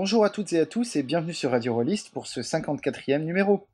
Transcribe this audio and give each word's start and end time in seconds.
Bonjour 0.00 0.24
à 0.24 0.30
toutes 0.30 0.52
et 0.52 0.60
à 0.60 0.64
tous 0.64 0.94
et 0.94 1.02
bienvenue 1.02 1.34
sur 1.34 1.50
Radio 1.50 1.74
Rollist 1.74 2.10
pour 2.10 2.28
ce 2.28 2.38
54e 2.38 3.18
numéro. 3.24 3.66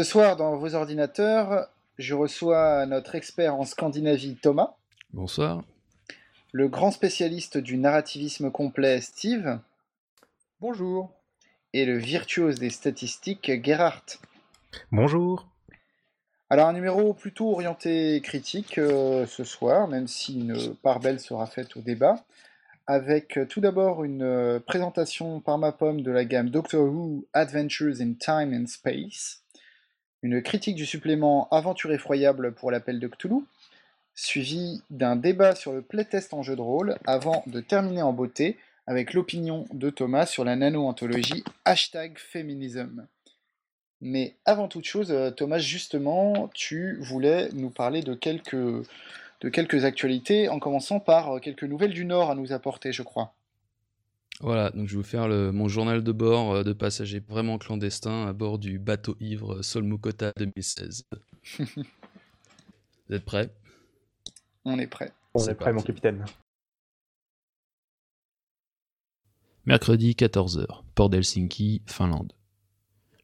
Ce 0.00 0.04
soir, 0.04 0.36
dans 0.36 0.56
vos 0.56 0.74
ordinateurs, 0.74 1.68
je 1.98 2.14
reçois 2.14 2.86
notre 2.86 3.16
expert 3.16 3.54
en 3.54 3.66
Scandinavie, 3.66 4.34
Thomas. 4.34 4.76
Bonsoir. 5.12 5.62
Le 6.52 6.68
grand 6.68 6.90
spécialiste 6.90 7.58
du 7.58 7.76
narrativisme 7.76 8.50
complet, 8.50 9.02
Steve. 9.02 9.58
Bonjour. 10.58 11.12
Et 11.74 11.84
le 11.84 11.98
virtuose 11.98 12.58
des 12.58 12.70
statistiques, 12.70 13.52
Gerhard. 13.62 14.06
Bonjour. 14.90 15.46
Alors 16.48 16.68
un 16.68 16.72
numéro 16.72 17.12
plutôt 17.12 17.52
orienté 17.52 18.22
critique 18.22 18.78
euh, 18.78 19.26
ce 19.26 19.44
soir, 19.44 19.86
même 19.86 20.08
si 20.08 20.40
une 20.40 20.76
part 20.76 21.00
belle 21.00 21.20
sera 21.20 21.44
faite 21.44 21.76
au 21.76 21.82
débat, 21.82 22.24
avec 22.86 23.36
euh, 23.36 23.44
tout 23.44 23.60
d'abord 23.60 24.02
une 24.02 24.22
euh, 24.22 24.60
présentation 24.60 25.40
par 25.40 25.58
ma 25.58 25.72
pomme 25.72 26.00
de 26.00 26.10
la 26.10 26.24
gamme 26.24 26.48
Doctor 26.48 26.86
Who 26.86 27.26
Adventures 27.34 28.00
in 28.00 28.14
Time 28.14 28.54
and 28.54 28.66
Space, 28.66 29.42
une 30.22 30.42
critique 30.42 30.76
du 30.76 30.86
supplément 30.86 31.48
Aventure 31.50 31.92
effroyable 31.92 32.52
pour 32.52 32.70
l'appel 32.70 33.00
de 33.00 33.08
Cthulhu, 33.08 33.42
suivi 34.14 34.82
d'un 34.90 35.16
débat 35.16 35.54
sur 35.54 35.72
le 35.72 35.82
playtest 35.82 36.34
en 36.34 36.42
jeu 36.42 36.56
de 36.56 36.60
rôle, 36.60 36.96
avant 37.06 37.42
de 37.46 37.60
terminer 37.60 38.02
en 38.02 38.12
beauté 38.12 38.58
avec 38.86 39.14
l'opinion 39.14 39.66
de 39.72 39.88
Thomas 39.88 40.26
sur 40.26 40.44
la 40.44 40.56
nano-anthologie 40.56 41.44
hashtag 41.64 42.18
féminisme. 42.18 43.06
Mais 44.00 44.34
avant 44.44 44.68
toute 44.68 44.84
chose, 44.86 45.12
euh, 45.12 45.30
Thomas, 45.30 45.58
justement, 45.58 46.50
tu 46.54 46.96
voulais 47.00 47.50
nous 47.52 47.70
parler 47.70 48.00
de 48.00 48.14
quelques, 48.14 48.54
de 48.54 49.48
quelques 49.48 49.84
actualités, 49.84 50.48
en 50.48 50.58
commençant 50.58 51.00
par 51.00 51.36
euh, 51.36 51.38
quelques 51.38 51.64
nouvelles 51.64 51.92
du 51.92 52.04
Nord 52.06 52.30
à 52.30 52.34
nous 52.34 52.52
apporter, 52.52 52.92
je 52.92 53.02
crois. 53.02 53.34
Voilà, 54.42 54.70
donc 54.70 54.88
je 54.88 54.92
vais 54.92 55.02
vous 55.02 55.06
faire 55.06 55.28
mon 55.52 55.68
journal 55.68 56.02
de 56.02 56.12
bord 56.12 56.52
euh, 56.52 56.62
de 56.62 56.72
passagers 56.72 57.22
vraiment 57.28 57.58
clandestins 57.58 58.26
à 58.26 58.32
bord 58.32 58.58
du 58.58 58.78
bateau 58.78 59.14
ivre 59.20 59.60
Solmukota 59.60 60.32
2016. 60.38 61.04
vous 61.58 61.66
êtes 63.10 63.24
prêts? 63.26 63.54
On 64.64 64.78
est 64.78 64.86
prêts. 64.86 65.12
On 65.34 65.46
est, 65.46 65.54
prêts, 65.54 65.74
mon 65.74 65.82
capitaine. 65.82 66.24
Mercredi 69.66 70.12
14h, 70.12 70.84
port 70.94 71.10
d'Helsinki, 71.10 71.82
Finlande. 71.84 72.32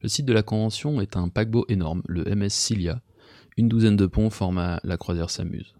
Le 0.02 0.10
site 0.10 0.26
de 0.26 0.34
la 0.34 0.42
convention 0.42 1.00
est 1.00 1.16
un 1.16 1.30
paquebot 1.30 1.64
énorme, 1.68 2.02
le 2.06 2.24
MS 2.24 2.50
Cilia. 2.50 3.00
Une 3.56 3.68
douzaine 3.68 3.96
de 3.96 4.06
ponts 4.06 4.28
forment 4.28 4.78
la 4.84 4.96
croisière 4.98 5.30
s'amuse 5.30 5.74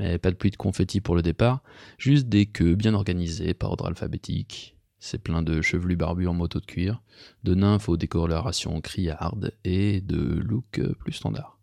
mais 0.00 0.18
pas 0.18 0.30
de 0.30 0.36
pluie 0.36 0.50
de 0.50 0.56
confettis 0.56 1.02
pour 1.02 1.14
le 1.14 1.20
départ, 1.20 1.62
juste 1.98 2.28
des 2.28 2.46
queues 2.46 2.74
bien 2.74 2.94
organisées 2.94 3.52
par 3.52 3.70
ordre 3.70 3.86
alphabétique. 3.86 4.74
C'est 4.98 5.22
plein 5.22 5.42
de 5.42 5.60
chevelus 5.60 5.96
barbus 5.96 6.26
en 6.26 6.34
moto 6.34 6.58
de 6.58 6.64
cuir, 6.64 7.02
de 7.44 7.54
nymphes 7.54 7.88
aux 7.88 7.96
décolorations 7.96 8.80
criardes 8.80 9.52
et 9.64 10.00
de 10.00 10.16
looks 10.16 10.80
plus 10.98 11.12
standards. 11.12 11.58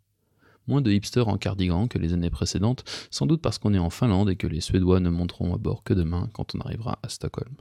Moins 0.68 0.82
de 0.82 0.92
hipsters 0.92 1.28
en 1.28 1.36
cardigan 1.36 1.88
que 1.88 1.98
les 1.98 2.12
années 2.12 2.30
précédentes, 2.30 2.84
sans 3.10 3.26
doute 3.26 3.42
parce 3.42 3.58
qu'on 3.58 3.74
est 3.74 3.78
en 3.78 3.90
Finlande 3.90 4.30
et 4.30 4.36
que 4.36 4.46
les 4.46 4.60
Suédois 4.60 5.00
ne 5.00 5.10
monteront 5.10 5.54
à 5.54 5.58
bord 5.58 5.82
que 5.82 5.94
demain 5.94 6.28
quand 6.32 6.54
on 6.54 6.60
arrivera 6.60 6.98
à 7.02 7.08
Stockholm. 7.08 7.56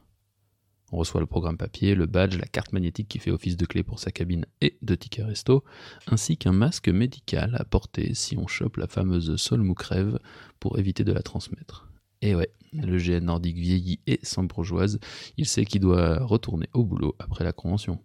On 0.92 0.98
reçoit 0.98 1.20
le 1.20 1.28
programme 1.28 1.58
papier, 1.58 1.96
le 1.96 2.06
badge, 2.06 2.38
la 2.38 2.48
carte 2.48 2.72
magnétique 2.72 3.10
qui 3.10 3.20
fait 3.20 3.32
office 3.32 3.58
de 3.58 3.66
clé 3.66 3.84
pour 3.84 4.00
sa 4.00 4.12
cabine 4.12 4.46
et 4.62 4.78
de 4.82 4.96
ticket 4.96 5.24
resto, 5.24 5.64
ainsi 6.08 6.38
qu'un 6.38 6.54
masque 6.54 6.88
médical 6.88 7.56
à 7.60 7.66
porter 7.66 8.14
si 8.14 8.38
on 8.38 8.48
chope 8.48 8.78
la 8.78 8.88
fameuse 8.88 9.36
solmoucrève 9.36 10.18
pour 10.60 10.80
éviter 10.80 11.04
de 11.04 11.12
la 11.12 11.22
transmettre. 11.22 11.92
Et 12.22 12.36
ouais, 12.36 12.52
le 12.74 12.98
GN 12.98 13.26
nordique 13.26 13.58
vieillit 13.58 14.00
et 14.08 14.20
sans 14.24 14.44
bourgeoise, 14.44 15.00
il 15.36 15.46
sait 15.46 15.66
qu'il 15.66 15.82
doit 15.82 16.24
retourner 16.24 16.70
au 16.74 16.86
boulot 16.86 17.16
après 17.20 17.44
la 17.44 17.52
convention. 17.52 18.02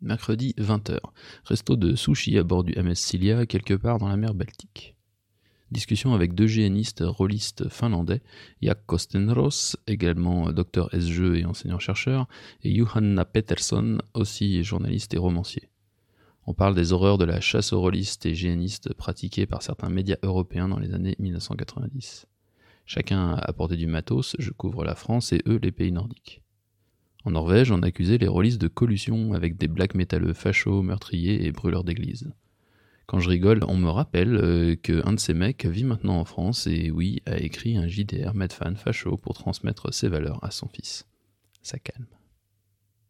Mercredi 0.00 0.54
20h, 0.58 0.98
resto 1.44 1.76
de 1.76 1.96
sushi 1.96 2.38
à 2.38 2.44
bord 2.44 2.64
du 2.64 2.74
MS 2.80 2.94
Cilia, 2.96 3.46
quelque 3.46 3.74
part 3.74 3.98
dans 3.98 4.08
la 4.08 4.16
mer 4.16 4.34
Baltique. 4.34 4.95
Discussion 5.72 6.14
avec 6.14 6.34
deux 6.34 6.46
géanistes 6.46 7.02
rôlistes 7.04 7.68
finlandais, 7.68 8.22
Jak 8.62 8.86
Kostenros, 8.86 9.76
également 9.88 10.52
docteur 10.52 10.88
SGE 10.92 11.38
et 11.38 11.44
enseignant-chercheur, 11.44 12.28
et 12.62 12.74
Johanna 12.74 13.24
Peterson, 13.24 13.98
aussi 14.14 14.62
journaliste 14.62 15.14
et 15.14 15.18
romancier. 15.18 15.68
On 16.46 16.54
parle 16.54 16.76
des 16.76 16.92
horreurs 16.92 17.18
de 17.18 17.24
la 17.24 17.40
chasse 17.40 17.72
aux 17.72 17.80
rôlistes 17.80 18.26
et 18.26 18.34
géanistes 18.34 18.94
pratiquées 18.94 19.46
par 19.46 19.62
certains 19.62 19.88
médias 19.88 20.18
européens 20.22 20.68
dans 20.68 20.78
les 20.78 20.94
années 20.94 21.16
1990. 21.18 22.26
Chacun 22.84 23.30
a 23.30 23.38
apporté 23.38 23.76
du 23.76 23.88
matos, 23.88 24.36
je 24.38 24.52
couvre 24.52 24.84
la 24.84 24.94
France 24.94 25.32
et 25.32 25.42
eux 25.48 25.58
les 25.60 25.72
pays 25.72 25.90
nordiques. 25.90 26.42
En 27.24 27.32
Norvège, 27.32 27.72
on 27.72 27.82
accusait 27.82 28.18
les 28.18 28.28
rôlistes 28.28 28.60
de 28.60 28.68
collusion 28.68 29.32
avec 29.32 29.56
des 29.56 29.66
black 29.66 29.96
métalleux 29.96 30.32
fachos, 30.32 30.82
meurtriers 30.82 31.44
et 31.44 31.50
brûleurs 31.50 31.82
d'églises. 31.82 32.30
Quand 33.06 33.20
je 33.20 33.28
rigole, 33.28 33.62
on 33.68 33.76
me 33.76 33.88
rappelle 33.88 34.34
euh, 34.34 34.74
qu'un 34.74 35.12
de 35.12 35.20
ces 35.20 35.32
mecs 35.32 35.64
vit 35.64 35.84
maintenant 35.84 36.18
en 36.18 36.24
France 36.24 36.66
et 36.66 36.90
oui, 36.90 37.22
a 37.24 37.38
écrit 37.38 37.76
un 37.76 37.86
JDR 37.86 38.34
Medfan 38.34 38.74
facho 38.74 39.16
pour 39.16 39.34
transmettre 39.34 39.94
ses 39.94 40.08
valeurs 40.08 40.42
à 40.42 40.50
son 40.50 40.68
fils. 40.68 41.06
Ça 41.62 41.78
calme. 41.78 42.06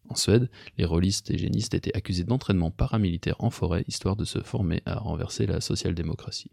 En 0.09 0.15
Suède, 0.15 0.49
les 0.77 0.85
rôlistes 0.85 1.31
et 1.31 1.37
génistes 1.37 1.73
étaient 1.73 1.95
accusés 1.97 2.23
d'entraînement 2.23 2.69
paramilitaire 2.69 3.35
en 3.39 3.49
forêt 3.49 3.83
histoire 3.87 4.15
de 4.15 4.23
se 4.23 4.39
former 4.39 4.83
à 4.85 4.99
renverser 4.99 5.47
la 5.47 5.61
social-démocratie. 5.61 6.51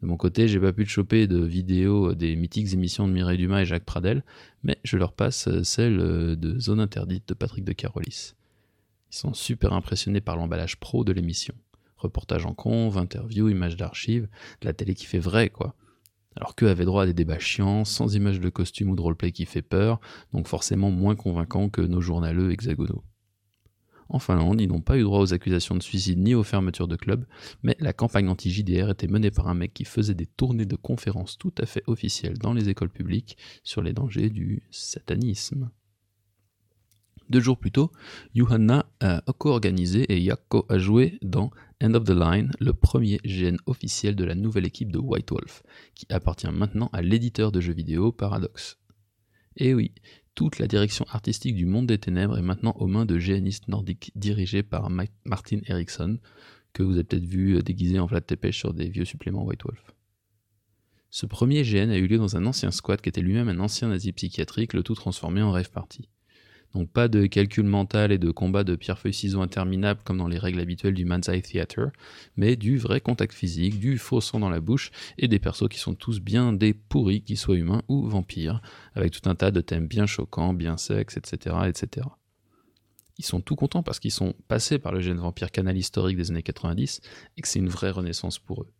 De 0.00 0.06
mon 0.06 0.16
côté, 0.16 0.48
j'ai 0.48 0.58
pas 0.58 0.72
pu 0.72 0.84
te 0.84 0.90
choper 0.90 1.26
de 1.26 1.44
vidéos 1.44 2.14
des 2.14 2.34
mythiques 2.34 2.72
émissions 2.72 3.06
de 3.06 3.12
Mireille 3.12 3.38
Dumas 3.38 3.60
et 3.60 3.66
Jacques 3.66 3.84
Pradel, 3.84 4.24
mais 4.62 4.78
je 4.84 4.96
leur 4.96 5.12
passe 5.12 5.48
celle 5.64 5.98
de 6.36 6.58
Zone 6.58 6.80
Interdite 6.80 7.28
de 7.28 7.34
Patrick 7.34 7.64
de 7.64 7.72
Carolis. 7.72 8.34
Ils 9.10 9.16
sont 9.16 9.34
super 9.34 9.72
impressionnés 9.72 10.20
par 10.20 10.36
l'emballage 10.36 10.78
pro 10.78 11.04
de 11.04 11.12
l'émission. 11.12 11.54
Reportage 11.98 12.46
en 12.46 12.54
conv, 12.54 12.96
interviews, 12.96 13.48
images 13.48 13.76
d'archives, 13.76 14.28
de 14.60 14.66
la 14.66 14.72
télé 14.72 14.94
qui 14.94 15.06
fait 15.06 15.18
vrai, 15.18 15.50
quoi. 15.50 15.74
Alors 16.36 16.54
qu'eux 16.54 16.68
avaient 16.68 16.84
droit 16.84 17.02
à 17.02 17.06
des 17.06 17.14
débats 17.14 17.40
chiants, 17.40 17.84
sans 17.84 18.14
images 18.14 18.38
de 18.38 18.48
costume 18.48 18.90
ou 18.90 18.96
de 18.96 19.00
roleplay 19.00 19.32
qui 19.32 19.44
fait 19.44 19.62
peur, 19.62 20.00
donc 20.32 20.46
forcément 20.46 20.90
moins 20.90 21.16
convaincants 21.16 21.68
que 21.68 21.80
nos 21.80 22.00
journaleux 22.00 22.52
hexagonaux. 22.52 23.02
En 24.08 24.18
Finlande, 24.18 24.60
ils 24.60 24.68
n'ont 24.68 24.80
pas 24.80 24.96
eu 24.96 25.02
droit 25.02 25.20
aux 25.20 25.34
accusations 25.34 25.74
de 25.74 25.82
suicide 25.82 26.18
ni 26.18 26.34
aux 26.34 26.42
fermetures 26.42 26.88
de 26.88 26.96
clubs, 26.96 27.26
mais 27.62 27.76
la 27.78 27.92
campagne 27.92 28.28
anti-JDR 28.28 28.90
était 28.90 29.06
menée 29.06 29.30
par 29.30 29.48
un 29.48 29.54
mec 29.54 29.74
qui 29.74 29.84
faisait 29.84 30.14
des 30.14 30.26
tournées 30.26 30.64
de 30.64 30.76
conférences 30.76 31.36
tout 31.36 31.52
à 31.58 31.66
fait 31.66 31.82
officielles 31.86 32.38
dans 32.38 32.54
les 32.54 32.68
écoles 32.68 32.88
publiques 32.88 33.36
sur 33.64 33.82
les 33.82 33.92
dangers 33.92 34.30
du 34.30 34.62
satanisme. 34.70 35.70
Deux 37.28 37.40
jours 37.40 37.58
plus 37.58 37.70
tôt, 37.70 37.92
Johanna 38.34 38.86
a 39.00 39.22
co-organisé 39.36 40.10
et 40.10 40.18
Yakko 40.18 40.64
a 40.70 40.78
joué 40.78 41.18
dans 41.20 41.50
End 41.80 41.94
of 41.94 42.04
the 42.04 42.10
Line, 42.10 42.50
le 42.58 42.72
premier 42.72 43.18
GN 43.24 43.56
officiel 43.66 44.16
de 44.16 44.24
la 44.24 44.34
nouvelle 44.34 44.66
équipe 44.66 44.90
de 44.90 44.98
White 44.98 45.30
Wolf, 45.30 45.62
qui 45.94 46.06
appartient 46.10 46.50
maintenant 46.50 46.90
à 46.92 47.02
l'éditeur 47.02 47.52
de 47.52 47.60
jeux 47.60 47.72
vidéo 47.72 48.10
Paradox. 48.10 48.78
Et 49.56 49.74
oui, 49.74 49.92
toute 50.34 50.58
la 50.58 50.66
direction 50.66 51.04
artistique 51.08 51.54
du 51.54 51.66
monde 51.66 51.86
des 51.86 51.98
ténèbres 51.98 52.36
est 52.36 52.42
maintenant 52.42 52.72
aux 52.78 52.88
mains 52.88 53.06
de 53.06 53.16
GNistes 53.16 53.68
nordiques 53.68 54.10
dirigés 54.16 54.64
par 54.64 54.90
Martin 55.24 55.60
Eriksson, 55.66 56.18
que 56.72 56.82
vous 56.82 56.94
avez 56.94 57.04
peut-être 57.04 57.24
vu 57.24 57.62
déguisé 57.62 58.00
en 58.00 58.06
Vlad 58.06 58.26
Tepes 58.26 58.52
sur 58.52 58.74
des 58.74 58.88
vieux 58.88 59.04
suppléments 59.04 59.44
White 59.44 59.62
Wolf. 59.64 59.94
Ce 61.10 61.26
premier 61.26 61.62
GN 61.62 61.90
a 61.90 61.96
eu 61.96 62.08
lieu 62.08 62.18
dans 62.18 62.36
un 62.36 62.44
ancien 62.46 62.72
squat 62.72 63.00
qui 63.00 63.08
était 63.08 63.22
lui-même 63.22 63.48
un 63.48 63.60
ancien 63.60 63.90
asile 63.90 64.14
psychiatrique, 64.14 64.72
le 64.72 64.82
tout 64.82 64.94
transformé 64.94 65.42
en 65.42 65.52
rêve 65.52 65.70
party. 65.70 66.08
Donc 66.74 66.90
pas 66.90 67.08
de 67.08 67.26
calcul 67.26 67.64
mental 67.64 68.12
et 68.12 68.18
de 68.18 68.30
combat 68.30 68.62
de 68.62 68.76
pierre-feuille-ciseaux 68.76 69.40
interminable 69.40 70.00
comme 70.04 70.18
dans 70.18 70.28
les 70.28 70.38
règles 70.38 70.60
habituelles 70.60 70.94
du 70.94 71.04
Man's 71.04 71.28
Eye 71.28 71.42
Theater, 71.42 71.90
mais 72.36 72.56
du 72.56 72.76
vrai 72.76 73.00
contact 73.00 73.32
physique, 73.32 73.80
du 73.80 73.98
faux 73.98 74.20
sang 74.20 74.38
dans 74.38 74.50
la 74.50 74.60
bouche 74.60 74.90
et 75.16 75.28
des 75.28 75.38
persos 75.38 75.68
qui 75.68 75.78
sont 75.78 75.94
tous 75.94 76.20
bien 76.20 76.52
des 76.52 76.74
pourris, 76.74 77.22
qu'ils 77.22 77.38
soient 77.38 77.56
humains 77.56 77.82
ou 77.88 78.06
vampires, 78.06 78.60
avec 78.94 79.12
tout 79.12 79.28
un 79.28 79.34
tas 79.34 79.50
de 79.50 79.60
thèmes 79.60 79.86
bien 79.86 80.06
choquants, 80.06 80.52
bien 80.52 80.76
sexes, 80.76 81.16
etc. 81.16 81.56
etc. 81.66 82.06
Ils 83.18 83.24
sont 83.24 83.40
tout 83.40 83.56
contents 83.56 83.82
parce 83.82 83.98
qu'ils 83.98 84.12
sont 84.12 84.34
passés 84.46 84.78
par 84.78 84.92
le 84.92 85.00
GN 85.00 85.18
Vampire 85.18 85.50
canal 85.50 85.76
historique 85.76 86.16
des 86.16 86.30
années 86.30 86.42
90 86.42 87.00
et 87.36 87.42
que 87.42 87.48
c'est 87.48 87.58
une 87.58 87.68
vraie 87.68 87.90
renaissance 87.90 88.38
pour 88.38 88.62
eux. 88.62 88.72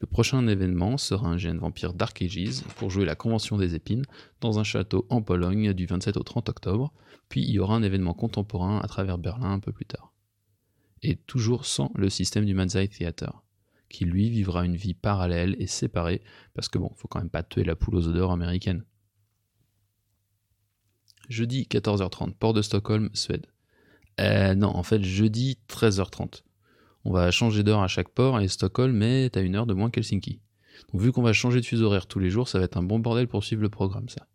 Le 0.00 0.06
prochain 0.06 0.46
événement 0.46 0.96
sera 0.96 1.28
un 1.28 1.36
GN 1.36 1.58
Vampire 1.58 1.92
Dark 1.92 2.22
Ages 2.22 2.62
pour 2.76 2.88
jouer 2.88 3.04
la 3.04 3.14
Convention 3.14 3.58
des 3.58 3.74
Épines 3.74 4.06
dans 4.40 4.58
un 4.58 4.64
château 4.64 5.06
en 5.10 5.20
Pologne 5.20 5.74
du 5.74 5.84
27 5.84 6.16
au 6.16 6.22
30 6.22 6.48
octobre, 6.48 6.90
puis 7.28 7.42
il 7.42 7.50
y 7.50 7.58
aura 7.58 7.74
un 7.74 7.82
événement 7.82 8.14
contemporain 8.14 8.80
à 8.80 8.88
travers 8.88 9.18
Berlin 9.18 9.52
un 9.52 9.60
peu 9.60 9.72
plus 9.72 9.84
tard. 9.84 10.14
Et 11.02 11.16
toujours 11.16 11.66
sans 11.66 11.92
le 11.94 12.08
système 12.08 12.46
du 12.46 12.54
Manzai 12.54 12.88
Theater, 12.88 13.42
qui 13.90 14.06
lui 14.06 14.30
vivra 14.30 14.64
une 14.64 14.76
vie 14.76 14.94
parallèle 14.94 15.54
et 15.58 15.66
séparée, 15.66 16.22
parce 16.54 16.70
que 16.70 16.78
bon, 16.78 16.90
faut 16.96 17.08
quand 17.08 17.20
même 17.20 17.28
pas 17.28 17.42
tuer 17.42 17.64
la 17.64 17.76
poule 17.76 17.96
aux 17.96 18.08
odeurs 18.08 18.30
américaines. 18.30 18.84
Jeudi 21.28 21.68
14h30, 21.70 22.32
port 22.34 22.54
de 22.54 22.62
Stockholm, 22.62 23.10
Suède. 23.12 23.46
Euh, 24.18 24.54
non, 24.54 24.74
en 24.74 24.82
fait, 24.82 25.02
jeudi 25.02 25.58
13h30 25.68 26.42
on 27.04 27.12
va 27.12 27.30
changer 27.30 27.62
d'heure 27.62 27.80
à 27.80 27.88
chaque 27.88 28.10
port 28.10 28.40
et 28.40 28.48
Stockholm 28.48 29.02
est 29.02 29.36
à 29.36 29.40
une 29.40 29.56
heure 29.56 29.66
de 29.66 29.74
moins 29.74 29.90
qu'Helsinki. 29.90 30.40
Vu 30.92 31.12
qu'on 31.12 31.22
va 31.22 31.32
changer 31.32 31.60
de 31.60 31.66
fuseau 31.66 31.86
horaire 31.86 32.06
tous 32.06 32.18
les 32.18 32.30
jours, 32.30 32.48
ça 32.48 32.58
va 32.58 32.64
être 32.64 32.76
un 32.76 32.82
bon 32.82 32.98
bordel 32.98 33.28
pour 33.28 33.44
suivre 33.44 33.62
le 33.62 33.68
programme 33.68 34.08
ça. 34.08 34.26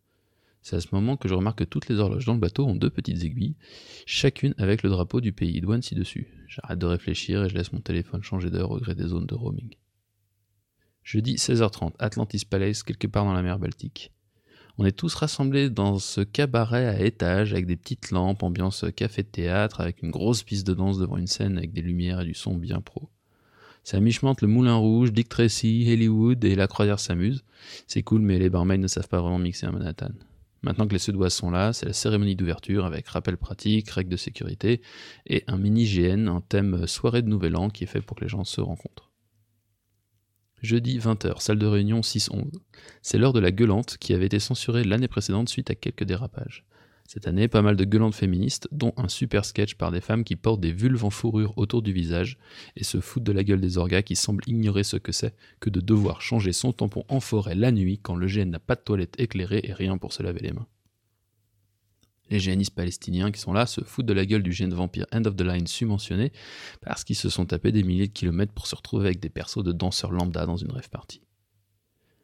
C'est 0.62 0.76
à 0.76 0.82
ce 0.82 0.88
moment 0.94 1.16
que 1.16 1.28
je 1.28 1.36
remarque 1.36 1.60
que 1.60 1.64
toutes 1.64 1.90
les 1.90 2.00
horloges 2.00 2.26
dans 2.26 2.34
le 2.34 2.40
bateau 2.40 2.66
ont 2.66 2.76
deux 2.76 2.90
petites 2.90 3.24
aiguilles, 3.24 3.56
chacune 4.08 4.56
avec 4.58 4.82
le 4.82 4.90
drapeau 4.90 5.22
du 5.22 5.32
pays 5.32 5.62
douane 5.62 5.84
ci-dessus. 5.84 6.28
J'arrête 6.48 6.80
de 6.80 6.88
réfléchir 6.88 7.44
et 7.44 7.50
je 7.50 7.56
laisse 7.56 7.72
mon 7.72 7.82
téléphone 7.82 8.24
changer 8.24 8.50
d'heure 8.50 8.72
au 8.72 8.80
gré 8.80 8.96
des 8.96 9.08
zones 9.08 9.28
de 9.28 9.36
roaming. 9.36 9.76
Jeudi 11.04 11.36
16h30, 11.36 11.94
Atlantis 12.00 12.46
Palace, 12.46 12.82
quelque 12.82 13.06
part 13.06 13.26
dans 13.26 13.34
la 13.34 13.44
mer 13.44 13.60
Baltique. 13.60 14.12
On 14.78 14.84
est 14.84 14.92
tous 14.92 15.16
rassemblés 15.16 15.70
dans 15.70 16.00
ce 16.00 16.20
cabaret 16.20 16.86
à 16.86 17.00
étage 17.00 17.54
avec 17.54 17.66
des 17.66 17.78
petites 17.78 18.12
lampes, 18.12 18.44
ambiance 18.44 18.84
café 18.94 19.24
de 19.24 19.28
théâtre, 19.30 19.80
avec 19.80 20.04
une 20.04 20.12
grosse 20.12 20.44
piste 20.44 20.68
de 20.68 20.74
danse 20.74 20.98
devant 20.98 21.16
une 21.16 21.28
scène 21.28 21.58
avec 21.58 21.72
des 21.72 21.82
lumières 21.82 22.20
et 22.20 22.26
du 22.26 22.34
son 22.34 22.56
bien 22.56 22.82
pro. 22.82 23.10
C'est 23.86 23.96
à 23.96 24.02
mi-chemin 24.02 24.34
le 24.42 24.48
Moulin 24.48 24.76
Rouge, 24.76 25.14
Dick 25.14 25.30
Tracy, 25.30 25.88
Hollywood 25.90 26.44
et 26.44 26.56
la 26.56 26.68
Croisière 26.68 27.00
s'amuse. 27.00 27.46
C'est 27.88 28.04
cool, 28.04 28.20
mais 28.20 28.38
les 28.38 28.50
barmaids 28.50 28.78
ne 28.78 28.88
savent 28.88 29.08
pas 29.08 29.22
vraiment 29.22 29.40
mixer 29.40 29.66
à 29.66 29.72
Manhattan. 29.72 30.12
Maintenant 30.62 30.88
que 30.88 30.94
les 30.94 31.00
Suédois 31.00 31.30
sont 31.30 31.52
là, 31.52 31.72
c'est 31.72 31.86
la 31.86 31.94
cérémonie 31.94 32.36
d'ouverture 32.36 32.86
avec 32.86 33.08
rappel 33.08 33.38
pratique, 33.38 33.90
règles 33.92 34.10
de 34.10 34.18
sécurité 34.18 34.82
et 35.26 35.46
un 35.48 35.58
mini 35.58 35.86
GN, 35.86 36.28
un 36.28 36.42
thème 36.42 36.86
soirée 36.86 37.22
de 37.22 37.30
Nouvel 37.30 37.56
An 37.56 37.70
qui 37.70 37.86
est 37.86 37.88
fait 37.88 38.02
pour 38.02 38.18
que 38.18 38.24
les 38.26 38.30
gens 38.30 38.44
se 38.44 38.60
rencontrent. 38.60 39.12
Jeudi 40.66 40.98
20h, 40.98 41.42
salle 41.42 41.60
de 41.60 41.68
réunion 41.68 42.02
6-11. 42.02 42.46
C'est 43.04 43.20
l'heure 43.20 43.34
de 43.34 43.40
la 43.40 43.52
gueulante 43.52 43.98
qui 44.00 44.16
avait 44.16 44.26
été 44.26 44.40
censurée 44.40 44.84
l'année 44.84 45.08
précédente 45.08 45.48
suite 45.48 45.70
à 45.70 45.76
quelques 45.76 46.06
dérapages. 46.06 46.66
Cette 47.08 47.28
année, 47.28 47.48
pas 47.48 47.62
mal 47.62 47.76
de 47.76 47.86
gueulantes 47.86 48.16
féministes, 48.16 48.68
dont 48.72 48.92
un 48.98 49.08
super 49.08 49.46
sketch 49.46 49.76
par 49.76 49.92
des 49.92 50.02
femmes 50.02 50.24
qui 50.24 50.36
portent 50.36 50.62
des 50.62 50.72
vulves 50.72 51.06
en 51.06 51.12
fourrure 51.12 51.56
autour 51.56 51.84
du 51.84 51.94
visage 51.94 52.40
et 52.76 52.84
se 52.84 53.00
foutent 53.00 53.24
de 53.24 53.32
la 53.32 53.44
gueule 53.44 53.62
des 53.62 53.78
orgas 53.78 54.02
qui 54.02 54.16
semblent 54.16 54.44
ignorer 54.48 54.84
ce 54.84 54.98
que 54.98 55.12
c'est 55.12 55.36
que 55.60 55.70
de 55.70 55.82
devoir 55.82 56.24
changer 56.24 56.52
son 56.52 56.74
tampon 56.74 57.04
en 57.10 57.20
forêt 57.20 57.54
la 57.54 57.72
nuit 57.72 58.00
quand 58.02 58.16
le 58.16 58.26
GN 58.26 58.50
n'a 58.50 58.60
pas 58.60 58.74
de 58.74 58.82
toilette 58.82 59.20
éclairée 59.20 59.62
et 59.66 59.74
rien 59.74 60.00
pour 60.00 60.14
se 60.14 60.24
laver 60.24 60.40
les 60.40 60.52
mains. 60.52 60.66
Les 62.30 62.40
géanistes 62.40 62.74
palestiniens 62.74 63.32
qui 63.32 63.40
sont 63.40 63.54
là 63.54 63.66
se 63.66 63.82
foutent 63.82 64.06
de 64.06 64.14
la 64.14 64.26
gueule 64.26 64.42
du 64.42 64.52
GN 64.52 64.74
vampire 64.74 65.06
End 65.14 65.26
of 65.26 65.36
the 65.36 65.42
Line 65.42 65.68
subventionné 65.68 66.32
parce 66.82 67.04
qu'ils 67.04 67.16
se 67.16 67.30
sont 67.30 67.46
tapés 67.46 67.72
des 67.72 67.84
milliers 67.84 68.08
de 68.08 68.14
kilomètres 68.14 68.54
pour 68.54 68.68
se 68.68 68.76
retrouver 68.76 69.06
avec 69.06 69.20
des 69.20 69.30
persos 69.30 69.64
de 69.64 69.72
danseurs 69.72 70.12
lambda 70.12 70.46
dans 70.46 70.58
une 70.58 70.72
rêve 70.72 70.90
party. 70.90 71.22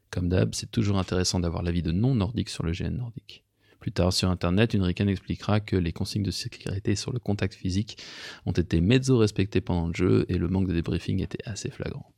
Comme 0.10 0.28
d'hab, 0.28 0.54
c'est 0.56 0.72
toujours 0.72 0.98
intéressant 0.98 1.40
d'avoir 1.40 1.64
l'avis 1.64 1.84
de 1.84 1.92
non-nordiques 1.92 2.50
sur 2.50 2.64
le 2.64 2.72
GN 2.72 2.98
nordique. 2.98 3.44
Plus 3.80 3.92
tard 3.92 4.14
sur 4.14 4.30
internet, 4.30 4.74
une 4.74 4.84
ricane 4.84 5.10
expliquera 5.10 5.60
que 5.60 5.76
les 5.76 5.92
consignes 5.92 6.24
de 6.24 6.32
sécurité 6.32 6.96
sur 6.96 7.12
le 7.12 7.20
contact 7.20 7.56
physique 7.56 7.98
ont 8.46 8.52
été 8.52 8.80
mezzo 8.80 9.18
respectées 9.18 9.62
pendant 9.62 9.88
le 9.88 9.94
jeu 9.94 10.26
et 10.30 10.38
le 10.38 10.48
manque 10.48 10.68
de 10.68 10.74
débriefing 10.74 11.22
était 11.22 11.44
assez 11.46 11.72
flagrant. 11.72 12.14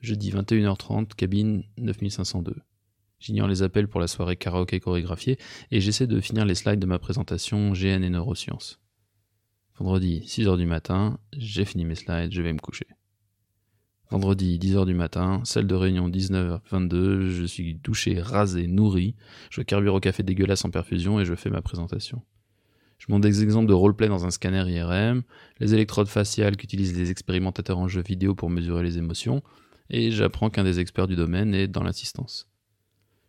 Jeudi 0.00 0.30
21h30, 0.30 1.14
cabine 1.14 1.64
9502. 1.76 2.54
J'ignore 3.22 3.46
les 3.46 3.62
appels 3.62 3.86
pour 3.86 4.00
la 4.00 4.08
soirée 4.08 4.34
karaoké 4.36 4.80
chorégraphiée 4.80 5.38
et 5.70 5.80
j'essaie 5.80 6.08
de 6.08 6.20
finir 6.20 6.44
les 6.44 6.56
slides 6.56 6.80
de 6.80 6.86
ma 6.86 6.98
présentation 6.98 7.70
GN 7.70 8.02
et 8.02 8.10
neurosciences. 8.10 8.80
Vendredi, 9.78 10.24
6h 10.26 10.58
du 10.58 10.66
matin, 10.66 11.20
j'ai 11.32 11.64
fini 11.64 11.84
mes 11.84 11.94
slides, 11.94 12.32
je 12.32 12.42
vais 12.42 12.52
me 12.52 12.58
coucher. 12.58 12.88
Vendredi, 14.10 14.58
10h 14.58 14.86
du 14.86 14.94
matin, 14.94 15.40
salle 15.44 15.68
de 15.68 15.74
réunion 15.76 16.08
19h22, 16.08 17.28
je 17.28 17.44
suis 17.44 17.76
douché, 17.76 18.20
rasé, 18.20 18.66
nourri, 18.66 19.14
je 19.50 19.62
carbure 19.62 19.94
au 19.94 20.00
café 20.00 20.24
dégueulasse 20.24 20.64
en 20.64 20.70
perfusion 20.70 21.20
et 21.20 21.24
je 21.24 21.36
fais 21.36 21.48
ma 21.48 21.62
présentation. 21.62 22.22
Je 22.98 23.06
montre 23.08 23.22
des 23.22 23.44
exemples 23.44 23.68
de 23.68 23.72
roleplay 23.72 24.08
dans 24.08 24.26
un 24.26 24.32
scanner 24.32 24.68
IRM, 24.68 25.22
les 25.60 25.74
électrodes 25.74 26.08
faciales 26.08 26.56
qu'utilisent 26.56 26.98
les 26.98 27.12
expérimentateurs 27.12 27.78
en 27.78 27.86
jeu 27.86 28.02
vidéo 28.02 28.34
pour 28.34 28.50
mesurer 28.50 28.82
les 28.82 28.98
émotions, 28.98 29.44
et 29.90 30.10
j'apprends 30.10 30.50
qu'un 30.50 30.64
des 30.64 30.80
experts 30.80 31.06
du 31.06 31.14
domaine 31.14 31.54
est 31.54 31.68
dans 31.68 31.84
l'assistance. 31.84 32.51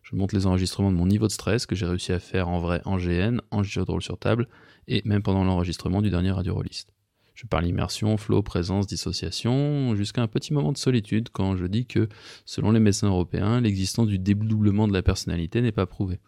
Je 0.04 0.16
montre 0.16 0.34
les 0.34 0.46
enregistrements 0.46 0.92
de 0.92 0.96
mon 0.96 1.06
niveau 1.06 1.26
de 1.26 1.32
stress 1.32 1.64
que 1.64 1.74
j'ai 1.74 1.86
réussi 1.86 2.12
à 2.12 2.20
faire 2.20 2.48
en 2.48 2.60
vrai 2.60 2.82
en 2.84 2.98
GN, 2.98 3.40
en 3.50 3.62
jeu 3.62 3.84
de 3.84 3.90
rôle 3.90 4.02
sur 4.02 4.18
table, 4.18 4.48
et 4.86 5.00
même 5.06 5.22
pendant 5.22 5.44
l'enregistrement 5.44 6.02
du 6.02 6.10
dernier 6.10 6.30
radio 6.30 6.54
rolliste. 6.54 6.92
Je 7.34 7.46
parle 7.46 7.66
immersion, 7.66 8.16
flow, 8.18 8.42
présence, 8.42 8.86
dissociation, 8.86 9.96
jusqu'à 9.96 10.22
un 10.22 10.28
petit 10.28 10.52
moment 10.52 10.72
de 10.72 10.76
solitude 10.76 11.30
quand 11.32 11.56
je 11.56 11.64
dis 11.64 11.86
que, 11.86 12.08
selon 12.44 12.70
les 12.70 12.80
médecins 12.80 13.08
européens, 13.08 13.62
l'existence 13.62 14.06
du 14.06 14.18
dédoublement 14.18 14.86
de 14.86 14.92
la 14.92 15.02
personnalité 15.02 15.62
n'est 15.62 15.72
pas 15.72 15.86
prouvée. 15.86 16.20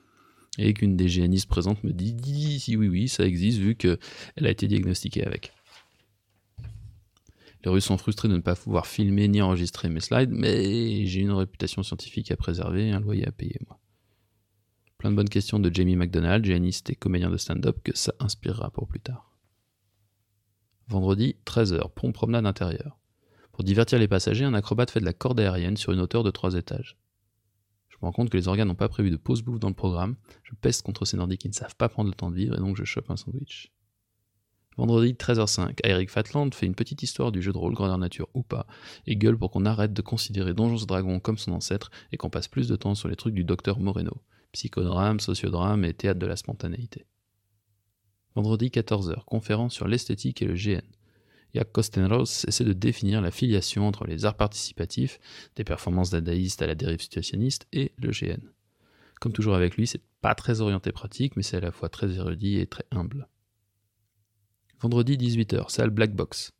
Et 0.58 0.72
qu'une 0.72 0.96
des 0.96 1.06
GNistes 1.06 1.48
présentes 1.48 1.84
me 1.84 1.92
dit 1.92 2.58
si 2.58 2.76
oui, 2.76 2.88
oui, 2.88 3.08
ça 3.08 3.26
existe 3.26 3.58
vu 3.58 3.76
qu'elle 3.76 3.98
a 4.42 4.50
été 4.50 4.66
diagnostiquée 4.66 5.24
avec. 5.24 5.52
Les 7.66 7.72
Russes 7.72 7.86
sont 7.86 7.98
frustrés 7.98 8.28
de 8.28 8.36
ne 8.36 8.42
pas 8.42 8.54
pouvoir 8.54 8.86
filmer 8.86 9.26
ni 9.26 9.42
enregistrer 9.42 9.88
mes 9.88 9.98
slides, 9.98 10.30
mais 10.30 11.04
j'ai 11.04 11.22
une 11.22 11.32
réputation 11.32 11.82
scientifique 11.82 12.30
à 12.30 12.36
préserver 12.36 12.86
et 12.86 12.92
un 12.92 13.00
loyer 13.00 13.26
à 13.26 13.32
payer, 13.32 13.58
moi. 13.66 13.80
Plein 14.98 15.10
de 15.10 15.16
bonnes 15.16 15.28
questions 15.28 15.58
de 15.58 15.68
Jamie 15.74 15.96
McDonald, 15.96 16.44
géaniste 16.44 16.90
et 16.90 16.94
comédien 16.94 17.28
de 17.28 17.36
stand-up, 17.36 17.78
que 17.82 17.96
ça 17.96 18.12
inspirera 18.20 18.70
pour 18.70 18.86
plus 18.86 19.00
tard. 19.00 19.36
Vendredi, 20.86 21.34
13h, 21.44 21.90
pont 21.92 22.12
promenade 22.12 22.46
intérieure. 22.46 23.00
Pour 23.50 23.64
divertir 23.64 23.98
les 23.98 24.06
passagers, 24.06 24.44
un 24.44 24.54
acrobate 24.54 24.92
fait 24.92 25.00
de 25.00 25.04
la 25.04 25.12
corde 25.12 25.40
aérienne 25.40 25.76
sur 25.76 25.90
une 25.90 25.98
hauteur 25.98 26.22
de 26.22 26.30
3 26.30 26.54
étages. 26.54 26.96
Je 27.88 27.96
me 27.96 28.06
rends 28.06 28.12
compte 28.12 28.30
que 28.30 28.36
les 28.36 28.46
organes 28.46 28.68
n'ont 28.68 28.76
pas 28.76 28.88
prévu 28.88 29.10
de 29.10 29.16
pause 29.16 29.42
bouffe 29.42 29.58
dans 29.58 29.70
le 29.70 29.74
programme. 29.74 30.14
Je 30.44 30.54
peste 30.54 30.82
contre 30.82 31.04
ces 31.04 31.16
nordiques 31.16 31.40
qui 31.40 31.48
ne 31.48 31.52
savent 31.52 31.74
pas 31.74 31.88
prendre 31.88 32.10
le 32.10 32.14
temps 32.14 32.30
de 32.30 32.36
vivre 32.36 32.54
et 32.54 32.60
donc 32.60 32.76
je 32.76 32.84
chope 32.84 33.10
un 33.10 33.16
sandwich. 33.16 33.72
Vendredi 34.76 35.14
13h05, 35.14 35.78
Eric 35.84 36.10
Fatland 36.10 36.52
fait 36.52 36.66
une 36.66 36.74
petite 36.74 37.02
histoire 37.02 37.32
du 37.32 37.40
jeu 37.40 37.50
de 37.50 37.56
rôle 37.56 37.72
grandeur 37.72 37.96
nature 37.96 38.28
ou 38.34 38.42
pas, 38.42 38.66
et 39.06 39.16
gueule 39.16 39.38
pour 39.38 39.50
qu'on 39.50 39.64
arrête 39.64 39.94
de 39.94 40.02
considérer 40.02 40.52
Donjons 40.52 40.84
Dragons 40.84 41.18
comme 41.18 41.38
son 41.38 41.52
ancêtre 41.52 41.90
et 42.12 42.18
qu'on 42.18 42.28
passe 42.28 42.48
plus 42.48 42.68
de 42.68 42.76
temps 42.76 42.94
sur 42.94 43.08
les 43.08 43.16
trucs 43.16 43.34
du 43.34 43.44
docteur 43.44 43.80
Moreno, 43.80 44.20
psychodrame, 44.52 45.18
sociodrame 45.18 45.84
et 45.86 45.94
théâtre 45.94 46.20
de 46.20 46.26
la 46.26 46.36
spontanéité. 46.36 47.06
Vendredi 48.34 48.68
14h, 48.68 49.24
conférence 49.24 49.72
sur 49.72 49.88
l'esthétique 49.88 50.42
et 50.42 50.46
le 50.46 50.54
GN. 50.54 50.84
Jack 51.54 51.72
Kostenros 51.72 52.44
essaie 52.46 52.64
de 52.64 52.74
définir 52.74 53.22
la 53.22 53.30
filiation 53.30 53.88
entre 53.88 54.06
les 54.06 54.26
arts 54.26 54.36
participatifs, 54.36 55.18
des 55.56 55.64
performances 55.64 56.10
dadaïstes 56.10 56.60
à 56.60 56.66
la 56.66 56.74
dérive 56.74 57.00
situationniste, 57.00 57.66
et 57.72 57.92
le 57.96 58.10
GN. 58.10 58.42
Comme 59.22 59.32
toujours 59.32 59.54
avec 59.54 59.76
lui, 59.76 59.86
c'est 59.86 60.02
pas 60.20 60.34
très 60.34 60.60
orienté 60.60 60.92
pratique, 60.92 61.34
mais 61.34 61.42
c'est 61.42 61.56
à 61.56 61.60
la 61.60 61.72
fois 61.72 61.88
très 61.88 62.14
érudit 62.14 62.58
et 62.58 62.66
très 62.66 62.84
humble. 62.90 63.26
Vendredi 64.78 65.16
18h, 65.16 65.70
salle 65.70 65.88
Black 65.88 66.14
Box. 66.14 66.52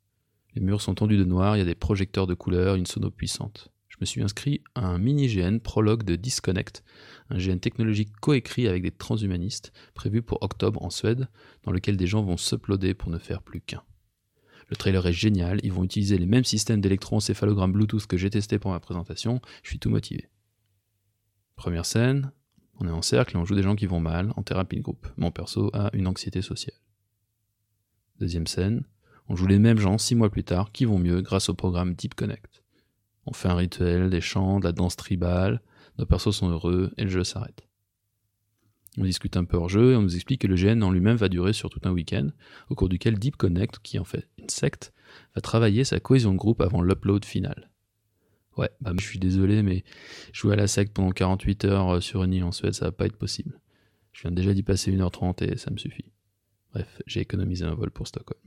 Les 0.54 0.62
murs 0.62 0.80
sont 0.80 0.94
tendus 0.94 1.18
de 1.18 1.24
noir, 1.24 1.54
il 1.54 1.58
y 1.58 1.62
a 1.62 1.66
des 1.66 1.74
projecteurs 1.74 2.26
de 2.26 2.32
couleurs, 2.32 2.74
une 2.74 2.86
sono 2.86 3.10
puissante. 3.10 3.68
Je 3.88 3.98
me 4.00 4.06
suis 4.06 4.22
inscrit 4.22 4.62
à 4.74 4.86
un 4.86 4.96
mini-GN 4.96 5.58
prologue 5.58 6.02
de 6.02 6.16
Disconnect, 6.16 6.82
un 7.28 7.36
GN 7.36 7.58
technologique 7.58 8.16
coécrit 8.22 8.68
avec 8.68 8.82
des 8.82 8.90
transhumanistes, 8.90 9.70
prévu 9.92 10.22
pour 10.22 10.42
octobre 10.42 10.82
en 10.82 10.88
Suède, 10.88 11.28
dans 11.64 11.72
lequel 11.72 11.98
des 11.98 12.06
gens 12.06 12.22
vont 12.22 12.38
s'uploader 12.38 12.94
pour 12.94 13.10
ne 13.10 13.18
faire 13.18 13.42
plus 13.42 13.60
qu'un. 13.60 13.82
Le 14.70 14.76
trailer 14.76 15.06
est 15.06 15.12
génial, 15.12 15.60
ils 15.62 15.72
vont 15.72 15.84
utiliser 15.84 16.16
les 16.16 16.24
mêmes 16.24 16.44
systèmes 16.44 16.80
d'électroencéphalogramme 16.80 17.72
Bluetooth 17.72 18.06
que 18.06 18.16
j'ai 18.16 18.30
testé 18.30 18.58
pour 18.58 18.70
ma 18.70 18.80
présentation, 18.80 19.42
je 19.62 19.68
suis 19.68 19.78
tout 19.78 19.90
motivé. 19.90 20.30
Première 21.54 21.84
scène, 21.84 22.32
on 22.80 22.88
est 22.88 22.90
en 22.90 23.02
cercle 23.02 23.36
et 23.36 23.38
on 23.38 23.44
joue 23.44 23.54
des 23.54 23.62
gens 23.62 23.76
qui 23.76 23.86
vont 23.86 24.00
mal, 24.00 24.32
en 24.36 24.42
thérapie 24.42 24.76
de 24.76 24.82
groupe. 24.82 25.06
Mon 25.18 25.30
perso 25.30 25.70
a 25.74 25.90
une 25.92 26.06
anxiété 26.06 26.40
sociale. 26.40 26.76
Deuxième 28.18 28.46
scène, 28.46 28.84
on 29.28 29.36
joue 29.36 29.46
les 29.46 29.58
mêmes 29.58 29.78
gens 29.78 29.98
six 29.98 30.14
mois 30.14 30.30
plus 30.30 30.44
tard 30.44 30.72
qui 30.72 30.86
vont 30.86 30.98
mieux 30.98 31.20
grâce 31.20 31.50
au 31.50 31.54
programme 31.54 31.94
Deep 31.94 32.14
Connect. 32.14 32.62
On 33.26 33.34
fait 33.34 33.48
un 33.48 33.56
rituel, 33.56 34.08
des 34.08 34.22
chants, 34.22 34.58
de 34.58 34.64
la 34.64 34.72
danse 34.72 34.96
tribale, 34.96 35.60
nos 35.98 36.06
persos 36.06 36.34
sont 36.34 36.48
heureux 36.48 36.92
et 36.96 37.04
le 37.04 37.10
jeu 37.10 37.24
s'arrête. 37.24 37.66
On 38.98 39.04
discute 39.04 39.36
un 39.36 39.44
peu 39.44 39.58
hors 39.58 39.68
jeu 39.68 39.92
et 39.92 39.96
on 39.96 40.02
nous 40.02 40.14
explique 40.14 40.40
que 40.40 40.46
le 40.46 40.54
GN 40.54 40.82
en 40.82 40.90
lui-même 40.90 41.16
va 41.16 41.28
durer 41.28 41.52
sur 41.52 41.68
tout 41.68 41.80
un 41.84 41.90
week-end, 41.90 42.28
au 42.70 42.74
cours 42.74 42.88
duquel 42.88 43.18
Deep 43.18 43.36
Connect, 43.36 43.80
qui 43.82 43.98
en 43.98 44.04
fait 44.04 44.26
une 44.38 44.48
secte, 44.48 44.94
va 45.34 45.42
travailler 45.42 45.84
sa 45.84 46.00
cohésion 46.00 46.32
de 46.32 46.38
groupe 46.38 46.62
avant 46.62 46.80
l'upload 46.80 47.24
final. 47.26 47.70
Ouais, 48.56 48.70
bah 48.80 48.92
je 48.98 49.04
suis 49.04 49.18
désolé, 49.18 49.62
mais 49.62 49.84
jouer 50.32 50.54
à 50.54 50.56
la 50.56 50.66
secte 50.66 50.94
pendant 50.94 51.10
48 51.10 51.66
heures 51.66 52.02
sur 52.02 52.24
une 52.24 52.32
île 52.32 52.44
en 52.44 52.52
Suède, 52.52 52.72
ça 52.72 52.86
va 52.86 52.92
pas 52.92 53.04
être 53.04 53.18
possible. 53.18 53.60
Je 54.12 54.22
viens 54.22 54.30
déjà 54.30 54.54
d'y 54.54 54.62
passer 54.62 54.90
1h30 54.90 55.44
et 55.44 55.58
ça 55.58 55.70
me 55.70 55.76
suffit. 55.76 56.06
Bref, 56.72 57.02
j'ai 57.06 57.20
économisé 57.20 57.64
un 57.64 57.74
vol 57.74 57.90
pour 57.90 58.06
Stockholm. 58.06 58.40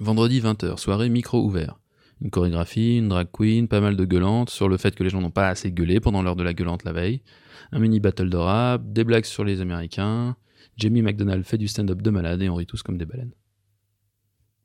Vendredi 0.00 0.40
20h, 0.40 0.76
soirée 0.76 1.08
micro 1.08 1.42
ouvert. 1.44 1.78
Une 2.20 2.30
chorégraphie, 2.30 2.98
une 2.98 3.08
drag 3.08 3.28
queen, 3.32 3.68
pas 3.68 3.80
mal 3.80 3.96
de 3.96 4.04
gueulantes 4.04 4.50
sur 4.50 4.68
le 4.68 4.76
fait 4.76 4.94
que 4.94 5.02
les 5.02 5.10
gens 5.10 5.20
n'ont 5.20 5.30
pas 5.30 5.48
assez 5.48 5.70
gueulé 5.72 6.00
pendant 6.00 6.22
l'heure 6.22 6.36
de 6.36 6.42
la 6.42 6.54
gueulante 6.54 6.84
la 6.84 6.92
veille, 6.92 7.22
un 7.72 7.78
mini 7.78 8.00
battle 8.00 8.30
de 8.30 8.36
rap, 8.36 8.82
des 8.92 9.04
blagues 9.04 9.24
sur 9.24 9.44
les 9.44 9.60
Américains, 9.60 10.36
Jamie 10.76 11.02
McDonald 11.02 11.44
fait 11.44 11.58
du 11.58 11.68
stand-up 11.68 12.02
de 12.02 12.10
malade 12.10 12.42
et 12.42 12.48
on 12.48 12.54
rit 12.54 12.66
tous 12.66 12.82
comme 12.82 12.98
des 12.98 13.06
baleines. 13.06 13.34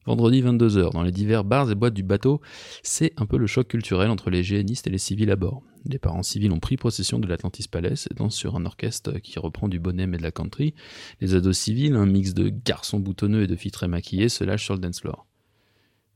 Vendredi 0.10 0.42
22h, 0.42 0.92
dans 0.94 1.04
les 1.04 1.12
divers 1.12 1.44
bars 1.44 1.70
et 1.70 1.76
boîtes 1.76 1.94
du 1.94 2.02
bateau, 2.02 2.42
c'est 2.82 3.14
un 3.18 3.28
peu 3.28 3.38
le 3.38 3.46
choc 3.46 3.68
culturel 3.68 4.10
entre 4.10 4.32
les 4.32 4.42
géanistes 4.42 4.88
et 4.88 4.90
les 4.90 4.98
civils 4.98 5.30
à 5.30 5.36
bord. 5.36 5.62
Les 5.86 6.00
parents 6.00 6.24
civils 6.24 6.52
ont 6.52 6.60
pris 6.60 6.78
possession 6.78 7.20
de 7.20 7.28
l'Atlantis 7.28 7.68
Palace 7.68 8.08
et 8.10 8.16
dansent 8.16 8.34
sur 8.34 8.56
un 8.56 8.66
orchestre 8.66 9.20
qui 9.20 9.38
reprend 9.38 9.68
du 9.68 9.78
bonnet 9.78 10.06
et 10.06 10.08
de 10.08 10.24
la 10.24 10.32
country. 10.32 10.74
Les 11.22 11.36
ados 11.36 11.56
civils, 11.56 11.94
un 11.94 12.08
mix 12.08 12.34
de 12.34 12.50
garçons 12.50 13.00
boutonneux 13.00 13.44
et 13.44 13.48
de 13.48 13.56
filles 13.56 13.70
très 13.70 13.88
maquillées, 13.88 14.30
se 14.30 14.44
lâchent 14.44 14.66
sur 14.66 14.74
le 14.74 14.80
dance 14.80 15.00
floor. 15.00 15.28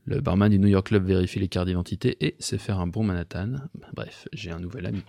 Le 0.06 0.20
barman 0.20 0.50
du 0.50 0.58
New 0.58 0.66
York 0.66 0.88
Club 0.88 1.06
vérifie 1.06 1.38
les 1.38 1.46
cartes 1.46 1.68
d'identité 1.68 2.16
et 2.18 2.34
sait 2.40 2.58
faire 2.58 2.80
un 2.80 2.88
bon 2.88 3.04
Manhattan. 3.04 3.58
Bref, 3.94 4.26
j'ai 4.32 4.50
un 4.50 4.58
nouvel 4.58 4.86
ami. 4.86 5.04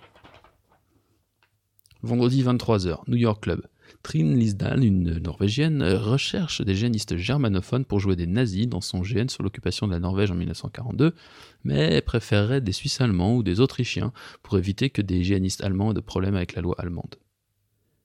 Vendredi 2.04 2.44
23h, 2.44 3.00
New 3.08 3.18
York 3.18 3.42
Club. 3.42 3.66
Trine 4.04 4.38
Lisdal, 4.38 4.84
une 4.84 5.18
Norvégienne, 5.20 5.84
recherche 5.84 6.62
des 6.62 6.76
génistes 6.76 7.18
germanophones 7.18 7.86
pour 7.86 8.00
jouer 8.00 8.16
des 8.16 8.28
nazis 8.28 8.68
dans 8.68 8.82
son 8.82 9.02
GN 9.02 9.28
sur 9.30 9.44
l'occupation 9.44 9.88
de 9.88 9.94
la 9.94 10.00
Norvège 10.00 10.32
en 10.32 10.36
1942, 10.36 11.14
mais 11.64 12.02
préférerait 12.02 12.62
des 12.62 12.72
Suisses 12.72 13.02
allemands 13.02 13.36
ou 13.36 13.44
des 13.44 13.60
Autrichiens 13.60 14.14
pour 14.44 14.58
éviter 14.58 14.90
que 14.90 15.02
des 15.02 15.24
génistes 15.24 15.64
allemands 15.64 15.92
aient 15.92 15.96
de 15.96 16.00
problèmes 16.00 16.36
avec 16.36 16.56
la 16.56 16.62
loi 16.62 16.76
allemande. 16.78 17.16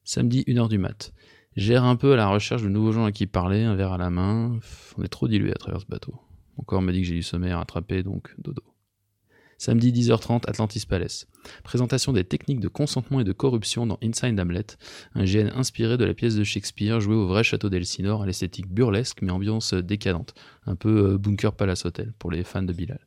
Samedi 0.04 0.42
1h 0.46 0.68
du 0.68 0.78
mat. 0.78 1.12
Gère 1.56 1.84
un 1.84 1.96
peu 1.96 2.12
à 2.12 2.16
la 2.16 2.28
recherche 2.28 2.62
de 2.62 2.68
nouveaux 2.68 2.92
gens 2.92 3.04
à 3.04 3.12
qui 3.12 3.26
parler, 3.26 3.62
un 3.62 3.74
verre 3.74 3.92
à 3.92 3.98
la 3.98 4.10
main. 4.10 4.58
On 4.96 5.02
est 5.02 5.08
trop 5.08 5.28
dilué 5.28 5.50
à 5.50 5.56
travers 5.56 5.80
ce 5.80 5.86
bateau. 5.86 6.14
Mon 6.56 6.64
corps 6.64 6.82
me 6.82 6.92
dit 6.92 7.00
que 7.00 7.06
j'ai 7.06 7.14
du 7.14 7.22
sommeil 7.22 7.50
à 7.50 7.58
rattraper, 7.58 8.02
donc 8.02 8.34
dodo. 8.38 8.62
Samedi 9.60 9.92
10h30, 9.92 10.48
Atlantis 10.48 10.86
Palace. 10.86 11.26
Présentation 11.64 12.14
des 12.14 12.24
techniques 12.24 12.60
de 12.60 12.68
consentement 12.68 13.20
et 13.20 13.24
de 13.24 13.32
corruption 13.32 13.86
dans 13.86 13.98
Inside 14.02 14.40
Hamlet, 14.40 14.64
un 15.14 15.24
GN 15.24 15.50
inspiré 15.54 15.98
de 15.98 16.04
la 16.06 16.14
pièce 16.14 16.34
de 16.34 16.44
Shakespeare 16.44 16.98
jouée 16.98 17.14
au 17.14 17.26
vrai 17.26 17.44
château 17.44 17.68
d'Elsinore 17.68 18.22
à 18.22 18.26
l'esthétique 18.26 18.68
burlesque 18.68 19.20
mais 19.20 19.30
ambiance 19.30 19.74
décadente, 19.74 20.32
un 20.64 20.76
peu 20.76 21.10
euh, 21.10 21.18
Bunker 21.18 21.52
Palace 21.52 21.84
Hotel 21.84 22.14
pour 22.18 22.30
les 22.30 22.42
fans 22.42 22.62
de 22.62 22.72
Bilal. 22.72 23.06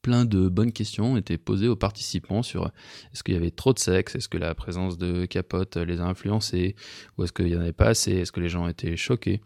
Plein 0.00 0.24
de 0.24 0.48
bonnes 0.48 0.72
questions 0.72 1.18
étaient 1.18 1.36
posées 1.36 1.68
aux 1.68 1.76
participants 1.76 2.42
sur 2.42 2.70
est-ce 3.12 3.22
qu'il 3.22 3.34
y 3.34 3.36
avait 3.36 3.50
trop 3.50 3.74
de 3.74 3.78
sexe, 3.78 4.14
est-ce 4.14 4.30
que 4.30 4.38
la 4.38 4.54
présence 4.54 4.96
de 4.96 5.26
capotes 5.26 5.76
les 5.76 6.00
a 6.00 6.04
influencés, 6.04 6.74
ou 7.18 7.24
est-ce 7.24 7.34
qu'il 7.34 7.44
n'y 7.44 7.56
en 7.56 7.60
avait 7.60 7.74
pas 7.74 7.88
assez, 7.88 8.12
est-ce 8.12 8.32
que 8.32 8.40
les 8.40 8.48
gens 8.48 8.66
étaient 8.66 8.96
choqués? 8.96 9.42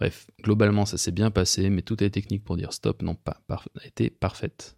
Bref, 0.00 0.26
globalement 0.42 0.84
ça 0.84 0.98
s'est 0.98 1.12
bien 1.12 1.30
passé, 1.30 1.70
mais 1.70 1.82
toutes 1.82 2.00
les 2.00 2.10
techniques 2.10 2.42
pour 2.42 2.56
dire 2.56 2.72
stop 2.72 3.02
n'ont 3.02 3.14
pas 3.14 3.40
été 3.84 4.10
parfaites. 4.10 4.76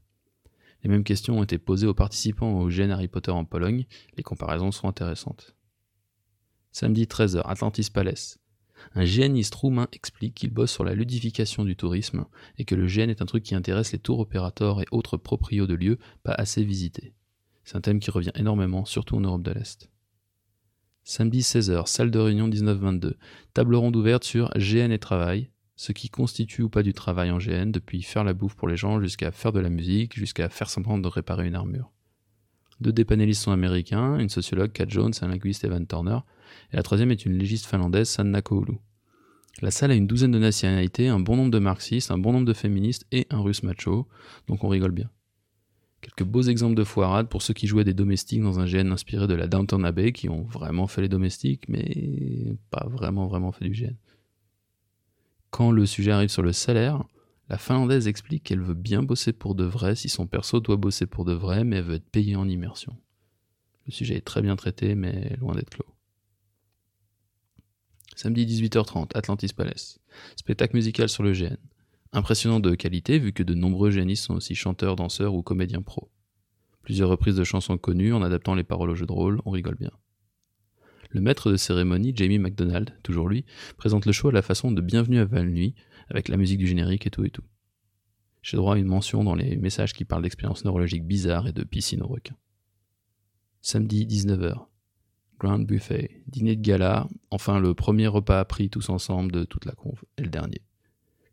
Les 0.83 0.91
mêmes 0.91 1.05
questions 1.05 1.39
ont 1.39 1.43
été 1.43 1.59
posées 1.59 1.87
aux 1.87 1.95
participants 1.95 2.61
au 2.61 2.69
GN 2.69 2.91
Harry 2.91 3.09
Potter 3.09 3.31
en 3.31 3.45
Pologne, 3.45 3.87
les 4.17 4.23
comparaisons 4.23 4.71
sont 4.71 4.89
intéressantes. 4.89 5.57
Samedi 6.71 7.05
13h, 7.05 7.43
Atlantis 7.45 7.91
Palace. 7.93 8.39
Un 8.95 9.05
GNiste 9.05 9.55
roumain 9.55 9.89
explique 9.93 10.35
qu'il 10.35 10.51
bosse 10.51 10.71
sur 10.71 10.85
la 10.85 10.95
ludification 10.95 11.65
du 11.65 11.75
tourisme 11.75 12.27
et 12.59 12.65
que 12.65 12.77
le 12.77 12.87
GN 12.87 13.11
est 13.11 13.23
un 13.23 13.27
truc 13.27 13.43
qui 13.43 13.57
intéresse 13.57 13.93
les 13.93 13.99
tours 13.99 14.21
opérateurs 14.21 14.81
et 14.81 14.87
autres 14.93 15.17
proprios 15.17 15.67
de 15.67 15.75
lieux 15.75 15.99
pas 16.23 16.33
assez 16.33 16.63
visités. 16.63 17.15
C'est 17.65 17.77
un 17.77 17.81
thème 17.81 18.01
qui 18.01 18.11
revient 18.11 18.31
énormément, 18.35 18.85
surtout 18.85 19.17
en 19.17 19.21
Europe 19.21 19.43
de 19.43 19.51
l'Est. 19.51 19.91
Samedi 21.03 21.41
16h, 21.41 21.87
salle 21.87 22.11
de 22.11 22.19
réunion 22.19 22.47
1922. 22.47 23.17
Table 23.55 23.75
ronde 23.75 23.97
ouverte 23.97 24.25
sur 24.25 24.51
GN 24.57 24.93
et 24.93 24.99
travail, 24.99 25.51
ce 25.79 25.93
qui 25.93 26.09
constitue 26.11 26.63
ou 26.63 26.69
pas 26.69 26.83
du 26.83 26.93
travail 26.93 27.31
en 27.31 27.39
GN, 27.39 27.71
depuis 27.71 28.03
faire 28.03 28.25
la 28.25 28.33
bouffe 28.33 28.57
pour 28.57 28.67
les 28.67 28.77
gens 28.77 29.01
jusqu'à 29.01 29.31
faire 29.31 29.53
de 29.53 29.61
la 29.61 29.71
musique, 29.71 30.19
jusqu'à 30.19 30.49
faire 30.49 30.69
semblant 30.69 30.99
de 30.99 31.07
réparer 31.07 31.47
une 31.47 31.55
armure. 31.55 31.93
Deux 32.81 32.91
des 32.91 33.05
panélistes 33.05 33.45
sont 33.45 33.53
américains, 33.53 34.19
une 34.19 34.29
sociologue, 34.29 34.73
Kat 34.73 34.87
Jones, 34.89 35.13
un 35.23 35.29
linguiste, 35.29 35.63
Evan 35.63 35.87
Turner, 35.87 36.19
et 36.73 36.77
la 36.77 36.83
troisième 36.83 37.13
est 37.13 37.25
une 37.25 37.39
légiste 37.39 37.67
finlandaise, 37.67 38.09
Sanna 38.09 38.43
Koulu. 38.43 38.75
La 39.63 39.71
salle 39.71 39.93
a 39.93 39.95
une 39.95 40.09
douzaine 40.09 40.33
de 40.33 40.41
nationalités, 40.41 41.07
un 41.07 41.21
bon 41.21 41.37
nombre 41.37 41.53
de 41.53 41.61
marxistes, 41.61 42.11
un 42.11 42.19
bon 42.19 42.33
nombre 42.33 42.47
de 42.47 42.55
féministes 42.55 43.07
et 43.13 43.29
un 43.31 43.41
russe 43.41 43.63
macho, 43.63 44.09
donc 44.49 44.65
on 44.65 44.69
rigole 44.69 44.91
bien. 44.91 45.09
Quelques 46.01 46.25
beaux 46.25 46.43
exemples 46.43 46.75
de 46.75 46.85
foirades 46.85 47.29
pour 47.29 47.43
ceux 47.43 47.55
qui 47.55 47.69
jouaient 47.69 47.85
des 47.85 47.95
domestiques 47.95 48.43
dans 48.43 48.59
un 48.59 48.67
GN 48.67 48.91
inspiré 48.91 49.29
de 49.29 49.35
la 49.35 49.47
Downton 49.47 49.85
Abbey, 49.85 50.11
qui 50.11 50.29
ont 50.29 50.43
vraiment 50.43 50.89
fait 50.89 51.03
les 51.03 51.09
domestiques, 51.09 51.69
mais 51.69 52.57
pas 52.71 52.89
vraiment 52.91 53.29
vraiment 53.29 53.53
fait 53.53 53.65
du 53.65 53.81
GN. 53.81 53.95
Quand 55.59 55.73
le 55.73 55.87
sujet 55.87 56.13
arrive 56.13 56.29
sur 56.29 56.43
le 56.43 56.53
salaire, 56.53 57.03
la 57.49 57.59
Finlandaise 57.59 58.07
explique 58.07 58.45
qu'elle 58.45 58.61
veut 58.61 58.75
bien 58.75 59.03
bosser 59.03 59.33
pour 59.33 59.57
de 59.57 59.65
vrai 59.65 59.97
si 59.97 60.09
son 60.09 60.29
perso 60.29 60.61
doit 60.61 60.77
bosser 60.77 61.05
pour 61.05 61.25
de 61.25 61.33
vrai, 61.33 61.65
mais 61.65 61.79
elle 61.79 61.85
veut 61.85 61.95
être 61.97 62.09
payée 62.09 62.37
en 62.37 62.49
immersion. 62.49 62.97
Le 63.87 63.91
sujet 63.91 64.15
est 64.15 64.25
très 64.25 64.41
bien 64.41 64.55
traité, 64.55 64.95
mais 64.95 65.35
loin 65.41 65.57
d'être 65.57 65.71
clos. 65.71 65.93
Samedi 68.15 68.47
18h30, 68.47 69.17
Atlantis 69.17 69.49
Palace. 69.49 69.99
Spectacle 70.37 70.77
musical 70.77 71.09
sur 71.09 71.25
le 71.25 71.33
GN. 71.33 71.57
Impressionnant 72.13 72.61
de 72.61 72.77
qualité, 72.77 73.19
vu 73.19 73.33
que 73.33 73.43
de 73.43 73.55
nombreux 73.55 73.91
génistes 73.91 74.27
sont 74.27 74.37
aussi 74.37 74.55
chanteurs, 74.55 74.95
danseurs 74.95 75.35
ou 75.35 75.43
comédiens 75.43 75.83
pro. 75.83 76.09
Plusieurs 76.83 77.09
reprises 77.09 77.35
de 77.35 77.43
chansons 77.43 77.79
connues 77.79 78.13
en 78.13 78.23
adaptant 78.23 78.55
les 78.55 78.63
paroles 78.63 78.91
au 78.91 78.95
jeu 78.95 79.07
de 79.07 79.13
rôle, 79.13 79.41
on 79.45 79.51
rigole 79.51 79.75
bien. 79.75 79.91
Le 81.11 81.23
maître 81.23 81.51
de 81.51 81.57
cérémonie, 81.57 82.13
Jamie 82.15 82.39
McDonald, 82.39 82.93
toujours 83.03 83.29
lui, 83.29 83.47
présente 83.79 84.05
le 84.05 84.13
show 84.13 84.29
à 84.29 84.33
la 84.33 84.43
façon 84.43 84.71
de 84.71 84.83
Bienvenue 84.83 85.19
à 85.19 85.25
Val-Nuit, 85.25 85.75
avec 86.11 86.29
la 86.29 86.37
musique 86.37 86.59
du 86.59 86.67
générique 86.67 87.07
et 87.07 87.11
tout 87.11 87.25
et 87.25 87.31
tout. 87.31 87.45
J'ai 88.43 88.59
droit 88.59 88.75
à 88.75 88.79
une 88.79 88.87
mention 88.87 89.25
dans 89.25 89.35
les 89.35 89.57
messages 89.57 89.95
qui 89.95 90.05
parlent 90.05 90.23
d'expériences 90.23 90.65
neurologiques 90.65 91.07
bizarres 91.07 91.49
et 91.49 91.53
de 91.53 91.65
piscine 91.65 92.03
aux 92.03 92.09
requins. 92.09 92.37
Samedi 93.63 94.07
19h. 94.07 94.67
Grand 95.39 95.61
Buffet, 95.61 96.23
dîner 96.27 96.57
de 96.57 96.63
gala, 96.63 97.09
enfin 97.31 97.59
le 97.59 97.73
premier 97.73 98.07
repas 98.07 98.45
pris 98.45 98.69
tous 98.69 98.91
ensemble 98.91 99.33
de 99.33 99.45
toute 99.45 99.65
la 99.65 99.73
conve, 99.73 100.05
et 100.19 100.23
le 100.23 100.31
dernier. 100.31 100.63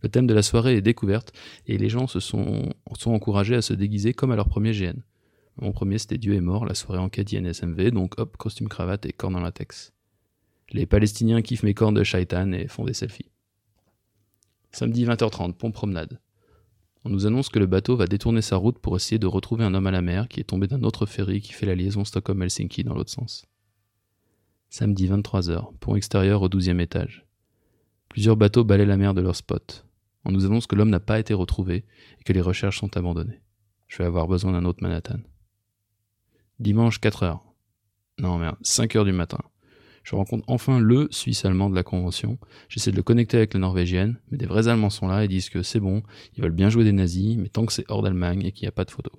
Le 0.01 0.09
thème 0.09 0.27
de 0.27 0.33
la 0.33 0.43
soirée 0.43 0.77
est 0.77 0.81
découverte, 0.81 1.33
et 1.65 1.77
les 1.77 1.89
gens 1.89 2.07
se 2.07 2.19
sont, 2.19 2.73
sont 2.97 3.11
encouragés 3.11 3.55
à 3.55 3.61
se 3.61 3.73
déguiser 3.73 4.13
comme 4.13 4.31
à 4.31 4.35
leur 4.35 4.47
premier 4.47 4.71
GN. 4.71 5.01
Mon 5.57 5.71
premier, 5.71 5.97
c'était 5.97 6.17
Dieu 6.17 6.35
est 6.35 6.41
mort, 6.41 6.65
la 6.65 6.75
soirée 6.75 6.99
enquête 6.99 7.33
INSMV, 7.33 7.91
donc 7.91 8.19
hop, 8.19 8.35
costume 8.37 8.67
cravate 8.67 9.05
et 9.05 9.13
cornes 9.13 9.35
en 9.35 9.41
latex. 9.41 9.93
Les 10.71 10.85
Palestiniens 10.85 11.41
kiffent 11.41 11.63
mes 11.63 11.73
cornes 11.73 11.93
de 11.93 12.03
shaitan 12.03 12.51
et 12.51 12.67
font 12.67 12.83
des 12.83 12.93
selfies. 12.93 13.31
Samedi 14.71 15.05
20h30, 15.05 15.53
pont 15.53 15.71
promenade. 15.71 16.19
On 17.05 17.09
nous 17.09 17.27
annonce 17.27 17.49
que 17.49 17.59
le 17.59 17.67
bateau 17.67 17.95
va 17.95 18.07
détourner 18.07 18.41
sa 18.41 18.57
route 18.57 18.79
pour 18.79 18.95
essayer 18.95 19.19
de 19.19 19.27
retrouver 19.27 19.63
un 19.63 19.73
homme 19.73 19.87
à 19.87 19.91
la 19.91 20.01
mer 20.01 20.27
qui 20.27 20.39
est 20.39 20.45
tombé 20.45 20.67
d'un 20.67 20.83
autre 20.83 21.05
ferry 21.05 21.39
qui 21.39 21.53
fait 21.53 21.67
la 21.67 21.75
liaison 21.75 22.03
Stockholm-Helsinki 22.03 22.83
dans 22.83 22.95
l'autre 22.95 23.11
sens. 23.11 23.45
Samedi 24.69 25.07
23h, 25.07 25.77
pont 25.79 25.95
extérieur 25.95 26.41
au 26.41 26.49
12e 26.49 26.81
étage. 26.81 27.25
Plusieurs 28.09 28.35
bateaux 28.35 28.63
balaient 28.63 28.85
la 28.85 28.97
mer 28.97 29.13
de 29.13 29.21
leur 29.21 29.35
spot. 29.35 29.85
On 30.25 30.31
nous 30.31 30.45
annonce 30.45 30.67
que 30.67 30.75
l'homme 30.75 30.89
n'a 30.89 30.99
pas 30.99 31.19
été 31.19 31.33
retrouvé 31.33 31.85
et 32.19 32.23
que 32.23 32.33
les 32.33 32.41
recherches 32.41 32.79
sont 32.79 32.97
abandonnées. 32.97 33.41
Je 33.87 33.99
vais 33.99 34.05
avoir 34.05 34.27
besoin 34.27 34.51
d'un 34.51 34.65
autre 34.65 34.81
Manhattan. 34.81 35.19
Dimanche 36.59 37.01
4h. 37.01 37.39
Non 38.17 38.37
merde, 38.37 38.55
5h 38.63 39.03
du 39.03 39.11
matin. 39.11 39.39
Je 40.03 40.15
rencontre 40.15 40.45
enfin 40.47 40.79
le 40.79 41.09
Suisse 41.11 41.43
allemand 41.43 41.69
de 41.69 41.75
la 41.75 41.83
convention. 41.83 42.37
J'essaie 42.69 42.91
de 42.91 42.95
le 42.95 43.03
connecter 43.03 43.35
avec 43.35 43.53
la 43.53 43.59
norvégienne, 43.59 44.21
mais 44.31 44.37
des 44.37 44.45
vrais 44.45 44.69
Allemands 44.69 44.89
sont 44.89 45.07
là 45.07 45.25
et 45.25 45.27
disent 45.27 45.49
que 45.49 45.63
c'est 45.63 45.81
bon, 45.81 46.01
ils 46.33 46.41
veulent 46.41 46.51
bien 46.51 46.69
jouer 46.69 46.85
des 46.85 46.93
nazis, 46.93 47.35
mais 47.35 47.49
tant 47.49 47.65
que 47.65 47.73
c'est 47.73 47.83
hors 47.89 48.01
d'Allemagne 48.01 48.43
et 48.45 48.53
qu'il 48.53 48.63
n'y 48.63 48.69
a 48.69 48.71
pas 48.71 48.85
de 48.85 48.91
photo. 48.91 49.11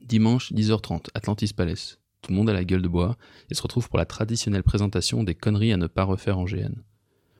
Dimanche 0.00 0.52
10h30, 0.52 1.10
Atlantis 1.14 1.52
Palace. 1.54 2.00
Tout 2.20 2.32
le 2.32 2.36
monde 2.36 2.50
a 2.50 2.52
la 2.52 2.64
gueule 2.64 2.82
de 2.82 2.88
bois 2.88 3.16
et 3.48 3.54
se 3.54 3.62
retrouve 3.62 3.88
pour 3.88 3.98
la 3.98 4.06
traditionnelle 4.06 4.64
présentation 4.64 5.22
des 5.22 5.36
conneries 5.36 5.72
à 5.72 5.76
ne 5.76 5.86
pas 5.86 6.02
refaire 6.02 6.38
en 6.38 6.46
GN. 6.46 6.82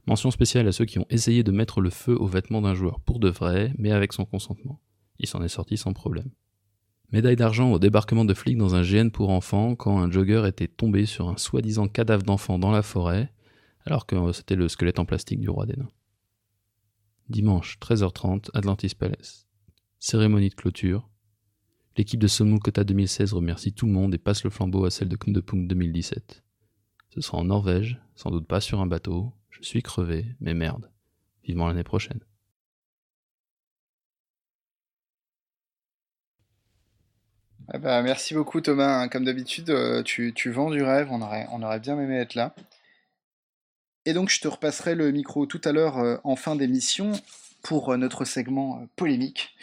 Mention 0.06 0.30
spéciale 0.30 0.68
à 0.68 0.72
ceux 0.72 0.84
qui 0.84 1.00
ont 1.00 1.06
essayé 1.10 1.42
de 1.42 1.50
mettre 1.50 1.80
le 1.80 1.90
feu 1.90 2.14
aux 2.16 2.26
vêtements 2.26 2.62
d'un 2.62 2.74
joueur 2.74 3.00
pour 3.00 3.18
de 3.18 3.28
vrai, 3.28 3.72
mais 3.76 3.90
avec 3.90 4.12
son 4.12 4.24
consentement. 4.24 4.80
Il 5.18 5.26
s'en 5.26 5.42
est 5.42 5.48
sorti 5.48 5.76
sans 5.76 5.92
problème. 5.92 6.30
Médaille 7.12 7.36
d'argent 7.36 7.70
au 7.70 7.78
débarquement 7.78 8.24
de 8.24 8.34
flics 8.34 8.58
dans 8.58 8.74
un 8.74 8.82
GN 8.82 9.10
pour 9.10 9.30
enfants 9.30 9.76
quand 9.76 9.98
un 9.98 10.10
jogger 10.10 10.44
était 10.48 10.68
tombé 10.68 11.06
sur 11.06 11.28
un 11.28 11.36
soi-disant 11.36 11.86
cadavre 11.86 12.24
d'enfant 12.24 12.58
dans 12.58 12.72
la 12.72 12.82
forêt, 12.82 13.32
alors 13.84 14.06
que 14.06 14.32
c'était 14.32 14.56
le 14.56 14.68
squelette 14.68 14.98
en 14.98 15.04
plastique 15.04 15.40
du 15.40 15.48
roi 15.48 15.66
des 15.66 15.76
nains. 15.76 15.90
Dimanche, 17.28 17.78
13h30, 17.80 18.50
Atlantis 18.52 18.94
Palace. 18.94 19.46
Cérémonie 19.98 20.50
de 20.50 20.54
clôture. 20.54 21.08
L'équipe 21.96 22.20
de 22.20 22.26
Somul 22.26 22.58
Kota 22.58 22.84
2016 22.84 23.32
remercie 23.32 23.72
tout 23.72 23.86
le 23.86 23.92
monde 23.92 24.14
et 24.14 24.18
passe 24.18 24.44
le 24.44 24.50
flambeau 24.50 24.84
à 24.84 24.90
celle 24.90 25.08
de 25.08 25.16
Kundepung 25.16 25.66
2017. 25.66 26.42
Ce 27.10 27.20
sera 27.20 27.38
en 27.38 27.44
Norvège, 27.44 28.00
sans 28.16 28.30
doute 28.30 28.48
pas 28.48 28.60
sur 28.60 28.80
un 28.80 28.86
bateau. 28.86 29.32
Je 29.50 29.62
suis 29.62 29.82
crevé, 29.82 30.26
mais 30.40 30.52
merde. 30.52 30.90
Vivement 31.44 31.68
l'année 31.68 31.84
prochaine. 31.84 32.20
Bah, 37.72 38.02
merci 38.02 38.34
beaucoup 38.34 38.60
Thomas. 38.60 39.08
Comme 39.08 39.24
d'habitude, 39.24 39.70
euh, 39.70 40.02
tu, 40.02 40.32
tu, 40.34 40.50
vends 40.50 40.70
du 40.70 40.82
rêve. 40.82 41.08
On 41.10 41.22
aurait, 41.22 41.46
on 41.50 41.62
aurait 41.62 41.80
bien 41.80 41.98
aimé 41.98 42.16
être 42.16 42.34
là. 42.34 42.54
Et 44.04 44.12
donc 44.12 44.28
je 44.28 44.40
te 44.40 44.48
repasserai 44.48 44.94
le 44.94 45.10
micro 45.12 45.46
tout 45.46 45.60
à 45.64 45.72
l'heure 45.72 45.98
euh, 45.98 46.16
en 46.24 46.36
fin 46.36 46.56
d'émission 46.56 47.12
pour 47.62 47.90
euh, 47.90 47.96
notre 47.96 48.24
segment 48.26 48.86
polémique, 48.96 49.56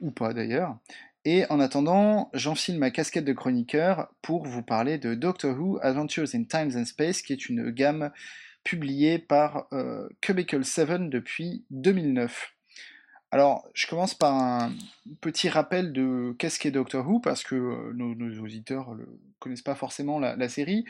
ou 0.00 0.12
pas 0.12 0.32
d'ailleurs. 0.32 0.76
Et 1.24 1.44
en 1.50 1.60
attendant, 1.60 2.30
j'enfile 2.32 2.78
ma 2.78 2.90
casquette 2.90 3.24
de 3.24 3.32
chroniqueur 3.32 4.08
pour 4.22 4.44
vous 4.44 4.62
parler 4.62 4.98
de 4.98 5.14
Doctor 5.14 5.56
Who 5.58 5.78
Adventures 5.82 6.34
in 6.34 6.44
Times 6.44 6.72
and 6.76 6.84
Space, 6.84 7.22
qui 7.22 7.32
est 7.32 7.48
une 7.48 7.70
gamme 7.70 8.10
publiée 8.64 9.18
par 9.18 9.68
Cubicle 10.20 10.64
7 10.64 11.08
depuis 11.08 11.64
2009. 11.70 12.54
Alors, 13.34 13.66
je 13.72 13.86
commence 13.86 14.12
par 14.12 14.36
un 14.36 14.74
petit 15.22 15.48
rappel 15.48 15.94
de 15.94 16.36
qu'est-ce 16.38 16.58
qu'est 16.58 16.70
Doctor 16.70 17.08
Who, 17.08 17.18
parce 17.18 17.42
que 17.42 17.54
euh, 17.54 17.92
nos, 17.94 18.42
auditeurs 18.42 18.94
ne 18.94 19.06
connaissent 19.38 19.62
pas 19.62 19.74
forcément 19.74 20.20
la, 20.20 20.48
série. 20.50 20.84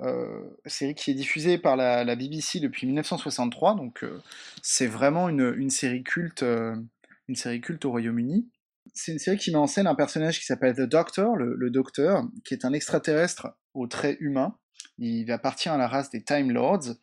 Euh, 0.00 0.40
série 0.64 0.94
qui 0.94 1.10
est 1.10 1.14
diffusée 1.14 1.58
par 1.58 1.76
la, 1.76 2.16
BBC 2.16 2.60
depuis 2.60 2.86
1963, 2.86 3.74
donc 3.74 4.04
euh, 4.04 4.22
c'est 4.62 4.86
vraiment 4.86 5.28
une, 5.28 5.68
série 5.68 6.02
culte, 6.02 6.42
une 6.42 7.36
série 7.36 7.60
culte 7.60 7.84
au 7.84 7.90
Royaume-Uni. 7.90 8.48
C'est 8.94 9.12
une 9.12 9.18
série 9.18 9.36
qui 9.36 9.50
met 9.50 9.58
en 9.58 9.66
scène 9.66 9.86
un 9.86 9.94
personnage 9.94 10.40
qui 10.40 10.46
s'appelle 10.46 10.74
The 10.74 10.88
Doctor, 10.88 11.36
le, 11.36 11.68
Docteur, 11.68 12.26
qui 12.46 12.54
est 12.54 12.64
un 12.64 12.72
extraterrestre 12.72 13.48
au 13.74 13.86
trait 13.86 14.16
humain. 14.18 14.56
Il 14.96 15.30
appartient 15.30 15.68
à 15.68 15.76
la 15.76 15.88
race 15.88 16.08
des 16.08 16.22
Time 16.22 16.52
Lords, 16.52 16.94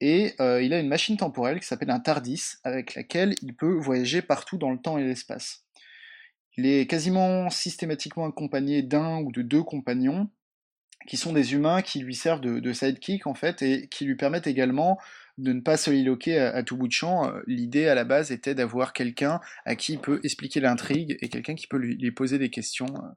et 0.00 0.34
euh, 0.40 0.62
il 0.62 0.72
a 0.72 0.80
une 0.80 0.88
machine 0.88 1.16
temporelle 1.16 1.60
qui 1.60 1.66
s'appelle 1.66 1.90
un 1.90 2.00
TARDIS, 2.00 2.56
avec 2.64 2.94
laquelle 2.94 3.34
il 3.42 3.54
peut 3.54 3.74
voyager 3.74 4.22
partout 4.22 4.56
dans 4.56 4.70
le 4.70 4.78
temps 4.78 4.98
et 4.98 5.04
l'espace. 5.04 5.64
Il 6.56 6.66
est 6.66 6.86
quasiment 6.86 7.50
systématiquement 7.50 8.26
accompagné 8.26 8.82
d'un 8.82 9.18
ou 9.18 9.32
de 9.32 9.42
deux 9.42 9.62
compagnons, 9.62 10.30
qui 11.06 11.16
sont 11.16 11.32
des 11.32 11.54
humains 11.54 11.82
qui 11.82 12.00
lui 12.00 12.14
servent 12.14 12.40
de, 12.40 12.72
sidekick 12.72 13.26
en 13.26 13.34
fait, 13.34 13.62
et 13.62 13.88
qui 13.88 14.04
lui 14.04 14.16
permettent 14.16 14.46
également 14.46 14.98
de 15.38 15.52
ne 15.52 15.60
pas 15.60 15.76
soliloquer 15.76 16.38
à, 16.38 16.54
à 16.54 16.62
tout 16.62 16.76
bout 16.76 16.88
de 16.88 16.92
champ. 16.92 17.32
L'idée 17.46 17.86
à 17.86 17.94
la 17.94 18.04
base 18.04 18.30
était 18.30 18.54
d'avoir 18.54 18.92
quelqu'un 18.92 19.40
à 19.64 19.76
qui 19.76 19.94
il 19.94 20.00
peut 20.00 20.20
expliquer 20.22 20.60
l'intrigue 20.60 21.16
et 21.20 21.28
quelqu'un 21.28 21.54
qui 21.54 21.66
peut 21.66 21.78
lui, 21.78 22.10
poser 22.12 22.38
des 22.38 22.50
questions 22.50 22.88
euh, 22.88 23.08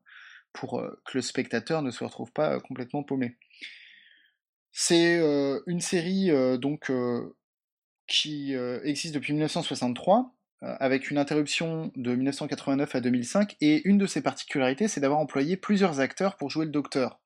pour 0.53 0.79
euh, 0.79 1.01
que 1.05 1.17
le 1.17 1.21
spectateur 1.21 1.81
ne 1.81 1.91
se 1.91 2.03
retrouve 2.03 2.31
pas 2.31 2.59
complètement 2.61 3.03
paumé. 3.03 3.37
C'est 4.73 5.21
une 5.67 5.81
série 5.81 6.31
donc 6.57 6.91
qui 8.07 8.53
existe 8.83 9.13
depuis 9.13 9.33
1963 9.33 10.35
avec 10.61 11.11
une 11.11 11.19
interruption 11.19 11.91
de 11.95 12.15
1989 12.15 12.95
à 12.95 12.99
2005 12.99 13.55
et 13.61 13.87
une 13.87 13.99
de 13.99 14.07
ses 14.07 14.21
particularités 14.21 14.87
c'est 14.87 14.99
d'avoir 14.99 15.19
employé 15.19 15.57
plusieurs 15.57 15.99
acteurs 15.99 16.37
pour 16.37 16.49
jouer 16.49 16.65
le 16.65 16.71
docteur. 16.71 17.21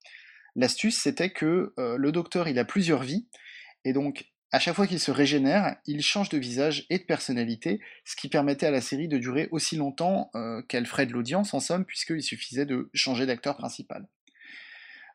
L'astuce 0.55 0.97
c'était 0.97 1.29
que 1.29 1.73
le 1.77 2.11
docteur 2.11 2.49
il 2.49 2.59
a 2.59 2.65
plusieurs 2.65 3.03
vies 3.03 3.27
et 3.85 3.93
donc 3.93 4.25
à 4.51 4.59
chaque 4.59 4.75
fois 4.75 4.87
qu'il 4.87 4.99
se 4.99 5.11
régénère, 5.11 5.75
il 5.85 6.01
change 6.01 6.29
de 6.29 6.37
visage 6.37 6.85
et 6.89 6.99
de 6.99 7.03
personnalité, 7.03 7.81
ce 8.05 8.15
qui 8.15 8.29
permettait 8.29 8.65
à 8.65 8.71
la 8.71 8.81
série 8.81 9.07
de 9.07 9.17
durer 9.17 9.49
aussi 9.51 9.75
longtemps 9.75 10.31
qu'elle 10.67 10.85
ferait 10.85 11.05
de 11.05 11.13
l'audience 11.13 11.53
en 11.53 11.59
somme, 11.59 11.85
puisqu'il 11.85 12.23
suffisait 12.23 12.65
de 12.65 12.89
changer 12.93 13.25
d'acteur 13.25 13.57
principal. 13.57 14.07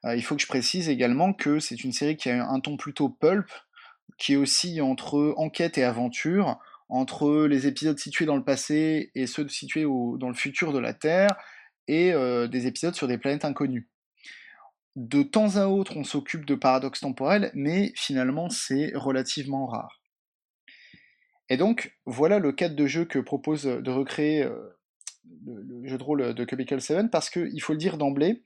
Euh, 0.04 0.16
il 0.16 0.22
faut 0.22 0.36
que 0.36 0.42
je 0.42 0.46
précise 0.46 0.88
également 0.88 1.32
que 1.32 1.58
c'est 1.58 1.84
une 1.84 1.92
série 1.92 2.16
qui 2.16 2.30
a 2.30 2.46
un 2.46 2.60
ton 2.60 2.76
plutôt 2.76 3.08
pulp, 3.08 3.50
qui 4.18 4.34
est 4.34 4.36
aussi 4.36 4.80
entre 4.80 5.34
enquête 5.36 5.78
et 5.78 5.84
aventure, 5.84 6.58
entre 6.88 7.46
les 7.46 7.66
épisodes 7.66 7.98
situés 7.98 8.26
dans 8.26 8.36
le 8.36 8.44
passé 8.44 9.10
et 9.14 9.26
ceux 9.26 9.48
situés 9.48 9.84
dans 9.84 10.28
le 10.28 10.34
futur 10.34 10.72
de 10.72 10.78
la 10.78 10.94
Terre, 10.94 11.30
et 11.88 12.12
euh, 12.12 12.46
des 12.46 12.66
épisodes 12.66 12.94
sur 12.94 13.08
des 13.08 13.18
planètes 13.18 13.44
inconnues. 13.44 13.88
De 14.94 15.22
temps 15.22 15.56
à 15.56 15.66
autre, 15.66 15.96
on 15.96 16.04
s'occupe 16.04 16.44
de 16.44 16.54
paradoxes 16.54 17.00
temporels, 17.00 17.50
mais 17.54 17.92
finalement, 17.96 18.50
c'est 18.50 18.92
relativement 18.94 19.66
rare. 19.66 20.00
Et 21.48 21.56
donc, 21.56 21.98
voilà 22.04 22.38
le 22.38 22.52
cadre 22.52 22.76
de 22.76 22.86
jeu 22.86 23.04
que 23.04 23.18
propose 23.18 23.64
de 23.64 23.90
recréer 23.90 24.42
euh, 24.42 24.78
le, 25.46 25.86
jeu 25.88 25.98
de 25.98 26.02
rôle 26.02 26.34
de 26.34 26.44
Cubicle 26.44 26.80
7, 26.80 27.10
parce 27.10 27.30
qu'il 27.30 27.60
faut 27.62 27.72
le 27.72 27.78
dire 27.78 27.96
d'emblée, 27.98 28.42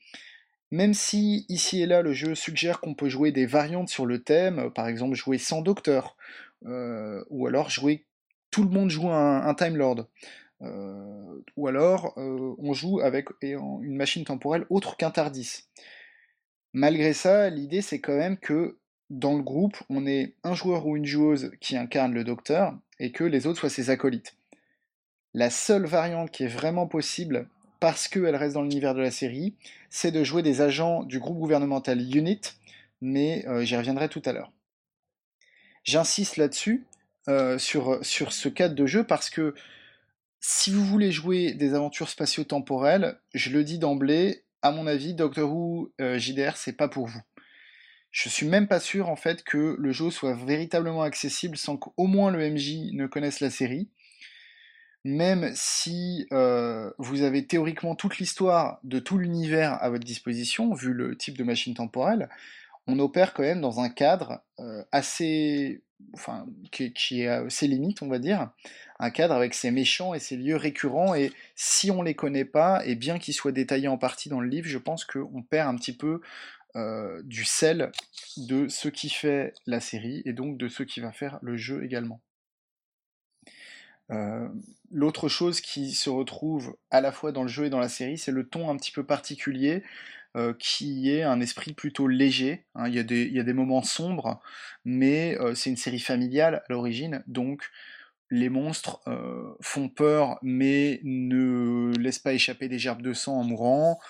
même 0.70 0.94
si 0.94 1.46
ici 1.48 1.83
et 1.83 1.87
là 1.87 2.02
le 2.02 2.12
jeu 2.12 2.35
suggère 2.35 2.81
qu'on 2.81 2.94
peut 2.94 3.09
jouer 3.09 3.33
des 3.33 3.46
variantes 3.46 3.88
sur 3.88 4.07
le 4.07 4.22
thème, 4.22 4.59
euh, 4.59 4.70
par 4.70 4.88
exemple 4.88 5.14
jouer 5.14 5.38
sans 5.38 5.62
docteur, 5.62 6.16
euh, 6.66 7.24
ou 7.31 7.46
alors 7.46 7.70
jouer 7.70 8.05
tout 8.50 8.64
le 8.64 8.70
monde 8.70 8.90
joue 8.90 9.11
un, 9.11 9.55
Time 9.55 9.76
Lord, 9.76 10.07
euh, 10.62 11.42
ou 11.57 11.68
alors 11.68 12.14
on 12.16 12.72
joue 12.72 13.00
avec 13.00 13.29
une 13.42 13.96
machine 13.96 14.24
temporelle 14.24 14.64
autre 14.70 14.96
qu'un 14.96 15.11
Tardis. 15.11 15.64
Malgré 16.72 17.12
ça, 17.12 17.50
l'idée 17.50 17.83
c'est 17.83 18.00
quand 18.00 18.16
même 18.16 18.38
que 18.38 18.79
dans 19.11 19.37
le 19.37 19.42
groupe, 19.42 19.76
on 19.90 20.07
ait 20.07 20.35
un 20.42 20.55
joueur 20.55 20.87
ou 20.87 20.96
une 20.96 21.05
joueuse 21.05 21.52
qui 21.61 21.76
incarne 21.76 22.14
le 22.14 22.24
docteur 22.24 22.76
et 22.98 23.12
que 23.12 23.24
les 23.24 23.46
autres 23.46 23.61
soient 23.61 23.70
ses 23.70 23.90
acolytes. 23.90 24.35
La 25.35 25.50
seule 25.50 25.85
variante 25.85 26.31
qui 26.31 26.44
est 26.44 26.48
vraiment 26.48 26.87
possible, 26.87 27.48
parce 27.81 28.09
qu'elle 28.09 28.37
reste 28.37 28.55
dans 28.55 28.62
l'univers 28.62 28.95
de 28.95 29.01
la 29.01 29.11
série, 29.11 29.55
c'est 29.91 30.11
de 30.11 30.25
jouer 30.25 30.43
des 30.43 30.61
agents 30.61 31.03
du 31.03 31.19
groupe 31.19 31.39
gouvernemental 31.39 32.01
UNIT, 32.01 32.55
mais 33.01 33.45
euh, 33.47 33.65
j'y 33.65 33.77
reviendrai 33.77 34.09
tout 34.09 34.23
à 34.25 34.33
l'heure. 34.33 34.53
J'insiste 35.85 36.37
là-dessus, 36.37 36.87
euh, 37.29 37.59
sur, 37.59 38.03
ce 38.03 38.49
cadre 38.49 38.75
de 38.75 38.87
jeu, 38.87 39.05
parce 39.05 39.31
que 39.31 39.55
si 40.41 40.71
vous 40.71 40.85
voulez 40.85 41.12
jouer 41.12 41.55
des 41.55 41.75
aventures 41.75 42.09
spatio-temporelles, 42.09 43.19
je 43.35 43.51
le 43.51 43.65
dis 43.65 43.79
d'emblée, 43.79 44.45
à 44.62 44.71
mon 44.71 44.87
avis, 44.87 45.15
Doctor 45.15 45.53
Who 45.53 45.93
euh, 46.01 46.19
JDR, 46.19 46.57
c'est 46.57 46.77
pas 46.77 46.89
pour 46.89 47.07
vous. 47.07 47.23
Je 48.11 48.29
suis 48.29 48.47
même 48.47 48.67
pas 48.67 48.81
sûr 48.81 49.11
en 49.11 49.17
fait 49.17 49.43
que 49.43 49.77
le 49.79 49.93
jeu 49.93 50.11
soit 50.11 50.35
véritablement 50.35 51.03
accessible 51.03 51.57
sans 51.59 51.77
qu'au 51.77 52.07
moins 52.07 52.31
le 52.31 52.51
MJ 52.51 52.93
ne 52.93 53.07
connaisse 53.07 53.41
la 53.41 53.51
série 53.51 53.91
même 55.07 55.53
si 55.55 56.27
euh, 56.33 56.90
vous 56.99 57.23
avez 57.23 57.47
théoriquement 57.47 57.95
toute 57.95 58.19
l'histoire 58.19 58.81
de 58.85 58.99
tout 58.99 59.19
l'univers 59.19 59.83
à 59.83 59.88
votre 59.88 60.05
disposition, 60.05 60.75
vu 60.75 60.92
le 60.92 61.16
type 61.16 61.38
de 61.38 61.45
machine 61.45 61.75
temporelle, 61.75 62.29
on 62.87 62.99
opère 62.99 63.33
quand 63.33 63.42
même 63.42 63.61
dans 63.61 63.81
un 63.81 63.88
cadre 63.88 64.42
euh, 64.61 64.83
assez, 64.92 65.83
enfin, 66.14 66.47
qui, 66.71 67.23
est 67.23 67.29
à 67.29 67.49
ses 67.51 67.66
limites, 67.66 68.03
on 68.03 68.09
va 68.09 68.19
dire, 68.19 68.51
un 68.99 69.11
cadre 69.11 69.35
avec 69.35 69.55
ses 69.55 69.71
méchants 69.71 70.14
et 70.14 70.19
ses 70.19 70.37
lieux 70.37 70.57
récurrents, 70.57 71.14
et 71.14 71.33
si 71.55 71.90
on 71.90 72.03
les 72.03 72.14
connaît 72.14 72.45
pas, 72.45 72.85
et 72.85 72.95
bien 72.95 73.19
qu'ils 73.19 73.35
soient 73.35 73.53
détaillés 73.53 73.88
en 73.88 73.99
partie 73.99 74.29
dans 74.29 74.40
le 74.40 74.49
livre, 74.49 74.69
je 74.69 74.79
pense 74.79 75.05
qu'on 75.05 75.42
perd 75.42 75.69
un 75.69 75.77
petit 75.77 75.97
peu 75.97 76.21
euh, 76.77 77.23
du 77.25 77.45
sel 77.45 77.90
de 78.37 78.69
ce 78.69 78.88
qui 78.88 79.09
fait 79.09 79.53
la 79.66 79.81
série, 79.81 80.23
et 80.25 80.33
donc 80.33 80.59
de 80.59 80.69
ce 80.69 80.83
qui 80.83 81.01
va 81.01 81.12
faire 81.12 81.38
le 81.42 81.57
jeu 81.57 81.85
également. 81.85 82.21
Euh, 84.12 84.49
l'autre 84.90 85.29
chose 85.29 85.61
qui 85.61 85.92
se 85.92 86.11
retrouve 86.11 86.77
à 86.90 87.01
la 87.01 87.12
fois 87.12 87.33
dans 87.33 87.42
le 87.42 87.49
jeu 87.49 87.66
et 87.66 87.70
dans 87.70 87.81
la 87.81 87.88
série, 87.88 88.18
c'est 88.18 88.33
le 88.33 88.49
ton 88.49 88.70
un 88.70 88.77
petit 88.77 88.92
peu 88.92 89.05
particulier, 89.05 89.83
euh, 90.37 90.53
qui 90.59 91.11
est 91.11 91.22
un 91.22 91.40
esprit 91.40 91.72
plutôt 91.72 92.09
léger. 92.09 92.66
Hein. 92.75 92.88
Il, 92.88 92.94
y 92.94 92.99
a 92.99 93.03
des, 93.42 93.53
moments 93.53 93.83
sombres, 93.83 94.40
mais 94.85 95.38
euh, 95.40 95.55
c'est 95.55 95.70
une 95.70 95.77
série 95.77 96.01
familiale 96.01 96.57
à 96.57 96.72
l'origine, 96.72 97.22
donc 97.27 97.70
les 98.31 98.49
monstres 98.49 99.01
font 99.61 99.88
peur, 99.88 100.37
mais 100.42 101.01
ne 101.05 101.96
laissent 101.96 102.18
pas 102.18 102.33
échapper 102.33 102.68
des 102.68 102.79
gerbes 102.81 103.01
de 103.01 103.12
sang 103.12 103.38
en 103.38 103.44
mourant. 103.44 104.01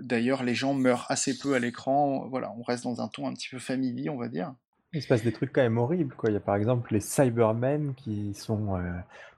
D'ailleurs, 0.00 0.42
les 0.42 0.54
gens 0.54 0.74
meurent 0.74 1.06
assez 1.08 1.38
peu 1.38 1.54
à 1.54 1.58
l'écran. 1.58 2.28
Voilà, 2.28 2.52
on 2.58 2.62
reste 2.62 2.84
dans 2.84 3.00
un 3.00 3.08
ton 3.08 3.26
un 3.26 3.32
petit 3.32 3.48
peu 3.48 3.58
familier, 3.58 4.10
on 4.10 4.18
va 4.18 4.28
dire. 4.28 4.54
Il 4.94 5.00
se 5.00 5.08
passe 5.08 5.22
des 5.22 5.32
trucs 5.32 5.52
quand 5.52 5.62
même 5.62 5.78
horribles, 5.78 6.14
quoi. 6.14 6.28
Il 6.28 6.34
y 6.34 6.36
a 6.36 6.40
par 6.40 6.54
exemple 6.54 6.92
les 6.92 7.00
Cybermen 7.00 7.94
qui 7.94 8.34
sont 8.34 8.76
euh, 8.76 8.90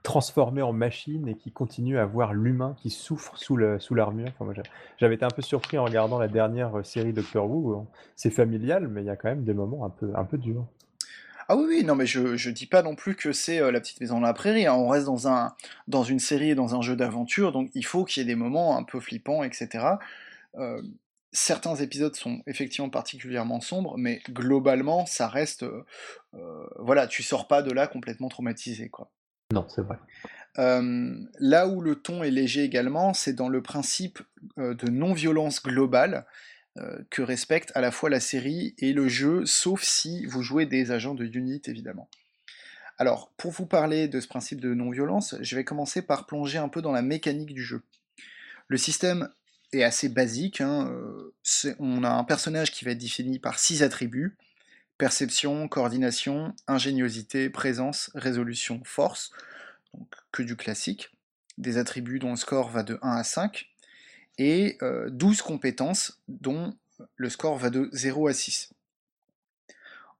transformés 0.03 0.61
en 0.61 0.73
machines 0.73 1.29
et 1.29 1.35
qui 1.35 1.51
continuent 1.51 1.97
à 1.97 2.05
voir 2.05 2.33
l'humain 2.33 2.75
qui 2.77 2.89
souffre 2.89 3.37
sous 3.37 3.57
sous 3.79 3.95
l'armure. 3.95 4.27
Enfin, 4.37 4.51
j'avais 4.97 5.15
été 5.15 5.23
un 5.23 5.29
peu 5.29 5.41
surpris 5.41 5.77
en 5.77 5.85
regardant 5.85 6.19
la 6.19 6.27
dernière 6.27 6.79
euh, 6.79 6.83
série 6.83 7.13
Doctor 7.13 7.49
Who. 7.49 7.87
C'est 8.17 8.31
familial, 8.31 8.89
mais 8.89 9.01
il 9.01 9.05
y 9.05 9.09
a 9.09 9.15
quand 9.15 9.29
même 9.29 9.45
des 9.45 9.53
moments 9.53 9.85
un 9.85 9.89
peu, 9.89 10.11
un 10.13 10.25
peu 10.25 10.37
durs. 10.37 10.65
Ah 11.47 11.55
oui, 11.55 11.65
oui, 11.67 11.83
non, 11.85 11.95
mais 11.95 12.07
je, 12.07 12.35
je 12.35 12.49
dis 12.49 12.65
pas 12.65 12.81
non 12.81 12.95
plus 12.95 13.15
que 13.15 13.31
c'est 13.31 13.61
euh, 13.61 13.71
la 13.71 13.79
petite 13.79 14.01
maison 14.01 14.17
de 14.17 14.25
la 14.25 14.33
prairie. 14.33 14.65
Hein. 14.65 14.73
On 14.73 14.89
reste 14.89 15.05
dans, 15.05 15.29
un, 15.29 15.53
dans 15.87 16.03
une 16.03 16.19
série 16.19 16.49
et 16.49 16.55
dans 16.55 16.75
un 16.75 16.81
jeu 16.81 16.97
d'aventure, 16.97 17.53
donc 17.53 17.69
il 17.75 17.85
faut 17.85 18.03
qu'il 18.03 18.21
y 18.21 18.25
ait 18.25 18.27
des 18.27 18.35
moments 18.35 18.77
un 18.77 18.83
peu 18.83 18.99
flippants, 18.99 19.43
etc 19.43 19.85
certains 21.35 21.75
épisodes 21.75 22.15
sont 22.15 22.41
effectivement 22.47 22.89
particulièrement 22.89 23.59
sombres, 23.59 23.97
mais 23.97 24.21
globalement, 24.29 25.05
ça 25.05 25.27
reste. 25.27 25.63
Euh, 25.63 25.85
euh, 26.33 26.65
voilà, 26.79 27.07
tu 27.07 27.23
sors 27.23 27.47
pas 27.47 27.61
de 27.61 27.71
là 27.71 27.87
complètement 27.87 28.29
traumatisé, 28.29 28.89
quoi. 28.89 29.11
Non, 29.53 29.67
c'est 29.69 29.81
vrai. 29.81 29.97
là 30.57 31.67
où 31.67 31.81
le 31.81 31.95
ton 31.95 32.23
est 32.23 32.31
léger 32.31 32.63
également, 32.63 33.13
c'est 33.13 33.33
dans 33.33 33.49
le 33.49 33.61
principe 33.61 34.19
euh, 34.57 34.73
de 34.73 34.89
non-violence 34.89 35.61
globale 35.61 36.25
que 37.09 37.21
respecte 37.21 37.71
à 37.73 37.79
la 37.79 37.89
fois 37.89 38.09
la 38.09 38.19
série 38.19 38.75
et 38.79 38.91
le 38.91 39.07
jeu, 39.07 39.45
sauf 39.45 39.81
si 39.81 40.25
vous 40.25 40.41
jouez 40.41 40.65
des 40.65 40.91
agents 40.91 41.15
de 41.15 41.23
Unit, 41.23 41.61
évidemment. 41.67 42.09
Alors, 42.97 43.31
pour 43.37 43.51
vous 43.51 43.65
parler 43.65 44.09
de 44.09 44.19
ce 44.19 44.27
principe 44.27 44.59
de 44.59 44.73
non-violence, 44.73 45.35
je 45.39 45.55
vais 45.55 45.63
commencer 45.63 46.01
par 46.01 46.25
plonger 46.25 46.57
un 46.57 46.67
peu 46.67 46.81
dans 46.81 46.91
la 46.91 47.01
mécanique 47.01 47.53
du 47.53 47.63
jeu. 47.63 47.81
Le 48.67 48.75
système 48.75 49.29
est 49.75 49.83
assez 49.83 50.09
basique. 50.09 50.61
Hein, 50.61 50.91
on 51.79 52.03
a 52.03 52.09
un 52.09 52.23
personnage 52.23 52.71
qui 52.71 52.85
va 52.85 52.91
être 52.91 52.97
défini 52.97 53.39
par 53.39 53.59
six 53.59 53.83
attributs 53.83 54.37
perception, 54.97 55.67
coordination, 55.67 56.53
ingéniosité, 56.67 57.49
présence, 57.49 58.11
résolution, 58.15 58.81
force, 58.83 59.31
donc 59.93 60.07
que 60.31 60.43
du 60.43 60.55
classique, 60.55 61.11
des 61.57 61.77
attributs 61.77 62.19
dont 62.19 62.31
le 62.31 62.35
score 62.37 62.69
va 62.69 62.83
de 62.83 62.97
1 63.01 63.11
à 63.11 63.23
5, 63.23 63.69
et 64.37 64.77
12 65.09 65.41
compétences 65.41 66.21
dont 66.27 66.77
le 67.15 67.29
score 67.29 67.57
va 67.57 67.69
de 67.69 67.89
0 67.91 68.27
à 68.27 68.33
6. 68.33 68.73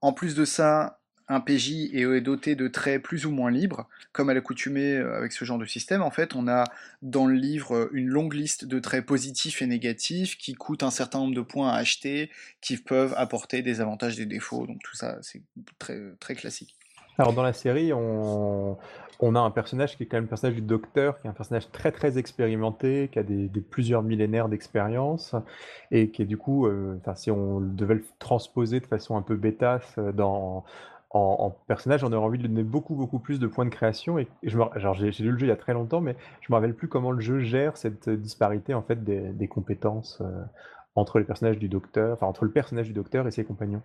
En 0.01 0.13
plus 0.13 0.35
de 0.35 0.45
ça, 0.45 0.99
un 1.27 1.39
PJ 1.39 1.89
est 1.93 2.21
doté 2.21 2.55
de 2.55 2.67
traits 2.67 3.01
plus 3.01 3.25
ou 3.25 3.31
moins 3.31 3.49
libres, 3.49 3.87
comme 4.11 4.29
à 4.29 4.33
l'accoutumée 4.33 4.97
euh, 4.97 5.17
avec 5.17 5.31
ce 5.31 5.43
genre 5.43 5.57
de 5.57 5.65
système. 5.65 6.01
En 6.01 6.11
fait, 6.11 6.35
on 6.35 6.47
a 6.47 6.65
dans 7.01 7.25
le 7.25 7.35
livre 7.35 7.75
euh, 7.75 7.89
une 7.93 8.07
longue 8.07 8.33
liste 8.33 8.65
de 8.65 8.79
traits 8.79 9.05
positifs 9.05 9.61
et 9.61 9.67
négatifs 9.67 10.37
qui 10.37 10.53
coûtent 10.53 10.83
un 10.83 10.91
certain 10.91 11.19
nombre 11.19 11.35
de 11.35 11.41
points 11.41 11.69
à 11.69 11.77
acheter, 11.77 12.29
qui 12.61 12.77
peuvent 12.77 13.13
apporter 13.17 13.63
des 13.63 13.81
avantages, 13.81 14.15
des 14.15 14.25
défauts. 14.25 14.67
Donc 14.67 14.81
tout 14.83 14.95
ça, 14.95 15.17
c'est 15.21 15.41
très, 15.79 15.99
très 16.19 16.35
classique. 16.35 16.75
Alors 17.17 17.33
dans 17.33 17.43
la 17.43 17.53
série, 17.53 17.93
on, 17.93 18.77
a 19.21 19.39
un 19.39 19.51
personnage 19.51 19.95
qui 19.95 20.03
est 20.03 20.05
quand 20.05 20.17
même 20.17 20.25
le 20.25 20.29
personnage 20.29 20.55
du 20.55 20.61
docteur, 20.61 21.19
qui 21.19 21.27
est 21.27 21.29
un 21.29 21.33
personnage 21.33 21.71
très 21.71 21.91
très 21.91 22.17
expérimenté, 22.17 23.09
qui 23.11 23.19
a 23.19 23.23
des, 23.23 23.47
plusieurs 23.61 24.03
millénaires 24.03 24.49
d'expérience, 24.49 25.33
et 25.91 26.09
qui 26.09 26.23
est 26.23 26.25
du 26.25 26.37
coup, 26.37 26.67
euh, 26.67 26.99
si 27.15 27.31
on 27.31 27.61
devait 27.61 27.95
le 27.95 28.05
transposer 28.19 28.81
de 28.81 28.85
façon 28.85 29.15
un 29.15 29.21
peu 29.21 29.37
bêta 29.37 29.79
dans, 30.13 30.65
en, 31.15 31.51
personnage, 31.67 32.03
on 32.03 32.11
aurait 32.11 32.25
envie 32.25 32.37
de 32.37 32.43
lui 32.43 32.49
donner 32.49 32.63
beaucoup, 32.63 32.95
beaucoup 32.95 33.19
plus 33.19 33.39
de 33.39 33.47
points 33.47 33.65
de 33.65 33.69
création. 33.69 34.19
Et, 34.19 34.27
je 34.43 34.57
j'ai 34.93 35.23
lu 35.23 35.31
le 35.31 35.37
jeu 35.37 35.45
il 35.45 35.49
y 35.49 35.51
a 35.51 35.55
très 35.55 35.73
longtemps, 35.73 36.01
mais 36.01 36.15
je 36.41 36.47
me 36.51 36.55
rappelle 36.55 36.73
plus 36.73 36.87
comment 36.87 37.11
le 37.11 37.21
jeu 37.21 37.39
gère 37.39 37.77
cette 37.77 38.09
disparité 38.09 38.73
en 38.73 38.81
fait 38.81 39.03
des, 39.03 39.47
compétences 39.47 40.19
euh, 40.21 40.43
entre 40.95 41.19
les 41.19 41.25
personnages 41.25 41.57
du 41.57 41.69
docteur, 41.69 42.13
enfin 42.13 42.27
entre 42.27 42.43
le 42.43 42.51
personnage 42.51 42.87
du 42.87 42.93
docteur 42.93 43.27
et 43.27 43.31
ses 43.31 43.45
compagnons. 43.45 43.81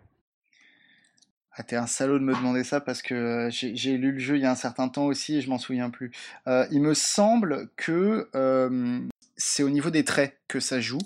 Ah, 1.53 1.63
t'es 1.63 1.77
un 1.77 1.87
salaud 1.87 2.19
de 2.19 2.25
me 2.25 2.35
demander 2.35 2.65
ça 2.65 2.81
parce 2.81 3.03
que 3.03 3.15
euh, 3.15 3.51
j'ai 3.51 3.97
lu 3.97 4.13
le 4.13 4.19
jeu 4.19 4.37
il 4.37 4.43
y 4.43 4.47
a 4.47 4.51
un 4.51 4.57
certain 4.57 4.89
temps 4.89 5.07
aussi 5.07 5.37
et 5.37 5.41
je 5.41 5.51
m'en 5.51 5.59
souviens 5.59 5.91
plus. 5.91 6.11
Euh, 6.49 6.67
il 6.71 6.81
me 6.81 6.95
semble 6.95 7.69
que 7.77 8.29
c'est 9.37 9.63
au 9.63 9.71
niveau 9.71 9.91
des 9.91 10.05
traits 10.05 10.37
que 10.49 10.59
ça 10.59 10.81
joue 10.81 10.99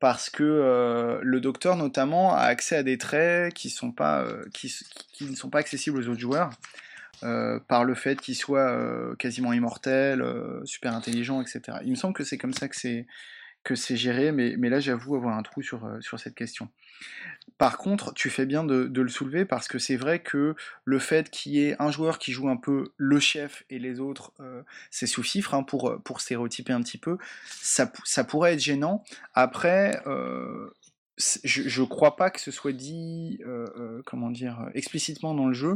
parce 0.00 0.30
que 0.30 0.44
euh, 0.44 1.18
le 1.22 1.40
docteur 1.40 1.76
notamment 1.76 2.34
a 2.34 2.42
accès 2.42 2.76
à 2.76 2.82
des 2.82 2.98
traits 2.98 3.52
qui, 3.54 3.74
euh, 4.00 4.44
ne 5.20 5.34
sont 5.34 5.50
pas 5.50 5.58
accessibles 5.58 5.98
aux 5.98 6.08
autres 6.08 6.20
joueurs. 6.20 6.50
Euh, 7.24 7.58
par 7.66 7.82
le 7.82 7.96
fait 7.96 8.20
qu'il 8.20 8.36
soit 8.36 9.16
quasiment 9.18 9.52
immortel, 9.52 10.24
super 10.64 10.94
intelligent, 10.94 11.42
etc. 11.42 11.78
Il 11.82 11.90
me 11.90 11.96
semble 11.96 12.14
que 12.14 12.22
c'est 12.22 12.38
comme 12.38 12.54
ça 12.54 12.68
que 12.68 12.76
c'est 13.74 13.96
géré, 13.96 14.30
mais, 14.30 14.56
là 14.56 14.78
j'avoue 14.78 15.16
avoir 15.16 15.36
un 15.36 15.42
trou 15.42 15.60
sur 15.60 16.20
cette 16.20 16.36
question. 16.36 16.68
Par 17.58 17.76
contre, 17.76 18.14
tu 18.14 18.30
fais 18.30 18.46
bien 18.46 18.62
de, 18.62 18.88
le 18.88 19.08
soulever 19.08 19.44
parce 19.44 19.66
que 19.66 19.80
c'est 19.80 19.96
vrai 19.96 20.20
que 20.20 20.54
le 20.84 20.98
fait 21.00 21.28
qu'il 21.28 21.52
y 21.52 21.64
ait 21.64 21.76
un 21.80 21.90
joueur 21.90 22.20
qui 22.20 22.30
joue 22.30 22.48
un 22.48 22.56
peu 22.56 22.92
le 22.96 23.18
chef 23.18 23.64
et 23.68 23.80
les 23.80 23.98
autres, 23.98 24.32
euh, 24.38 24.62
c'est 24.92 25.08
sous 25.08 25.24
fifre 25.24 25.54
hein, 25.54 25.64
pour, 25.64 26.00
pour 26.04 26.20
stéréotyper 26.20 26.72
un 26.72 26.82
petit 26.82 26.98
peu, 26.98 27.18
ça, 27.50 27.90
pourrait 28.24 28.54
être 28.54 28.60
gênant. 28.60 29.02
Après, 29.34 30.00
euh, 30.06 30.70
je 31.16 31.80
ne 31.80 31.86
crois 31.86 32.14
pas 32.14 32.30
que 32.30 32.40
ce 32.40 32.52
soit 32.52 32.72
dit, 32.72 33.40
euh, 33.44 34.02
dire, 34.30 34.70
explicitement 34.74 35.34
dans 35.34 35.48
le 35.48 35.54
jeu, 35.54 35.74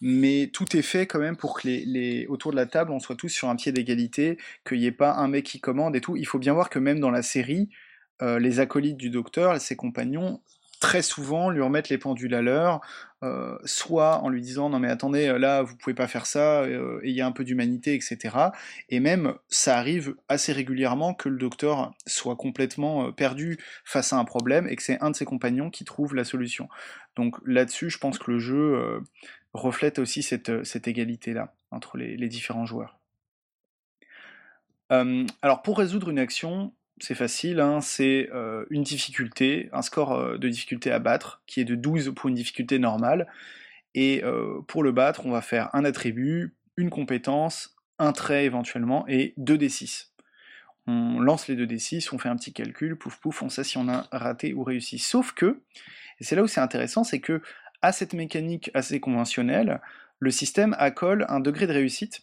mais 0.00 0.50
tout 0.52 0.76
est 0.76 0.82
fait 0.82 1.06
quand 1.06 1.20
même 1.20 1.36
pour 1.36 1.60
que 1.60 1.68
les, 1.68 1.84
les, 1.84 2.26
autour 2.26 2.50
de 2.50 2.56
la 2.56 2.66
table, 2.66 2.90
on 2.90 2.98
soit 2.98 3.14
tous 3.14 3.28
sur 3.28 3.48
un 3.48 3.54
pied 3.54 3.70
d'égalité, 3.70 4.36
qu'il 4.66 4.78
n'y 4.78 4.86
ait 4.86 4.92
pas 4.92 5.12
un 5.12 5.28
mec 5.28 5.44
qui 5.44 5.60
commande 5.60 5.94
et 5.94 6.00
tout. 6.00 6.16
Il 6.16 6.26
faut 6.26 6.40
bien 6.40 6.54
voir 6.54 6.70
que 6.70 6.80
même 6.80 6.98
dans 6.98 7.10
la 7.12 7.22
série, 7.22 7.70
les 8.20 8.58
acolytes 8.58 8.96
du 8.96 9.10
docteur, 9.10 9.60
ses 9.60 9.76
compagnons, 9.76 10.40
très 10.80 11.02
souvent 11.02 11.50
lui 11.50 11.60
remettre 11.60 11.90
les 11.90 11.98
pendules 11.98 12.34
à 12.34 12.42
l'heure, 12.42 12.80
euh, 13.24 13.58
soit 13.64 14.22
en 14.22 14.28
lui 14.28 14.40
disant 14.40 14.70
non 14.70 14.78
mais 14.78 14.88
attendez 14.88 15.26
euh, 15.26 15.38
là 15.38 15.62
vous 15.62 15.76
pouvez 15.76 15.94
pas 15.94 16.06
faire 16.06 16.26
ça, 16.26 16.62
euh, 16.62 17.00
un 17.20 17.32
peu 17.32 17.44
d'humanité, 17.44 17.94
etc. 17.94 18.36
Et 18.88 19.00
même 19.00 19.34
ça 19.48 19.76
arrive 19.76 20.14
assez 20.28 20.52
régulièrement 20.52 21.14
que 21.14 21.28
le 21.28 21.36
docteur 21.36 21.92
soit 22.06 22.36
complètement 22.36 23.12
perdu 23.12 23.58
face 23.84 24.12
à 24.12 24.16
un 24.16 24.24
problème 24.24 24.68
et 24.68 24.76
que 24.76 24.82
c'est 24.82 25.00
un 25.00 25.10
de 25.10 25.16
ses 25.16 25.24
compagnons 25.24 25.70
qui 25.70 25.84
trouve 25.84 26.14
la 26.14 26.24
solution. 26.24 26.68
Donc 27.16 27.36
là-dessus 27.44 27.90
je 27.90 27.98
pense 27.98 28.18
que 28.18 28.30
le 28.30 28.38
jeu 28.38 29.02
reflète 29.52 29.98
aussi 29.98 30.22
cette, 30.22 30.64
cette 30.64 30.86
égalité-là 30.86 31.54
entre 31.70 31.96
les, 31.96 32.28
différents 32.28 32.66
joueurs. 32.66 33.00
alors 34.90 35.62
pour 35.62 35.78
résoudre 35.78 36.10
une 36.10 36.20
action, 36.20 36.72
c'est 37.00 37.14
facile, 37.14 37.60
hein, 37.60 37.80
c'est 37.80 38.28
euh, 38.32 38.64
une 38.70 38.82
difficulté, 38.82 39.68
un 39.72 39.82
score 39.82 40.12
euh, 40.12 40.38
de 40.38 40.48
difficulté 40.48 40.90
à 40.90 40.98
battre, 40.98 41.42
qui 41.46 41.60
est 41.60 41.64
de 41.64 41.74
12 41.74 42.12
pour 42.14 42.28
une 42.28 42.34
difficulté 42.34 42.78
normale. 42.78 43.26
Et 43.94 44.22
euh, 44.24 44.60
pour 44.66 44.82
le 44.82 44.92
battre, 44.92 45.26
on 45.26 45.30
va 45.30 45.40
faire 45.40 45.70
un 45.74 45.84
attribut, 45.84 46.54
une 46.76 46.90
compétence, 46.90 47.76
un 47.98 48.12
trait 48.12 48.44
éventuellement, 48.44 49.04
et 49.08 49.34
2d6. 49.38 50.08
On 50.86 51.20
lance 51.20 51.48
les 51.48 51.56
2d6, 51.56 52.08
on 52.12 52.18
fait 52.18 52.28
un 52.28 52.36
petit 52.36 52.52
calcul, 52.52 52.96
pouf 52.96 53.18
pouf, 53.18 53.42
on 53.42 53.48
sait 53.48 53.64
si 53.64 53.78
on 53.78 53.88
a 53.88 54.06
raté 54.12 54.54
ou 54.54 54.62
réussi. 54.62 54.98
Sauf 54.98 55.32
que, 55.32 55.60
et 56.20 56.24
c'est 56.24 56.36
là 56.36 56.42
où 56.42 56.46
c'est 56.46 56.60
intéressant, 56.60 57.04
c'est 57.04 57.20
que 57.20 57.42
à 57.82 57.92
cette 57.92 58.14
mécanique 58.14 58.70
assez 58.74 58.98
conventionnelle, 59.00 59.80
le 60.18 60.30
système 60.30 60.74
accole 60.78 61.26
un 61.28 61.40
degré 61.40 61.66
de 61.66 61.72
réussite 61.72 62.22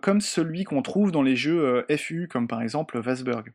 comme 0.00 0.20
celui 0.20 0.64
qu'on 0.64 0.82
trouve 0.82 1.12
dans 1.12 1.22
les 1.22 1.36
jeux 1.36 1.86
FU, 1.96 2.26
comme 2.26 2.48
par 2.48 2.62
exemple 2.62 2.98
Vasberg. 2.98 3.52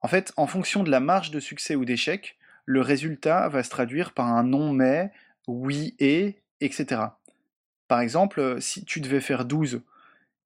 En 0.00 0.08
fait, 0.08 0.32
en 0.36 0.46
fonction 0.46 0.82
de 0.82 0.90
la 0.90 1.00
marge 1.00 1.30
de 1.30 1.40
succès 1.40 1.74
ou 1.74 1.84
d'échec, 1.84 2.36
le 2.64 2.80
résultat 2.80 3.48
va 3.48 3.62
se 3.62 3.70
traduire 3.70 4.12
par 4.12 4.26
un 4.26 4.44
non 4.44 4.72
mais, 4.72 5.10
oui 5.46 5.94
et, 5.98 6.36
etc. 6.60 7.02
Par 7.88 8.00
exemple, 8.00 8.40
euh, 8.40 8.60
si 8.60 8.84
tu 8.84 9.00
devais 9.00 9.20
faire 9.20 9.44
12, 9.44 9.80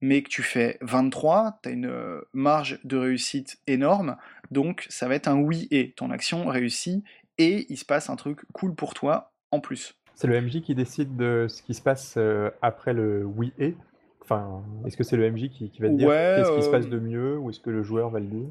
mais 0.01 0.21
que 0.21 0.29
tu 0.29 0.43
fais 0.43 0.77
23, 0.81 1.59
tu 1.61 1.69
as 1.69 1.71
une 1.71 2.21
marge 2.33 2.79
de 2.83 2.97
réussite 2.97 3.59
énorme, 3.67 4.17
donc 4.51 4.85
ça 4.89 5.07
va 5.07 5.15
être 5.15 5.27
un 5.27 5.37
oui 5.37 5.67
et. 5.71 5.91
Ton 5.91 6.11
action 6.11 6.47
réussit, 6.47 7.03
et 7.37 7.65
il 7.69 7.77
se 7.77 7.85
passe 7.85 8.09
un 8.09 8.15
truc 8.15 8.39
cool 8.53 8.75
pour 8.75 8.93
toi 8.93 9.31
en 9.51 9.59
plus. 9.59 9.95
C'est 10.15 10.27
le 10.27 10.39
MJ 10.39 10.61
qui 10.61 10.75
décide 10.75 11.15
de 11.15 11.47
ce 11.49 11.61
qui 11.61 11.73
se 11.73 11.81
passe 11.81 12.17
après 12.61 12.93
le 12.93 13.25
oui 13.25 13.53
et 13.57 13.75
Enfin, 14.23 14.63
est-ce 14.85 14.95
que 14.95 15.03
c'est 15.03 15.17
le 15.17 15.29
MJ 15.29 15.49
qui, 15.49 15.69
va 15.79 15.89
te 15.89 15.95
dire 15.95 16.09
qu'est-ce 16.09 16.55
qui 16.55 16.63
se 16.63 16.69
passe 16.69 16.85
euh, 16.85 16.89
de 16.89 16.99
mieux 16.99 17.37
ou 17.37 17.49
est-ce 17.49 17.59
que 17.59 17.69
le 17.69 17.83
joueur 17.83 18.09
va 18.09 18.21
le 18.21 18.27
dire? 18.27 18.47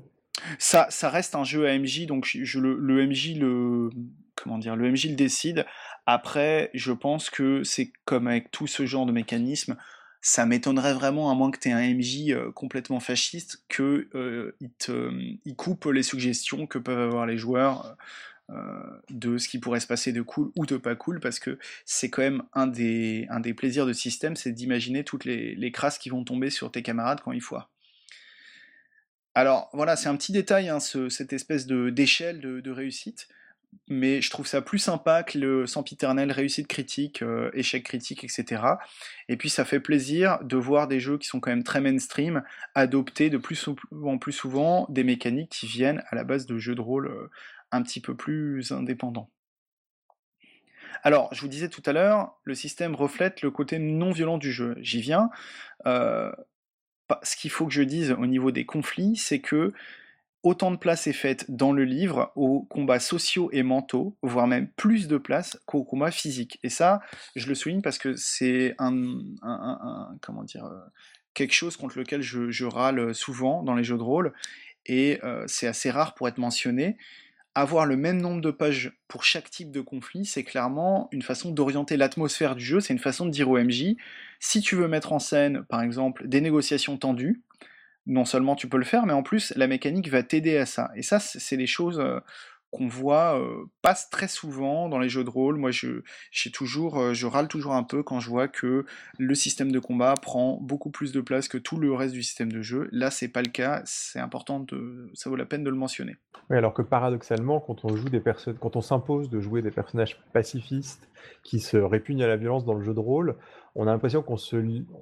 Ça, 0.59 0.89
reste 1.03 1.35
un 1.35 1.45
jeu 1.45 1.69
AMJ, 1.69 2.07
donc 2.07 2.33
le, 2.35 3.07
MJ 3.07 3.37
le 3.37 3.91
décide. 5.15 5.67
Après, 6.07 6.71
je 6.75 6.93
pense 6.93 7.31
que 7.31 7.63
c'est 7.65 7.93
comme 8.05 8.27
avec 8.27 8.51
tout 8.51 8.67
ce 8.67 8.87
genre 8.87 9.07
de 9.07 9.13
mécanisme, 9.13 9.77
ça 10.21 10.47
m'étonnerait 10.47 10.95
vraiment, 10.95 11.31
à 11.31 11.35
moins 11.35 11.51
que 11.51 11.59
tu 11.59 11.69
aies 11.69 11.73
un 11.73 11.95
MJ 11.95 12.31
euh, 12.31 12.53
complètement 12.53 13.01
fasciste, 13.01 13.65
qu'il 13.69 14.07
euh, 14.15 14.57
coupe 15.57 15.87
les 15.87 16.05
suggestions 16.05 16.67
que 16.67 16.79
peuvent 16.79 17.01
avoir 17.01 17.27
les 17.27 17.39
joueurs. 17.39 17.97
Euh, 18.51 19.01
de 19.09 19.39
ce 19.39 19.49
qui 19.49 19.59
pourrait 19.59 19.81
se 19.81 19.87
passer 19.87 20.13
de 20.13 20.21
cool 20.21 20.51
ou 20.57 20.67
de 20.67 20.77
pas 20.77 20.95
cool, 20.95 21.21
parce 21.21 21.39
que 21.39 21.59
c'est 21.87 22.11
quand 22.11 22.21
même 22.21 22.43
un 22.53 22.67
des, 22.67 23.27
un 23.31 23.41
des 23.41 23.55
plaisirs 23.55 23.87
de 23.87 23.95
système, 23.95 24.37
c'est 24.37 24.53
d'imaginer 24.53 25.05
toutes 25.05 25.25
les, 25.25 25.55
les, 25.55 25.73
crasses 25.73 25.97
qui 25.97 26.11
vont 26.11 26.23
tomber 26.23 26.51
sur 26.51 26.71
tes 26.71 26.83
camarades 26.83 27.21
quand 27.23 27.33
ils 27.33 27.41
foirent. 27.41 27.72
Alors 29.35 29.71
voilà, 29.73 29.97
c'est 29.97 30.09
un 30.09 30.17
petit 30.17 30.33
détail, 30.33 30.69
hein, 30.69 30.79
cette 30.81 31.33
espèce 31.33 31.67
d'échelle 31.67 32.41
de, 32.41 32.61
de, 32.61 32.71
réussite, 32.71 33.29
mais 33.89 34.21
je 34.21 34.31
trouve 34.31 34.47
ça 34.47 34.61
plus 34.61 34.79
sympa 34.79 35.23
que 35.23 35.39
le 35.39 35.67
sempiternel 35.67 36.31
réussite 36.31 36.69
critique, 36.69 37.23
euh, 37.23 37.51
échec 37.55 37.83
critique, 37.83 38.25
etc. 38.25 38.63
Et 39.29 39.39
puis 39.39 39.49
ça 39.49 39.65
fait 39.65 39.81
plaisir 39.81 40.39
de 40.43 40.57
voir 40.57 40.87
des 40.87 41.01
jeux 41.01 41.17
qui 41.17 41.29
sont 41.29 41.41
quand 41.41 41.51
même 41.51 41.65
très 41.65 41.81
mainstream 41.81 42.43
adopter 42.75 43.31
de 43.31 43.39
plus 43.39 43.69
en 44.05 44.19
plus 44.19 44.33
souvent 44.33 44.87
des 44.91 45.05
mécaniques 45.05 45.51
qui 45.51 45.67
viennent 45.67 46.03
à 46.11 46.15
la 46.15 46.25
base 46.25 46.45
de 46.45 46.59
jeux 46.59 46.75
de 46.75 46.83
rôle 46.83 47.07
euh, 47.09 47.31
un 47.71 47.83
petit 47.83 48.01
peu 48.01 48.15
plus 48.15 48.71
indépendant. 48.71 49.31
Alors, 51.03 51.33
je 51.33 51.41
vous 51.41 51.49
disais 51.49 51.69
tout 51.69 51.83
à 51.87 51.93
l'heure, 51.93 52.39
le 52.45 52.55
système 52.55 52.95
reflète 52.95 53.43
le 53.43 53.51
côté 53.51 53.79
non 53.79 54.13
violent 54.13 54.39
du 54.39 54.53
jeu. 54.53 54.77
J'y 54.81 55.01
viens. 55.01 55.31
Euh, 55.87 56.31
ce 57.23 57.37
qu'il 57.37 57.51
faut 57.51 57.67
que 57.67 57.73
je 57.73 57.83
dise 57.83 58.13
au 58.13 58.27
niveau 58.27 58.51
des 58.51 58.65
conflits, 58.65 59.17
c'est 59.17 59.41
que 59.41 59.73
autant 60.43 60.71
de 60.71 60.77
place 60.77 61.07
est 61.07 61.13
faite 61.13 61.47
dans 61.49 61.73
le 61.73 61.85
livre 61.85 62.33
aux 62.35 62.63
combats 62.63 62.99
sociaux 62.99 63.49
et 63.53 63.63
mentaux, 63.63 64.17
voire 64.23 64.47
même 64.47 64.69
plus 64.69 65.07
de 65.07 65.17
place 65.17 65.59
qu'aux 65.67 65.85
combats 65.85 66.11
physiques. 66.11 66.59
Et 66.63 66.69
ça, 66.69 67.01
je 67.37 67.47
le 67.47 67.55
souligne 67.55 67.83
parce 67.83 67.99
que 67.99 68.17
c'est 68.17 68.75
un, 68.79 69.21
comment 70.21 70.43
dire, 70.43 70.65
euh, 70.65 70.81
quelque 71.35 71.55
chose 71.55 71.77
contre 71.77 71.99
lequel 71.99 72.23
je, 72.23 72.65
râle 72.65 73.15
souvent 73.15 73.63
dans 73.63 73.75
les 73.75 73.85
jeux 73.85 73.97
de 73.97 74.03
rôle, 74.03 74.33
et 74.87 75.21
euh, 75.23 75.45
c'est 75.47 75.69
assez 75.69 75.91
rare 75.91 76.15
pour 76.15 76.27
être 76.29 76.39
mentionné 76.39 76.97
avoir 77.55 77.87
le 77.87 77.97
même 77.97 78.21
nombre 78.21 78.41
de 78.41 78.51
pages 78.51 78.93
pour 79.09 79.25
chaque 79.25 79.51
type 79.51 79.71
de 79.71 79.81
conflit, 79.81 80.25
c'est 80.25 80.45
clairement 80.45 81.09
une 81.13 81.23
façon 81.23 81.51
d'orienter 81.51 81.97
l'atmosphère 81.97 82.57
du 82.57 82.65
jeu, 82.65 82.81
c'est 82.81 82.93
une 82.93 82.99
façon 82.99 83.27
de 83.27 83.31
dire 83.31 83.51
au 83.51 83.59
MJ, 83.59 83.97
si 84.41 84.61
tu 84.61 84.75
veux 84.75 84.89
mettre 84.89 85.13
en 85.13 85.19
scène, 85.19 85.63
par 85.69 85.83
exemple, 85.83 86.27
des 86.27 86.41
négociations 86.41 86.97
tendues, 86.97 87.43
non 88.07 88.25
seulement 88.25 88.57
tu 88.57 88.69
peux 88.69 88.79
le 88.79 88.85
faire, 88.85 89.07
mais 89.07 89.13
en 89.13 89.23
plus, 89.23 89.53
la 89.57 89.67
mécanique 89.67 90.09
va 90.09 90.23
t'aider 90.23 90.57
à 90.57 90.67
ça. 90.67 90.91
Et 90.97 91.03
ça, 91.03 91.21
c'est 91.21 91.57
des 91.57 91.67
choses 91.67 92.01
euh, 92.01 92.21
qu'on 92.73 92.89
voit 92.89 93.41
passe 93.83 94.11
très 94.11 94.29
souvent 94.29 94.89
dans 94.89 94.99
les 94.99 95.09
jeux 95.09 95.25
de 95.25 95.31
rôle. 95.31 95.57
Moi, 95.57 95.71
je, 95.71 96.01
toujours, 96.53 97.15
je 97.15 97.27
râle 97.27 97.47
toujours 97.47 97.75
un 97.75 97.85
peu 97.85 98.03
quand 98.03 98.19
je 98.19 98.29
vois 98.29 98.49
que 98.49 98.85
le 99.19 99.35
système 99.35 99.71
de 99.71 99.79
combat 99.79 100.15
prend 100.21 100.59
beaucoup 100.61 100.91
plus 100.91 101.13
de 101.13 101.21
place 101.21 101.49
que 101.49 101.59
tout 101.59 101.77
le 101.77 101.93
reste 101.93 102.15
du 102.15 102.23
système 102.23 102.51
de 102.51 102.63
jeu. 102.63 102.89
Là, 102.91 103.11
c'est 103.11 103.29
pas 103.29 103.43
le 103.43 103.51
cas. 103.51 103.83
C'est 103.85 104.19
important 104.19 104.61
de, 104.61 105.11
ça 105.15 105.31
vaut 105.31 105.37
la 105.37 105.45
peine 105.45 105.63
de 105.63 105.71
le 105.71 105.77
mentionner. 105.77 106.17
Oui, 106.51 106.57
alors 106.57 106.75
que 106.75 106.83
paradoxalement, 106.83 107.61
quand 107.61 107.85
on 107.85 107.97
joue 107.97 108.09
des 108.09 108.21
personnes, 108.21 108.57
quand 108.59 108.77
on 108.77 108.81
s'impose 108.81 109.31
de 109.31 109.41
jouer 109.41 109.63
des 109.63 109.71
personnages 109.71 110.19
pacifistes 110.33 111.09
qui 111.43 111.61
se 111.61 111.77
répugnent 111.77 112.23
à 112.23 112.29
la 112.29 112.37
violence 112.37 112.65
dans 112.65 112.75
le 112.75 112.83
jeu 112.83 112.95
de 112.95 113.01
rôle, 113.01 113.37
on 113.75 113.87
a 113.87 113.91
l'impression 113.91 114.23
qu'on 114.23 114.37
se, 114.37 114.57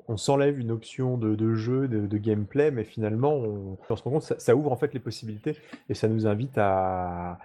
on 0.08 0.16
s'enlève 0.16 0.58
une 0.58 0.70
option 0.70 1.16
de, 1.18 1.54
jeu, 1.54 1.88
de, 1.88 2.18
gameplay, 2.18 2.70
mais 2.70 2.84
finalement, 2.84 3.34
on, 3.34 3.78
se 3.96 4.02
rend 4.02 4.10
compte, 4.10 4.22
ça, 4.22 4.38
ça, 4.38 4.54
ouvre 4.54 4.70
en 4.70 4.76
fait 4.76 4.94
les 4.94 5.00
possibilités 5.00 5.56
et 5.88 5.94
ça 5.94 6.06
nous 6.06 6.26
invite 6.26 6.56
à, 6.56 7.38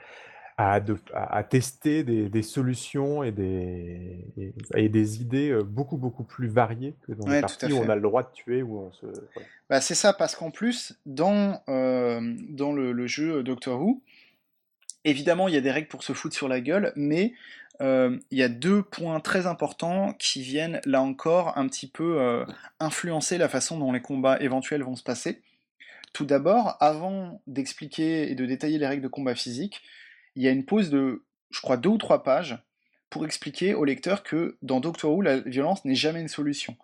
à, 0.58 0.80
à, 1.14 1.44
tester 1.44 2.04
des, 2.04 2.30
des, 2.30 2.42
solutions 2.42 3.24
et 3.24 3.32
des, 3.32 4.26
et, 4.76 4.88
des 4.88 5.22
idées 5.22 5.50
euh, 5.50 5.64
beaucoup 5.64 5.98
beaucoup 5.98 6.24
plus 6.24 6.48
variées 6.48 6.96
que 7.06 7.12
dans 7.12 7.28
les 7.28 7.42
parties 7.42 7.74
où 7.74 7.78
on 7.78 7.90
a 7.90 7.96
le 7.96 8.02
droit 8.02 8.24
de 8.24 8.32
tuer 8.32 8.62
où 8.62 8.80
on 8.80 8.92
se. 8.94 9.06
Bah, 9.70 9.82
c'est 9.82 9.96
ça 9.96 10.14
parce 10.14 10.36
qu'en 10.36 10.52
plus 10.52 10.98
dans 11.06 11.60
euh, 11.68 12.22
dans 12.50 12.72
le, 12.72 12.94
le, 12.94 13.08
jeu 13.08 13.44
Doctor 13.44 13.82
Who, 13.82 14.02
évidemment 15.06 15.48
il 15.48 15.54
y 15.54 15.58
a 15.58 15.62
des 15.62 15.72
règles 15.72 15.88
pour 15.88 16.04
se 16.04 16.14
foutre 16.14 16.36
sur 16.36 16.50
la 16.50 16.60
gueule, 16.60 16.92
mais 16.96 17.34
euh, 17.82 18.18
il 18.32 18.38
y 18.38 18.44
a 18.44 18.50
deux 18.50 18.84
points 18.84 19.20
très 19.22 19.48
importants 19.48 20.14
qui 20.20 20.42
viennent 20.42 20.82
là 20.86 21.02
encore 21.02 21.58
un 21.58 21.68
petit 21.68 21.88
peu 21.88 22.46
influencer 22.80 23.38
la 23.38 23.48
façon 23.50 23.78
dont 23.78 23.94
les 23.94 24.02
combats 24.02 24.40
éventuels 24.40 24.84
vont 24.84 24.96
se 24.96 25.04
passer. 25.04 25.42
Tout 26.14 26.26
d'abord, 26.26 26.78
avant 26.80 27.42
d'expliquer 27.46 28.32
et 28.32 28.36
de 28.36 28.46
détailler 28.46 28.78
les 28.78 28.88
règles 28.88 29.04
de 29.04 29.10
combat 29.10 29.36
physique, 29.36 29.82
il 30.36 30.44
y 30.44 30.48
a 30.48 30.52
une 30.52 30.64
pause 30.64 30.90
de, 30.90 31.24
je 31.52 31.62
crois, 31.62 31.78
deux 31.78 31.90
ou 31.90 31.98
trois 31.98 32.24
pages 32.24 32.58
pour 33.10 33.26
expliquer 33.26 33.74
au 33.74 33.86
lecteur 33.86 34.24
que 34.24 34.58
dans 34.62 34.80
Doctor 34.80 35.12
Who, 35.12 35.22
la 35.22 35.40
violence 35.40 35.86
n'est 35.86 35.96
jamais 35.96 36.22
une 36.22 36.28
solution. 36.28 36.78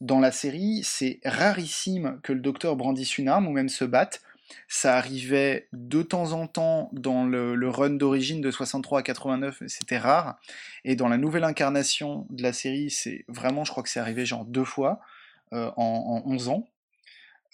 Dans 0.00 0.20
la 0.20 0.30
série, 0.30 0.82
c'est 0.84 1.20
rarissime 1.24 2.20
que 2.22 2.32
le 2.32 2.40
docteur 2.40 2.76
brandisse 2.76 3.18
une 3.18 3.28
arme 3.28 3.48
ou 3.48 3.50
même 3.50 3.68
se 3.68 3.84
batte. 3.84 4.22
Ça 4.68 4.96
arrivait 4.96 5.68
de 5.72 6.02
temps 6.02 6.32
en 6.32 6.46
temps 6.46 6.90
dans 6.92 7.24
le, 7.24 7.68
run 7.68 7.90
d'origine 7.90 8.40
de 8.40 8.50
63 8.50 9.00
à 9.00 9.02
89, 9.02 9.60
mais 9.60 9.68
c'était 9.68 9.98
rare. 9.98 10.38
Et 10.84 10.96
dans 10.96 11.08
la 11.08 11.18
nouvelle 11.18 11.44
incarnation 11.44 12.26
de 12.30 12.42
la 12.42 12.52
série, 12.52 12.90
c'est 12.90 13.24
vraiment, 13.28 13.64
je 13.64 13.70
crois 13.70 13.82
que 13.82 13.88
c'est 13.88 14.00
arrivé 14.00 14.24
genre 14.24 14.44
deux 14.44 14.64
fois 14.64 15.00
euh, 15.52 15.70
en, 15.76 16.22
en 16.24 16.30
11 16.30 16.48
ans. 16.48 16.68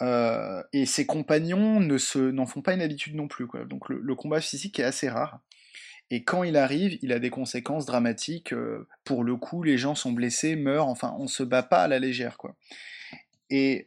Euh, 0.03 0.63
et 0.73 0.85
ses 0.85 1.07
compagnons 1.07 1.79
ne 1.79 1.97
se, 1.97 2.19
n'en 2.19 2.47
font 2.47 2.61
pas 2.61 2.75
une 2.75 2.83
habitude 2.83 3.15
non 3.15 3.29
plus. 3.29 3.47
Donc 3.67 3.89
le, 3.89 4.15
combat 4.15 4.41
physique 4.41 4.81
est 4.81 4.85
assez 4.85 5.09
rare. 5.09 5.41
Et 6.11 6.25
quand 6.25 6.43
il 6.43 6.57
arrive, 6.57 6.99
il 7.03 7.13
a 7.13 7.19
des 7.19 7.31
conséquences 7.31 7.87
dramatiques. 7.87 8.53
Euh, 8.53 8.89
pour 9.05 9.25
le 9.25 9.37
coup, 9.37 9.63
les 9.63 9.79
gens 9.79 9.95
sont 9.95 10.13
blessés, 10.13 10.57
meurent. 10.57 10.89
Enfin, 10.89 11.15
on 11.19 11.27
se 11.27 11.43
bat 11.43 11.63
pas 11.63 11.83
à 11.83 11.89
la 11.89 11.99
légère. 11.99 12.37
Quoi. 12.37 12.55
Et 13.49 13.87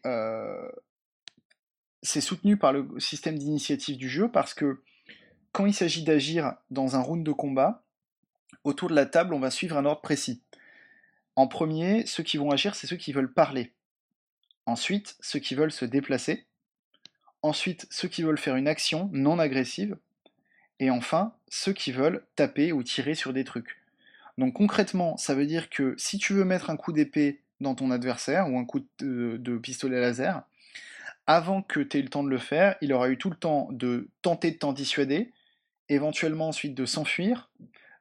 c'est 2.05 2.21
soutenu 2.21 2.57
par 2.57 2.71
le 2.73 2.87
système 2.99 3.37
d'initiative 3.37 3.97
du 3.97 4.09
jeu 4.09 4.29
parce 4.29 4.53
que 4.53 4.81
quand 5.51 5.65
il 5.65 5.73
s'agit 5.73 6.03
d'agir 6.03 6.53
dans 6.69 6.95
un 6.95 7.01
round 7.01 7.25
de 7.25 7.31
combat, 7.31 7.83
autour 8.63 8.89
de 8.89 8.95
la 8.95 9.05
table, 9.05 9.33
on 9.33 9.39
va 9.39 9.51
suivre 9.51 9.77
un 9.77 9.85
ordre 9.85 10.01
précis. 10.01 10.41
En 11.35 11.47
premier, 11.47 12.05
ceux 12.05 12.23
qui 12.23 12.37
vont 12.37 12.51
agir, 12.51 12.75
c'est 12.75 12.87
ceux 12.87 12.95
qui 12.95 13.13
veulent 13.13 13.33
parler. 13.33 13.73
Ensuite, 14.65 15.15
ceux 15.19 15.39
qui 15.39 15.55
veulent 15.55 15.71
se 15.71 15.85
déplacer. 15.85 16.45
Ensuite, 17.41 17.87
ceux 17.89 18.07
qui 18.07 18.23
veulent 18.23 18.37
faire 18.37 18.55
une 18.55 18.67
action 18.67 19.09
non 19.13 19.39
agressive. 19.39 19.97
Et 20.79 20.89
enfin, 20.89 21.33
ceux 21.47 21.73
qui 21.73 21.91
veulent 21.91 22.25
taper 22.35 22.71
ou 22.71 22.83
tirer 22.83 23.15
sur 23.15 23.33
des 23.33 23.43
trucs. 23.43 23.77
Donc 24.37 24.53
concrètement, 24.53 25.15
ça 25.17 25.35
veut 25.35 25.45
dire 25.45 25.69
que 25.69 25.95
si 25.97 26.17
tu 26.17 26.33
veux 26.33 26.43
mettre 26.43 26.69
un 26.69 26.77
coup 26.77 26.91
d'épée 26.91 27.41
dans 27.61 27.75
ton 27.75 27.91
adversaire 27.91 28.51
ou 28.51 28.57
un 28.57 28.65
coup 28.65 28.85
de, 28.99 29.57
pistolet 29.57 30.01
laser, 30.01 30.43
avant 31.27 31.61
que 31.61 31.79
tu 31.79 31.97
aies 31.97 32.01
le 32.01 32.09
temps 32.09 32.23
de 32.23 32.29
le 32.29 32.38
faire, 32.38 32.75
il 32.81 32.93
aura 32.93 33.09
eu 33.09 33.17
tout 33.17 33.29
le 33.29 33.35
temps 33.35 33.67
de 33.71 34.09
tenter 34.21 34.51
de 34.51 34.57
t'en 34.57 34.73
dissuader, 34.73 35.31
éventuellement 35.89 36.49
ensuite 36.49 36.75
de 36.75 36.85
s'enfuir, 36.85 37.49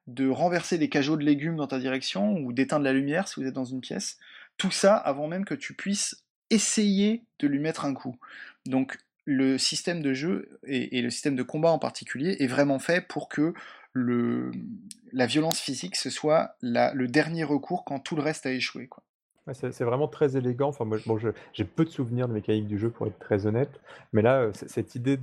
de 0.07 0.29
renverser 0.29 0.79
des 0.79 0.89
cajots 0.89 1.17
de 1.17 1.25
légumes 1.25 1.57
dans 1.57 1.67
ta 1.67 1.79
direction 1.79 2.37
ou 2.39 2.53
d'éteindre 2.53 2.85
la 2.85 2.93
lumière 2.93 3.29
si 3.29 3.41
vous 3.41 3.47
êtes 3.47 3.55
dans 3.55 3.65
une 3.65 3.81
pièce. 3.81 4.19
Tout 4.59 4.71
ça 4.71 4.97
avant 4.97 5.27
même 5.27 5.45
que 5.45 5.55
tu 5.55 5.75
puisses 5.75 6.25
essayer 6.51 7.25
de 7.39 7.49
lui 7.49 7.59
mettre 7.59 7.85
un 7.85 7.95
coup. 7.95 8.17
Donc 8.67 8.99
le 9.25 9.57
système 9.57 10.03
de 10.03 10.13
jeu 10.13 10.59
et, 10.67 11.01
le 11.01 11.09
système 11.09 11.37
de 11.37 11.43
combat 11.43 11.71
en 11.71 11.79
particulier 11.79 12.37
est 12.41 12.47
vraiment 12.47 12.79
fait 12.79 13.01
pour 13.01 13.29
que 13.29 13.55
la 13.95 15.27
violence 15.27 15.61
physique 15.61 15.97
ce 15.97 16.11
soit 16.11 16.57
le 16.61 17.07
dernier 17.07 17.45
recours 17.45 17.85
quand 17.85 18.01
tout 18.01 18.17
le 18.17 18.23
reste 18.23 18.45
a 18.45 18.53
échoué. 18.53 18.91
C'est 19.53 19.85
vraiment 19.85 20.09
très 20.09 20.37
élégant. 20.37 20.69
Enfin, 20.69 20.89
j'ai 21.53 21.65
peu 21.65 21.85
de 21.85 21.91
souvenirs 21.91 22.29
de 22.29 22.33
mécanique 22.33 22.67
du 22.67 22.79
jeu 22.79 22.89
pour 22.89 23.07
être 23.07 23.19
très 23.19 23.47
honnête, 23.47 23.81
mais 24.13 24.23
là, 24.23 24.41
euh, 24.41 24.53
cette 24.55 24.95
idée 24.95 25.19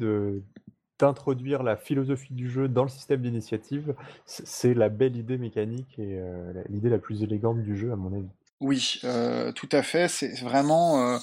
d'introduire 1.00 1.64
la 1.64 1.76
philosophie 1.76 2.34
du 2.34 2.50
jeu 2.50 2.68
dans 2.68 2.84
le 2.84 2.90
système 2.90 3.22
d'initiative, 3.22 3.96
c'est 4.26 4.76
la 4.76 4.90
belle 4.90 5.18
idée 5.18 5.38
mécanique 5.38 5.98
et 5.98 6.20
euh, 6.20 6.54
l'idée 6.70 6.90
la 6.90 7.00
plus 7.00 7.24
élégante 7.24 7.64
du 7.64 7.76
jeu 7.76 7.92
à 7.92 7.96
mon 7.96 8.14
avis. 8.14 8.30
Oui, 8.60 9.00
euh, 9.06 9.52
tout 9.54 9.70
à 9.72 9.82
fait. 9.82 10.08
C'est 10.08 10.40
vraiment 10.40 11.20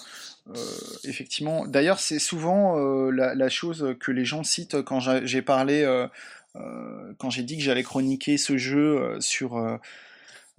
effectivement. 1.05 1.69
D'ailleurs, 1.69 2.01
c'est 2.01 2.19
souvent 2.19 2.77
la, 3.11 3.49
chose 3.49 3.95
que 4.01 4.11
les 4.11 4.25
gens 4.25 4.43
citent 4.43 4.83
quand 4.83 4.99
j'ai 4.99 5.43
parlé, 5.43 5.87
quand 6.55 7.31
j'ai 7.31 7.45
dit 7.45 7.57
que 7.57 7.63
j'allais 7.63 7.85
chroniquer 7.85 8.39
ce 8.39 8.57
jeu 8.57 9.21
sur 9.21 9.79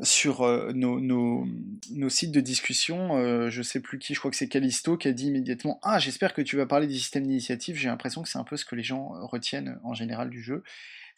sur 0.01 0.45
nos, 0.73 0.99
nos, 0.99 2.09
sites 2.09 2.31
de 2.31 2.39
discussion. 2.39 3.49
je 3.49 3.61
sais 3.61 3.79
plus 3.81 3.99
qui, 3.99 4.13
je 4.13 4.19
crois 4.19 4.31
que 4.31 4.37
c'est 4.37 4.47
Callisto 4.47 4.97
qui 4.97 5.07
a 5.07 5.11
dit 5.11 5.27
immédiatement 5.27 5.79
Ah, 5.83 5.99
j'espère 5.99 6.33
que 6.33 6.41
tu 6.41 6.55
vas 6.55 6.65
parler 6.65 6.87
des 6.87 6.93
systèmes 6.93 7.27
d'initiative. 7.27 7.75
J'ai 7.75 7.89
l'impression 7.89 8.21
que 8.21 8.29
c'est 8.29 8.37
un 8.37 8.43
peu 8.43 8.57
ce 8.57 8.65
que 8.65 8.75
les 8.75 8.83
gens 8.83 9.09
retiennent 9.27 9.79
en 9.83 9.93
général 9.93 10.29
du 10.29 10.41
jeu 10.41 10.63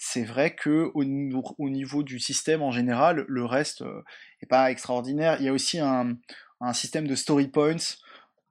c'est 0.03 0.23
vrai 0.23 0.55
que 0.55 0.89
au, 0.95 1.03
niveau 1.03 2.01
du 2.01 2.17
système 2.17 2.63
en 2.63 2.71
général, 2.71 3.23
le 3.27 3.45
reste 3.45 3.81
n'est 3.81 3.87
euh, 3.87 4.01
pas 4.49 4.71
extraordinaire. 4.71 5.37
Il 5.39 5.45
y 5.45 5.47
a 5.47 5.53
aussi 5.53 5.79
un, 5.79 6.17
système 6.73 7.07
de 7.07 7.13
story 7.13 7.47
points 7.47 7.99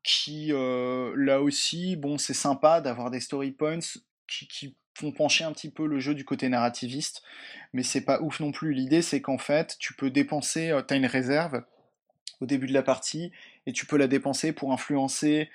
qui, 0.04 0.52
euh, 0.52 1.12
là 1.16 1.42
aussi, 1.42 1.96
bon, 1.96 2.18
c'est 2.18 2.34
sympa 2.34 2.80
d'avoir 2.80 3.10
des 3.10 3.18
story 3.18 3.50
points 3.50 3.80
qui, 4.28 4.76
font 4.94 5.12
pencher 5.12 5.44
un 5.44 5.52
petit 5.52 5.70
peu 5.70 5.86
le 5.86 5.98
jeu 6.00 6.14
du 6.14 6.24
côté 6.24 6.48
narrativiste, 6.48 7.22
mais 7.72 7.82
c'est 7.82 8.02
pas 8.02 8.20
ouf 8.20 8.40
non 8.40 8.52
plus. 8.52 8.72
L'idée, 8.72 9.02
c'est 9.02 9.20
qu'en 9.20 9.38
fait, 9.38 9.76
tu 9.78 9.94
peux 9.94 10.10
dépenser, 10.10 10.70
euh, 10.70 10.82
tu 10.82 10.94
as 10.94 10.96
une 10.96 11.06
réserve 11.06 11.62
au 12.40 12.46
début 12.46 12.66
de 12.66 12.72
la 12.72 12.82
partie, 12.82 13.32
et 13.66 13.72
tu 13.72 13.86
peux 13.86 13.98
la 13.98 14.06
dépenser 14.06 14.52
pour 14.52 14.72
influencer 14.72 15.50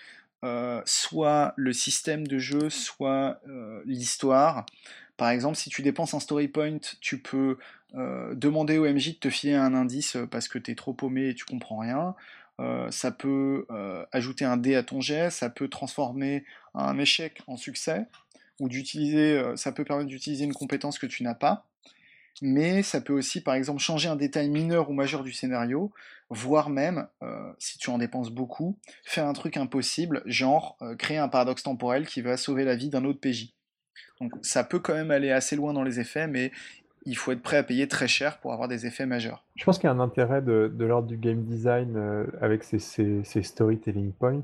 soit 0.86 1.56
le 1.58 1.74
système 1.74 2.28
de 2.28 2.38
jeu, 2.38 2.70
soit 2.70 3.42
l'histoire. 3.88 4.68
Par 5.18 5.30
exemple, 5.30 5.56
si 5.56 5.72
tu 5.72 5.82
dépenses 5.82 6.14
un 6.14 6.20
story 6.20 6.48
point, 6.48 6.78
tu 7.02 7.20
peux 7.20 7.58
euh, 7.96 8.36
demander 8.36 8.78
au 8.78 8.86
MJ 8.86 9.14
de 9.14 9.20
te 9.20 9.30
filer 9.30 9.54
un 9.54 9.74
indice 9.74 10.18
euh, 10.18 10.26
parce 10.26 10.50
que 10.50 10.60
tu 10.60 10.72
es 10.72 10.76
trop 10.76 10.94
paumé 10.94 11.30
et 11.30 11.36
tu 11.36 11.46
comprends 11.46 11.78
rien. 11.78 12.16
Euh, 12.60 12.90
ça 12.92 13.12
peut 13.12 13.66
ajouter 14.12 14.46
un 14.46 14.58
dé 14.58 14.76
à 14.76 14.84
ton 14.84 15.02
jet, 15.02 15.30
ça 15.30 15.50
peut 15.50 15.68
transformer 15.68 16.46
un 16.74 16.98
échec 16.98 17.42
en 17.48 17.58
succès, 17.58 18.06
ou 18.60 18.70
d'utiliser, 18.70 19.44
ça 19.56 19.72
peut 19.72 19.84
permettre 19.84 20.10
d'utiliser 20.10 20.46
une 20.46 20.54
compétence 20.54 21.00
que 21.00 21.08
tu 21.08 21.24
n'as 21.24 21.36
pas. 21.36 21.66
Mais 22.42 22.84
ça 22.84 23.00
peut 23.00 23.14
aussi, 23.14 23.42
par 23.42 23.54
exemple, 23.54 23.82
changer 23.82 24.10
un 24.10 24.18
détail 24.18 24.50
mineur 24.50 24.90
ou 24.90 24.94
majeur 24.94 25.24
du 25.24 25.32
scénario, 25.32 25.94
voire 26.30 26.70
même, 26.70 27.08
si 27.60 27.78
tu 27.78 27.90
en 27.90 27.98
dépenses 27.98 28.30
beaucoup, 28.30 28.78
faire 29.06 29.26
un 29.26 29.34
truc 29.34 29.56
impossible, 29.56 30.22
genre 30.26 30.78
créer 30.98 31.18
un 31.18 31.30
paradoxe 31.30 31.64
temporel 31.64 32.06
qui 32.06 32.20
va 32.22 32.36
sauver 32.36 32.66
la 32.66 32.76
vie 32.76 32.90
d'un 32.90 33.06
autre 33.06 33.22
PJ. 33.22 33.54
Donc 34.20 34.34
ça 34.42 34.66
peut 34.66 34.80
quand 34.80 34.94
même 34.94 35.12
aller 35.12 35.32
assez 35.32 35.56
loin 35.56 35.72
dans 35.72 35.84
les 35.84 36.00
effets, 36.02 36.28
mais 36.28 36.52
il 37.06 37.16
faut 37.16 37.32
être 37.32 37.42
prêt 37.42 37.58
à 37.58 37.64
payer 37.64 37.88
très 37.88 38.08
cher 38.08 38.40
pour 38.40 38.52
avoir 38.52 38.68
des 38.68 38.86
effets 38.86 39.06
majeurs. 39.06 39.44
Je 39.56 39.64
pense 39.64 39.78
qu'il 39.78 39.88
y 39.88 39.92
a 39.92 39.96
un 39.96 40.00
intérêt 40.00 40.42
de, 40.42 40.72
l'ordre 40.80 41.08
du 41.08 41.18
game 41.18 41.44
design 41.44 41.96
euh, 41.96 42.26
avec 42.42 42.64
ces, 42.64 42.80
storytelling 43.44 44.12
points, 44.12 44.42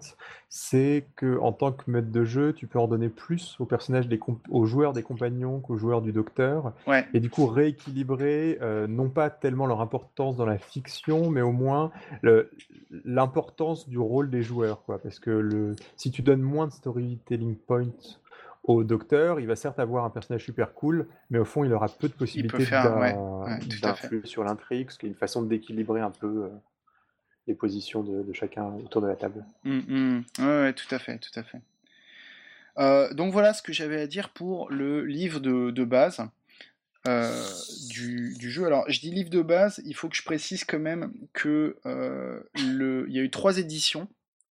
c'est 0.50 1.06
que 1.16 1.40
en 1.40 1.52
tant 1.52 1.72
que 1.72 1.90
maître 1.90 2.12
de 2.12 2.24
jeu, 2.24 2.54
tu 2.54 2.68
peux 2.68 2.80
en 2.80 2.88
donner 2.88 3.10
plus 3.10 3.56
aux 3.60 3.66
personnages, 3.66 4.08
des 4.08 4.20
aux 4.50 4.66
joueurs 4.66 4.94
des 4.94 5.04
compagnons 5.04 5.60
qu'aux 5.60 5.78
joueurs 5.78 6.02
du 6.02 6.12
docteur, 6.12 6.74
et 7.14 7.20
du 7.20 7.30
coup 7.30 7.48
rééquilibrer 7.48 8.60
euh, 8.62 8.88
non 8.88 9.10
pas 9.10 9.30
tellement 9.30 9.66
leur 9.66 9.82
importance 9.82 10.36
dans 10.36 10.46
la 10.46 10.58
fiction, 10.58 11.30
mais 11.30 11.42
au 11.42 11.52
moins 11.52 11.92
l'importance 13.06 13.90
du 13.90 13.98
rôle 13.98 14.30
des 14.30 14.44
joueurs, 14.44 14.84
quoi. 14.84 15.00
Parce 15.00 15.20
que 15.20 15.32
le, 15.32 15.76
si 15.98 16.12
tu 16.12 16.22
donnes 16.22 16.42
moins 16.42 16.68
de 16.68 16.74
storytelling 16.74 17.56
points 17.56 17.88
au 18.64 18.84
docteur, 18.84 19.40
il 19.40 19.48
va 19.48 19.56
certes 19.56 19.80
avoir 19.80 20.06
un 20.06 20.10
personnage 20.10 20.44
super 20.44 20.74
cool, 20.74 21.08
mais 21.30 21.40
au 21.40 21.46
fond, 21.46 21.64
il 21.64 21.74
aura 21.74 21.90
peu 21.90 22.08
de 22.08 22.14
possibilités 22.14 22.66
d'influer 23.82 24.26
sur 24.26 24.44
l'intrigue, 24.44 24.92
ce 24.92 25.00
qui 25.00 25.08
est 25.08 25.10
une 25.10 25.16
façon 25.16 25.42
d'équilibrer 25.42 26.02
un 26.02 26.12
peu 26.12 26.44
euh, 26.44 26.50
les 27.48 27.56
positions 27.56 28.04
de, 28.04 28.32
chacun 28.34 28.66
autour 28.86 29.02
de 29.02 29.08
la 29.08 29.16
table. 29.16 29.46
Oui, 29.66 29.84
mmh, 29.88 30.24
mmh. 30.38 30.46
Ouais, 30.46 30.74
tout 30.74 30.94
à 30.94 31.00
fait, 31.00 31.18
tout 31.18 31.40
à 31.40 31.44
fait. 31.44 31.60
Euh, 32.78 33.12
donc 33.14 33.34
voilà 33.34 33.54
ce 33.54 33.64
que 33.64 33.74
j'avais 33.74 34.00
à 34.00 34.08
dire 34.08 34.30
pour 34.30 34.70
le 34.70 35.06
livre 35.06 35.40
de, 35.40 35.84
base. 35.84 36.22
du, 37.90 38.36
jeu. 38.40 38.66
Alors, 38.66 38.86
je 38.90 39.00
dis 39.00 39.10
livre 39.10 39.32
de 39.32 39.42
base, 39.42 39.82
il 39.86 39.96
faut 39.96 40.08
que 40.08 40.16
je 40.16 40.24
précise 40.24 40.66
quand 40.66 40.80
même 40.80 41.12
que 41.34 41.78
le, 41.84 43.06
il 43.08 43.16
y 43.16 43.20
a 43.20 43.24
eu 43.24 43.32
trois 43.32 43.58
éditions 43.58 44.08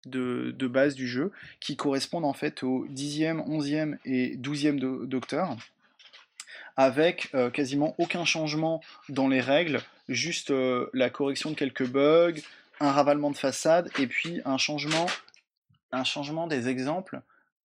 de, 0.04 0.66
base 0.66 0.94
du 0.94 1.06
jeu 1.08 1.32
qui 1.60 1.76
correspondent 1.76 2.24
en 2.24 2.32
fait 2.32 2.62
au 2.62 2.86
10e, 2.88 3.46
11e 3.48 3.98
et 4.04 4.36
12e 4.36 5.06
Docteur 5.06 5.56
avec 6.76 7.32
quasiment 7.54 7.94
aucun 7.96 8.26
changement 8.26 8.82
dans 9.08 9.28
les 9.28 9.40
règles, 9.40 9.80
juste 10.10 10.52
la 10.92 11.08
correction 11.08 11.50
de 11.50 11.54
quelques 11.54 11.88
bugs, 11.88 12.34
un 12.80 12.92
ravalement 12.92 13.30
de 13.30 13.36
façade 13.36 13.90
et 13.98 14.06
puis 14.06 14.40
un 14.44 14.58
changement, 14.58 15.06
un 15.92 16.04
changement 16.04 16.46
des 16.46 16.68
exemples 16.68 17.20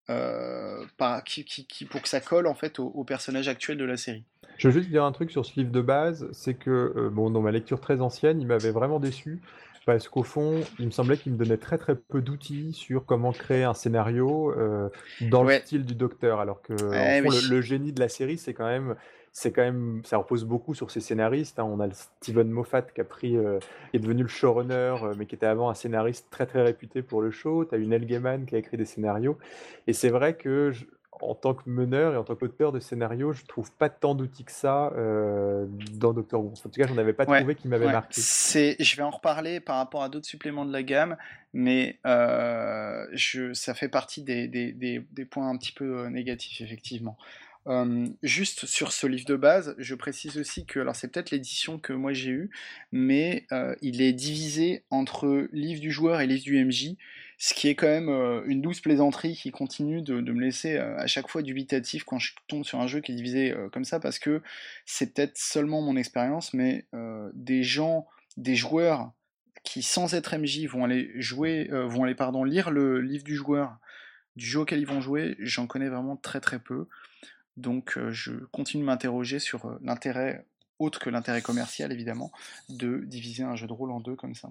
euh, 0.08 0.84
qui, 1.24 1.84
pour 1.88 2.02
que 2.02 2.08
ça 2.08 2.20
colle 2.20 2.46
en 2.46 2.54
fait 2.54 2.78
au, 2.78 3.04
personnage 3.04 3.48
actuel 3.48 3.78
de 3.78 3.84
la 3.84 3.96
série. 3.96 4.24
Je 4.58 4.68
veux 4.68 4.74
juste 4.74 4.90
dire 4.90 5.04
un 5.04 5.12
truc 5.12 5.30
sur 5.30 5.46
ce 5.46 5.58
livre 5.58 5.70
de 5.70 5.80
base, 5.80 6.28
c'est 6.32 6.54
que 6.54 6.92
euh, 6.96 7.10
bon, 7.10 7.30
dans 7.30 7.40
ma 7.40 7.50
lecture 7.50 7.80
très 7.80 8.00
ancienne, 8.00 8.40
il 8.40 8.46
m'avait 8.46 8.72
vraiment 8.72 8.98
déçu 8.98 9.40
parce 9.86 10.08
qu'au 10.08 10.22
fond, 10.22 10.60
il 10.78 10.86
me 10.86 10.90
semblait 10.90 11.16
qu'il 11.16 11.32
me 11.32 11.38
donnait 11.38 11.56
très 11.56 11.78
très 11.78 11.94
peu 11.94 12.20
d'outils 12.20 12.72
sur 12.72 13.06
comment 13.06 13.32
créer 13.32 13.64
un 13.64 13.74
scénario 13.74 14.52
euh, 14.52 14.88
dans 15.22 15.42
le 15.42 15.58
style 15.58 15.84
du 15.84 15.94
docteur, 15.94 16.40
alors 16.40 16.62
que 16.62 16.72
le, 16.72 17.60
génie 17.60 17.92
de 17.92 18.00
la 18.00 18.08
série, 18.08 18.38
c'est 18.38 18.54
quand 18.54 18.66
même 18.66 18.96
c'est 19.32 19.52
quand 19.52 19.62
même, 19.62 20.02
ça 20.04 20.16
repose 20.16 20.44
beaucoup 20.44 20.74
sur 20.74 20.90
ses 20.90 21.00
scénaristes. 21.00 21.58
Hein. 21.58 21.64
On 21.64 21.78
a 21.80 21.88
Steven 21.92 22.50
Moffat 22.50 22.82
qui 22.82 23.00
a 23.00 23.04
pris, 23.04 23.36
euh, 23.36 23.60
est 23.92 23.98
devenu 23.98 24.22
le 24.22 24.28
showrunner, 24.28 24.96
euh, 25.02 25.14
mais 25.16 25.26
qui 25.26 25.36
était 25.36 25.46
avant 25.46 25.70
un 25.70 25.74
scénariste 25.74 26.26
très 26.30 26.46
très 26.46 26.62
réputé 26.62 27.02
pour 27.02 27.22
le 27.22 27.30
show. 27.30 27.64
Tu 27.64 27.74
as 27.74 27.78
eu 27.78 27.86
Neil 27.86 28.06
Gaiman 28.06 28.44
qui 28.44 28.56
a 28.56 28.58
écrit 28.58 28.76
des 28.76 28.84
scénarios. 28.84 29.38
Et 29.86 29.92
c'est 29.92 30.08
vrai 30.08 30.34
que 30.34 30.72
en 31.22 31.34
tant 31.34 31.54
que 31.54 31.68
meneur 31.68 32.14
et 32.14 32.16
en 32.16 32.24
tant 32.24 32.34
qu'auteur 32.34 32.72
de 32.72 32.80
scénario, 32.80 33.32
je 33.32 33.44
trouve 33.44 33.70
pas 33.72 33.88
tant 33.88 34.14
d'outils 34.14 34.44
que 34.44 34.52
ça 34.52 34.92
euh, 34.96 35.66
dans 35.92 36.12
Doctor 36.12 36.42
Who. 36.42 36.52
En 36.52 36.54
tout 36.54 36.70
cas, 36.70 36.86
je 36.86 36.92
n'en 36.92 36.98
avais 36.98 37.12
pas 37.12 37.26
trouvé 37.26 37.54
qui 37.54 37.68
m'avait 37.68 37.90
marqué. 37.90 38.20
je 38.20 38.96
vais 38.96 39.02
en 39.02 39.10
reparler 39.10 39.60
par 39.60 39.76
rapport 39.76 40.02
à 40.02 40.08
d'autres 40.08 40.26
suppléments 40.26 40.64
de 40.64 40.72
la 40.72 40.82
gamme, 40.82 41.16
mais 41.52 41.98
je, 42.04 43.52
ça 43.52 43.74
fait 43.74 43.88
partie 43.88 44.22
des, 44.22 44.48
des, 44.48 44.72
des, 44.72 45.24
points 45.24 45.48
un 45.48 45.56
petit 45.56 45.72
peu 45.72 46.06
négatifs, 46.06 46.60
effectivement 46.60 47.16
juste 48.22 48.66
sur 48.66 48.90
ce 48.90 49.06
livre 49.06 49.26
de 49.26 49.36
base, 49.36 49.74
je 49.78 49.94
précise 49.94 50.38
aussi 50.38 50.64
que, 50.64 50.80
alors 50.80 50.96
c'est 50.96 51.08
peut-être 51.08 51.30
l'édition 51.30 51.78
que 51.78 51.92
moi 51.92 52.12
j'ai 52.12 52.30
eue, 52.30 52.50
mais 52.90 53.46
il 53.82 54.00
est 54.02 54.12
divisé 54.12 54.82
entre 54.90 55.48
livre 55.52 55.80
du 55.80 55.90
joueur 55.90 56.20
et 56.20 56.26
livre 56.26 56.42
du 56.42 56.64
MJ, 56.64 56.96
ce 57.42 57.54
qui 57.54 57.68
est 57.68 57.74
quand 57.74 57.86
même 57.86 58.10
une 58.46 58.60
douce 58.60 58.80
plaisanterie 58.80 59.34
qui 59.34 59.50
continue 59.50 60.02
de, 60.02 60.20
me 60.20 60.40
laisser 60.40 60.76
à 60.76 61.06
chaque 61.06 61.28
fois 61.28 61.40
dubitatif 61.40 62.04
quand 62.04 62.18
je 62.18 62.34
tombe 62.48 62.64
sur 62.64 62.78
un 62.80 62.86
jeu 62.86 63.00
qui 63.00 63.12
est 63.12 63.14
divisé 63.14 63.54
comme 63.72 63.84
ça, 63.84 63.98
parce 63.98 64.18
que 64.18 64.42
c'est 64.84 65.14
peut-être 65.14 65.38
seulement 65.38 65.80
mon 65.80 65.96
expérience, 65.96 66.52
mais 66.52 66.86
des 67.32 67.62
gens, 67.62 68.06
des 68.36 68.56
joueurs 68.56 69.12
qui 69.64 69.82
sans 69.82 70.12
être 70.12 70.36
MJ 70.36 70.66
vont 70.66 70.84
aller 70.84 71.10
jouer, 71.14 71.68
vont 71.70 72.04
aller 72.04 72.14
pardon 72.14 72.44
lire 72.44 72.70
le 72.70 73.00
livre 73.00 73.24
du 73.24 73.36
joueur 73.36 73.78
du 74.36 74.46
jeu 74.46 74.60
auquel 74.60 74.80
ils 74.80 74.86
vont 74.86 75.00
jouer, 75.00 75.36
j'en 75.38 75.66
connais 75.66 75.88
vraiment 75.88 76.16
très 76.16 76.40
très 76.40 76.58
peu. 76.58 76.88
Donc 77.56 77.98
euh, 77.98 78.10
je 78.10 78.32
continue 78.52 78.82
de 78.82 78.86
m'interroger 78.86 79.38
sur 79.38 79.66
euh, 79.66 79.78
l'intérêt, 79.82 80.46
autre 80.78 80.98
que 80.98 81.10
l'intérêt 81.10 81.42
commercial 81.42 81.92
évidemment, 81.92 82.32
de 82.68 83.02
diviser 83.04 83.42
un 83.42 83.56
jeu 83.56 83.66
de 83.66 83.72
rôle 83.72 83.90
en 83.90 84.00
deux 84.00 84.16
comme 84.16 84.34
ça. 84.34 84.50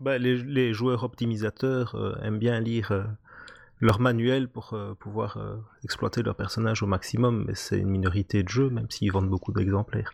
Bah, 0.00 0.18
les, 0.18 0.72
joueurs 0.72 1.04
optimisateurs 1.04 1.94
euh, 1.94 2.14
aiment 2.22 2.38
bien 2.38 2.60
lire 2.60 3.06
leur 3.80 4.00
manuel 4.00 4.48
pour 4.48 4.76
pouvoir 4.98 5.38
exploiter 5.84 6.22
leur 6.22 6.34
personnage 6.34 6.82
au 6.82 6.86
maximum, 6.86 7.44
mais 7.46 7.54
c'est 7.54 7.78
une 7.78 7.90
minorité 7.90 8.42
de 8.42 8.48
jeux, 8.48 8.70
même 8.70 8.90
s'ils 8.90 9.12
vendent 9.12 9.30
beaucoup 9.30 9.52
d'exemplaires. 9.52 10.12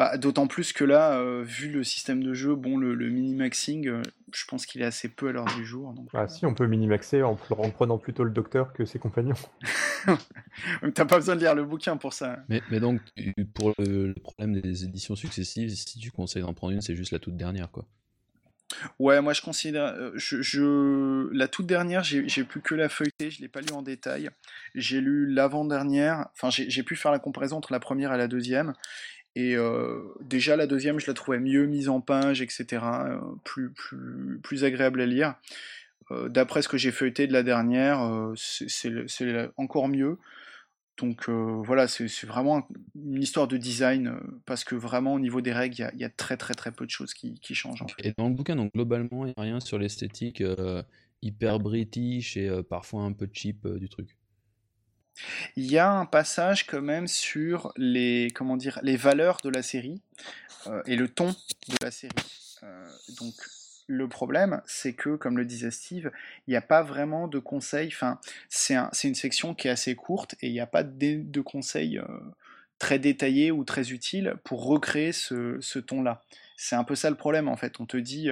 Bah, 0.00 0.16
D'autant 0.16 0.46
plus 0.46 0.72
que 0.72 0.82
là, 0.82 1.18
euh, 1.18 1.42
vu 1.42 1.70
le 1.70 1.84
système 1.84 2.22
de 2.22 2.32
jeu, 2.32 2.54
bon, 2.54 2.78
le, 2.78 2.94
mini-maxing, 3.10 3.86
euh, 3.86 4.02
je 4.32 4.44
pense 4.46 4.64
qu'il 4.64 4.80
est 4.80 4.86
assez 4.86 5.08
peu 5.08 5.28
à 5.28 5.32
l'heure 5.32 5.44
du 5.56 5.66
jour. 5.66 5.92
Donc, 5.92 6.08
ah, 6.14 6.26
si, 6.26 6.46
on 6.46 6.54
peut 6.54 6.66
mini-maxer 6.66 7.22
en, 7.22 7.34
prenant 7.36 7.98
plutôt 7.98 8.24
le 8.24 8.30
docteur 8.30 8.72
que 8.72 8.86
ses 8.86 8.98
compagnons. 8.98 9.34
T'as 10.94 11.04
pas 11.04 11.16
besoin 11.16 11.36
de 11.36 11.40
lire 11.40 11.54
le 11.54 11.64
bouquin 11.64 11.98
pour 11.98 12.14
ça. 12.14 12.38
Mais, 12.48 12.62
mais 12.70 12.80
donc, 12.80 13.00
pour 13.52 13.74
le, 13.78 14.14
problème 14.22 14.58
des 14.60 14.84
éditions 14.84 15.16
successives, 15.16 15.68
si 15.68 15.98
tu 15.98 16.10
conseilles 16.10 16.42
d'en 16.42 16.54
prendre 16.54 16.72
une, 16.72 16.80
c'est 16.80 16.96
juste 16.96 17.12
la 17.12 17.18
toute 17.18 17.36
dernière, 17.36 17.70
quoi. 17.70 17.84
Ouais, 18.98 19.20
moi 19.20 19.32
je 19.32 19.42
considère. 19.42 19.94
Euh, 19.96 20.12
je, 20.14 21.28
La 21.32 21.48
toute 21.48 21.66
dernière, 21.66 22.04
j'ai 22.04 22.44
plus 22.44 22.60
que 22.60 22.74
la 22.74 22.88
feuilletée, 22.88 23.30
je 23.30 23.40
l'ai 23.40 23.48
pas 23.48 23.60
lu 23.60 23.72
en 23.72 23.82
détail. 23.82 24.30
J'ai 24.74 25.00
lu 25.00 25.26
l'avant-dernière, 25.32 26.26
enfin 26.32 26.50
j'ai 26.50 26.82
pu 26.82 26.96
faire 26.96 27.12
la 27.12 27.18
comparaison 27.18 27.56
entre 27.56 27.72
la 27.72 27.80
première 27.80 28.12
et 28.14 28.18
la 28.18 28.28
deuxième. 28.28 28.74
Et 29.36 29.56
euh, 29.56 30.00
déjà 30.20 30.56
la 30.56 30.66
deuxième, 30.66 30.98
je 30.98 31.06
la 31.06 31.14
trouvais 31.14 31.38
mieux 31.38 31.66
mise 31.66 31.88
en 31.88 32.00
page, 32.00 32.42
etc. 32.42 32.66
Euh, 32.82 33.18
plus, 33.44 33.70
plus, 33.70 34.40
plus 34.42 34.64
agréable 34.64 35.00
à 35.00 35.06
lire. 35.06 35.34
D'après 36.26 36.60
ce 36.60 36.68
que 36.68 36.76
j'ai 36.76 36.90
feuilleté 36.90 37.28
de 37.28 37.32
la 37.32 37.44
dernière, 37.44 38.32
c'est 38.34 38.90
encore 39.56 39.86
mieux. 39.86 40.18
Donc 41.00 41.28
voilà, 41.28 41.88
c'est 41.88 42.26
vraiment 42.26 42.68
une 42.94 43.22
histoire 43.22 43.48
de 43.48 43.56
design, 43.56 44.14
parce 44.46 44.64
que 44.64 44.74
vraiment 44.74 45.14
au 45.14 45.20
niveau 45.20 45.40
des 45.40 45.52
règles, 45.52 45.90
il 45.94 46.00
y, 46.00 46.04
a 46.04 46.10
très 46.10 46.36
très 46.36 46.54
très 46.54 46.72
peu 46.72 46.84
de 46.84 46.90
choses 46.90 47.14
qui, 47.14 47.34
qui 47.40 47.54
changent. 47.54 47.84
Et 47.98 48.12
dans 48.16 48.28
le 48.28 48.34
bouquin, 48.34 48.56
donc 48.56 48.72
globalement, 48.72 49.24
il 49.24 49.28
n'y 49.28 49.34
a 49.36 49.42
rien 49.42 49.60
sur 49.60 49.78
l'esthétique 49.78 50.42
hyper 51.22 51.58
british 51.58 52.36
et 52.36 52.62
parfois 52.68 53.02
un 53.02 53.12
peu 53.12 53.28
cheap 53.32 53.66
du 53.66 53.88
truc. 53.88 54.16
Il 55.56 55.70
y 55.70 55.78
a 55.78 55.90
un 55.90 56.06
passage 56.06 56.66
quand 56.66 56.82
même 56.82 57.06
sur 57.06 57.72
les, 57.76 58.30
comment 58.34 58.56
dire, 58.56 58.78
les 58.82 58.96
valeurs 58.96 59.38
de 59.42 59.50
la 59.50 59.62
série 59.62 60.00
euh, 60.66 60.82
et 60.86 60.96
le 60.96 61.08
ton 61.08 61.30
de 61.30 61.76
la 61.82 61.90
série. 61.90 62.14
Euh, 62.62 62.88
donc 63.18 63.34
le 63.90 64.08
problème, 64.08 64.62
c'est 64.66 64.92
que, 64.92 65.16
comme 65.16 65.36
le 65.36 65.44
disait 65.44 65.70
Steve, 65.70 66.10
il 66.46 66.50
n'y 66.50 66.56
a 66.56 66.62
pas 66.62 66.82
vraiment 66.82 67.28
de 67.28 67.38
conseils. 67.38 67.94
C'est 68.48 68.78
une 69.04 69.14
section 69.14 69.54
qui 69.54 69.68
est 69.68 69.70
assez 69.70 69.94
courte 69.94 70.34
et 70.40 70.48
il 70.48 70.52
n'y 70.52 70.60
a 70.60 70.66
pas 70.66 70.82
de, 70.82 71.40
conseils 71.40 71.98
euh, 71.98 72.06
très 72.78 72.98
détaillés 72.98 73.50
ou 73.50 73.64
très 73.64 73.90
utiles 73.90 74.36
pour 74.44 74.64
recréer 74.64 75.12
ce, 75.12 75.78
ton-là. 75.78 76.22
C'est 76.56 76.76
un 76.76 76.84
peu 76.84 76.94
ça 76.94 77.10
le 77.10 77.16
problème 77.16 77.48
en 77.48 77.56
fait. 77.56 77.80
On 77.80 77.86
te 77.86 77.96
dit, 77.96 78.30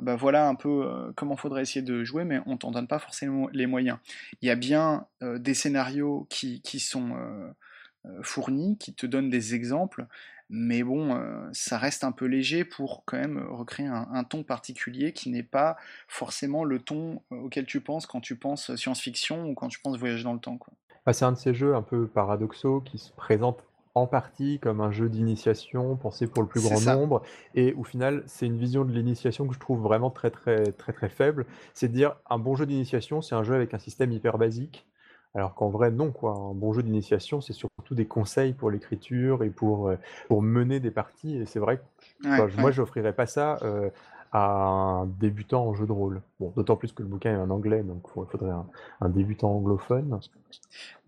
bah 0.00 0.16
voilà 0.16 0.48
un 0.48 0.54
peu 0.54 0.86
euh, 0.86 1.12
comment 1.14 1.36
faudrait 1.36 1.62
essayer 1.62 1.82
de 1.82 2.04
jouer, 2.04 2.24
mais 2.24 2.40
on 2.46 2.56
t'en 2.56 2.70
donne 2.70 2.86
pas 2.86 2.98
forcément 2.98 3.48
les 3.52 3.66
moyens. 3.66 3.98
Il 4.40 4.48
y 4.48 4.50
a 4.50 4.56
bien 4.56 5.06
euh, 5.22 5.38
des 5.38 5.54
scénarios 5.54 6.26
qui, 6.30 6.60
sont 6.80 7.12
euh, 7.16 8.22
fournis, 8.22 8.78
qui 8.78 8.94
te 8.94 9.06
donnent 9.06 9.30
des 9.30 9.54
exemples, 9.54 10.06
mais 10.50 10.82
bon, 10.82 11.16
ça 11.52 11.78
reste 11.78 12.02
un 12.02 12.12
peu 12.12 12.26
léger 12.26 12.64
pour 12.64 13.04
quand 13.06 13.16
même 13.16 13.38
recréer 13.50 13.86
un, 13.86 14.24
ton 14.24 14.42
particulier 14.42 15.12
qui 15.12 15.30
n'est 15.30 15.44
pas 15.44 15.76
forcément 16.08 16.64
le 16.64 16.80
ton 16.80 17.22
auquel 17.30 17.66
tu 17.66 17.80
penses 17.80 18.06
quand 18.06 18.20
tu 18.20 18.36
penses 18.36 18.74
science-fiction 18.74 19.46
ou 19.46 19.54
quand 19.54 19.68
tu 19.68 19.78
penses 19.78 19.96
voyage 19.96 20.24
dans 20.24 20.32
le 20.32 20.40
temps. 20.40 20.58
Quoi. 20.58 20.74
Bah, 21.06 21.12
c'est 21.12 21.24
un 21.24 21.32
de 21.32 21.38
ces 21.38 21.54
jeux 21.54 21.74
un 21.74 21.82
peu 21.82 22.06
paradoxaux 22.06 22.80
qui 22.80 22.98
se 22.98 23.12
présentent 23.12 23.64
en 23.94 24.06
partie 24.06 24.58
comme 24.60 24.80
un 24.80 24.90
jeu 24.90 25.08
d'initiation 25.08 25.96
pensé 25.96 26.26
pour 26.26 26.42
le 26.42 26.48
plus 26.48 26.60
grand 26.60 26.80
nombre 26.80 27.22
et 27.54 27.72
au 27.74 27.82
final 27.82 28.22
c'est 28.26 28.46
une 28.46 28.56
vision 28.56 28.84
de 28.84 28.92
l'initiation 28.92 29.48
que 29.48 29.54
je 29.54 29.58
trouve 29.58 29.80
vraiment 29.80 30.10
très 30.10 30.30
très 30.30 30.70
très 30.72 30.92
très 30.92 31.08
faible 31.08 31.44
c'est 31.74 31.88
de 31.88 31.94
dire 31.94 32.14
un 32.28 32.38
bon 32.38 32.54
jeu 32.54 32.66
d'initiation 32.66 33.20
c'est 33.20 33.34
un 33.34 33.42
jeu 33.42 33.54
avec 33.54 33.74
un 33.74 33.78
système 33.78 34.12
hyper 34.12 34.38
basique 34.38 34.86
alors 35.34 35.54
qu'en 35.54 35.68
vrai 35.68 35.90
non 35.90 36.10
quoi 36.10 36.32
un 36.32 36.54
bon 36.54 36.72
jeu 36.72 36.82
d'initiation 36.82 37.40
c'est 37.40 37.52
surtout 37.52 37.94
des 37.94 38.06
conseils 38.06 38.52
pour 38.52 38.70
l'écriture 38.70 39.44
et 39.44 39.50
pour 39.50 39.88
euh, 39.88 39.96
pour 40.28 40.42
mener 40.42 40.80
des 40.80 40.90
parties 40.90 41.36
et 41.36 41.46
c'est 41.46 41.58
vrai 41.58 41.80
que 42.22 42.60
moi 42.60 42.70
j'offrirais 42.70 43.12
pas 43.12 43.26
ça 43.26 43.58
euh, 43.62 43.90
à 44.32 44.40
un 44.40 45.06
débutant 45.06 45.66
en 45.66 45.74
jeu 45.74 45.86
de 45.86 45.92
rôle. 45.92 46.22
Bon, 46.38 46.52
d'autant 46.54 46.76
plus 46.76 46.92
que 46.92 47.02
le 47.02 47.08
bouquin 47.08 47.32
est 47.32 47.36
en 47.36 47.50
anglais, 47.50 47.82
donc 47.82 48.04
il 48.16 48.24
faudrait 48.30 48.54
un, 49.00 49.08
débutant 49.08 49.50
anglophone. 49.56 50.20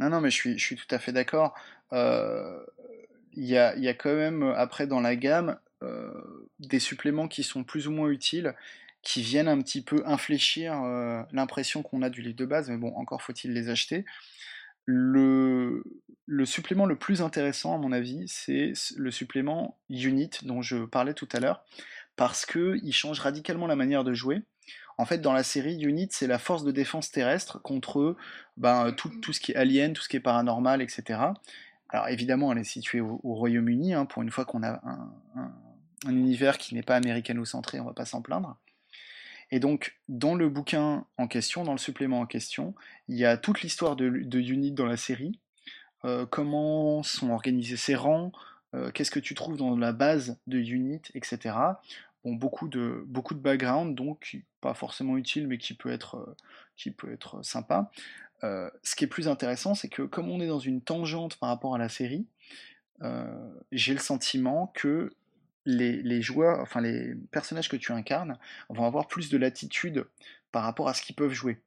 Non, 0.00 0.10
non, 0.10 0.20
mais 0.20 0.30
je 0.30 0.34
suis, 0.34 0.58
je 0.58 0.64
suis 0.64 0.74
tout 0.74 0.92
à 0.92 0.98
fait 0.98 1.12
d'accord. 1.12 1.54
Euh, 1.92 2.58
il 3.34 3.44
y, 3.44 3.56
a, 3.56 3.76
y, 3.76 3.86
a, 3.86 3.94
quand 3.94 4.12
même, 4.12 4.42
après, 4.56 4.88
dans 4.88 4.98
la 4.98 5.14
gamme, 5.14 5.56
des 6.58 6.80
suppléments 6.80 7.28
qui 7.28 7.44
sont 7.44 7.62
plus 7.62 7.86
ou 7.86 7.92
moins 7.92 8.08
utiles, 8.08 8.56
qui 9.02 9.22
viennent 9.22 9.48
un 9.48 9.60
petit 9.60 9.82
peu 9.82 10.02
infléchir 10.06 10.80
euh, 10.82 11.22
l'impression 11.32 11.82
qu'on 11.82 12.02
a 12.02 12.10
du 12.10 12.22
livre 12.22 12.36
de 12.36 12.46
base, 12.46 12.70
mais 12.70 12.76
bon, 12.76 12.94
encore 12.96 13.22
faut-il 13.22 13.52
les 13.52 13.68
acheter. 13.68 14.04
Le, 14.84 15.82
supplément 16.44 16.86
le 16.86 16.96
plus 16.96 17.22
intéressant, 17.22 17.74
à 17.74 17.78
mon 17.78 17.92
avis, 17.92 18.24
c'est 18.26 18.72
le 18.96 19.10
supplément 19.10 19.78
Unit 19.90 20.30
dont 20.42 20.62
je 20.62 20.84
parlais 20.84 21.14
tout 21.14 21.28
à 21.32 21.40
l'heure 21.40 21.64
parce 22.16 22.46
qu'il 22.46 22.92
change 22.92 23.20
radicalement 23.20 23.66
la 23.66 23.76
manière 23.76 24.04
de 24.04 24.14
jouer. 24.14 24.42
En 24.98 25.04
fait, 25.04 25.18
dans 25.18 25.32
la 25.32 25.42
série, 25.42 25.80
Unit, 25.82 26.08
c'est 26.10 26.26
la 26.26 26.38
force 26.38 26.64
de 26.64 26.70
défense 26.70 27.10
terrestre 27.10 27.60
contre 27.60 28.16
ben, 28.56 28.92
tout, 28.92 29.08
tout, 29.08 29.32
ce 29.32 29.40
qui 29.40 29.52
est 29.52 29.56
alien, 29.56 29.92
tout 29.94 30.02
ce 30.02 30.08
qui 30.08 30.16
est 30.16 30.20
paranormal, 30.20 30.82
etc. 30.82 31.20
Alors 31.92 32.08
évidemment, 32.08 32.52
elle 32.52 32.58
est 32.58 32.64
située 32.64 33.00
au, 33.00 33.20
Royaume-Uni, 33.22 33.94
hein, 33.94 34.06
pour 34.06 34.22
une 34.22 34.30
fois 34.30 34.44
qu'on 34.44 34.62
a 34.62 34.80
un, 35.34 35.52
univers 36.08 36.58
qui 36.58 36.74
n'est 36.74 36.82
pas 36.82 36.96
américano-centré, 36.96 37.80
on 37.80 37.84
va 37.84 37.92
pas 37.92 38.06
s'en 38.06 38.22
plaindre. 38.22 38.56
Et 39.52 39.60
donc, 39.60 39.98
dans 40.08 40.34
le 40.34 40.48
bouquin 40.48 41.04
en 41.18 41.28
question, 41.28 41.62
dans 41.62 41.72
le 41.72 41.78
supplément 41.78 42.20
en 42.20 42.26
question, 42.26 42.74
il 43.06 43.18
y 43.18 43.26
a 43.26 43.36
toute 43.36 43.60
l'histoire 43.60 43.96
de, 43.96 44.08
Unit 44.08 44.72
dans 44.72 44.86
la 44.86 44.96
série, 44.96 45.38
euh, 46.06 46.24
comment 46.24 47.02
sont 47.02 47.30
organisés 47.30 47.76
ses 47.76 47.94
rangs, 47.94 48.32
euh, 48.74 48.90
qu'est-ce 48.90 49.10
que 49.10 49.20
tu 49.20 49.34
trouves 49.34 49.58
dans 49.58 49.76
la 49.76 49.92
base 49.92 50.38
de 50.46 50.58
unit, 50.58 51.02
etc. 51.14 51.54
Bon, 52.24 52.32
beaucoup 52.32 52.66
de, 52.66 53.04
beaucoup 53.06 53.34
de 53.34 53.40
background, 53.40 53.94
donc 53.94 54.38
pas 54.62 54.72
forcément 54.72 55.18
utile, 55.18 55.46
mais 55.46 55.58
qui 55.58 55.74
peut 55.74 55.92
être, 55.92 56.16
euh, 56.16 56.36
qui 56.76 56.90
peut 56.90 57.12
être 57.12 57.44
sympa. 57.44 57.90
ce 58.42 58.96
qui 58.96 59.04
est 59.04 59.08
plus 59.08 59.28
intéressant, 59.28 59.74
c'est 59.74 59.90
que 59.90 60.02
comme 60.02 60.30
on 60.30 60.40
est 60.40 60.48
dans 60.48 60.58
une 60.58 60.80
tangente 60.80 61.36
par 61.36 61.50
rapport 61.50 61.74
à 61.74 61.78
la 61.78 61.90
série, 61.90 62.26
j'ai 63.70 63.92
le 63.92 64.00
sentiment 64.00 64.72
que 64.74 65.12
les, 65.64 66.22
joueurs, 66.22 66.60
enfin 66.60 66.80
les 66.80 67.14
personnages 67.30 67.68
que 67.68 67.76
tu 67.76 67.92
incarnes 67.92 68.38
vont 68.68 68.84
avoir 68.84 69.08
plus 69.08 69.28
de 69.28 69.38
latitude 69.38 70.06
par 70.50 70.64
rapport 70.64 70.88
à 70.88 70.94
ce 70.94 71.02
qu'ils 71.02 71.16
peuvent 71.16 71.32
jouer. 71.32 71.58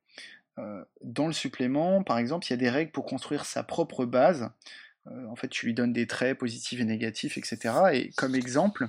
Euh, 0.57 0.83
dans 1.01 1.27
le 1.27 1.33
supplément, 1.33 2.03
par 2.03 2.17
exemple, 2.17 2.45
il 2.47 2.51
y 2.51 2.53
a 2.53 2.57
des 2.57 2.69
règles 2.69 2.91
pour 2.91 3.05
construire 3.05 3.45
sa 3.45 3.63
propre 3.63 4.05
base. 4.05 4.49
Euh, 5.07 5.27
en 5.27 5.35
fait, 5.35 5.49
tu 5.49 5.65
lui 5.65 5.73
donnes 5.73 5.93
des 5.93 6.07
traits 6.07 6.37
positifs 6.37 6.79
et 6.79 6.85
négatifs, 6.85 7.37
etc. 7.37 7.73
Et 7.93 8.11
comme 8.15 8.35
exemple, 8.35 8.87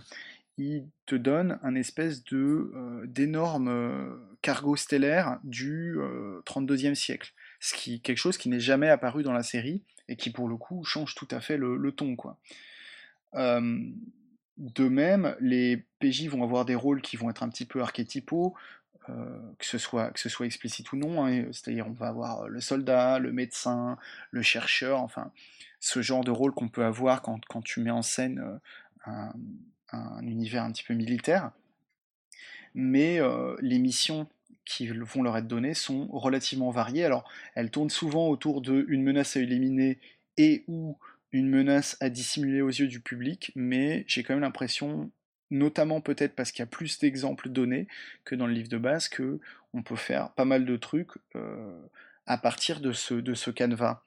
il 0.58 0.86
te 1.06 1.16
donne 1.16 1.58
un 1.62 1.74
espèce 1.74 2.24
de 2.24 2.72
euh, 2.74 3.04
d'énorme 3.06 4.18
cargo 4.42 4.76
stellaire 4.76 5.38
du 5.44 5.96
32e 6.44 6.94
siècle. 6.94 7.32
Ce 7.58 7.74
qui 7.74 8.00
quelque 8.00 8.18
chose 8.18 8.38
qui 8.38 8.48
n'est 8.48 8.60
jamais 8.60 8.88
apparu 8.88 9.22
dans 9.22 9.32
la 9.32 9.42
série 9.42 9.82
et 10.08 10.16
qui 10.16 10.30
pour 10.30 10.48
le 10.48 10.56
coup 10.56 10.84
change 10.84 11.14
tout 11.14 11.28
à 11.30 11.40
fait 11.40 11.56
le, 11.56 11.90
ton 11.90 12.14
quoi. 12.16 12.38
De 14.58 14.88
même, 14.88 15.36
les 15.40 15.84
PJ 15.98 16.28
vont 16.28 16.42
avoir 16.42 16.64
des 16.64 16.74
rôles 16.74 17.02
qui 17.02 17.16
vont 17.16 17.30
être 17.30 17.42
un 17.42 17.48
petit 17.48 17.66
peu 17.66 17.80
archétypaux. 17.82 18.54
Euh, 19.08 19.38
que, 19.58 19.64
ce 19.64 19.78
soit, 19.78 20.10
que 20.10 20.18
ce 20.18 20.28
soit 20.28 20.46
explicite 20.46 20.90
ou 20.92 20.96
non, 20.96 21.24
hein, 21.24 21.44
c'est-à-dire 21.52 21.86
on 21.86 21.92
va 21.92 22.08
avoir 22.08 22.42
euh, 22.42 22.48
le 22.48 22.60
soldat, 22.60 23.20
le 23.20 23.32
médecin, 23.32 23.98
le 24.32 24.42
chercheur, 24.42 25.00
enfin 25.00 25.30
ce 25.78 26.02
genre 26.02 26.24
de 26.24 26.32
rôle 26.32 26.52
qu'on 26.52 26.68
peut 26.68 26.84
avoir 26.84 27.22
quand, 27.22 27.44
quand, 27.46 27.62
tu 27.62 27.80
mets 27.80 27.90
en 27.90 28.02
scène 28.02 28.58
euh, 29.06 29.12
un, 29.92 30.26
univers 30.26 30.64
un 30.64 30.72
petit 30.72 30.82
peu 30.82 30.94
militaire. 30.94 31.52
Mais 32.74 33.20
les 33.60 33.78
missions 33.78 34.26
qui 34.66 34.88
vont 34.88 35.22
leur 35.22 35.36
être 35.38 35.46
données 35.46 35.72
sont 35.72 36.08
relativement 36.08 36.70
variées. 36.70 37.04
Alors 37.04 37.26
elles 37.54 37.70
tournent 37.70 37.88
souvent 37.88 38.28
autour 38.28 38.60
d'une 38.60 39.02
menace 39.02 39.36
à 39.36 39.40
éliminer 39.40 39.98
et 40.36 40.64
ou 40.66 40.98
une 41.36 41.48
menace 41.48 41.96
à 42.00 42.08
dissimuler 42.08 42.62
aux 42.62 42.70
yeux 42.70 42.88
du 42.88 43.00
public, 43.00 43.52
mais 43.54 44.04
j'ai 44.06 44.22
quand 44.22 44.34
même 44.34 44.42
l'impression 44.42 45.10
notamment 45.50 46.00
peut-être 46.00 46.34
parce 46.34 46.50
qu'il 46.50 46.60
y 46.60 46.62
a 46.64 46.66
plus 46.66 46.98
d'exemples 46.98 47.48
donnés 47.48 47.86
que 48.24 48.34
dans 48.34 48.46
le 48.46 48.52
livre 48.52 48.68
de 48.68 48.78
base, 48.78 49.08
que 49.08 49.38
on 49.74 49.82
peut 49.82 49.96
faire 49.96 50.32
pas 50.32 50.44
mal 50.44 50.64
de 50.64 50.76
trucs 50.76 51.12
euh, 51.36 51.80
à 52.26 52.38
partir 52.38 52.80
de 52.80 52.92
ce, 52.92 53.14
de 53.14 53.34
ce 53.34 53.50
canevas. 53.50 54.02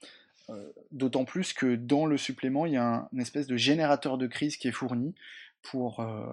Euh, 0.50 0.72
d'autant 0.92 1.26
plus 1.26 1.54
que 1.54 1.76
dans 1.76 2.06
le 2.08 2.18
supplément, 2.18 2.66
il 2.66 2.74
y 2.74 2.78
a 2.78 2.86
un, 2.86 3.10
une 3.14 3.22
espèce 3.22 3.48
de 3.48 3.56
générateur 3.56 4.18
de 4.18 4.28
crise 4.28 4.58
qui 4.58 4.68
est 4.68 4.74
fourni 4.74 5.14
pour 5.62 6.00
euh, 6.00 6.26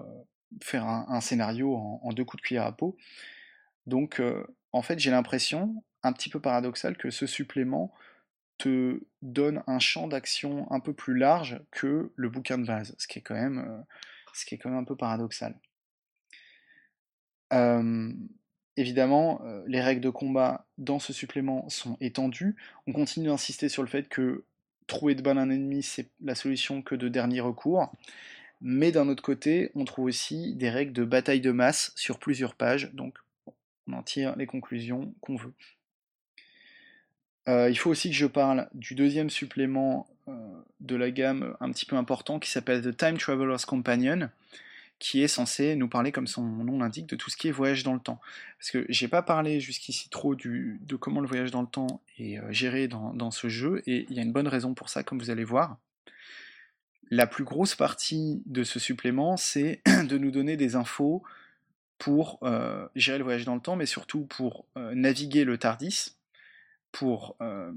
faire 0.63 0.87
un, 0.87 1.21
scénario 1.21 1.75
en, 1.75 2.13
deux 2.13 2.25
coups 2.25 2.43
de 2.43 2.47
cuillère 2.47 2.65
à 2.65 2.75
peau. 2.75 2.97
Donc, 3.87 4.23
en 4.73 4.83
fait, 4.83 4.99
j'ai 4.99 5.11
l'impression, 5.11 5.83
un 6.03 6.13
petit 6.13 6.29
peu 6.29 6.41
paradoxal, 6.41 6.97
que 6.97 7.11
ce 7.11 7.27
supplément 7.27 7.93
te 8.59 9.01
donne 9.23 9.63
un 9.67 9.79
champ 9.79 10.09
d'action 10.09 10.71
un 10.73 10.81
peu 10.81 10.93
plus 10.93 11.17
large 11.17 11.61
que 11.71 12.13
le 12.15 12.29
bouquin 12.29 12.59
de 12.59 12.67
base, 12.67 12.95
ce 12.99 13.07
qui 13.07 13.19
est 13.19 13.23
quand 13.23 13.35
même 13.35 13.85
même 14.65 14.75
un 14.75 14.85
peu 14.85 14.97
paradoxal. 14.97 15.59
évidemment, 18.77 19.41
les 19.67 19.81
règles 19.81 20.03
de 20.03 20.11
combat 20.11 20.67
dans 20.79 20.99
ce 20.99 21.13
supplément 21.13 21.69
sont 21.69 21.97
étendues. 22.01 22.57
On 22.87 22.93
continue 22.93 23.27
d'insister 23.29 23.69
sur 23.69 23.83
le 23.83 23.89
fait 23.89 24.09
que 24.09 24.45
trouver 24.87 25.15
de 25.15 25.23
balles 25.23 25.39
un 25.39 25.51
ennemi, 25.51 25.83
c'est 25.83 26.11
la 26.21 26.35
solution 26.35 26.83
que 26.83 26.95
de 26.95 27.09
dernier 27.09 27.41
recours. 27.41 27.93
Mais 28.61 28.93
d'un 28.93 29.09
autre 29.09 29.23
côté, 29.23 29.71
on 29.75 29.85
trouve 29.85 30.07
aussi 30.07 30.55
des 30.55 30.71
règles 30.71 30.93
de 30.93 31.05
bataille 31.05 31.41
de 31.41 31.53
masse 31.53 31.93
sur 31.95 32.19
plusieurs 32.19 32.55
pages, 32.55 32.93
donc 32.95 33.19
on 33.87 33.93
en 33.93 34.03
tire 34.03 34.35
les 34.37 34.47
conclusions 34.47 35.15
qu'on 35.21 35.37
veut. 35.37 35.53
Il 37.47 37.79
faut 37.79 37.91
aussi 37.91 38.11
que 38.11 38.17
je 38.17 38.27
parle 38.27 38.69
du 38.75 38.95
deuxième 38.95 39.31
supplément 39.31 40.09
de 40.81 40.97
la 40.97 41.11
gamme 41.11 41.57
un 41.61 41.71
petit 41.71 41.87
peu 41.87 41.97
important 41.97 42.39
qui 42.39 42.51
s'appelle 42.51 42.83
The 42.83 42.97
Time 42.97 43.19
Traveler's 43.19 43.65
Companion, 43.65 44.29
qui 44.99 45.23
est 45.23 45.29
censé 45.29 45.77
nous 45.77 45.89
parler, 45.89 46.13
comme 46.13 46.27
son 46.27 46.43
nom 46.43 46.79
l'indique, 46.79 47.07
de 47.07 47.17
tout 47.17 47.31
ce 47.31 47.37
qui 47.37 47.49
est 47.49 47.53
voyage 47.53 47.83
dans 47.83 47.95
le 47.95 48.01
temps. 48.01 48.21
Parce 48.59 48.71
que 48.71 48.87
j'ai 48.89 49.09
pas 49.09 49.23
parlé 49.23 49.61
jusqu'ici 49.61 50.09
trop 50.09 50.35
de 50.35 50.97
comment 50.97 51.21
le 51.21 51.29
voyage 51.29 51.51
dans 51.51 51.61
le 51.61 51.67
temps 51.67 52.01
est 52.19 52.39
euh, 52.39 52.51
géré 52.51 52.89
dans, 52.89 53.31
ce 53.31 53.49
jeu, 53.49 53.83
et 53.87 54.07
il 54.09 54.17
y 54.17 54.21
a 54.21 54.23
une 54.23 54.33
bonne 54.33 54.49
raison 54.49 54.75
pour 54.75 54.89
ça, 54.89 55.03
comme 55.03 55.19
vous 55.19 55.31
allez 55.31 55.45
voir. 55.45 55.79
La 57.11 57.27
plus 57.27 57.45
grosse 57.45 57.75
partie 57.75 58.43
de 58.47 58.65
ce 58.65 58.79
supplément, 58.79 59.37
c'est 59.37 59.83
de 60.09 60.19
nous 60.19 60.31
donner 60.31 60.57
des 60.57 60.77
infos 60.77 61.23
pour 61.99 62.39
euh, 62.43 62.87
gérer 62.95 63.19
le 63.19 63.25
voyage 63.25 63.45
dans 63.45 63.55
le 63.55 63.61
temps, 63.61 63.77
mais 63.77 63.87
surtout 63.87 64.23
pour 64.23 64.67
euh, 64.77 64.95
naviguer 64.95 65.45
le 65.45 65.57
TARDIS, 65.57 66.16
pour 66.97 67.37
euh, 67.43 67.71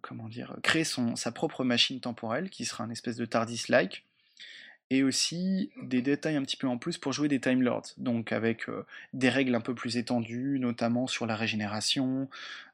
comment 0.00 0.28
dire, 0.28 0.56
créer 0.62 0.82
son, 0.82 1.14
sa 1.14 1.30
propre 1.30 1.62
machine 1.62 2.00
temporelle, 2.00 2.50
qui 2.50 2.64
sera 2.64 2.82
un 2.82 2.90
espèce 2.90 3.14
de 3.14 3.24
TARDIS-like, 3.24 4.04
et 4.90 5.04
aussi 5.04 5.70
des 5.82 6.02
détails 6.02 6.34
un 6.34 6.42
petit 6.42 6.56
peu 6.56 6.66
en 6.66 6.78
plus 6.78 6.98
pour 6.98 7.12
jouer 7.12 7.28
des 7.28 7.38
Time 7.38 7.62
Lords, 7.62 7.86
donc 7.96 8.32
avec 8.32 8.68
euh, 8.68 8.84
des 9.12 9.28
règles 9.28 9.54
un 9.54 9.60
peu 9.60 9.72
plus 9.72 9.98
étendues, 9.98 10.58
notamment 10.58 11.06
sur 11.06 11.26
la 11.26 11.36
régénération. 11.36 12.28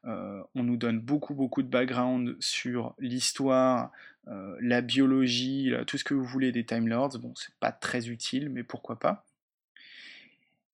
Euh, 0.06 0.42
on 0.54 0.62
nous 0.62 0.78
donne 0.78 0.98
beaucoup 0.98 1.34
beaucoup 1.34 1.62
de 1.62 1.68
background 1.68 2.36
sur 2.40 2.94
l'histoire, 2.98 3.90
la 4.26 4.80
biologie, 4.80 5.74
tout 5.86 5.98
ce 5.98 6.04
que 6.04 6.14
vous 6.14 6.24
voulez 6.24 6.50
des 6.50 6.64
Time 6.64 6.88
Lords. 6.88 7.18
Bon, 7.18 7.34
c'est 7.36 7.54
pas 7.60 7.72
très 7.72 8.08
utile, 8.08 8.48
mais 8.48 8.62
pourquoi 8.62 8.98
pas. 8.98 9.26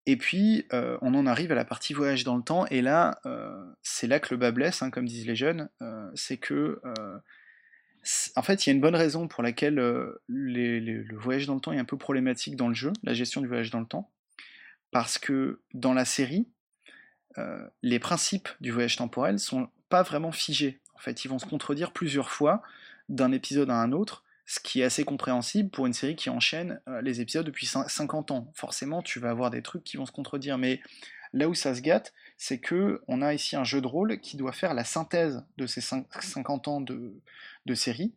Et 0.07 0.17
puis, 0.17 0.67
euh, 0.73 0.99
on 1.03 1.15
en 1.15 1.27
arrive 1.27 1.53
à 1.53 1.55
la 1.55 1.65
partie 1.65 1.93
voyage 1.93 2.25
dans 2.25 2.37
le 2.37 2.43
temps, 2.43 2.67
et 2.67 2.81
là, 2.81 3.21
euh, 3.27 3.65
c'est 3.83 4.07
là 4.07 4.19
que 4.19 4.33
le 4.35 4.39
bas 4.39 4.51
blesse, 4.51 4.83
hein, 4.83 4.91
comme 4.91 5.07
disent 5.07 5.27
les 5.27 5.37
jeunes, 5.37 5.69
euh, 5.83 6.11
c'est 6.15 6.39
que, 6.39 6.81
en 8.35 8.43
fait, 8.43 8.65
il 8.65 8.71
y 8.71 8.73
a 8.73 8.75
une 8.75 8.81
bonne 8.81 8.97
raison 8.97 9.29
pour 9.29 9.43
laquelle 9.43 9.75
le 9.75 11.17
voyage 11.17 11.47
dans 11.47 11.55
le 11.55 11.61
temps 11.61 11.73
est 11.73 11.79
un 11.79 11.85
peu 11.85 11.99
problématique 11.99 12.57
dans 12.57 12.69
le 12.69 12.75
jeu, 12.75 12.93
la 13.03 13.13
gestion 13.13 13.41
du 13.41 13.47
voyage 13.47 13.71
dans 13.71 13.81
le 13.81 13.87
temps, 13.87 14.11
parce 14.91 15.19
que 15.19 15.61
dans 15.75 15.93
la 15.93 16.07
série, 16.07 16.49
les 17.83 17.99
principes 17.99 18.49
du 18.61 18.71
voyage 18.71 18.97
temporel 18.97 19.39
sont 19.39 19.69
pas 19.91 20.03
vraiment 20.03 20.33
figés. 20.33 20.81
En 20.95 20.99
fait, 20.99 21.25
ils 21.25 21.29
vont 21.29 21.39
se 21.39 21.47
contredire 21.47 21.93
plusieurs 21.93 22.31
fois 22.31 22.63
d'un 23.09 23.33
épisode 23.33 23.71
à 23.71 23.77
un 23.77 23.93
autre, 23.93 24.25
ce 24.51 24.59
qui 24.59 24.81
est 24.81 24.85
assez 24.85 25.05
compréhensible 25.05 25.71
pour 25.71 25.87
une 25.87 25.93
série 25.93 26.17
qui 26.17 26.29
enchaîne 26.29 26.81
euh, 26.89 27.01
les 27.03 27.21
épisodes 27.21 27.47
depuis 27.47 27.67
50 27.67 28.33
ans. 28.33 28.51
Forcément, 28.57 29.01
tu 29.01 29.21
vas 29.21 29.31
avoir 29.31 29.49
des 29.53 29.63
trucs 29.63 29.85
qui 29.85 29.97
vont 29.97 30.07
se 30.07 30.11
contredire, 30.11 30.59
mais 30.59 30.81
là 31.33 31.49
où 31.49 31.55
ça 31.55 31.73
se 31.73 31.81
gâte, 31.81 32.13
c'est 32.37 32.59
que 32.59 33.01
on 33.07 33.23
a 33.23 33.33
ici 33.33 33.55
un 33.55 33.63
jeu 33.63 33.81
de 33.81 33.87
rôle 33.87 34.19
qui 34.19 34.37
doit 34.37 34.51
faire 34.51 34.75
la 34.75 34.83
synthèse 34.83 35.45
de 35.57 35.69
ces 35.69 35.81
50 35.81 36.67
ans 36.67 36.81
de, 36.81 37.23
série 37.75 38.13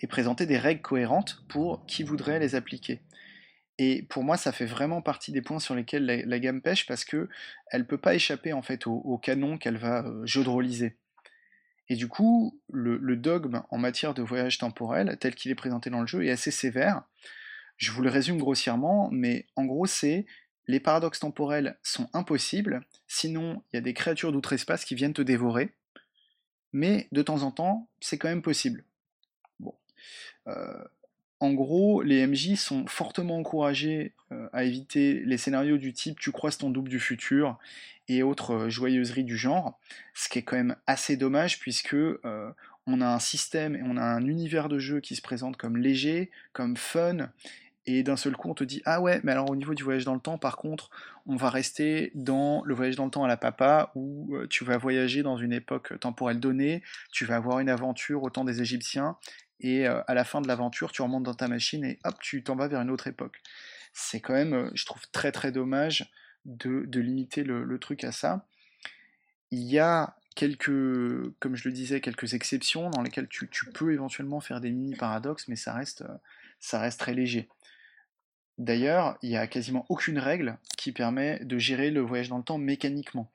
et 0.00 0.08
présenter 0.08 0.44
des 0.44 0.58
règles 0.58 0.82
cohérentes 0.82 1.44
pour 1.48 1.86
qui 1.86 2.02
voudrait 2.02 2.40
les 2.40 2.56
appliquer. 2.56 3.00
Et 3.78 4.02
pour 4.02 4.24
moi, 4.24 4.36
ça 4.36 4.50
fait 4.50 4.66
vraiment 4.66 5.02
partie 5.02 5.30
des 5.30 5.40
points 5.40 5.60
sur 5.60 5.76
lesquels 5.76 6.04
la, 6.04 6.38
gamme 6.40 6.62
pêche 6.62 6.84
parce 6.84 7.04
que 7.04 7.28
elle 7.70 7.86
peut 7.86 7.96
pas 7.96 8.16
échapper 8.16 8.52
en 8.52 8.62
fait 8.62 8.88
au, 8.88 9.18
canon 9.18 9.56
qu'elle 9.56 9.78
va 9.78 10.04
euh, 10.04 10.26
jeu 10.26 10.42
de 10.42 10.48
rôliser. 10.48 10.96
Et 11.88 11.96
du 11.96 12.08
coup, 12.08 12.60
le, 12.70 13.16
dogme 13.16 13.62
en 13.70 13.78
matière 13.78 14.14
de 14.14 14.22
voyage 14.22 14.58
temporel, 14.58 15.16
tel 15.20 15.34
qu'il 15.34 15.50
est 15.50 15.56
présenté 15.56 15.90
dans 15.90 16.00
le 16.00 16.06
jeu, 16.06 16.24
est 16.24 16.30
assez 16.30 16.50
sévère. 16.50 17.02
Je 17.76 17.92
vous 17.92 18.02
le 18.02 18.10
résume 18.10 18.38
grossièrement, 18.38 19.08
mais 19.12 19.46
en 19.54 19.64
gros, 19.64 19.86
c'est 19.86 20.26
les 20.66 20.80
paradoxes 20.80 21.20
temporels 21.20 21.78
sont 21.82 22.08
impossibles, 22.12 22.84
sinon 23.06 23.62
il 23.72 23.76
y 23.76 23.78
a 23.78 23.82
des 23.82 23.94
créatures 23.94 24.32
d'outre-espace 24.32 24.84
qui 24.84 24.96
viennent 24.96 25.12
te 25.12 25.22
dévorer, 25.22 25.72
mais 26.72 27.06
de 27.12 27.22
temps 27.22 27.42
en 27.42 27.52
temps, 27.52 27.88
c'est 28.00 28.18
quand 28.18 28.28
même 28.28 28.42
possible. 28.42 28.82
Bon. 29.60 29.74
Euh, 30.48 30.84
en 31.40 31.52
gros, 31.52 32.02
les 32.02 32.26
MJ 32.26 32.54
sont 32.54 32.86
fortement 32.86 33.36
encouragés 33.36 34.14
euh, 34.32 34.48
à 34.52 34.64
éviter 34.64 35.22
les 35.24 35.36
scénarios 35.36 35.76
du 35.76 35.92
type 35.92 36.18
tu 36.18 36.32
croises 36.32 36.56
ton 36.56 36.70
double 36.70 36.88
du 36.88 36.98
futur 36.98 37.58
et 38.08 38.22
autres 38.22 38.54
euh, 38.54 38.70
joyeuseries 38.70 39.24
du 39.24 39.36
genre, 39.36 39.78
ce 40.14 40.28
qui 40.28 40.38
est 40.38 40.42
quand 40.42 40.56
même 40.56 40.76
assez 40.86 41.16
dommage 41.16 41.60
puisque 41.60 41.94
euh, 41.94 42.50
on 42.86 43.00
a 43.00 43.06
un 43.06 43.18
système 43.18 43.76
et 43.76 43.82
on 43.84 43.96
a 43.98 44.02
un 44.02 44.26
univers 44.26 44.68
de 44.68 44.78
jeu 44.78 45.00
qui 45.00 45.14
se 45.14 45.22
présente 45.22 45.58
comme 45.58 45.76
léger, 45.76 46.30
comme 46.54 46.76
fun, 46.76 47.30
et 47.84 48.02
d'un 48.02 48.16
seul 48.16 48.34
coup 48.34 48.48
on 48.48 48.54
te 48.54 48.64
dit 48.64 48.80
ah 48.84 49.00
ouais 49.00 49.20
mais 49.22 49.30
alors 49.30 49.50
au 49.50 49.54
niveau 49.54 49.74
du 49.74 49.84
voyage 49.84 50.04
dans 50.04 50.14
le 50.14 50.20
temps 50.20 50.38
par 50.38 50.56
contre 50.56 50.90
on 51.24 51.36
va 51.36 51.50
rester 51.50 52.10
dans 52.16 52.62
le 52.64 52.74
voyage 52.74 52.96
dans 52.96 53.04
le 53.04 53.12
temps 53.12 53.22
à 53.22 53.28
la 53.28 53.36
papa 53.36 53.92
où 53.94 54.36
tu 54.50 54.64
vas 54.64 54.76
voyager 54.76 55.22
dans 55.22 55.36
une 55.36 55.52
époque 55.52 55.96
temporelle 56.00 56.40
donnée, 56.40 56.82
tu 57.12 57.24
vas 57.26 57.36
avoir 57.36 57.60
une 57.60 57.68
aventure 57.68 58.24
au 58.24 58.30
temps 58.30 58.42
des 58.42 58.60
Égyptiens 58.60 59.16
et 59.60 59.86
à 59.86 60.14
la 60.14 60.24
fin 60.24 60.40
de 60.40 60.48
l'aventure, 60.48 60.92
tu 60.92 61.02
remontes 61.02 61.22
dans 61.22 61.34
ta 61.34 61.48
machine 61.48 61.84
et 61.84 61.98
hop, 62.04 62.16
tu 62.20 62.42
t'en 62.42 62.56
vas 62.56 62.68
vers 62.68 62.80
une 62.80 62.90
autre 62.90 63.06
époque. 63.06 63.42
C'est 63.92 64.20
quand 64.20 64.34
même, 64.34 64.70
je 64.74 64.84
trouve, 64.84 65.02
très 65.10 65.32
très 65.32 65.52
dommage 65.52 66.12
de, 66.44 67.00
limiter 67.00 67.42
le, 67.42 67.78
truc 67.78 68.04
à 68.04 68.12
ça. 68.12 68.46
Il 69.50 69.62
y 69.62 69.78
a 69.78 70.16
quelques, 70.34 71.30
comme 71.38 71.56
je 71.56 71.68
le 71.68 71.72
disais, 71.72 72.00
quelques 72.00 72.34
exceptions 72.34 72.90
dans 72.90 73.02
lesquelles 73.02 73.28
tu, 73.28 73.48
peux 73.74 73.92
éventuellement 73.92 74.40
faire 74.40 74.60
des 74.60 74.70
mini 74.70 74.94
paradoxes, 74.94 75.48
mais 75.48 75.56
ça 75.56 75.72
reste, 75.72 76.04
ça 76.60 76.78
reste 76.78 77.00
très 77.00 77.14
léger. 77.14 77.48
D'ailleurs, 78.58 79.18
il 79.22 79.30
n'y 79.30 79.36
a 79.36 79.46
quasiment 79.46 79.84
aucune 79.88 80.18
règle 80.18 80.58
qui 80.78 80.92
permet 80.92 81.40
de 81.44 81.58
gérer 81.58 81.90
le 81.90 82.00
voyage 82.00 82.28
dans 82.28 82.38
le 82.38 82.44
temps 82.44 82.58
mécaniquement. 82.58 83.30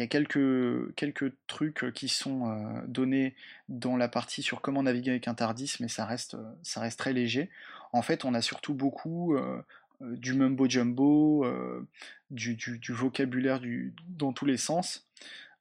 Il 0.00 0.04
y 0.04 0.04
a 0.04 0.08
quelques, 0.08 0.94
quelques 0.94 1.34
trucs 1.46 1.92
qui 1.92 2.08
sont 2.08 2.48
euh, 2.48 2.80
donnés 2.86 3.34
dans 3.68 3.98
la 3.98 4.08
partie 4.08 4.42
sur 4.42 4.62
comment 4.62 4.82
naviguer 4.82 5.10
avec 5.10 5.28
un 5.28 5.34
TARDIS, 5.34 5.76
mais 5.80 5.88
ça 5.88 6.06
reste, 6.06 6.38
ça 6.62 6.80
reste 6.80 6.98
très 6.98 7.12
léger. 7.12 7.50
En 7.92 8.00
fait, 8.00 8.24
on 8.24 8.32
a 8.32 8.40
surtout 8.40 8.72
beaucoup 8.72 9.34
euh, 9.34 9.62
euh, 10.00 10.16
du 10.16 10.32
mumbo 10.32 10.66
jumbo, 10.66 11.44
du, 12.30 12.54
du, 12.56 12.92
vocabulaire 12.94 13.60
du, 13.60 13.92
dans 14.08 14.32
tous 14.32 14.46
les 14.46 14.56
sens. 14.56 15.06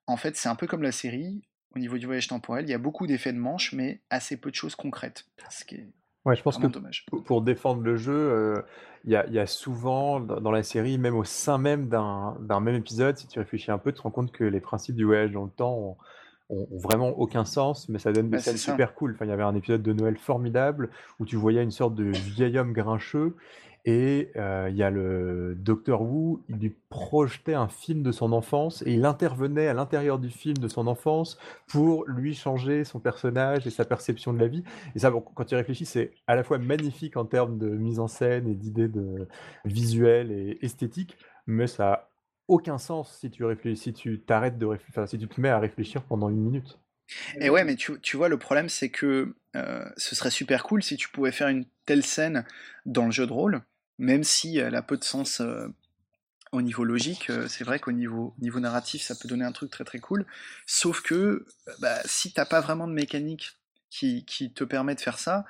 En 0.07 0.15
fait, 0.15 0.37
c'est 0.37 0.47
un 0.47 0.55
peu 0.55 0.67
comme 0.67 0.83
la 0.83 0.93
série. 0.93 1.41
Au 1.75 1.79
niveau 1.79 1.97
du 1.97 2.05
voyage 2.05 2.29
temporel, 2.29 2.63
il 2.63 2.71
y 2.71 2.73
a 2.73 2.77
beaucoup 2.77 3.07
d'effets 3.07 3.33
de 3.33 3.37
manche, 3.37 3.73
mais 3.73 3.99
assez 4.09 4.37
peu 4.37 4.51
de 4.51 4.55
choses 4.55 4.75
concrètes. 4.75 5.25
Ouais, 6.25 6.35
je 6.35 6.43
pense 6.43 6.57
que 6.57 6.67
pour 7.25 7.41
défendre 7.41 7.81
le 7.81 7.95
jeu, 7.95 8.13
euh, 8.13 8.61
il 9.05 9.11
y 9.11 9.39
a 9.39 9.47
souvent 9.47 10.19
dans 10.19 10.51
la 10.51 10.63
série, 10.63 10.97
même 10.97 11.15
au 11.15 11.23
sein 11.23 11.57
même 11.57 11.87
d'un 11.87 12.59
même 12.59 12.75
épisode, 12.75 13.17
si 13.17 13.27
tu 13.27 13.39
réfléchis 13.39 13.71
un 13.71 13.77
peu, 13.77 13.91
tu 13.91 13.97
te 13.97 14.01
rends 14.01 14.11
compte 14.11 14.31
que 14.31 14.43
les 14.43 14.59
principes 14.59 14.95
du 14.95 15.05
voyage 15.05 15.31
dans 15.31 15.45
le 15.45 15.51
temps 15.51 15.97
ont 16.49 16.67
vraiment 16.71 17.09
aucun 17.09 17.45
sens, 17.45 17.87
mais 17.89 17.99
ça 17.99 18.11
donne 18.11 18.29
des 18.29 18.37
bah, 18.37 18.39
scènes 18.39 18.57
super 18.57 18.95
cool. 18.95 19.13
Enfin, 19.13 19.25
il 19.25 19.29
y 19.29 19.31
avait 19.31 19.43
un 19.43 19.55
épisode 19.55 19.83
de 19.83 19.93
Noël 19.93 20.17
formidable 20.17 20.89
où 21.19 21.25
tu 21.25 21.35
voyais 21.35 21.61
une 21.61 21.71
sorte 21.71 21.95
de 21.95 22.05
vieil 22.05 22.57
homme 22.57 22.73
grincheux 22.73 23.35
et 23.85 24.31
il 24.35 24.75
y 24.75 24.83
a 24.83 24.89
le 24.89 25.55
Docteur 25.55 26.01
Wu, 26.01 26.39
il 26.49 26.57
lui 26.57 26.75
projetait 26.89 27.53
un 27.53 27.67
film 27.67 28.03
de 28.03 28.11
son 28.11 28.31
enfance 28.33 28.83
et 28.85 28.93
il 28.93 29.05
intervenait 29.05 29.67
à 29.67 29.73
l'intérieur 29.73 30.19
du 30.19 30.29
film 30.29 30.57
de 30.57 30.67
son 30.67 30.87
enfance 30.87 31.37
pour 31.67 32.05
lui 32.05 32.33
changer 32.35 32.83
son 32.83 32.99
personnage 32.99 33.65
et 33.67 33.69
sa 33.69 33.85
perception 33.85 34.33
de 34.33 34.39
la 34.39 34.47
vie. 34.47 34.63
Et 34.95 34.99
ça, 34.99 35.11
quand 35.11 35.45
tu 35.45 35.55
réfléchis, 35.55 35.85
c'est 35.85 36.11
à 36.27 36.35
la 36.35 36.43
fois 36.43 36.57
magnifique 36.57 37.17
en 37.17 37.25
termes 37.25 37.57
de 37.57 37.69
mise 37.69 37.99
en 37.99 38.07
scène 38.07 38.47
et 38.47 38.55
d'idées 38.55 38.89
de 38.89 39.27
visuelles 39.65 40.31
et 40.31 40.57
esthétiques, 40.61 41.17
mais 41.47 41.67
ça 41.67 41.93
a 41.93 42.09
aucun 42.47 42.77
sens 42.77 43.17
si 43.19 43.31
tu 43.31 43.45
si 43.75 43.93
tu 43.93 44.21
t'arrêtes 44.21 44.57
de 44.57 44.65
réfléchir, 44.65 45.07
si 45.07 45.17
tu 45.17 45.27
te 45.27 45.39
mets 45.39 45.49
à 45.49 45.59
réfléchir 45.59 46.03
pendant 46.03 46.29
une 46.29 46.41
minute. 46.41 46.79
Et 47.39 47.49
ouais, 47.49 47.63
mais 47.63 47.75
tu, 47.75 48.17
vois, 48.17 48.29
le 48.29 48.37
problème, 48.37 48.69
c'est 48.69 48.89
que 48.89 49.35
ce 49.53 50.15
serait 50.15 50.31
super 50.31 50.63
cool 50.63 50.83
si 50.83 50.97
tu 50.97 51.09
pouvais 51.09 51.31
faire 51.31 51.47
une 51.47 51.65
telle 51.85 52.03
scène 52.03 52.45
dans 52.85 53.05
le 53.05 53.11
jeu 53.11 53.25
de 53.25 53.33
rôle, 53.33 53.61
même 53.99 54.23
si 54.23 54.57
elle 54.57 54.75
a 54.75 54.81
peu 54.81 54.97
de 54.97 55.03
sens 55.03 55.41
au 56.51 56.61
niveau 56.61 56.83
logique, 56.83 57.31
c'est 57.47 57.63
vrai 57.63 57.79
qu'au 57.79 57.91
niveau, 57.91 58.33
narratif, 58.39 59.03
ça 59.03 59.13
peut 59.15 59.27
donner 59.27 59.45
un 59.45 59.51
truc 59.51 59.69
très 59.69 59.83
très 59.83 59.99
cool. 59.99 60.25
Sauf 60.65 61.01
que 61.01 61.45
bah, 61.79 61.99
si 62.05 62.33
t'as 62.33 62.45
pas 62.45 62.61
vraiment 62.61 62.87
de 62.87 62.93
mécanique 62.93 63.59
qui, 63.91 64.23
te 64.55 64.63
permet 64.63 64.95
de 64.95 65.01
faire 65.01 65.19
ça, 65.19 65.45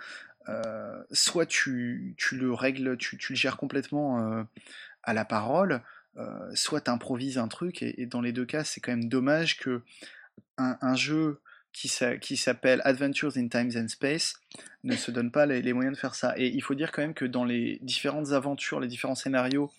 soit 1.12 1.46
tu, 1.46 2.16
le 2.32 2.54
règles, 2.54 2.98
tu, 2.98 3.18
le 3.30 3.36
gères 3.36 3.56
complètement 3.56 4.46
à 5.04 5.14
la 5.14 5.26
parole, 5.26 5.82
soit 6.54 6.82
tu 6.82 6.92
improvises 6.92 7.38
un 7.38 7.48
truc, 7.48 7.82
et, 7.82 8.06
dans 8.06 8.22
les 8.22 8.34
deux 8.34 8.46
cas, 8.46 8.64
c'est 8.64 8.82
quand 8.82 8.92
même 8.92 9.08
dommage 9.08 9.58
que 9.58 9.82
un 10.58 10.96
jeu 10.96 11.40
qui 11.72 12.38
s'appelle 12.38 12.82
Adventures 12.84 13.38
in 13.38 13.48
Times 13.48 13.72
and 13.76 13.88
Space 13.88 14.36
ne 14.84 14.96
se 14.96 15.12
donne 15.12 15.32
pas 15.32 15.46
les, 15.46 15.74
moyens 15.74 15.96
de 15.96 16.00
faire 16.00 16.16
ça. 16.16 16.34
Et 16.38 16.48
il 16.48 16.62
faut 16.62 16.76
dire 16.76 16.92
quand 16.92 17.02
même 17.02 17.14
que 17.14 17.26
dans 17.26 17.46
les 17.46 17.80
différentes 17.82 18.32
aventures, 18.32 18.80
les 18.80 18.88
différents 18.88 19.16
scénarios 19.16 19.72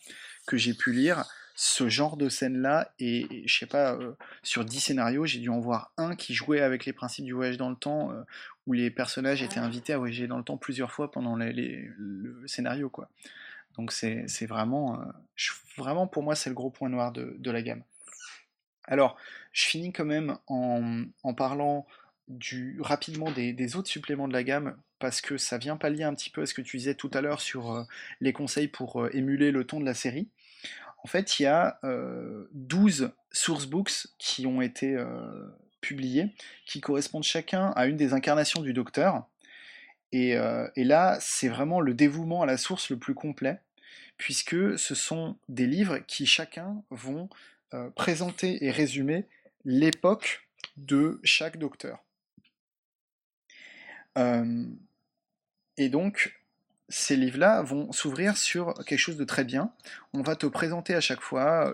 que 0.46 0.56
j'ai 0.56 0.74
pu 0.74 0.92
lire, 0.92 1.24
ce 1.54 1.88
genre 1.88 2.16
de 2.16 2.28
scène-là, 2.28 2.92
et, 2.98 3.42
je 3.44 3.58
sais 3.58 3.66
pas, 3.66 3.94
euh, 3.94 4.12
sur 4.42 4.64
10 4.64 4.80
scénarios, 4.80 5.26
j'ai 5.26 5.40
dû 5.40 5.50
en 5.50 5.60
voir 5.60 5.92
un 5.98 6.16
qui 6.16 6.32
jouait 6.32 6.60
avec 6.60 6.86
les 6.86 6.92
principes 6.92 7.26
du 7.26 7.34
voyage 7.34 7.58
dans 7.58 7.68
le 7.68 7.76
temps, 7.76 8.12
euh, 8.12 8.22
où 8.66 8.72
les 8.72 8.90
personnages 8.90 9.42
étaient 9.42 9.58
invités 9.58 9.92
à 9.92 9.98
voyager 9.98 10.26
dans 10.26 10.38
le 10.38 10.44
temps 10.44 10.56
plusieurs 10.56 10.90
fois 10.90 11.10
pendant 11.10 11.36
le 11.36 12.42
scénario. 12.46 12.90
Donc 13.76 13.92
c'est 13.92 14.46
vraiment, 14.46 15.00
euh, 15.00 15.04
vraiment 15.76 16.06
pour 16.06 16.22
moi, 16.22 16.34
c'est 16.34 16.50
le 16.50 16.54
gros 16.54 16.70
point 16.70 16.88
noir 16.88 17.12
de 17.12 17.50
la 17.50 17.62
gamme. 17.62 17.82
Alors, 18.84 19.16
je 19.52 19.66
finis 19.66 19.92
quand 19.92 20.04
même 20.04 20.38
en, 20.46 21.34
parlant 21.34 21.86
rapidement 22.80 23.30
des, 23.30 23.76
autres 23.76 23.88
suppléments 23.88 24.28
de 24.28 24.32
la 24.32 24.44
gamme, 24.44 24.76
parce 24.98 25.20
que 25.20 25.38
ça 25.38 25.58
vient 25.58 25.76
pallier 25.76 26.04
un 26.04 26.14
petit 26.14 26.30
peu 26.30 26.42
à 26.42 26.46
ce 26.46 26.54
que 26.54 26.62
tu 26.62 26.76
disais 26.76 26.94
tout 26.94 27.10
à 27.14 27.20
l'heure 27.20 27.40
sur 27.40 27.72
euh, 27.72 27.82
les 28.20 28.32
conseils 28.32 28.68
pour 28.68 29.02
euh, 29.02 29.10
émuler 29.14 29.50
le 29.50 29.64
ton 29.64 29.80
de 29.80 29.84
la 29.86 29.94
série. 29.94 30.28
En 31.02 31.08
fait, 31.08 31.40
il 31.40 31.44
y 31.44 31.46
a 31.46 31.80
12 32.52 33.02
euh, 33.02 33.08
sourcebooks 33.32 34.08
qui 34.18 34.46
ont 34.46 34.60
été 34.60 35.02
publiés, 35.80 36.34
qui 36.66 36.82
correspondent 36.82 37.24
chacun 37.24 37.70
à 37.70 37.86
une 37.86 37.96
des 37.96 38.12
incarnations 38.12 38.60
du 38.60 38.74
Docteur. 38.74 39.26
Et 40.12 40.34
là, 40.76 41.16
c'est 41.20 41.48
vraiment 41.48 41.80
le 41.80 41.94
dévouement 41.94 42.42
à 42.42 42.46
la 42.46 42.58
source 42.58 42.90
le 42.90 42.98
plus 42.98 43.14
complet, 43.14 43.60
puisque 44.18 44.78
ce 44.78 44.94
sont 44.94 45.38
des 45.48 45.66
livres 45.66 46.00
qui 46.06 46.26
chacun 46.26 46.82
vont 46.90 47.30
euh, 47.72 47.88
présenter 47.90 48.64
et 48.64 48.72
résumer 48.72 49.26
l'époque 49.64 50.48
de 50.76 51.20
chaque 51.22 51.56
docteur. 51.56 52.02
Euh, 54.18 54.64
et 55.76 55.88
donc, 55.88 56.36
ces 56.88 57.14
livres-là 57.14 57.62
vont 57.62 57.92
s'ouvrir 57.92 58.36
sur 58.36 58.74
quelque 58.86 58.98
chose 58.98 59.16
de 59.16 59.22
très 59.22 59.44
bien. 59.44 59.72
On 60.14 60.22
va 60.22 60.34
te 60.34 60.46
présenter 60.46 60.96
à 60.96 61.00
chaque 61.00 61.20
fois, 61.20 61.72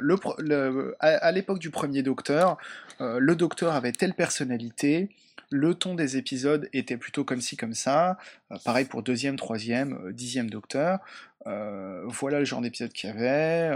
à, 1.00 1.32
l'époque 1.32 1.60
du 1.60 1.70
premier 1.70 2.02
docteur, 2.02 2.58
euh, 3.00 3.18
le 3.18 3.34
docteur 3.34 3.74
avait 3.74 3.92
telle 3.92 4.12
personnalité, 4.12 5.08
le 5.50 5.74
ton 5.74 5.94
des 5.94 6.18
épisodes 6.18 6.68
était 6.74 6.98
plutôt 6.98 7.24
comme 7.24 7.40
ci, 7.40 7.56
comme 7.56 7.72
ça, 7.72 8.18
pareil 8.66 8.84
pour 8.84 9.02
deuxième, 9.02 9.36
troisième, 9.36 10.12
dixième 10.12 10.50
docteur, 10.50 10.98
voilà 11.46 12.40
le 12.40 12.44
genre 12.44 12.60
d'épisode 12.60 12.92
qu'il 12.92 13.08
y 13.08 13.12
avait, 13.12 13.70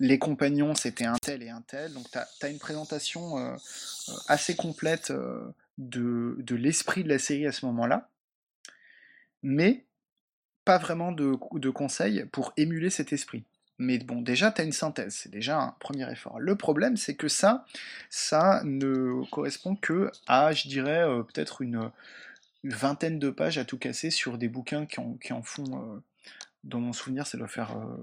les 0.00 0.18
compagnons, 0.18 0.74
c'était 0.74 1.06
un 1.06 1.16
tel 1.16 1.42
et 1.42 1.50
un 1.50 1.62
tel. 1.62 1.92
Donc, 1.92 2.06
tu 2.10 2.18
as, 2.18 2.48
une 2.48 2.58
présentation 2.58 3.38
euh, 3.38 3.54
euh, 4.08 4.12
assez 4.28 4.54
complète 4.54 5.10
euh, 5.10 5.52
de, 5.78 6.54
l'esprit 6.54 7.02
de 7.02 7.08
la 7.08 7.18
série 7.18 7.46
à 7.46 7.52
ce 7.52 7.66
moment-là. 7.66 8.08
Mais 9.42 9.86
pas 10.64 10.78
vraiment 10.78 11.12
de, 11.12 11.70
conseils 11.70 12.24
pour 12.26 12.52
émuler 12.56 12.90
cet 12.90 13.12
esprit. 13.12 13.44
Mais 13.78 13.98
bon, 13.98 14.22
déjà, 14.22 14.50
tu 14.50 14.60
as 14.60 14.64
une 14.64 14.72
synthèse, 14.72 15.14
c'est 15.14 15.30
déjà 15.30 15.60
un 15.60 15.76
premier 15.78 16.10
effort. 16.10 16.40
Le 16.40 16.56
problème, 16.56 16.96
c'est 16.96 17.14
que 17.14 17.28
ça, 17.28 17.64
ça 18.10 18.60
ne 18.64 19.24
correspond 19.30 19.76
que 19.76 20.10
à, 20.26 20.52
je 20.52 20.68
dirais, 20.68 21.04
peut-être 21.32 21.62
une, 21.62 21.90
vingtaine 22.64 23.20
de 23.20 23.30
pages 23.30 23.56
à 23.56 23.64
tout 23.64 23.78
casser 23.78 24.10
sur 24.10 24.36
des 24.36 24.48
bouquins 24.48 24.84
qui 24.84 25.32
en 25.32 25.42
font 25.42 26.02
dans 26.68 26.80
mon 26.80 26.92
souvenir, 26.92 27.26
ça 27.26 27.38
doit 27.38 27.48
faire. 27.48 27.76
Euh, 27.76 27.96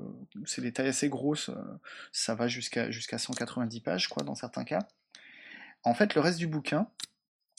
c'est 0.46 0.62
des 0.62 0.74
tailles 0.74 0.90
assez 0.90 1.08
grosses, 1.08 1.50
euh, 1.50 1.80
ça 2.12 2.36
va 2.36 2.48
jusqu'à 2.48 2.92
jusqu'à 2.92 3.18
190 3.18 3.80
pages, 3.82 4.10
quoi, 4.10 4.24
dans 4.24 4.36
certains 4.36 4.64
cas. 4.64 4.88
En 5.84 5.94
fait, 5.94 6.16
le 6.16 6.22
reste 6.22 6.40
du 6.40 6.48
bouquin, 6.48 6.88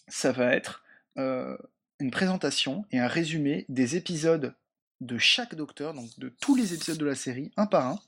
ça 0.09 0.33
va 0.33 0.53
être 0.53 0.85
euh, 1.17 1.57
une 2.01 2.11
présentation 2.11 2.85
et 2.91 2.99
un 2.99 3.07
résumé 3.07 3.65
des 3.69 3.97
épisodes 3.97 4.55
de 5.01 5.19
chaque 5.19 5.55
docteur, 5.55 5.95
donc 5.95 6.19
de 6.19 6.29
tous 6.29 6.57
les 6.57 6.75
épisodes 6.75 6.99
de 6.99 7.07
la 7.07 7.15
série, 7.15 7.53
un 7.57 7.67
par 7.67 7.87
un, 7.87 8.01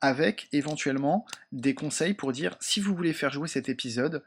avec 0.00 0.48
éventuellement 0.52 1.24
des 1.52 1.74
conseils 1.74 2.14
pour 2.14 2.32
dire 2.32 2.56
si 2.60 2.80
vous 2.80 2.94
voulez 2.94 3.12
faire 3.12 3.30
jouer 3.30 3.48
cet 3.48 3.68
épisode, 3.68 4.24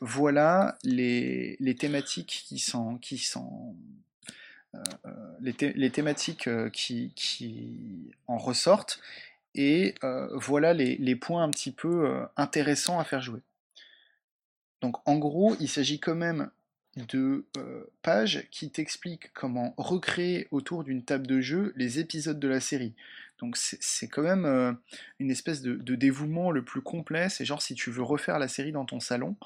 voilà 0.00 0.76
les, 0.82 1.76
thématiques 1.78 2.44
qui 2.46 2.58
sont, 2.58 2.98
qui 2.98 3.16
sont 4.72 4.82
euh, 5.06 5.38
les, 5.40 5.90
thématiques 5.90 6.48
euh, 6.48 6.70
qui, 6.70 8.10
en 8.26 8.38
ressortent, 8.38 9.00
et 9.54 9.94
euh, 10.02 10.28
voilà 10.34 10.72
les, 10.72 11.16
points 11.16 11.42
un 11.42 11.50
petit 11.50 11.72
peu 11.72 12.26
intéressants 12.36 12.98
à 12.98 13.04
faire 13.04 13.20
jouer. 13.20 13.40
Donc 14.80 14.96
en 15.06 15.16
gros, 15.18 15.56
il 15.60 15.68
s'agit 15.68 16.00
quand 16.00 16.14
même 16.14 16.50
de 16.96 17.46
pages 18.02 18.46
qui 18.50 18.70
t'expliquent 18.70 19.32
comment 19.32 19.74
recréer 19.76 20.48
autour 20.50 20.84
d'une 20.84 21.04
table 21.04 21.26
de 21.26 21.40
jeu 21.40 21.72
les 21.76 21.98
épisodes 22.00 22.38
de 22.38 22.48
la 22.48 22.60
série. 22.60 22.94
Donc 23.38 23.56
c'est 23.56 24.08
quand 24.08 24.22
même 24.22 24.78
une 25.18 25.30
espèce 25.30 25.62
de, 25.62 25.94
dévouement 25.94 26.50
le 26.50 26.64
plus 26.64 26.80
complet. 26.80 27.28
C'est 27.28 27.44
genre 27.44 27.62
si 27.62 27.74
tu 27.74 27.90
veux 27.90 28.02
refaire 28.02 28.38
la 28.38 28.48
série 28.48 28.72
dans 28.72 28.84
ton 28.84 29.00
salon. 29.00 29.36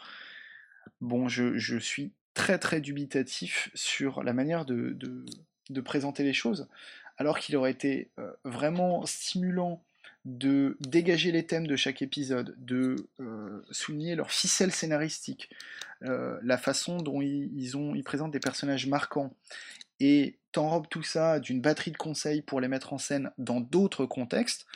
Bon, 1.00 1.28
je, 1.28 1.58
je 1.58 1.76
suis 1.76 2.12
très 2.36 2.58
très 2.58 2.82
dubitatif 2.82 3.70
sur 3.74 4.22
la 4.22 4.34
manière 4.34 4.66
de, 4.66 4.94
présenter 5.84 6.22
les 6.22 6.34
choses, 6.34 6.68
alors 7.16 7.38
qu'il 7.38 7.56
aurait 7.56 7.70
été 7.70 8.10
euh, 8.18 8.30
vraiment 8.44 9.06
stimulant 9.06 9.82
de 10.26 10.76
dégager 10.80 11.32
les 11.32 11.46
thèmes 11.46 11.66
de 11.66 11.76
chaque 11.76 12.02
épisode, 12.02 12.54
de 12.58 13.08
euh, 13.20 13.62
souligner 13.70 14.16
leur 14.16 14.30
ficelle 14.30 14.70
scénaristique, 14.70 15.48
euh, 16.02 16.38
la 16.42 16.58
façon 16.58 16.98
dont 16.98 17.22
ils, 17.22 17.50
ils 17.54 18.04
présentent 18.04 18.32
des 18.32 18.40
personnages 18.40 18.86
marquants, 18.86 19.32
et 19.98 20.36
t'enrobes 20.52 20.88
tout 20.90 21.02
ça 21.02 21.40
d'une 21.40 21.62
batterie 21.62 21.90
de 21.92 21.96
conseils 21.96 22.42
pour 22.42 22.60
les 22.60 22.68
mettre 22.68 22.92
en 22.92 22.98
scène 22.98 23.30
dans 23.38 23.60
d'autres 23.60 24.04
contextes, 24.04 24.66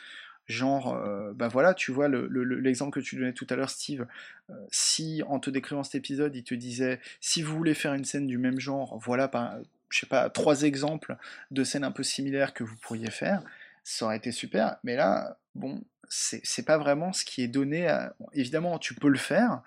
Genre, 0.51 0.93
euh, 0.93 1.31
bah 1.33 1.47
voilà, 1.47 1.73
tu 1.73 1.93
vois, 1.93 2.09
l'exemple 2.09 2.91
que 2.91 2.99
tu 2.99 3.15
donnais 3.15 3.31
tout 3.31 3.47
à 3.49 3.55
l'heure, 3.55 3.69
Steve, 3.69 4.05
euh, 4.49 4.53
si 4.69 5.23
en 5.25 5.39
te 5.39 5.49
décrivant 5.49 5.81
cet 5.81 5.95
épisode, 5.95 6.35
il 6.35 6.43
te 6.43 6.53
disait, 6.53 6.99
si 7.21 7.41
vous 7.41 7.55
voulez 7.55 7.73
faire 7.73 7.93
une 7.93 8.03
scène 8.03 8.27
du 8.27 8.37
même 8.37 8.59
genre, 8.59 8.99
voilà, 8.99 9.29
pas, 9.29 9.59
je 9.89 10.01
sais 10.01 10.07
pas, 10.07 10.29
trois 10.29 10.63
exemples 10.63 11.15
de 11.51 11.63
scènes 11.63 11.85
un 11.85 11.91
peu 11.91 12.03
similaires 12.03 12.53
que 12.53 12.65
vous 12.65 12.75
pourriez 12.81 13.09
faire, 13.11 13.41
ça 13.85 14.05
aurait 14.05 14.17
été 14.17 14.33
super, 14.33 14.75
mais 14.83 14.97
là, 14.97 15.37
bon, 15.55 15.81
c'est 16.09 16.65
pas 16.65 16.77
vraiment 16.77 17.13
ce 17.13 17.23
qui 17.23 17.41
est 17.43 17.47
donné. 17.47 17.87
Évidemment, 18.33 18.77
tu 18.77 18.93
peux 18.93 19.07
le 19.07 19.17
faire 19.17 19.61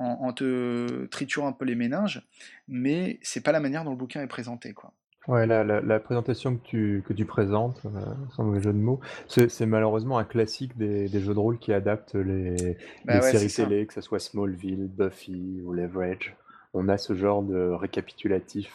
en, 0.00 0.32
te 0.32 1.06
triturant 1.06 1.46
un 1.46 1.52
peu 1.52 1.64
les 1.64 1.76
méninges, 1.76 2.20
mais 2.66 3.20
c'est 3.22 3.42
pas 3.42 3.52
la 3.52 3.60
manière 3.60 3.84
dont 3.84 3.92
le 3.92 3.96
bouquin 3.96 4.22
est 4.22 4.26
présenté, 4.26 4.72
quoi. 4.72 4.92
Ouais, 5.28 5.46
la, 5.46 6.00
présentation 6.00 6.56
que 6.56 6.64
tu, 6.64 7.02
que 7.06 7.12
tu 7.12 7.24
présentes, 7.24 7.80
euh, 7.84 8.00
sans 8.36 8.44
mauvais 8.44 8.62
jeu 8.62 8.72
de 8.72 8.78
mots, 8.78 9.00
c'est 9.26 9.66
malheureusement 9.66 10.18
un 10.18 10.24
classique 10.24 10.76
des, 10.76 11.08
jeux 11.08 11.34
de 11.34 11.38
rôle 11.38 11.58
qui 11.58 11.72
adaptent 11.72 12.14
les, 12.14 12.76
bah 13.04 13.20
séries 13.22 13.52
télé, 13.52 13.86
que 13.86 13.94
ce 13.94 14.00
soit 14.00 14.20
Smallville, 14.20 14.88
Buffy 14.88 15.60
ou 15.64 15.72
Leverage. 15.72 16.36
On 16.74 16.88
a 16.88 16.98
ce 16.98 17.14
genre 17.14 17.42
de 17.42 17.70
récapitulatif 17.70 18.72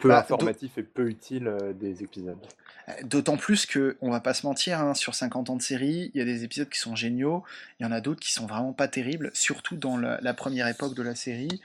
peu 0.00 0.08
bah, 0.08 0.20
informatif 0.20 0.78
et 0.78 0.82
peu 0.82 1.08
utile 1.08 1.48
euh, 1.48 1.72
des 1.72 2.02
épisodes. 2.02 2.38
Euh, 2.88 2.92
d'autant 3.04 3.36
plus 3.36 3.66
que, 3.66 3.96
on 4.00 4.10
va 4.10 4.20
pas 4.20 4.34
se 4.34 4.46
mentir, 4.46 4.80
hein, 4.80 4.94
sur 4.94 5.14
50 5.14 5.50
ans 5.50 5.56
de 5.56 5.62
série, 5.62 6.10
il 6.14 6.18
y 6.18 6.22
a 6.22 6.24
des 6.24 6.44
épisodes 6.44 6.68
qui 6.68 6.78
sont 6.78 6.96
géniaux, 6.96 7.44
il 7.78 7.84
y 7.84 7.86
en 7.86 7.92
a 7.92 8.00
d'autres 8.00 8.20
qui 8.20 8.32
sont 8.32 8.46
vraiment 8.46 8.72
pas 8.72 8.88
terribles, 8.88 9.30
surtout 9.34 9.76
dans 9.76 9.96
la, 9.96 10.34
première 10.34 10.68
époque 10.68 10.94
de 10.94 11.02
la 11.02 11.14
série. 11.14 11.60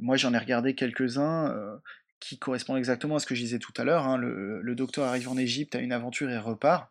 Moi, 0.00 0.16
j'en 0.16 0.32
ai 0.32 0.38
regardé 0.38 0.74
quelques-uns 0.74 1.50
euh, 1.50 1.76
qui 2.22 2.38
correspondent 2.38 2.78
exactement 2.78 3.16
à 3.16 3.18
ce 3.18 3.26
que 3.26 3.34
je 3.34 3.42
disais 3.42 3.58
tout 3.58 3.72
à 3.76 3.84
l'heure. 3.84 4.06
Hein. 4.06 4.16
Le, 4.16 4.62
le, 4.62 4.74
docteur 4.74 5.06
arrive 5.06 5.28
en 5.28 5.36
Égypte, 5.36 5.74
a 5.74 5.80
une 5.80 5.92
aventure 5.92 6.30
et 6.30 6.38
repart 6.38 6.88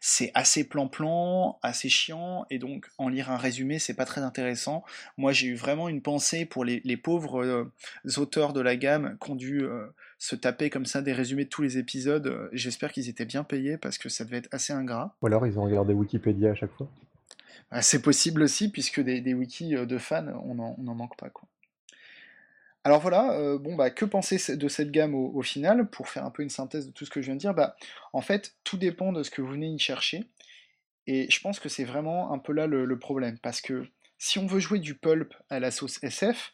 c'est 0.00 0.30
assez 0.34 0.64
plan-plan, 0.64 1.58
assez 1.62 1.90
chiant, 1.90 2.46
et 2.48 2.58
donc 2.58 2.88
en 2.96 3.08
lire 3.08 3.30
un 3.30 3.36
résumé, 3.36 3.78
c'est 3.78 3.94
pas 3.94 4.06
très 4.06 4.22
intéressant. 4.22 4.82
Moi, 5.18 5.32
j'ai 5.32 5.48
eu 5.48 5.54
vraiment 5.54 5.90
une 5.90 6.00
pensée 6.00 6.46
pour 6.46 6.64
les, 6.64 6.96
pauvres 6.96 7.44
euh, 7.44 7.70
auteurs 8.16 8.54
de 8.54 8.60
la 8.60 8.76
gamme 8.76 9.18
qui 9.22 9.30
ont 9.30 9.36
dû 9.36 9.62
euh, 9.62 9.86
se 10.18 10.34
taper 10.34 10.70
comme 10.70 10.86
ça 10.86 11.02
des 11.02 11.12
résumés 11.12 11.44
de 11.44 11.50
tous 11.50 11.60
les 11.60 11.76
épisodes. 11.76 12.48
J'espère 12.52 12.92
qu'ils 12.92 13.10
étaient 13.10 13.26
bien 13.26 13.44
payés 13.44 13.76
parce 13.76 13.98
que 13.98 14.08
ça 14.08 14.24
devait 14.24 14.38
être 14.38 14.48
assez 14.52 14.72
ingrat. 14.72 15.14
Ou 15.20 15.26
alors 15.26 15.46
ils 15.46 15.58
ont 15.58 15.64
regardé 15.64 15.92
Wikipédia 15.92 16.52
à 16.52 16.54
chaque 16.54 16.72
fois. 16.72 16.88
Ah, 17.70 17.82
c'est 17.82 18.02
possible 18.02 18.42
aussi, 18.42 18.70
puisque 18.70 19.00
des, 19.00 19.34
wikis 19.34 19.76
euh, 19.76 19.84
de 19.84 19.98
fans, 19.98 20.26
on 20.44 20.54
n'en 20.54 20.94
manque 20.94 21.16
pas. 21.16 21.28
Quoi. 21.28 21.46
Alors 22.90 23.02
voilà, 23.02 23.34
euh, 23.34 23.56
bon 23.56 23.76
bah 23.76 23.88
que 23.90 24.04
penser 24.04 24.56
de 24.56 24.66
cette 24.66 24.90
gamme 24.90 25.14
au, 25.14 25.42
final 25.42 25.88
Pour 25.90 26.08
faire 26.08 26.24
un 26.24 26.32
peu 26.32 26.42
une 26.42 26.50
synthèse 26.50 26.88
de 26.88 26.92
tout 26.92 27.04
ce 27.04 27.10
que 27.10 27.20
je 27.20 27.26
viens 27.26 27.36
de 27.36 27.40
dire, 27.40 27.54
bah 27.54 27.76
en 28.12 28.20
fait 28.20 28.56
tout 28.64 28.78
dépend 28.78 29.12
de 29.12 29.22
ce 29.22 29.30
que 29.30 29.40
vous 29.40 29.52
venez 29.52 29.68
y 29.68 29.78
chercher. 29.78 30.24
Et 31.06 31.30
je 31.30 31.40
pense 31.40 31.60
que 31.60 31.68
c'est 31.68 31.84
vraiment 31.84 32.32
un 32.32 32.40
peu 32.40 32.52
là 32.52 32.66
le, 32.66 32.98
problème, 32.98 33.38
parce 33.38 33.60
que 33.60 33.86
si 34.18 34.40
on 34.40 34.46
veut 34.48 34.58
jouer 34.58 34.80
du 34.80 34.96
pulp 34.96 35.32
à 35.50 35.60
la 35.60 35.70
sauce 35.70 36.02
SF, 36.02 36.50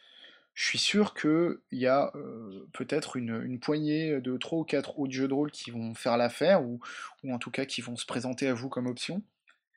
je 0.53 0.65
suis 0.67 0.79
sûr 0.79 1.15
qu'il 1.15 1.57
y 1.73 1.87
a 1.87 2.13
euh, 2.15 2.67
peut-être 2.75 3.17
une, 3.17 3.59
poignée 3.59 4.21
de 4.21 4.37
3 4.37 4.59
ou 4.59 4.65
4 4.65 4.99
autres 4.99 5.15
jeux 5.15 5.29
de 5.29 5.33
rôle 5.33 5.51
qui 5.51 5.71
vont 5.71 5.95
faire 5.95 6.19
l'affaire, 6.19 6.63
ou, 6.63 6.81
en 7.31 7.39
tout 7.39 7.51
cas 7.51 7.65
qui 7.65 7.81
vont 7.81 7.97
se 7.97 8.05
présenter 8.05 8.47
à 8.47 8.53
vous 8.53 8.69
comme 8.69 8.89
option. 8.89 9.23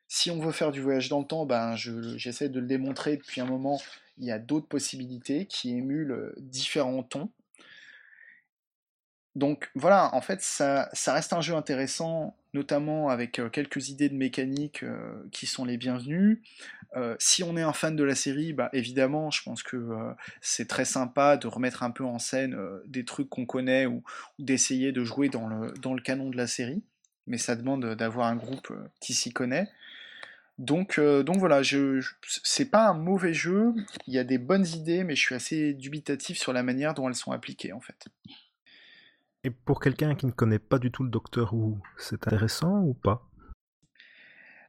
Si 0.10 0.30
on 0.30 0.42
veut 0.42 0.52
faire 0.52 0.74
du 0.74 0.82
voyage 0.82 1.08
dans 1.08 1.20
le 1.20 1.26
temps, 1.26 1.46
ben 1.46 1.78
j'essaie 1.78 2.50
de 2.50 2.60
le 2.60 2.68
démontrer 2.68 3.16
depuis 3.16 3.40
un 3.40 3.46
moment 3.46 3.80
il 4.20 4.26
y 4.26 4.32
a 4.32 4.40
d'autres 4.40 4.68
possibilités 4.68 5.46
qui 5.46 5.76
émulent 5.76 6.12
euh, 6.12 6.34
différents 6.38 7.04
tons. 7.04 7.32
Donc 9.36 9.70
voilà, 9.76 10.14
en 10.14 10.22
fait, 10.22 10.42
ça, 10.42 10.90
reste 11.08 11.34
un 11.34 11.42
jeu 11.42 11.56
intéressant, 11.56 12.36
notamment 12.54 13.10
avec 13.10 13.40
euh, 13.40 13.50
quelques 13.50 13.90
idées 13.90 14.10
de 14.10 14.16
mécanique 14.16 14.84
euh, 14.84 15.24
qui 15.32 15.46
sont 15.46 15.64
les 15.64 15.78
bienvenues. 15.78 16.42
si 17.20 17.44
on 17.44 17.56
est 17.56 17.62
un 17.62 17.72
fan 17.72 17.96
de 17.96 18.04
la 18.04 18.16
série, 18.16 18.52
bah, 18.52 18.70
évidemment, 18.74 19.32
je 19.32 19.44
pense 19.44 19.64
que 19.64 19.96
c'est 20.42 20.68
très 20.68 20.86
sympa 20.86 21.38
de 21.38 21.48
remettre 21.48 21.84
un 21.84 21.92
peu 21.92 22.04
en 22.04 22.18
scène 22.20 22.58
des 22.88 23.06
trucs 23.06 23.30
qu'on 23.30 23.46
connaît 23.46 23.86
ou, 23.86 24.04
d'essayer 24.40 24.92
de 24.92 25.04
jouer 25.04 25.30
dans 25.30 25.48
le, 25.48 25.72
dans 25.74 25.94
le 25.94 26.02
canon 26.02 26.30
de 26.30 26.38
la 26.38 26.48
série. 26.48 26.84
Mais 27.28 27.38
ça 27.38 27.56
demande 27.56 27.94
d'avoir 27.96 28.26
un 28.28 28.36
groupe 28.36 28.74
qui 29.00 29.14
s'y 29.14 29.32
connaît. 29.32 29.70
Donc, 30.60 31.00
euh, 31.00 31.24
donc 31.24 31.38
voilà, 31.38 31.64
je, 31.64 32.06
c'est 32.44 32.70
pas 32.70 32.90
un 32.90 32.94
mauvais 32.94 33.34
jeu, 33.34 33.74
il 34.08 34.14
y 34.14 34.20
a 34.20 34.26
des 34.26 34.38
bonnes 34.38 34.68
idées, 34.68 35.06
mais 35.06 35.16
je 35.16 35.22
suis 35.22 35.34
assez 35.34 35.74
dubitatif 35.74 36.38
sur 36.38 36.52
la 36.52 36.64
manière 36.64 36.94
dont 36.94 37.08
elles 37.08 37.16
sont 37.16 37.32
appliquées 37.32 37.72
en 37.72 37.80
fait. 37.80 38.10
Et 39.46 39.52
pour 39.52 39.80
quelqu'un 39.80 40.16
qui 40.16 40.26
ne 40.26 40.32
connaît 40.32 40.60
pas 40.60 40.78
du 40.78 40.92
tout 40.92 41.04
le 41.04 41.10
Docteur 41.10 41.54
Who, 41.54 41.80
c'est 41.98 42.28
intéressant 42.28 42.82
ou 42.82 42.94
pas? 42.94 43.26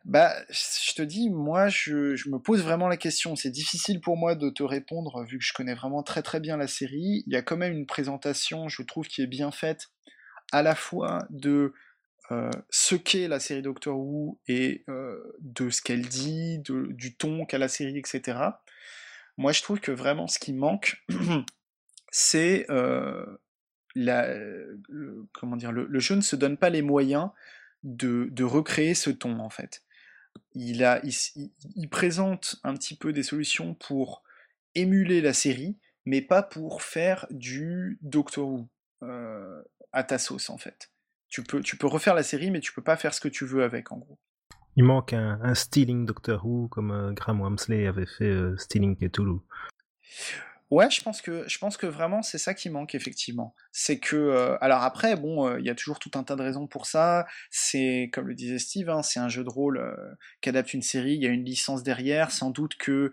Bah, 0.05 0.33
je 0.49 0.95
te 0.95 1.03
dis, 1.03 1.29
moi, 1.29 1.69
je, 1.69 2.15
je, 2.15 2.31
me 2.31 2.39
pose 2.39 2.63
vraiment 2.63 2.87
la 2.87 2.97
question. 2.97 3.35
C'est 3.35 3.51
difficile 3.51 4.01
pour 4.01 4.17
moi 4.17 4.37
de 4.37 4.49
te 4.49 4.63
répondre, 4.63 5.25
vu 5.25 5.39
que 5.39 5.45
je 5.45 5.53
connais 5.53 5.75
vraiment 5.75 6.05
très 6.05 6.23
très 6.23 6.39
bien 6.39 6.57
la 6.57 6.69
série. 6.69 7.25
Il 7.27 7.33
y 7.33 7.37
a 7.37 7.43
quand 7.43 7.57
même 7.57 7.73
une 7.73 7.87
présentation, 7.87 8.69
je 8.69 8.83
trouve, 8.83 9.09
qui 9.09 9.23
est 9.23 9.27
bien 9.27 9.51
faite, 9.51 9.89
à 10.53 10.63
la 10.63 10.77
fois 10.77 11.27
de 11.31 11.75
euh, 12.33 12.51
ce 12.71 12.95
qu'est 12.95 13.27
la 13.27 13.41
série 13.41 13.63
Doctor 13.63 13.99
Who 13.99 14.39
et 14.47 14.85
euh, 14.89 15.21
de 15.41 15.69
ce 15.69 15.83
qu'elle 15.83 16.07
dit, 16.07 16.61
du 16.61 17.17
ton 17.17 17.45
qu'a 17.45 17.59
la 17.59 17.69
série, 17.69 17.99
etc. 17.99 18.39
Moi, 19.37 19.53
je 19.53 19.63
trouve 19.63 19.81
que 19.81 19.91
vraiment 19.91 20.29
ce 20.29 20.39
qui 20.39 20.53
manque, 20.53 21.05
c'est 22.13 22.67
euh, 22.71 23.27
le, 23.97 24.79
comment 25.33 25.57
dire, 25.57 25.73
le, 25.73 25.99
jeu 25.99 26.15
ne 26.15 26.21
se 26.21 26.37
donne 26.37 26.57
pas 26.57 26.71
les 26.71 26.83
moyens 26.83 27.31
de, 27.83 28.45
recréer 28.45 28.95
ce 28.95 29.11
ton, 29.11 29.41
en 29.41 29.51
fait. 29.51 29.83
Il, 30.55 30.87
il, 31.75 31.89
présente 31.89 32.61
un 32.63 32.75
petit 32.75 32.97
peu 32.97 33.13
des 33.13 33.25
solutions 33.25 33.75
pour 33.75 34.23
émuler 34.77 35.21
la 35.21 35.33
série, 35.33 35.79
mais 36.05 36.23
pas 36.23 36.45
pour 36.45 36.83
faire 36.83 37.27
du 37.31 37.99
Doctor 38.03 38.49
Who 38.49 38.69
à 39.93 40.05
ta 40.05 40.19
sauce, 40.19 40.51
en 40.51 40.59
fait 40.59 40.91
tu 41.31 41.43
peux, 41.43 41.61
tu 41.61 41.77
peux 41.77 41.87
refaire 41.87 42.15
la 42.15 42.23
série, 42.23 42.51
mais 42.51 42.61
tu 42.61 42.73
peux 42.73 42.83
pas 42.83 42.97
faire 42.97 43.15
ce 43.15 43.21
que 43.21 43.29
tu 43.29 43.47
veux 43.47 43.63
avec, 43.63 43.93
en 43.93 43.99
gros. 43.99 44.19
Il 44.77 44.85
manque 44.85 45.13
un, 45.13 45.55
Stealing 45.55 46.05
Doctor 46.05 46.45
Who, 46.45 46.69
comme 46.69 46.91
euh, 46.91 47.13
Graham 47.13 47.41
Wamsley 47.41 47.87
avait 47.87 48.07
fait 48.07 48.25
euh, 48.25 48.57
Stealing 48.57 48.97
Cthulhu. 48.97 49.39
Ouais, 50.71 50.89
je 50.89 51.03
pense 51.03 51.21
que 51.21 51.49
je 51.49 51.59
pense 51.59 51.77
que 51.77 51.87
vraiment 51.87 52.23
c'est 52.23 52.39
ça 52.39 52.55
qui 52.55 52.71
manque 52.71 52.95
effectivement. 52.95 53.55
C'est 53.73 53.99
que 53.99 54.17
euh, 54.17 54.57
alors 54.61 54.83
après 54.85 55.17
bon, 55.17 55.57
il 55.57 55.65
y 55.65 55.71
a 55.71 55.75
toujours 55.75 55.99
tout 55.99 56.13
un 56.15 56.23
tas 56.23 56.37
de 56.37 56.43
raisons 56.43 56.69
pour 56.69 56.87
ça. 56.87 57.27
C'est 57.51 58.09
comme 58.13 58.29
le 58.29 58.35
disait 58.35 58.59
Steve, 58.61 58.89
hein, 58.89 59.03
c'est 59.03 59.19
un 59.19 59.29
jeu 59.29 59.43
de 59.43 59.51
rôle 59.51 59.83
qui 60.41 60.49
adapte 60.49 60.73
une 60.73 60.83
série. 60.83 61.15
Il 61.15 61.23
y 61.23 61.27
a 61.27 61.31
une 61.31 61.45
licence 61.45 61.83
derrière. 61.83 62.31
Sans 62.31 62.51
doute 62.51 62.77
que 62.77 63.13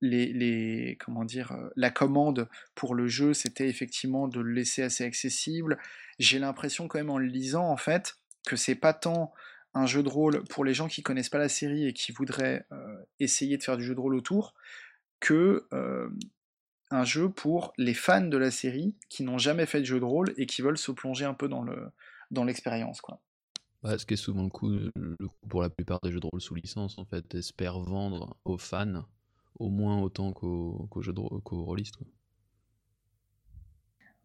les, 0.00 0.32
les 0.32 0.96
comment 1.00 1.24
dire 1.24 1.56
la 1.74 1.90
commande 1.90 2.48
pour 2.76 2.94
le 2.94 3.08
jeu 3.08 3.34
c'était 3.34 3.68
effectivement 3.68 4.28
de 4.28 4.40
le 4.40 4.52
laisser 4.52 4.84
assez 4.84 5.04
accessible 5.04 5.76
j'ai 6.20 6.38
l'impression 6.38 6.86
quand 6.86 6.98
même 6.98 7.10
en 7.10 7.18
le 7.18 7.26
lisant 7.26 7.68
en 7.68 7.76
fait 7.76 8.16
que 8.46 8.56
c'est 8.56 8.74
pas 8.74 8.92
tant 8.92 9.32
un 9.74 9.86
jeu 9.86 10.02
de 10.02 10.08
rôle 10.08 10.44
pour 10.44 10.64
les 10.64 10.74
gens 10.74 10.86
qui 10.86 11.02
connaissent 11.02 11.28
pas 11.28 11.38
la 11.38 11.48
série 11.48 11.86
et 11.86 11.92
qui 11.92 12.12
voudraient 12.12 12.64
euh, 12.72 12.96
essayer 13.18 13.56
de 13.56 13.62
faire 13.62 13.76
du 13.76 13.84
jeu 13.84 13.94
de 13.94 14.00
rôle 14.00 14.14
autour 14.14 14.54
que 15.20 15.66
euh, 15.72 16.08
un 16.94 17.04
jeu 17.04 17.28
pour 17.28 17.72
les 17.76 17.94
fans 17.94 18.26
de 18.26 18.36
la 18.36 18.50
série 18.50 18.94
qui 19.08 19.22
n'ont 19.22 19.38
jamais 19.38 19.66
fait 19.66 19.80
de 19.80 19.84
jeu 19.84 20.00
de 20.00 20.04
rôle 20.04 20.32
et 20.36 20.46
qui 20.46 20.62
veulent 20.62 20.78
se 20.78 20.92
plonger 20.92 21.24
un 21.24 21.34
peu 21.34 21.48
dans 21.48 21.62
le 21.62 21.90
dans 22.30 22.44
l'expérience 22.44 23.00
quoi. 23.00 23.20
ce 23.84 24.06
qui 24.06 24.14
est 24.14 24.18
souvent 24.18 24.44
le 24.44 24.48
coup, 24.48 24.70
le 24.70 25.28
coup 25.28 25.48
pour 25.48 25.62
la 25.62 25.70
plupart 25.70 26.00
des 26.02 26.10
jeux 26.10 26.20
de 26.20 26.26
rôle 26.26 26.40
sous 26.40 26.54
licence 26.54 26.98
en 26.98 27.04
fait, 27.04 27.34
espèrent 27.34 27.80
vendre 27.80 28.36
aux 28.44 28.58
fans 28.58 29.04
au 29.58 29.68
moins 29.70 30.00
autant 30.00 30.32
qu'aux 30.32 30.88
jeux 31.00 31.12
de 31.12 31.20
qu'aux 31.40 31.64
rôlistes. 31.64 31.98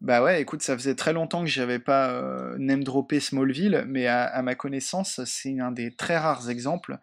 Bah 0.00 0.22
ouais, 0.22 0.40
écoute, 0.40 0.62
ça 0.62 0.76
faisait 0.76 0.94
très 0.94 1.12
longtemps 1.12 1.42
que 1.42 1.50
j'avais 1.50 1.78
pas 1.78 2.10
euh, 2.10 2.56
name 2.58 2.82
droppé 2.82 3.20
Smallville, 3.20 3.84
mais 3.86 4.06
à, 4.06 4.40
ma 4.42 4.54
connaissance, 4.54 5.22
c'est 5.26 5.60
un 5.60 5.72
des 5.72 5.94
très 5.94 6.16
rares 6.16 6.48
exemples, 6.48 6.98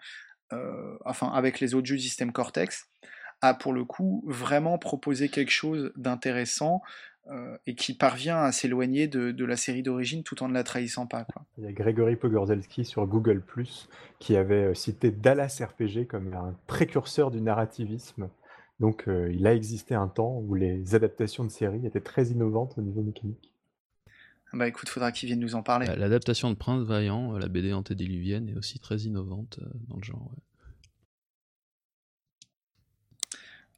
euh, 0.52 0.98
enfin 1.06 1.32
avec 1.32 1.60
les 1.60 1.76
autres 1.76 1.86
jeux 1.86 1.98
du 1.98 2.02
système 2.02 2.32
Cortex, 2.32 2.88
à 3.42 3.54
pour 3.54 3.74
le 3.74 3.86
coup 3.86 4.24
vraiment 4.28 4.78
proposer 4.78 5.30
quelque 5.30 5.52
chose 5.52 5.92
d'intéressant 5.96 6.82
euh, 7.30 7.58
et 7.68 7.76
qui 7.76 7.94
parvient 7.94 8.38
à 8.38 8.52
s'éloigner 8.52 9.08
de, 9.08 9.46
la 9.46 9.58
série 9.58 9.84
d'origine 9.84 10.24
tout 10.24 10.42
en 10.44 10.48
ne 10.48 10.54
la 10.54 10.64
trahissant 10.64 11.08
pas. 11.08 11.26
Quoi. 11.26 11.44
Il 11.58 11.66
y 11.66 11.68
a 11.68 11.72
Grégory 11.72 12.16
Pogorzelski 12.16 12.86
sur 12.86 13.06
Google⁇ 13.06 13.44
qui 14.20 14.36
avait 14.36 14.74
cité 14.76 15.12
Dallas 15.12 15.62
RPG 15.62 16.08
comme 16.08 16.34
un 16.34 16.56
précurseur 16.68 17.32
du 17.32 17.42
narrativisme. 17.42 18.30
Donc 18.80 19.08
euh, 19.08 19.32
il 19.34 19.46
a 19.48 19.54
existé 19.54 19.96
un 19.96 20.08
temps 20.08 20.42
où 20.46 20.54
les 20.54 20.96
adaptations 20.96 21.44
de 21.44 21.50
séries 21.50 21.86
étaient 21.86 22.02
très 22.02 22.28
innovantes 22.28 22.76
au 22.78 22.82
niveau 22.82 23.02
mécanique. 23.02 23.52
Bah 24.54 24.68
écoute, 24.68 24.88
faudra 24.88 25.12
qu'il 25.12 25.28
vienne 25.28 25.40
nous 25.40 25.56
en 25.56 25.64
parler. 25.64 25.88
Bah, 25.88 25.96
l'adaptation 25.96 26.50
de 26.50 26.56
Prince 26.56 26.86
Vaillant, 26.86 27.36
euh, 27.36 27.40
la 27.40 27.50
BD 27.50 27.74
antédiluvienne, 27.74 28.50
est 28.50 28.56
aussi 28.56 28.80
très 28.80 29.00
innovante 29.00 29.60
euh, 29.62 29.70
dans 29.90 29.98
le 29.98 30.04
genre. 30.04 30.32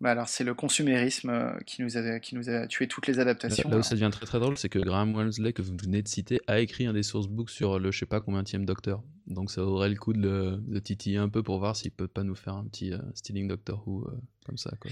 Bah 0.01 0.11
alors 0.11 0.29
c'est 0.29 0.45
le 0.45 0.53
consumérisme 0.53 1.29
euh, 1.29 1.59
qui 1.65 1.81
nous 1.81 1.97
a 1.97 2.19
qui 2.21 2.35
nous 2.35 2.49
a 2.49 2.67
tué 2.67 2.87
toutes 2.87 3.05
les 3.07 3.19
adaptations. 3.19 3.69
Là, 3.69 3.77
où 3.77 3.83
ça 3.83 3.95
devient 3.95 4.09
très 4.11 4.25
très 4.25 4.39
drôle, 4.39 4.57
c'est 4.57 4.69
que 4.69 4.79
Graham 4.79 5.13
Wellesley, 5.13 5.51
que 5.51 5.61
vous 5.61 5.75
venez 5.75 6.01
de 6.01 6.07
citer, 6.07 6.39
a 6.47 6.61
écrit 6.61 6.85
un 6.85 6.93
des 6.93 7.03
sourcebooks 7.03 7.49
sur 7.49 7.79
le 7.79 7.91
je 7.91 7.99
sais 7.99 8.05
pas 8.05 8.21
combien 8.21 8.43
Docteur. 8.59 9.03
Donc 9.27 9.51
ça 9.51 9.61
aurait 9.61 9.89
le 9.89 9.95
coup 9.95 10.13
de, 10.13 10.61
le, 10.67 10.81
titiller 10.81 11.17
un 11.17 11.27
peu 11.27 11.43
pour 11.43 11.59
voir 11.59 11.75
s'il 11.75 11.91
peut 11.91 12.07
pas 12.07 12.23
nous 12.23 12.35
faire 12.35 12.53
un 12.53 12.63
petit 12.63 12.93
euh, 12.93 12.97
Stealing 13.13 13.47
Doctor 13.47 13.85
Who 13.85 14.05
euh, 14.07 14.17
comme 14.45 14.57
ça. 14.57 14.71
Quoi. 14.79 14.91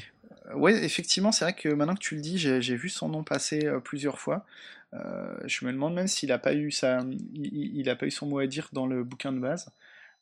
Ouais, 0.55 0.83
effectivement, 0.83 1.31
c'est 1.31 1.45
vrai 1.45 1.53
que 1.53 1.69
maintenant 1.69 1.95
que 1.95 2.01
tu 2.01 2.15
le 2.15 2.21
dis, 2.21 2.37
j'ai 2.37 2.75
vu 2.75 2.89
son 2.89 3.09
nom 3.09 3.23
passer 3.23 3.67
plusieurs 3.83 4.19
fois. 4.19 4.45
je 4.93 5.65
me 5.65 5.71
demande 5.71 5.93
même 5.93 6.07
s'il 6.07 6.31
a 6.31 6.37
pas 6.37 6.53
eu 6.53 6.71
sa, 6.71 6.99
il, 7.33 7.77
il, 7.77 7.89
a 7.89 7.95
pas 7.95 8.05
eu 8.05 8.11
son 8.11 8.27
mot 8.27 8.39
à 8.39 8.47
dire 8.47 8.69
dans 8.73 8.87
le 8.87 9.03
bouquin 9.03 9.33
de 9.33 9.39
base. 9.39 9.71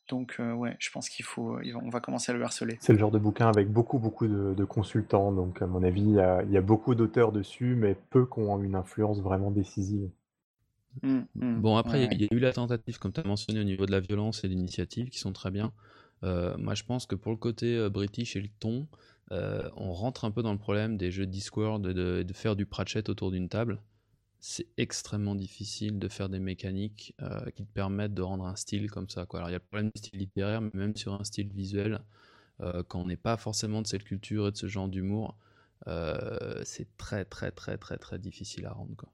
Donc 0.07 0.35
euh, 0.39 0.53
ouais, 0.53 0.75
je 0.79 0.91
pense 0.91 1.09
qu'il 1.09 1.25
faut, 1.25 1.57
on 1.81 1.89
va 1.89 1.99
commencer 1.99 2.31
à 2.31 2.35
le 2.35 2.43
harceler. 2.43 2.77
C'est 2.79 2.93
le 2.93 2.99
genre 2.99 3.11
de 3.11 3.17
bouquin 3.17 3.47
avec 3.47 3.71
beaucoup 3.71 3.97
beaucoup 3.97 4.27
de, 4.27 4.63
consultants, 4.65 5.31
donc 5.31 5.61
à 5.61 5.67
mon 5.67 5.83
avis, 5.83 6.01
il 6.01 6.51
y 6.51 6.57
a, 6.57 6.61
beaucoup 6.61 6.95
d'auteurs 6.95 7.31
dessus, 7.31 7.75
mais 7.75 7.95
peu 8.09 8.25
qui 8.25 8.39
ont 8.39 8.61
une 8.61 8.75
influence 8.75 9.19
vraiment 9.21 9.51
décisive. 9.51 10.09
Mmh, 11.01 11.19
mmh, 11.35 11.61
bon 11.61 11.75
après, 11.75 12.05
il 12.05 12.21
y, 12.21 12.25
a 12.25 12.27
eu 12.31 12.39
la 12.39 12.53
tentative, 12.53 12.99
comme 12.99 13.11
tu 13.11 13.19
as 13.19 13.23
mentionné, 13.23 13.59
au 13.59 13.63
niveau 13.63 13.85
de 13.85 13.91
la 13.91 13.99
violence 13.99 14.43
et 14.43 14.47
l'initiative, 14.47 15.09
qui 15.09 15.19
sont 15.19 15.33
très 15.33 15.51
bien. 15.51 15.73
Euh, 16.23 16.55
moi 16.57 16.75
je 16.75 16.83
pense 16.83 17.05
que 17.05 17.15
pour 17.15 17.31
le 17.31 17.37
côté 17.37 17.75
euh, 17.75 17.89
british 17.89 18.35
et 18.35 18.41
le 18.41 18.47
ton, 18.59 18.87
on 19.31 19.91
rentre 19.91 20.23
un 20.23 20.31
peu 20.31 20.43
dans 20.43 20.53
le 20.53 20.59
problème 20.59 20.97
des 20.97 21.11
jeux 21.11 21.25
Discord 21.25 21.85
et 21.87 21.93
de 22.23 22.33
faire 22.33 22.55
du 22.55 22.65
Pratchett 22.65 23.09
autour 23.09 23.31
d'une 23.31 23.49
table 23.49 23.81
c'est 24.39 24.67
extrêmement 24.77 25.35
difficile 25.35 25.99
de 25.99 26.07
faire 26.07 26.29
des 26.29 26.39
mécaniques 26.39 27.15
euh, 27.21 27.49
qui 27.55 27.65
te 27.65 27.73
permettent 27.73 28.13
de 28.13 28.21
rendre 28.21 28.45
un 28.45 28.55
style 28.55 28.91
comme 28.91 29.09
ça. 29.09 29.25
Alors 29.33 29.49
il 29.49 29.53
y 29.53 29.55
a 29.55 29.57
le 29.57 29.63
problème 29.63 29.89
du 29.93 29.99
style 29.99 30.19
littéraire, 30.19 30.61
mais 30.61 30.71
même 30.73 30.95
sur 30.95 31.13
un 31.13 31.23
style 31.23 31.49
visuel, 31.51 32.01
euh, 32.61 32.83
quand 32.87 33.01
on 33.01 33.05
n'est 33.05 33.17
pas 33.17 33.37
forcément 33.37 33.81
de 33.81 33.87
cette 33.87 34.03
culture 34.03 34.47
et 34.47 34.51
de 34.51 34.57
ce 34.57 34.67
genre 34.67 34.87
d'humour, 34.87 35.35
euh, 35.87 36.61
c'est 36.63 36.87
très 36.97 37.25
très 37.25 37.51
très 37.51 37.77
très 37.77 37.97
très 37.97 38.19
difficile 38.19 38.65
à 38.65 38.71
rendre. 38.71 39.05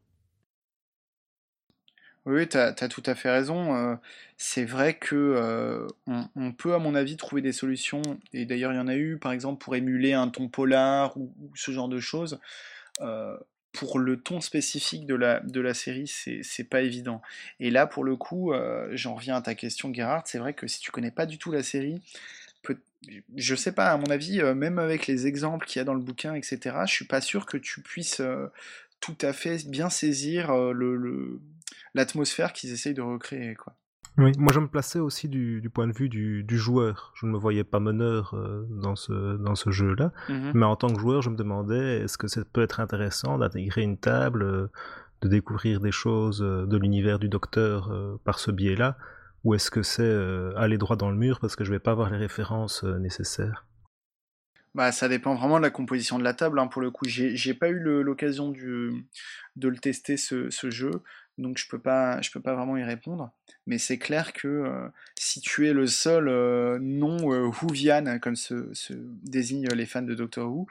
Oui, 2.26 2.48
tu 2.48 2.58
as, 2.58 2.74
tout 2.74 3.02
à 3.08 3.16
fait 3.16 3.32
raison. 3.32 3.98
c'est 4.38 4.66
vrai 4.66 4.96
que 4.96 5.88
on, 6.06 6.52
peut, 6.52 6.76
à 6.76 6.78
mon 6.78 6.94
avis, 6.94 7.18
trouver 7.18 7.42
des 7.42 7.52
solutions, 7.52 8.04
et 8.32 8.46
d'ailleurs 8.46 8.74
il 8.74 8.76
y 8.76 8.80
en 8.80 8.88
a 8.88 8.96
eu, 8.96 9.18
par 9.18 9.32
exemple, 9.32 9.64
pour 9.64 9.76
émuler 9.76 10.14
un 10.14 10.28
ton 10.28 10.48
polar 10.48 11.18
ou 11.18 11.34
ce 11.56 11.72
genre 11.72 11.90
de 11.90 12.00
choses 12.00 12.40
pour 13.72 14.00
le 14.00 14.20
ton 14.20 14.42
spécifique 14.42 15.06
de 15.06 15.16
la, 15.16 15.40
de 15.40 15.62
la 15.62 15.74
série, 15.74 16.08
c'est 16.08 16.64
pas 16.64 16.82
évident. 16.82 17.22
Et 17.60 17.70
là, 17.70 17.88
pour 17.88 18.04
le 18.04 18.16
coup, 18.16 18.52
euh, 18.52 18.90
j'en 18.92 19.16
reviens 19.16 19.38
à 19.38 19.42
ta 19.42 19.56
question, 19.56 19.94
Gerhard, 19.94 20.24
c'est 20.26 20.40
vrai 20.40 20.54
que 20.54 20.68
si 20.68 20.80
tu 20.80 20.92
connais 20.92 21.12
pas 21.12 21.26
du 21.26 21.38
tout 21.38 21.52
la 21.52 21.64
série, 21.64 22.02
peut, 22.64 22.78
je 23.36 23.56
sais 23.56 23.72
pas, 23.72 23.92
à 23.92 23.98
mon 23.98 24.10
avis, 24.10 24.42
euh, 24.42 24.54
même 24.54 24.78
avec 24.78 25.08
les 25.08 25.28
exemples 25.28 25.66
qu'il 25.66 25.80
y 25.80 25.82
a 25.82 25.86
dans 25.86 25.94
le 25.94 26.02
bouquin, 26.02 26.36
etc., 26.36 26.60
je 26.86 26.92
suis 26.92 27.06
pas 27.06 27.22
sûr 27.22 27.46
que 27.46 27.58
tu 27.58 27.82
puisses 27.82 28.20
euh, 28.20 28.48
tout 29.00 29.18
à 29.22 29.34
fait 29.34 29.66
bien 29.68 29.90
saisir 29.90 30.54
l'atmosphère 31.94 32.48
le, 32.48 32.54
qu'ils 32.54 32.72
essayent 32.72 32.94
de 32.94 33.02
recréer, 33.02 33.56
quoi. 33.56 33.76
Oui, 34.18 34.34
moi 34.38 34.52
je 34.54 34.60
me 34.60 34.68
plaçais 34.68 35.00
aussi 35.00 35.30
du, 35.30 35.70
point 35.74 35.88
de 35.88 35.94
vue 35.94 36.10
du, 36.10 36.58
joueur. 36.58 37.14
Je 37.16 37.26
ne 37.26 37.32
me 37.32 37.38
voyais 37.38 37.64
pas 37.64 37.80
meneur 37.80 38.34
euh, 38.34 38.66
dans 38.70 38.96
ce, 38.96 39.38
dans 39.38 39.56
ce 39.56 39.72
jeu-là, 39.72 40.12
mhm. 40.28 40.52
mais 40.54 40.66
en 40.66 40.76
tant 40.76 40.94
que 40.94 41.00
joueur, 41.00 41.22
je 41.22 41.30
me 41.30 41.36
demandais 41.36 42.02
est-ce 42.02 42.18
que 42.18 42.28
ça 42.28 42.42
peut 42.44 42.62
être 42.62 42.80
intéressant 42.80 43.38
d'intégrer 43.38 43.82
une 43.82 43.98
table, 43.98 44.44
euh, 44.44 44.68
de 45.22 45.30
découvrir 45.30 45.80
des 45.80 45.92
choses 45.92 46.42
euh, 46.42 46.66
de 46.66 46.78
l'univers 46.78 47.20
du 47.20 47.30
docteur 47.30 47.92
par 48.26 48.40
ce 48.40 48.52
biais-là, 48.52 48.98
ou 49.44 49.56
est-ce 49.56 49.72
que 49.72 49.82
c'est 49.82 50.14
aller 50.56 50.78
droit 50.78 50.98
dans 50.98 51.10
le 51.10 51.18
mur 51.18 51.40
parce 51.40 51.56
que 51.56 51.64
je 51.64 51.72
vais 51.72 51.80
pas 51.80 51.92
avoir 51.92 52.10
les 52.10 52.18
références 52.18 52.84
nécessaires? 52.84 53.66
Bah, 54.76 54.92
ça 54.92 55.10
dépend 55.10 55.36
vraiment 55.36 55.58
de 55.58 55.64
la 55.64 55.70
composition 55.70 56.18
de 56.20 56.24
la 56.24 56.34
table. 56.34 56.60
Hein, 56.60 56.68
pour 56.68 56.82
le 56.82 56.92
coup, 56.92 57.06
j'ai 57.06 57.54
pas 57.54 57.70
eu 57.70 57.80
l'occasion 57.80 58.52
de 58.52 59.68
le 59.68 59.78
tester 59.78 60.16
ce, 60.18 60.50
ce 60.50 60.70
jeu 60.70 60.92
donc 61.38 61.58
je 61.58 61.68
peux 61.68 61.80
pas, 61.80 62.20
peux 62.32 62.42
pas 62.42 62.56
vraiment 62.56 62.78
y 62.78 62.84
répondre. 62.84 63.32
Mais 63.66 63.78
c'est 63.78 63.98
clair 63.98 64.34
que 64.34 64.48
euh, 64.48 64.90
si 65.16 65.42
tu 65.42 65.68
es 65.68 65.74
le 65.74 65.88
seul 65.88 66.28
euh, 66.28 66.80
non 66.82 67.32
euh, 67.32 68.20
comme 68.20 68.36
se, 68.36 68.94
désignent 69.24 69.70
les 69.70 69.86
fans 69.86 70.02
de 70.02 70.16
Doctor 70.16 70.52
Who, 70.52 70.68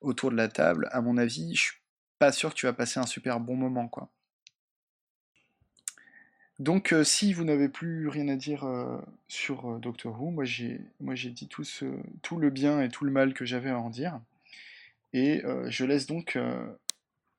autour 0.00 0.30
de 0.30 0.36
la 0.36 0.48
table, 0.48 0.88
à 0.92 1.00
mon 1.00 1.16
avis, 1.16 1.54
je 1.54 1.60
suis 1.62 1.78
pas 2.18 2.32
sûr 2.32 2.50
que 2.50 2.54
tu 2.54 2.66
vas 2.66 2.72
passer 2.72 3.00
un 3.00 3.06
super 3.06 3.40
bon 3.40 3.56
moment, 3.56 3.88
quoi. 3.88 4.10
Donc 6.60 6.94
si 7.02 7.32
vous 7.32 7.42
n'avez 7.42 7.68
plus 7.68 8.06
rien 8.06 8.28
à 8.28 8.36
dire 8.36 8.64
sur 9.26 9.80
Doctor 9.80 10.22
Who, 10.22 10.30
moi 10.30 10.44
j'ai, 10.44 10.78
dit 11.30 11.48
tout 11.48 12.38
le 12.38 12.50
bien 12.50 12.80
et 12.80 12.88
tout 12.88 13.04
le 13.04 13.10
mal 13.10 13.34
que 13.34 13.44
j'avais 13.44 13.70
à 13.70 13.78
en 13.78 13.90
dire. 13.90 14.20
Et 15.12 15.42
je 15.66 15.84
laisse 15.84 16.06
donc 16.06 16.38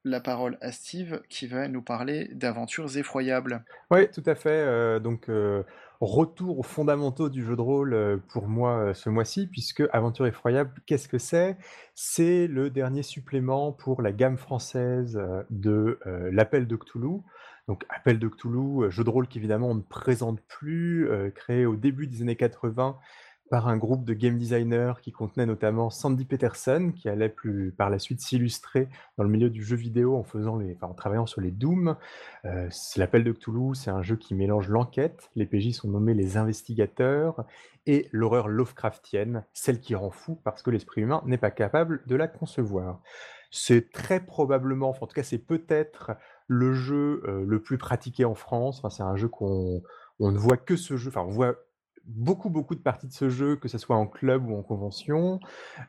la 0.06 0.22
parole 0.22 0.58
à 0.62 0.72
Steve 0.72 1.22
qui 1.30 1.48
va 1.48 1.68
nous 1.68 1.82
parler 1.82 2.30
d'aventures 2.32 2.96
effroyables. 2.96 3.66
Oui, 3.92 4.08
tout 4.12 4.24
à 4.26 4.36
fait. 4.36 4.50
Euh, 4.50 5.00
donc, 5.00 5.28
euh, 5.30 5.64
retour 6.00 6.60
aux 6.60 6.64
fondamentaux 6.64 7.28
du 7.28 7.44
jeu 7.44 7.56
de 7.56 7.62
rôle 7.62 7.94
euh, 7.94 8.18
pour 8.30 8.48
moi 8.48 8.94
ce 8.94 9.10
mois-ci, 9.10 9.48
puisque 9.48 9.84
Aventures 9.92 10.28
effroyables, 10.28 10.72
qu'est-ce 10.86 11.10
que 11.10 11.18
c'est? 11.18 11.58
C'est 11.96 12.48
le 12.48 12.70
dernier 12.70 13.02
supplément 13.02 13.72
pour 13.72 14.02
la 14.04 14.12
gamme 14.12 14.38
française 14.38 15.20
de 15.50 16.00
l'Appel 16.32 16.68
de 16.68 16.76
Cthulhu. 16.76 17.22
Donc, 17.68 17.84
Appel 17.90 18.20
de 18.20 18.28
Cthulhu, 18.28 18.92
jeu 18.92 19.04
de 19.04 19.10
rôle 19.10 19.28
qu'évidemment 19.28 19.70
on 19.70 19.76
ne 19.76 19.82
présente 19.82 20.40
plus, 20.42 21.10
créé 21.34 21.66
au 21.66 21.76
début 21.76 22.06
des 22.06 22.22
années 22.22 22.36
80 22.36 23.00
par 23.50 23.68
un 23.68 23.78
groupe 23.78 24.06
de 24.06 24.14
game 24.14 24.38
designers 24.38 24.94
qui 25.02 25.12
contenait 25.12 25.46
notamment 25.46 25.90
Sandy 25.90 26.26
Peterson, 26.26 26.92
qui 26.96 27.10
allait 27.10 27.30
plus 27.30 27.72
par 27.72 27.90
la 27.90 28.00
suite 28.00 28.22
s'illustrer 28.22 28.90
dans 29.18 29.24
le 29.24 29.30
milieu 29.30 29.50
du 29.50 29.64
jeu 29.64 29.76
vidéo 29.76 30.16
en, 30.16 30.24
faisant 30.24 30.58
les, 30.58 30.78
en 30.82 30.94
travaillant 30.94 31.28
sur 31.28 31.42
les 31.42 31.52
Doom. 31.52 31.96
Euh, 32.46 32.70
L'appel 32.96 33.24
de 33.24 33.32
Cthulhu, 33.32 33.76
c'est 33.76 33.92
un 33.92 34.02
jeu 34.02 34.16
qui 34.16 34.34
mélange 34.34 34.70
l'enquête, 34.70 35.30
les 35.36 35.46
PJ 35.46 35.72
sont 35.72 35.90
nommés 35.90 36.14
les 36.14 36.38
investigateurs, 36.38 37.46
et 37.88 38.10
l'horreur 38.12 38.48
Lovecraftienne, 38.48 39.46
celle 39.54 39.80
qui 39.80 39.94
rend 39.94 40.10
fou 40.10 40.40
parce 40.44 40.64
que 40.64 40.72
l'esprit 40.72 41.02
humain 41.02 41.22
n'est 41.26 41.38
pas 41.38 41.52
capable 41.52 42.02
de 42.08 42.16
la 42.16 42.28
concevoir. 42.28 43.02
C'est 43.52 43.92
très 43.92 44.20
probablement, 44.20 44.90
en 44.90 45.08
tout 45.08 45.14
cas 45.14 45.24
c'est 45.24 45.38
peut-être 45.38 46.14
le 46.48 46.74
jeu 46.74 47.22
euh, 47.28 47.46
le 47.46 47.62
plus 47.62 47.78
pratiqué 47.78 48.26
en 48.26 48.36
France. 48.36 48.80
Enfin, 48.80 48.90
c'est 48.90 49.04
un 49.04 49.16
jeu 49.16 49.28
qu'on 49.28 49.84
on 50.20 50.32
ne 50.32 50.38
voit 50.38 50.58
que 50.58 50.76
ce 50.76 50.98
jeu, 50.98 51.10
enfin 51.10 51.22
on 51.22 51.32
voit 51.32 51.56
beaucoup, 52.08 52.50
beaucoup 52.50 52.76
de 52.76 52.80
parties 52.80 53.08
de 53.08 53.14
ce 53.14 53.30
jeu, 53.30 53.56
que 53.56 53.68
ce 53.68 53.78
soit 53.78 53.96
en 53.96 54.08
club 54.08 54.48
ou 54.50 54.58
en 54.58 54.62
convention. 54.62 55.40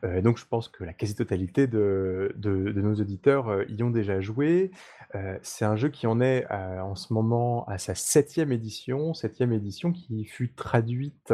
Euh, 0.03 0.21
donc 0.21 0.37
je 0.37 0.45
pense 0.45 0.67
que 0.67 0.83
la 0.83 0.93
quasi-totalité 0.93 1.67
de, 1.67 2.33
de, 2.35 2.71
nos 2.81 2.95
auditeurs 2.95 3.49
euh, 3.49 3.63
y 3.69 3.83
ont 3.83 3.89
déjà 3.89 4.19
joué. 4.19 4.71
Euh, 5.15 5.37
c'est 5.41 5.65
un 5.65 5.75
jeu 5.75 5.89
qui 5.89 6.07
en 6.07 6.19
est 6.19 6.45
en 6.51 6.95
ce 6.95 7.13
moment 7.13 7.65
à 7.67 7.77
sa 7.77 7.95
septième 7.95 8.51
édition, 8.51 9.13
septième 9.13 9.53
édition 9.53 9.91
qui 9.91 10.25
fut 10.25 10.53
traduite 10.53 11.33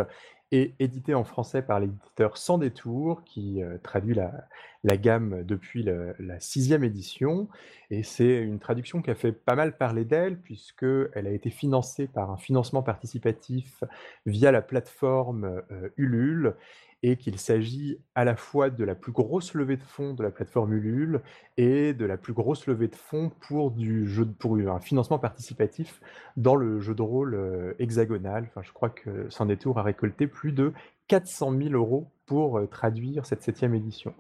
et 0.54 0.76
édité 0.80 1.16
en 1.16 1.24
français 1.24 1.64
par 1.64 1.80
l'éditeur 1.80 2.38
Sans 2.38 2.60
Détour, 2.60 3.24
qui 3.26 3.64
euh, 3.64 3.80
traduit 3.82 4.14
la, 4.14 4.98
gamme 4.98 5.44
depuis 5.44 5.82
la 5.82 6.40
sixième 6.40 6.84
édition. 6.84 7.50
Et 7.90 8.04
c'est 8.04 8.38
une 8.38 8.60
traduction 8.60 9.02
qui 9.02 9.10
a 9.10 9.16
fait 9.16 9.32
pas 9.32 9.56
mal 9.56 9.76
parler 9.76 10.06
d'elle, 10.06 10.38
puisqu'elle 10.38 11.26
a 11.26 11.32
été 11.32 11.50
financée 11.50 12.06
par 12.06 12.30
un 12.30 12.38
financement 12.38 12.84
participatif 12.84 13.84
via 14.28 14.52
la 14.52 14.62
plateforme 14.62 15.64
euh, 15.72 15.90
Ulule 15.98 16.54
et 17.04 17.18
qu'il 17.18 17.38
s'agit 17.38 18.00
à 18.16 18.24
la 18.24 18.38
fois 18.38 18.70
de 18.70 18.84
la 18.86 18.96
plus 18.96 19.12
grosse 19.12 19.54
levée 19.54 19.76
de 19.76 19.84
fonds 19.84 20.14
de 20.14 20.24
la 20.24 20.32
plateforme 20.32 20.74
Ulule 20.74 21.22
et 21.58 21.94
de 21.94 22.06
la 22.06 22.16
plus 22.16 22.32
grosse 22.32 22.66
levée 22.66 22.88
de 22.88 22.96
fonds 22.96 23.30
pour, 23.42 23.72
du 23.72 24.08
jeu, 24.08 24.26
pour 24.26 24.58
un 24.58 24.80
financement 24.80 25.20
participatif 25.20 26.00
dans 26.38 26.56
le 26.56 26.80
jeu 26.80 26.96
de 26.96 27.02
rôle 27.02 27.36
euh, 27.36 27.74
hexagonal. 27.78 28.46
Enfin, 28.48 28.62
je 28.64 28.72
crois 28.72 28.90
que 28.90 29.30
Sans 29.30 29.46
Détour 29.46 29.78
a 29.80 29.84
récolté 29.84 30.28
plus 30.28 30.54
de 30.54 30.72
400 31.10 31.54
000 31.58 31.70
euros 31.72 32.08
pour 32.26 32.58
euh, 32.58 32.68
traduire 32.68 33.26
cette 33.26 33.44
septième 33.44 33.76
édition. 33.76 34.14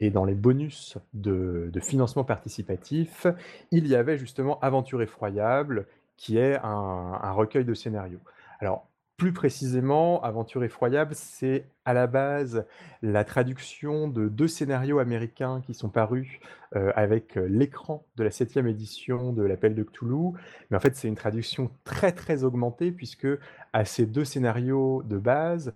Et 0.00 0.10
dans 0.10 0.24
les 0.24 0.34
bonus 0.34 0.98
de, 1.14 1.70
financement 1.80 2.24
participatif, 2.24 3.28
il 3.70 3.86
y 3.86 3.94
avait 3.94 4.18
justement 4.18 4.58
Aventure 4.60 5.00
effroyable, 5.00 5.86
qui 6.16 6.38
est 6.38 6.56
un, 6.56 7.18
un 7.22 7.32
recueil 7.32 7.64
de 7.64 7.72
scénarios. 7.72 8.20
Alors, 8.58 8.88
plus 9.16 9.32
précisément, 9.32 10.22
Aventure 10.22 10.62
effroyable, 10.62 11.14
c'est 11.14 11.66
à 11.84 11.94
la 11.94 12.06
base 12.06 12.66
la 13.00 13.24
traduction 13.24 14.08
de 14.08 14.28
deux 14.28 14.48
scénarios 14.48 14.98
américains 14.98 15.62
qui 15.64 15.72
sont 15.72 15.88
parus 15.88 16.38
euh, 16.74 16.92
avec 16.94 17.38
euh, 17.38 17.46
l'écran 17.48 18.04
de 18.16 18.24
la 18.24 18.30
septième 18.30 18.66
édition 18.66 19.32
de 19.32 19.42
l'Appel 19.42 19.74
de 19.74 19.82
Cthulhu. 19.82 20.32
Mais 20.70 20.76
en 20.76 20.80
fait, 20.80 20.94
c'est 20.96 21.08
une 21.08 21.14
traduction 21.14 21.70
très 21.84 22.12
très 22.12 22.44
augmentée 22.44 22.92
puisque 22.92 23.28
à 23.72 23.84
ces 23.86 24.04
deux 24.04 24.24
scénarios 24.24 25.02
de 25.04 25.16
base 25.16 25.74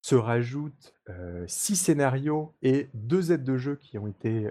se 0.00 0.14
rajoutent 0.14 0.94
euh, 1.10 1.44
six 1.46 1.76
scénarios 1.76 2.54
et 2.62 2.88
deux 2.94 3.32
aides 3.32 3.44
de 3.44 3.58
jeu 3.58 3.76
qui 3.76 3.98
ont 3.98 4.06
été 4.06 4.48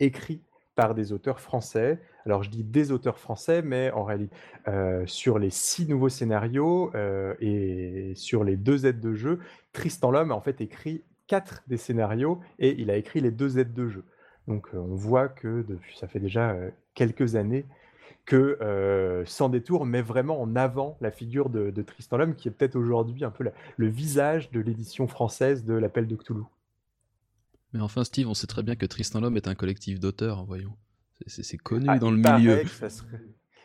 écrits 0.00 0.42
par 0.74 0.94
des 0.94 1.12
auteurs 1.12 1.40
français. 1.40 2.00
Alors 2.24 2.42
je 2.42 2.50
dis 2.50 2.64
des 2.64 2.92
auteurs 2.92 3.18
français, 3.18 3.62
mais 3.62 3.90
en 3.90 4.04
réalité, 4.04 4.34
euh, 4.68 5.04
sur 5.06 5.38
les 5.38 5.50
six 5.50 5.88
nouveaux 5.88 6.08
scénarios 6.08 6.90
euh, 6.94 7.34
et 7.40 8.12
sur 8.14 8.44
les 8.44 8.56
deux 8.56 8.86
aides 8.86 9.00
de 9.00 9.14
jeu, 9.14 9.40
Tristan 9.72 10.10
Lhomme 10.10 10.30
a 10.30 10.34
en 10.34 10.40
fait 10.40 10.60
écrit 10.60 11.02
quatre 11.26 11.62
des 11.66 11.76
scénarios 11.76 12.40
et 12.58 12.80
il 12.80 12.90
a 12.90 12.96
écrit 12.96 13.20
les 13.20 13.30
deux 13.30 13.58
aides 13.58 13.74
de 13.74 13.88
jeu. 13.88 14.04
Donc 14.48 14.68
on 14.74 14.94
voit 14.94 15.28
que 15.28 15.64
depuis, 15.68 15.96
ça 15.96 16.08
fait 16.08 16.20
déjà 16.20 16.56
quelques 16.94 17.36
années 17.36 17.66
que 18.24 19.24
Sans 19.26 19.48
détour 19.48 19.84
met 19.84 20.02
vraiment 20.02 20.40
en 20.40 20.54
avant 20.54 20.96
la 21.00 21.10
figure 21.10 21.50
de, 21.50 21.82
Tristan 21.82 22.18
Lhomme, 22.18 22.34
qui 22.34 22.48
est 22.48 22.50
peut-être 22.52 22.76
aujourd'hui 22.76 23.24
un 23.24 23.30
peu 23.30 23.48
le 23.76 23.86
visage 23.88 24.50
de 24.52 24.60
l'édition 24.60 25.08
française 25.08 25.64
de 25.64 25.74
l'Appel 25.74 26.06
de 26.06 26.16
Cthulhu. 26.16 26.44
Mais 27.72 27.80
enfin, 27.80 28.04
Steve, 28.04 28.28
on 28.28 28.34
sait 28.34 28.46
très 28.46 28.62
bien 28.62 28.76
que 28.76 28.86
Tristan 28.86 29.20
Lhomme 29.20 29.36
est 29.36 29.48
un 29.48 29.54
collectif 29.54 29.98
d'auteurs, 29.98 30.38
hein, 30.38 30.44
voyons. 30.46 30.76
C'est 31.26 31.56
connu 31.56 31.86
ah, 31.88 31.98
dans 31.98 32.10
le 32.10 32.18
milieu. 32.18 32.62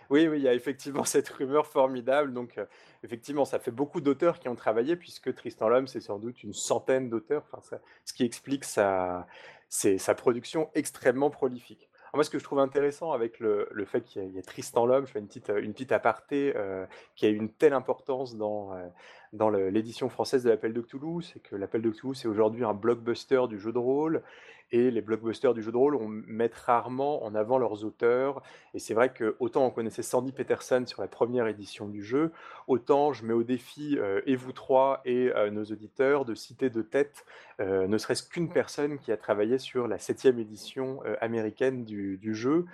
Oui, 0.10 0.26
oui, 0.30 0.38
il 0.38 0.43
y 0.43 0.47
a 0.47 0.53
effectivement 0.53 1.03
cette 1.03 1.28
rumeur 1.28 1.68
formidable. 1.68 2.34
Donc, 2.34 2.58
effectivement, 3.03 3.43
ça 3.43 3.60
fait 3.60 3.72
beaucoup 3.72 3.99
d'auteurs 3.99 4.39
qui 4.39 4.47
ont 4.47 4.55
travaillé, 4.55 4.95
puisque 4.95 5.34
Tristan 5.36 5.68
Lhomme, 5.68 5.88
c'est 5.88 5.99
sans 5.99 6.18
doute 6.18 6.43
une 6.43 6.53
centaine 6.53 7.10
d'auteurs, 7.10 7.45
enfin, 7.51 7.78
ce 8.05 8.14
qui 8.14 8.24
explique 8.24 8.64
sa, 8.64 9.28
sa 9.68 10.16
production 10.16 10.70
extrêmement 10.76 11.30
prolifique 11.30 11.87
moi, 12.14 12.24
ce 12.24 12.30
que 12.30 12.39
je 12.39 12.43
trouve 12.43 12.60
intéressant 12.60 13.12
avec 13.12 13.39
le, 13.39 13.68
fait 13.86 14.01
qu'il 14.01 14.24
y, 14.24 14.38
ait 14.38 14.41
Tristan 14.41 14.86
Lhomme, 14.86 15.05
je 15.05 15.12
fais 15.12 15.20
une 15.20 15.28
petite, 15.28 15.49
une 15.49 15.74
petite 15.74 15.91
aparté, 15.91 16.53
euh, 16.55 16.86
qui 17.16 17.26
a 17.26 17.30
une 17.30 17.49
telle 17.49 17.74
importance 17.74 18.36
dans, 18.36 18.74
euh, 18.74 18.88
dans 19.34 19.49
l'édition 19.49 20.10
française 20.10 20.43
de 20.43 20.49
l'Appel 20.49 20.74
de 20.74 20.82
Cthulhu, 20.82 21.22
c'est 21.22 21.39
que 21.39 21.55
l'Appel 21.55 21.82
de 21.82 21.91
Cthulhu, 21.91 22.16
c'est 22.16 22.28
aujourd'hui 22.28 22.64
un 22.64 22.74
blockbuster 22.74 23.43
du 23.49 23.60
jeu 23.60 23.72
de 23.72 23.78
rôle, 23.78 24.24
et 24.72 24.91
les 24.91 25.01
blockbusters 25.01 25.53
du 25.53 25.61
jeu 25.61 25.72
de 25.72 25.78
rôle, 25.78 25.95
on 25.95 26.07
met 26.07 26.51
rarement 26.53 27.24
en 27.24 27.36
avant 27.36 27.57
leurs 27.57 27.86
auteurs, 27.86 28.41
et 28.74 28.80
c'est 28.80 28.93
vrai 28.93 29.13
que 29.13 29.36
autant 29.39 29.65
on 29.65 29.72
connaissait 29.72 30.03
Sandy 30.03 30.32
Peterson 30.32 30.84
sur 30.86 31.01
la 31.01 31.07
première 31.07 31.47
édition 31.47 31.88
du 31.88 32.03
jeu, 32.03 32.32
autant 32.68 33.13
je 33.13 33.26
mets 33.26 33.34
au 33.34 33.43
défi, 33.43 33.97
euh, 33.97 34.22
et 34.26 34.36
vous 34.36 34.51
trois, 34.51 35.01
et 35.05 35.32
euh, 35.36 35.49
nos 35.51 35.63
auditeurs, 35.63 36.26
de 36.26 36.36
citer 36.36 36.70
de 36.70 36.82
tête, 36.82 37.26
euh, 37.59 37.88
ne 37.88 37.97
serait-ce 37.97 38.24
qu'une 38.24 38.49
personne 38.49 38.99
qui 38.99 39.11
a 39.11 39.18
travaillé 39.18 39.57
sur 39.57 39.88
la 39.88 39.99
septième 39.99 40.39
édition 40.39 41.01
américaine 41.22 41.86
du, 41.86 42.18
du 42.18 42.36
jeu, 42.36 42.65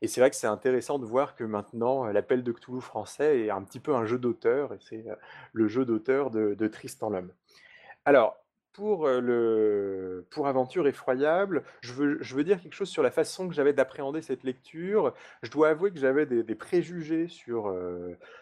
et 0.00 0.08
c'est 0.08 0.20
vrai 0.20 0.30
que 0.30 0.36
c'est 0.36 0.46
intéressant 0.46 0.98
de 0.98 1.04
voir 1.06 1.36
que 1.36 1.44
maintenant, 1.44 2.06
l'appel 2.06 2.42
de 2.42 2.52
Cthulhu 2.52 2.80
français 2.80 3.40
est 3.40 3.50
un 3.50 3.62
petit 3.62 3.78
peu 3.78 3.94
un 3.94 4.04
jeu 4.04 4.18
d'auteur, 4.18 4.72
et 4.72 4.78
c'est 4.80 5.04
le 5.52 5.68
jeu 5.68 5.84
d'auteur 5.84 6.30
de, 6.30 6.54
de 6.54 6.66
Tristan 6.66 7.10
Lhomme. 7.10 7.30
Alors, 8.04 8.41
pour, 8.72 9.06
le, 9.08 10.26
pour 10.30 10.46
Aventure 10.46 10.86
effroyable, 10.86 11.62
je 11.80 11.92
veux, 11.92 12.18
je 12.22 12.34
veux 12.34 12.44
dire 12.44 12.60
quelque 12.60 12.74
chose 12.74 12.88
sur 12.88 13.02
la 13.02 13.10
façon 13.10 13.48
que 13.48 13.54
j'avais 13.54 13.72
d'appréhender 13.72 14.22
cette 14.22 14.44
lecture. 14.44 15.12
Je 15.42 15.50
dois 15.50 15.68
avouer 15.68 15.90
que 15.90 15.98
j'avais 15.98 16.26
des, 16.26 16.54
préjugés 16.54 17.28
sur, 17.28 17.74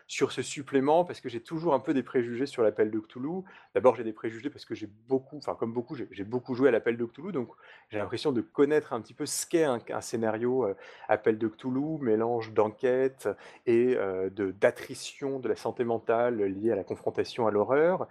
sur 0.07 0.33
ce 0.33 0.43
supplément, 0.43 1.05
parce 1.05 1.21
que 1.21 1.29
j'ai 1.29 1.41
toujours 1.41 1.75
un 1.75 1.81
peu 1.81 1.95
des 1.95 2.03
préjugés 2.03 2.47
sur 2.47 2.63
l'appel 2.63 2.91
de 2.91 2.99
Cthulhu. 2.99 3.43
D'abord, 3.75 3.97
j'ai 3.97 4.05
des 4.05 4.13
préjugés 4.13 4.51
parce 4.51 4.65
que 4.65 4.75
j'ai 4.75 4.89
beaucoup, 5.09 5.37
enfin 5.37 5.55
comme 5.55 5.73
beaucoup, 5.73 5.97
j'ai 5.97 6.25
beaucoup 6.25 6.55
joué 6.55 6.69
à 6.69 6.73
l'appel 6.73 6.97
de 6.97 7.05
Cthulhu, 7.05 7.33
donc 7.33 7.49
j'ai 7.89 7.99
l'impression 7.99 8.33
de 8.33 8.41
connaître 8.41 8.93
un 8.93 9.01
petit 9.01 9.15
peu 9.15 9.27
ce 9.27 9.47
qu'est 9.47 9.65
un, 9.65 10.01
scénario 10.01 10.67
appel 11.09 11.39
de 11.39 11.49
Cthulhu, 11.49 11.99
mélange 12.01 12.53
d'enquête 12.53 13.29
et 13.67 13.95
de 13.95 14.51
d'attrition 14.61 15.39
de 15.39 15.49
la 15.49 15.57
santé 15.57 15.85
mentale 15.85 16.43
liée 16.43 16.73
à 16.73 16.77
la 16.77 16.85
confrontation 16.85 17.47
à 17.47 17.51
l'horreur 17.51 18.09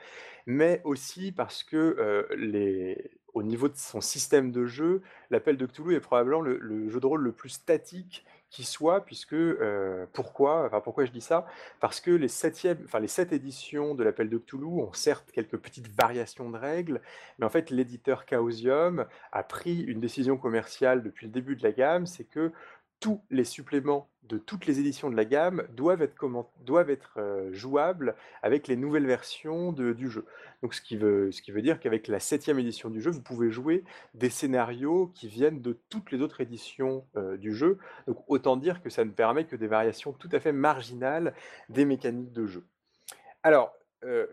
mais 0.49 0.81
aussi 0.83 1.31
parce 1.31 1.63
que 1.63 2.27
les, 2.35 3.11
au 3.35 3.43
niveau 3.43 3.69
de 3.69 3.75
son 3.75 4.01
système 4.01 4.51
de 4.51 4.65
jeu, 4.65 5.03
l'appel 5.29 5.57
de 5.57 5.67
Cthulhu 5.67 5.93
est 5.93 5.99
probablement 5.99 6.41
le, 6.41 6.89
jeu 6.89 6.99
de 6.99 7.05
rôle 7.05 7.21
le 7.21 7.31
plus 7.31 7.49
statique 7.49 8.25
qui 8.49 8.63
soit, 8.63 9.05
puisque 9.05 9.35
pourquoi, 10.11 10.65
enfin, 10.65 10.81
pourquoi 10.81 11.05
je 11.05 11.11
dis 11.11 11.21
ça? 11.21 11.45
Parce 11.79 12.01
que 12.01 12.09
les, 12.09 12.27
septième, 12.27 12.79
enfin, 12.85 12.99
les 12.99 13.07
sept 13.07 13.31
éditions 13.31 13.93
de 13.93 14.03
l'appel 14.03 14.27
de 14.27 14.39
Cthulhu 14.39 14.65
ont 14.65 14.91
certes 14.91 15.29
quelques 15.31 15.57
petites 15.57 15.87
variations 15.87 16.49
de 16.49 16.57
règles, 16.57 16.99
mais 17.37 17.45
en 17.45 17.49
fait 17.49 17.69
l'éditeur 17.69 18.25
Chaosium 18.27 19.05
a 19.31 19.43
pris 19.43 19.81
une 19.81 19.99
décision 19.99 20.35
commerciale 20.35 21.03
depuis 21.03 21.27
le 21.27 21.31
début 21.31 21.57
de 21.57 21.61
la 21.61 21.73
gamme, 21.73 22.07
c'est 22.07 22.23
que 22.23 22.51
tous 22.99 23.21
les 23.29 23.43
suppléments 23.43 24.09
de 24.23 24.37
toutes 24.37 24.67
les 24.67 24.79
éditions 24.79 25.09
de 25.09 25.15
la 25.15 25.25
gamme 25.25 25.63
doivent 25.71 26.03
être, 26.03 27.17
euh, 27.17 27.51
jouables 27.51 28.15
avec 28.43 28.67
les 28.67 28.75
nouvelles 28.75 29.07
versions 29.07 29.71
du 29.71 30.09
jeu. 30.09 30.25
Donc 30.61 30.75
ce 30.75 30.81
qui 30.81 30.97
veut, 30.97 31.61
dire 31.61 31.79
qu'avec 31.79 32.07
la 32.07 32.19
septième 32.19 32.59
édition 32.59 32.89
du 32.89 33.01
jeu, 33.01 33.09
vous 33.09 33.23
pouvez 33.23 33.49
jouer 33.49 33.83
des 34.13 34.29
scénarios 34.29 35.07
qui 35.15 35.27
viennent 35.27 35.61
de 35.61 35.77
toutes 35.89 36.11
les 36.11 36.21
autres 36.21 36.41
éditions 36.41 37.05
euh, 37.17 37.37
du 37.37 37.55
jeu. 37.55 37.79
Donc 38.07 38.23
autant 38.27 38.55
dire 38.55 38.83
que 38.83 38.89
ça 38.89 39.03
ne 39.03 39.09
permet 39.09 39.45
que 39.45 39.55
des 39.55 39.67
variations 39.67 40.13
tout 40.13 40.29
à 40.31 40.39
fait 40.39 40.51
marginales 40.51 41.33
des 41.69 41.85
mécaniques 41.85 42.31
de 42.31 42.45
jeu. 42.45 42.63
Alors, 43.41 43.73
euh, 44.03 44.27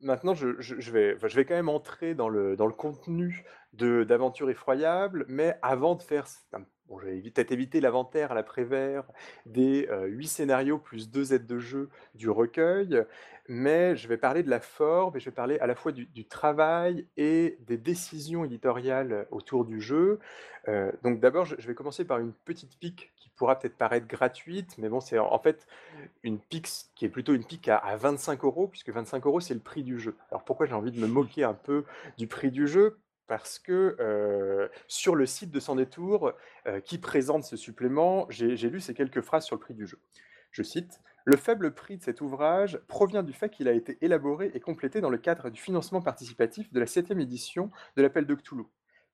maintenant, 0.00 0.34
je, 0.34 0.46
vais, 0.90 1.16
je 1.18 1.36
vais 1.36 1.44
quand 1.44 1.54
même 1.54 1.68
entrer 1.68 2.14
dans 2.14 2.28
le, 2.28 2.56
dans 2.56 2.66
le 2.66 2.72
contenu 2.72 3.44
d'Aventure 3.72 4.50
effroyable, 4.50 5.24
mais 5.28 5.56
avant 5.62 5.94
de 5.94 6.02
faire 6.02 6.26
un 6.52 6.64
Bon, 6.92 6.98
j'avais 6.98 7.22
peut-être 7.22 7.52
évité 7.52 7.80
l'inventaire 7.80 8.32
à 8.32 8.34
la 8.34 8.42
Prévert 8.42 9.04
des 9.46 9.88
euh, 9.90 10.04
huit 10.04 10.28
scénarios 10.28 10.76
plus 10.76 11.10
deux 11.10 11.32
aides 11.32 11.46
de 11.46 11.58
jeu 11.58 11.88
du 12.14 12.28
recueil, 12.28 13.02
mais 13.48 13.96
je 13.96 14.08
vais 14.08 14.18
parler 14.18 14.42
de 14.42 14.50
la 14.50 14.60
forme 14.60 15.16
et 15.16 15.20
je 15.20 15.24
vais 15.24 15.34
parler 15.34 15.58
à 15.60 15.66
la 15.66 15.74
fois 15.74 15.92
du, 15.92 16.26
travail 16.26 17.06
et 17.16 17.56
des 17.60 17.78
décisions 17.78 18.44
éditoriales 18.44 19.26
autour 19.30 19.64
du 19.64 19.80
jeu. 19.80 20.20
Donc 21.02 21.18
d'abord, 21.18 21.46
je, 21.46 21.56
vais 21.56 21.74
commencer 21.74 22.04
par 22.04 22.18
une 22.18 22.32
petite 22.32 22.78
pique 22.78 23.10
qui 23.16 23.30
pourra 23.30 23.58
peut-être 23.58 23.76
paraître 23.76 24.06
gratuite, 24.06 24.76
mais 24.78 24.88
bon, 24.88 25.00
c'est 25.00 25.18
en, 25.18 25.38
fait 25.38 25.66
une 26.22 26.38
pique 26.38 26.68
qui 26.94 27.06
est 27.06 27.08
plutôt 27.08 27.34
une 27.34 27.44
pique 27.44 27.68
à 27.68 27.96
25 27.96 28.44
euros, 28.44 28.68
puisque 28.68 28.90
25 28.90 29.26
euros, 29.26 29.40
c'est 29.40 29.54
le 29.54 29.60
prix 29.60 29.82
du 29.82 29.98
jeu. 29.98 30.14
Alors 30.30 30.44
pourquoi 30.44 30.66
j'ai 30.66 30.74
envie 30.74 30.92
de 30.92 31.00
me 31.00 31.08
moquer 31.08 31.42
un 31.42 31.54
peu 31.54 31.84
du 32.18 32.28
prix 32.28 32.50
du 32.50 32.68
jeu? 32.68 32.98
Parce 33.32 33.58
que 33.58 34.68
sur 34.88 35.14
le 35.14 35.24
site 35.24 35.50
de 35.50 35.58
Sans 35.58 35.74
Détour, 35.74 36.34
qui 36.84 36.98
présente 36.98 37.44
ce 37.44 37.56
supplément, 37.56 38.26
j'ai 38.28 38.68
lu 38.68 38.78
ces 38.78 38.92
quelques 38.92 39.22
phrases 39.22 39.46
sur 39.46 39.56
le 39.56 39.60
prix 39.60 39.72
du 39.72 39.86
jeu. 39.86 39.98
Je 40.50 40.62
cite 40.62 41.00
Le 41.24 41.38
faible 41.38 41.72
prix 41.72 41.96
de 41.96 42.02
cet 42.02 42.20
ouvrage 42.20 42.78
provient 42.88 43.22
du 43.22 43.32
fait 43.32 43.48
qu'il 43.48 43.68
a 43.68 43.72
été 43.72 43.96
élaboré 44.02 44.50
et 44.52 44.60
complété 44.60 45.00
dans 45.00 45.08
le 45.08 45.16
cadre 45.16 45.48
du 45.48 45.58
financement 45.58 46.02
participatif 46.02 46.70
de 46.74 46.80
la 46.80 46.86
septième 46.86 47.20
édition 47.20 47.70
de 47.96 48.02
l'appel 48.02 48.26
de 48.26 48.34
Cthulhu. 48.34 48.64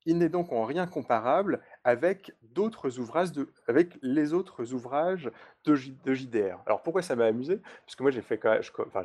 Il 0.04 0.18
n'est 0.18 0.28
donc 0.28 0.50
en 0.50 0.64
rien 0.64 0.88
comparable 0.88 1.60
avec 1.84 2.32
d'autres 2.42 2.98
ouvrages, 2.98 3.30
de, 3.30 3.52
avec 3.68 3.98
les 4.02 4.32
autres 4.32 4.72
ouvrages 4.72 5.30
de, 5.72 5.78
de 6.04 6.14
JDR. 6.14 6.58
Alors 6.66 6.82
pourquoi 6.82 7.02
ça 7.02 7.16
m'a 7.16 7.26
amusé? 7.26 7.60
Parce 7.84 7.96
que 7.96 8.02
moi 8.02 8.10
j'ai 8.10 8.22
fait, 8.22 8.40
enfin, 8.86 9.02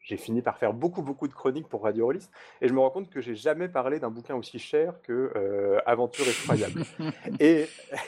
j'ai 0.00 0.16
fini 0.16 0.42
par 0.42 0.58
faire 0.58 0.72
beaucoup 0.72 1.02
beaucoup 1.02 1.28
de 1.28 1.32
chroniques 1.32 1.68
pour 1.68 1.82
Radio 1.82 2.06
Rollist 2.06 2.30
et 2.60 2.68
je 2.68 2.74
me 2.74 2.80
rends 2.80 2.90
compte 2.90 3.10
que 3.10 3.20
j'ai 3.20 3.34
jamais 3.34 3.68
parlé 3.68 3.98
d'un 3.98 4.10
bouquin 4.10 4.34
aussi 4.34 4.58
cher 4.58 4.94
que 5.02 5.32
euh, 5.36 5.78
Aventure 5.86 6.26
effroyable. 6.26 6.82
et, 7.40 7.66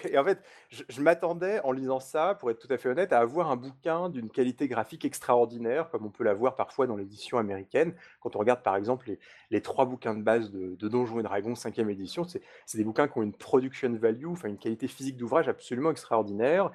et, 0.08 0.18
en 0.18 0.24
fait, 0.24 0.38
je, 0.70 1.00
m'attendais 1.00 1.60
en 1.64 1.72
lisant 1.72 2.00
ça, 2.00 2.34
pour 2.34 2.50
être 2.50 2.58
tout 2.58 2.72
à 2.72 2.78
fait 2.78 2.88
honnête, 2.88 3.12
à 3.12 3.20
avoir 3.20 3.50
un 3.50 3.56
bouquin 3.56 4.08
d'une 4.08 4.30
qualité 4.30 4.68
graphique 4.68 5.04
extraordinaire, 5.04 5.90
comme 5.90 6.06
on 6.06 6.10
peut 6.10 6.24
l'avoir 6.24 6.54
parfois 6.56 6.86
dans 6.86 6.96
l'édition 6.96 7.38
américaine. 7.38 7.94
Quand 8.20 8.36
on 8.36 8.38
regarde 8.38 8.62
par 8.62 8.76
exemple 8.76 9.08
les, 9.08 9.18
les 9.50 9.60
trois 9.60 9.84
bouquins 9.84 10.14
de 10.14 10.22
base 10.22 10.50
de, 10.50 10.76
de 10.76 10.88
Donjons 10.88 11.20
et 11.20 11.22
Dragons 11.22 11.52
5e 11.52 11.88
édition, 11.88 12.24
c'est 12.24 12.76
des 12.76 12.84
bouquins 12.84 13.08
qui 13.08 13.18
ont 13.18 13.22
une 13.22 13.32
production 13.32 13.92
value, 13.94 14.26
enfin 14.26 14.48
une 14.48 14.58
qualité 14.58 14.88
physique 14.88 15.16
d'ouvrage 15.16 15.48
absolument 15.48 15.90
extraordinaire. 15.90 16.70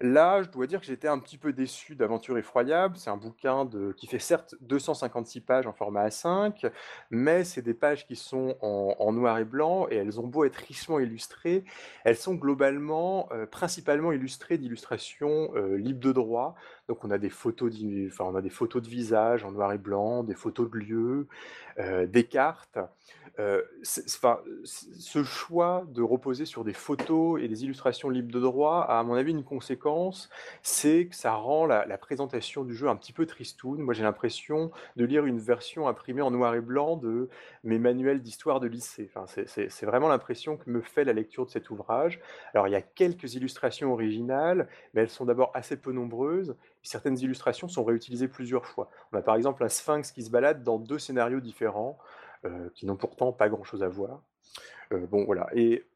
Là, 0.00 0.42
je 0.42 0.48
dois 0.48 0.66
dire 0.66 0.80
que 0.80 0.86
j'étais 0.86 1.08
un 1.08 1.18
petit 1.18 1.38
peu 1.38 1.52
déçu 1.52 1.94
d'Aventure 1.94 2.38
effroyable. 2.38 2.96
C'est 2.96 3.10
un 3.10 3.16
bouquin 3.16 3.68
qui 3.96 4.06
fait 4.06 4.18
certes 4.18 4.54
256 4.60 5.40
pages 5.40 5.66
en 5.66 5.72
format 5.72 6.08
A5, 6.08 6.70
mais 7.10 7.44
c'est 7.44 7.62
des 7.62 7.74
pages 7.74 8.06
qui 8.06 8.16
sont 8.16 8.56
en, 8.60 9.12
noir 9.12 9.38
et 9.38 9.44
blanc 9.44 9.86
et 9.90 9.96
elles 9.96 10.20
ont 10.20 10.26
beau 10.26 10.44
être 10.44 10.56
richement 10.56 10.98
illustrées, 10.98 11.64
elles 12.04 12.16
sont 12.16 12.34
globalement 12.34 13.28
euh, 13.32 13.46
principalement 13.46 14.12
illustrées 14.12 14.58
d'illustrations 14.58 15.50
euh, 15.54 15.76
libres 15.76 16.00
de 16.00 16.12
droit. 16.12 16.54
Donc 16.88 17.04
on 17.04 17.10
a 17.10 17.18
des 17.18 17.30
photos, 17.30 17.72
enfin, 18.06 18.24
on 18.24 18.34
a 18.34 18.42
des 18.42 18.50
photos 18.50 18.82
de 18.82 18.88
visage 18.88 19.44
en 19.44 19.52
noir 19.52 19.72
et 19.72 19.78
blanc, 19.78 20.22
des 20.22 20.34
photos 20.34 20.70
de 20.70 20.76
lieux, 20.76 21.26
euh, 21.78 22.06
des 22.06 22.24
cartes. 22.24 22.78
Euh, 23.40 23.62
ce 23.82 25.24
choix 25.24 25.84
de 25.88 26.02
reposer 26.02 26.44
sur 26.44 26.62
des 26.62 26.72
photos 26.72 27.40
et 27.42 27.48
des 27.48 27.64
illustrations 27.64 28.08
libres 28.08 28.32
de 28.32 28.38
droit 28.38 28.86
a, 28.88 29.00
à 29.00 29.02
mon 29.02 29.14
avis, 29.14 29.32
une 29.32 29.42
conséquence, 29.42 30.28
c'est 30.62 31.06
que 31.06 31.16
ça 31.16 31.32
rend 31.32 31.66
la, 31.66 31.98
présentation 31.98 32.64
du 32.64 32.74
jeu 32.74 32.88
un 32.88 32.96
petit 32.96 33.12
peu 33.12 33.26
tristoun. 33.26 33.80
Moi, 33.80 33.94
j'ai 33.94 34.02
l'impression 34.02 34.70
de 34.96 35.04
lire 35.04 35.26
une 35.26 35.38
version 35.38 35.88
imprimée 35.88 36.22
en 36.22 36.30
noir 36.30 36.54
et 36.54 36.60
blanc 36.60 36.96
de 36.96 37.28
mes 37.64 37.78
manuels 37.78 38.22
d'histoire 38.22 38.60
de 38.60 38.68
lycée. 38.68 39.10
Enfin, 39.14 39.26
c'est 39.46 39.86
vraiment 39.86 40.08
l'impression 40.08 40.56
que 40.56 40.70
me 40.70 40.80
fait 40.80 41.04
la 41.04 41.12
lecture 41.12 41.46
de 41.46 41.50
cet 41.50 41.70
ouvrage. 41.70 42.20
Alors, 42.52 42.68
il 42.68 42.72
y 42.72 42.76
a 42.76 42.82
quelques 42.82 43.34
illustrations 43.34 43.92
originales, 43.92 44.68
mais 44.92 45.02
elles 45.02 45.10
sont 45.10 45.24
d'abord 45.24 45.50
assez 45.54 45.76
peu 45.76 45.92
nombreuses. 45.92 46.54
Certaines 46.84 47.18
illustrations 47.18 47.66
sont 47.66 47.82
réutilisées 47.82 48.28
plusieurs 48.28 48.66
fois. 48.66 48.88
On 49.12 49.18
a 49.18 49.22
par 49.22 49.34
exemple 49.34 49.64
un 49.64 49.68
sphinx 49.68 50.12
qui 50.12 50.22
se 50.22 50.30
balade 50.30 50.62
dans 50.62 50.78
deux 50.78 51.00
scénarios 51.00 51.40
différents. 51.40 51.98
Euh, 52.44 52.68
qui 52.74 52.84
n'ont 52.84 52.96
pourtant 52.96 53.32
pas 53.32 53.48
grand-chose 53.48 53.82
à 53.82 53.88
voir. 53.88 54.22
Euh, 54.92 55.06
bon, 55.06 55.24
voilà. 55.24 55.48
Et 55.54 55.86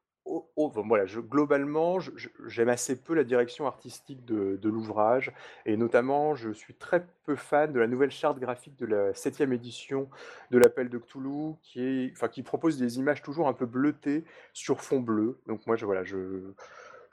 voilà, 0.56 1.04
globalement, 1.04 1.98
j'aime 2.46 2.68
assez 2.68 3.02
peu 3.02 3.14
la 3.14 3.24
direction 3.24 3.66
artistique 3.66 4.24
de, 4.24 4.68
l'ouvrage, 4.68 5.32
et 5.64 5.76
notamment, 5.76 6.34
je 6.34 6.50
suis 6.50 6.74
très 6.74 7.06
peu 7.24 7.34
fan 7.34 7.72
de 7.72 7.80
la 7.80 7.86
nouvelle 7.86 8.10
charte 8.10 8.38
graphique 8.38 8.76
de 8.76 8.86
la 8.86 9.14
septième 9.14 9.52
édition 9.52 10.08
de 10.50 10.58
l'Appel 10.58 10.88
de 10.90 10.98
Cthulhu, 10.98 11.54
qui, 11.62 11.82
est, 11.82 12.28
qui 12.30 12.42
propose 12.42 12.78
des 12.78 12.98
images 12.98 13.22
toujours 13.22 13.48
un 13.48 13.54
peu 13.54 13.66
bleutées 13.66 14.24
sur 14.52 14.82
fond 14.82 15.00
bleu. 15.00 15.38
Donc 15.46 15.66
moi, 15.66 15.76
voilà, 15.76 16.04
je, 16.04 16.52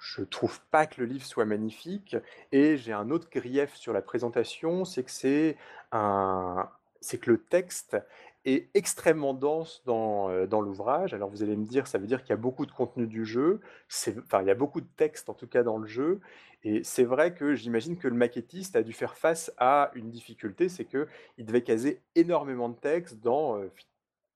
je 0.06 0.22
trouve 0.24 0.62
pas 0.72 0.86
que 0.86 1.02
le 1.02 1.08
livre 1.08 1.26
soit 1.26 1.46
magnifique, 1.46 2.16
et 2.52 2.78
j'ai 2.78 2.94
un 2.94 3.10
autre 3.10 3.28
grief 3.32 3.76
sur 3.76 3.92
la 3.92 4.02
présentation, 4.02 4.86
c'est 4.86 5.04
que 5.04 5.12
c'est 5.12 5.58
un, 5.92 6.70
c'est 7.02 7.18
que 7.18 7.32
le 7.32 7.40
texte 7.40 7.98
est 8.46 8.70
extrêmement 8.76 9.34
dense 9.34 9.82
dans, 9.86 10.30
euh, 10.30 10.46
dans 10.46 10.62
l'ouvrage. 10.62 11.16
Alors 11.16 11.30
vous 11.30 11.42
allez 11.42 11.56
me 11.56 11.66
dire, 11.66 11.88
ça 11.88 11.98
veut 11.98 12.06
dire 12.06 12.22
qu'il 12.22 12.30
y 12.30 12.34
a 12.34 12.38
beaucoup 12.38 12.68
de 12.68 12.72
contenu 12.72 13.08
du 13.08 13.26
jeu, 13.26 13.62
enfin 14.20 14.42
il 14.42 14.48
y 14.48 14.52
a 14.52 14.56
beaucoup 14.56 14.82
de 14.82 14.88
texte 14.96 15.30
en 15.30 15.34
tout 15.34 15.48
cas 15.48 15.64
dans 15.64 15.78
le 15.80 15.88
jeu, 15.88 16.20
et 16.64 16.84
c'est 16.84 17.04
vrai 17.04 17.34
que 17.34 17.56
j'imagine 17.56 17.98
que 17.98 18.08
le 18.08 18.16
maquettiste 18.16 18.76
a 18.76 18.84
dû 18.84 18.94
faire 18.94 19.16
face 19.16 19.52
à 19.58 19.92
une 19.96 20.12
difficulté, 20.12 20.70
c'est 20.70 20.86
qu'il 20.86 21.46
devait 21.46 21.64
caser 21.64 22.02
énormément 22.14 22.70
de 22.70 22.76
texte 22.76 23.20
dans, 23.22 23.58
euh, 23.58 23.72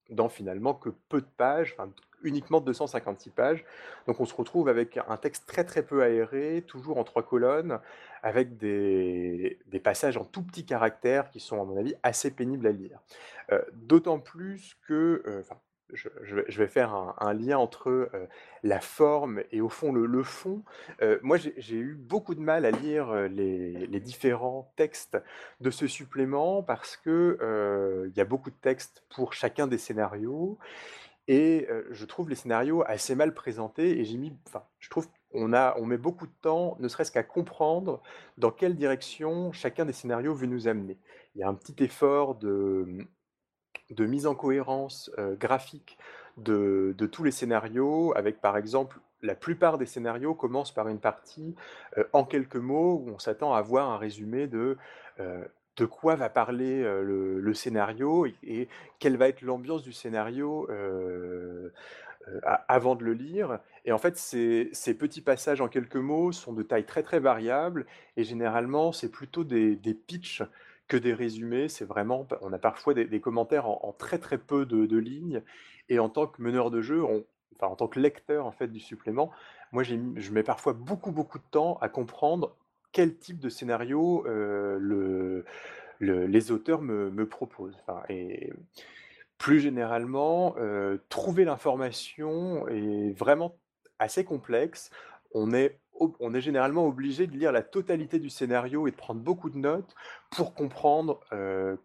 dans 0.09 0.29
finalement 0.29 0.73
que 0.73 0.89
peu 1.09 1.21
de 1.21 1.27
pages, 1.37 1.75
uniquement 2.23 2.61
256 2.61 3.29
pages. 3.31 3.65
Donc 4.07 4.19
on 4.19 4.25
se 4.25 4.33
retrouve 4.33 4.69
avec 4.69 4.99
un 5.07 5.17
texte 5.17 5.47
très 5.47 5.63
très 5.63 5.83
peu 5.83 6.03
aéré, 6.03 6.63
toujours 6.67 6.97
en 6.97 7.03
trois 7.03 7.23
colonnes, 7.23 7.79
avec 8.23 8.57
des, 8.57 9.59
passages 9.83 10.17
en 10.17 10.25
tout 10.25 10.43
petits 10.43 10.65
caractères 10.65 11.29
qui 11.29 11.39
sont 11.39 11.61
à 11.61 11.65
mon 11.65 11.77
avis 11.77 11.95
assez 12.03 12.31
pénibles 12.31 12.67
à 12.67 12.71
lire. 12.71 12.99
Euh, 13.51 13.61
d'autant 13.73 14.19
plus 14.19 14.77
que, 14.87 15.23
euh, 15.25 15.41
je, 15.93 16.59
vais 16.59 16.67
faire 16.67 16.93
un, 16.93 17.33
lien 17.33 17.57
entre 17.57 17.89
euh, 17.89 18.27
la 18.61 18.79
forme 18.79 19.41
et 19.51 19.61
au 19.61 19.69
fond 19.69 19.91
le, 19.91 20.23
fond. 20.23 20.61
moi, 21.23 21.37
j'ai 21.37 21.77
eu 21.77 21.95
beaucoup 21.95 22.35
de 22.35 22.41
mal 22.41 22.65
à 22.65 22.71
lire 22.71 23.13
les, 23.29 23.87
les, 23.87 23.99
différents 23.99 24.71
textes 24.75 25.17
de 25.61 25.71
ce 25.71 25.87
supplément 25.87 26.61
parce 26.61 26.95
que 26.97 28.05
il 28.07 28.15
y 28.15 28.21
a 28.21 28.25
beaucoup 28.25 28.51
de 28.51 28.57
textes 28.61 29.03
pour 29.09 29.33
chacun 29.33 29.65
des 29.65 29.79
scénarios 29.79 30.59
et 31.31 31.67
je 31.91 32.05
trouve 32.05 32.27
les 32.27 32.35
scénarios 32.35 32.83
assez 32.87 33.13
mal 33.13 33.35
présentés 33.35 33.99
et 33.99 34.03
j'ai 34.03 34.17
mis, 34.17 34.33
enfin, 34.47 34.63
je 34.79 34.89
trouve 34.89 35.07
qu'on 35.31 35.53
a, 35.53 35.75
on 35.77 35.85
met 35.85 35.99
beaucoup 35.99 36.25
de 36.25 36.33
temps, 36.41 36.75
ne 36.79 36.87
serait-ce 36.87 37.11
qu'à 37.11 37.21
comprendre 37.21 38.01
dans 38.39 38.49
quelle 38.49 38.75
direction 38.75 39.51
chacun 39.51 39.85
des 39.85 39.93
scénarios 39.93 40.33
veut 40.33 40.47
nous 40.47 40.67
amener. 40.67 40.97
Il 41.35 41.41
y 41.41 41.43
a 41.43 41.47
un 41.47 41.53
petit 41.53 41.83
effort 41.83 42.33
de, 42.33 43.05
de 43.91 44.05
mise 44.07 44.25
en 44.25 44.33
cohérence 44.33 45.11
graphique 45.39 45.99
de, 46.37 46.95
de, 46.97 47.05
tous 47.05 47.23
les 47.23 47.31
scénarios, 47.31 48.11
avec 48.17 48.41
par 48.41 48.57
exemple 48.57 48.99
la 49.21 49.35
plupart 49.35 49.77
des 49.77 49.85
scénarios 49.85 50.33
commencent 50.33 50.73
par 50.73 50.87
une 50.87 50.99
partie 50.99 51.53
en 52.11 52.23
quelques 52.23 52.55
mots 52.55 53.03
où 53.05 53.09
on 53.11 53.19
s'attend 53.19 53.53
à 53.53 53.61
voir 53.61 53.91
un 53.91 53.97
résumé 53.97 54.47
de 54.47 54.79
de 55.79 55.85
quoi 55.85 56.15
va 56.15 56.29
parler 56.29 56.83
le, 56.83 57.53
scénario 57.53 58.25
et, 58.43 58.67
quelle 58.99 59.17
va 59.17 59.29
être 59.29 59.41
l'ambiance 59.41 59.81
du 59.81 59.93
scénario 59.93 60.67
avant 62.67 62.95
de 62.95 63.03
le 63.03 63.13
lire. 63.13 63.59
Et 63.85 63.91
en 63.91 63.97
fait, 63.97 64.17
ces, 64.17 64.93
petits 64.97 65.21
passages 65.21 65.61
en 65.61 65.67
quelques 65.67 65.95
mots 65.95 66.31
sont 66.31 66.53
de 66.53 66.63
taille 66.63 66.85
très 66.85 67.03
très 67.03 67.19
variable 67.19 67.85
et 68.17 68.23
généralement, 68.23 68.91
c'est 68.91 69.09
plutôt 69.09 69.43
des, 69.43 69.77
pitchs 70.07 70.43
que 70.87 70.97
des 70.97 71.13
résumés. 71.13 71.69
C'est 71.69 71.85
vraiment, 71.85 72.27
on 72.41 72.51
a 72.53 72.59
parfois 72.59 72.93
des, 72.93 73.21
commentaires 73.21 73.67
en, 73.67 73.95
très 73.97 74.19
très 74.19 74.37
peu 74.37 74.65
de, 74.65 74.97
lignes. 74.97 75.41
Et 75.87 75.99
en 75.99 76.09
tant 76.09 76.27
que 76.27 76.41
meneur 76.41 76.69
de 76.69 76.81
jeu, 76.81 77.03
enfin 77.03 77.67
en 77.67 77.75
tant 77.75 77.87
que 77.87 77.99
lecteur 77.99 78.45
en 78.45 78.51
fait 78.51 78.67
du 78.67 78.79
supplément, 78.79 79.31
moi 79.71 79.83
je 79.83 80.31
mets 80.31 80.43
parfois 80.43 80.73
beaucoup 80.73 81.11
beaucoup 81.11 81.39
de 81.39 81.43
temps 81.49 81.79
à 81.81 81.89
comprendre 81.89 82.55
quel 82.91 83.17
type 83.17 83.39
de 83.39 83.49
scénario 83.49 84.23
le, 84.25 85.45
les 85.99 86.51
auteurs 86.51 86.81
me, 86.81 87.25
proposent. 87.25 87.77
et 88.09 88.51
plus 89.37 89.59
généralement, 89.59 90.55
trouver 91.09 91.45
l'information 91.45 92.67
est 92.67 93.17
vraiment 93.17 93.57
assez 93.99 94.23
complexe. 94.23 94.89
On 95.33 95.53
est, 95.53 95.79
on 96.19 96.33
est 96.33 96.41
généralement 96.41 96.87
obligé 96.87 97.27
de 97.27 97.37
lire 97.37 97.51
la 97.51 97.61
totalité 97.61 98.19
du 98.19 98.29
scénario 98.29 98.87
et 98.87 98.91
de 98.91 98.95
prendre 98.95 99.21
beaucoup 99.21 99.49
de 99.49 99.57
notes 99.57 99.93
pour 100.31 100.53
comprendre 100.53 101.19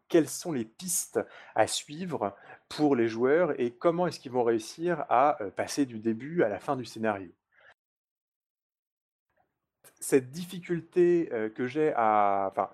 quelles 0.09 0.29
sont 0.29 0.53
les 0.53 0.65
pistes 0.65 1.21
à 1.55 1.67
suivre 1.67 2.35
pour 2.69 2.97
les 2.97 3.09
joueurs 3.09 3.59
et 3.61 3.71
comment 3.71 4.07
est-ce 4.07 4.21
qu'ils 4.21 4.33
vont 4.33 4.45
réussir 4.45 5.05
à 5.09 5.39
passer 5.57 5.87
du 5.87 5.99
début 5.99 6.43
à 6.43 6.49
la 6.49 6.59
fin 6.59 6.77
du 6.77 6.85
scénario 6.85 7.31
cette 10.05 10.31
difficulté 10.31 11.31
que 11.55 11.67
j'ai 11.67 11.93
à. 11.97 12.53
Enfin, 12.53 12.71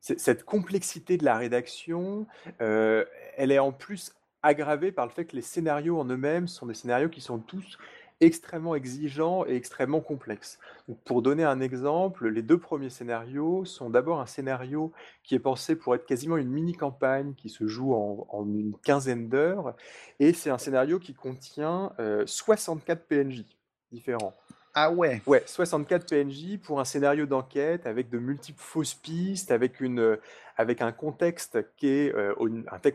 cette 0.00 0.44
complexité 0.44 1.16
de 1.16 1.24
la 1.24 1.36
rédaction, 1.36 2.26
elle 2.58 3.50
est 3.50 3.58
en 3.58 3.72
plus 3.72 4.14
aggravée 4.42 4.92
par 4.92 5.06
le 5.06 5.10
fait 5.10 5.24
que 5.24 5.34
les 5.34 5.42
scénarios 5.42 5.98
en 5.98 6.04
eux-mêmes 6.04 6.48
sont 6.48 6.66
des 6.66 6.74
scénarios 6.74 7.08
qui 7.08 7.22
sont 7.22 7.38
tous 7.38 7.78
extrêmement 8.20 8.74
exigeants 8.74 9.44
et 9.46 9.56
extrêmement 9.56 10.00
complexes. 10.00 10.58
pour 11.04 11.22
donner 11.22 11.44
un 11.44 11.60
exemple, 11.60 12.28
les 12.28 12.42
deux 12.42 12.58
premiers 12.58 12.90
scénarios 12.90 13.64
sont 13.64 13.90
d'abord 13.90 14.20
un 14.20 14.26
scénario 14.26 14.92
qui 15.22 15.34
est 15.34 15.40
pensé 15.40 15.76
pour 15.76 15.94
être 15.94 16.06
quasiment 16.06 16.36
une 16.36 16.50
mini-campagne 16.50 17.34
qui 17.34 17.48
se 17.48 17.66
joue 17.66 17.94
en, 17.94 18.46
une 18.46 18.76
quinzaine 18.82 19.28
d'heures, 19.28 19.74
et 20.20 20.32
c'est 20.32 20.50
un 20.50 20.58
scénario 20.58 20.98
qui 20.98 21.14
contient 21.14 21.92
64 22.26 23.06
PNJ 23.06 23.44
différents. 23.90 24.34
Ah 24.76 24.90
ouais 24.90 25.22
Ouais, 25.26 25.44
64 25.46 26.10
PNJ 26.10 26.58
pour 26.60 26.80
un 26.80 26.84
scénario 26.84 27.26
d'enquête 27.26 27.86
avec 27.86 28.10
de 28.10 28.18
multiples 28.18 28.60
fausses 28.60 28.94
pistes, 28.94 29.52
avec, 29.52 29.80
une, 29.80 30.00
euh, 30.00 30.16
avec 30.56 30.82
un 30.82 30.90
contexte 30.90 31.64
qui 31.76 31.86
est 31.86 32.12
euh, 32.12 32.34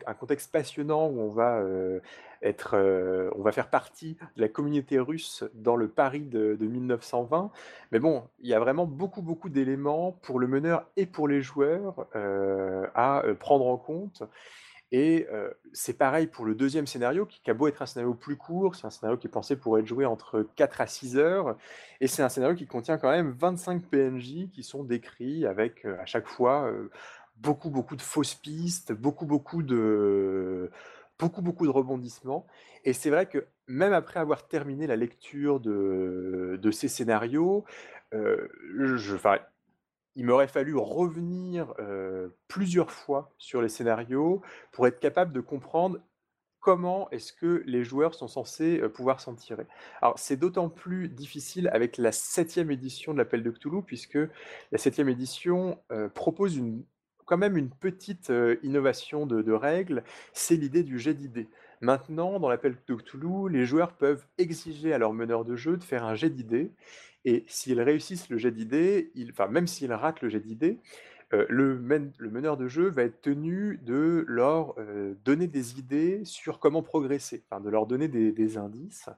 un, 0.05 0.13
contexte 0.13 0.51
passionnant 0.51 1.07
où 1.07 1.21
on 1.21 1.29
va, 1.29 1.59
euh, 1.59 2.01
être, 2.41 2.75
on 3.33 3.41
va 3.41 3.53
faire 3.53 3.69
partie 3.69 4.17
de 4.35 4.41
la 4.41 4.49
communauté 4.49 4.99
russe 4.99 5.45
dans 5.53 5.77
le 5.77 5.87
Paris 5.87 6.23
de, 6.23 6.57
de 6.59 6.67
1920. 6.67 7.49
Mais 7.93 7.99
bon, 7.99 8.23
il 8.41 8.49
y 8.49 8.53
a 8.53 8.59
vraiment 8.59 8.85
beaucoup, 8.85 9.21
beaucoup 9.21 9.47
d'éléments 9.47 10.11
pour 10.21 10.39
le 10.39 10.47
meneur 10.47 10.85
et 10.97 11.05
pour 11.05 11.29
les 11.29 11.41
joueurs 11.41 12.07
à 12.93 13.23
prendre 13.39 13.67
en 13.67 13.77
compte. 13.77 14.23
Et 14.91 15.27
c'est 15.71 15.97
pareil 15.97 16.27
pour 16.27 16.45
le 16.45 16.55
deuxième 16.55 16.87
scénario, 16.87 17.25
qui, 17.25 17.49
a 17.49 17.53
beau 17.53 17.67
être 17.67 17.81
un 17.81 17.85
scénario 17.85 18.15
plus 18.15 18.37
court, 18.37 18.75
c'est 18.75 18.87
un 18.87 18.89
scénario 18.89 19.17
qui 19.17 19.27
est 19.27 19.29
pensé 19.29 19.55
pour 19.55 19.77
être 19.77 19.85
joué 19.85 20.05
entre 20.05 20.47
4 20.55 20.81
à 20.81 20.87
6 20.87 21.17
heures, 21.17 21.57
et 22.01 22.07
c'est 22.07 22.23
un 22.23 22.29
scénario 22.29 22.55
qui 22.55 22.65
contient 22.65 22.97
quand 22.97 23.11
même 23.11 23.31
25 23.31 23.83
PNJ 23.83 24.49
qui 24.51 24.63
sont 24.63 24.83
décrits 24.83 25.45
avec 25.45 25.85
à 25.85 26.05
chaque 26.05 26.27
fois 26.27 26.71
beaucoup, 27.37 27.69
beaucoup 27.69 27.95
de 27.95 28.01
fausses 28.01 28.33
pistes, 28.33 28.91
beaucoup, 28.91 29.25
beaucoup 29.25 29.61
de, 29.61 30.71
beaucoup, 31.19 31.41
beaucoup 31.41 31.65
de 31.65 31.71
rebondissements. 31.71 32.47
Et 32.83 32.93
c'est 32.93 33.11
vrai 33.11 33.27
que 33.27 33.45
même 33.67 33.93
après 33.93 34.19
avoir 34.19 34.47
terminé 34.47 34.87
la 34.87 34.95
lecture 34.95 35.59
de, 35.59 36.59
de 36.59 36.71
ces 36.71 36.87
scénarios, 36.87 37.63
je, 38.11 39.15
il 40.15 40.25
m'aurait 40.25 40.47
fallu 40.47 40.75
revenir 40.75 41.73
plusieurs 42.47 42.91
fois 42.91 43.33
sur 43.37 43.61
les 43.61 43.69
scénarios 43.69 44.41
pour 44.71 44.87
être 44.87 44.99
capable 44.99 45.33
de 45.33 45.39
comprendre 45.39 45.99
comment 46.59 47.09
est-ce 47.11 47.31
que 47.31 47.63
les 47.65 47.85
joueurs 47.85 48.13
sont 48.13 48.27
censés 48.27 48.79
pouvoir 48.89 49.21
s'en 49.21 49.33
tirer. 49.33 49.65
Alors 50.01 50.19
c'est 50.19 50.35
d'autant 50.35 50.69
plus 50.69 51.07
difficile 51.07 51.69
avec 51.71 51.97
la 51.97 52.11
septième 52.11 52.69
édition 52.69 53.13
de 53.13 53.17
l'appel 53.17 53.43
de 53.43 53.51
Cthulhu, 53.51 53.81
puisque 53.81 54.19
la 54.71 54.77
septième 54.77 55.07
édition 55.07 55.79
propose 56.13 56.61
quand 57.25 57.37
même 57.37 57.55
une 57.55 57.69
petite 57.69 58.31
innovation 58.63 59.25
de, 59.25 59.41
de 59.41 59.53
règles, 59.53 60.03
c'est 60.33 60.55
l'idée 60.55 60.83
du 60.83 60.99
jet 60.99 61.13
d'idées. 61.13 61.47
Maintenant, 61.79 62.41
dans 62.41 62.49
l'appel 62.49 62.75
de 62.87 62.95
Cthulhu, 62.95 63.49
les 63.49 63.65
joueurs 63.65 63.93
peuvent 63.93 64.25
exiger 64.37 64.91
à 64.93 64.97
leur 64.97 65.13
meneur 65.13 65.45
de 65.45 65.55
jeu 65.55 65.77
de 65.77 65.83
faire 65.83 66.03
un 66.03 66.15
jet 66.15 66.29
d'idées, 66.29 66.71
et 67.29 67.45
s'ils 67.47 67.79
réussissent 67.79 68.29
le 68.29 68.39
jet 68.39 68.49
d'idées, 68.49 69.11
enfin, 69.29 69.47
même 69.47 69.67
s'ils 69.67 69.93
ratent 69.93 70.21
le 70.21 70.29
jet 70.29 70.39
d'idées, 70.39 70.79
euh, 71.31 71.45
le, 71.47 71.77
meneur 71.77 72.57
de 72.57 72.67
jeu 72.67 72.89
va 72.89 73.03
être 73.03 73.21
tenu 73.21 73.77
de 73.83 74.25
leur 74.27 74.73
euh, 74.79 75.13
donner 75.23 75.45
des 75.45 75.77
idées 75.77 76.25
sur 76.25 76.57
comment 76.57 76.81
progresser, 76.81 77.43
enfin, 77.47 77.61
de 77.61 77.69
leur 77.69 77.85
donner 77.85 78.07
des, 78.07 78.57
indices. 78.57 79.09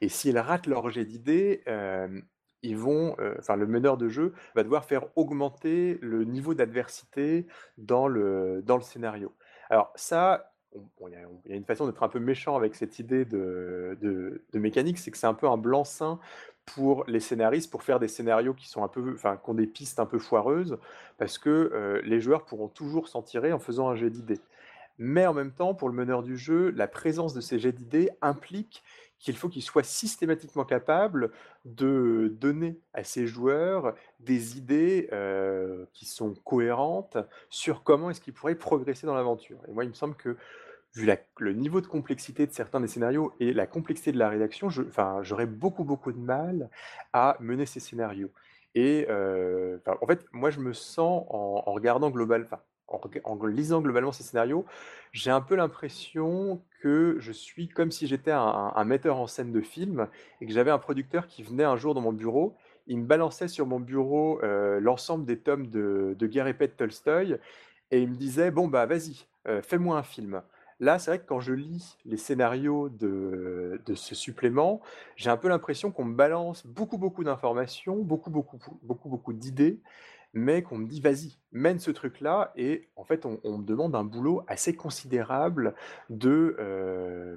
Et 0.00 0.08
s'ils 0.08 0.38
ratent 0.38 0.66
leur 0.66 0.90
jet 0.90 1.04
d'idées, 1.04 1.62
euh, 1.68 2.20
ils 2.62 2.76
vont, 2.76 3.16
enfin, 3.38 3.54
le 3.54 3.68
meneur 3.68 3.96
de 3.96 4.08
jeu 4.08 4.32
va 4.56 4.64
devoir 4.64 4.84
faire 4.84 5.06
augmenter 5.16 5.98
le 6.02 6.24
niveau 6.24 6.54
d'adversité 6.54 7.46
dans 7.78 8.08
le, 8.08 8.60
dans 8.64 8.76
le 8.76 8.82
scénario. 8.82 9.32
Alors 9.70 9.92
ça, 9.94 10.52
il 10.74 11.12
y, 11.48 11.52
a 11.52 11.56
une 11.56 11.64
façon 11.64 11.86
d'être 11.86 12.02
un 12.02 12.08
peu 12.08 12.18
méchant 12.18 12.56
avec 12.56 12.74
cette 12.74 12.98
idée 12.98 13.24
de, 13.24 13.98
de 14.00 14.58
mécanique, 14.58 14.98
c'est 14.98 15.10
que 15.10 15.18
c'est 15.18 15.26
un 15.26 15.34
peu 15.34 15.48
un 15.48 15.58
blanc-seing 15.58 16.18
pour 16.64 17.04
les 17.06 17.20
scénaristes 17.20 17.70
pour 17.70 17.82
faire 17.82 17.98
des 17.98 18.08
scénarios 18.08 18.54
qui 18.54 18.68
sont 18.68 18.84
un 18.84 18.88
peu, 18.88 19.12
enfin, 19.14 19.36
qui 19.36 19.50
ont 19.50 19.54
des 19.54 19.66
pistes 19.66 19.98
un 20.00 20.06
peu 20.06 20.18
foireuses, 20.18 20.78
parce 21.18 21.38
que 21.38 22.00
les 22.04 22.20
joueurs 22.20 22.44
pourront 22.44 22.68
toujours 22.68 23.08
s'en 23.08 23.22
tirer 23.22 23.52
en 23.52 23.58
faisant 23.58 23.88
un 23.88 23.96
jet 23.96 24.10
d'idées. 24.10 24.40
Mais 24.98 25.26
en 25.26 25.34
même 25.34 25.52
temps, 25.52 25.74
pour 25.74 25.88
le 25.88 25.94
meneur 25.94 26.22
du 26.22 26.36
jeu, 26.36 26.70
la 26.70 26.86
présence 26.86 27.34
de 27.34 27.40
ces 27.40 27.58
jets 27.58 27.72
d'idées 27.72 28.10
implique 28.20 28.82
qu'il 29.18 29.36
faut 29.36 29.48
qu'il 29.48 29.62
soit 29.62 29.84
systématiquement 29.84 30.64
capable 30.64 31.30
de 31.64 32.34
donner 32.40 32.80
à 32.92 33.04
ses 33.04 33.26
joueurs 33.28 33.94
des 34.18 34.58
idées 34.58 35.08
euh, 35.12 35.86
qui 35.92 36.06
sont 36.06 36.34
cohérentes 36.44 37.16
sur 37.48 37.84
comment 37.84 38.10
est-ce 38.10 38.20
qu'ils 38.20 38.32
pourraient 38.32 38.56
progresser 38.56 39.06
dans 39.06 39.14
l'aventure. 39.14 39.58
Et 39.68 39.72
moi, 39.72 39.84
il 39.84 39.90
me 39.90 39.94
semble 39.94 40.16
que 40.16 40.36
vu 40.94 41.10
le 41.38 41.52
niveau 41.52 41.80
de 41.80 41.86
complexité 41.86 42.46
de 42.46 42.52
certains 42.52 42.80
des 42.80 42.88
scénarios 42.88 43.32
et 43.40 43.52
la 43.52 43.66
complexité 43.66 44.12
de 44.12 44.18
la 44.18 44.28
rédaction, 44.28 44.68
j'aurais 45.22 45.46
beaucoup 45.46 45.84
beaucoup 45.84 46.12
de 46.12 46.18
mal 46.18 46.68
à 47.12 47.36
mener 47.40 47.66
ces 47.66 47.80
scénarios. 47.80 48.30
Et 48.74 49.06
euh, 49.10 49.78
en 50.00 50.06
fait, 50.06 50.24
moi, 50.32 50.50
je 50.50 50.60
me 50.60 50.72
sens 50.72 51.24
en, 51.28 51.60
regardant 51.72 52.10
global, 52.10 52.48
en, 52.88 53.46
lisant 53.46 53.80
globalement 53.80 54.12
ces 54.12 54.22
scénarios, 54.22 54.64
j'ai 55.12 55.30
un 55.30 55.40
peu 55.40 55.54
l'impression 55.56 56.62
que 56.80 57.16
je 57.18 57.32
suis 57.32 57.68
comme 57.68 57.90
si 57.90 58.06
j'étais 58.06 58.30
un, 58.30 58.84
metteur 58.84 59.18
en 59.18 59.26
scène 59.26 59.52
de 59.52 59.60
film 59.60 60.08
et 60.40 60.46
que 60.46 60.52
j'avais 60.52 60.70
un 60.70 60.78
producteur 60.78 61.26
qui 61.26 61.42
venait 61.42 61.64
un 61.64 61.76
jour 61.76 61.94
dans 61.94 62.00
mon 62.00 62.12
bureau, 62.12 62.56
il 62.86 62.98
me 62.98 63.04
balançait 63.04 63.48
sur 63.48 63.66
mon 63.66 63.78
bureau 63.78 64.40
euh, 64.42 64.80
l'ensemble 64.80 65.24
des 65.24 65.38
tomes 65.38 65.68
de, 65.68 66.16
de 66.18 66.26
Guerre 66.26 66.48
épée 66.48 66.66
de 66.66 66.72
Tolstoï 66.72 67.38
et 67.90 68.00
il 68.00 68.08
me 68.08 68.16
disait 68.16 68.50
Bon, 68.50 68.66
bah 68.66 68.86
vas-y, 68.86 69.26
euh, 69.46 69.62
fais-moi 69.62 69.96
un 69.98 70.02
film. 70.02 70.42
Là, 70.80 70.98
c'est 70.98 71.10
vrai 71.10 71.18
que 71.20 71.26
quand 71.26 71.40
je 71.40 71.52
lis 71.52 71.98
les 72.04 72.16
scénarios 72.16 72.88
de, 72.88 73.80
ce 73.94 74.14
supplément, 74.14 74.80
j'ai 75.16 75.30
un 75.30 75.36
peu 75.36 75.48
l'impression 75.48 75.90
qu'on 75.90 76.04
me 76.04 76.14
balance 76.14 76.66
beaucoup, 76.66 76.98
beaucoup 76.98 77.24
d'informations, 77.24 77.96
beaucoup, 77.96 78.30
beaucoup, 78.30 78.58
beaucoup, 78.82 79.08
beaucoup 79.08 79.32
d'idées, 79.32 79.80
mais 80.34 80.62
qu'on 80.62 80.78
me 80.78 80.86
dit 80.86 81.00
vas-y, 81.00 81.38
mène 81.52 81.78
ce 81.78 81.90
truc-là, 81.90 82.52
et 82.56 82.88
en 82.96 83.04
fait, 83.04 83.26
on, 83.26 83.58
me 83.58 83.64
demande 83.64 83.94
un 83.94 84.04
boulot 84.04 84.42
assez 84.48 84.74
considérable 84.74 85.74
de, 86.08 86.56
euh, 86.58 87.36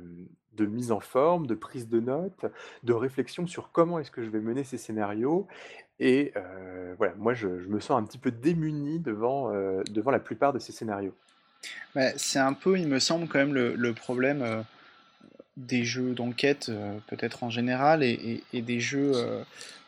de 0.53 0.65
mise 0.65 0.91
en 0.91 0.99
forme, 0.99 1.45
de 1.47 1.55
prise 1.55 1.87
de 1.87 1.99
notes, 1.99 2.45
de 2.83 2.93
réflexion 2.93 3.47
sur 3.47 3.71
comment 3.71 3.99
est-ce 3.99 4.11
que 4.11 4.23
je 4.23 4.29
vais 4.29 4.39
mener 4.39 4.63
ces 4.63 4.77
scénarios. 4.77 5.47
Et 5.99 6.33
euh, 6.35 6.95
voilà, 6.97 7.13
moi, 7.15 7.33
je, 7.33 7.47
me 7.47 7.79
sens 7.79 8.01
un 8.01 8.03
petit 8.03 8.17
peu 8.17 8.31
démuni 8.31 8.99
devant, 8.99 9.51
euh, 9.53 9.81
devant 9.91 10.11
la 10.11 10.19
plupart 10.19 10.53
de 10.53 10.59
ces 10.59 10.71
scénarios. 10.71 11.13
Bah, 11.95 12.11
c'est 12.17 12.39
un 12.39 12.53
peu, 12.53 12.77
il 12.77 12.87
me 12.87 12.99
semble, 12.99 13.27
quand 13.27 13.39
même 13.39 13.53
le, 13.53 13.93
problème 13.93 14.63
des 15.57 15.85
jeux 15.85 16.13
d'enquête, 16.13 16.71
peut-être 17.07 17.43
en 17.43 17.49
général, 17.49 18.03
et, 18.03 18.43
des 18.53 18.79
jeux 18.79 19.43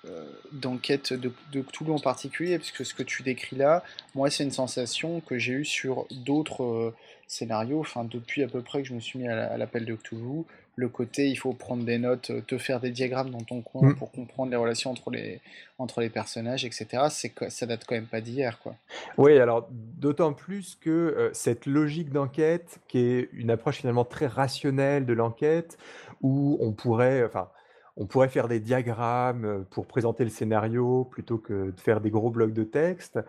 euh, 0.06 0.24
d'enquête 0.52 1.14
de, 1.14 1.32
Cthulhu 1.62 1.92
en 1.92 2.00
particulier, 2.00 2.58
puisque 2.60 2.86
ce 2.86 2.94
que 2.94 3.04
tu 3.04 3.24
décris 3.24 3.56
là, 3.56 3.84
moi 4.16 4.30
c'est 4.30 4.44
une 4.44 4.52
sensation 4.52 5.22
que 5.22 5.38
j'ai 5.38 5.54
eue 5.54 5.66
sur 5.66 6.06
d'autres 6.12 6.64
euh, 6.64 6.96
scénarios, 7.28 7.80
enfin 7.80 8.06
depuis 8.06 8.44
à 8.44 8.48
peu 8.48 8.62
près 8.62 8.82
que 8.84 8.88
je 8.88 8.94
me 8.94 9.00
suis 9.00 9.20
mis 9.20 9.28
à 9.28 9.58
l'appel 9.58 9.86
de 9.86 9.96
Cthulhu, 9.96 10.44
le 10.78 10.88
côté 10.88 11.28
il 11.28 11.36
faut 11.36 11.54
prendre 11.54 11.84
des 11.84 11.98
notes, 11.98 12.30
euh, 12.30 12.42
te 12.42 12.58
faire 12.58 12.80
des 12.80 12.92
diagrammes 12.92 13.32
dans 13.32 13.42
ton 13.42 13.62
coin 13.62 13.90
mm. 13.90 13.96
pour 13.96 14.12
comprendre 14.12 14.52
les 14.52 14.58
relations 14.58 14.92
entre 14.92 15.12
les, 15.12 15.42
entre 15.78 16.00
les 16.00 16.10
personnages, 16.10 16.64
etc. 16.64 17.08
C'est 17.10 17.34
ça 17.50 17.66
date 17.66 17.84
quand 17.86 17.96
même 17.96 18.06
pas 18.06 18.22
d'hier, 18.22 18.60
quoi. 18.60 18.76
Oui, 19.18 19.38
alors 19.40 19.68
d'autant 19.72 20.34
plus 20.34 20.76
que 20.76 21.32
cette 21.34 21.66
logique 21.66 22.12
d'enquête, 22.12 22.80
qui 22.88 23.00
est 23.00 23.30
une 23.34 23.50
approche 23.50 23.78
finalement 23.78 24.06
très 24.06 24.28
rationnelle 24.28 25.06
de 25.06 25.14
l'enquête, 25.14 25.78
où 26.22 26.58
on 26.62 26.72
pourrait, 26.72 27.24
enfin, 27.26 27.50
on 27.98 28.06
pourrait 28.06 28.30
faire 28.30 28.48
des 28.48 28.60
diagrammes 28.60 29.66
pour 29.72 29.88
présenter 29.88 30.24
le 30.24 30.30
scénario 30.30 31.06
plutôt 31.06 31.40
que 31.40 31.72
de 31.72 31.80
faire 31.80 32.00
des 32.00 32.12
gros 32.12 32.30
blocs 32.30 32.54
de 32.54 32.64
texte. 32.64 33.20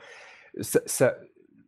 Ça, 0.61 1.17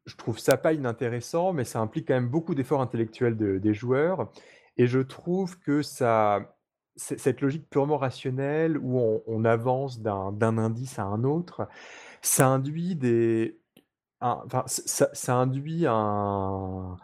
je 0.06 0.16
trouve 0.16 0.38
ça 0.38 0.56
pas 0.56 0.72
inintéressant, 0.72 1.52
mais 1.52 1.64
ça 1.64 1.80
implique 1.80 2.08
quand 2.08 2.14
même 2.14 2.28
beaucoup 2.28 2.54
d'efforts 2.54 2.80
intellectuels 2.80 3.36
des 3.36 3.74
joueurs. 3.74 4.30
Et 4.76 4.86
je 4.86 5.00
trouve 5.00 5.58
que 5.58 5.82
ça, 5.82 6.56
cette 6.96 7.40
logique 7.40 7.68
purement 7.70 7.96
rationnelle 7.96 8.78
où 8.78 8.98
on, 9.26 9.44
avance 9.44 10.00
d'un 10.00 10.58
indice 10.58 10.98
à 10.98 11.04
un 11.04 11.24
autre, 11.24 11.68
ça 12.22 12.48
induit 12.48 12.94
des, 12.94 13.58
enfin, 14.20 14.64
ça, 14.66 15.34
induit 15.34 15.86
un, 15.86 16.96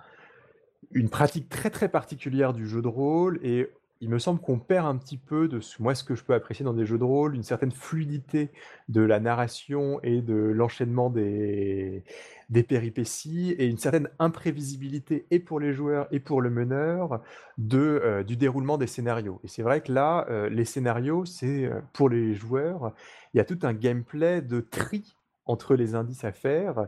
une 0.90 1.08
pratique 1.08 1.48
très 1.48 1.70
très 1.70 1.88
particulière 1.88 2.52
du 2.52 2.66
jeu 2.66 2.82
de 2.82 2.88
rôle 2.88 3.38
et 3.42 3.70
il 4.00 4.10
me 4.10 4.18
semble 4.18 4.40
qu'on 4.40 4.58
perd 4.58 4.86
un 4.86 4.96
petit 4.96 5.16
peu 5.16 5.48
de 5.48 5.60
ce, 5.60 5.82
moi 5.82 5.94
ce 5.94 6.04
que 6.04 6.14
je 6.14 6.22
peux 6.22 6.34
apprécier 6.34 6.64
dans 6.64 6.74
des 6.74 6.84
jeux 6.84 6.98
de 6.98 7.04
rôle, 7.04 7.34
une 7.34 7.42
certaine 7.42 7.70
fluidité 7.72 8.50
de 8.88 9.00
la 9.00 9.20
narration 9.20 10.00
et 10.02 10.20
de 10.20 10.34
l'enchaînement 10.34 11.08
des, 11.08 12.04
des 12.50 12.62
péripéties 12.62 13.54
et 13.58 13.66
une 13.66 13.78
certaine 13.78 14.08
imprévisibilité 14.18 15.26
et 15.30 15.38
pour 15.38 15.60
les 15.60 15.72
joueurs 15.72 16.06
et 16.10 16.20
pour 16.20 16.42
le 16.42 16.50
meneur 16.50 17.22
de, 17.58 17.78
euh, 17.78 18.22
du 18.22 18.36
déroulement 18.36 18.78
des 18.78 18.86
scénarios. 18.86 19.40
Et 19.44 19.48
c'est 19.48 19.62
vrai 19.62 19.80
que 19.80 19.92
là, 19.92 20.26
euh, 20.30 20.48
les 20.48 20.64
scénarios, 20.64 21.24
c'est 21.24 21.64
euh, 21.64 21.80
pour 21.92 22.08
les 22.08 22.34
joueurs, 22.34 22.92
il 23.34 23.38
y 23.38 23.40
a 23.40 23.44
tout 23.44 23.58
un 23.62 23.72
gameplay 23.72 24.42
de 24.42 24.60
tri 24.60 25.16
entre 25.46 25.74
les 25.74 25.94
indices 25.94 26.24
à 26.24 26.32
faire. 26.32 26.86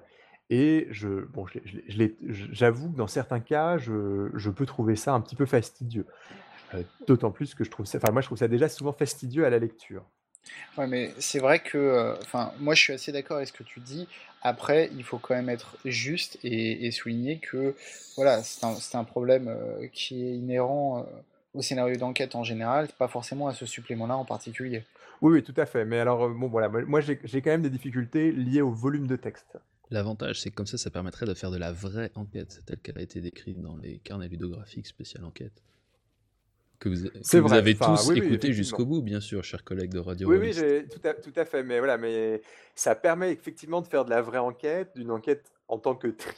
Et 0.50 0.86
je, 0.90 1.26
bon, 1.26 1.44
j'avoue 2.26 2.90
que 2.90 2.96
dans 2.96 3.06
certains 3.06 3.40
cas, 3.40 3.76
je, 3.76 4.30
je 4.34 4.50
peux 4.50 4.64
trouver 4.64 4.96
ça 4.96 5.12
un 5.12 5.20
petit 5.20 5.36
peu 5.36 5.44
fastidieux. 5.44 6.06
Euh, 6.74 6.82
d'autant 7.06 7.30
plus 7.30 7.54
que 7.54 7.64
je 7.64 7.70
trouve 7.70 7.86
ça, 7.86 7.98
enfin 7.98 8.12
moi 8.12 8.20
je 8.20 8.26
trouve 8.26 8.38
ça 8.38 8.48
déjà 8.48 8.68
souvent 8.68 8.92
fastidieux 8.92 9.46
à 9.46 9.50
la 9.50 9.58
lecture. 9.58 10.04
Ouais, 10.76 10.86
mais 10.86 11.12
c'est 11.18 11.40
vrai 11.40 11.60
que, 11.60 11.76
euh, 11.76 12.14
enfin, 12.22 12.52
moi 12.58 12.74
je 12.74 12.82
suis 12.82 12.92
assez 12.92 13.12
d'accord 13.12 13.36
avec 13.36 13.48
ce 13.48 13.52
que 13.52 13.62
tu 13.62 13.80
dis. 13.80 14.08
Après, 14.42 14.90
il 14.96 15.02
faut 15.02 15.18
quand 15.18 15.34
même 15.34 15.48
être 15.48 15.76
juste 15.84 16.38
et, 16.44 16.90
souligner 16.90 17.38
que, 17.38 17.74
voilà, 18.16 18.42
c'est 18.42 18.64
un, 18.64 18.76
un, 19.00 19.04
problème 19.04 19.48
euh, 19.48 19.88
qui 19.92 20.24
est 20.24 20.36
inhérent 20.36 21.06
au 21.54 21.62
scénario 21.62 21.96
d'enquête 21.96 22.34
en 22.34 22.44
général, 22.44 22.88
pas 22.98 23.08
forcément 23.08 23.48
à 23.48 23.54
ce 23.54 23.66
supplément-là 23.66 24.16
en 24.16 24.24
particulier. 24.24 24.84
Oui, 25.20 25.32
oui, 25.32 25.42
tout 25.42 25.54
à 25.56 25.66
fait. 25.66 25.84
Mais 25.84 25.98
alors, 25.98 26.28
bon, 26.30 26.46
voilà, 26.46 26.68
moi 26.68 27.00
j'ai 27.00 27.16
quand 27.16 27.50
même 27.50 27.62
des 27.62 27.70
difficultés 27.70 28.30
liées 28.30 28.62
au 28.62 28.70
volume 28.70 29.06
de 29.06 29.16
texte. 29.16 29.58
L'avantage, 29.90 30.40
c'est 30.40 30.50
que 30.50 30.54
comme 30.54 30.66
ça, 30.66 30.78
ça 30.78 30.90
permettrait 30.90 31.26
de 31.26 31.34
faire 31.34 31.50
de 31.50 31.56
la 31.56 31.72
vraie 31.72 32.12
enquête, 32.14 32.60
telle 32.66 32.78
qu'elle 32.78 32.98
a 32.98 33.02
été 33.02 33.20
décrite 33.20 33.60
dans 33.60 33.76
les 33.76 33.98
carnets 33.98 34.28
ludographiques 34.28 34.86
spécial 34.86 35.24
enquête 35.24 35.62
que 36.78 36.88
vous, 36.88 37.48
vous 37.48 37.52
avez 37.52 37.74
tous 37.74 38.10
écouté 38.12 38.52
jusqu'au 38.52 38.86
bout, 38.86 39.02
bien 39.02 39.20
sûr, 39.20 39.42
chers 39.42 39.64
collègues 39.64 39.90
de 39.90 39.98
Radio 39.98 40.28
Oui, 40.28 40.38
oui, 40.38 40.88
tout 40.88 41.06
à, 41.06 41.14
tout 41.14 41.32
à 41.34 41.44
fait. 41.44 41.62
Mais 41.62 41.78
voilà, 41.78 41.98
mais 41.98 42.40
ça 42.74 42.94
permet 42.94 43.32
effectivement 43.32 43.80
de 43.80 43.86
faire 43.86 44.04
de 44.04 44.10
la 44.10 44.22
vraie 44.22 44.38
enquête, 44.38 44.92
d'une 44.94 45.10
enquête 45.10 45.50
en 45.66 45.78
tant 45.78 45.94
que 45.94 46.08
tri. 46.08 46.36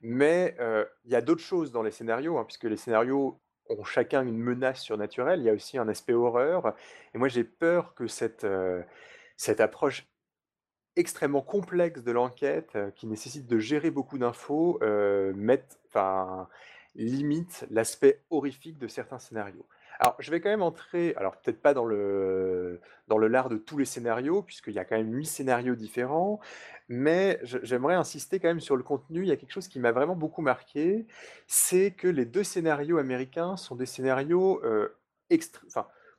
Mais 0.00 0.56
euh, 0.60 0.84
il 1.04 1.12
y 1.12 1.16
a 1.16 1.20
d'autres 1.20 1.42
choses 1.42 1.72
dans 1.72 1.82
les 1.82 1.90
scénarios, 1.90 2.38
hein, 2.38 2.44
puisque 2.44 2.64
les 2.64 2.76
scénarios 2.76 3.40
ont 3.68 3.84
chacun 3.84 4.26
une 4.26 4.38
menace 4.38 4.80
surnaturelle. 4.80 5.40
Il 5.40 5.44
y 5.44 5.50
a 5.50 5.54
aussi 5.54 5.78
un 5.78 5.88
aspect 5.88 6.12
horreur. 6.14 6.74
Et 7.14 7.18
moi, 7.18 7.28
j'ai 7.28 7.44
peur 7.44 7.94
que 7.94 8.06
cette, 8.06 8.44
euh, 8.44 8.82
cette 9.36 9.60
approche 9.60 10.06
extrêmement 10.96 11.42
complexe 11.42 12.02
de 12.02 12.10
l'enquête, 12.10 12.70
euh, 12.74 12.90
qui 12.90 13.06
nécessite 13.06 13.46
de 13.46 13.58
gérer 13.58 13.90
beaucoup 13.90 14.18
d'infos, 14.18 14.80
mette, 15.36 15.78
limite 16.94 17.66
l'aspect 17.70 18.22
horrifique 18.30 18.78
de 18.78 18.88
certains 18.88 19.18
scénarios. 19.18 19.66
Alors, 20.00 20.14
je 20.20 20.30
vais 20.30 20.40
quand 20.40 20.48
même 20.48 20.62
entrer, 20.62 21.12
alors 21.16 21.36
peut-être 21.36 21.60
pas 21.60 21.74
dans 21.74 21.84
le, 21.84 22.80
dans 23.08 23.18
le 23.18 23.26
lard 23.26 23.48
de 23.48 23.56
tous 23.56 23.78
les 23.78 23.84
scénarios, 23.84 24.42
puisqu'il 24.42 24.74
y 24.74 24.78
a 24.78 24.84
quand 24.84 24.96
même 24.96 25.12
huit 25.12 25.26
scénarios 25.26 25.74
différents, 25.74 26.38
mais 26.88 27.40
j'aimerais 27.42 27.94
insister 27.94 28.38
quand 28.38 28.48
même 28.48 28.60
sur 28.60 28.76
le 28.76 28.84
contenu. 28.84 29.22
Il 29.22 29.28
y 29.28 29.32
a 29.32 29.36
quelque 29.36 29.52
chose 29.52 29.66
qui 29.66 29.80
m'a 29.80 29.90
vraiment 29.90 30.14
beaucoup 30.14 30.42
marqué, 30.42 31.06
c'est 31.48 31.90
que 31.90 32.06
les 32.06 32.24
deux 32.24 32.44
scénarios 32.44 32.98
américains 32.98 33.56
sont 33.56 33.74
des 33.74 33.86
scénarios 33.86 34.64
euh, 34.64 34.96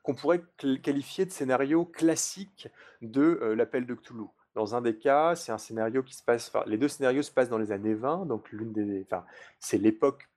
qu'on 0.04 0.14
pourrait 0.14 0.42
qualifier 0.84 1.26
de 1.26 1.32
scénarios 1.32 1.86
classiques 1.86 2.68
de 3.02 3.40
euh, 3.42 3.56
l'appel 3.56 3.86
de 3.86 3.94
Cthulhu. 3.94 4.26
Dans 4.56 4.76
un 4.76 4.82
des 4.82 4.98
cas, 4.98 5.36
c'est 5.36 5.54
un 5.54 5.58
scénario 5.58 6.04
qui 6.04 6.16
se 6.16 6.24
passe, 6.24 6.50
enfin, 6.50 6.64
les 6.68 6.78
deux 6.78 6.90
scénarios 6.90 7.22
se 7.22 7.32
passent 7.32 7.50
dans 7.50 7.58
les 7.58 7.72
années 7.72 7.94
20, 7.94 8.26
donc 8.26 8.52
l'une 8.52 8.74
des, 8.74 9.04
enfin, 9.04 9.24
c'est 9.60 9.78
l'époque 9.78 10.28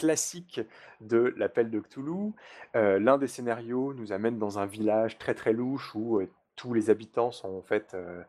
classique 0.00 0.62
de 1.02 1.34
l'appel 1.36 1.70
de 1.70 1.78
Cthulhu. 1.78 2.32
Euh, 2.74 2.98
l'un 2.98 3.18
des 3.18 3.28
scénarios 3.28 3.92
nous 3.92 4.12
amène 4.12 4.38
dans 4.38 4.58
un 4.58 4.64
village 4.64 5.18
très 5.18 5.34
très 5.34 5.52
louche 5.52 5.94
où 5.94 6.20
euh, 6.20 6.28
tous 6.56 6.72
les 6.72 6.88
habitants 6.88 7.32
sont 7.32 7.54
en 7.54 7.60
fait 7.60 7.92
euh, 7.92 8.22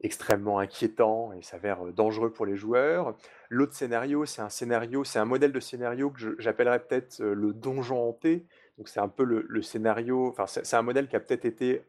extrêmement 0.00 0.60
inquiétants 0.60 1.32
et 1.32 1.42
s'avèrent 1.42 1.86
dangereux 1.86 2.32
pour 2.32 2.46
les 2.46 2.54
joueurs. 2.54 3.16
L'autre 3.50 3.74
scénario, 3.74 4.24
c'est 4.24 4.40
un 4.40 4.48
scénario, 4.48 5.02
c'est 5.02 5.18
un 5.18 5.24
modèle 5.24 5.50
de 5.50 5.58
scénario 5.58 6.10
que 6.10 6.36
j'appellerais 6.38 6.78
peut-être 6.78 7.20
le 7.20 7.52
donjon 7.52 8.10
hanté. 8.10 8.46
Donc 8.78 8.88
c'est 8.88 9.00
un 9.00 9.08
peu 9.08 9.24
le, 9.24 9.62
scénario, 9.62 10.28
enfin 10.28 10.46
c'est 10.46 10.76
un 10.76 10.82
modèle 10.82 11.06
qui 11.06 11.14
a 11.14 11.20
peut-être 11.20 11.44
été 11.44 11.84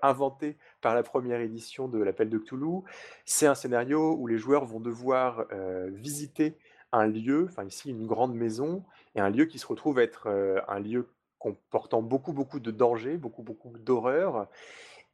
inventé 0.00 0.56
par 0.80 0.94
la 0.94 1.02
première 1.02 1.40
édition 1.40 1.88
de 1.88 1.98
l'appel 2.02 2.30
de 2.30 2.38
Cthulhu. 2.38 2.80
C'est 3.26 3.46
un 3.46 3.54
scénario 3.54 4.16
où 4.16 4.26
les 4.26 4.38
joueurs 4.38 4.64
vont 4.64 4.80
devoir 4.80 5.44
visiter 5.90 6.56
un 6.92 7.06
lieu, 7.06 7.46
enfin 7.48 7.64
ici 7.64 7.90
une 7.90 8.06
grande 8.06 8.34
maison, 8.34 8.84
et 9.14 9.20
un 9.20 9.30
lieu 9.30 9.46
qui 9.46 9.58
se 9.58 9.66
retrouve 9.66 9.98
être 9.98 10.28
euh, 10.28 10.60
un 10.68 10.80
lieu 10.80 11.08
comportant 11.38 12.02
beaucoup, 12.02 12.32
beaucoup 12.32 12.60
de 12.60 12.70
dangers, 12.70 13.16
beaucoup, 13.16 13.42
beaucoup 13.42 13.76
d'horreur, 13.78 14.48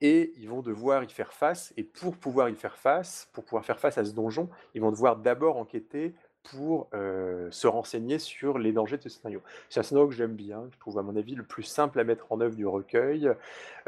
et 0.01 0.33
ils 0.37 0.49
vont 0.49 0.63
devoir 0.63 1.05
y 1.05 1.09
faire 1.09 1.33
face, 1.33 1.73
et 1.77 1.85
pour 1.85 2.17
pouvoir 2.17 2.49
y 2.49 2.55
faire 2.55 2.77
face, 2.77 3.29
pour 3.33 3.45
pouvoir 3.45 3.65
faire 3.65 3.79
face 3.79 3.99
à 3.99 4.05
ce 4.05 4.13
donjon, 4.13 4.49
ils 4.75 4.81
vont 4.81 4.91
devoir 4.91 5.17
d'abord 5.17 5.57
enquêter 5.57 6.15
pour 6.43 6.89
se 6.93 7.67
renseigner 7.69 8.19
sur 8.19 8.59
les 8.59 8.73
dangers 8.73 8.99
de 8.99 9.03
ce 9.03 9.09
scénario. 9.11 9.41
C'est 9.69 9.79
un 9.79 9.85
scénario 9.85 10.09
que 10.09 10.15
j'aime 10.15 10.35
bien, 10.35 10.69
je 10.73 10.79
trouve 10.79 10.99
à 10.99 11.03
mon 11.03 11.15
avis 11.15 11.37
le 11.37 11.45
plus 11.45 11.63
simple 11.63 12.01
à 12.01 12.05
mettre 12.05 12.27
en 12.33 12.41
œuvre 12.41 12.57
du 12.57 12.67
recueil, 12.67 13.31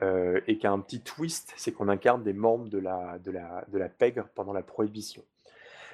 et 0.00 0.58
qui 0.58 0.66
a 0.66 0.70
un 0.70 0.78
petit 0.78 1.00
twist, 1.00 1.52
c'est 1.56 1.72
qu'on 1.72 1.88
incarne 1.88 2.22
des 2.22 2.32
membres 2.32 2.68
de 2.68 2.78
la, 2.78 3.18
de, 3.18 3.32
la, 3.32 3.64
de 3.66 3.78
la 3.78 3.88
pègre 3.88 4.28
pendant 4.36 4.52
la 4.52 4.62
prohibition. 4.62 5.24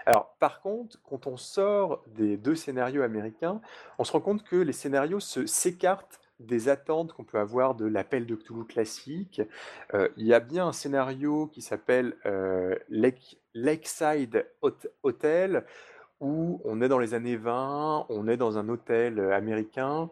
Alors, 0.06 0.35
par 0.39 0.60
contre, 0.60 0.98
quand 1.02 1.27
on 1.27 1.36
sort 1.36 2.02
des 2.06 2.36
deux 2.36 2.55
scénarios 2.55 3.02
américains, 3.02 3.60
on 3.98 4.05
se 4.05 4.12
rend 4.12 4.20
compte 4.20 4.43
que 4.43 4.56
les 4.56 4.72
scénarios 4.72 5.20
se 5.20 5.47
s'écartent 5.47 6.20
des 6.40 6.68
attentes 6.68 7.12
qu'on 7.12 7.24
peut 7.24 7.39
avoir 7.39 7.74
de 7.74 7.85
l'appel 7.85 8.27
de 8.27 8.35
Cthulhu 8.35 8.64
classique. 8.64 9.43
Euh, 9.94 10.09
il 10.16 10.27
y 10.27 10.35
a 10.35 10.40
bien 10.40 10.68
un 10.68 10.72
scénario 10.72 11.47
qui 11.48 11.60
s'appelle 11.60 12.16
euh, 12.24 12.74
Lakeside 13.55 14.47
Hotel, 15.02 15.64
où 16.20 16.60
on 16.64 16.81
est 16.81 16.89
dans 16.89 16.98
les 16.98 17.14
années 17.14 17.36
20, 17.36 18.06
on 18.09 18.28
est 18.28 18.36
dans 18.36 18.59
un 18.59 18.68
hôtel 18.68 19.20
américain, 19.32 20.10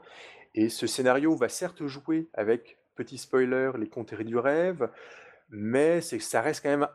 et 0.55 0.69
ce 0.69 0.87
scénario 0.87 1.35
va 1.35 1.49
certes 1.49 1.87
jouer 1.87 2.29
avec, 2.35 2.79
petit 2.95 3.19
spoiler, 3.19 3.73
les 3.79 3.89
conteries 3.89 4.25
du 4.25 4.39
rêve, 4.39 4.91
mais 5.51 6.01
ça 6.01 6.41
reste 6.41 6.63
quand 6.63 6.71
même 6.71 6.89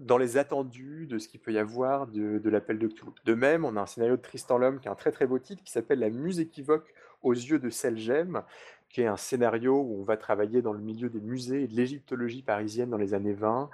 dans 0.00 0.18
les 0.18 0.36
attendus 0.36 1.06
de 1.06 1.18
ce 1.18 1.28
qu'il 1.28 1.40
peut 1.40 1.52
y 1.52 1.58
avoir 1.58 2.06
de, 2.06 2.48
l'appel 2.48 2.78
de 2.78 2.88
Cthulhu. 2.88 3.12
De 3.24 3.34
même, 3.34 3.64
on 3.64 3.76
a 3.76 3.80
un 3.80 3.86
scénario 3.86 4.16
de 4.16 4.22
Tristan 4.22 4.58
l'Homme 4.58 4.80
qui 4.80 4.88
est 4.88 4.90
un 4.90 4.96
très 4.96 5.12
très 5.12 5.26
beau 5.26 5.38
titre 5.38 5.62
qui 5.62 5.72
s'appelle 5.72 5.98
La 5.98 6.10
muse 6.10 6.40
équivoque 6.40 6.92
aux 7.22 7.32
yeux 7.32 7.58
de 7.58 7.70
Selgem, 7.70 8.42
qui 8.88 9.02
est 9.02 9.06
un 9.06 9.16
scénario 9.16 9.80
où 9.80 10.00
on 10.00 10.04
va 10.04 10.16
travailler 10.16 10.62
dans 10.62 10.72
le 10.72 10.78
milieu 10.78 11.08
des 11.08 11.20
musées 11.20 11.64
et 11.64 11.66
de 11.66 11.74
l'égyptologie 11.74 12.42
parisienne 12.42 12.90
dans 12.90 12.98
les 12.98 13.14
années 13.14 13.32
20, 13.32 13.70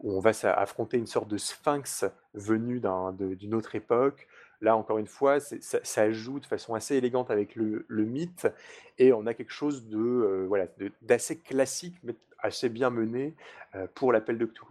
où 0.00 0.12
on 0.12 0.20
va 0.20 0.30
affronter 0.56 0.96
une 0.96 1.06
sorte 1.06 1.28
de 1.28 1.38
sphinx 1.38 2.04
venu 2.34 2.80
d'une 3.20 3.54
autre 3.54 3.74
époque. 3.74 4.28
Là, 4.62 4.76
encore 4.76 4.98
une 4.98 5.06
fois, 5.06 5.40
ça, 5.40 5.78
ça, 5.82 6.10
joue 6.10 6.40
de 6.40 6.46
façon 6.46 6.74
assez 6.74 6.96
élégante 6.96 7.30
avec 7.30 7.54
le, 7.56 7.84
mythe, 7.90 8.48
et 8.98 9.12
on 9.12 9.26
a 9.26 9.34
quelque 9.34 9.52
chose 9.52 9.86
de 9.86 9.98
euh, 9.98 10.44
voilà 10.48 10.66
d'assez 11.02 11.38
classique, 11.38 11.98
mais 12.02 12.14
assez 12.38 12.70
bien 12.70 12.88
mené 12.88 13.34
euh, 13.74 13.86
pour 13.94 14.12
l'appel 14.12 14.38
de 14.38 14.46
Cthulhu. 14.46 14.70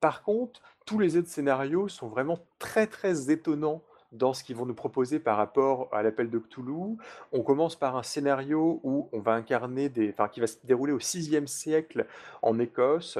Par 0.00 0.22
contre, 0.22 0.60
tous 0.86 0.98
les 0.98 1.16
autres 1.16 1.28
scénarios 1.28 1.88
sont 1.88 2.08
vraiment 2.08 2.38
très 2.58 2.86
très 2.86 3.30
étonnants 3.30 3.82
dans 4.12 4.32
ce 4.32 4.42
qu'ils 4.42 4.56
vont 4.56 4.66
nous 4.66 4.74
proposer 4.74 5.18
par 5.18 5.36
rapport 5.36 5.88
à 5.92 6.02
l'appel 6.02 6.30
de 6.30 6.38
Cthulhu. 6.38 6.96
On 7.32 7.42
commence 7.42 7.76
par 7.76 7.96
un 7.96 8.02
scénario 8.02 8.80
où 8.82 9.08
on 9.12 9.20
va 9.20 9.32
incarner 9.32 9.88
des, 9.88 10.10
enfin, 10.10 10.28
qui 10.28 10.40
va 10.40 10.46
se 10.46 10.56
dérouler 10.64 10.92
au 10.92 10.98
VIe 10.98 11.46
siècle 11.46 12.06
en 12.42 12.58
Écosse. 12.58 13.18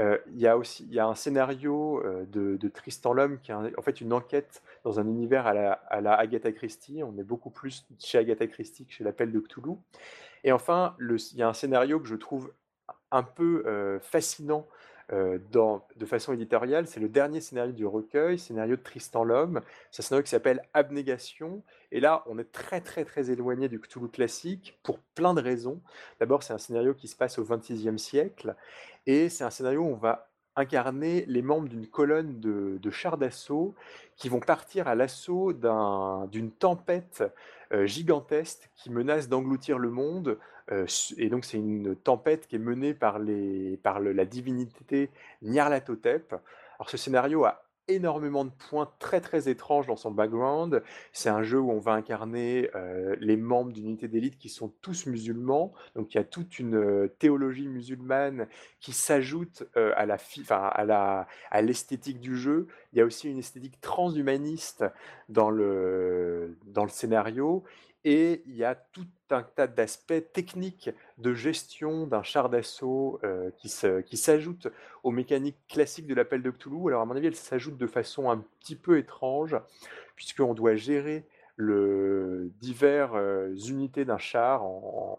Euh, 0.00 0.18
il 0.28 0.38
y 0.38 0.46
a 0.46 0.56
aussi 0.56 0.86
y 0.86 1.00
a 1.00 1.06
un 1.06 1.16
scénario 1.16 2.00
euh, 2.04 2.24
de, 2.26 2.68
Tristan 2.68 3.12
l'homme 3.12 3.40
qui 3.40 3.50
est 3.50 3.54
en 3.54 3.82
fait 3.82 4.00
une 4.00 4.12
enquête 4.12 4.62
dans 4.84 5.00
un 5.00 5.06
univers 5.08 5.46
à 5.48 5.54
la, 5.54 5.72
à 5.72 6.00
la 6.00 6.14
Agatha 6.14 6.52
Christie. 6.52 7.02
On 7.04 7.16
est 7.18 7.24
beaucoup 7.24 7.50
plus 7.50 7.86
chez 7.98 8.18
Agatha 8.18 8.46
Christie 8.46 8.86
que 8.86 8.92
chez 8.92 9.04
l'appel 9.04 9.32
de 9.32 9.40
Cthulhu. 9.40 9.76
Et 10.44 10.52
enfin, 10.52 10.96
il 11.00 11.36
y 11.36 11.42
a 11.42 11.48
un 11.48 11.52
scénario 11.52 11.98
que 11.98 12.06
je 12.06 12.14
trouve 12.14 12.52
un 13.10 13.22
peu 13.22 13.64
euh, 13.66 13.98
fascinant 14.00 14.66
euh, 15.12 15.38
de 15.96 16.06
façon 16.06 16.32
éditoriale. 16.32 16.86
C'est 16.86 17.00
le 17.00 17.08
dernier 17.08 17.40
scénario 17.40 17.72
du 17.72 17.86
recueil, 17.86 18.38
scénario 18.38 18.76
de 18.76 18.82
Tristan 18.82 19.24
l'Homme. 19.24 19.62
C'est 19.90 20.02
un 20.02 20.04
scénario 20.04 20.24
qui 20.24 20.30
s'appelle 20.30 20.62
Abnégation. 20.74 21.62
Et 21.92 22.00
là, 22.00 22.22
on 22.26 22.38
est 22.38 22.52
très 22.52 22.80
très 22.80 23.04
très 23.04 23.30
éloigné 23.30 23.68
du 23.68 23.80
Cthulhu 23.80 24.08
classique 24.08 24.78
pour 24.82 24.98
plein 25.14 25.34
de 25.34 25.40
raisons. 25.40 25.80
D'abord, 26.20 26.42
c'est 26.42 26.52
un 26.52 26.58
scénario 26.58 26.94
qui 26.94 27.08
se 27.08 27.16
passe 27.16 27.38
au 27.38 27.44
XXIe 27.44 27.98
siècle. 27.98 28.54
Et 29.06 29.28
c'est 29.30 29.44
un 29.44 29.50
scénario 29.50 29.80
où 29.80 29.86
on 29.86 29.96
va 29.96 30.27
incarner 30.58 31.24
les 31.26 31.42
membres 31.42 31.68
d'une 31.68 31.86
colonne 31.86 32.40
de, 32.40 32.90
chars 32.90 33.18
d'assaut 33.18 33.74
qui 34.16 34.28
vont 34.28 34.40
partir 34.40 34.88
à 34.88 34.94
l'assaut 34.94 35.52
d'une 35.52 36.50
tempête 36.50 37.24
euh, 37.72 37.86
gigantesque 37.86 38.70
qui 38.74 38.90
menace 38.90 39.28
d'engloutir 39.28 39.78
le 39.78 39.90
monde 39.90 40.38
euh, 40.70 40.86
et 41.16 41.28
donc, 41.28 41.44
c'est 41.44 41.56
une 41.56 41.96
tempête 41.96 42.46
qui 42.46 42.56
est 42.56 42.60
menée 42.60 42.94
par, 42.94 43.18
les, 43.18 43.78
par 43.82 44.00
la 44.00 44.24
divinité 44.24 45.10
Nyarlathotep. 45.42 46.34
Alors, 46.78 46.90
ce 46.90 46.96
scénario 46.96 47.44
a 47.44 47.62
énormément 47.88 48.44
de 48.44 48.50
points 48.50 48.90
très 48.98 49.20
très 49.20 49.48
étranges 49.48 49.86
dans 49.86 49.96
son 49.96 50.10
background. 50.10 50.82
C'est 51.12 51.28
un 51.28 51.42
jeu 51.42 51.58
où 51.58 51.70
on 51.70 51.80
va 51.80 51.92
incarner 51.92 52.70
euh, 52.74 53.16
les 53.20 53.36
membres 53.36 53.72
d'une 53.72 53.86
unité 53.86 54.08
d'élite 54.08 54.38
qui 54.38 54.48
sont 54.48 54.72
tous 54.80 55.06
musulmans. 55.06 55.72
Donc 55.96 56.14
il 56.14 56.18
y 56.18 56.20
a 56.20 56.24
toute 56.24 56.58
une 56.58 56.76
euh, 56.76 57.08
théologie 57.18 57.68
musulmane 57.68 58.46
qui 58.80 58.92
s'ajoute 58.92 59.64
à 59.74 60.06
la, 60.06 60.16
à 60.50 60.84
la 60.84 61.26
à 61.50 61.62
l'esthétique 61.62 62.20
du 62.20 62.36
jeu. 62.36 62.68
Il 62.92 62.98
y 62.98 63.02
a 63.02 63.04
aussi 63.04 63.28
une 63.28 63.38
esthétique 63.38 63.80
transhumaniste 63.80 64.84
dans 65.28 65.50
le 65.50 66.56
dans 66.66 66.84
le 66.84 66.90
scénario. 66.90 67.64
Et 68.04 68.42
il 68.46 68.56
y 68.56 68.64
a 68.64 68.74
tout 68.74 69.06
un 69.30 69.42
tas 69.42 69.66
d'aspects 69.66 70.32
techniques 70.32 70.90
de 71.18 71.34
gestion 71.34 72.06
d'un 72.06 72.22
char 72.22 72.48
d'assaut 72.48 73.20
euh, 73.24 73.50
qui 73.58 74.16
s'ajoutent 74.16 74.68
aux 75.02 75.10
mécaniques 75.10 75.58
classiques 75.68 76.06
de 76.06 76.14
l'appel 76.14 76.42
de 76.42 76.50
Cthulhu. 76.50 76.88
Alors 76.88 77.02
à 77.02 77.04
mon 77.04 77.16
avis, 77.16 77.26
elles 77.26 77.36
s'ajoutent 77.36 77.78
de 77.78 77.86
façon 77.86 78.30
un 78.30 78.44
petit 78.60 78.76
peu 78.76 78.98
étrange, 78.98 79.56
puisqu'on 80.16 80.54
doit 80.54 80.74
gérer 80.74 81.26
le 81.56 82.52
divers 82.60 83.14
euh, 83.14 83.54
unités 83.68 84.04
d'un 84.04 84.18
char 84.18 84.64
en, 84.64 85.18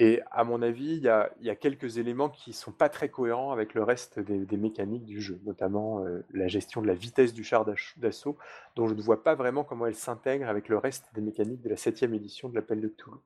et 0.00 0.20
à 0.32 0.42
mon 0.42 0.60
avis, 0.60 0.96
il 0.96 1.02
y 1.02 1.08
a, 1.08 1.54
quelques 1.54 1.98
éléments 1.98 2.28
qui 2.28 2.50
ne 2.50 2.54
sont 2.54 2.72
pas 2.72 2.88
très 2.88 3.08
cohérents 3.08 3.52
avec 3.52 3.74
le 3.74 3.84
reste 3.84 4.18
des, 4.18 4.56
mécaniques 4.56 5.04
du 5.04 5.20
jeu, 5.20 5.40
notamment 5.44 6.04
euh, 6.04 6.24
la 6.32 6.48
gestion 6.48 6.82
de 6.82 6.88
la 6.88 6.94
vitesse 6.94 7.32
du 7.32 7.44
char 7.44 7.64
d'assaut, 7.96 8.36
dont 8.74 8.88
je 8.88 8.94
ne 8.94 9.00
vois 9.00 9.22
pas 9.22 9.36
vraiment 9.36 9.62
comment 9.62 9.86
elle 9.86 9.94
s'intègre 9.94 10.48
avec 10.48 10.68
le 10.68 10.78
reste 10.78 11.06
des 11.14 11.20
mécaniques 11.20 11.62
de 11.62 11.68
la 11.68 11.76
septième 11.76 12.12
édition 12.12 12.48
de 12.48 12.56
l'appel 12.56 12.80
de 12.80 12.88
Cthulhu. 12.88 13.18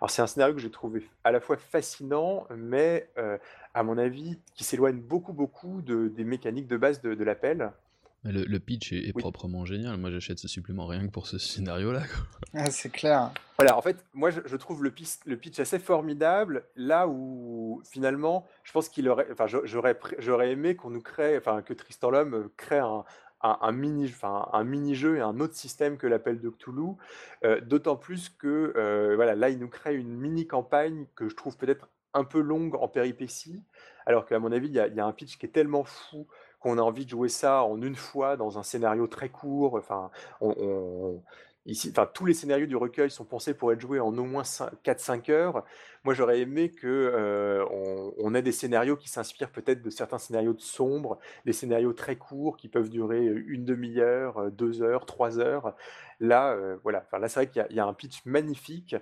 Alors 0.00 0.10
c'est 0.10 0.22
un 0.22 0.26
scénario 0.26 0.54
que 0.54 0.60
j'ai 0.60 0.70
trouvé 0.70 1.06
à 1.22 1.32
la 1.32 1.40
fois 1.40 1.58
fascinant, 1.58 2.46
mais 2.56 3.10
euh, 3.18 3.36
à 3.74 3.82
mon 3.82 3.98
avis, 3.98 4.38
qui 4.54 4.64
s'éloigne 4.64 4.98
beaucoup, 4.98 5.34
beaucoup 5.34 5.82
des 5.82 6.24
mécaniques 6.24 6.66
de 6.66 6.78
base 6.78 7.02
de 7.02 7.24
l'appel. 7.24 7.72
Le, 8.26 8.58
pitch 8.58 8.92
est, 8.92 9.12
proprement 9.16 9.64
génial. 9.64 9.96
Moi, 9.96 10.10
j'achète 10.10 10.38
ce 10.38 10.48
supplément 10.48 10.86
rien 10.86 11.06
que 11.06 11.12
pour 11.12 11.26
ce 11.26 11.38
scénario-là. 11.38 12.02
Ah, 12.54 12.70
c'est 12.70 12.90
clair. 12.90 13.30
Voilà, 13.58 13.76
en 13.76 13.82
fait, 13.82 14.04
moi, 14.12 14.30
je, 14.30 14.56
trouve 14.56 14.82
le 14.82 14.90
pitch, 14.90 15.18
le 15.24 15.36
pitch 15.36 15.58
assez 15.60 15.78
formidable. 15.78 16.64
Là 16.76 17.08
où, 17.08 17.82
finalement, 17.90 18.46
je 18.64 18.72
pense 18.72 18.88
qu'il 18.88 19.08
aurait. 19.08 19.26
Enfin, 19.30 19.46
j'aurais, 19.46 19.98
j'aurais 20.18 20.50
aimé 20.50 20.76
qu'on 20.76 20.90
nous 20.90 21.02
crée. 21.02 21.36
Enfin, 21.38 21.62
que 21.62 21.72
Tristan 21.72 22.10
l'Homme 22.10 22.50
crée 22.56 22.78
un, 22.78 23.04
un, 23.42 23.72
mini, 23.72 24.06
enfin, 24.06 24.48
un 24.52 24.64
mini-jeu 24.64 25.16
et 25.16 25.20
un 25.20 25.40
autre 25.40 25.54
système 25.54 25.96
que 25.96 26.06
l'appel 26.06 26.40
de 26.40 26.50
Cthulhu. 26.50 26.94
Euh, 27.44 27.60
d'autant 27.60 27.96
plus 27.96 28.28
que, 28.28 28.72
euh, 28.76 29.14
voilà, 29.14 29.34
là, 29.34 29.50
il 29.50 29.58
nous 29.58 29.68
crée 29.68 29.94
une 29.94 30.16
mini-campagne 30.16 31.06
que 31.14 31.28
je 31.28 31.36
trouve 31.36 31.56
peut-être 31.56 31.88
un 32.14 32.24
peu 32.24 32.40
longue 32.40 32.74
en 32.76 32.88
péripéties. 32.88 33.62
Alors 34.06 34.26
qu'à 34.26 34.38
mon 34.38 34.52
avis, 34.52 34.68
il 34.68 34.72
y, 34.72 34.96
y, 34.96 35.00
a 35.00 35.06
un 35.06 35.12
pitch 35.12 35.38
qui 35.38 35.46
est 35.46 35.50
tellement 35.50 35.84
fou 35.84 36.26
qu'on 36.58 36.78
a 36.78 36.82
envie 36.82 37.04
de 37.04 37.10
jouer 37.10 37.28
ça 37.28 37.62
en 37.62 37.80
une 37.82 37.96
fois 37.96 38.36
dans 38.36 38.58
un 38.58 38.62
scénario 38.62 39.06
très 39.06 39.28
court. 39.28 39.74
Enfin, 39.74 40.10
ici, 41.66 41.88
enfin, 41.90 42.08
tous 42.12 42.26
les 42.26 42.34
scénarios 42.34 42.66
du 42.66 42.76
recueil 42.76 43.10
sont 43.10 43.24
pensés 43.24 43.54
pour 43.54 43.72
être 43.72 43.80
joués 43.80 44.00
en 44.00 44.16
au 44.16 44.24
moins 44.24 44.42
4-5 44.42 45.30
heures. 45.30 45.64
Moi, 46.04 46.14
j'aurais 46.14 46.40
aimé 46.40 46.70
que 46.70 46.86
euh, 46.86 47.64
on, 48.18 48.34
ait 48.34 48.42
des 48.42 48.52
scénarios 48.52 48.96
qui 48.96 49.08
s'inspirent 49.08 49.50
peut-être 49.50 49.82
de 49.82 49.90
certains 49.90 50.18
scénarios 50.18 50.54
de 50.54 50.60
sombre, 50.60 51.18
des 51.44 51.52
scénarios 51.52 51.92
très 51.92 52.16
courts 52.16 52.56
qui 52.56 52.68
peuvent 52.68 52.90
durer 52.90 53.24
une 53.24 53.64
demi-heure, 53.64 54.50
deux 54.52 54.82
heures, 54.82 55.06
trois 55.06 55.38
heures. 55.38 55.74
Là, 56.20 56.52
euh, 56.52 56.76
voilà. 56.82 57.02
Enfin, 57.06 57.18
là, 57.18 57.28
c'est 57.28 57.40
vrai 57.40 57.50
qu'il 57.50 57.76
y, 57.76 57.80
a 57.80 57.86
un 57.86 57.94
pitch 57.94 58.24
magnifique 58.24 58.96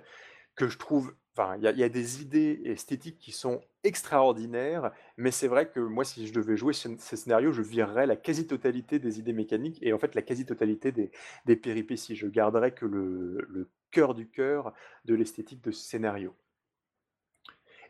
que 0.55 0.67
je 0.67 0.77
trouve 0.77 1.13
Enfin, 1.37 1.57
il 1.57 1.63
y, 1.63 1.83
a 1.83 1.89
des 1.89 2.21
idées 2.21 2.61
esthétiques 2.63 3.17
qui 3.17 3.33
sont 3.33 3.59
extraordinaires, 3.85 4.91
mais 5.17 5.31
c'est 5.31 5.47
vrai 5.47 5.69
que 5.69 5.79
moi, 5.79 6.03
si 6.03 6.27
je 6.27 6.33
devais 6.33 6.57
jouer 6.57 6.73
ce, 6.73 6.89
scénario, 6.97 7.51
je 7.51 7.61
virerais 7.61 8.05
la 8.07 8.15
quasi-totalité 8.15 8.99
des 8.99 9.19
idées 9.19 9.33
mécaniques 9.33 9.79
et 9.81 9.93
en 9.93 9.97
fait 9.97 10.15
la 10.15 10.21
quasi-totalité 10.21 10.91
des, 10.91 11.55
péripéties. 11.55 12.15
Je 12.15 12.27
garderais 12.27 12.71
que 12.71 12.85
le, 12.85 13.45
le 13.49 13.69
cœur 13.91 14.13
du 14.13 14.27
cœur 14.27 14.73
de 15.05 15.15
l'esthétique 15.15 15.63
de 15.63 15.71
ce 15.71 15.83
scénario. 15.83 16.35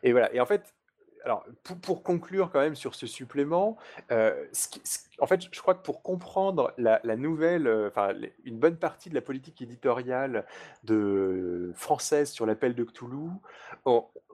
Et 0.02 0.12
voilà. 0.12 0.32
Et 0.34 0.40
en 0.40 0.46
fait, 0.46 0.74
alors, 1.26 1.44
pour, 1.82 2.04
conclure 2.04 2.50
quand 2.52 2.60
même 2.60 2.76
sur 2.76 2.94
ce 2.94 3.08
supplément, 3.08 3.76
euh, 4.12 4.46
en 5.18 5.26
fait, 5.26 5.42
je 5.50 5.60
crois 5.60 5.74
que 5.74 5.82
pour 5.82 6.00
comprendre 6.00 6.72
la, 6.78 7.00
nouvelle, 7.16 7.66
euh, 7.66 7.88
enfin, 7.88 8.14
une 8.44 8.58
bonne 8.58 8.76
partie 8.76 9.10
de 9.10 9.14
la 9.16 9.20
politique 9.20 9.60
éditoriale 9.60 10.46
de, 10.84 11.72
française 11.74 12.30
sur 12.30 12.46
l'appel 12.46 12.76
de 12.76 12.84
Cthulhu, 12.84 13.28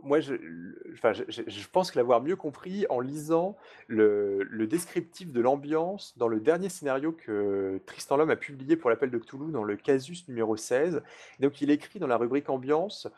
moi, 0.02 0.20
je, 0.20 0.34
je, 1.28 1.68
pense 1.68 1.92
que 1.92 1.98
l'avoir 1.98 2.20
mieux 2.20 2.36
compris 2.36 2.84
en 2.90 3.00
lisant 3.00 3.56
le, 3.86 4.66
descriptif 4.66 5.32
de 5.32 5.40
l'ambiance 5.40 6.18
dans 6.18 6.28
le 6.28 6.40
dernier 6.40 6.68
scénario 6.68 7.12
que 7.12 7.80
Tristan 7.86 8.18
Lhomme 8.18 8.30
a 8.30 8.36
publié 8.36 8.76
pour 8.76 8.90
l'appel 8.90 9.10
de 9.10 9.18
Cthulhu 9.18 9.50
dans 9.50 9.64
le 9.64 9.76
Casus 9.76 10.28
numéro 10.28 10.56
16. 10.56 11.02
Donc, 11.40 11.62
il 11.62 11.70
écrit 11.70 12.00
dans 12.00 12.06
la 12.06 12.18
rubrique 12.18 12.50
ambiance. 12.50 13.08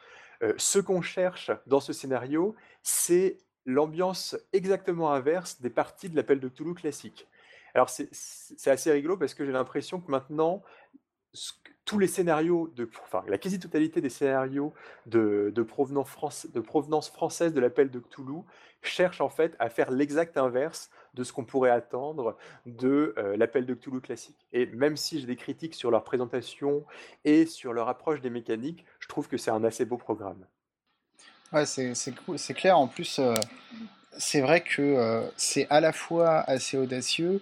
Euh, 0.43 0.53
ce 0.59 0.79
qu'on 0.79 1.03
cherche 1.03 1.51
dans 1.67 1.81
ce 1.81 1.93
scénario, 1.93 2.55
c'est 2.83 3.39
l'ambiance 3.67 4.37
exactement 4.53 5.13
inverse 5.13 5.61
des 5.61 5.71
parties 5.71 6.09
de 6.09 6.17
l'appel 6.17 6.41
de 6.41 6.49
Cthulhu 6.49 6.75
classique. 6.75 7.27
Alors 7.75 7.89
c'est 7.91 8.71
assez 8.71 8.93
rigolo 8.93 9.17
parce 9.17 9.35
que 9.35 9.45
j'ai 9.45 9.53
l'impression 9.53 10.01
que 10.01 10.11
maintenant, 10.11 10.63
tous 11.85 11.99
les 11.99 12.07
scénarios, 12.07 12.69
de, 12.77 12.89
enfin 13.03 13.25
la 13.27 13.37
quasi-totalité 13.37 14.01
des 14.01 14.09
scénarios 14.09 14.73
de, 15.07 15.53
provenance 15.67 16.47
de 16.47 16.61
provenance 16.61 17.11
française 17.11 17.53
de 17.53 17.61
l'appel 17.61 17.91
de 17.91 17.99
Cthulhu 17.99 18.43
cherchent 18.83 19.21
en 19.21 19.29
fait 19.29 19.57
à 19.59 19.69
faire 19.71 19.91
l'exact 19.91 20.37
inverse 20.37 20.91
de 21.15 21.25
ce 21.25 21.33
qu'on 21.33 21.45
pourrait 21.45 21.71
attendre 21.71 22.37
de 22.67 23.15
euh, 23.19 23.37
l'appel 23.37 23.67
de 23.67 23.75
Cthulhu 23.75 24.01
classique. 24.01 24.47
Et 24.53 24.67
même 24.67 24.97
si 24.97 25.21
j'ai 25.21 25.27
des 25.27 25.37
critiques 25.37 25.75
sur 25.75 25.91
leur 25.91 26.05
présentation 26.05 26.85
et 27.25 27.47
sur 27.47 27.73
leur 27.73 27.89
approche 27.89 28.21
des 28.21 28.31
mécaniques, 28.31 28.85
je 29.01 29.09
trouve 29.09 29.29
que 29.29 29.37
c'est 29.37 29.51
un 29.51 29.65
assez 29.65 29.85
beau 29.85 29.97
programme. 29.97 30.47
Ouais, 31.55 31.67
c'est 31.67 32.55
clair. 32.55 32.77
En 32.77 32.89
plus, 32.89 33.21
euh, 33.21 33.37
c'est 34.19 34.41
vrai 34.41 34.61
que 34.61 34.83
euh, 34.83 35.23
c'est 35.37 35.69
à 35.71 35.81
la 35.81 35.93
fois 35.93 36.41
assez 36.41 36.77
audacieux 36.77 37.41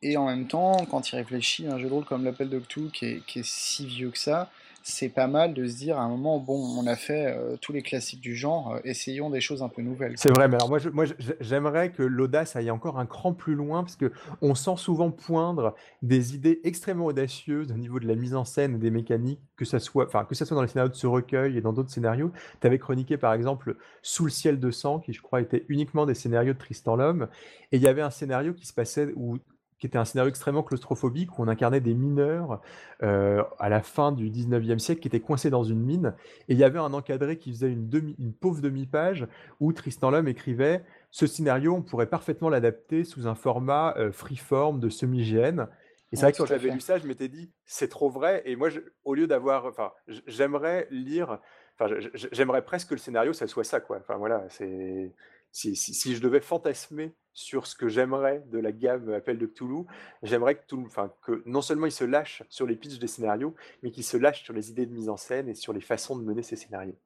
et 0.00 0.16
en 0.16 0.26
même 0.26 0.46
temps, 0.46 0.86
quand 0.88 1.10
il 1.10 1.16
réfléchit, 1.16 1.66
un 1.66 1.76
jeu 1.78 1.88
de 1.88 1.92
rôle 1.92 2.04
comme 2.04 2.24
l'appel 2.24 2.48
de 2.48 2.60
qui 2.92 3.20
qui 3.26 3.40
est 3.40 3.44
si 3.44 3.84
vieux 3.84 4.10
que 4.10 4.18
ça, 4.18 4.48
c'est 4.88 5.10
pas 5.10 5.26
mal 5.26 5.52
de 5.52 5.66
se 5.66 5.76
dire 5.76 5.98
à 5.98 6.02
un 6.02 6.08
moment, 6.08 6.38
bon, 6.38 6.58
on 6.78 6.86
a 6.86 6.96
fait 6.96 7.26
euh, 7.26 7.56
tous 7.60 7.72
les 7.72 7.82
classiques 7.82 8.22
du 8.22 8.34
genre, 8.34 8.72
euh, 8.72 8.80
essayons 8.84 9.28
des 9.28 9.40
choses 9.40 9.62
un 9.62 9.68
peu 9.68 9.82
nouvelles. 9.82 10.14
C'est 10.16 10.30
vrai, 10.34 10.48
mais 10.48 10.54
alors 10.54 10.70
moi, 10.70 10.78
moi 10.92 11.04
j'aimerais 11.40 11.92
que 11.92 12.02
l'audace 12.02 12.56
aille 12.56 12.70
encore 12.70 12.98
un 12.98 13.04
cran 13.04 13.34
plus 13.34 13.54
loin, 13.54 13.82
parce 13.82 13.96
que 13.96 14.10
on 14.40 14.54
sent 14.54 14.76
souvent 14.76 15.10
poindre 15.10 15.74
des 16.00 16.34
idées 16.34 16.60
extrêmement 16.64 17.04
audacieuses 17.04 17.70
au 17.70 17.76
niveau 17.76 18.00
de 18.00 18.08
la 18.08 18.14
mise 18.14 18.34
en 18.34 18.44
scène 18.44 18.76
et 18.76 18.78
des 18.78 18.90
mécaniques, 18.90 19.40
que 19.56 19.66
ça 19.66 19.78
soit, 19.78 20.08
soit 20.10 20.54
dans 20.54 20.62
les 20.62 20.68
scénarios 20.68 20.90
de 20.90 20.96
ce 20.96 21.06
recueil 21.06 21.58
et 21.58 21.60
dans 21.60 21.74
d'autres 21.74 21.90
scénarios. 21.90 22.32
Tu 22.60 22.66
avais 22.66 22.78
chroniqué 22.78 23.18
par 23.18 23.34
exemple 23.34 23.76
Sous 24.00 24.24
le 24.24 24.30
ciel 24.30 24.58
de 24.58 24.70
sang, 24.70 25.00
qui 25.00 25.12
je 25.12 25.20
crois 25.20 25.42
était 25.42 25.66
uniquement 25.68 26.06
des 26.06 26.14
scénarios 26.14 26.54
de 26.54 26.58
Tristan 26.58 26.96
l'Homme, 26.96 27.28
et 27.72 27.76
il 27.76 27.82
y 27.82 27.88
avait 27.88 28.02
un 28.02 28.10
scénario 28.10 28.54
qui 28.54 28.66
se 28.66 28.72
passait 28.72 29.12
où 29.16 29.38
qui 29.78 29.86
était 29.86 29.98
un 29.98 30.04
scénario 30.04 30.28
extrêmement 30.28 30.62
claustrophobique 30.62 31.38
où 31.38 31.42
on 31.42 31.48
incarnait 31.48 31.80
des 31.80 31.94
mineurs 31.94 32.60
euh, 33.02 33.42
à 33.58 33.68
la 33.68 33.80
fin 33.80 34.12
du 34.12 34.30
19e 34.30 34.78
siècle 34.78 35.00
qui 35.00 35.08
étaient 35.08 35.20
coincés 35.20 35.50
dans 35.50 35.64
une 35.64 35.80
mine. 35.80 36.14
Et 36.48 36.54
il 36.54 36.58
y 36.58 36.64
avait 36.64 36.78
un 36.78 36.92
encadré 36.92 37.38
qui 37.38 37.52
faisait 37.52 37.70
une, 37.70 37.88
demi, 37.88 38.16
une 38.18 38.32
pauvre 38.32 38.60
demi-page 38.60 39.26
où 39.60 39.72
Tristan 39.72 40.10
Lhomme 40.10 40.28
écrivait 40.28 40.84
Ce 41.10 41.26
scénario, 41.26 41.74
on 41.74 41.82
pourrait 41.82 42.06
parfaitement 42.06 42.48
l'adapter 42.48 43.04
sous 43.04 43.26
un 43.26 43.34
format 43.34 43.94
euh, 43.98 44.10
freeform 44.10 44.80
de 44.80 44.88
semi-GN. 44.88 45.68
Et 46.10 46.16
c'est 46.16 46.22
vrai 46.22 46.32
que 46.32 46.38
quand 46.38 46.46
j'avais 46.46 46.70
lu 46.70 46.80
ça, 46.80 46.98
je 46.98 47.06
m'étais 47.06 47.28
dit 47.28 47.52
C'est 47.64 47.88
trop 47.88 48.08
vrai. 48.08 48.42
Et 48.46 48.56
moi, 48.56 48.70
au 49.04 49.14
lieu 49.14 49.26
d'avoir. 49.26 49.66
Enfin, 49.66 49.92
j'aimerais 50.26 50.88
lire. 50.90 51.38
Enfin, 51.78 51.94
j'aimerais 52.32 52.62
presque 52.62 52.88
que 52.88 52.94
le 52.94 52.98
scénario, 52.98 53.32
ça 53.32 53.46
soit 53.46 53.62
ça, 53.62 53.78
quoi. 53.80 53.98
Enfin, 53.98 54.16
voilà, 54.16 54.44
c'est 54.48 55.12
si, 55.58 56.14
je 56.14 56.20
devais 56.20 56.40
fantasmer 56.40 57.14
sur 57.32 57.66
ce 57.66 57.74
que 57.74 57.88
j'aimerais 57.88 58.44
de 58.46 58.58
la 58.58 58.72
gamme 58.72 59.12
Appel 59.12 59.38
de 59.38 59.46
Cthulhu, 59.46 59.84
j'aimerais 60.22 60.56
que, 60.56 60.76
que 61.22 61.42
non 61.46 61.62
seulement 61.62 61.86
il 61.86 61.92
se 61.92 62.04
lâche 62.04 62.42
sur 62.48 62.66
les 62.66 62.76
pitchs 62.76 62.98
des 62.98 63.06
scénarios, 63.06 63.54
mais 63.82 63.90
qu'il 63.90 64.04
se 64.04 64.16
lâche 64.16 64.42
sur 64.44 64.54
les 64.54 64.70
idées 64.70 64.86
de 64.86 64.92
mise 64.92 65.08
en 65.08 65.16
scène 65.16 65.48
et 65.48 65.54
sur 65.54 65.72
les 65.72 65.80
façons 65.80 66.16
de 66.16 66.24
mener 66.24 66.42
ces 66.42 66.56
scénarios. 66.56 66.98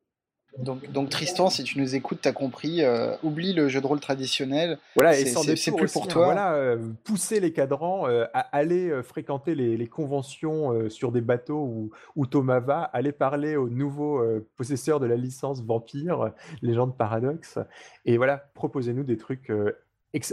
Donc, 0.59 1.09
Tristan, 1.09 1.49
si 1.49 1.65
tu 1.65 1.79
nous 1.79 1.95
écoutes, 1.95 2.19
t'as 2.21 2.33
compris, 2.33 2.83
euh, 2.83 3.17
oublie 3.23 3.55
le 3.55 3.69
jeu 3.69 3.81
de 3.81 3.87
rôle 3.87 4.01
traditionnel. 4.01 4.79
Voilà, 4.97 5.19
et 5.19 5.25
c'est 5.25 5.73
plus 5.73 5.93
pour 5.93 6.05
hein, 6.05 6.09
toi. 6.09 6.25
voilà, 6.27 6.55
euh, 6.55 6.77
pousser 7.05 7.41
les 7.41 7.53
cadrans, 7.53 8.07
euh, 8.07 8.27
à 8.35 8.41
aller 8.55 9.03
fréquenter 9.03 9.55
les, 9.55 9.87
conventions 9.87 10.89
sur 10.89 11.13
des 11.13 11.21
bateaux 11.21 11.61
où, 11.65 11.91
où, 12.17 12.27
Thomas 12.27 12.61
va, 12.61 12.83
aller 12.83 13.13
parler 13.13 13.57
aux 13.57 13.69
nouveaux 13.69 14.23
possesseurs 14.57 15.01
de 15.01 15.07
la 15.07 15.17
licence 15.17 15.63
Vampire, 15.63 16.33
Légende 16.63 16.97
Paradoxe, 16.97 17.59
et 18.05 18.17
voilà, 18.17 18.39
proposez-nous 18.55 19.05
des 19.05 19.17
trucs 19.17 19.53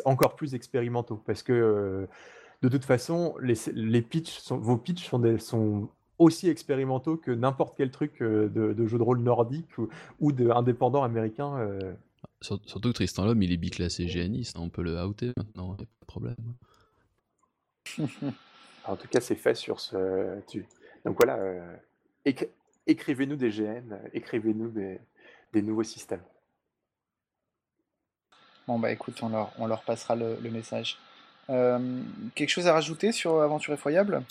encore 0.06 0.36
plus 0.36 0.54
expérimentaux, 0.54 1.22
parce 1.26 1.44
que 1.44 2.08
de 2.62 2.70
toute 2.70 2.86
façon, 2.86 3.36
les, 3.41 3.56
les 3.74 4.02
pitchs 4.02 4.40
sont, 4.40 4.58
vos 4.58 4.78
pitchs 4.78 5.08
sont, 5.08 5.20
des, 5.20 5.40
sont 5.40 5.90
aussi 6.20 6.50
expérimentaux 6.50 7.18
que 7.18 7.32
n'importe 7.32 7.76
quel 7.78 7.90
truc 7.90 8.22
euh, 8.22 8.50
de, 8.50 8.88
jeu 8.88 8.98
de 8.98 9.04
rôle 9.04 9.20
nordique 9.20 9.78
ou, 9.78 9.90
ou 10.20 10.32
d'indépendant 10.32 11.04
américain. 11.04 11.58
Euh. 11.58 11.94
Surtout 12.41 12.90
que 12.90 12.94
Tristan 12.94 13.26
Lhomme, 13.26 13.41
il 13.41 13.52
est 13.52 13.58
biclassé 13.58 14.08
géaniste, 14.08 14.58
hein, 14.58 14.62
on 14.64 14.70
peut 14.70 14.84
le 14.84 15.02
outer 15.04 15.32
maintenant, 15.36 15.76
pas 15.76 15.84
de 15.84 16.06
problème. 16.06 16.36
en 18.86 18.96
tout 18.96 19.08
cas, 19.08 19.22
c'est 19.22 19.36
fait 19.36 19.56
sur 19.56 19.80
ce. 19.80 20.40
Donc 21.06 21.18
voilà, 21.20 21.38
euh, 21.38 21.76
écrivez-nous 22.86 23.38
des 23.38 23.50
GN, 23.50 23.98
écrivez-nous 24.14 24.70
des, 24.70 25.00
des, 25.54 25.62
nouveaux 25.62 25.84
systèmes. 25.84 26.24
Bon, 28.68 28.78
bah 28.78 28.91
écoute, 28.91 29.18
on 29.24 29.30
leur, 29.30 29.52
on 29.58 29.68
leur 29.68 29.84
passera 29.84 30.16
le, 30.16 30.38
le 30.41 30.52
message. 30.52 30.98
quelque 31.48 32.50
chose 32.50 32.68
à 32.68 32.74
rajouter 32.74 33.12
sur 33.12 33.41
Aventure 33.41 33.74
Effroyable? 33.74 34.24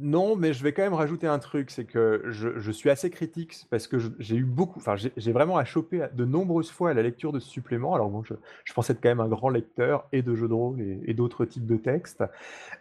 Non, 0.00 0.36
mais 0.36 0.54
je 0.54 0.62
vais 0.62 0.72
quand 0.72 0.82
même 0.82 0.94
rajouter 0.94 1.26
un 1.26 1.38
truc, 1.38 1.70
c'est 1.70 1.84
que 1.84 2.22
je, 2.30 2.70
suis 2.70 2.88
assez 2.88 3.10
critique 3.10 3.66
parce 3.68 3.86
que 3.86 3.98
j'ai 4.18 4.36
eu 4.36 4.44
beaucoup, 4.44 4.78
enfin 4.78 4.96
j'ai 4.96 5.32
vraiment 5.32 5.58
à 5.58 5.66
choper 5.66 6.06
de 6.14 6.24
nombreuses 6.24 6.70
fois 6.70 6.90
à 6.90 6.94
la 6.94 7.02
lecture 7.02 7.30
de 7.30 7.38
ce 7.38 7.50
supplément. 7.50 7.94
Alors 7.94 8.08
bon, 8.08 8.22
je, 8.24 8.72
pensais 8.72 8.94
être 8.94 9.02
quand 9.02 9.10
même 9.10 9.20
un 9.20 9.28
grand 9.28 9.50
lecteur 9.50 10.08
et 10.12 10.22
de 10.22 10.34
jeux 10.34 10.48
de 10.48 10.54
rôle 10.54 10.80
et, 10.80 11.12
d'autres 11.12 11.44
types 11.44 11.66
de 11.66 11.76
textes, 11.76 12.24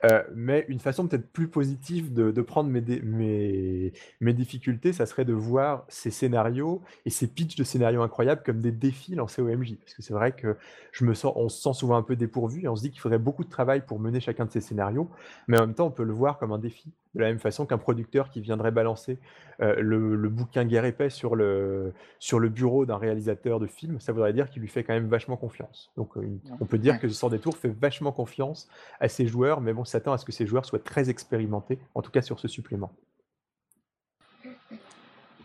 euh, 0.06 0.24
mais 0.34 0.66
une 0.70 0.80
façon 0.80 1.06
peut-être 1.06 1.30
plus 1.34 1.50
positive 1.50 2.14
de, 2.14 2.42
prendre 2.42 2.70
mes, 2.70 3.92
difficultés, 4.22 4.94
ça 4.94 5.06
serait 5.06 5.26
de 5.26 5.34
voir 5.34 5.84
ces 5.90 6.12
scénarios 6.12 6.82
et 7.06 7.10
ces 7.10 7.28
pitchs 7.28 7.58
de 7.58 7.66
scénarios 7.66 8.04
incroyables 8.04 8.42
comme 8.46 8.62
des 8.62 8.72
défis 8.72 9.16
lancés 9.16 9.42
au 9.42 9.50
MJ. 9.50 9.76
Parce 9.76 9.96
que 9.96 10.02
c'est 10.02 10.14
vrai 10.14 10.32
que 10.32 10.56
je 10.94 11.04
me 11.04 11.14
sens, 11.14 11.34
on 11.36 11.50
se 11.50 11.62
sent 11.62 11.74
souvent 11.74 11.98
un 11.98 12.04
peu 12.04 12.16
dépourvu 12.16 12.64
et 12.64 12.68
on 12.70 12.78
se 12.78 12.84
dit 12.84 12.90
qu'il 12.90 13.02
faudrait 13.02 13.20
beaucoup 13.20 13.44
de 13.44 13.50
travail 13.50 13.82
pour 13.86 14.00
mener 14.00 14.22
chacun 14.22 14.46
de 14.46 14.52
ces 14.52 14.62
scénarios, 14.62 15.10
mais 15.50 15.58
en 15.60 15.68
même 15.68 15.76
temps 15.76 15.88
on 15.88 15.92
peut 15.92 16.06
le 16.06 16.14
voir 16.14 16.40
comme 16.40 16.54
un 16.54 16.58
défi 16.58 16.94
de 17.16 17.20
la 17.20 17.28
même 17.28 17.40
façon 17.40 17.66
qu'un 17.66 17.78
producteur 17.78 18.30
qui 18.30 18.42
viendrait 18.42 18.72
balancer 18.72 19.20
euh, 19.62 19.76
le, 19.80 20.30
bouquin 20.30 20.66
Guerre 20.66 20.86
épais 20.86 21.10
sur 21.10 21.36
le, 21.36 21.94
sur 22.20 22.40
le 22.40 22.50
bureau 22.50 22.86
d'un 22.86 22.98
réalisateur 22.98 23.60
de 23.60 23.68
film, 23.68 24.00
ça 24.00 24.12
voudrait 24.12 24.34
dire 24.34 24.50
qu'il 24.50 24.62
lui 24.62 24.70
fait 24.70 24.84
quand 24.84 24.94
même 24.94 25.08
vachement 25.08 25.38
confiance. 25.38 25.92
Donc 25.98 26.18
euh, 26.18 26.40
on 26.60 26.66
peut 26.66 26.78
dire 26.78 27.00
que 27.00 27.10
Sans 27.10 27.30
Détour 27.30 27.58
fait 27.58 27.70
vachement 27.70 28.12
confiance 28.12 28.70
à 29.00 29.08
ses 29.08 29.28
joueurs, 29.28 29.62
mais 29.62 29.74
bon, 29.74 29.84
s'attend 29.84 30.14
à 30.14 30.18
ce 30.18 30.26
que 30.26 30.32
ces 30.32 30.48
joueurs 30.48 30.66
soient 30.66 30.80
très 30.80 31.10
expérimentés, 31.10 31.80
en 31.96 32.02
tout 32.02 32.12
cas 32.12 32.22
sur 32.22 32.40
ce 32.40 32.48
supplément. 32.48 32.92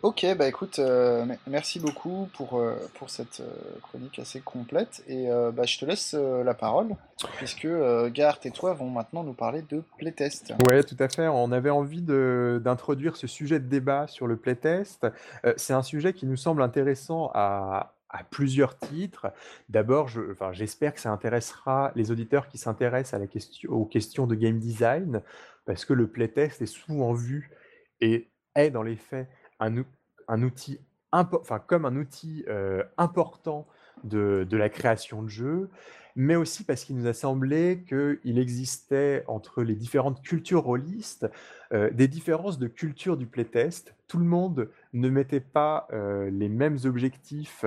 Ok, 0.03 0.25
bah 0.37 0.47
écoute, 0.47 0.77
euh, 0.77 1.25
merci 1.47 1.79
beaucoup 1.79 2.29
pour, 2.33 2.59
euh, 2.59 2.75
pour 2.93 3.09
cette 3.09 3.39
euh, 3.39 3.79
chronique 3.81 4.19
assez 4.19 4.41
complète. 4.41 5.03
Et 5.07 5.27
bah, 5.53 5.63
je 5.63 5.79
te 5.79 5.85
laisse 5.85 6.13
la 6.13 6.53
parole, 6.53 6.89
puisque 7.37 7.67
Gart 8.11 8.39
et 8.43 8.51
toi 8.51 8.73
vont 8.73 8.89
maintenant 8.89 9.23
nous 9.23 9.33
parler 9.33 9.63
de 9.69 9.83
playtest. 9.97 10.53
Oui, 10.69 10.83
tout 10.83 10.95
à 10.99 11.09
fait. 11.09 11.27
On 11.27 11.51
avait 11.51 11.69
envie 11.69 12.01
d'introduire 12.01 13.15
ce 13.15 13.27
sujet 13.27 13.59
de 13.59 13.67
débat 13.67 14.07
sur 14.07 14.27
le 14.27 14.37
playtest. 14.37 15.07
C'est 15.55 15.73
un 15.73 15.83
sujet 15.83 16.13
qui 16.13 16.25
nous 16.25 16.37
semble 16.37 16.61
intéressant 16.61 17.31
à, 17.33 17.95
à 18.09 18.23
plusieurs 18.23 18.77
titres. 18.77 19.27
D'abord, 19.69 20.09
j'espère 20.51 20.93
que 20.93 20.99
ça 20.99 21.11
intéressera 21.11 21.91
les 21.95 22.11
auditeurs 22.11 22.47
qui 22.47 22.57
s'intéressent 22.57 23.27
question, 23.29 23.71
aux 23.71 23.85
questions 23.85 24.27
de 24.27 24.35
game 24.35 24.59
design, 24.59 25.21
parce 25.65 25.85
que 25.85 25.93
le 25.93 26.07
playtest 26.07 26.61
est 26.61 26.67
souvent 26.67 27.13
vu 27.13 27.51
et 27.99 28.29
est 28.55 28.69
dans 28.69 28.83
les 28.83 28.95
faits 28.95 29.27
un, 29.59 30.43
outil 30.43 30.79
enfin, 31.11 31.59
comme 31.59 31.85
un 31.85 31.95
outil 31.95 32.43
euh, 32.47 32.83
important 32.97 33.67
de, 34.03 34.45
de, 34.49 34.57
la 34.57 34.69
création 34.69 35.23
de 35.23 35.29
jeux, 35.29 35.69
mais 36.15 36.35
aussi 36.35 36.63
parce 36.63 36.83
qu'il 36.83 36.97
nous 36.97 37.07
a 37.07 37.13
semblé 37.13 37.85
qu'il 37.87 38.39
existait 38.39 39.23
entre 39.27 39.61
les 39.61 39.75
différentes 39.75 40.21
cultures 40.21 40.63
rôlistes 40.63 41.27
euh, 41.73 41.91
des 41.91 42.07
différences 42.07 42.57
de 42.57 42.67
culture 42.67 43.17
du 43.17 43.27
playtest. 43.27 43.93
Tout 44.07 44.17
le 44.17 44.25
monde 44.25 44.69
ne 44.93 45.09
mettait 45.09 45.39
pas 45.39 45.87
euh, 45.93 46.29
les 46.31 46.49
mêmes 46.49 46.77
objectifs 46.85 47.65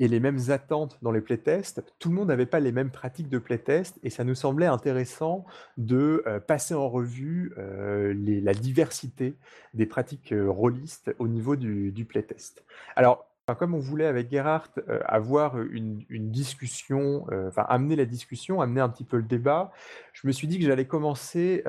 et 0.00 0.08
les 0.08 0.18
mêmes 0.18 0.40
attentes 0.48 0.98
dans 1.02 1.12
les 1.12 1.20
playtests. 1.20 1.84
Tout 1.98 2.08
le 2.08 2.14
monde 2.16 2.28
n'avait 2.28 2.46
pas 2.46 2.58
les 2.58 2.72
mêmes 2.72 2.90
pratiques 2.90 3.28
de 3.28 3.38
playtest 3.38 4.00
et 4.02 4.10
ça 4.10 4.24
nous 4.24 4.34
semblait 4.34 4.66
intéressant 4.66 5.44
de 5.76 6.24
euh, 6.26 6.40
passer 6.40 6.74
en 6.74 6.88
revue 6.88 7.52
euh, 7.58 8.14
la 8.16 8.54
diversité 8.54 9.36
des 9.74 9.86
pratiques 9.86 10.32
euh, 10.32 10.50
rôlistes 10.50 11.14
au 11.18 11.28
niveau 11.28 11.54
du, 11.54 12.04
playtest. 12.08 12.64
Alors, 12.96 13.26
comme 13.58 13.74
on 13.74 13.78
voulait 13.78 14.06
avec 14.06 14.30
Gerhardt 14.30 14.80
avoir 15.04 15.60
une, 15.60 16.04
discussion, 16.08 17.26
enfin 17.48 17.66
amener 17.68 17.96
la 17.96 18.06
discussion, 18.06 18.60
amener 18.60 18.80
un 18.80 18.88
petit 18.88 19.04
peu 19.04 19.16
le 19.16 19.24
débat, 19.24 19.70
je 20.12 20.26
me 20.26 20.32
suis 20.32 20.46
dit 20.46 20.58
que 20.58 20.64
j'allais 20.64 20.86
commencer 20.86 21.62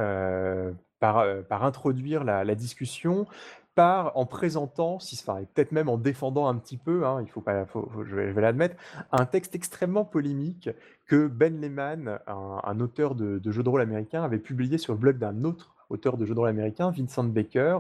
par, 1.02 1.64
introduire 1.64 2.24
la, 2.24 2.56
discussion 2.56 3.28
par 3.76 4.18
en 4.18 4.26
présentant, 4.26 5.00
si, 5.00 5.18
enfin, 5.22 5.44
peut-être 5.54 5.72
même 5.72 5.88
en 5.88 5.98
défendant 5.98 6.48
un 6.48 6.56
petit 6.56 6.78
peu, 6.78 7.06
hein, 7.06 7.22
il 7.22 7.30
faut 7.30 7.42
pas, 7.42 7.66
je 8.06 8.16
vais, 8.16 8.42
l'admettre, 8.42 8.76
un 9.12 9.26
texte 9.26 9.56
extrêmement 9.56 10.04
polémique 10.04 10.70
que 11.06 11.28
Ben 11.28 11.60
Lehman, 11.60 12.20
un, 12.28 12.80
auteur 12.80 13.16
de, 13.16 13.40
jeux 13.52 13.64
de 13.64 13.70
rôle 13.70 13.82
américain, 13.82 14.24
avait 14.24 14.40
publié 14.40 14.78
sur 14.78 14.94
le 14.94 15.00
blog 15.00 15.18
d'un 15.18 15.44
autre 15.44 15.74
auteur 15.90 16.18
de 16.18 16.26
jeux 16.26 16.34
de 16.34 16.40
rôle 16.40 16.50
américain, 16.50 16.92
Vincent 16.92 17.24
Baker, 17.24 17.80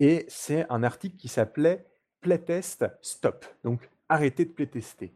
et 0.00 0.24
c'est 0.28 0.66
un 0.70 0.82
article 0.82 1.16
qui 1.16 1.28
s'appelait 1.28 1.84
Playtest 2.20 2.86
Stop, 3.00 3.44
donc 3.64 3.90
arrêtez 4.08 4.44
de 4.44 4.50
playtester. 4.50 5.12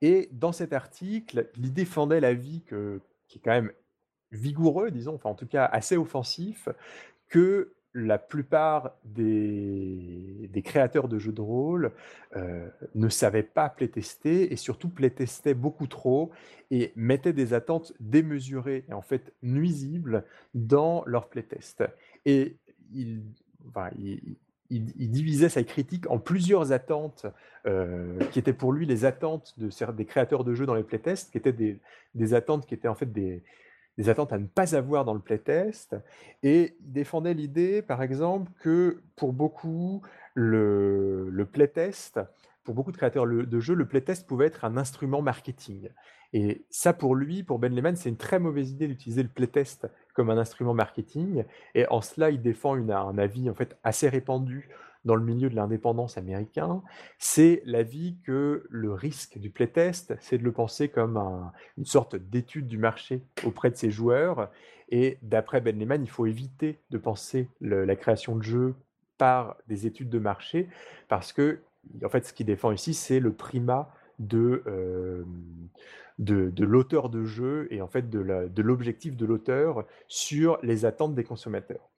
Et 0.00 0.28
dans 0.32 0.52
cet 0.52 0.72
article, 0.72 1.48
il 1.56 1.72
défendait 1.72 2.20
l'avis 2.20 2.62
qui 3.28 3.38
est 3.38 3.40
quand 3.42 3.52
même 3.52 3.72
vigoureux, 4.32 4.90
disons, 4.90 5.14
enfin 5.14 5.30
en 5.30 5.34
tout 5.34 5.46
cas 5.46 5.66
assez 5.66 5.96
offensif, 5.96 6.68
que 7.28 7.72
la 7.94 8.18
plupart 8.18 8.92
des, 9.04 10.50
créateurs 10.64 11.08
de 11.08 11.18
jeux 11.18 11.32
de 11.32 11.40
rôle 11.40 11.92
euh, 12.36 12.68
ne 12.94 13.08
savaient 13.08 13.42
pas 13.42 13.68
playtester 13.68 14.52
et 14.52 14.56
surtout 14.56 14.88
playtestaient 14.88 15.54
beaucoup 15.54 15.86
trop 15.86 16.30
et 16.70 16.92
mettaient 16.96 17.32
des 17.32 17.52
attentes 17.52 17.92
démesurées 18.00 18.84
et 18.88 18.92
en 18.94 19.02
fait 19.02 19.32
nuisibles 19.42 20.24
dans 20.54 21.02
leur 21.06 21.28
playtest. 21.28 21.84
Et 22.24 22.56
il, 22.94 23.22
divisait 24.70 25.50
sa 25.50 25.62
critique 25.64 26.10
en 26.10 26.18
plusieurs 26.18 26.72
attentes 26.72 27.26
euh, 27.66 28.18
qui 28.30 28.38
étaient 28.38 28.54
pour 28.54 28.72
lui 28.72 28.86
les 28.86 29.04
attentes 29.04 29.54
de, 29.58 29.68
des 29.92 30.04
créateurs 30.06 30.44
de 30.44 30.54
jeux 30.54 30.64
dans 30.64 30.74
les 30.74 30.82
playtests, 30.82 31.30
qui 31.30 31.38
étaient 31.38 31.52
des, 31.52 31.78
des 32.14 32.32
attentes 32.32 32.66
qui 32.66 32.72
étaient 32.72 32.88
en 32.88 32.94
fait 32.94 33.12
des, 33.12 33.42
des 33.98 34.08
attentes 34.08 34.32
à 34.32 34.38
ne 34.38 34.46
pas 34.46 34.74
avoir 34.74 35.04
dans 35.04 35.14
le 35.14 35.20
playtest. 35.20 35.96
Et 36.42 36.76
il 36.80 36.92
défendait 36.92 37.34
l'idée, 37.34 37.82
par 37.82 38.02
exemple, 38.02 38.50
que 38.60 39.02
pour 39.16 39.32
beaucoup, 39.32 40.02
le, 40.34 41.28
le 41.28 41.44
playtest, 41.44 42.20
pour 42.64 42.74
beaucoup 42.74 42.92
de 42.92 42.96
créateurs 42.96 43.26
de 43.26 43.60
jeux, 43.60 43.74
le 43.74 43.86
playtest 43.86 44.26
pouvait 44.26 44.46
être 44.46 44.64
un 44.64 44.76
instrument 44.76 45.20
marketing. 45.20 45.88
Et 46.32 46.64
ça, 46.70 46.92
pour 46.92 47.14
lui, 47.14 47.42
pour 47.42 47.58
Ben 47.58 47.74
Lehman, 47.74 47.96
c'est 47.96 48.08
une 48.08 48.16
très 48.16 48.38
mauvaise 48.38 48.70
idée 48.70 48.88
d'utiliser 48.88 49.22
le 49.22 49.28
playtest 49.28 49.86
comme 50.14 50.30
un 50.30 50.38
instrument 50.38 50.72
marketing. 50.72 51.44
Et 51.74 51.86
en 51.88 52.00
cela, 52.00 52.30
il 52.30 52.40
défend 52.40 52.76
une, 52.76 52.90
un 52.90 53.18
avis 53.18 53.50
en 53.50 53.54
fait 53.54 53.76
assez 53.82 54.08
répandu 54.08 54.70
dans 55.04 55.14
le 55.16 55.24
milieu 55.24 55.50
de 55.50 55.56
l'indépendance 55.56 56.16
américain, 56.16 56.82
c'est 57.18 57.62
l'avis 57.64 58.16
que 58.24 58.64
le 58.68 58.92
risque 58.92 59.38
du 59.38 59.50
playtest, 59.50 60.14
c'est 60.20 60.38
de 60.38 60.44
le 60.44 60.52
penser 60.52 60.88
comme 60.88 61.16
une 61.78 61.84
sorte 61.84 62.16
d'étude 62.16 62.68
du 62.68 62.78
marché 62.78 63.22
auprès 63.44 63.70
de 63.70 63.76
ses 63.76 63.90
joueurs. 63.90 64.50
Et 64.90 65.18
d'après 65.22 65.60
Ben 65.60 65.78
Lehman, 65.78 66.02
il 66.02 66.10
faut 66.10 66.26
éviter 66.26 66.78
de 66.90 66.98
penser 66.98 67.48
la 67.60 67.96
création 67.96 68.36
de 68.36 68.42
jeux 68.42 68.74
par 69.18 69.56
des 69.68 69.86
études 69.86 70.10
de 70.10 70.18
marché, 70.18 70.68
parce 71.08 71.32
que, 71.32 71.60
en 72.04 72.08
fait, 72.08 72.26
ce 72.26 72.32
qu'il 72.32 72.46
défend 72.46 72.72
ici, 72.72 72.94
c'est 72.94 73.20
le 73.20 73.32
primat 73.32 73.94
de, 74.18 74.62
euh, 74.66 75.24
de, 76.18 76.64
l'auteur 76.64 77.08
de 77.08 77.24
jeu 77.24 77.68
et 77.70 77.80
en 77.80 77.88
fait 77.88 78.08
de 78.10 78.62
l'objectif 78.62 79.16
de 79.16 79.26
l'auteur 79.26 79.84
sur 80.08 80.58
les 80.62 80.84
attentes 80.84 81.14
des 81.14 81.24
consommateurs. 81.24 81.88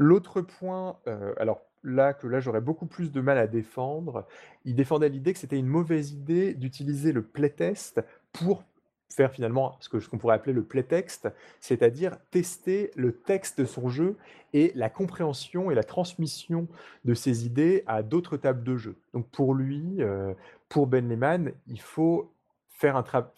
L'autre 0.00 0.40
point, 0.40 0.96
euh, 1.08 1.34
alors 1.36 1.60
là 1.82 2.14
que 2.14 2.26
là 2.26 2.40
j'aurais 2.40 2.62
beaucoup 2.62 2.86
plus 2.86 3.12
de 3.12 3.20
mal 3.20 3.36
à 3.36 3.46
défendre, 3.46 4.26
il 4.64 4.74
défendait 4.74 5.10
l'idée 5.10 5.34
que 5.34 5.38
c'était 5.38 5.58
une 5.58 5.66
mauvaise 5.66 6.12
idée 6.12 6.54
d'utiliser 6.54 7.12
le 7.12 7.22
playtest 7.22 8.02
pour 8.32 8.64
faire 9.10 9.30
finalement 9.30 9.76
ce 9.80 9.90
qu'on 10.08 10.16
pourrait 10.16 10.36
appeler 10.36 10.54
le 10.54 10.64
playtext, 10.64 11.28
c'est-à-dire 11.60 12.16
tester 12.30 12.92
le 12.96 13.12
texte 13.12 13.60
de 13.60 13.66
son 13.66 13.90
jeu 13.90 14.16
et 14.54 14.72
la 14.74 14.88
compréhension 14.88 15.70
et 15.70 15.74
la 15.74 15.84
transmission 15.84 16.66
de 17.04 17.12
ses 17.12 17.44
idées 17.44 17.84
à 17.86 18.02
d'autres 18.02 18.38
tables 18.38 18.64
de 18.64 18.78
jeu. 18.78 18.96
Donc 19.12 19.28
pour 19.28 19.54
lui, 19.54 19.96
euh, 19.98 20.32
pour 20.70 20.86
Ben 20.86 21.06
Lehman, 21.06 21.52
il 21.66 21.80
faut 21.80 22.32
faire 22.70 22.96
un 22.96 23.02
travail 23.02 23.28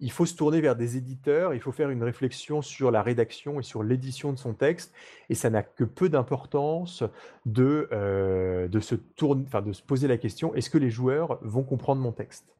il 0.00 0.10
faut 0.10 0.26
se 0.26 0.34
tourner 0.34 0.60
vers 0.60 0.76
des 0.76 0.96
éditeurs, 0.96 1.54
il 1.54 1.60
faut 1.60 1.72
faire 1.72 1.90
une 1.90 2.02
réflexion 2.02 2.62
sur 2.62 2.90
la 2.90 3.02
rédaction 3.02 3.60
et 3.60 3.62
sur 3.62 3.82
l'édition 3.82 4.32
de 4.32 4.38
son 4.38 4.54
texte, 4.54 4.92
et 5.28 5.34
ça 5.34 5.50
n'a 5.50 5.62
que 5.62 5.84
peu 5.84 6.08
d'importance 6.08 7.04
de, 7.46 7.88
euh, 7.92 8.80
se 8.80 8.94
tourner, 8.94 9.44
enfin, 9.46 9.62
de 9.62 9.72
se 9.72 9.82
poser 9.82 10.08
la 10.08 10.16
question 10.16 10.54
est-ce 10.54 10.70
que 10.70 10.78
les 10.78 10.90
joueurs 10.90 11.38
vont 11.42 11.62
comprendre 11.62 12.00
mon 12.00 12.12
texte? 12.12 12.56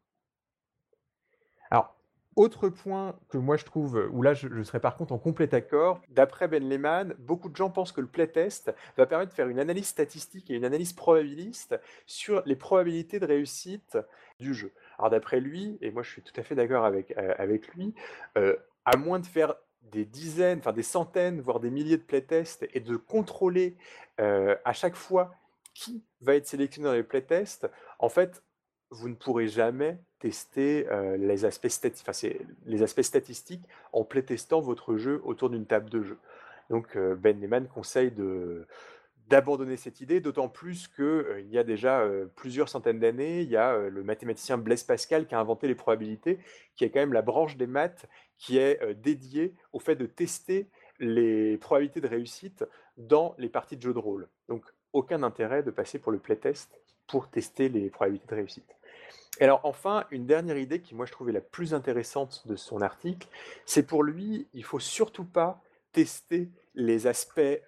Alors, 1.70 1.96
autre 2.36 2.68
point 2.68 3.16
que 3.28 3.38
moi 3.38 3.56
je 3.56 3.64
trouve, 3.64 4.08
où 4.12 4.22
là 4.22 4.34
je, 4.34 4.48
je 4.48 4.62
serais 4.62 4.80
par 4.80 4.96
contre 4.96 5.12
en 5.12 5.18
complet 5.18 5.52
accord, 5.54 6.00
d'après 6.10 6.46
Ben 6.46 6.68
Lehman, 6.68 7.14
beaucoup 7.18 7.48
de 7.48 7.56
gens 7.56 7.70
pensent 7.70 7.92
que 7.92 8.00
le 8.00 8.06
playtest 8.06 8.72
va 8.96 9.06
permettre 9.06 9.30
de 9.30 9.34
faire 9.34 9.48
une 9.48 9.58
analyse 9.58 9.86
statistique 9.86 10.50
et 10.50 10.54
une 10.54 10.64
analyse 10.64 10.92
probabiliste 10.92 11.80
sur 12.06 12.42
les 12.46 12.56
probabilités 12.56 13.18
de 13.18 13.26
réussite 13.26 13.98
du 14.38 14.54
jeu. 14.54 14.72
Alors 15.00 15.08
d'après 15.08 15.40
lui, 15.40 15.78
et 15.80 15.90
moi 15.90 16.02
je 16.02 16.10
suis 16.10 16.20
tout 16.20 16.38
à 16.38 16.42
fait 16.42 16.54
d'accord 16.54 16.84
avec, 16.84 17.16
euh, 17.16 17.32
avec 17.38 17.68
lui, 17.68 17.94
euh, 18.36 18.54
à 18.84 18.98
moins 18.98 19.18
de 19.18 19.24
faire 19.24 19.54
des 19.80 20.04
dizaines, 20.04 20.58
enfin 20.58 20.74
des 20.74 20.82
centaines, 20.82 21.40
voire 21.40 21.58
des 21.58 21.70
milliers 21.70 21.96
de 21.96 22.02
playtests 22.02 22.68
et 22.74 22.80
de 22.80 22.96
contrôler 22.96 23.78
euh, 24.20 24.56
à 24.66 24.74
chaque 24.74 24.94
fois 24.94 25.34
qui 25.72 26.04
va 26.20 26.34
être 26.34 26.46
sélectionné 26.46 26.86
dans 26.86 26.92
les 26.92 27.02
playtests, 27.02 27.66
en 27.98 28.10
fait, 28.10 28.42
vous 28.90 29.08
ne 29.08 29.14
pourrez 29.14 29.48
jamais 29.48 29.98
tester 30.18 30.86
les, 31.16 31.46
aspects 31.46 31.68
les 32.66 32.82
aspects 32.82 33.00
statistiques 33.00 33.62
en 33.94 34.04
playtestant 34.04 34.60
votre 34.60 34.96
jeu 34.96 35.22
autour 35.24 35.48
d'une 35.48 35.64
table 35.64 35.88
de 35.88 36.02
jeu. 36.02 36.18
Donc 36.68 36.98
Ben 36.98 37.40
Lehman 37.40 37.68
conseille 37.68 38.10
de, 38.10 38.66
d'abandonner 39.30 39.76
cette 39.76 40.00
idée, 40.00 40.20
d'autant 40.20 40.48
plus 40.48 40.88
qu'il 40.88 41.04
euh, 41.04 41.40
y 41.42 41.56
a 41.56 41.62
déjà 41.62 42.00
euh, 42.00 42.26
plusieurs 42.34 42.68
centaines 42.68 42.98
d'années, 42.98 43.42
il 43.42 43.48
y 43.48 43.56
a 43.56 43.74
euh, 43.74 43.88
le 43.88 44.02
mathématicien 44.02 44.58
Blaise 44.58 44.82
Pascal 44.82 45.28
qui 45.28 45.36
a 45.36 45.40
inventé 45.40 45.68
les 45.68 45.76
probabilités, 45.76 46.40
qui 46.74 46.84
est 46.84 46.90
quand 46.90 46.98
même 46.98 47.12
la 47.12 47.22
branche 47.22 47.56
des 47.56 47.68
maths 47.68 48.06
qui 48.38 48.58
est 48.58 48.80
dédiée 48.94 49.54
au 49.72 49.78
fait 49.78 49.94
de 49.94 50.06
tester 50.06 50.68
les 50.98 51.58
probabilités 51.58 52.00
de 52.00 52.08
réussite 52.08 52.64
dans 52.96 53.34
les 53.38 53.48
parties 53.48 53.76
de 53.76 53.82
jeux 53.82 53.94
de 53.94 53.98
rôle. 53.98 54.28
Donc 54.48 54.64
aucun 54.92 55.22
intérêt 55.22 55.62
de 55.62 55.70
passer 55.70 56.00
pour 56.00 56.10
le 56.10 56.18
playtest 56.18 56.68
pour 57.06 57.30
tester 57.30 57.68
les 57.68 57.88
probabilités 57.88 58.26
de 58.26 58.34
réussite. 58.34 58.74
Et 59.38 59.44
alors 59.44 59.60
enfin, 59.62 60.06
une 60.10 60.26
dernière 60.26 60.56
idée 60.56 60.80
qui 60.80 60.94
moi 60.94 61.06
je 61.06 61.12
trouvais 61.12 61.32
la 61.32 61.40
plus 61.40 61.72
intéressante 61.72 62.48
de 62.48 62.56
son 62.56 62.80
article, 62.80 63.28
c'est 63.64 63.86
pour 63.86 64.02
lui, 64.02 64.48
il 64.54 64.64
faut 64.64 64.80
surtout 64.80 65.24
pas 65.24 65.62
tester 65.92 66.48
les 66.74 67.06
aspects 67.06 67.60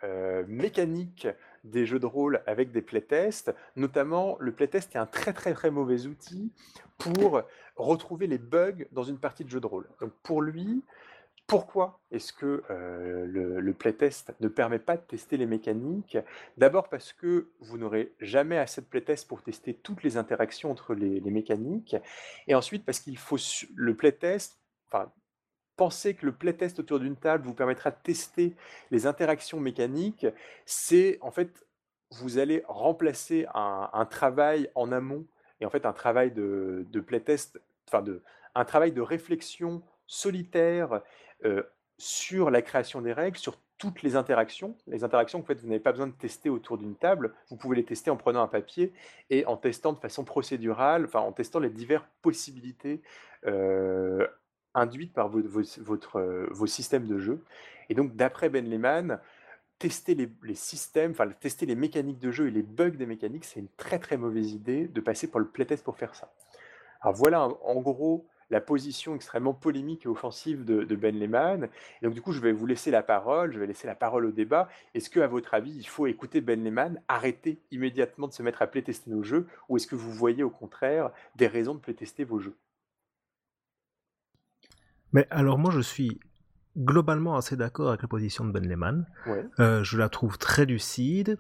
mécaniques 0.47 1.29
des 1.65 1.87
jeux 1.87 1.99
de 1.99 2.07
rôle 2.07 2.43
avec 2.47 2.73
des 2.73 2.83
playtests. 2.83 3.55
Notamment, 3.77 4.37
le 4.41 4.53
playtest 4.53 4.95
est 4.95 4.99
un 4.99 5.07
très 5.07 5.33
très 5.33 5.55
très 5.55 5.71
mauvais 5.71 6.07
outil 6.07 6.53
pour 6.99 7.43
retrouver 7.77 8.27
les 8.27 8.39
bugs 8.39 8.85
dans 8.93 9.05
une 9.05 9.19
partie 9.19 9.45
de 9.45 9.51
jeu 9.51 9.61
de 9.61 9.67
rôle. 9.67 9.89
Donc 10.01 10.13
pour 10.23 10.43
lui, 10.43 10.83
pourquoi 11.47 12.01
est-ce 12.11 12.33
que 12.33 12.63
euh, 12.71 13.27
le, 13.27 13.75
playtest 13.75 14.33
ne 14.41 14.49
permet 14.49 14.79
pas 14.79 14.97
de 14.97 15.03
tester 15.03 15.37
les 15.37 15.47
mécaniques? 15.47 16.17
D'abord 16.57 16.89
parce 16.89 17.13
que 17.13 17.51
vous 17.61 17.79
n'aurez 17.79 18.15
jamais 18.21 18.59
assez 18.59 18.81
de 18.81 18.87
playtest 18.87 19.29
pour 19.29 19.43
tester 19.43 19.75
toutes 19.75 20.03
les 20.03 20.17
interactions 20.17 20.71
entre 20.71 20.95
les, 20.95 21.21
mécaniques. 21.21 21.97
Et 22.47 22.55
ensuite 22.55 22.85
parce 22.85 23.01
qu'il 23.01 23.19
faut 23.19 23.37
le 23.75 23.95
playtest, 23.95 24.59
penser 25.77 26.15
que 26.15 26.27
le 26.27 26.33
playtest 26.33 26.79
autour 26.79 27.01
d'une 27.01 27.17
table 27.17 27.47
vous 27.47 27.55
permettra 27.55 27.91
de 27.91 27.97
tester 28.03 28.55
les 28.91 29.07
interactions 29.07 29.61
mécaniques, 29.61 30.27
c'est 30.67 31.19
en 31.21 31.31
fait, 31.31 31.67
vous 32.11 32.39
allez 32.39 32.63
remplacer 32.69 33.47
un, 33.55 34.07
travail 34.11 34.71
en 34.75 34.93
amont 34.93 35.25
et 35.61 35.67
en 35.67 35.71
fait 35.71 35.87
un 35.87 35.93
travail 35.93 36.31
de, 36.31 37.01
playtest, 37.07 37.61
enfin 37.89 38.03
de, 38.03 38.23
un 38.55 38.65
travail 38.65 38.93
de 38.93 39.01
réflexion 39.01 39.83
solitaire 40.07 41.01
euh, 41.45 41.63
sur 41.99 42.51
la 42.51 42.63
création 42.63 43.01
des 43.01 43.13
règles, 43.13 43.39
sur 43.39 43.57
toutes 43.79 44.03
les 44.03 44.15
interactions. 44.15 44.77
Les 44.87 45.03
interactions, 45.03 45.41
en 45.41 45.43
fait, 45.43 45.61
vous 45.61 45.67
n'avez 45.67 45.81
pas 45.81 45.91
besoin 45.91 46.07
de 46.07 46.13
tester 46.13 46.49
autour 46.49 46.79
d'une 46.79 46.95
table. 46.95 47.35
Vous 47.49 47.57
pouvez 47.57 47.77
les 47.77 47.85
tester 47.85 48.11
en 48.11 48.17
prenant 48.17 48.41
un 48.41 48.49
papier 48.49 48.93
et 49.29 49.45
en 49.47 49.57
testant 49.57 49.93
de 49.93 49.99
façon 49.99 50.23
procédurale, 50.23 51.05
enfin 51.05 51.19
en 51.19 51.33
testant 51.33 51.59
les 51.59 51.71
diverses 51.71 52.05
possibilités 52.23 53.03
euh, 53.47 54.25
induite 54.75 55.13
par 55.13 55.29
votre, 55.29 56.17
euh, 56.17 56.47
vos 56.51 56.67
systèmes 56.67 57.07
de 57.07 57.19
jeu. 57.19 57.45
Et 57.89 57.95
donc, 57.95 58.17
d'après 58.17 58.49
Ben 58.49 58.69
Lehman, 58.69 59.19
tester 59.79 60.15
les, 60.15 60.55
systèmes, 60.55 61.11
enfin 61.11 61.29
tester 61.29 61.67
les 61.67 61.75
mécaniques 61.75 62.21
de 62.21 62.31
jeu 62.31 62.47
et 62.47 62.51
les 62.51 62.63
bugs 62.63 62.91
des 62.91 63.07
mécaniques, 63.07 63.45
c'est 63.45 63.61
une 63.61 63.69
très 63.77 63.99
très 63.99 64.17
mauvaise 64.17 64.53
idée 64.53 64.87
de 64.87 65.01
passer 65.01 65.29
par 65.29 65.41
le 65.41 65.49
playtest 65.49 65.85
pour 65.85 65.97
faire 65.97 66.15
ça. 66.15 66.33
Alors 67.01 67.15
voilà 67.15 67.49
en 67.65 67.81
gros 67.81 68.27
la 68.53 68.61
position 68.61 69.17
extrêmement 69.17 69.55
polémique 69.55 70.05
et 70.05 70.09
offensive 70.09 70.65
de, 70.65 70.95
Ben 70.95 71.19
Lehman. 71.19 71.69
Et 72.01 72.05
donc 72.05 72.15
du 72.15 72.21
coup, 72.21 72.33
je 72.33 72.41
vais 72.41 72.53
vous 72.53 72.67
laisser 72.67 72.91
la 72.91 73.03
parole, 73.03 73.53
je 73.53 73.59
vais 73.59 73.67
laisser 73.67 73.87
la 73.87 73.95
parole 73.95 74.27
au 74.27 74.31
débat. 74.31 74.69
Est-ce 74.95 75.09
que, 75.09 75.21
à 75.21 75.27
votre 75.27 75.55
avis, 75.55 75.73
il 75.75 75.89
faut 75.89 76.07
écouter 76.07 76.43
Ben 76.43 76.63
Lehman, 76.63 77.01
arrêter 77.09 77.59
immédiatement 77.71 78.29
de 78.29 78.35
se 78.35 78.43
mettre 78.43 78.61
à 78.61 78.67
playtester 78.67 79.11
nos 79.11 79.23
jeux, 79.23 79.49
ou 79.69 79.79
est-ce 79.79 79.87
que 79.87 79.97
vous 79.97 80.13
voyez 80.13 80.43
au 80.43 80.51
contraire 80.51 81.11
des 81.35 81.47
raisons 81.47 81.75
de 81.75 81.81
playtester 81.81 82.25
vos 82.25 82.39
jeux? 82.39 82.55
Mais 85.13 85.27
alors 85.31 85.59
moi 85.59 85.71
je 85.73 85.81
suis 85.81 86.21
globalement 86.77 87.37
assez 87.37 87.57
d'accord 87.57 87.89
avec 87.89 88.03
la 88.03 88.09
position 88.09 88.45
de 88.45 88.53
Ben 88.53 88.67
Lehman. 88.67 89.07
Euh, 89.61 89.85
je 89.85 89.99
la 89.99 90.09
trouve 90.09 90.39
très 90.39 90.65
lucide, 90.65 91.39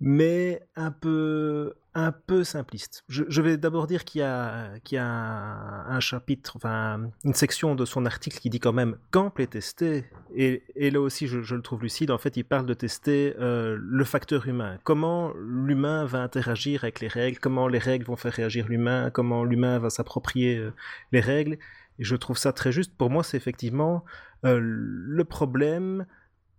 mais 0.00 0.62
un 0.76 0.90
peu, 0.90 1.74
un 1.94 2.12
peu 2.12 2.44
simpliste. 2.44 3.04
Je, 3.08 3.40
vais 3.40 3.56
d'abord 3.56 3.86
dire 3.86 4.04
qu'il 4.04 4.20
y 4.20 4.24
a, 4.24 4.78
qu'il 4.84 4.96
y 4.96 4.98
a 4.98 5.06
un, 5.06 6.00
chapitre, 6.00 6.52
enfin 6.56 7.10
une 7.24 7.34
section 7.34 7.74
de 7.74 7.84
son 7.84 8.04
article 8.04 8.38
qui 8.38 8.50
dit 8.50 8.60
quand 8.60 8.74
même 8.74 8.96
quand 9.10 9.30
playtester, 9.30 10.04
et, 10.34 10.62
et 10.76 10.90
là 10.90 11.00
aussi 11.00 11.26
je, 11.26 11.54
le 11.54 11.62
trouve 11.62 11.82
lucide, 11.82 12.10
en 12.10 12.18
fait 12.18 12.36
il 12.36 12.44
parle 12.44 12.66
de 12.66 12.74
tester 12.74 13.34
euh, 13.40 13.76
le 13.80 14.04
facteur 14.04 14.46
humain. 14.46 14.78
Comment 14.84 15.32
l'humain 15.38 16.04
va 16.04 16.22
interagir 16.22 16.84
avec 16.84 17.00
les 17.00 17.08
règles, 17.08 17.38
comment 17.38 17.66
les 17.66 17.78
règles 17.78 18.04
vont 18.04 18.16
faire 18.16 18.32
réagir 18.32 18.68
l'humain, 18.68 19.10
comment 19.10 19.44
l'humain 19.44 19.78
va 19.78 19.88
s'approprier 19.88 20.58
euh, 20.58 20.72
les 21.12 21.20
règles 21.20 21.58
Je 21.98 22.16
trouve 22.16 22.36
ça 22.36 22.52
très 22.52 22.72
juste. 22.72 22.96
Pour 22.96 23.10
moi, 23.10 23.22
c'est 23.22 23.36
effectivement 23.36 24.04
euh, 24.44 24.58
le 24.60 25.24
problème 25.24 26.06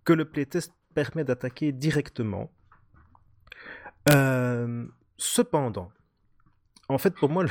que 0.04 0.14
le 0.14 0.26
playtest 0.26 0.74
permet 0.94 1.24
d'attaquer 1.24 1.72
directement. 1.72 2.52
Euh, 4.10 4.86
cependant, 5.18 5.92
en 6.90 6.98
fait, 6.98 7.14
pour 7.14 7.30
moi, 7.30 7.46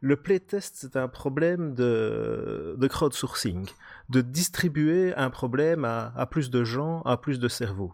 le, 0.00 0.16
playtest, 0.16 0.76
c'est 0.76 0.96
un 0.96 1.08
problème 1.08 1.74
de, 1.74 2.88
crowdsourcing, 2.88 3.68
de 4.08 4.20
distribuer 4.20 5.14
un 5.14 5.30
problème 5.30 5.84
à, 5.84 6.26
plus 6.30 6.50
de 6.50 6.64
gens, 6.64 7.02
à 7.02 7.16
plus 7.16 7.38
de 7.38 7.48
cerveaux 7.48 7.92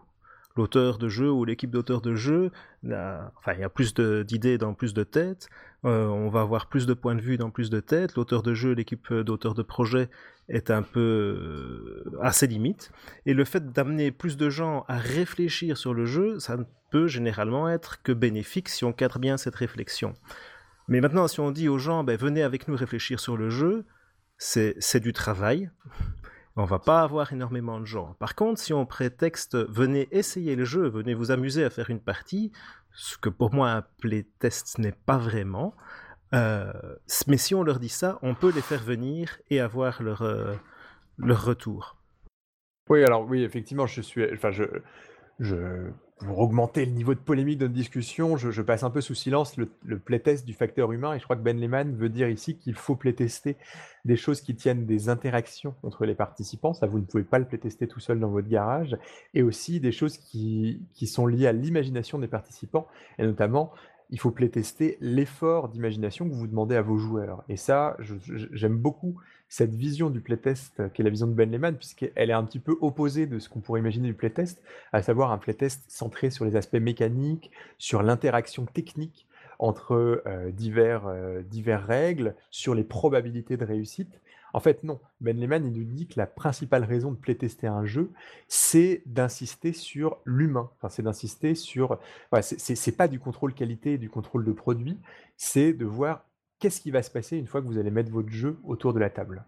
l'auteur 0.55 0.97
de 0.97 1.09
jeu 1.09 1.29
ou 1.31 1.45
l'équipe 1.45 1.69
d'auteurs 1.69 2.01
de 2.01 2.15
jeu, 2.15 2.51
enfin, 2.85 3.53
il 3.53 3.59
y 3.59 3.63
a 3.63 3.69
plus 3.69 3.93
d'idées 3.93 4.57
dans 4.57 4.73
plus 4.73 4.93
de 4.93 5.03
têtes, 5.03 5.49
euh, 5.83 6.07
on 6.07 6.29
va 6.29 6.41
avoir 6.41 6.67
plus 6.67 6.85
de 6.85 6.93
points 6.93 7.15
de 7.15 7.21
vue 7.21 7.37
dans 7.37 7.49
plus 7.49 7.69
de 7.69 7.79
têtes, 7.79 8.15
l'auteur 8.15 8.41
de 8.41 8.53
jeu, 8.53 8.73
l'équipe 8.73 9.13
d'auteurs 9.13 9.53
de 9.53 9.63
projet 9.63 10.09
est 10.47 10.71
un 10.71 10.81
peu 10.81 12.03
euh, 12.05 12.19
à 12.21 12.31
ses 12.31 12.47
limites, 12.47 12.91
et 13.25 13.33
le 13.33 13.43
fait 13.43 13.71
d'amener 13.71 14.11
plus 14.11 14.37
de 14.37 14.49
gens 14.49 14.85
à 14.87 14.97
réfléchir 14.97 15.77
sur 15.77 15.93
le 15.93 16.05
jeu, 16.05 16.39
ça 16.39 16.57
ne 16.57 16.63
peut 16.91 17.07
généralement 17.07 17.69
être 17.69 18.01
que 18.01 18.11
bénéfique 18.11 18.69
si 18.69 18.85
on 18.85 18.93
cadre 18.93 19.19
bien 19.19 19.37
cette 19.37 19.55
réflexion. 19.55 20.13
Mais 20.87 21.01
maintenant, 21.01 21.27
si 21.27 21.39
on 21.39 21.51
dit 21.51 21.67
aux 21.67 21.79
gens, 21.79 22.03
ben, 22.03 22.15
venez 22.15 22.43
avec 22.43 22.67
nous 22.67 22.75
réfléchir 22.75 23.19
sur 23.19 23.37
le 23.37 23.49
jeu, 23.49 23.85
c'est 24.37 24.99
du 24.99 25.13
travail, 25.13 25.71
on 26.55 26.65
va 26.65 26.79
pas 26.79 27.01
avoir 27.01 27.33
énormément 27.33 27.79
de 27.79 27.85
gens. 27.85 28.15
Par 28.19 28.35
contre, 28.35 28.59
si 28.59 28.73
on 28.73 28.85
prétexte 28.85 29.55
venez 29.69 30.07
essayer 30.11 30.55
le 30.55 30.65
jeu, 30.65 30.87
venez 30.87 31.13
vous 31.13 31.31
amuser 31.31 31.63
à 31.63 31.69
faire 31.69 31.89
une 31.89 31.99
partie, 31.99 32.51
ce 32.91 33.17
que 33.17 33.29
pour 33.29 33.53
moi 33.53 33.71
un 33.71 33.83
playtest 33.99 34.79
n'est 34.79 34.93
pas 34.93 35.17
vraiment, 35.17 35.75
euh, 36.33 36.71
mais 37.27 37.37
si 37.37 37.55
on 37.55 37.63
leur 37.63 37.79
dit 37.79 37.89
ça, 37.89 38.19
on 38.21 38.35
peut 38.35 38.51
les 38.53 38.61
faire 38.61 38.83
venir 38.83 39.37
et 39.49 39.59
avoir 39.59 40.01
leur, 40.01 40.21
euh, 40.21 40.53
leur 41.17 41.45
retour. 41.45 41.97
Oui, 42.89 43.03
alors 43.03 43.25
oui, 43.27 43.43
effectivement, 43.43 43.87
je 43.87 44.01
suis, 44.01 44.31
enfin, 44.33 44.51
je, 44.51 44.63
je, 45.39 45.89
pour 46.17 46.39
augmenter 46.39 46.85
le 46.85 46.91
niveau 46.91 47.13
de 47.13 47.19
polémique 47.19 47.57
de 47.57 47.65
notre 47.65 47.75
discussion, 47.75 48.37
je, 48.37 48.61
passe 48.61 48.83
un 48.83 48.89
peu 48.89 49.01
sous 49.01 49.15
silence 49.15 49.57
le, 49.57 49.99
playtest 49.99 50.45
du 50.45 50.53
facteur 50.53 50.91
humain 50.91 51.13
et 51.13 51.19
je 51.19 51.23
crois 51.25 51.35
que 51.35 51.41
Ben 51.41 51.59
Lehman 51.59 51.93
veut 51.93 52.09
dire 52.09 52.29
ici 52.29 52.57
qu'il 52.57 52.75
faut 52.75 52.95
playtester 52.95 53.57
des 54.05 54.15
choses 54.15 54.39
qui 54.39 54.55
tiennent 54.55 54.85
des 54.85 55.09
interactions 55.09 55.75
entre 55.83 56.05
les 56.05 56.15
participants, 56.15 56.73
ça 56.73 56.87
vous 56.87 56.99
ne 56.99 57.03
pouvez 57.03 57.23
pas 57.23 57.39
le 57.39 57.45
playtester 57.45 57.87
tout 57.87 57.99
seul 57.99 58.19
dans 58.19 58.29
votre 58.29 58.47
garage, 58.47 58.97
et 59.33 59.43
aussi 59.43 59.79
des 59.79 59.91
choses 59.91 60.17
qui, 60.17 60.81
qui 60.93 61.07
sont 61.07 61.27
liées 61.27 61.47
à 61.47 61.53
l'imagination 61.53 62.17
des 62.17 62.27
participants, 62.27 62.87
et 63.19 63.23
notamment 63.23 63.73
il 64.09 64.19
faut 64.19 64.31
playtester 64.31 64.97
l'effort 65.01 65.69
d'imagination 65.69 66.29
que 66.29 66.33
vous 66.33 66.47
demandez 66.47 66.75
à 66.75 66.81
vos 66.81 66.97
joueurs. 66.97 67.43
Et 67.49 67.57
ça, 67.57 67.97
j'aime 68.51 68.77
beaucoup 68.77 69.19
cette 69.47 69.73
vision 69.73 70.09
du 70.09 70.21
playtest 70.21 70.79
euh, 70.79 70.89
qui 70.89 71.01
est 71.01 71.03
la 71.03 71.09
vision 71.09 71.27
de 71.27 71.33
Ben 71.33 71.49
Lehman, 71.49 71.77
puisqu'elle 71.77 72.29
est 72.29 72.33
un 72.33 72.43
petit 72.43 72.59
peu 72.59 72.77
opposée 72.81 73.27
de 73.27 73.39
ce 73.39 73.49
qu'on 73.49 73.59
pourrait 73.59 73.79
imaginer 73.79 74.07
du 74.07 74.13
playtest, 74.13 74.61
à 74.91 75.01
savoir 75.01 75.31
un 75.31 75.37
playtest 75.37 75.83
centré 75.89 76.29
sur 76.29 76.45
les 76.45 76.55
aspects 76.55 76.75
mécaniques, 76.75 77.51
sur 77.77 78.03
l'interaction 78.03 78.65
technique 78.65 79.27
entre 79.59 80.21
euh, 80.25 80.51
divers, 80.51 81.07
euh, 81.07 81.41
divers 81.43 81.85
règles, 81.85 82.35
sur 82.51 82.75
les 82.75 82.83
probabilités 82.83 83.57
de 83.57 83.65
réussite. 83.65 84.19
En 84.53 84.61
fait, 84.61 84.83
non. 84.83 84.99
Ben 85.19 85.37
Lehman, 85.37 85.65
il 85.65 85.73
nous 85.73 85.83
dit 85.83 86.07
que 86.07 86.13
la 86.17 86.27
principale 86.27 86.85
raison 86.85 87.11
de 87.11 87.17
playtester 87.17 87.67
un 87.67 87.85
jeu, 87.85 88.11
c'est 88.47 89.01
d'insister 89.05 89.73
sur 89.73 90.17
l'humain. 90.23 90.69
Enfin, 90.77 90.87
c'est 90.87 91.03
d'insister 91.03 91.55
sur. 91.55 91.99
C'est 92.41 92.95
pas 92.95 93.09
du 93.09 93.19
contrôle 93.19 93.53
qualité 93.53 93.93
et 93.93 93.97
du 93.97 94.09
contrôle 94.09 94.45
de 94.45 94.53
produit, 94.53 94.97
c'est 95.35 95.73
de 95.73 95.83
voir 95.83 96.23
qu'est-ce 96.59 96.81
qui 96.81 96.91
va 96.91 97.03
se 97.03 97.11
passer 97.11 97.37
une 97.37 97.47
fois 97.47 97.61
que 97.61 97.67
vous 97.67 97.77
allez 97.77 97.91
mettre 97.91 98.11
votre 98.11 98.29
jeu 98.29 98.57
autour 98.63 98.93
de 98.93 98.99
la 98.99 99.09
table? 99.09 99.45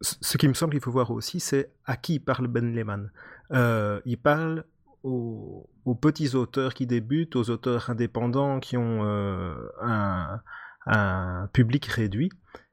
Ce 0.00 0.36
qui 0.36 0.48
me 0.48 0.54
semble 0.54 0.72
qu'il 0.72 0.82
faut 0.82 0.90
voir 0.90 1.10
aussi, 1.10 1.40
c'est 1.40 1.72
à 1.86 1.96
qui 1.96 2.18
parle 2.20 2.46
Ben 2.46 2.74
Lehman. 2.74 3.10
Euh, 3.52 4.00
il 4.04 4.18
parle 4.18 4.64
aux, 5.04 5.98
petits 6.00 6.34
auteurs 6.34 6.74
qui 6.74 6.86
débutent, 6.86 7.36
aux 7.36 7.50
auteurs 7.50 7.90
indépendants 7.90 8.60
qui 8.60 8.76
ont 8.76 9.04
euh, 9.04 9.54
un, 9.80 11.48
public 11.52 11.86
réduit 11.86 12.30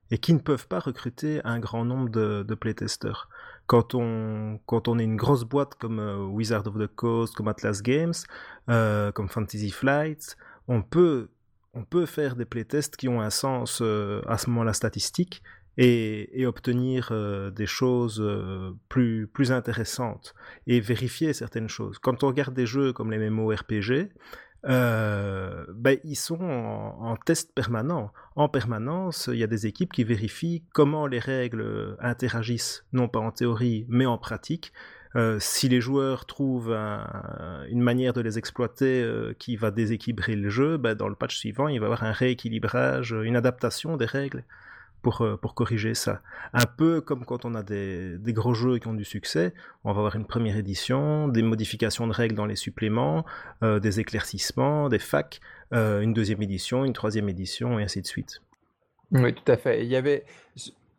et 0.10 0.18
qui 0.18 0.34
ne 0.34 0.40
peuvent 0.40 0.68
pas 0.68 0.80
recruter 0.80 1.42
un 1.46 1.60
grand 1.60 1.86
nombre 1.86 2.10
de, 2.10 2.44
de 2.44 2.56
playtesters. 2.56 3.30
Quand 3.68 3.96
on, 3.96 4.60
quand 4.66 4.88
on 4.88 5.00
est 5.00 5.04
une 5.04 5.16
grosse 5.16 5.46
boîte 5.46 5.76
comme 5.76 6.00
euh, 6.00 6.26
Wizard 6.26 6.68
of 6.68 6.78
the 6.78 6.88
Coast, 6.88 7.36
comme 7.36 7.48
Atlas 7.48 7.82
Games, 7.82 8.14
euh, 8.70 9.12
comme 9.14 9.30
Fantasy 9.30 9.72
Flight, 9.72 10.36
on 10.68 10.82
peut, 10.82 11.30
on 11.74 11.84
peut 11.84 12.06
faire 12.06 12.36
des 12.36 12.46
playtests 12.46 12.98
qui 12.98 13.08
ont 13.08 13.22
un 13.22 13.30
sens 13.30 13.80
euh, 13.82 14.22
à 14.28 14.38
ce 14.38 14.50
moment-là 14.50 14.74
statistique 14.74 15.44
et, 15.78 16.46
obtenir 16.46 17.14
des 17.56 17.66
choses 17.66 18.22
plus, 18.90 19.26
plus 19.28 19.54
intéressantes 19.54 20.36
et 20.68 20.82
vérifier 20.82 21.32
certaines 21.32 21.70
choses. 21.70 21.98
Quand 21.98 22.24
on 22.24 22.28
regarde 22.28 22.54
des 22.54 22.66
jeux 22.66 22.92
comme 22.92 23.10
les 23.10 23.18
MMORPG, 23.18 24.10
euh, 24.66 25.66
ben, 25.74 25.98
ils 26.04 26.16
sont 26.16 26.42
en, 26.42 27.16
test 27.16 27.54
permanent. 27.54 28.12
En 28.36 28.48
permanence, 28.48 29.30
il 29.32 29.40
y 29.40 29.44
a 29.44 29.48
des 29.48 29.66
équipes 29.66 29.92
qui 29.92 30.04
vérifient 30.04 30.64
comment 30.74 31.08
les 31.08 31.20
règles 31.20 31.98
interagissent, 32.00 32.86
non 32.94 33.08
pas 33.08 33.20
en 33.20 33.32
théorie, 33.32 33.86
mais 33.90 34.06
en 34.06 34.18
pratique. 34.18 34.72
Euh, 35.16 35.38
si 35.40 35.68
les 35.68 35.82
joueurs 35.82 36.26
trouvent 36.26 36.72
une 36.72 37.82
manière 37.82 38.14
de 38.14 38.22
les 38.22 38.38
exploiter 38.38 39.02
euh, 39.02 39.34
qui 39.38 39.56
va 39.56 39.72
déséquilibrer 39.72 40.36
le 40.36 40.50
jeu, 40.50 40.78
ben, 40.78 40.96
dans 40.96 41.10
le 41.10 41.16
patch 41.16 41.38
suivant, 41.38 41.68
il 41.68 41.80
va 41.80 41.86
y 41.86 41.88
avoir 41.88 42.04
un 42.04 42.12
rééquilibrage, 42.12 43.12
une 43.12 43.36
adaptation 43.36 43.98
des 43.98 44.06
règles 44.06 44.44
pour, 45.02 45.22
euh, 45.22 45.36
pour 45.36 45.56
corriger 45.56 45.96
ça. 45.96 46.22
Un 46.54 46.66
peu 46.66 47.02
comme 47.02 47.26
quand 47.26 47.44
on 47.44 47.56
a 47.56 47.64
des, 47.64 48.18
des, 48.20 48.34
gros 48.34 48.54
jeux 48.54 48.78
qui 48.80 48.88
ont 48.88 48.94
du 48.94 49.04
succès, 49.04 49.54
on 49.84 49.92
va 49.92 50.00
avoir 50.00 50.16
une 50.16 50.26
première 50.26 50.58
édition, 50.58 51.28
des 51.28 51.42
modifications 51.42 52.08
de 52.08 52.14
règles 52.14 52.36
dans 52.36 52.46
les 52.46 52.56
suppléments, 52.56 53.26
des 53.62 54.00
éclaircissements, 54.00 54.90
des 54.90 55.00
facs, 55.00 55.42
une 55.72 56.14
deuxième 56.14 56.42
édition, 56.42 56.86
une 56.86 56.94
troisième 56.94 57.30
édition, 57.30 57.80
et 57.80 57.84
ainsi 57.84 58.02
de 58.02 58.08
suite. 58.08 58.42
Oui, 59.12 59.34
tout 59.34 59.52
à 59.52 59.58
fait. 59.58 59.84
Il 59.84 59.90
y 59.90 59.96
avait, 59.96 60.24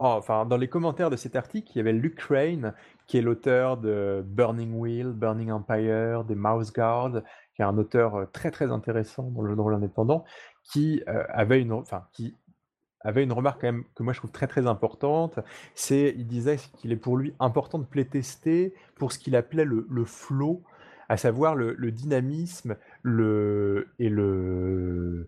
oh, 0.02 0.14
enfin, 0.18 0.44
dans 0.46 0.56
les 0.56 0.68
commentaires 0.68 1.10
de 1.10 1.16
cet 1.16 1.36
article, 1.36 1.70
il 1.74 1.78
y 1.78 1.80
avait 1.80 1.92
Luke 1.92 2.16
Crane, 2.16 2.74
qui 3.06 3.18
est 3.18 3.22
l'auteur 3.22 3.76
de 3.76 4.22
Burning 4.26 4.74
Wheel, 4.74 5.12
Burning 5.12 5.50
Empire, 5.50 6.24
des 6.24 6.34
Mouse 6.34 6.72
Guard, 6.72 7.22
qui 7.54 7.62
est 7.62 7.64
un 7.64 7.78
auteur 7.78 8.30
très 8.32 8.50
très 8.50 8.70
intéressant 8.70 9.30
dans 9.30 9.42
le 9.42 9.50
jeu 9.50 9.56
de 9.56 9.60
rôle 9.60 9.74
indépendant, 9.74 10.24
qui 10.64 11.02
avait 11.06 11.60
une, 11.60 11.72
enfin, 11.72 12.04
qui 12.12 12.36
avait 13.04 13.24
une 13.24 13.32
remarque 13.32 13.60
quand 13.60 13.68
même 13.68 13.84
que 13.94 14.02
moi 14.02 14.12
je 14.12 14.18
trouve 14.18 14.30
très 14.30 14.46
très 14.46 14.66
importante. 14.66 15.38
C'est, 15.74 16.14
il 16.16 16.26
disait 16.26 16.56
qu'il 16.76 16.92
est 16.92 16.96
pour 16.96 17.16
lui 17.16 17.34
important 17.40 17.78
de 17.78 17.84
playtester 17.84 18.74
pour 18.96 19.12
ce 19.12 19.18
qu'il 19.18 19.36
appelait 19.36 19.64
le, 19.64 19.86
le 19.90 20.04
flow, 20.04 20.62
à 21.08 21.16
savoir 21.16 21.54
le, 21.54 21.74
dynamisme 21.90 22.76
le, 23.02 23.88
et 23.98 24.08
le 24.08 25.26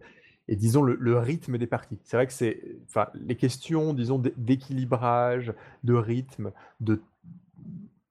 et 0.49 0.57
disons 0.57 0.83
le, 0.83 1.19
rythme 1.19 1.59
des 1.59 1.67
parties. 1.67 1.99
C'est 2.05 2.17
vrai 2.17 2.27
que 2.27 2.33
c'est, 2.33 2.61
enfin, 2.89 3.09
les 3.15 3.37
questions, 3.37 3.95
disons, 3.95 4.23
d'équilibrage, 4.37 5.55
de 5.85 5.95
rythme, 5.95 6.53
de 6.81 7.01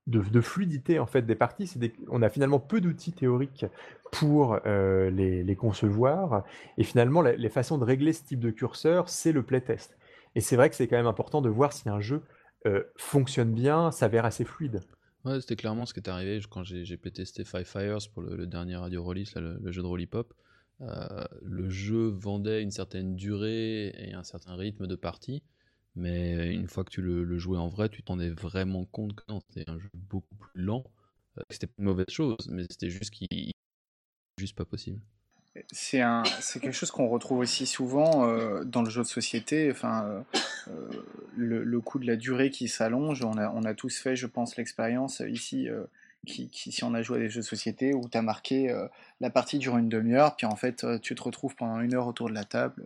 de, 0.07 0.41
fluidité 0.41 0.99
en 0.99 1.05
fait 1.05 1.21
des 1.21 1.35
parties. 1.35 1.71
on 2.09 2.21
a 2.21 2.29
finalement 2.29 2.59
peu 2.59 2.81
d'outils 2.81 3.13
théoriques 3.13 3.65
pour 4.11 4.59
euh, 4.65 5.09
les, 5.09 5.55
concevoir. 5.55 6.43
Et 6.77 6.83
finalement, 6.83 7.21
les 7.21 7.49
façons 7.49 7.77
de 7.77 7.85
régler 7.85 8.13
ce 8.13 8.23
type 8.23 8.39
de 8.39 8.51
curseur, 8.51 9.09
c'est 9.09 9.31
le 9.31 9.43
playtest. 9.43 9.97
Et 10.35 10.41
c'est 10.41 10.55
vrai 10.55 10.69
que 10.69 10.75
c'est 10.75 10.87
quand 10.87 10.97
même 10.97 11.07
important 11.07 11.41
de 11.41 11.49
voir 11.49 11.73
si 11.73 11.87
un 11.89 11.99
jeu 11.99 12.21
euh, 12.65 12.83
fonctionne 12.95 13.53
bien, 13.53 13.91
s'avère 13.91 14.25
assez 14.25 14.45
fluide. 14.45 14.81
Ouais, 15.25 15.39
c'était 15.39 15.55
clairement 15.55 15.85
ce 15.85 15.93
qui 15.93 15.99
est 15.99 16.09
arrivé 16.09 16.41
quand 16.49 16.63
j'ai 16.63 16.97
playtesté 16.97 17.45
Five 17.45 17.65
Fires 17.65 17.97
pour 18.13 18.23
le, 18.23 18.45
dernier 18.45 18.75
Radio 18.75 19.03
Release, 19.03 19.33
le, 19.35 19.71
jeu 19.71 19.81
de 19.81 19.87
roll 19.87 20.01
hip-hop. 20.01 20.33
Euh, 20.81 21.23
le 21.41 21.69
jeu 21.69 22.07
vendait 22.07 22.61
une 22.61 22.71
certaine 22.71 23.15
durée 23.15 23.93
et 23.97 24.13
un 24.13 24.23
certain 24.23 24.55
rythme 24.55 24.87
de 24.87 24.95
partie. 24.95 25.43
Mais 25.95 26.53
une 26.53 26.67
fois 26.67 26.83
que 26.83 26.89
tu 26.89 27.01
le, 27.01 27.37
jouais 27.37 27.57
en 27.57 27.67
vrai, 27.67 27.89
tu 27.89 28.01
t'en 28.01 28.19
es 28.19 28.29
vraiment 28.29 28.85
compte 28.85 29.15
que 29.15 29.23
c'était 29.47 29.69
un 29.69 29.77
jeu 29.77 29.89
beaucoup 29.93 30.35
plus 30.35 30.61
lent. 30.61 30.83
Euh, 31.37 31.41
c'était 31.49 31.67
pas 31.67 31.73
une 31.77 31.85
mauvaise 31.85 32.09
chose, 32.09 32.49
mais 32.49 32.63
c'était 32.69 32.89
juste 32.89 33.13
juste 34.39 34.55
pas 34.55 34.65
possible. 34.65 34.99
C'est 35.71 36.01
c'est 36.39 36.59
quelque 36.59 36.73
chose 36.73 36.89
qu'on 36.89 37.07
retrouve 37.07 37.39
aussi 37.39 37.67
souvent 37.67 38.27
euh, 38.27 38.63
dans 38.63 38.81
le 38.81 38.89
jeu 38.89 39.03
de 39.03 39.07
société. 39.07 39.69
Enfin, 39.69 40.25
euh, 40.67 41.03
le, 41.37 41.63
le 41.63 41.81
coup 41.81 41.99
de 41.99 42.07
la 42.07 42.15
durée 42.15 42.49
qui 42.49 42.67
s'allonge. 42.67 43.23
On 43.23 43.37
a 43.37 43.73
tous 43.75 43.99
fait, 43.99 44.15
je 44.15 44.25
pense, 44.25 44.57
l'expérience 44.57 45.21
ici. 45.27 45.67
Qui, 46.25 46.49
si 46.53 46.83
on 46.85 46.93
a 46.93 47.01
joué 47.01 47.17
à 47.17 47.19
des 47.21 47.29
jeux 47.29 47.41
de 47.41 47.45
société 47.45 47.93
où 47.93 48.07
tu 48.07 48.17
as 48.17 48.21
marqué 48.21 48.73
la 49.19 49.29
partie 49.29 49.59
dure 49.59 49.77
une 49.77 49.89
demi-heure, 49.89 50.37
puis 50.37 50.45
en 50.45 50.55
fait 50.55 50.85
tu 51.01 51.15
te 51.15 51.23
retrouves 51.23 51.55
pendant 51.55 51.81
une 51.81 51.93
heure 51.93 52.07
autour 52.07 52.29
de 52.29 52.33
la 52.33 52.45
table. 52.45 52.85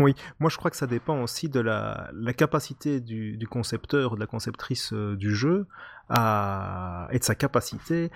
Oui, 0.00 0.14
moi 0.40 0.50
je 0.50 0.56
crois 0.56 0.70
que 0.70 0.76
ça 0.76 0.88
dépend 0.88 1.20
aussi 1.22 1.48
de 1.48 1.60
la, 1.60 2.10
capacité 2.36 3.00
du, 3.00 3.46
concepteur 3.48 4.12
ou 4.12 4.14
de 4.16 4.20
la 4.20 4.26
conceptrice 4.26 4.92
euh, 4.92 5.16
du 5.16 5.34
jeu 5.34 5.68
à, 6.08 7.06
et 7.12 7.18
de 7.20 7.24
sa 7.24 7.36
capacité 7.36 8.10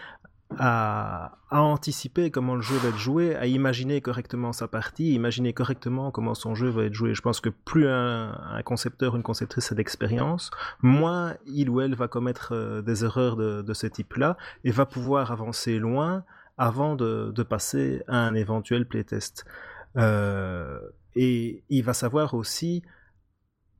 à, 0.56 1.38
anticiper 1.50 2.30
comment 2.30 2.54
le 2.54 2.62
jeu 2.62 2.76
va 2.76 2.88
être 2.88 2.98
joué, 2.98 3.34
à 3.36 3.46
imaginer 3.46 4.00
correctement 4.00 4.52
sa 4.52 4.68
partie, 4.68 5.14
imaginer 5.14 5.52
correctement 5.52 6.10
comment 6.10 6.34
son 6.34 6.54
jeu 6.54 6.68
va 6.68 6.84
être 6.84 6.94
joué. 6.94 7.14
Je 7.14 7.22
pense 7.22 7.40
que 7.40 7.48
plus 7.48 7.88
un, 7.88 8.62
concepteur, 8.64 9.16
une 9.16 9.22
conceptrice 9.22 9.72
a 9.72 9.74
d'expérience, 9.74 10.50
moins 10.82 11.36
il 11.46 11.70
ou 11.70 11.80
elle 11.80 11.94
va 11.94 12.08
commettre 12.08 12.54
euh, 12.54 12.82
des 12.82 13.04
erreurs 13.04 13.36
de, 13.36 13.74
ce 13.74 13.86
type-là 13.86 14.36
et 14.64 14.70
va 14.70 14.86
pouvoir 14.86 15.30
avancer 15.30 15.78
loin 15.78 16.24
avant 16.56 16.96
de, 16.96 17.42
passer 17.42 18.02
à 18.08 18.16
un 18.16 18.34
éventuel 18.34 18.86
playtest. 18.86 19.44
Euh, 19.96 20.80
et 21.14 21.62
il 21.68 21.82
va 21.82 21.94
savoir 21.94 22.34
aussi, 22.34 22.82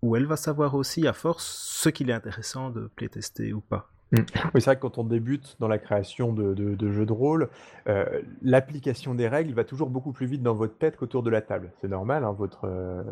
ou 0.03 0.17
elle 0.17 0.27
va 0.27 0.37
savoir 0.37 0.75
aussi 0.75 1.07
à 1.07 1.13
force, 1.13 1.47
ce 1.47 1.89
qu'il 1.89 2.11
est 2.11 2.15
intéressant 2.15 2.71
de 2.71 2.91
playtester 2.95 3.53
ou 3.53 3.61
pas. 3.61 3.91
Mmh. 4.13 4.17
Oui, 4.55 4.61
c'est 4.61 4.65
vrai 4.65 4.77
que 4.77 4.81
quand 4.81 4.99
on 4.99 5.05
débute 5.05 5.57
dans 5.61 5.69
la 5.69 5.79
création 5.79 6.33
de, 6.33 6.91
jeux 6.93 7.07
de 7.07 7.13
rôle, 7.13 7.51
euh, 7.89 8.23
l'application 8.43 9.15
des 9.15 9.29
règles 9.29 9.53
va 9.53 9.65
toujours 9.65 9.91
beaucoup 9.91 10.13
plus 10.13 10.27
vite 10.27 10.43
dans 10.43 10.55
votre 10.55 10.79
tête 10.79 10.97
qu'autour 10.97 11.23
de 11.23 11.31
la 11.31 11.43
table. 11.43 11.73
C'est 11.81 11.89
normal, 11.89 12.25
hein, 12.25 12.37
euh, 12.65 13.03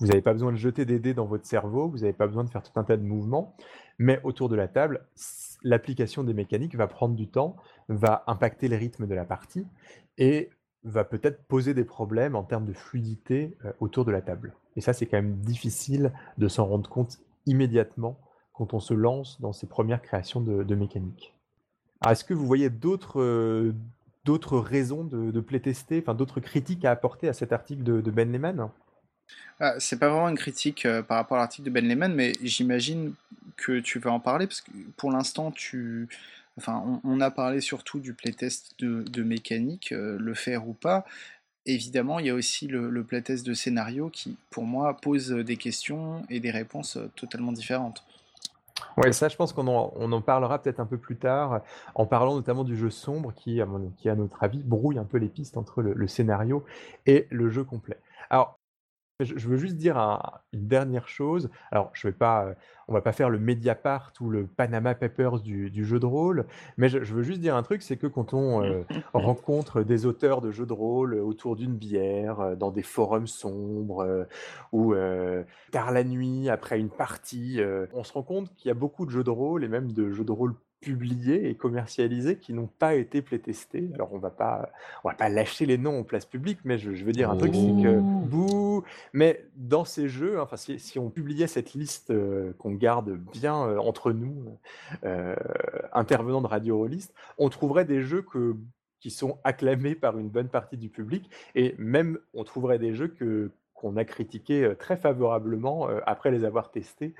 vous 0.00 0.06
n'avez 0.06 0.20
pas 0.20 0.32
besoin 0.32 0.52
de 0.52 0.56
jeter 0.56 0.84
des 0.84 0.98
dés 0.98 1.14
dans 1.14 1.24
votre 1.24 1.46
cerveau, 1.46 1.88
vous 1.88 1.98
n'avez 1.98 2.12
pas 2.12 2.26
besoin 2.26 2.44
de 2.44 2.50
faire 2.50 2.62
tout 2.62 2.78
un 2.78 2.84
tas 2.84 2.96
de 2.96 3.02
mouvements, 3.02 3.56
mais 3.98 4.20
autour 4.22 4.48
de 4.48 4.56
la 4.56 4.68
table, 4.68 5.06
l'application 5.62 6.24
des 6.24 6.34
mécaniques 6.34 6.76
va 6.76 6.86
prendre 6.86 7.14
du 7.14 7.28
temps, 7.28 7.56
va 7.88 8.22
impacter 8.26 8.68
le 8.68 8.76
rythme 8.76 9.06
de 9.06 9.14
la 9.14 9.24
partie 9.24 9.66
et 10.18 10.50
va 10.84 11.04
peut-être 11.04 11.42
poser 11.44 11.72
des 11.72 11.84
problèmes 11.84 12.36
en 12.36 12.42
termes 12.42 12.66
de 12.66 12.74
fluidité 12.74 13.56
euh, 13.64 13.72
autour 13.80 14.04
de 14.04 14.12
la 14.12 14.20
table. 14.20 14.52
Et 14.76 14.82
ça, 14.82 14.92
c'est 14.92 15.06
quand 15.06 15.16
même 15.16 15.36
difficile 15.36 16.12
de 16.36 16.48
s'en 16.48 16.66
rendre 16.66 16.90
compte 16.90 17.20
immédiatement 17.46 18.18
quand 18.54 18.72
on 18.72 18.80
se 18.80 18.94
lance 18.94 19.40
dans 19.40 19.52
ces 19.52 19.66
premières 19.66 20.00
créations 20.00 20.40
de, 20.40 20.74
mécanique. 20.74 21.34
Est-ce 22.08 22.24
que 22.24 22.32
vous 22.32 22.46
voyez 22.46 22.70
d'autres 22.70 23.20
euh, 23.20 23.74
d'autres 24.24 24.58
raisons 24.58 25.04
de, 25.04 25.30
de 25.30 25.40
playtester, 25.40 26.00
enfin 26.00 26.14
d'autres 26.14 26.40
critiques 26.40 26.84
à 26.84 26.90
apporter 26.90 27.28
à 27.28 27.34
cet 27.34 27.52
article 27.52 27.82
de, 27.82 28.10
Ben 28.10 28.30
Lehman 28.30 28.70
ah, 29.60 29.74
C'est 29.78 29.98
pas 29.98 30.08
vraiment 30.08 30.28
une 30.28 30.36
critique 30.36 30.86
euh, 30.86 31.02
par 31.02 31.18
rapport 31.18 31.36
à 31.36 31.40
l'article 31.40 31.66
de 31.66 31.70
Ben 31.70 31.86
Lehman, 31.86 32.14
mais 32.14 32.32
j'imagine 32.42 33.12
que 33.56 33.80
tu 33.80 33.98
vas 33.98 34.12
en 34.12 34.20
parler 34.20 34.46
parce 34.46 34.62
que 34.62 34.70
pour 34.96 35.10
l'instant 35.10 35.50
tu, 35.50 36.08
enfin 36.56 37.00
on, 37.04 37.20
a 37.20 37.30
parlé 37.30 37.60
surtout 37.60 38.00
du 38.00 38.14
playtest 38.14 38.74
de, 38.78 39.02
de 39.02 39.22
mécanique, 39.22 39.92
euh, 39.92 40.16
le 40.18 40.34
faire 40.34 40.68
ou 40.68 40.74
pas. 40.74 41.04
Évidemment, 41.66 42.18
il 42.18 42.26
y 42.26 42.30
a 42.30 42.34
aussi 42.34 42.66
le, 42.66 43.04
playtest 43.04 43.46
de 43.46 43.54
scénario 43.54 44.10
qui, 44.10 44.36
pour 44.50 44.64
moi, 44.64 44.98
pose 44.98 45.30
des 45.30 45.56
questions 45.56 46.22
et 46.28 46.38
des 46.38 46.50
réponses 46.50 46.98
totalement 47.16 47.52
différentes. 47.52 48.04
Ouais, 48.96 49.12
ça, 49.12 49.28
je 49.28 49.36
pense 49.36 49.52
qu'on 49.52 49.66
en, 49.68 49.92
on 49.96 50.12
en 50.12 50.20
parlera 50.20 50.60
peut-être 50.60 50.80
un 50.80 50.86
peu 50.86 50.98
plus 50.98 51.16
tard, 51.16 51.60
en 51.94 52.06
parlant 52.06 52.34
notamment 52.34 52.64
du 52.64 52.76
jeu 52.76 52.90
sombre 52.90 53.32
qui, 53.32 53.60
à, 53.60 53.68
qui, 53.96 54.08
à 54.08 54.14
notre 54.16 54.42
avis, 54.42 54.62
brouille 54.62 54.98
un 54.98 55.04
peu 55.04 55.18
les 55.18 55.28
pistes 55.28 55.56
entre 55.56 55.82
le 55.82 56.08
scénario 56.08 56.64
et 57.06 57.26
le 57.30 57.50
jeu 57.50 57.64
complet. 57.64 57.98
Alors, 58.30 58.58
je 59.20 59.48
veux 59.48 59.56
juste 59.56 59.76
dire 59.76 59.96
une 60.52 60.66
dernière 60.66 61.06
chose. 61.06 61.48
Alors, 61.70 61.90
je 61.92 62.08
vais 62.08 62.12
pas, 62.12 62.46
euh, 62.46 62.54
on 62.88 62.92
va 62.92 63.00
pas 63.00 63.12
faire 63.12 63.30
le 63.30 63.38
Mediapart 63.38 64.12
ou 64.20 64.28
le 64.28 64.46
Panama 64.46 64.96
Papers 64.96 65.40
du, 65.40 65.84
jeu 65.84 66.00
de 66.00 66.06
rôle, 66.06 66.46
mais 66.78 66.88
je, 66.88 66.98
veux 66.98 67.22
juste 67.22 67.40
dire 67.40 67.54
un 67.54 67.62
truc, 67.62 67.82
c'est 67.82 67.96
que 67.96 68.08
quand 68.08 68.34
on 68.34 68.64
euh, 68.64 68.82
rencontre 69.14 69.82
des 69.82 70.04
auteurs 70.04 70.40
de 70.40 70.50
jeux 70.50 70.66
de 70.66 70.72
rôle 70.72 71.14
autour 71.14 71.54
d'une 71.54 71.76
bière, 71.76 72.40
euh, 72.40 72.56
dans 72.56 72.72
des 72.72 72.82
forums 72.82 73.28
sombres, 73.28 74.26
ou 74.72 74.94
tard 75.70 75.92
la 75.92 76.02
nuit 76.02 76.48
après 76.48 76.80
une 76.80 76.90
partie, 76.90 77.60
on 77.92 78.02
se 78.02 78.12
rend 78.12 78.22
compte 78.22 78.54
qu'il 78.54 78.68
y 78.68 78.70
a 78.70 78.74
beaucoup 78.74 79.06
de 79.06 79.10
jeux 79.10 79.24
de 79.24 79.30
rôle 79.30 79.64
et 79.64 79.68
même 79.68 79.92
de 79.92 80.10
jeux 80.10 80.24
de 80.24 80.32
rôle 80.32 80.54
publiés 80.84 81.48
et 81.48 81.54
commercialisés 81.54 82.36
qui 82.36 82.52
n'ont 82.52 82.68
pas 82.78 82.94
été 82.94 83.22
playtestés. 83.22 83.90
Alors 83.94 84.12
on 84.12 84.18
va 84.18 84.30
pas, 84.30 84.70
on 85.02 85.08
va 85.08 85.14
pas 85.14 85.28
lâcher 85.28 85.66
les 85.66 85.78
noms 85.78 86.00
en 86.00 86.04
place 86.04 86.26
publique, 86.26 86.58
mais 86.64 86.78
je, 86.78 86.90
veux 86.90 87.12
dire 87.12 87.30
un 87.30 87.36
truc, 87.36 87.54
c'est 87.54 87.82
que 87.82 87.98
bouh. 87.98 88.84
Mais 89.12 89.46
dans 89.56 89.84
ces 89.84 90.08
jeux, 90.08 90.40
enfin 90.40 90.56
si, 90.56 90.98
on 90.98 91.10
publiait 91.10 91.46
cette 91.46 91.72
liste 91.72 92.10
euh, 92.10 92.52
qu'on 92.58 92.72
garde 92.72 93.18
bien 93.32 93.66
euh, 93.66 93.78
entre 93.78 94.12
nous, 94.12 94.58
euh, 95.04 95.34
intervenants 95.92 96.42
de 96.42 96.46
radio 96.46 96.76
rôliste, 96.76 97.14
on 97.38 97.48
trouverait 97.48 97.84
des 97.86 98.02
jeux 98.02 98.22
que 98.22 98.56
qui 99.00 99.10
sont 99.10 99.38
acclamés 99.44 99.94
par 99.94 100.18
une 100.18 100.30
bonne 100.30 100.48
partie 100.48 100.78
du 100.78 100.88
public, 100.88 101.28
et 101.54 101.74
même 101.78 102.18
on 102.32 102.42
trouverait 102.42 102.78
des 102.78 102.94
jeux 102.94 103.08
que 103.08 103.50
qu'on 103.74 103.96
a 103.96 104.04
critiqués 104.04 104.72
très 104.78 104.96
favorablement 104.96 105.88
après 106.06 106.30
les 106.30 106.44
avoir 106.44 106.70
testés 106.70 107.12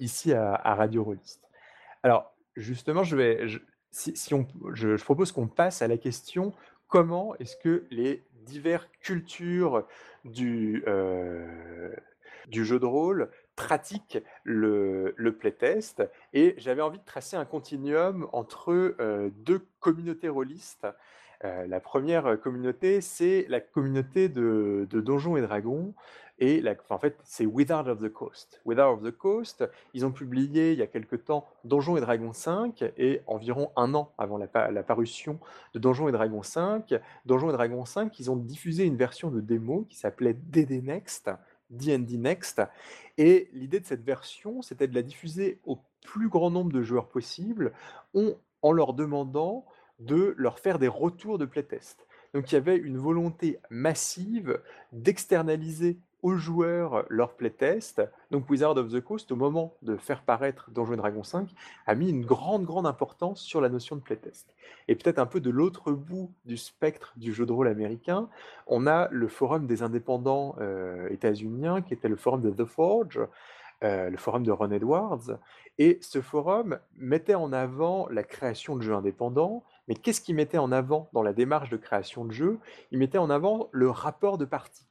ici 0.00 0.32
à, 0.32 0.52
à 0.54 0.74
Radio 0.74 1.04
Rollist. 1.04 1.48
Alors, 2.02 2.32
justement, 2.58 3.02
je, 3.04 4.96
propose 5.02 5.32
qu'on 5.32 5.48
passe 5.48 5.82
à 5.82 5.88
la 5.88 5.96
question 5.96 6.52
comment 6.88 7.34
est-ce 7.36 7.56
que 7.56 7.84
les 7.90 8.22
diverses 8.44 8.88
cultures 9.00 9.86
du, 10.24 10.82
euh, 10.86 11.92
jeu 12.50 12.78
de 12.78 12.86
rôle 12.86 13.30
pratiquent 13.56 14.18
le, 14.44 15.14
playtest? 15.38 16.02
Et 16.32 16.54
j'avais 16.58 16.82
envie 16.82 16.98
de 16.98 17.04
tracer 17.04 17.36
un 17.36 17.44
continuum 17.44 18.28
entre 18.32 18.94
euh, 19.00 19.30
deux 19.30 19.66
communautés 19.80 20.28
rôlistes. 20.28 20.86
Euh, 21.44 21.66
la 21.68 21.78
première 21.78 22.40
communauté, 22.40 23.00
c'est 23.00 23.46
la 23.48 23.60
communauté 23.60 24.28
de 24.28 24.86
Donjons 24.90 25.36
et 25.36 25.42
Dragons, 25.42 25.94
et 26.40 26.62
en 26.90 26.98
fait, 26.98 27.18
c'est 27.24 27.46
Wizard 27.46 27.88
of 27.88 28.00
the 28.00 28.08
Coast. 28.08 28.60
Wizard 28.64 28.92
of 28.92 29.02
the 29.02 29.10
Coast, 29.10 29.68
ils 29.92 30.06
ont 30.06 30.12
publié 30.12 30.72
il 30.72 30.78
y 30.78 30.82
a 30.82 30.86
quelque 30.86 31.16
temps 31.16 31.46
Donjons 31.64 31.96
et 31.96 32.00
Dragons 32.00 32.32
5, 32.32 32.84
et 32.96 33.22
environ 33.26 33.70
un 33.76 33.94
an 33.94 34.12
avant 34.18 34.38
la, 34.38 34.46
parution 34.46 35.40
de 35.74 35.80
Donjons 35.80 36.08
et 36.08 36.12
Dragons 36.12 36.44
5, 36.44 36.94
Donjons 37.26 37.50
et 37.50 37.52
Dragons 37.52 37.84
5, 37.84 38.18
ils 38.20 38.30
ont 38.30 38.36
diffusé 38.36 38.84
une 38.84 38.96
version 38.96 39.30
de 39.30 39.40
démo 39.40 39.86
qui 39.88 39.96
s'appelait 39.96 40.34
DD 40.34 40.82
Next, 40.82 41.30
D&D 41.70 42.16
Next, 42.16 42.62
et 43.16 43.50
l'idée 43.52 43.80
de 43.80 43.86
cette 43.86 44.04
version, 44.04 44.62
c'était 44.62 44.86
de 44.86 44.94
la 44.94 45.02
diffuser 45.02 45.58
au 45.64 45.78
plus 46.04 46.28
grand 46.28 46.50
nombre 46.50 46.72
de 46.72 46.82
joueurs 46.82 47.08
possible, 47.08 47.72
en 48.62 48.72
leur 48.72 48.94
demandant 48.94 49.66
de 49.98 50.34
leur 50.38 50.60
faire 50.60 50.78
des 50.78 50.88
retours 50.88 51.38
de 51.38 51.44
playtest. 51.44 52.06
Donc 52.34 52.50
il 52.50 52.54
y 52.54 52.58
avait 52.58 52.76
une 52.76 52.98
volonté 52.98 53.58
massive 53.70 54.60
d'externaliser 54.92 55.98
aux 56.22 56.36
joueurs 56.36 57.04
leur 57.08 57.34
playtest. 57.34 58.02
Donc 58.30 58.48
Wizard 58.50 58.76
of 58.76 58.90
the 58.90 59.00
Coast, 59.00 59.30
au 59.32 59.36
moment 59.36 59.74
de 59.82 59.96
faire 59.96 60.22
paraître 60.22 60.70
Donjons 60.70 60.96
Dragon 60.96 61.22
5, 61.22 61.48
a 61.86 61.94
mis 61.94 62.10
une 62.10 62.24
grande, 62.24 62.64
grande 62.64 62.86
importance 62.86 63.40
sur 63.40 63.60
la 63.60 63.68
notion 63.68 63.96
de 63.96 64.00
playtest. 64.00 64.54
Et 64.88 64.94
peut-être 64.94 65.18
un 65.18 65.26
peu 65.26 65.40
de 65.40 65.50
l'autre 65.50 65.92
bout 65.92 66.32
du 66.44 66.56
spectre 66.56 67.12
du 67.16 67.32
jeu 67.32 67.46
de 67.46 67.52
rôle 67.52 67.68
américain, 67.68 68.28
on 68.66 68.86
a 68.86 69.08
le 69.10 69.28
forum 69.28 69.66
des 69.66 69.82
indépendants 69.82 70.56
euh, 70.60 71.08
états-uniens, 71.08 71.82
qui 71.82 71.94
était 71.94 72.08
le 72.08 72.16
forum 72.16 72.42
de 72.42 72.50
The 72.50 72.66
Forge, 72.66 73.20
euh, 73.84 74.10
le 74.10 74.16
forum 74.16 74.42
de 74.42 74.50
Ron 74.50 74.72
Edwards. 74.72 75.38
Et 75.78 75.98
ce 76.00 76.20
forum 76.20 76.80
mettait 76.96 77.36
en 77.36 77.52
avant 77.52 78.08
la 78.08 78.24
création 78.24 78.74
de 78.74 78.82
jeux 78.82 78.94
indépendants, 78.94 79.62
mais 79.86 79.94
qu'est-ce 79.94 80.20
qu'il 80.20 80.34
mettait 80.34 80.58
en 80.58 80.72
avant 80.72 81.08
dans 81.12 81.22
la 81.22 81.32
démarche 81.32 81.70
de 81.70 81.76
création 81.76 82.24
de 82.24 82.32
jeux? 82.32 82.58
Il 82.90 82.98
mettait 82.98 83.18
en 83.18 83.30
avant 83.30 83.68
le 83.70 83.88
rapport 83.88 84.36
de 84.36 84.44
partie 84.44 84.87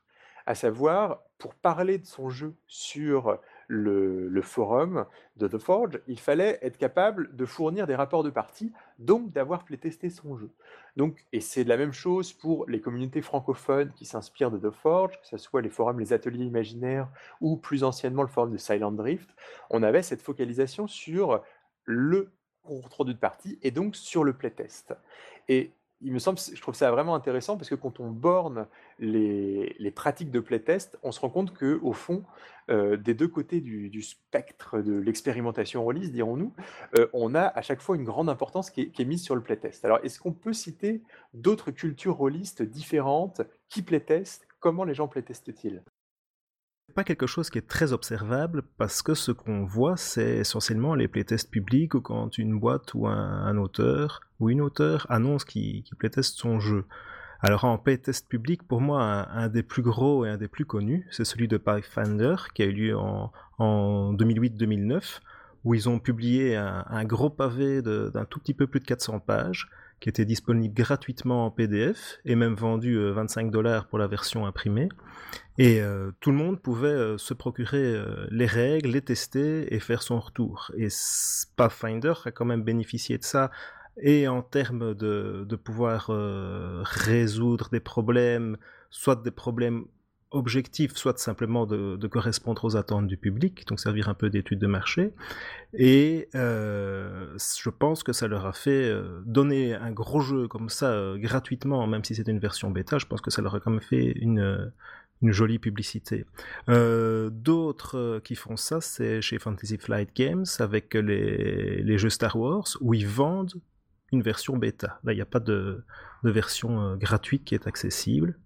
à 0.48 0.56
savoir, 0.56 1.24
pour 1.40 1.53
parler 1.56 1.98
de 1.98 2.06
son 2.06 2.30
jeu 2.30 2.56
sur 2.68 3.38
le, 3.68 4.41
forum 4.41 5.06
de 5.36 5.49
The 5.49 5.57
Forge, 5.57 5.99
il 6.07 6.18
fallait 6.18 6.57
être 6.61 6.78
capable 6.78 7.36
de 7.36 7.45
fournir 7.45 7.86
des 7.86 7.95
rapports 7.95 8.24
de 8.24 8.30
partie, 8.30 8.72
donc 8.98 9.34
d'avoir 9.34 9.65
playtesté 9.65 10.10
son 10.10 10.38
jeu. 10.38 10.49
Donc, 10.95 11.26
et 11.34 11.41
c'est 11.41 11.65
la 11.65 11.76
même 11.76 11.91
chose 11.91 12.32
pour 12.32 12.65
les 12.69 12.80
communautés 12.80 13.22
francophones 13.22 13.91
qui 13.91 14.06
s'inspirent 14.06 14.49
de 14.49 14.69
The 14.69 14.72
Forge, 14.72 15.19
que 15.19 15.28
ce 15.28 15.38
soit 15.38 15.61
les 15.61 15.69
forums, 15.69 15.99
les 15.99 16.14
ateliers 16.14 16.45
imaginaires 16.45 17.10
ou 17.41 17.57
plus 17.57 17.84
anciennement 17.84 18.22
le 18.22 18.30
forum 18.30 18.53
de 18.53 18.57
Silent 18.57 18.94
Drift. 18.94 19.30
On 19.69 19.84
avait 19.84 20.02
cette 20.02 20.22
focalisation 20.22 20.88
sur 20.88 21.44
le 21.84 22.32
rendu 22.64 23.14
de 23.14 23.19
partie 23.19 23.60
et 23.64 23.72
donc 23.72 23.98
sur 23.98 24.24
le 24.24 24.32
playtest. 24.32 24.95
Et 25.49 25.72
il 26.02 26.14
me 26.14 26.19
semble, 26.19 26.40
je 26.40 26.61
trouve 26.61 26.76
ça 26.76 26.91
vraiment 26.91 27.15
intéressant 27.15 27.57
parce 27.57 27.69
que 27.69 27.76
quand 27.76 27.99
on 27.99 28.11
borne 28.11 28.68
les, 28.99 29.91
pratiques 29.95 30.30
de 30.30 30.40
playtest, 30.40 30.98
on 31.02 31.11
se 31.11 31.19
rend 31.19 31.30
compte 31.30 31.53
que 31.53 31.80
au 31.82 31.94
fond, 31.94 32.24
euh, 32.69 32.98
des 32.98 33.14
deux 33.14 33.28
côtés 33.28 33.61
du, 33.61 34.02
spectre 34.02 34.80
de 34.80 34.94
l'expérimentation 34.94 35.84
release, 35.84 36.11
dirons-nous, 36.11 36.53
euh, 36.98 37.07
on 37.14 37.34
a 37.34 37.44
à 37.44 37.61
chaque 37.61 37.82
fois 37.82 37.95
une 37.95 38.03
grande 38.03 38.30
importance 38.30 38.69
qui 38.69 38.82
est, 38.82 39.06
mise 39.06 39.24
sur 39.24 39.36
le 39.36 39.41
playtest. 39.41 39.86
Alors, 39.86 39.99
est-ce 40.03 40.19
qu'on 40.19 40.34
peut 40.34 40.53
citer 40.53 41.02
d'autres 41.34 41.72
cultures 41.72 42.18
rôlistes 42.18 42.61
différentes 42.61 43.41
qui 43.69 43.82
playtestent? 43.82 44.48
Comment 44.60 44.84
les 44.84 44.94
gens 44.94 45.07
playtestent-ils? 45.07 45.82
Pas 46.98 47.03
quelque 47.03 47.28
chose 47.28 47.52
qui 47.52 47.60
est 47.60 47.68
très 47.68 47.94
observable 47.94 48.64
parce 48.80 49.03
que 49.03 49.14
ce 49.14 49.32
qu'on 49.32 49.65
voit, 49.65 49.98
c'est 49.98 50.38
essentiellement 50.38 50.95
les 50.95 51.07
playtests 51.07 51.52
publics 51.52 51.94
ou 51.94 52.02
quand 52.02 52.40
une 52.40 52.60
boîte 52.60 52.95
ou 52.95 53.06
un, 53.06 53.56
auteur 53.57 54.22
ou 54.40 54.49
une 54.49 54.61
auteure 54.61 55.06
annonce 55.07 55.45
qu'il 55.45 55.84
qui 55.84 55.94
playteste 55.94 56.40
son 56.40 56.60
jeu. 56.60 56.86
Alors 57.40 57.65
en 57.65 57.78
playtest 57.78 58.28
public, 58.28 58.64
pour 58.64 58.82
moi, 58.82 59.03
un, 59.30 59.48
des 59.48 59.61
plus 59.61 59.84
gros 59.84 60.26
et 60.26 60.30
un 60.30 60.38
des 60.38 60.48
plus 60.48 60.65
connus, 60.65 61.06
c'est 61.11 61.24
celui 61.24 61.48
de 61.48 61.57
Pathfinder 61.57 62.36
qui 62.56 62.64
a 62.64 62.65
eu 62.65 62.72
lieu 62.72 62.98
en, 62.98 63.32
2008-2009 63.60 65.19
où 65.65 65.76
ils 65.76 65.90
ont 65.90 65.99
publié 65.99 66.56
un, 66.56 67.03
gros 67.03 67.30
pavé 67.30 67.84
d'un 67.84 68.26
tout 68.26 68.40
petit 68.40 68.56
peu 68.56 68.65
plus 68.65 68.80
de 68.80 68.86
400 68.86 69.19
pages 69.19 69.69
qui 69.99 70.10
était 70.10 70.26
disponible 70.26 70.74
gratuitement 70.74 71.45
en 71.45 71.52
PDF 71.52 72.19
et 72.26 72.36
même 72.36 72.53
vendu 72.53 72.99
25 72.99 73.49
dollars 73.52 73.88
pour 73.88 73.98
la 73.98 74.07
version 74.07 74.45
imprimée. 74.45 74.90
Et 75.57 75.82
tout 76.19 76.30
le 76.30 76.38
monde 76.38 76.61
pouvait 76.61 77.18
se 77.18 77.34
procurer 77.34 77.99
les 78.30 78.45
règles, 78.45 78.91
les 78.91 79.02
tester 79.02 79.74
et 79.74 79.80
faire 79.80 80.03
son 80.03 80.19
retour. 80.19 80.72
Et 80.78 80.90
Pathfinder 81.56 82.14
a 82.26 82.32
quand 82.32 82.45
même 82.45 82.61
bénéficié 82.61 83.18
de 83.18 83.24
ça 83.24 83.49
et 83.99 84.28
en 84.28 84.44
termes 84.44 84.94
de, 84.94 85.45
de 85.49 85.56
pouvoir 85.56 86.11
résoudre 86.84 87.69
des 87.72 87.80
problèmes, 87.80 88.57
soit 88.91 89.24
des 89.24 89.32
problèmes 89.32 89.86
objectif, 90.38 90.95
soit 90.95 91.18
simplement 91.19 91.65
de, 91.65 92.07
correspondre 92.07 92.64
aux 92.64 92.76
attentes 92.77 93.07
du 93.07 93.18
public, 93.18 93.68
donc 93.68 93.80
servir 93.80 94.09
un 94.09 94.14
peu 94.14 94.30
d'étude 94.30 94.59
de 94.59 94.68
marché. 94.68 95.14
Et 95.73 96.30
euh, 96.35 97.38
je 97.38 97.69
pense 97.69 98.03
que 98.03 98.14
ça 98.14 98.27
leur 98.27 98.45
a 98.45 98.53
fait 98.53 98.89
euh, 98.89 99.22
donner 99.26 99.76
un 99.76 99.91
gros 99.91 100.22
jeu 100.22 100.47
comme 100.47 100.69
ça 100.69 100.91
euh, 100.91 101.18
gratuitement, 101.18 101.85
même 101.88 102.03
si 102.03 102.15
c'était 102.15 102.31
une 102.31 102.39
version 102.39 102.72
bêta, 102.72 102.97
je 102.97 103.05
pense 103.05 103.22
que 103.22 103.31
ça 103.31 103.41
leur 103.41 103.55
a 103.55 103.59
quand 103.59 103.72
même 103.72 103.81
fait 103.81 104.11
une, 104.11 104.72
jolie 105.23 105.59
publicité. 105.59 106.26
D'autres 106.68 108.22
qui 108.23 108.35
font 108.35 108.55
ça, 108.55 108.81
c'est 108.81 109.22
chez 109.22 109.39
Fantasy 109.39 109.77
Flight 109.77 110.15
Games 110.15 110.45
avec 110.59 110.93
les, 110.93 111.97
jeux 111.97 112.11
Star 112.11 112.35
Wars, 112.35 112.68
où 112.81 112.93
ils 112.93 113.07
vendent 113.07 113.55
une 114.11 114.22
version 114.22 114.55
bêta. 114.57 114.99
Là, 115.03 115.14
il 115.14 115.15
n'y 115.15 115.22
a 115.22 115.26
pas 115.26 115.39
de 115.39 115.84
version 116.23 116.95
gratuite 116.97 117.43
qui 117.45 117.55
est 117.55 117.68
accessible 117.68 118.38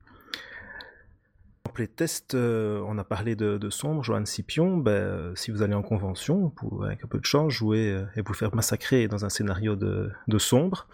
les 1.79 1.87
tests, 1.87 2.35
euh, 2.35 2.83
on 2.87 2.97
a 2.97 3.03
parlé 3.03 3.35
de, 3.35 3.69
Sombre, 3.69 4.03
Johan 4.03 4.25
Scipion, 4.25 4.77
ben, 4.77 4.91
euh, 4.91 5.35
si 5.35 5.51
vous 5.51 5.61
allez 5.61 5.73
en 5.73 5.81
convention, 5.81 6.49
pouvez 6.49 6.87
avec 6.87 7.03
un 7.03 7.07
peu 7.07 7.19
de 7.19 7.25
chance 7.25 7.51
jouer 7.51 7.91
euh, 7.91 8.05
et 8.15 8.21
vous 8.21 8.33
faire 8.33 8.53
massacrer 8.55 9.07
dans 9.07 9.25
un 9.25 9.29
scénario 9.29 9.75
de, 9.75 10.11
Sombre, 10.37 10.87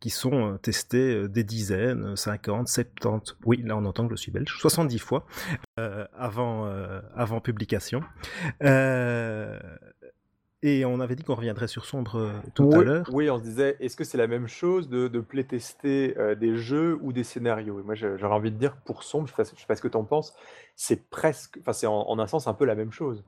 qui 0.00 0.10
sont 0.10 0.58
testés 0.58 1.28
des 1.28 1.44
dizaines, 1.44 2.16
50, 2.16 2.68
70, 2.68 3.36
oui 3.46 3.62
là 3.64 3.76
on 3.76 3.84
entend 3.86 4.06
que 4.06 4.14
je 4.14 4.20
suis 4.20 4.32
belge, 4.32 4.54
70 4.58 4.98
fois 4.98 5.26
avant, 5.76 6.70
avant 7.14 7.40
publication. 7.40 8.02
Et 10.66 10.86
on 10.86 10.98
avait 11.00 11.14
dit 11.14 11.22
qu'on 11.22 11.34
reviendrait 11.34 11.68
sur 11.68 11.84
Sombre 11.84 12.16
euh, 12.16 12.32
tout 12.54 12.72
à 12.72 12.82
l'heure. 12.82 13.06
Oui, 13.12 13.28
on 13.28 13.36
se 13.38 13.42
disait, 13.42 13.76
est-ce 13.80 13.96
que 13.96 14.02
c'est 14.02 14.16
la 14.16 14.26
même 14.26 14.48
chose 14.48 14.88
de, 14.88 15.08
de 15.08 15.20
playtester 15.20 16.16
euh, 16.16 16.34
des 16.34 16.56
jeux 16.56 16.98
ou 17.02 17.12
des 17.12 17.22
scénarios? 17.22 17.80
Et 17.80 17.82
moi, 17.82 17.94
j'aurais 17.94 18.34
envie 18.34 18.50
de 18.50 18.56
dire, 18.56 18.74
pour 18.76 19.02
Sombre, 19.02 19.28
je 19.28 19.42
ne 19.42 19.44
sais, 19.44 19.54
pas 19.68 19.76
ce 19.76 19.82
que 19.82 19.88
tu 19.88 19.98
en 19.98 20.04
penses, 20.04 20.34
c'est 20.74 21.10
presque, 21.10 21.58
enfin, 21.60 21.74
c'est 21.74 21.86
en, 21.86 22.18
un 22.18 22.26
sens 22.26 22.46
un 22.46 22.54
peu 22.54 22.64
la 22.64 22.74
même 22.76 22.92
chose. 22.92 23.22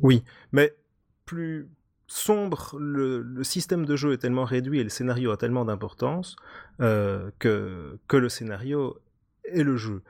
Oui, 0.00 0.22
mais 0.52 0.76
plus 1.24 1.68
sombre, 2.06 2.76
le, 2.78 3.42
système 3.42 3.84
de 3.84 3.96
jeu 3.96 4.12
est 4.12 4.18
tellement 4.18 4.44
réduit 4.44 4.78
et 4.78 4.84
le 4.84 4.88
scénario 4.88 5.32
a 5.32 5.36
tellement 5.36 5.64
d'importance 5.64 6.36
euh, 6.80 7.32
que, 7.40 7.98
que 8.06 8.16
le 8.16 8.28
scénario 8.28 8.96
est 9.42 9.64
le 9.64 9.76
jeu. 9.76 10.02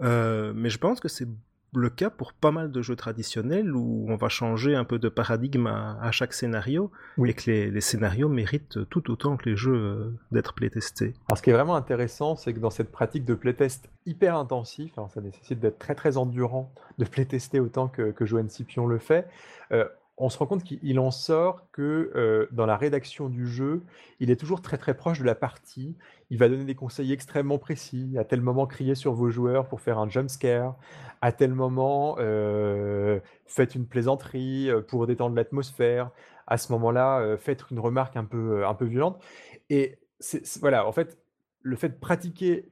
mais 0.00 0.68
je 0.68 0.78
pense 0.78 0.98
que 0.98 1.06
c'est 1.06 1.28
le 1.76 1.90
cas 1.90 2.10
pour 2.10 2.32
pas 2.32 2.50
mal 2.50 2.70
de 2.70 2.82
jeux 2.82 2.96
traditionnels 2.96 3.74
où 3.74 4.06
on 4.08 4.16
va 4.16 4.28
changer 4.28 4.74
un 4.74 4.84
peu 4.84 4.98
de 4.98 5.08
paradigme 5.08 5.66
à, 5.66 6.10
chaque 6.12 6.32
scénario 6.32 6.90
et 7.24 7.34
que 7.34 7.50
les, 7.50 7.80
scénarios 7.80 8.28
méritent 8.28 8.88
tout 8.88 9.10
autant 9.10 9.36
que 9.36 9.48
les 9.48 9.56
jeux 9.56 9.74
euh, 9.74 10.18
d'être 10.32 10.54
playtestés. 10.54 11.14
Alors 11.28 11.38
ce 11.38 11.42
qui 11.42 11.50
est 11.50 11.54
vraiment 11.54 11.76
intéressant, 11.76 12.36
c'est 12.36 12.52
que 12.54 12.60
dans 12.60 12.70
cette 12.70 12.90
pratique 12.90 13.24
de 13.24 13.34
playtest 13.34 13.88
hyper 14.06 14.36
intensif, 14.36 14.92
ça 15.08 15.20
nécessite 15.20 15.60
d'être 15.60 15.78
très 15.78 15.94
très 15.94 16.16
endurant, 16.16 16.72
de 16.98 17.04
playtester 17.04 17.60
autant 17.60 17.88
que, 17.88 18.10
que 18.10 18.26
Joanne 18.26 18.48
Scipion 18.48 18.86
le 18.86 18.98
fait, 18.98 19.28
euh, 19.72 19.86
on 20.16 20.28
se 20.28 20.38
rend 20.38 20.46
compte 20.46 20.62
qu'il 20.62 20.98
en 21.00 21.10
sort 21.10 21.70
que 21.72 22.12
euh, 22.14 22.46
dans 22.52 22.66
la 22.66 22.76
rédaction 22.76 23.28
du 23.28 23.46
jeu, 23.48 23.82
il 24.20 24.30
est 24.30 24.36
toujours 24.36 24.62
très 24.62 24.78
très 24.78 24.94
proche 24.94 25.18
de 25.18 25.24
la 25.24 25.34
partie. 25.34 25.96
Il 26.30 26.38
va 26.38 26.48
donner 26.48 26.64
des 26.64 26.76
conseils 26.76 27.12
extrêmement 27.12 27.58
précis. 27.58 28.14
À 28.16 28.24
tel 28.24 28.40
moment, 28.40 28.66
crier 28.66 28.94
sur 28.94 29.12
vos 29.12 29.30
joueurs 29.30 29.66
pour 29.66 29.80
faire 29.80 29.98
un 29.98 30.08
jump 30.08 30.30
scare. 30.30 30.76
À 31.20 31.32
tel 31.32 31.52
moment, 31.52 32.16
euh, 32.20 33.18
faites 33.46 33.74
une 33.74 33.86
plaisanterie 33.86 34.70
euh, 34.70 34.80
pour 34.82 35.06
détendre 35.06 35.34
l'atmosphère. 35.34 36.10
À 36.46 36.58
ce 36.58 36.70
moment-là, 36.72 37.36
faites 37.38 37.70
une 37.70 37.80
remarque 37.80 38.16
un 38.16 38.24
peu, 38.24 38.66
un 38.66 38.74
peu 38.74 38.84
violente. 38.84 39.18
Et 39.70 39.98
voilà, 40.60 40.86
en 40.86 40.92
fait, 40.92 41.18
le 41.62 41.74
fait 41.76 41.88
de 41.88 41.94
pratiquer 41.94 42.70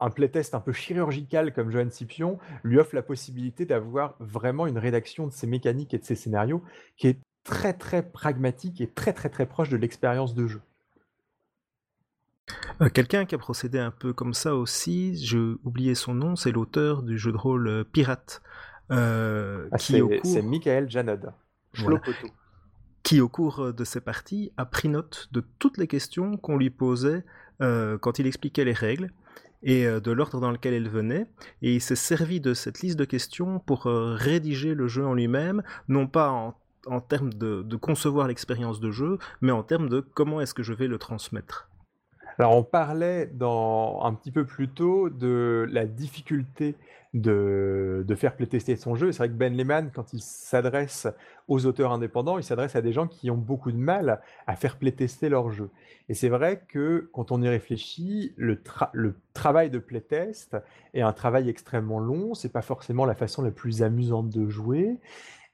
un 0.00 0.10
playtest 0.10 0.54
un 0.54 0.60
peu 0.60 0.72
chirurgical 0.72 1.52
comme 1.52 1.70
Johan 1.70 1.90
Scipion 1.90 2.38
lui 2.64 2.78
offre 2.78 2.94
la 2.94 3.02
possibilité 3.02 3.66
d'avoir 3.66 4.16
vraiment 4.18 4.66
une 4.66 4.78
rédaction 4.78 5.26
de 5.26 5.32
ses 5.32 5.46
mécaniques 5.46 5.94
et 5.94 5.98
de 5.98 6.04
ses 6.04 6.14
scénarios 6.14 6.62
qui 6.96 7.08
est 7.08 7.18
très 7.44 7.72
très 7.72 8.02
pragmatique 8.02 8.80
et 8.80 8.88
très 8.88 9.12
très 9.12 9.28
très 9.28 9.46
proche 9.46 9.68
de 9.68 9.76
l'expérience 9.76 10.34
de 10.34 10.46
jeu. 10.46 10.60
Euh, 12.80 12.88
quelqu'un 12.88 13.26
qui 13.26 13.34
a 13.34 13.38
procédé 13.38 13.78
un 13.78 13.90
peu 13.90 14.12
comme 14.12 14.34
ça 14.34 14.54
aussi, 14.56 15.16
j'ai 15.16 15.38
oublié 15.64 15.94
son 15.94 16.14
nom, 16.14 16.36
c'est 16.36 16.52
l'auteur 16.52 17.02
du 17.02 17.18
jeu 17.18 17.32
de 17.32 17.36
rôle 17.36 17.68
euh, 17.68 17.84
Pirate. 17.84 18.42
Euh, 18.90 19.68
ah, 19.70 19.78
c'est 19.78 20.42
Michael 20.42 20.90
Janod. 20.90 21.32
Qui, 23.02 23.20
au 23.20 23.28
cours 23.28 23.72
de 23.72 23.84
ses 23.84 24.00
parties, 24.00 24.52
a 24.56 24.66
pris 24.66 24.88
note 24.88 25.28
de 25.32 25.44
toutes 25.58 25.78
les 25.78 25.86
questions 25.86 26.36
qu'on 26.36 26.56
lui 26.56 26.70
posait 26.70 27.24
quand 27.60 28.18
il 28.18 28.26
expliquait 28.26 28.64
les 28.64 28.72
règles 28.72 29.12
et 29.62 29.86
euh, 29.86 30.00
de 30.00 30.10
l'ordre 30.10 30.40
dans 30.40 30.50
lequel 30.50 30.74
elle 30.74 30.88
venait, 30.88 31.26
et 31.62 31.74
il 31.74 31.80
s'est 31.80 31.96
servi 31.96 32.40
de 32.40 32.54
cette 32.54 32.80
liste 32.80 32.98
de 32.98 33.04
questions 33.04 33.58
pour 33.60 33.86
euh, 33.86 34.14
rédiger 34.14 34.74
le 34.74 34.88
jeu 34.88 35.04
en 35.04 35.14
lui-même, 35.14 35.62
non 35.88 36.06
pas 36.06 36.54
en, 36.86 37.00
termes 37.00 37.32
de, 37.32 37.62
de 37.62 37.76
concevoir 37.76 38.28
l'expérience 38.28 38.80
de 38.80 38.90
jeu, 38.90 39.18
mais 39.40 39.52
en 39.52 39.62
termes 39.62 39.88
de 39.88 40.00
comment 40.00 40.40
est-ce 40.40 40.54
que 40.54 40.62
je 40.62 40.72
vais 40.72 40.86
le 40.86 40.98
transmettre. 40.98 41.68
Alors 42.38 42.56
on 42.56 42.62
parlait 42.62 43.26
dans, 43.26 44.02
un 44.02 44.14
petit 44.14 44.30
peu 44.30 44.46
plus 44.46 44.68
tôt 44.68 45.10
de 45.10 45.68
la 45.70 45.84
difficulté 45.84 46.74
de, 47.14 48.04
faire 48.16 48.36
playtester 48.36 48.76
son 48.76 48.94
jeu. 48.94 49.12
C'est 49.12 49.18
vrai 49.18 49.28
que 49.28 49.34
Ben 49.34 49.56
Lehman, 49.56 49.90
quand 49.92 50.12
il 50.12 50.20
s'adresse 50.20 51.06
aux 51.48 51.66
auteurs 51.66 51.92
indépendants, 51.92 52.38
il 52.38 52.44
s'adresse 52.44 52.76
à 52.76 52.82
des 52.82 52.92
gens 52.92 53.06
qui 53.06 53.30
ont 53.30 53.36
beaucoup 53.36 53.72
de 53.72 53.76
mal 53.76 54.20
à 54.46 54.56
faire 54.56 54.78
playtester 54.78 55.28
leur 55.28 55.50
jeu. 55.50 55.70
Et 56.08 56.14
c'est 56.14 56.28
vrai 56.28 56.62
que 56.68 57.08
quand 57.12 57.32
on 57.32 57.42
y 57.42 57.48
réfléchit, 57.48 58.32
le, 58.36 58.60
le 58.92 59.16
travail 59.32 59.70
de 59.70 59.78
playtest 59.78 60.56
est 60.94 61.02
un 61.02 61.12
travail 61.12 61.48
extrêmement 61.48 61.98
long. 61.98 62.34
C'est 62.34 62.52
pas 62.52 62.62
forcément 62.62 63.06
la 63.06 63.14
façon 63.14 63.42
la 63.42 63.50
plus 63.50 63.82
amusante 63.82 64.30
de 64.30 64.48
jouer. 64.48 64.98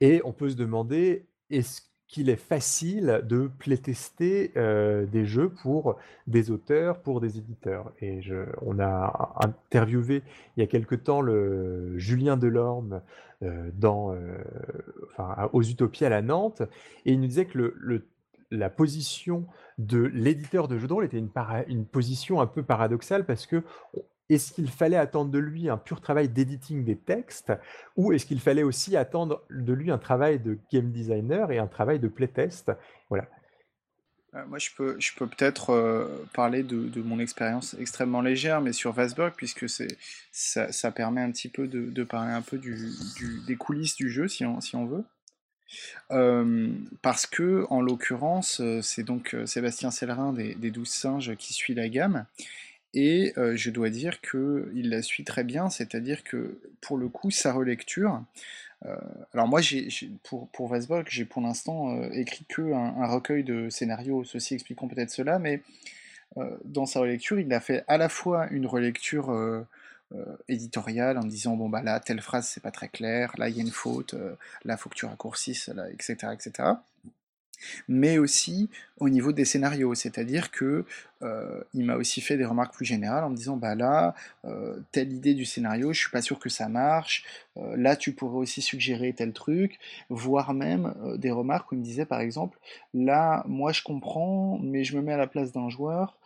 Et 0.00 0.20
on 0.24 0.32
peut 0.32 0.50
se 0.50 0.56
demander, 0.56 1.26
est-ce 1.50 1.80
qu'il 2.08 2.30
est 2.30 2.36
facile 2.36 3.22
de 3.24 3.50
playtester 3.58 4.52
euh, 4.56 5.06
des 5.06 5.24
jeux 5.24 5.48
pour 5.48 5.96
des 6.26 6.50
auteurs, 6.50 7.00
pour 7.00 7.20
des 7.20 7.38
éditeurs. 7.38 7.92
Et 8.00 8.20
on 8.62 8.78
a 8.78 9.34
interviewé 9.44 10.22
il 10.56 10.60
y 10.60 10.62
a 10.62 10.66
quelque 10.66 10.94
temps 10.94 11.20
le 11.20 11.98
Julien 11.98 12.36
Delorme 12.36 13.02
euh, 13.42 13.70
dans, 13.74 14.14
euh, 14.14 14.38
enfin, 15.10 15.50
aux 15.52 15.62
Utopies 15.62 16.04
à 16.04 16.08
la 16.08 16.22
Nantes, 16.22 16.62
et 17.04 17.12
il 17.12 17.20
nous 17.20 17.26
disait 17.26 17.46
que 17.46 17.74
la 18.50 18.70
position 18.70 19.46
de 19.78 19.98
l'éditeur 19.98 20.68
de 20.68 20.78
jeux 20.78 20.86
de 20.86 20.92
rôle 20.92 21.04
était 21.04 21.18
une, 21.18 21.84
position 21.84 22.40
un 22.40 22.46
peu 22.46 22.62
paradoxale 22.62 23.26
parce 23.26 23.46
que 23.46 23.62
est-ce 24.28 24.52
qu'il 24.52 24.70
fallait 24.70 24.96
attendre 24.96 25.30
de 25.30 25.38
lui 25.38 25.68
un 25.68 25.76
pur 25.76 26.00
travail 26.00 26.28
d'editing 26.28 26.84
des 26.84 26.96
textes 26.96 27.52
ou 27.96 28.12
est-ce 28.12 28.26
qu'il 28.26 28.40
fallait 28.40 28.62
aussi 28.62 28.96
attendre 28.96 29.44
de 29.50 29.72
lui 29.72 29.90
un 29.90 29.98
travail 29.98 30.40
de 30.40 30.58
game 30.72 30.90
designer 30.90 31.50
et 31.52 31.58
un 31.58 31.66
travail 31.66 32.00
de 32.00 32.08
playtest? 32.08 32.72
Voilà. 33.08 33.28
Euh, 34.36 34.44
moi, 34.46 34.58
je 34.58 34.70
peux, 34.76 34.96
je 34.98 35.12
peux 35.14 35.26
peut-être 35.26 35.70
euh, 35.70 36.24
parler 36.34 36.62
de, 36.62 37.00
mon 37.00 37.18
expérience 37.18 37.76
extrêmement 37.78 38.20
légère, 38.20 38.60
mais 38.60 38.72
sur 38.72 38.92
Vasberg, 38.92 39.34
puisque 39.36 39.66
ça, 39.68 40.92
permet 40.92 41.20
un 41.20 41.30
petit 41.30 41.48
peu 41.48 41.68
de, 41.68 42.04
parler 42.04 42.32
un 42.32 42.42
peu 42.42 42.60
des 43.46 43.56
coulisses 43.56 43.96
du 43.96 44.10
jeu, 44.10 44.28
si 44.28 44.44
on, 44.44 44.60
si 44.60 44.76
on 44.76 44.86
veut. 44.86 45.04
Euh, 46.12 46.68
parce 47.02 47.26
que, 47.26 47.66
en 47.70 47.80
l'occurrence, 47.80 48.62
c'est 48.82 49.02
donc 49.02 49.36
Sébastien 49.46 49.90
Sellerin 49.90 50.32
des, 50.32 50.54
des 50.54 50.70
Douze 50.70 50.90
Singes 50.90 51.36
qui 51.36 51.52
suit 51.52 51.74
la 51.74 51.88
gamme, 51.88 52.26
et 52.96 53.34
euh, 53.36 53.54
je 53.56 53.70
dois 53.70 53.90
dire 53.90 54.22
qu'il 54.22 54.88
la 54.88 55.02
suit 55.02 55.22
très 55.22 55.44
bien, 55.44 55.68
c'est-à-dire 55.68 56.24
que 56.24 56.58
pour 56.80 56.96
le 56.96 57.08
coup, 57.08 57.30
sa 57.30 57.52
relecture. 57.52 58.22
Euh, 58.86 58.96
alors 59.34 59.46
moi, 59.46 59.60
pour, 60.22 60.48
pour 60.48 60.74
j'ai 61.06 61.26
pour 61.26 61.42
l'instant 61.42 61.94
euh, 61.94 62.08
écrit 62.12 62.46
que 62.48 62.72
un, 62.72 63.06
recueil 63.06 63.44
de 63.44 63.68
scénarios, 63.68 64.24
ceci 64.24 64.54
expliquant 64.54 64.88
peut-être 64.88 65.10
cela, 65.10 65.38
mais 65.38 65.62
dans 66.64 66.84
sa 66.86 67.00
relecture, 67.00 67.38
il 67.38 67.52
a 67.52 67.60
fait 67.60 67.84
à 67.86 67.96
la 67.96 68.08
fois 68.08 68.48
une 68.50 68.66
relecture 68.66 69.32
éditoriale 70.48 71.16
en 71.16 71.24
disant 71.24 71.56
bon 71.56 71.70
bah 71.70 71.82
là 71.82 71.98
telle 71.98 72.20
phrase 72.20 72.46
c'est 72.46 72.62
pas 72.62 72.70
très 72.70 72.88
clair, 72.88 73.32
là 73.38 73.48
il 73.48 73.56
y 73.56 73.60
a 73.60 73.62
une 73.62 73.70
faute, 73.70 74.14
là 74.64 74.76
faut 74.76 74.90
que 74.90 74.96
tu 74.96 75.06
raccourcisses, 75.06 75.70
etc., 75.94 76.34
etc. 76.34 76.72
mais 77.88 78.18
aussi 78.18 78.70
au 78.98 79.08
niveau 79.08 79.32
des 79.32 79.44
scénarios. 79.44 79.94
C'est-à-dire 79.94 80.50
que 80.50 80.84
euh, 81.22 81.62
il 81.74 81.84
m'a 81.84 81.96
aussi 81.96 82.20
fait 82.20 82.36
des 82.36 82.44
remarques 82.44 82.74
plus 82.74 82.84
générales 82.84 83.24
en 83.24 83.30
me 83.30 83.36
disant 83.36 83.56
bah 83.56 83.74
là, 83.74 84.14
euh, 84.44 84.78
telle 84.92 85.12
idée 85.12 85.34
du 85.34 85.44
scénario, 85.44 85.92
je 85.92 86.00
suis 86.00 86.10
pas 86.10 86.22
sûr 86.22 86.38
que 86.38 86.48
ça 86.48 86.68
marche. 86.68 87.24
Euh, 87.56 87.76
là, 87.76 87.96
tu 87.96 88.12
pourrais 88.12 88.38
aussi 88.38 88.62
suggérer 88.62 89.12
tel 89.12 89.32
truc, 89.32 89.78
voire 90.10 90.54
même 90.54 90.94
des 91.16 91.30
remarques 91.30 91.72
où 91.72 91.74
il 91.74 91.78
me 91.78 91.84
disait 91.84 92.06
par 92.06 92.20
exemple 92.20 92.58
là, 92.94 93.44
moi 93.46 93.72
je 93.72 93.82
comprends, 93.82 94.58
mais 94.62 94.84
je 94.84 94.96
me 94.96 95.02
mets 95.02 95.12
à 95.12 95.16
la 95.16 95.26
place 95.26 95.52
d'un 95.52 95.68
joueur, 95.68 96.16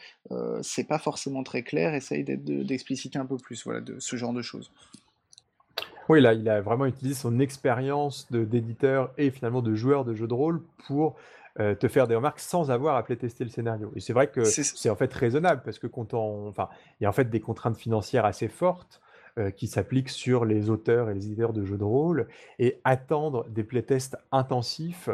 c'est 0.62 0.85
pas 0.85 0.98
forcément 0.98 1.43
très 1.43 1.62
clair. 1.62 1.94
Essaye 1.94 2.24
d'expliciter 2.24 3.19
un 3.19 3.27
peu 3.27 3.36
plus, 3.36 3.65
voilà, 3.65 3.81
de 3.81 3.98
ce 3.98 4.16
genre 4.16 4.32
de 4.32 4.43
choses. 4.43 4.70
Oui, 6.11 6.20
là, 6.20 6.35
il 6.35 6.49
a 6.49 6.61
vraiment 6.61 6.87
utilisé 6.87 7.15
son 7.15 7.39
expérience 7.39 8.27
d'éditeur 8.32 9.12
et 9.16 9.31
finalement 9.31 9.62
de 9.62 9.77
joueur 9.77 10.05
de 10.05 10.12
jeux 10.12 10.27
de 10.27 10.35
rôle 10.35 10.61
pour 10.89 11.15
euh, 11.61 11.77
te 11.77 11.87
faire 11.87 12.09
des 12.09 12.16
remarques 12.16 12.41
sans 12.41 12.73
avoir 12.73 12.97
à 12.97 13.05
tester 13.05 13.45
le 13.45 13.51
scénario. 13.51 13.93
Et 13.95 14.01
c'est 14.01 14.12
vrai 14.12 14.27
que 14.27 14.43
c'est 14.43 14.91
en 14.91 14.97
fait 14.97 15.15
raisonnable 15.15 15.62
parce 15.65 15.78
que 15.78 15.87
quand 15.87 16.12
on, 16.12 16.49
enfin, 16.49 16.69
il 16.99 17.05
y 17.05 17.07
a 17.07 17.09
en 17.11 17.12
fait 17.12 17.31
des 17.31 17.39
contraintes 17.39 17.77
financières 17.77 18.24
assez 18.24 18.49
fortes 18.49 19.01
euh, 19.39 19.53
qui 19.53 19.69
s'appliquent 19.69 20.09
sur 20.09 20.45
les 20.45 20.69
auteurs 20.69 21.11
et 21.11 21.15
les 21.15 21.27
éditeurs 21.27 21.53
de 21.53 21.65
jeux 21.65 21.78
de 21.78 21.85
rôle 21.85 22.27
et 22.59 22.81
attendre 22.82 23.47
des 23.49 23.62
playtests 23.62 24.16
intensifs 24.32 25.11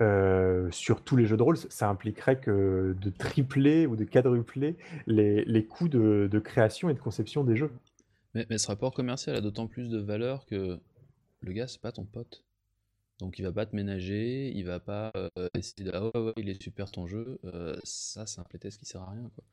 euh, 0.00 0.68
sur 0.70 1.02
tous 1.02 1.16
les 1.16 1.26
jeux 1.26 1.36
de 1.36 1.42
rôle, 1.42 1.56
ça 1.56 1.88
impliquerait 1.88 2.38
que 2.38 2.94
de 3.00 3.10
tripler 3.10 3.86
ou 3.86 3.96
de 3.96 4.04
quadrupler 4.04 4.76
les, 5.08 5.64
coûts 5.64 5.88
de 5.88 6.38
création 6.38 6.88
et 6.88 6.94
de 6.94 7.00
conception 7.00 7.42
des 7.42 7.56
jeux. 7.56 7.72
Mais, 8.50 8.58
ce 8.58 8.66
rapport 8.66 8.92
commercial 8.92 9.34
a 9.34 9.40
d'autant 9.40 9.66
plus 9.66 9.88
de 9.88 9.98
valeur 9.98 10.44
que 10.44 10.78
le 11.40 11.52
gars, 11.52 11.66
c'est 11.66 11.80
pas 11.80 11.92
ton 11.92 12.04
pote. 12.04 12.44
Donc 13.18 13.38
il 13.38 13.42
va 13.42 13.52
pas 13.52 13.64
te 13.64 13.74
ménager, 13.74 14.52
il 14.54 14.64
va 14.66 14.78
pas 14.78 15.10
euh, 15.16 15.48
essayer 15.54 15.84
de 15.84 15.90
ah 15.94 16.04
ouais, 16.04 16.20
ouais, 16.20 16.32
il 16.36 16.50
est 16.50 16.62
super 16.62 16.90
ton 16.90 17.06
jeu. 17.06 17.40
Euh, 17.44 17.74
ça, 17.82 18.26
c'est 18.26 18.40
un 18.40 18.44
playtest 18.44 18.78
qui 18.78 18.84
sert 18.84 19.00
à 19.00 19.10
rien. 19.10 19.30
Quoi. 19.34 19.44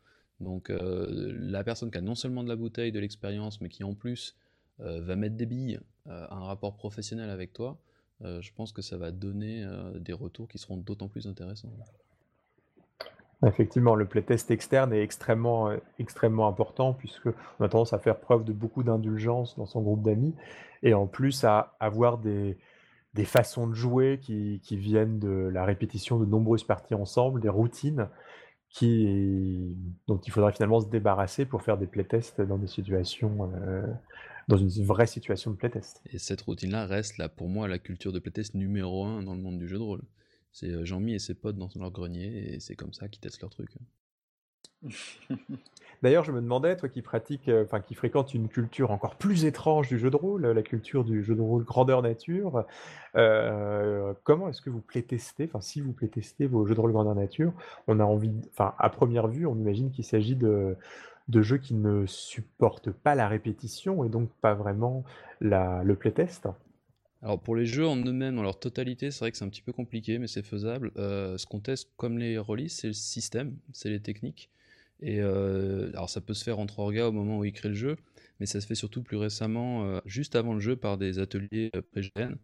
Donc 0.42 0.70
euh, 0.70 1.32
la 1.40 1.64
personne 1.64 1.90
qui 1.92 1.98
a 1.98 2.02
non 2.02 2.16
seulement 2.16 2.44
de 2.44 2.50
la 2.50 2.58
bouteille, 2.58 2.92
de 2.92 3.00
l'expérience, 3.00 3.62
mais 3.62 3.70
qui 3.70 3.84
en 3.84 3.94
plus 3.94 4.36
va 4.80 5.16
mettre 5.16 5.38
des 5.38 5.46
billes, 5.46 5.80
un 6.08 6.44
rapport 6.44 6.76
professionnel 6.76 7.30
avec 7.30 7.54
toi, 7.54 7.80
je 8.22 8.52
pense 8.54 8.74
que 8.74 8.82
ça 8.82 8.98
va 8.98 9.12
donner 9.12 9.66
des 9.96 10.12
retours 10.12 10.50
qui 10.50 10.58
seront 10.58 10.76
d'autant 10.76 11.08
plus 11.08 11.28
intéressants. 11.28 11.72
Effectivement, 13.46 13.96
le 13.96 14.06
playtest 14.06 14.52
externe 14.52 14.94
est 14.94 15.02
extrêmement, 15.02 15.70
euh, 15.70 15.78
extrêmement 16.00 16.48
important 16.48 16.94
puisque 16.94 17.28
on 17.60 17.66
a 17.66 17.70
tendance 17.70 17.94
à 17.94 18.00
faire 18.00 18.20
preuve 18.20 18.44
de 18.44 18.54
beaucoup 18.54 18.84
d'indulgence 18.84 19.58
dans 19.58 19.66
son 19.66 19.82
groupe 19.82 20.02
d'amis 20.02 20.34
et 20.82 20.94
en 20.94 21.08
plus 21.08 21.44
à 21.44 21.76
avoir 21.80 22.18
des, 22.18 22.58
des 23.14 23.26
façons 23.26 23.68
de 23.68 23.74
jouer 23.74 24.20
qui, 24.22 24.62
qui, 24.64 24.78
viennent 24.78 25.20
de 25.20 25.50
la 25.52 25.66
répétition 25.66 26.20
de 26.20 26.26
nombreuses 26.26 26.64
parties 26.64 26.96
ensemble, 26.96 27.42
des 27.42 27.50
routines 27.50 28.08
qui, 28.70 29.78
dont 30.08 30.18
il 30.18 30.32
faudra 30.32 30.52
finalement 30.52 30.82
se 30.82 30.88
débarrasser 30.88 31.46
pour 31.46 31.62
faire 31.62 31.78
des 31.78 31.86
playtests 31.86 32.42
dans 32.42 32.58
des 32.58 32.68
situations, 32.68 33.52
euh, 33.56 33.86
dans 34.48 34.58
une 34.58 34.70
vraie 34.84 35.06
situation 35.06 35.52
de 35.52 35.56
playtest. 35.56 36.02
Et 36.12 36.18
cette 36.18 36.42
routine-là 36.42 36.88
reste 36.88 37.18
là 37.18 37.30
pour 37.30 37.50
moi 37.50 37.68
la 37.68 37.78
culture 37.78 38.12
de 38.12 38.20
playtest 38.20 38.56
numéro 38.56 39.06
un 39.06 39.22
dans 39.22 39.36
le 39.36 39.42
monde 39.42 39.60
du 39.60 39.68
jeu 39.68 39.78
de 39.78 39.84
rôle. 39.84 40.02
C'est 40.54 40.70
euh, 40.70 40.86
Jean-Mi 40.86 41.16
et 41.16 41.20
ses 41.20 41.34
potes 41.34 41.58
dans 41.58 41.70
leur 41.76 41.92
grenier 41.92 42.54
et 42.54 42.60
c'est 42.60 42.76
comme 42.76 42.94
ça 42.94 43.10
qu'ils 43.10 43.20
testent 43.20 43.42
leur 43.42 43.50
truc. 43.50 43.72
D'ailleurs, 46.04 46.24
je 46.24 46.32
me 46.32 46.42
demandais, 46.42 46.76
toi 46.76 46.90
qui 46.90 47.02
pratiques, 47.02 47.48
euh, 47.48 47.66
qui 47.88 47.96
fréquente 47.96 48.34
une 48.34 48.50
culture 48.50 48.92
encore 48.92 49.16
plus 49.16 49.46
étrange 49.46 49.88
du 49.88 49.98
jeu 49.98 50.10
de 50.10 50.16
rôle, 50.16 50.46
la 50.46 50.62
culture 50.62 51.06
du 51.06 51.24
jeu 51.24 51.36
de 51.36 51.42
rôle 51.42 51.64
grandeur 51.64 52.02
nature, 52.02 52.66
euh, 53.16 54.14
comment 54.24 54.50
est-ce 54.50 54.62
que 54.62 54.70
vous 54.70 54.82
playtestez, 54.82 55.46
enfin 55.46 55.62
si 55.62 55.82
vous 55.82 55.94
playtestez 55.94 56.46
vos 56.46 56.66
jeux 56.66 56.76
de 56.76 56.82
rôle 56.82 56.92
grandeur 56.92 57.16
nature, 57.16 57.54
on 57.88 58.00
a 58.00 58.04
envie, 58.04 58.34
enfin 58.52 58.76
à 58.78 58.90
première 58.90 59.28
vue, 59.28 59.46
on 59.48 59.56
imagine 59.56 59.92
qu'il 59.92 60.04
s'agit 60.04 60.36
de, 60.36 60.76
de 61.30 61.42
jeux 61.42 61.58
qui 61.58 61.74
ne 61.74 62.06
supportent 62.06 62.92
pas 62.92 63.16
la 63.16 63.28
répétition 63.30 64.04
et 64.04 64.10
donc 64.10 64.30
pas 64.42 64.54
vraiment 64.54 65.06
la, 65.40 65.84
le 65.84 65.96
playtest. 65.96 66.48
Alors 67.24 67.40
pour 67.42 67.56
les 67.56 67.66
jeux 67.66 67.88
en 67.88 67.96
eux-mêmes, 67.96 68.36
dans 68.36 68.44
leur 68.44 68.60
totalité, 68.60 69.10
c'est 69.10 69.20
vrai 69.20 69.32
que 69.32 69.38
c'est 69.38 69.46
un 69.46 69.50
petit 69.50 69.62
peu 69.62 69.72
compliqué, 69.72 70.20
mais 70.20 70.28
c'est 70.28 70.44
faisable. 70.44 70.92
Euh, 70.98 71.38
ce 71.38 71.46
qu'on 71.46 71.62
teste 71.62 71.90
comme 71.96 72.18
les 72.18 72.38
releases, 72.38 72.74
c'est 72.74 72.88
le 72.88 72.94
système, 72.94 73.58
c'est 73.72 73.90
les 73.90 74.02
techniques. 74.02 74.50
Et 75.00 75.22
euh, 75.22 75.90
alors 75.94 76.10
ça 76.10 76.20
peut 76.20 76.34
se 76.34 76.44
faire 76.44 76.60
entre 76.60 76.80
orgas 76.80 77.08
au 77.08 77.14
moment 77.14 77.40
où 77.40 77.46
ils 77.46 77.54
créent 77.54 77.70
le 77.70 77.76
jeu, 77.76 77.96
mais 78.40 78.46
ça 78.46 78.60
se 78.60 78.68
fait 78.68 78.76
surtout 78.76 79.02
plus 79.04 79.16
récemment, 79.16 79.86
euh, 79.86 80.02
juste 80.06 80.36
avant 80.36 80.54
le 80.54 80.60
jeu, 80.60 80.76
par 80.76 80.98
des 80.98 81.20
ateliers 81.20 81.72
pré-GN, 81.94 82.36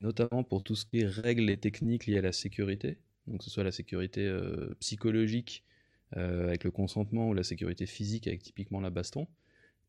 notamment 0.00 0.42
pour 0.42 0.64
tout 0.64 0.74
ce 0.74 0.86
qui 0.86 1.00
est 1.00 1.06
règles 1.06 1.48
et 1.48 1.56
techniques 1.56 2.06
liées 2.06 2.18
à 2.18 2.22
la 2.22 2.32
sécurité, 2.32 2.98
donc 3.28 3.38
que 3.38 3.44
ce 3.44 3.50
soit 3.50 3.64
la 3.64 3.72
sécurité 3.72 4.28
psychologique 4.80 5.64
avec 6.12 6.64
le 6.64 6.70
consentement 6.70 7.28
ou 7.28 7.34
la 7.34 7.42
sécurité 7.44 7.86
physique 7.86 8.26
avec 8.26 8.42
typiquement 8.42 8.80
la 8.80 8.90
baston. 8.90 9.26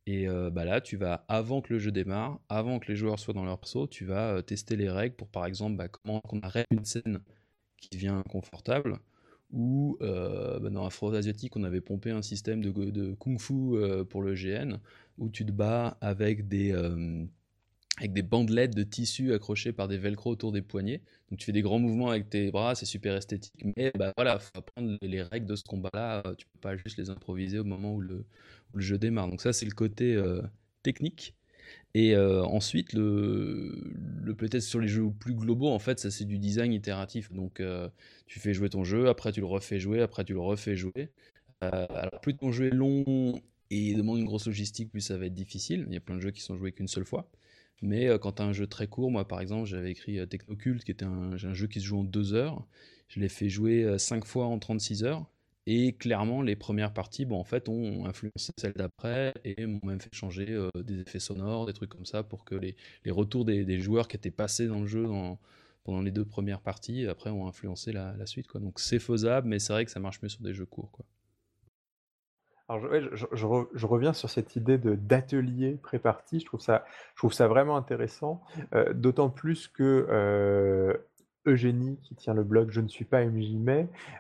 Et 0.08 0.26
euh, 0.30 0.50
bah 0.50 0.64
là, 0.64 0.80
tu 0.80 0.96
vas, 0.96 1.26
avant 1.28 1.62
que 1.62 1.74
le 1.74 1.80
jeu 1.80 1.92
démarre, 1.92 2.40
avant 2.48 2.80
que 2.80 2.88
les 2.88 2.96
joueurs 2.96 3.20
soient 3.20 3.34
dans 3.34 3.44
leur 3.44 3.60
perso, 3.60 3.88
tu 3.88 4.06
vas 4.06 4.36
euh, 4.36 4.42
tester 4.42 4.78
les 4.78 4.90
règles 4.90 5.18
pour, 5.18 5.28
par 5.28 5.46
exemple, 5.46 5.76
bah, 5.76 5.90
comment 5.90 6.22
on 6.32 6.40
arrête 6.40 6.66
une 6.72 6.86
scène 6.86 7.20
qui 7.78 7.90
devient 7.90 8.22
confortable. 8.30 9.00
Ou 9.52 9.98
euh, 10.02 10.60
bah, 10.60 10.70
dans 10.70 10.86
Afro-Asiatique, 10.86 11.58
on 11.58 11.64
avait 11.66 11.82
pompé 11.82 12.12
un 12.12 12.22
système 12.22 12.62
de, 12.62 12.72
de 12.72 13.16
kung-fu 13.16 13.76
pour 14.10 14.22
le 14.22 14.34
GN, 14.34 14.78
où 15.18 15.30
tu 15.30 15.46
te 15.46 15.52
bats 15.52 15.98
avec 16.00 16.48
des, 16.48 16.72
avec 17.98 18.14
des 18.14 18.22
bandelettes 18.22 18.76
de 18.76 18.84
tissu 18.84 19.34
accrochées 19.34 19.74
par 19.74 19.88
des 19.88 19.98
velcro 19.98 20.32
autour 20.32 20.52
des 20.52 20.62
poignets. 20.62 21.02
Donc 21.30 21.40
tu 21.40 21.46
fais 21.46 21.52
des 21.52 21.64
grands 21.64 21.80
mouvements 21.80 22.10
avec 22.10 22.30
tes 22.30 22.52
bras, 22.52 22.76
c'est 22.76 22.86
super 22.86 23.16
esthétique. 23.16 23.66
Mais 23.76 23.92
bah 23.98 24.14
voilà, 24.16 24.38
faut 24.40 24.52
apprendre 24.56 24.98
les 25.02 25.24
règles 25.24 25.48
de 25.48 25.56
ce 25.56 25.64
combat-là. 25.64 26.24
Tu 26.38 26.46
peux 26.46 26.60
pas 26.60 26.78
juste 26.78 26.98
les 26.98 27.10
improviser 27.10 27.60
au 27.60 27.64
moment 27.64 27.96
où 27.96 28.02
le, 28.02 28.26
jeu 28.76 29.00
démarre. 29.00 29.28
Donc 29.28 29.42
ça, 29.42 29.52
c'est 29.52 29.66
le 29.66 29.72
côté 29.72 30.14
euh, 30.14 30.42
technique. 30.84 31.34
Et 31.96 32.16
euh, 32.16 32.44
ensuite, 32.44 32.94
le, 32.94 34.34
playtest 34.38 34.68
sur 34.68 34.80
les 34.80 34.88
jeux 34.88 35.10
plus 35.20 35.34
globaux, 35.34 35.70
en 35.70 35.80
fait, 35.80 36.00
ça 36.00 36.12
c'est 36.12 36.26
du 36.26 36.38
design 36.38 36.72
itératif. 36.72 37.32
Donc 37.34 37.60
euh, 37.60 37.90
tu 38.28 38.40
fais 38.40 38.54
jouer 38.54 38.70
ton 38.70 38.84
jeu, 38.84 39.10
après 39.10 39.32
tu 39.32 39.40
le 39.40 39.48
refais 39.48 39.80
jouer, 39.80 40.02
après 40.02 40.24
tu 40.24 40.34
le 40.34 40.40
refais 40.40 40.76
jouer. 40.76 41.10
alors 41.62 42.22
plus 42.22 42.36
ton 42.36 42.52
jeu 42.52 42.68
est 42.68 42.76
long 42.76 43.42
et 43.72 43.96
demande 43.96 44.20
une 44.20 44.26
grosse 44.26 44.46
logistique, 44.46 44.92
plus 44.92 45.02
ça 45.02 45.18
va 45.18 45.26
être 45.26 45.34
difficile. 45.34 45.86
Il 45.88 45.94
y 45.94 45.98
a 45.98 46.00
plein 46.00 46.16
de 46.16 46.22
jeux 46.22 46.32
qui 46.32 46.42
sont 46.42 46.56
joués 46.56 46.72
qu'une 46.72 46.88
seule 46.88 47.06
fois. 47.06 47.28
Mais 47.82 48.10
quand 48.20 48.34
tu 48.34 48.42
un 48.42 48.54
jeu 48.54 48.68
très 48.68 48.88
court, 48.88 49.12
moi 49.12 49.28
par 49.28 49.42
exemple, 49.42 49.68
j'avais 49.68 49.92
écrit 49.92 50.26
Technocult, 50.28 50.84
qui 50.84 50.92
était 50.92 51.06
un, 51.06 51.38
jeu 51.38 51.68
qui 51.68 51.80
se 51.80 51.86
joue 51.86 52.00
en 52.00 52.04
2 52.04 52.34
heures. 52.34 52.66
Je 53.08 53.20
l'ai 53.20 53.30
fait 53.30 53.50
jouer 53.50 53.98
5 53.98 54.26
fois 54.26 54.48
en 54.48 54.60
36 54.60 55.04
heures. 55.04 55.28
Et 55.70 55.92
clairement, 55.92 56.42
les 56.42 56.56
premières 56.56 56.94
parties, 56.94 57.28
ont 57.30 58.06
influencé 58.06 58.54
celles 58.58 58.74
d'après 58.74 59.34
et 59.44 59.66
m'ont 59.66 59.82
même 59.84 60.00
fait 60.00 60.14
changer 60.14 60.50
euh, 60.50 60.70
des 60.82 61.02
effets 61.02 61.20
sonores, 61.20 61.66
des 61.66 61.74
trucs 61.74 61.90
comme 61.90 62.06
ça, 62.06 62.24
pour 62.24 62.46
que 62.46 62.56
les, 62.56 62.78
retours 63.12 63.44
des, 63.44 63.80
joueurs 63.82 64.08
qui 64.08 64.16
étaient 64.16 64.32
passés 64.32 64.68
dans 64.68 64.80
le 64.80 64.88
jeu 64.88 65.06
pendant 65.84 66.02
les 66.02 66.12
deux 66.12 66.24
premières 66.24 66.62
parties, 66.62 67.06
après, 67.08 67.32
ont 67.32 67.48
influencé 67.48 67.92
la, 67.92 68.16
la 68.16 68.26
suite. 68.26 68.48
Quoi. 68.48 68.62
Donc 68.62 68.80
c'est 68.80 69.00
faisable, 69.00 69.50
mais 69.50 69.60
c'est 69.60 69.74
vrai 69.74 69.84
que 69.84 69.92
ça 69.92 70.00
marche 70.00 70.22
mieux 70.22 70.30
sur 70.30 70.42
des 70.42 70.54
jeux 70.54 70.66
courts. 70.66 70.90
Quoi. 70.92 71.06
Alors, 72.70 72.86
je, 73.14 73.26
je, 73.32 73.86
reviens 73.86 74.12
sur 74.12 74.30
cette 74.30 74.58
idée 74.58 74.78
d'atelier 74.78 75.80
pré-partie. 75.82 76.42
Je, 76.42 76.46
trouve 76.46 76.60
ça, 76.60 76.84
je 77.14 77.20
trouve 77.20 77.32
ça 77.32 77.48
vraiment 77.48 77.78
intéressant, 77.78 78.42
euh, 78.76 78.92
d'autant 78.94 79.30
plus 79.30 79.70
que 79.70 80.06
euh, 80.10 80.94
Eugénie, 81.46 81.98
qui 82.04 82.16
tient 82.16 82.34
le 82.34 82.44
blog 82.44 82.72
Je 82.72 82.82
ne 82.82 82.90
suis 82.90 83.06
pas 83.06 83.24
MJ 83.24 83.56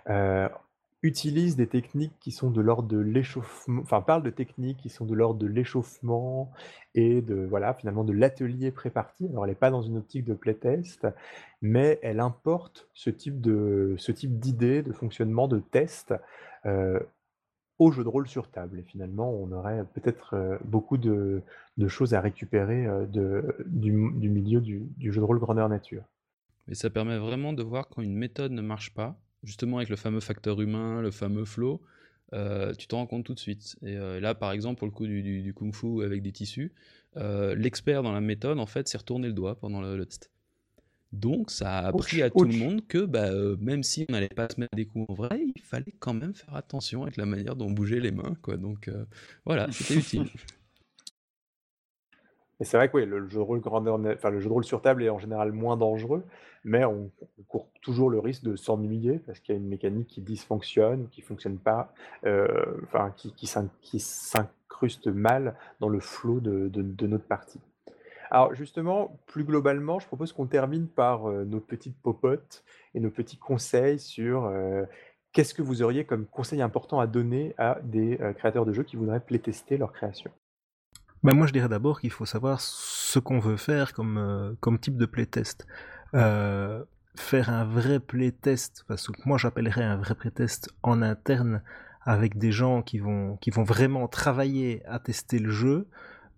euh, 0.09 0.47
utilise 1.03 1.57
des 1.57 1.67
techniques 1.67 2.13
qui 2.21 2.31
sont 2.31 2.49
de 2.49 2.61
l'ordre 2.61 2.87
de 2.87 2.97
l'échauffement, 2.97 3.81
enfin 3.81 4.01
parle 4.01 4.23
de 4.23 4.29
techniques 4.29 4.77
qui 4.77 4.89
sont 4.89 5.05
de 5.05 5.13
l'ordre 5.13 5.39
de 5.39 5.45
l'échauffement 5.45 6.51
et 6.95 7.21
de 7.21 7.45
voilà 7.45 7.73
finalement 7.73 8.05
de 8.05 8.13
l'atelier 8.13 8.71
pré-parti. 8.71 9.27
Alors 9.29 9.43
elle 9.43 9.51
n'est 9.51 9.55
pas 9.55 9.71
dans 9.71 9.81
une 9.81 9.97
optique 9.97 10.23
de 10.23 10.33
playtest, 10.33 11.05
mais 11.61 11.99
elle 12.01 12.21
importe 12.21 12.87
ce 12.93 13.09
type 13.09 13.41
de 13.41 13.95
ce 13.97 14.13
type 14.13 14.39
d'idée, 14.39 14.81
de 14.83 14.93
fonctionnement, 14.93 15.49
de 15.49 15.59
test 15.59 16.13
au 17.79 17.91
jeu 17.91 18.03
de 18.03 18.09
rôle 18.09 18.27
sur 18.27 18.49
table. 18.49 18.79
Et 18.79 18.83
finalement, 18.83 19.31
on 19.31 19.51
aurait 19.51 19.85
peut-être 19.93 20.33
euh, 20.33 20.57
beaucoup 20.65 20.97
de, 20.97 21.43
choses 21.87 22.13
à 22.13 22.21
récupérer 22.21 22.85
euh, 22.85 23.05
de, 23.05 23.55
du, 23.65 23.91
milieu 23.91 24.61
du, 24.61 24.89
jeu 24.99 25.21
de 25.21 25.25
rôle 25.25 25.39
grandeur 25.39 25.69
nature. 25.69 26.03
Mais 26.67 26.75
ça 26.75 26.89
permet 26.89 27.17
vraiment 27.17 27.53
de 27.53 27.63
voir 27.63 27.87
quand 27.87 28.01
une 28.01 28.15
méthode 28.15 28.51
ne 28.51 28.61
marche 28.61 28.93
pas, 28.93 29.19
justement 29.43 29.77
avec 29.77 29.89
le 29.89 29.95
fameux 29.95 30.19
facteur 30.19 30.59
humain, 30.59 31.01
le 31.01 31.11
fameux 31.11 31.45
flow, 31.45 31.81
euh, 32.33 32.73
tu 32.73 32.87
t'en 32.87 32.97
rends 32.97 33.07
compte 33.07 33.25
tout 33.25 33.33
de 33.33 33.39
suite. 33.39 33.77
Et 33.83 33.95
là, 33.95 34.35
par 34.35 34.51
exemple, 34.51 34.79
pour 34.79 34.87
le 34.87 34.91
coup 34.91 35.07
du, 35.07 35.53
kung-fu 35.55 36.03
avec 36.03 36.21
des 36.21 36.33
tissus, 36.33 36.73
l'expert 37.15 38.03
dans 38.03 38.11
la 38.11 38.19
méthode, 38.19 38.59
en 38.59 38.65
fait, 38.65 38.89
s'est 38.89 38.97
retourné 38.97 39.27
le 39.27 39.33
doigt 39.33 39.57
pendant 39.57 39.79
le, 39.79 40.05
test. 40.05 40.29
Donc, 41.13 41.51
ça 41.51 41.79
a 41.79 41.87
appris 41.87 42.21
à 42.21 42.29
tout 42.29 42.43
le 42.43 42.57
monde 42.57 42.85
que 42.87 43.05
bah, 43.05 43.29
même 43.59 43.83
si 43.83 44.05
on 44.09 44.11
n'allait 44.11 44.27
pas 44.27 44.49
se 44.49 44.59
mettre 44.59 44.75
des 44.75 44.85
coups 44.85 45.05
en 45.09 45.13
vrai, 45.13 45.41
il 45.55 45.61
fallait 45.61 45.95
quand 45.99 46.13
même 46.13 46.33
faire 46.33 46.55
attention 46.55 47.03
avec 47.03 47.17
la 47.17 47.25
manière 47.25 47.55
dont 47.55 47.71
bougeaient 47.71 47.99
les 47.99 48.11
mains. 48.11 48.35
Quoi. 48.41 48.57
Donc, 48.57 48.91
voilà, 49.45 49.71
c'était 49.71 49.95
utile. 49.99 50.27
Et 52.59 52.65
c'est 52.65 52.77
vrai 52.77 52.89
que 52.89 52.97
oui, 52.97 53.05
le 53.05 53.27
jeu 53.27 53.37
de 53.37 53.43
rôle 53.43 53.59
grandeur 53.59 53.99
enfin, 53.99 54.29
le 54.31 54.39
jeu 54.39 54.47
de 54.47 54.53
rôle 54.53 54.63
sur 54.63 54.81
table 54.81 55.03
est 55.03 55.09
en 55.09 55.19
général 55.19 55.51
moins 55.51 55.77
dangereux, 55.77 56.23
mais 56.63 56.85
on, 56.85 57.11
court 57.47 57.69
toujours 57.81 58.09
le 58.09 58.19
risque 58.19 58.43
de 58.43 58.55
s'ennuyer 58.55 59.19
parce 59.19 59.39
qu'il 59.39 59.53
y 59.53 59.57
a 59.57 59.61
une 59.61 59.67
mécanique 59.67 60.07
qui 60.07 60.21
dysfonctionne, 60.21 61.07
qui 61.09 61.21
fonctionne 61.21 61.59
pas, 61.59 61.93
euh, 62.25 62.47
enfin 62.83 63.13
qui, 63.15 63.31
qui 63.33 63.99
s'incruste 63.99 65.07
mal 65.07 65.55
dans 65.79 65.89
le 65.89 65.99
flot 65.99 66.39
de, 66.39 66.67
de, 66.67 67.07
notre 67.07 67.25
partie. 67.25 67.61
Alors 68.31 68.53
justement, 68.53 69.19
plus 69.25 69.43
globalement, 69.43 69.99
je 69.99 70.07
propose 70.07 70.33
qu'on 70.33 70.47
termine 70.47 70.87
par 70.87 71.29
euh, 71.29 71.45
nos 71.45 71.59
petites 71.59 71.99
popotes 72.01 72.63
et 72.93 72.99
nos 72.99 73.11
petits 73.11 73.37
conseils 73.37 73.99
sur 73.99 74.45
euh, 74.45 74.83
qu'est-ce 75.33 75.53
que 75.53 75.61
vous 75.61 75.81
auriez 75.81 76.05
comme 76.05 76.25
conseil 76.25 76.61
important 76.61 76.99
à 76.99 77.07
donner 77.07 77.53
à 77.57 77.79
des 77.83 78.19
créateurs 78.37 78.65
de 78.65 78.73
jeux 78.73 78.83
qui 78.83 78.95
voudraient 78.95 79.19
playtester 79.19 79.77
leur 79.77 79.93
création? 79.93 80.31
Bah, 81.23 81.33
moi, 81.33 81.47
je 81.47 81.53
dirais 81.53 81.69
d'abord 81.69 81.99
qu'il 81.99 82.11
faut 82.11 82.25
savoir 82.25 82.61
ce 82.61 83.19
qu'on 83.19 83.39
veut 83.39 83.57
faire 83.57 83.93
comme, 83.93 84.17
euh, 84.17 84.77
type 84.77 84.97
de 84.97 85.05
playtest. 85.05 85.65
Euh, 86.13 86.83
faire 87.15 87.49
un 87.49 87.65
vrai 87.65 87.99
playtest, 87.99 88.85
parce 88.87 89.07
que 89.07 89.21
moi 89.25 89.37
j'appellerais 89.39 89.83
un 89.83 89.97
vrai 89.97 90.13
playtest 90.13 90.69
en 90.83 91.01
interne 91.01 91.63
avec 92.05 92.37
des 92.37 92.51
gens 92.51 92.83
qui 92.83 92.99
vont, 92.99 93.37
qui 93.37 93.49
vont 93.49 93.63
vraiment 93.63 94.07
travailler 94.07 94.85
à 94.85 94.99
tester 94.99 95.39
le 95.39 95.49
jeu, 95.49 95.87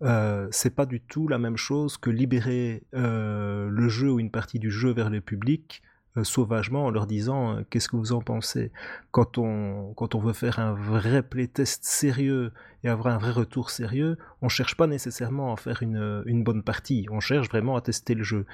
euh, 0.02 0.48
c'est 0.50 0.74
pas 0.74 0.86
du 0.86 1.00
tout 1.00 1.28
la 1.28 1.38
même 1.38 1.56
chose 1.56 1.98
que 1.98 2.10
libérer 2.10 2.84
euh, 2.94 3.68
le 3.70 3.88
jeu 3.88 4.10
ou 4.10 4.20
une 4.20 4.30
partie 4.30 4.58
du 4.58 4.70
jeu 4.70 4.92
vers 4.92 5.10
le 5.10 5.20
public 5.20 5.82
euh, 6.16 6.24
sauvagement 6.24 6.86
en 6.86 6.90
leur 6.90 7.06
disant 7.06 7.62
qu'est-ce 7.68 7.88
que 7.88 7.96
vous 7.96 8.12
en 8.12 8.20
pensez? 8.20 8.72
Quand 9.10 9.38
on, 9.38 9.92
quand 9.94 10.14
on 10.14 10.18
veut 10.18 10.32
faire 10.32 10.58
un 10.58 10.72
vrai 10.72 11.22
playtest 11.22 11.84
sérieux 11.84 12.52
et 12.82 12.88
avoir 12.88 13.14
un 13.14 13.18
vrai 13.18 13.32
retour 13.32 13.70
sérieux, 13.70 14.16
on 14.40 14.48
cherche 14.48 14.76
pas 14.76 14.86
nécessairement 14.86 15.52
à 15.52 15.56
faire 15.56 15.82
une, 15.82 16.22
une 16.24 16.42
bonne 16.42 16.62
partie, 16.62 17.06
on 17.10 17.20
cherche 17.20 17.48
vraiment 17.48 17.76
à 17.76 17.82
tester 17.82 18.14
le 18.14 18.24
jeu 18.24 18.46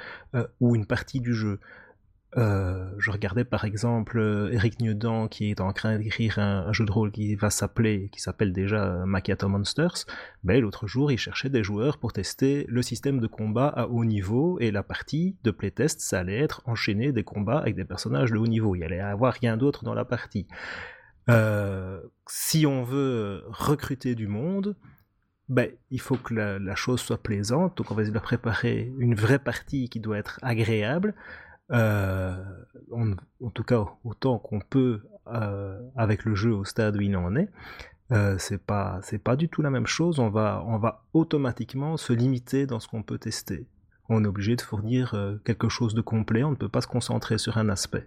ou 0.60 0.74
une 0.74 0.86
partie 0.86 1.20
du 1.20 1.32
jeu. 1.32 1.60
Euh, 2.36 2.90
je 2.98 3.10
regardais 3.10 3.44
par 3.44 3.64
exemple 3.64 4.18
euh, 4.18 4.52
Eric 4.52 4.80
Newdan 4.80 5.26
qui 5.28 5.50
est 5.50 5.60
en 5.60 5.72
train 5.72 5.96
d'écrire 5.96 6.38
un, 6.38 6.70
jeu 6.72 6.84
de 6.84 6.90
rôle 6.90 7.10
qui 7.10 7.34
va 7.34 7.50
s'appeler, 7.50 8.10
qui 8.10 8.20
s'appelle 8.20 8.52
déjà 8.52 8.84
euh, 8.84 9.06
Macchiato 9.06 9.48
Monsters. 9.48 10.04
Ben, 10.44 10.60
l'autre 10.60 10.86
jour, 10.86 11.10
il 11.12 11.18
cherchait 11.18 11.48
des 11.48 11.62
joueurs 11.62 11.98
pour 11.98 12.12
tester 12.12 12.66
le 12.68 12.82
système 12.82 13.20
de 13.20 13.26
combat 13.26 13.68
à 13.68 13.86
haut 13.86 14.04
niveau 14.04 14.58
et 14.60 14.70
la 14.70 14.82
partie 14.82 15.36
de 15.44 15.50
playtest, 15.50 16.00
ça 16.00 16.20
allait 16.20 16.38
être 16.38 16.62
enchaîner 16.66 17.12
des 17.12 17.24
combats 17.24 17.58
avec 17.58 17.74
des 17.76 17.84
personnages 17.84 18.32
de 18.32 18.38
haut 18.38 18.46
niveau. 18.46 18.74
Il 18.74 18.82
allait 18.82 19.00
avoir 19.00 19.32
rien 19.32 19.56
d'autre 19.56 19.84
dans 19.84 19.94
la 19.94 20.04
partie. 20.04 20.46
si 22.28 22.66
on 22.66 22.82
veut 22.82 23.44
recruter 23.48 24.14
du 24.14 24.26
monde, 24.26 24.76
ben, 25.48 25.70
il 25.90 26.00
faut 26.00 26.16
que 26.16 26.34
la, 26.34 26.74
chose 26.74 27.00
soit 27.00 27.22
plaisante, 27.22 27.76
donc 27.76 27.90
on 27.90 27.94
va 27.94 28.02
leur 28.02 28.22
préparer 28.22 28.92
une 28.98 29.14
vraie 29.14 29.38
partie 29.38 29.88
qui 29.88 30.00
doit 30.00 30.18
être 30.18 30.40
agréable, 30.42 31.14
euh, 31.72 32.36
en 32.92 33.50
tout 33.50 33.64
cas 33.64 33.84
autant 34.04 34.38
qu'on 34.38 34.60
peut 34.60 35.02
euh, 35.26 35.80
avec 35.96 36.24
le 36.24 36.34
jeu 36.34 36.52
au 36.52 36.64
stade 36.64 36.96
où 36.96 37.00
il 37.00 37.16
en 37.16 37.34
est. 37.36 37.48
Euh, 38.12 38.36
c'est 38.38 38.64
pas 38.64 39.00
c'est 39.02 39.18
pas 39.18 39.34
du 39.34 39.48
tout 39.48 39.62
la 39.62 39.70
même 39.70 39.86
chose. 39.86 40.18
On 40.18 40.30
va 40.30 40.62
on 40.66 40.78
va 40.78 41.04
automatiquement 41.12 41.96
se 41.96 42.12
limiter 42.12 42.66
dans 42.66 42.80
ce 42.80 42.88
qu'on 42.88 43.02
peut 43.02 43.18
tester. 43.18 43.66
On 44.08 44.22
est 44.22 44.28
obligé 44.28 44.54
de 44.54 44.60
fournir 44.60 45.16
quelque 45.44 45.68
chose 45.68 45.94
de 45.94 46.00
complet. 46.00 46.44
On 46.44 46.52
ne 46.52 46.56
peut 46.56 46.68
pas 46.68 46.80
se 46.80 46.86
concentrer 46.86 47.38
sur 47.38 47.58
un 47.58 47.68
aspect. 47.68 48.06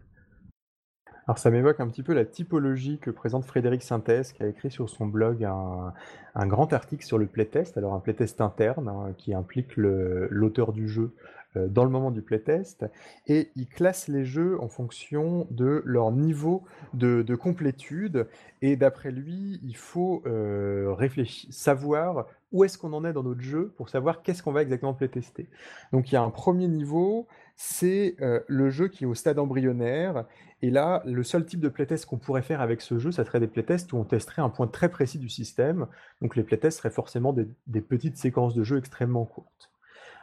Alors 1.27 1.37
ça 1.37 1.51
m'évoque 1.51 1.79
un 1.79 1.87
petit 1.87 2.01
peu 2.01 2.13
la 2.13 2.25
typologie 2.25 2.97
que 2.97 3.11
présente 3.11 3.45
Frédéric 3.45 3.83
Synthèse, 3.83 4.31
qui 4.31 4.41
a 4.41 4.47
écrit 4.47 4.71
sur 4.71 4.89
son 4.89 5.05
blog 5.05 5.43
un, 5.43 5.93
un 6.33 6.47
grand 6.47 6.73
article 6.73 7.05
sur 7.05 7.19
le 7.19 7.27
playtest, 7.27 7.77
alors 7.77 7.93
un 7.93 7.99
playtest 7.99 8.41
interne 8.41 8.87
hein, 8.87 9.13
qui 9.15 9.35
implique 9.35 9.75
l'auteur 9.75 10.73
du 10.73 10.87
jeu 10.87 11.03
euh, 11.03 11.38
dans 11.55 11.83
le 11.83 11.89
moment 11.89 12.11
du 12.11 12.21
playtest, 12.21 12.85
et 13.27 13.49
il 13.55 13.67
classe 13.67 14.07
les 14.07 14.23
jeux 14.23 14.61
en 14.61 14.67
fonction 14.67 15.47
de 15.49 15.81
leur 15.85 16.11
niveau 16.11 16.63
de, 16.93 17.35
complétude, 17.35 18.27
et 18.61 18.75
d'après 18.75 19.11
lui, 19.11 19.59
il 19.63 19.75
faut 19.75 20.21
euh, 20.25 20.93
réfléchir, 20.93 21.51
savoir 21.51 22.27
où 22.51 22.63
est-ce 22.63 22.77
qu'on 22.77 22.93
en 22.93 23.05
est 23.05 23.13
dans 23.13 23.23
notre 23.23 23.41
jeu 23.41 23.73
pour 23.77 23.89
savoir 23.89 24.21
qu'est-ce 24.21 24.41
qu'on 24.41 24.51
va 24.51 24.61
exactement 24.61 24.93
playtester. 24.93 25.49
Donc 25.91 26.11
il 26.11 26.15
y 26.15 26.17
a 26.17 26.21
un 26.21 26.31
premier 26.31 26.67
niveau, 26.67 27.27
c'est 27.55 28.15
euh, 28.21 28.39
le 28.47 28.69
jeu 28.69 28.87
qui 28.87 29.03
est 29.03 29.07
au 29.07 29.15
stade 29.15 29.39
embryonnaire, 29.39 30.25
et 30.61 30.71
là, 30.71 31.01
le 31.05 31.23
seul 31.23 31.45
type 31.45 31.61
de 31.61 31.69
playtest 31.69 32.05
qu'on 32.05 32.17
pourrait 32.17 32.41
faire 32.41 32.61
avec 32.61 32.81
ce 32.81 32.99
jeu, 32.99 33.11
ça 33.11 33.23
serait 33.23 33.39
des 33.39 33.47
playtests 33.47 33.93
où 33.93 33.97
on 33.97 34.03
testerait 34.03 34.41
un 34.41 34.49
point 34.49 34.67
très 34.67 34.89
précis 34.89 35.19
du 35.19 35.29
système, 35.29 35.87
donc 36.21 36.35
les 36.35 36.43
playtests 36.43 36.79
seraient 36.79 36.89
forcément 36.89 37.33
des 37.33 37.81
petites 37.81 38.17
séquences 38.17 38.55
de 38.55 38.63
jeu 38.63 38.77
extrêmement 38.77 39.25
courtes. 39.25 39.68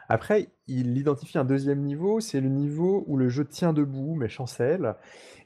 Après, 0.09 0.49
il 0.67 0.97
identifie 0.97 1.37
un 1.37 1.45
deuxième 1.45 1.81
niveau, 1.81 2.19
c'est 2.19 2.41
le 2.41 2.49
niveau 2.49 3.03
où 3.07 3.17
le 3.17 3.29
jeu 3.29 3.45
tient 3.45 3.73
debout, 3.73 4.15
mais 4.15 4.29
chancelle. 4.29 4.95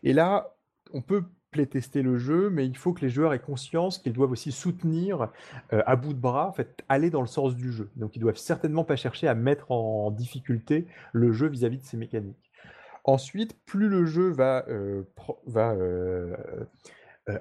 Et 0.03 0.13
là, 0.13 0.55
on 0.93 1.01
peut 1.01 1.23
playtester 1.51 2.01
le 2.01 2.17
jeu, 2.17 2.49
mais 2.49 2.65
il 2.65 2.77
faut 2.77 2.93
que 2.93 3.01
les 3.01 3.09
joueurs 3.09 3.33
aient 3.33 3.39
conscience 3.39 3.97
qu'ils 3.97 4.13
doivent 4.13 4.31
aussi 4.31 4.51
soutenir 4.51 5.29
euh, 5.73 5.83
à 5.85 5.95
bout 5.95 6.13
de 6.13 6.19
bras, 6.19 6.47
en 6.47 6.53
fait, 6.53 6.83
aller 6.89 7.09
dans 7.09 7.21
le 7.21 7.27
sens 7.27 7.55
du 7.55 7.71
jeu. 7.71 7.91
Donc 7.97 8.15
ils 8.15 8.19
doivent 8.19 8.37
certainement 8.37 8.85
pas 8.85 8.95
chercher 8.95 9.27
à 9.27 9.35
mettre 9.35 9.71
en 9.71 10.11
difficulté 10.11 10.87
le 11.11 11.33
jeu 11.33 11.47
vis-à-vis 11.47 11.77
de 11.77 11.83
ses 11.83 11.97
mécaniques. 11.97 12.51
Ensuite, 13.03 13.59
plus 13.65 13.89
le 13.89 14.05
jeu 14.05 14.29
va, 14.29 14.65
euh, 14.69 15.03
euh, 15.57 16.35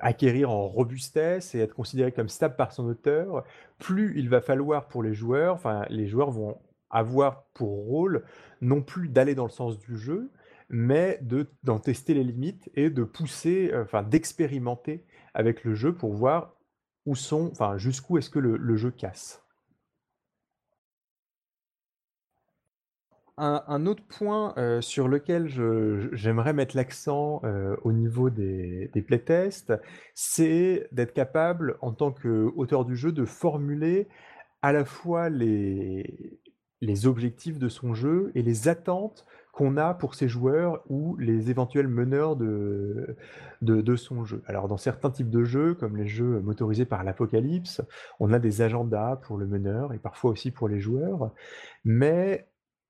acquérir 0.01 0.51
en 0.51 0.67
robustesse 0.69 1.55
et 1.55 1.61
être 1.61 1.75
considéré 1.75 2.13
comme 2.13 2.29
stable 2.29 2.57
par 2.57 2.73
son 2.73 2.87
auteur, 2.87 3.45
plus 3.79 4.19
il 4.19 4.29
va 4.29 4.41
falloir 4.41 4.89
pour 4.89 5.03
les 5.03 5.15
joueurs, 5.15 5.55
enfin 5.55 5.85
les 5.89 6.07
joueurs 6.07 6.31
vont 6.31 6.59
avoir 6.91 7.45
pour 7.55 7.87
rôle 7.87 8.25
non 8.61 8.83
plus 8.83 9.09
d'aller 9.09 9.35
dans 9.35 9.45
le 9.45 9.51
sens 9.51 9.79
du 9.79 9.99
jeu, 9.99 10.31
mais 10.69 11.19
de 11.23 11.49
d'en 11.65 11.79
tester 11.79 12.15
les 12.15 12.25
limites 12.25 12.71
et 12.75 12.91
de 12.91 13.05
pousser, 13.05 13.71
euh, 13.73 13.83
enfin 13.83 14.03
d'expérimenter 14.03 15.05
avec 15.35 15.65
le 15.65 15.75
jeu 15.75 15.95
pour 15.95 16.15
voir 16.15 16.55
où 17.07 17.15
sont, 17.15 17.51
enfin 17.53 17.77
jusqu'où 17.77 18.19
est-ce 18.19 18.31
que 18.31 18.39
le, 18.39 18.77
jeu 18.77 18.91
casse. 18.91 19.43
Un, 23.43 23.87
autre 23.87 24.03
point 24.07 24.53
euh, 24.59 24.83
sur 24.83 25.09
lequel 25.09 25.49
j'aimerais 26.12 26.53
mettre 26.53 26.77
l'accent 26.77 27.41
euh, 27.45 27.75
au 27.85 27.93
niveau 27.93 28.29
des, 28.29 28.91
des 28.93 29.01
playtests, 29.01 29.73
c'est 30.15 30.89
d'être 30.93 31.15
capable, 31.15 31.79
en 31.81 31.93
tant 31.93 32.12
qu'auteur 32.12 32.85
du 32.85 32.97
jeu, 32.97 33.12
de 33.12 33.25
formuler 33.25 34.09
à 34.61 34.73
la 34.75 34.85
fois 34.85 35.31
les, 35.31 36.39
les 36.81 37.07
objectifs 37.07 37.59
de 37.59 37.69
son 37.69 37.94
jeu 37.94 38.32
et 38.35 38.43
les 38.43 38.69
attentes 38.69 39.27
qu'on 39.52 39.77
a 39.77 39.94
pour 39.94 40.15
ses 40.15 40.28
joueurs 40.28 40.82
ou 40.89 41.16
les 41.16 41.51
éventuels 41.51 41.89
meneurs 41.89 42.36
de, 42.36 43.16
de, 43.62 43.97
son 43.97 44.24
jeu. 44.24 44.43
Alors 44.47 44.69
dans 44.69 44.77
certains 44.77 45.11
types 45.11 45.31
de 45.31 45.44
jeux, 45.44 45.74
comme 45.74 45.97
les 45.97 46.07
jeux 46.07 46.40
motorisés 46.40 46.86
par 46.86 47.05
l'apocalypse, 47.05 47.82
on 48.20 48.32
a 48.32 48.39
des 48.39 48.62
agendas 48.62 49.16
pour 49.16 49.36
le 49.36 49.47
meneur 49.47 49.93
et 49.93 49.98
parfois 49.98 50.31
aussi 50.31 50.51
pour 50.51 50.69
les 50.69 50.81
joueurs, 50.81 51.32
mais 51.85 52.47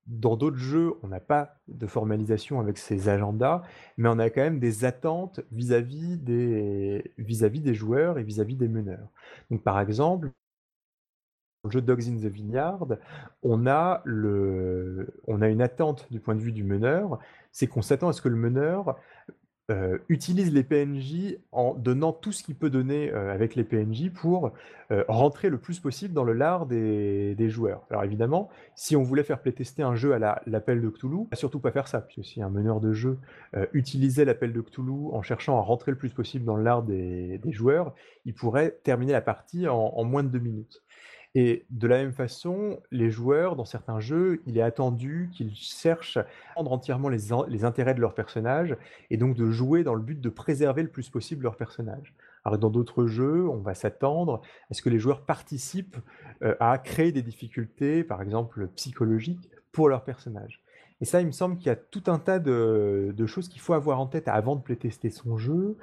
dans 0.07 0.35
d'autres 0.35 0.57
jeux, 0.57 0.93
on 1.03 1.07
n'a 1.07 1.19
pas 1.19 1.55
de 1.67 1.87
formalisation 1.87 2.59
avec 2.59 2.77
ces 2.77 3.07
agendas, 3.07 3.61
mais 3.97 4.09
on 4.09 4.19
a 4.19 4.29
quand 4.29 4.41
même 4.41 4.59
des 4.59 4.83
attentes 4.83 5.41
vis-à-vis 5.51 6.17
des, 6.17 7.13
vis 7.17 7.43
-vis 7.43 7.61
des 7.61 7.73
joueurs 7.73 8.17
et 8.17 8.23
vis-à-vis 8.23 8.55
-vis 8.55 8.57
des 8.57 8.67
meneurs. 8.67 9.09
Donc 9.49 9.63
par 9.63 9.79
exemple, 9.79 10.31
le 11.63 11.69
jeu 11.69 11.81
Dogs 11.81 12.07
in 12.07 12.15
the 12.15 12.31
Vineyard, 12.31 12.87
on 13.43 13.67
a, 13.67 14.01
une 14.05 15.61
attente 15.61 16.07
du 16.11 16.19
point 16.19 16.35
de 16.35 16.41
vue 16.41 16.51
du 16.51 16.63
meneur, 16.63 17.19
c'est 17.51 17.67
qu'on 17.67 17.81
s'attend 17.81 18.09
à 18.09 18.13
ce 18.13 18.21
que 18.21 18.29
le 18.29 18.35
meneur 18.35 18.97
euh, 19.69 19.99
utilise 20.09 20.51
les 20.51 20.63
PNJ 20.63 21.37
en 21.51 21.75
donnant 21.75 22.13
tout 22.13 22.31
ce 22.31 22.43
qu'il 22.43 22.55
peut 22.55 22.71
donner 22.71 23.11
euh, 23.13 23.31
avec 23.31 23.55
les 23.55 23.63
PNJ 23.63 24.11
pour 24.11 24.51
euh, 24.89 25.03
rentrer 25.07 25.49
le 25.49 25.59
plus 25.59 25.79
possible 25.79 26.13
dans 26.15 26.23
le 26.23 26.33
lard 26.33 26.65
des, 26.65 27.49
joueurs. 27.49 27.85
Alors 27.91 28.03
évidemment, 28.03 28.49
si 28.75 28.95
on 28.95 29.03
voulait 29.03 29.23
faire 29.23 29.39
playtester 29.39 29.83
un 29.83 29.95
jeu 29.95 30.13
à 30.13 30.41
l'appel 30.47 30.81
de 30.81 30.89
Cthulhu, 30.89 31.27
surtout 31.33 31.59
pas 31.59 31.71
faire 31.71 31.87
ça, 31.87 32.01
puisque 32.01 32.27
si 32.27 32.41
un 32.41 32.49
meneur 32.49 32.81
de 32.81 32.91
jeu 32.91 33.19
utilisait 33.73 34.25
l'appel 34.25 34.51
de 34.51 34.61
Cthulhu 34.61 35.13
en 35.13 35.21
cherchant 35.21 35.57
à 35.57 35.61
rentrer 35.61 35.91
le 35.91 35.97
plus 35.97 36.13
possible 36.13 36.43
dans 36.43 36.55
le 36.55 36.63
lard 36.63 36.83
des, 36.83 37.39
joueurs, 37.51 37.93
il 38.25 38.33
pourrait 38.33 38.79
terminer 38.83 39.13
la 39.13 39.21
partie 39.21 39.67
en 39.67 40.03
moins 40.03 40.23
de 40.23 40.29
deux 40.29 40.39
minutes. 40.39 40.81
Et 41.33 41.65
de 41.69 41.87
la 41.87 41.97
même 41.97 42.11
façon, 42.11 42.81
les 42.91 43.09
joueurs, 43.09 43.55
dans 43.55 43.65
certains 43.65 44.01
jeux, 44.01 44.41
il 44.47 44.57
est 44.57 44.61
attendu 44.61 45.29
qu'ils 45.31 45.55
cherchent 45.55 46.17
à 46.17 46.25
prendre 46.53 46.71
entièrement 46.73 47.07
les, 47.07 47.63
intérêts 47.63 47.93
de 47.93 48.01
leur 48.01 48.13
personnage 48.13 48.75
et 49.09 49.17
donc 49.17 49.35
de 49.37 49.49
jouer 49.49 49.83
dans 49.83 49.93
le 49.93 50.01
but 50.01 50.19
de 50.19 50.29
préserver 50.29 50.83
le 50.83 50.89
plus 50.89 51.09
possible 51.09 51.43
leur 51.43 51.55
personnage. 51.55 52.13
Alors 52.43 52.57
dans 52.57 52.69
d'autres 52.69 53.05
jeux, 53.05 53.47
on 53.47 53.59
va 53.59 53.75
s'attendre 53.75 54.41
à 54.69 54.73
ce 54.73 54.81
que 54.81 54.89
les 54.89 54.99
joueurs 54.99 55.21
participent 55.21 55.97
euh, 56.41 56.55
à 56.59 56.77
créer 56.77 57.13
des 57.13 57.21
difficultés, 57.21 58.03
par 58.03 58.21
exemple 58.21 58.67
psychologiques, 58.75 59.49
pour 59.71 59.87
leur 59.87 60.03
personnage. 60.03 60.61
Et 60.99 61.05
ça, 61.05 61.21
il 61.21 61.27
me 61.27 61.31
semble 61.31 61.57
qu'il 61.57 61.67
y 61.67 61.69
a 61.69 61.75
tout 61.75 62.03
un 62.07 62.19
tas 62.19 62.39
de, 62.39 63.13
de 63.15 63.25
choses 63.25 63.47
qu'il 63.47 63.61
faut 63.61 63.73
avoir 63.73 63.99
en 63.99 64.05
tête 64.05 64.27
avant 64.27 64.55
de 64.55 64.61
playtester 64.61 65.09
son 65.09 65.37
jeu. 65.37 65.77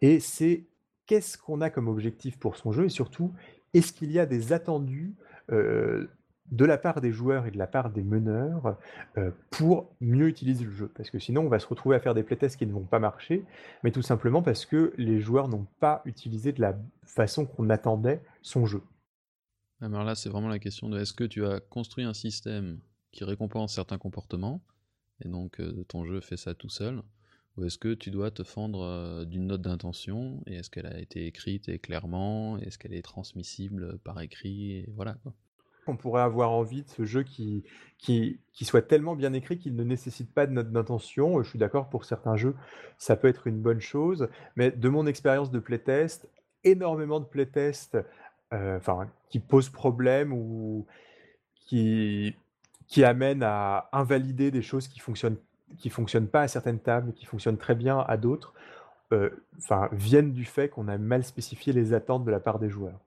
Et 0.00 0.18
c'est 0.18 0.64
qu'est-ce 1.06 1.36
qu'on 1.36 1.60
a 1.60 1.68
comme 1.68 1.88
objectif 1.88 2.38
pour 2.38 2.56
son 2.56 2.72
jeu 2.72 2.86
et 2.86 2.88
surtout 2.88 3.32
est-ce 3.74 3.92
qu'il 3.92 4.10
y 4.12 4.18
a 4.18 4.26
des 4.26 4.52
attendus 4.52 5.14
euh, 5.50 6.08
de 6.50 6.64
la 6.64 6.78
part 6.78 7.00
des 7.00 7.10
joueurs 7.10 7.46
et 7.46 7.50
de 7.50 7.58
la 7.58 7.66
part 7.66 7.90
des 7.90 8.02
meneurs 8.02 8.76
euh, 9.18 9.30
pour 9.50 9.90
mieux 10.00 10.28
utiliser 10.28 10.64
le 10.64 10.70
jeu? 10.70 10.90
Parce 10.94 11.10
que 11.10 11.18
sinon, 11.18 11.42
on 11.42 11.48
va 11.48 11.58
se 11.58 11.66
retrouver 11.66 11.96
à 11.96 12.00
faire 12.00 12.14
des 12.14 12.22
playtests 12.22 12.56
qui 12.56 12.66
ne 12.66 12.72
vont 12.72 12.84
pas 12.84 12.98
marcher, 12.98 13.44
mais 13.82 13.90
tout 13.90 14.02
simplement 14.02 14.42
parce 14.42 14.64
que 14.64 14.92
les 14.96 15.20
joueurs 15.20 15.48
n'ont 15.48 15.66
pas 15.80 16.02
utilisé 16.04 16.52
de 16.52 16.60
la 16.60 16.78
façon 17.04 17.46
qu'on 17.46 17.68
attendait 17.70 18.22
son 18.42 18.66
jeu. 18.66 18.82
Alors 19.80 20.04
là, 20.04 20.14
c'est 20.14 20.28
vraiment 20.28 20.48
la 20.48 20.58
question 20.58 20.88
de 20.88 20.98
est-ce 20.98 21.12
que 21.12 21.24
tu 21.24 21.44
as 21.44 21.60
construit 21.60 22.04
un 22.04 22.14
système 22.14 22.78
qui 23.10 23.24
récompense 23.24 23.74
certains 23.74 23.98
comportements, 23.98 24.62
et 25.24 25.28
donc 25.28 25.60
euh, 25.60 25.84
ton 25.88 26.04
jeu 26.04 26.20
fait 26.20 26.36
ça 26.36 26.54
tout 26.54 26.68
seul, 26.68 27.02
ou 27.56 27.64
est-ce 27.64 27.78
que 27.78 27.94
tu 27.94 28.10
dois 28.10 28.30
te 28.30 28.42
fendre 28.42 28.82
euh, 28.82 29.24
d'une 29.24 29.46
note 29.46 29.62
d'intention, 29.62 30.42
et 30.46 30.56
est-ce 30.56 30.70
qu'elle 30.70 30.86
a 30.86 30.98
été 30.98 31.26
écrite 31.26 31.68
et 31.68 31.78
clairement, 31.78 32.58
est-ce 32.58 32.78
qu'elle 32.78 32.94
est 32.94 33.02
transmissible 33.02 33.98
par 33.98 34.20
écrit, 34.20 34.86
voilà 34.94 35.16
on 35.86 35.96
pourrait 35.96 36.22
avoir 36.22 36.52
envie 36.52 36.82
de 36.82 36.88
ce 36.88 37.04
jeu 37.04 37.22
qui, 37.22 37.64
qui, 37.98 38.38
soit 38.62 38.82
tellement 38.82 39.16
bien 39.16 39.32
écrit 39.32 39.58
qu'il 39.58 39.76
ne 39.76 39.84
nécessite 39.84 40.32
pas 40.32 40.46
de 40.46 40.52
note 40.52 40.72
d'intention. 40.72 41.42
Je 41.42 41.48
suis 41.48 41.58
d'accord, 41.58 41.88
pour 41.88 42.04
certains 42.04 42.36
jeux, 42.36 42.54
ça 42.98 43.16
peut 43.16 43.28
être 43.28 43.46
une 43.46 43.60
bonne 43.60 43.80
chose. 43.80 44.28
Mais 44.56 44.70
de 44.70 44.88
mon 44.88 45.06
expérience 45.06 45.50
de 45.50 45.58
playtest, 45.58 46.28
énormément 46.64 47.20
de 47.20 47.26
playtests 47.26 47.98
euh, 48.52 48.78
qui 49.28 49.40
posent 49.40 49.68
problème 49.68 50.32
ou 50.32 50.86
qui, 51.66 52.34
qui 52.86 53.04
amènent 53.04 53.42
à 53.42 53.88
invalider 53.92 54.50
des 54.50 54.62
choses 54.62 54.88
qui 54.88 55.00
fonctionnent 55.00 55.38
qui 55.78 55.90
fonctionnent 55.90 56.28
pas 56.28 56.42
à 56.42 56.48
certaines 56.48 56.78
tables, 56.78 57.12
qui 57.12 57.26
fonctionnent 57.26 57.58
très 57.58 57.74
bien 57.74 58.00
à 58.00 58.16
d'autres, 58.16 58.54
euh, 59.12 59.30
viennent 59.92 60.32
du 60.32 60.44
fait 60.44 60.68
qu'on 60.68 60.88
a 60.88 60.98
mal 60.98 61.24
spécifié 61.24 61.72
les 61.72 61.94
attentes 61.94 62.24
de 62.24 62.30
la 62.30 62.40
part 62.40 62.58
des 62.58 62.68
joueurs. 62.68 62.98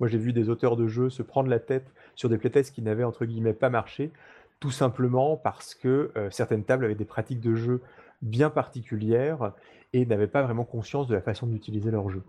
Moi, 0.00 0.08
j'ai 0.08 0.18
vu 0.18 0.32
des 0.32 0.48
auteurs 0.48 0.76
de 0.76 0.88
jeux 0.88 1.10
se 1.10 1.22
prendre 1.22 1.48
la 1.48 1.60
tête 1.60 1.86
sur 2.14 2.28
des 2.28 2.38
playtests 2.38 2.74
qui 2.74 2.82
n'avaient 2.82 3.04
entre 3.04 3.24
guillemets 3.24 3.52
pas 3.52 3.70
marché, 3.70 4.10
tout 4.58 4.70
simplement 4.70 5.36
parce 5.36 5.74
que 5.74 6.10
euh, 6.16 6.30
certaines 6.30 6.64
tables 6.64 6.84
avaient 6.84 6.94
des 6.94 7.04
pratiques 7.04 7.40
de 7.40 7.54
jeu 7.54 7.80
bien 8.22 8.50
particulières 8.50 9.52
et 9.92 10.06
n'avaient 10.06 10.26
pas 10.26 10.42
vraiment 10.42 10.64
conscience 10.64 11.06
de 11.06 11.14
la 11.14 11.20
façon 11.20 11.46
d'utiliser 11.46 11.90
leur 11.90 12.08
jeu. 12.10 12.22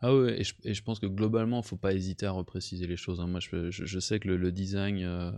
Ah 0.00 0.14
ouais, 0.16 0.40
et 0.40 0.72
je, 0.74 0.82
pense 0.82 0.98
que 0.98 1.06
globalement, 1.06 1.58
il 1.58 1.60
ne 1.62 1.66
faut 1.66 1.76
pas 1.76 1.92
hésiter 1.92 2.26
à 2.26 2.32
repréciser 2.32 2.88
les 2.88 2.96
choses. 2.96 3.20
Hein. 3.20 3.28
Moi, 3.28 3.38
je, 3.40 3.98
sais 4.00 4.18
que 4.18 4.28
le, 4.28 4.50
design 4.50 4.98
euh, 5.04 5.30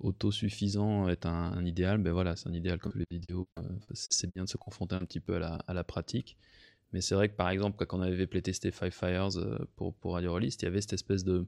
autosuffisant 0.00 1.08
est 1.08 1.26
un, 1.26 1.64
idéal, 1.64 1.98
ben 1.98 2.12
voilà, 2.12 2.36
c'est 2.36 2.48
un 2.48 2.52
idéal 2.52 2.78
comme 2.78 2.92
les 2.96 3.06
vidéos. 3.10 3.48
Euh, 3.58 3.62
c'est 3.92 4.32
bien 4.32 4.44
de 4.44 4.48
se 4.48 4.56
confronter 4.56 4.94
un 4.94 5.00
petit 5.00 5.20
peu 5.20 5.42
à 5.42 5.74
la 5.74 5.84
pratique. 5.84 6.36
Mais 6.92 7.00
c'est 7.00 7.14
vrai 7.14 7.28
que 7.28 7.34
par 7.36 7.50
exemple, 7.50 7.84
quand 7.84 7.98
on 7.98 8.02
avait 8.02 8.26
playtesté 8.26 8.70
Five 8.70 8.92
Fires 8.92 9.36
euh, 9.36 9.58
pour, 9.76 9.94
pour 9.94 10.14
Radio 10.14 10.32
Rollist, 10.32 10.62
il 10.62 10.66
y 10.66 10.68
avait 10.68 10.80
cette 10.80 10.92
espèce 10.92 11.24
de. 11.24 11.46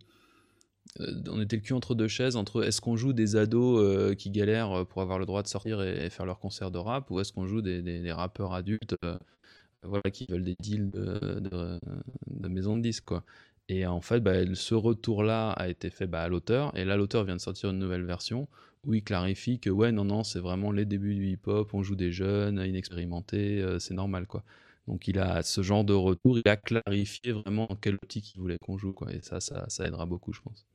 Euh, 1.00 1.22
on 1.30 1.40
était 1.40 1.56
le 1.56 1.62
cul 1.62 1.74
entre 1.74 1.94
deux 1.94 2.08
chaises 2.08 2.36
entre 2.36 2.64
est-ce 2.64 2.80
qu'on 2.80 2.96
joue 2.96 3.12
des 3.12 3.36
ados 3.36 4.16
qui 4.16 4.30
galèrent 4.30 4.86
pour 4.86 5.02
avoir 5.02 5.18
le 5.18 5.26
droit 5.26 5.42
de 5.42 5.48
sortir 5.48 5.82
et, 5.82 6.08
faire 6.08 6.24
leur 6.24 6.38
concert 6.40 6.70
de 6.70 6.78
rap 6.78 7.10
ou 7.10 7.20
est-ce 7.20 7.32
qu'on 7.32 7.46
joue 7.46 7.60
des, 7.60 7.82
des, 7.82 8.12
rappeurs 8.12 8.54
adultes 8.54 8.96
voilà, 9.82 10.10
qui 10.10 10.26
veulent 10.26 10.44
des 10.44 10.56
deals 10.58 10.90
de, 10.90 11.40
de, 11.40 12.48
maison 12.48 12.76
de 12.76 12.80
disques 12.80 13.04
quoi. 13.04 13.22
Et 13.69 13.86
en 13.86 14.01
fait, 14.01 14.20
bah, 14.20 14.32
ce 14.55 14.74
retour-là 14.74 15.51
a 15.51 15.69
été 15.69 15.90
fait 15.90 16.07
bah, 16.07 16.23
à 16.23 16.28
l'auteur, 16.28 16.77
et 16.77 16.85
là 16.85 16.97
l'auteur 16.97 17.24
vient 17.24 17.36
de 17.36 17.40
sortir 17.40 17.70
une 17.70 17.78
nouvelle 17.78 18.05
version 18.05 18.49
où 18.85 18.95
il 18.95 19.03
clarifie 19.03 19.59
que 19.59 19.70
ouais, 19.70 19.93
non, 19.93 20.05
non, 20.05 20.24
c'est 20.24 20.39
vraiment 20.40 20.73
les 20.73 20.86
débuts 20.86 21.15
du 21.15 21.27
hip-hop, 21.28 21.74
on 21.74 21.82
joue 21.82 21.97
des 21.97 22.12
jeunes, 22.12 22.59
inexpérimentés, 22.65 23.62
c'est 23.78 23.95
normal 23.95 24.27
quoi. 24.27 24.43
Donc 24.89 25.07
il 25.07 25.19
a 25.19 25.43
ce 25.43 25.61
genre 25.61 25.85
de 25.85 25.93
retour, 25.93 26.39
il 26.39 26.49
a 26.49 26.57
clarifié 26.57 27.32
vraiment 27.32 27.70
en 27.70 27.77
quelle 27.77 27.97
optique 27.97 28.35
il 28.35 28.40
voulait 28.40 28.57
qu'on 28.59 28.78
joue, 28.78 28.95
quoi. 28.95 29.12
Et 29.12 29.20
ça, 29.20 29.39
ça, 29.40 29.85
aidera 29.85 30.07
beaucoup, 30.07 30.32
je 30.32 30.40
pense. 30.40 30.66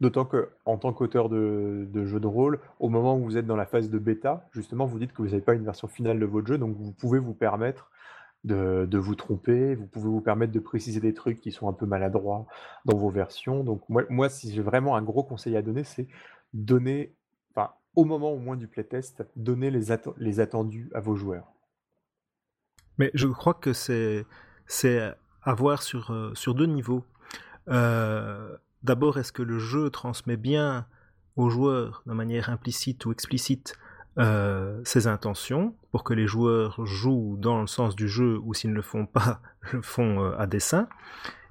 D'autant 0.00 0.26
que, 0.26 0.50
en 0.64 0.78
tant 0.78 0.92
qu'auteur 0.92 1.28
de, 1.28 1.88
de 1.90 2.04
jeu 2.04 2.20
de 2.20 2.26
rôle, 2.26 2.60
au 2.78 2.88
moment 2.88 3.16
où 3.16 3.24
vous 3.24 3.36
êtes 3.36 3.46
dans 3.46 3.56
la 3.56 3.66
phase 3.66 3.90
de 3.90 3.98
bêta, 3.98 4.48
justement, 4.52 4.86
vous 4.86 5.00
dites 5.00 5.12
que 5.12 5.22
vous 5.22 5.30
n'avez 5.30 5.40
pas 5.40 5.54
une 5.54 5.64
version 5.64 5.88
finale 5.88 6.20
de 6.20 6.26
votre 6.26 6.46
jeu, 6.46 6.56
donc 6.56 6.76
vous 6.76 6.92
pouvez 6.92 7.18
vous 7.18 7.34
permettre 7.34 7.90
de, 8.46 8.98
vous 8.98 9.14
tromper, 9.14 9.74
vous 9.74 9.86
pouvez 9.86 10.08
vous 10.08 10.20
permettre 10.20 10.52
de 10.52 10.60
préciser 10.60 11.00
des 11.00 11.14
trucs 11.14 11.40
qui 11.40 11.52
sont 11.52 11.68
un 11.68 11.72
peu 11.72 11.86
maladroits 11.86 12.46
dans 12.84 12.96
vos 12.96 13.10
versions. 13.10 13.64
Donc 13.64 13.82
moi, 13.88 14.04
moi 14.08 14.28
si 14.28 14.52
j'ai 14.52 14.62
vraiment 14.62 14.96
un 14.96 15.02
gros 15.02 15.24
conseil 15.24 15.56
à 15.56 15.62
donner, 15.62 15.84
c'est 15.84 16.08
donner, 16.54 17.14
au 17.94 18.04
moment 18.04 18.30
au 18.30 18.38
moins 18.38 18.56
du 18.56 18.68
playtest, 18.68 19.26
donner 19.36 19.70
les, 19.70 19.86
les 20.18 20.40
attendus 20.40 20.90
à 20.94 21.00
vos 21.00 21.16
joueurs. 21.16 21.52
Mais 22.98 23.10
je 23.14 23.26
crois 23.26 23.54
que 23.54 23.72
c'est 23.72 24.26
c'est 24.66 25.14
à 25.42 25.54
voir 25.54 25.82
sur, 25.82 26.10
euh, 26.10 26.32
sur 26.34 26.54
deux 26.54 26.66
niveaux. 26.66 27.04
Euh, 27.68 28.56
d'abord, 28.82 29.18
est-ce 29.18 29.32
que 29.32 29.42
le 29.42 29.58
jeu 29.58 29.90
transmet 29.90 30.36
bien 30.36 30.86
aux 31.36 31.50
joueurs, 31.50 32.02
de 32.06 32.12
manière 32.12 32.50
implicite 32.50 33.06
ou 33.06 33.12
explicite, 33.12 33.76
euh, 34.18 34.80
ses 34.84 35.06
intentions, 35.06 35.76
pour 35.90 36.04
que 36.04 36.14
les 36.14 36.26
joueurs 36.26 36.84
jouent 36.84 37.36
dans 37.38 37.60
le 37.60 37.66
sens 37.66 37.96
du 37.96 38.08
jeu, 38.08 38.38
ou 38.42 38.54
s'ils 38.54 38.70
ne 38.70 38.76
le 38.76 38.82
font 38.82 39.06
pas, 39.06 39.40
le 39.72 39.82
font 39.82 40.32
à 40.32 40.46
dessein. 40.46 40.88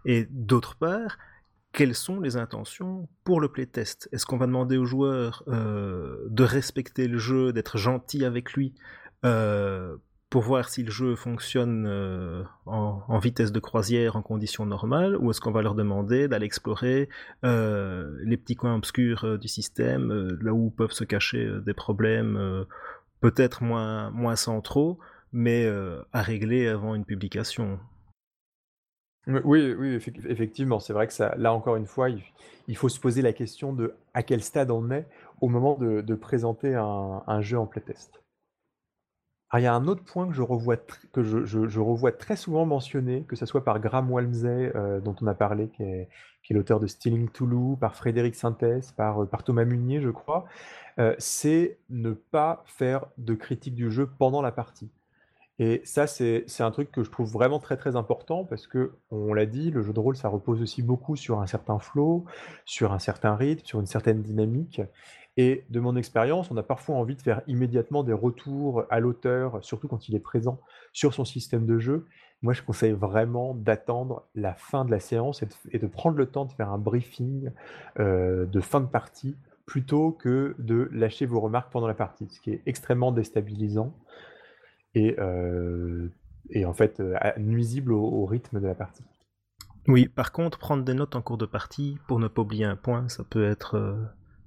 Et 0.06 0.28
d'autre 0.30 0.76
part, 0.76 1.18
quelles 1.72 1.96
sont 1.96 2.20
les 2.20 2.38
intentions 2.38 3.10
pour 3.24 3.42
le 3.42 3.50
playtest? 3.50 4.08
Est-ce 4.12 4.26
qu'on 4.26 4.38
va 4.38 4.48
demander 4.48 4.78
aux 4.78 4.86
joueurs 4.86 5.44
de 5.48 6.44
respecter 6.44 7.08
le 7.08 7.18
jeu, 7.18 7.52
d'être 7.52 7.78
gentil 7.78 8.24
avec 8.24 8.54
lui 8.54 8.74
pour 10.36 10.44
voir 10.44 10.68
si 10.68 10.84
le 10.84 10.92
jeu 10.92 11.16
fonctionne 11.16 11.86
euh, 11.88 12.44
en, 12.66 13.20
vitesse 13.20 13.54
de 13.54 13.60
croisière 13.62 14.18
en 14.18 14.22
conditions 14.22 14.66
normales, 14.66 15.16
ou 15.16 15.32
est-ce 15.32 15.40
qu'on 15.40 15.54
va 15.54 15.62
leur 15.62 15.76
demander 15.76 16.28
d'aller 16.28 16.46
explorer 16.46 17.08
euh, 17.46 18.18
les 18.22 18.36
petits 18.36 18.58
coins 18.58 18.76
obscurs 18.76 19.24
euh, 19.24 19.38
du 19.38 19.48
système, 19.48 20.38
là 20.42 20.52
où 20.52 20.72
peuvent 20.72 20.92
se 20.92 21.06
cacher 21.06 21.50
des 21.66 21.74
problèmes 21.74 22.66
peut-être 23.22 23.64
moins, 23.64 24.10
moins 24.12 24.36
centraux, 24.36 25.00
mais 25.32 25.72
à 26.12 26.22
régler 26.22 26.68
avant 26.68 26.96
une 26.96 27.06
publication. 27.06 27.80
Oui, 29.28 29.74
oui, 29.80 29.98
effectivement, 30.28 30.82
c'est 30.82 30.92
vrai 30.92 31.08
que 31.08 31.14
ça, 31.14 31.34
là 31.38 31.54
encore 31.54 31.78
une 31.78 31.88
fois, 31.88 32.10
il, 32.68 32.76
faut 32.76 32.90
se 32.90 33.00
poser 33.00 33.22
la 33.22 33.32
question 33.32 33.72
de 33.72 33.94
à 34.14 34.22
quel 34.22 34.44
stade 34.44 34.70
on 34.70 34.92
est 34.92 35.08
au 35.40 35.48
moment 35.48 35.78
de, 35.78 36.16
présenter 36.16 36.76
un, 36.76 37.24
un 37.26 37.40
jeu 37.40 37.58
en 37.58 37.68
playtest 37.68 38.25
il 39.54 39.62
y 39.62 39.68
a 39.68 39.74
un 39.74 39.88
autre 39.88 40.04
point 40.04 40.28
que 40.28 40.34
je 40.34 40.42
revois, 40.42 42.12
très 42.12 42.36
souvent 42.36 42.66
mentionné, 42.66 43.24
que 43.28 43.36
ce 43.36 43.46
soit 43.46 43.64
par 43.64 43.80
Graham 43.80 44.12
Walmsley, 44.12 44.72
euh, 44.76 45.00
dont 45.00 45.16
on 45.22 45.28
a 45.28 45.34
parlé, 45.34 45.70
qui 45.70 45.84
est, 45.84 46.10
l'auteur 46.50 46.80
de 46.80 46.88
Stealing 46.88 47.30
Toulouse, 47.30 47.78
par 47.80 47.96
Frédéric 47.96 48.36
Sintès, 48.36 48.92
par, 48.92 49.24
euh, 49.24 49.26
par 49.26 49.44
Thomas 49.44 49.66
Munier, 49.66 50.02
je 50.02 50.10
crois, 50.10 50.46
euh, 51.00 51.16
c'est 51.18 51.78
ne 51.90 52.12
pas 52.12 52.64
faire 52.66 53.06
de 53.18 53.34
critique 53.34 53.76
du 53.76 53.92
jeu 53.92 54.10
pendant 54.18 54.42
la 54.42 54.52
partie. 54.52 54.90
Et 55.58 55.82
ça, 55.86 56.06
c'est 56.06 56.46
un 56.60 56.72
truc 56.72 56.92
que 56.92 57.04
je 57.04 57.10
trouve 57.10 57.32
vraiment 57.32 57.60
très 57.60 57.78
très 57.78 57.96
important 57.96 58.44
parce 58.44 58.68
que, 58.68 58.92
on 59.10 59.34
l'a 59.34 59.46
dit, 59.46 59.72
le 59.72 59.84
jeu 59.84 59.94
de 59.94 60.00
rôle, 60.00 60.18
ça 60.18 60.28
repose 60.28 60.62
aussi 60.62 60.82
beaucoup 60.82 61.16
sur 61.16 61.40
un 61.40 61.48
certain 61.48 61.80
flow, 61.80 62.26
sur 62.66 62.92
un 62.92 63.00
certain 63.00 63.36
rythme, 63.36 63.66
sur 63.66 63.80
une 63.80 63.86
certaine 63.86 64.22
dynamique. 64.22 64.82
Et 65.38 65.66
de 65.70 65.80
mon 65.80 65.96
expérience, 65.98 66.50
on 66.50 66.58
a 66.58 66.64
parfois 66.64 66.96
envie 66.96 67.16
de 67.16 67.22
faire 67.22 67.42
immédiatement 67.48 68.04
des 68.04 68.14
retours 68.14 68.84
à 68.90 69.00
l'auteur, 69.00 69.64
surtout 69.64 69.88
quand 69.88 70.08
il 70.08 70.16
est 70.16 70.20
présent 70.20 70.62
sur 70.94 71.14
son 71.14 71.26
système 71.26 71.66
de 71.66 71.78
jeu. 71.78 72.06
Moi, 72.42 72.54
je 72.54 72.62
conseille 72.62 72.94
vraiment 72.94 73.54
d'attendre 73.54 74.28
la 74.34 74.54
fin 74.54 74.86
de 74.86 74.92
la 74.92 75.00
séance 75.00 75.44
et 75.72 75.80
de, 75.80 75.88
prendre 75.88 76.18
le 76.18 76.28
temps 76.28 76.46
de 76.46 76.54
faire 76.54 76.70
un 76.70 76.78
briefing 76.78 77.52
euh, 78.00 78.46
de 78.46 78.62
fin 78.62 78.80
de 78.80 78.88
partie 78.88 79.36
plutôt 79.66 80.12
que 80.12 80.56
de 80.60 80.90
lâcher 80.94 81.26
vos 81.26 81.42
remarques 81.42 81.72
pendant 81.72 81.88
la 81.88 81.96
partie, 81.96 82.28
ce 82.30 82.40
qui 82.40 82.52
est 82.52 82.62
extrêmement 82.66 83.12
déstabilisant 83.12 83.94
et, 84.94 85.16
euh, 85.20 86.08
en 86.66 86.74
fait 86.74 87.00
euh, 87.00 87.18
nuisible 87.38 87.92
au 87.92 88.26
rythme 88.26 88.62
de 88.62 88.68
la 88.68 88.76
partie. 88.76 89.04
Oui, 89.88 90.08
par 90.08 90.32
contre, 90.32 90.60
prendre 90.60 90.84
des 90.84 90.94
notes 90.94 91.16
en 91.16 91.22
cours 91.22 91.38
de 91.38 91.46
partie 91.46 91.98
pour 92.08 92.20
ne 92.20 92.28
pas 92.28 92.44
oublier 92.44 92.66
un 92.66 92.76
point, 92.76 93.10
ça 93.10 93.24
peut 93.24 93.44
être 93.44 93.98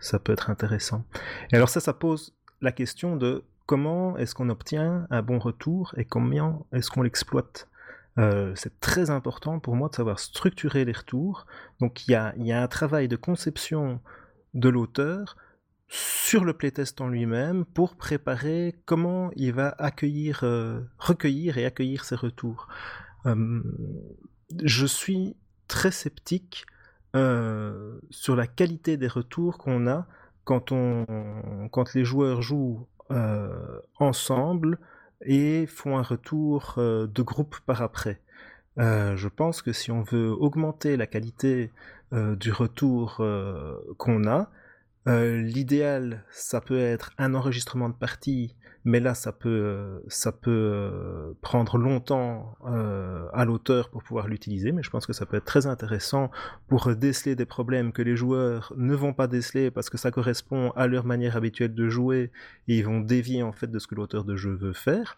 ça 0.00 0.18
peut 0.18 0.32
être 0.32 0.50
intéressant. 0.50 1.04
Et 1.52 1.56
alors 1.56 1.68
ça, 1.68 1.80
ça 1.80 1.92
pose 1.92 2.34
la 2.60 2.72
question 2.72 3.16
de 3.16 3.44
comment 3.66 4.16
est-ce 4.16 4.34
qu'on 4.34 4.48
obtient 4.48 5.06
un 5.10 5.22
bon 5.22 5.38
retour 5.38 5.94
et 5.96 6.04
combien 6.04 6.60
est-ce 6.72 6.90
qu'on 6.90 7.02
l'exploite. 7.02 7.68
Euh, 8.18 8.52
c'est 8.56 8.80
très 8.80 9.10
important 9.10 9.60
pour 9.60 9.76
moi 9.76 9.88
de 9.90 9.94
savoir 9.94 10.18
structurer 10.18 10.84
les 10.84 10.92
retours. 10.92 11.46
Donc 11.80 12.08
il 12.08 12.12
y 12.12 12.14
a, 12.14 12.34
un 12.62 12.68
travail 12.68 13.06
de 13.06 13.16
conception 13.16 14.00
de 14.54 14.68
l'auteur 14.68 15.36
sur 15.88 16.44
le 16.44 16.52
playtest 16.52 17.00
en 17.00 17.08
lui-même 17.08 17.64
pour 17.64 17.96
préparer 17.96 18.74
comment 18.86 19.30
il 19.36 19.52
va 19.52 19.76
euh, 19.78 20.80
recueillir 20.98 21.58
et 21.58 21.64
accueillir 21.64 22.04
ses 22.04 22.16
retours. 22.16 22.68
Euh, 23.26 23.62
je 24.64 24.86
suis 24.86 25.36
très 25.68 25.90
sceptique 25.90 26.66
euh, 27.16 27.98
sur 28.10 28.36
la 28.36 28.46
qualité 28.46 28.96
des 28.96 29.08
retours 29.08 29.56
qu'on 29.58 29.86
a 29.86 30.06
quand, 30.44 30.72
les 31.94 32.04
joueurs 32.04 32.42
jouent 32.42 32.86
euh, 33.10 33.80
ensemble 33.98 34.78
et 35.22 35.66
font 35.66 35.96
un 35.98 36.02
retour 36.02 36.74
euh, 36.78 37.06
de 37.06 37.22
groupe 37.22 37.56
par 37.66 37.82
après. 37.82 38.20
je 38.76 39.28
pense 39.28 39.62
que 39.62 39.72
si 39.72 39.90
on 39.90 40.02
veut 40.02 40.30
augmenter 40.30 40.96
la 40.96 41.06
qualité 41.06 41.72
du 42.12 42.52
retour 42.52 43.20
qu'on 43.98 44.26
a, 44.26 44.50
Euh, 45.08 45.40
l'idéal, 45.40 46.24
ça 46.30 46.60
peut 46.60 46.78
être 46.78 47.12
un 47.16 47.34
enregistrement 47.34 47.88
de 47.88 47.94
partie, 47.94 48.54
mais 48.84 49.00
là, 49.00 49.14
ça 49.14 49.32
peut, 49.32 50.02
ça 50.08 50.32
peut 50.32 50.50
euh, 50.50 51.32
prendre 51.40 51.78
longtemps 51.78 52.56
euh, 52.66 53.26
à 53.32 53.46
l'auteur 53.46 53.88
pour 53.88 54.02
pouvoir 54.02 54.28
l'utiliser, 54.28 54.70
mais 54.70 54.82
je 54.82 54.90
pense 54.90 55.06
que 55.06 55.14
ça 55.14 55.24
peut 55.24 55.38
être 55.38 55.46
très 55.46 55.66
intéressant 55.66 56.30
pour 56.68 56.94
déceler 56.94 57.36
des 57.36 57.46
problèmes 57.46 57.92
que 57.92 58.02
les 58.02 58.16
joueurs 58.16 58.74
ne 58.76 58.94
vont 58.94 59.14
pas 59.14 59.28
déceler 59.28 59.70
parce 59.70 59.88
que 59.88 59.96
ça 59.96 60.10
correspond 60.10 60.72
à 60.72 60.86
leur 60.86 61.06
manière 61.06 61.36
habituelle 61.36 61.74
de 61.74 61.88
jouer 61.88 62.30
et 62.66 62.78
ils 62.78 62.84
vont 62.84 63.00
dévier 63.00 63.42
en 63.42 63.52
fait 63.52 63.70
de 63.70 63.78
ce 63.78 63.86
que 63.86 63.94
l'auteur 63.94 64.24
de 64.24 64.36
jeu 64.36 64.54
veut 64.54 64.74
faire. 64.74 65.16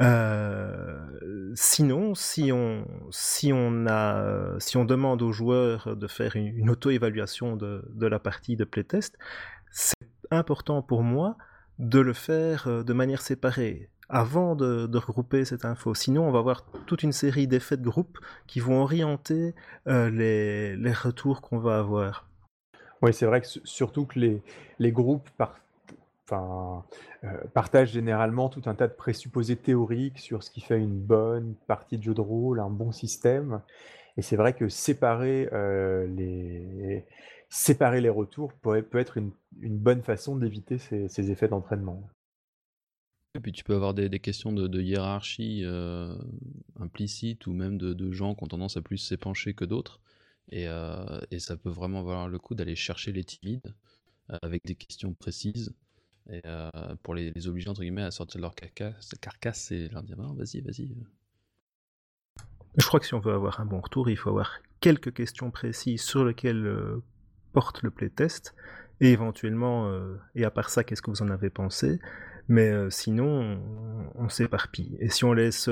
Euh, 0.00 1.52
sinon, 1.54 2.14
si 2.14 2.52
on, 2.52 2.86
si, 3.10 3.52
on 3.52 3.86
a, 3.86 4.58
si 4.58 4.76
on 4.76 4.84
demande 4.84 5.22
aux 5.22 5.32
joueurs 5.32 5.96
de 5.96 6.06
faire 6.06 6.36
une, 6.36 6.70
auto-évaluation 6.70 7.56
de, 7.56 7.84
de, 7.92 8.06
la 8.06 8.18
partie 8.18 8.56
de 8.56 8.64
playtest, 8.64 9.18
c'est 9.70 9.94
important 10.30 10.82
pour 10.82 11.02
moi 11.02 11.36
de 11.78 11.98
le 11.98 12.12
faire 12.12 12.68
euh, 12.68 12.82
de 12.82 12.92
manière 12.92 13.22
séparée 13.22 13.90
avant 14.08 14.56
de, 14.56 14.98
regrouper 14.98 15.44
cette 15.44 15.64
info. 15.64 15.94
Sinon, 15.94 16.28
on 16.28 16.32
va 16.32 16.40
avoir 16.40 16.64
toute 16.86 17.02
une 17.02 17.12
série 17.12 17.46
d'effets 17.46 17.76
de 17.76 17.82
groupe 17.82 18.18
qui 18.46 18.58
vont 18.58 18.82
orienter 18.82 19.54
euh, 19.86 20.10
les, 20.10 20.76
les, 20.76 20.92
retours 20.92 21.40
qu'on 21.40 21.58
va 21.58 21.78
avoir. 21.78 22.26
Oui, 23.02 23.14
c'est 23.14 23.26
vrai 23.26 23.40
que 23.40 23.46
surtout 23.64 24.06
que 24.06 24.18
les, 24.18 24.42
les 24.78 24.92
groupes 24.92 25.30
partent 25.38 25.62
enfin, 26.30 26.84
euh, 27.24 27.46
partage 27.54 27.92
généralement 27.92 28.48
tout 28.48 28.62
un 28.66 28.74
tas 28.74 28.88
de 28.88 28.92
présupposés 28.92 29.56
théoriques 29.56 30.18
sur 30.18 30.42
ce 30.42 30.50
qui 30.50 30.60
fait 30.60 30.78
une 30.78 30.98
bonne 30.98 31.54
partie 31.66 31.98
de 31.98 32.02
jeu 32.02 32.14
de 32.14 32.20
rôle, 32.20 32.60
un 32.60 32.70
bon 32.70 32.92
système. 32.92 33.60
Et 34.16 34.22
c'est 34.22 34.36
vrai 34.36 34.54
que 34.54 34.68
séparer, 34.68 35.48
euh, 35.52 36.06
les... 36.06 37.04
séparer 37.48 38.00
les 38.00 38.08
retours 38.08 38.52
peut, 38.52 38.84
être 38.92 39.16
une, 39.16 39.32
bonne 39.60 40.02
façon 40.02 40.36
d'éviter 40.36 40.78
ces, 40.78 41.30
effets 41.30 41.48
d'entraînement. 41.48 42.02
Et 43.36 43.40
puis 43.40 43.52
tu 43.52 43.62
peux 43.62 43.74
avoir 43.74 43.94
des, 43.94 44.10
questions 44.18 44.52
de, 44.52 44.80
hiérarchie 44.80 45.62
euh, 45.64 46.14
implicite 46.80 47.46
ou 47.46 47.52
même 47.52 47.78
de, 47.78 48.12
gens 48.12 48.34
qui 48.34 48.44
ont 48.44 48.48
tendance 48.48 48.76
à 48.76 48.82
plus 48.82 48.98
s'épancher 48.98 49.54
que 49.54 49.64
d'autres. 49.64 50.00
Et, 50.52 50.66
et, 51.30 51.38
ça 51.38 51.56
peut 51.56 51.70
vraiment 51.70 52.02
valoir 52.02 52.26
le 52.26 52.38
coup 52.40 52.56
d'aller 52.56 52.74
chercher 52.74 53.12
les 53.12 53.22
timides 53.22 53.72
avec 54.42 54.64
des 54.64 54.74
questions 54.74 55.14
précises 55.14 55.72
euh, 56.44 56.70
pour 57.02 57.14
les, 57.14 57.48
obliger 57.48 57.68
entre 57.68 57.80
guillemets 57.80 58.02
à 58.02 58.10
sortir 58.10 58.38
de 58.38 58.42
leur 58.42 58.54
carcasse, 58.54 59.10
carcasse 59.20 59.70
et 59.72 59.88
leur 59.88 60.02
dire 60.02 60.16
non, 60.16 60.34
vas-y, 60.34 60.60
vas-y. 60.60 60.94
Je 62.76 62.86
crois 62.86 63.00
que 63.00 63.06
si 63.06 63.14
on 63.14 63.20
veut 63.20 63.32
avoir 63.32 63.60
un 63.60 63.66
bon 63.66 63.80
retour, 63.80 64.08
il 64.10 64.16
faut 64.16 64.30
avoir 64.30 64.58
quelques 64.80 65.12
questions 65.12 65.50
précises 65.50 66.02
sur 66.02 66.24
lesquelles 66.24 66.66
euh, 66.66 67.02
porte 67.52 67.82
le 67.82 67.90
playtest, 67.90 68.54
et 69.00 69.10
éventuellement, 69.12 69.88
euh, 69.88 70.16
et 70.34 70.44
à 70.44 70.50
part 70.50 70.70
ça, 70.70 70.84
qu'est-ce 70.84 71.02
que 71.02 71.10
vous 71.10 71.22
en 71.22 71.30
avez 71.30 71.50
pensé 71.50 72.00
Mais 72.48 72.72
sinon, 72.90 73.58
on, 74.16 74.24
on 74.24 74.28
s'éparpille. 74.28 74.96
Et 75.00 75.08
si 75.08 75.24
on 75.24 75.32
laisse 75.32 75.68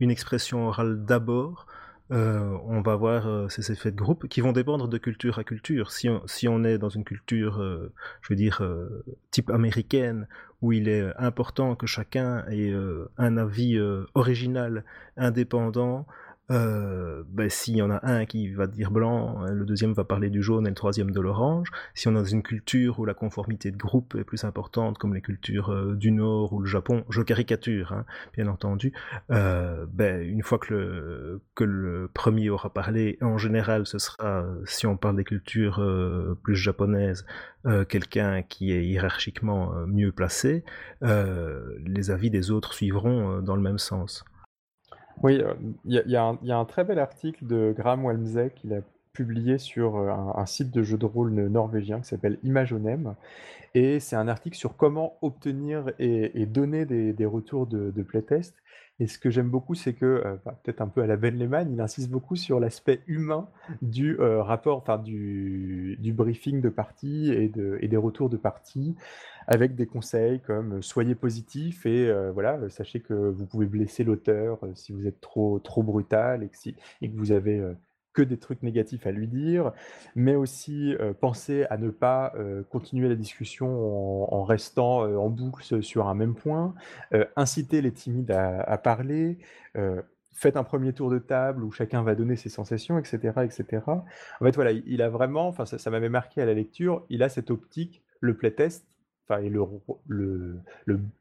une 0.00 0.10
expression 0.10 0.66
orale 0.66 1.04
d'abord, 1.04 1.66
euh, 2.10 2.56
on 2.64 2.80
va 2.80 2.92
avoir 2.92 3.26
euh, 3.26 3.48
ces 3.48 3.70
effets 3.70 3.92
de 3.92 3.96
groupe 3.96 4.26
qui 4.28 4.40
vont 4.40 4.52
dépendre 4.52 4.88
de 4.88 4.98
culture 4.98 5.38
à 5.38 5.44
culture. 5.44 5.92
Si 5.92 6.08
on, 6.08 6.22
si 6.26 6.48
on 6.48 6.64
est 6.64 6.78
dans 6.78 6.88
une 6.88 7.04
culture, 7.04 7.60
euh, 7.60 7.92
je 8.22 8.28
veux 8.30 8.36
dire, 8.36 8.62
euh, 8.62 9.04
type 9.30 9.50
américaine, 9.50 10.26
où 10.62 10.72
il 10.72 10.88
est 10.88 11.12
important 11.16 11.74
que 11.76 11.86
chacun 11.86 12.44
ait 12.48 12.70
euh, 12.70 13.10
un 13.16 13.36
avis 13.36 13.76
euh, 13.76 14.04
original, 14.14 14.84
indépendant, 15.16 16.06
euh, 16.50 17.22
ben, 17.28 17.48
s'il 17.48 17.76
y 17.76 17.82
en 17.82 17.90
a 17.90 18.00
un 18.02 18.24
qui 18.24 18.48
va 18.52 18.66
dire 18.66 18.90
blanc, 18.90 19.44
le 19.50 19.64
deuxième 19.64 19.92
va 19.92 20.04
parler 20.04 20.30
du 20.30 20.42
jaune 20.42 20.66
et 20.66 20.70
le 20.70 20.74
troisième 20.74 21.10
de 21.10 21.20
l'orange. 21.20 21.68
Si 21.94 22.08
on 22.08 22.12
est 22.12 22.14
dans 22.14 22.24
une 22.24 22.42
culture 22.42 22.98
où 22.98 23.04
la 23.04 23.14
conformité 23.14 23.70
de 23.70 23.76
groupe 23.76 24.14
est 24.16 24.24
plus 24.24 24.44
importante, 24.44 24.98
comme 24.98 25.14
les 25.14 25.22
cultures 25.22 25.70
euh, 25.70 25.94
du 25.94 26.10
Nord 26.12 26.52
ou 26.52 26.60
le 26.60 26.66
Japon, 26.66 27.04
je 27.08 27.22
caricature, 27.22 27.92
hein, 27.92 28.04
bien 28.34 28.46
entendu, 28.46 28.92
euh, 29.30 29.86
ben, 29.92 30.22
une 30.22 30.42
fois 30.42 30.58
que 30.58 31.40
le, 31.60 32.10
premier 32.14 32.50
aura 32.50 32.72
parlé, 32.72 33.18
en 33.20 33.38
général, 33.38 33.86
ce 33.86 33.98
sera, 33.98 34.44
si 34.64 34.86
on 34.86 34.96
parle 34.96 35.16
des 35.16 35.24
cultures 35.24 35.80
euh, 35.80 36.38
plus 36.42 36.56
japonaises, 36.56 37.24
euh, 37.66 37.84
quelqu'un 37.84 38.42
qui 38.42 38.72
est 38.72 38.84
hiérarchiquement 38.84 39.74
euh, 39.74 39.86
mieux 39.86 40.12
placé, 40.12 40.64
les 41.02 42.10
avis 42.10 42.30
des 42.30 42.50
autres 42.50 42.74
suivront 42.74 43.40
dans 43.40 43.56
le 43.56 43.62
même 43.62 43.78
sens. 43.78 44.24
Oui, 45.22 45.42
il 45.84 46.02
y, 46.06 46.16
a 46.16 46.58
un 46.58 46.64
très 46.64 46.84
bel 46.84 46.98
article 46.98 47.46
de 47.46 47.74
Graham 47.76 48.04
Walmsek 48.04 48.54
qu'il 48.54 48.72
a 48.72 48.80
publié 49.12 49.58
sur 49.58 49.96
un, 49.96 50.34
un, 50.36 50.46
site 50.46 50.70
de 50.70 50.82
jeu 50.82 50.96
de 50.96 51.04
rôle 51.04 51.32
norvégien 51.32 52.00
qui 52.00 52.08
s'appelle 52.08 52.38
Imagonem. 52.42 53.14
Et 53.74 54.00
c'est 54.00 54.16
un 54.16 54.28
article 54.28 54.56
sur 54.56 54.76
comment 54.76 55.16
obtenir 55.22 55.92
et, 55.98 56.46
donner 56.46 56.84
des, 56.86 57.26
retours 57.26 57.66
de, 57.66 58.02
playtest. 58.02 58.54
Et 58.98 59.06
ce 59.06 59.18
que 59.18 59.30
j'aime 59.30 59.48
beaucoup, 59.48 59.74
c'est 59.74 59.94
que, 59.94 60.04
euh, 60.04 60.36
bah, 60.44 60.60
peut-être 60.62 60.82
un 60.82 60.88
peu 60.88 61.00
à 61.00 61.06
la 61.06 61.16
Ben 61.16 61.38
Lehman, 61.38 61.72
il 61.72 61.80
insiste 61.80 62.10
beaucoup 62.10 62.36
sur 62.36 62.60
l'aspect 62.60 63.00
humain 63.06 63.48
du 63.80 64.20
euh, 64.20 64.42
rapport, 64.42 64.76
enfin 64.76 64.98
du, 64.98 65.96
briefing 66.14 66.60
de 66.60 66.68
partie 66.68 67.32
et, 67.32 67.50
et 67.80 67.88
des 67.88 67.96
retours 67.96 68.28
de 68.28 68.36
partie, 68.36 68.96
avec 69.50 69.74
des 69.74 69.86
conseils 69.86 70.40
comme 70.40 70.78
euh, 70.78 70.82
soyez 70.82 71.14
positif 71.14 71.84
et 71.84 72.08
euh, 72.08 72.32
voilà, 72.32 72.70
sachez 72.70 73.00
que 73.00 73.12
vous 73.12 73.44
pouvez 73.44 73.66
blesser 73.66 74.04
l'auteur 74.04 74.64
euh, 74.64 74.72
si 74.74 74.92
vous 74.92 75.06
êtes 75.06 75.20
trop, 75.20 75.58
trop 75.58 75.82
brutal 75.82 76.42
et 76.42 76.48
que, 76.48 77.16
vous 77.16 77.32
avez 77.32 77.60
que 78.12 78.22
des 78.22 78.38
trucs 78.38 78.62
négatifs 78.62 79.06
à 79.06 79.12
lui 79.12 79.28
dire, 79.28 79.72
mais 80.14 80.34
aussi 80.34 80.94
euh, 80.96 81.12
penser 81.12 81.66
à 81.70 81.76
ne 81.76 81.90
pas 81.90 82.32
euh, 82.36 82.62
continuer 82.70 83.08
la 83.08 83.14
discussion 83.14 84.32
en, 84.32 84.42
restant 84.44 85.04
euh, 85.04 85.16
en 85.16 85.28
boucle 85.28 85.82
sur 85.82 86.08
un 86.08 86.14
même 86.14 86.34
point, 86.34 86.74
inciter 87.36 87.82
les 87.82 87.92
timides 87.92 88.30
à, 88.30 88.78
parler, 88.78 89.38
faites 90.32 90.56
un 90.56 90.64
premier 90.64 90.92
tour 90.92 91.10
de 91.10 91.18
table 91.18 91.64
où 91.64 91.70
chacun 91.70 92.02
va 92.02 92.14
donner 92.14 92.36
ses 92.36 92.48
sensations, 92.48 92.98
etc., 92.98 93.32
etc. 93.44 93.82
En 93.86 94.44
fait, 94.44 94.54
voilà, 94.54 94.72
il 94.72 95.02
a 95.02 95.08
vraiment, 95.08 95.48
enfin, 95.48 95.66
ça, 95.66 95.90
m'avait 95.90 96.08
marqué 96.08 96.40
à 96.40 96.46
la 96.46 96.54
lecture, 96.54 97.04
il 97.10 97.22
a 97.22 97.28
cette 97.28 97.50
optique, 97.50 98.02
le 98.20 98.36
playtest, 98.36 98.84
et 99.38 99.48
le, 99.48 100.60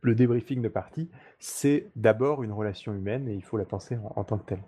débriefing 0.04 0.62
de 0.62 0.68
partie, 0.68 1.10
c'est 1.38 1.92
d'abord 1.96 2.44
une 2.44 2.52
relation 2.52 2.94
humaine 2.94 3.28
et 3.28 3.36
il 3.36 3.44
faut 3.44 3.58
la 3.58 3.66
penser 3.66 3.98
en, 4.16 4.24
tant 4.24 4.38
que 4.38 4.48
telle. 4.48 4.64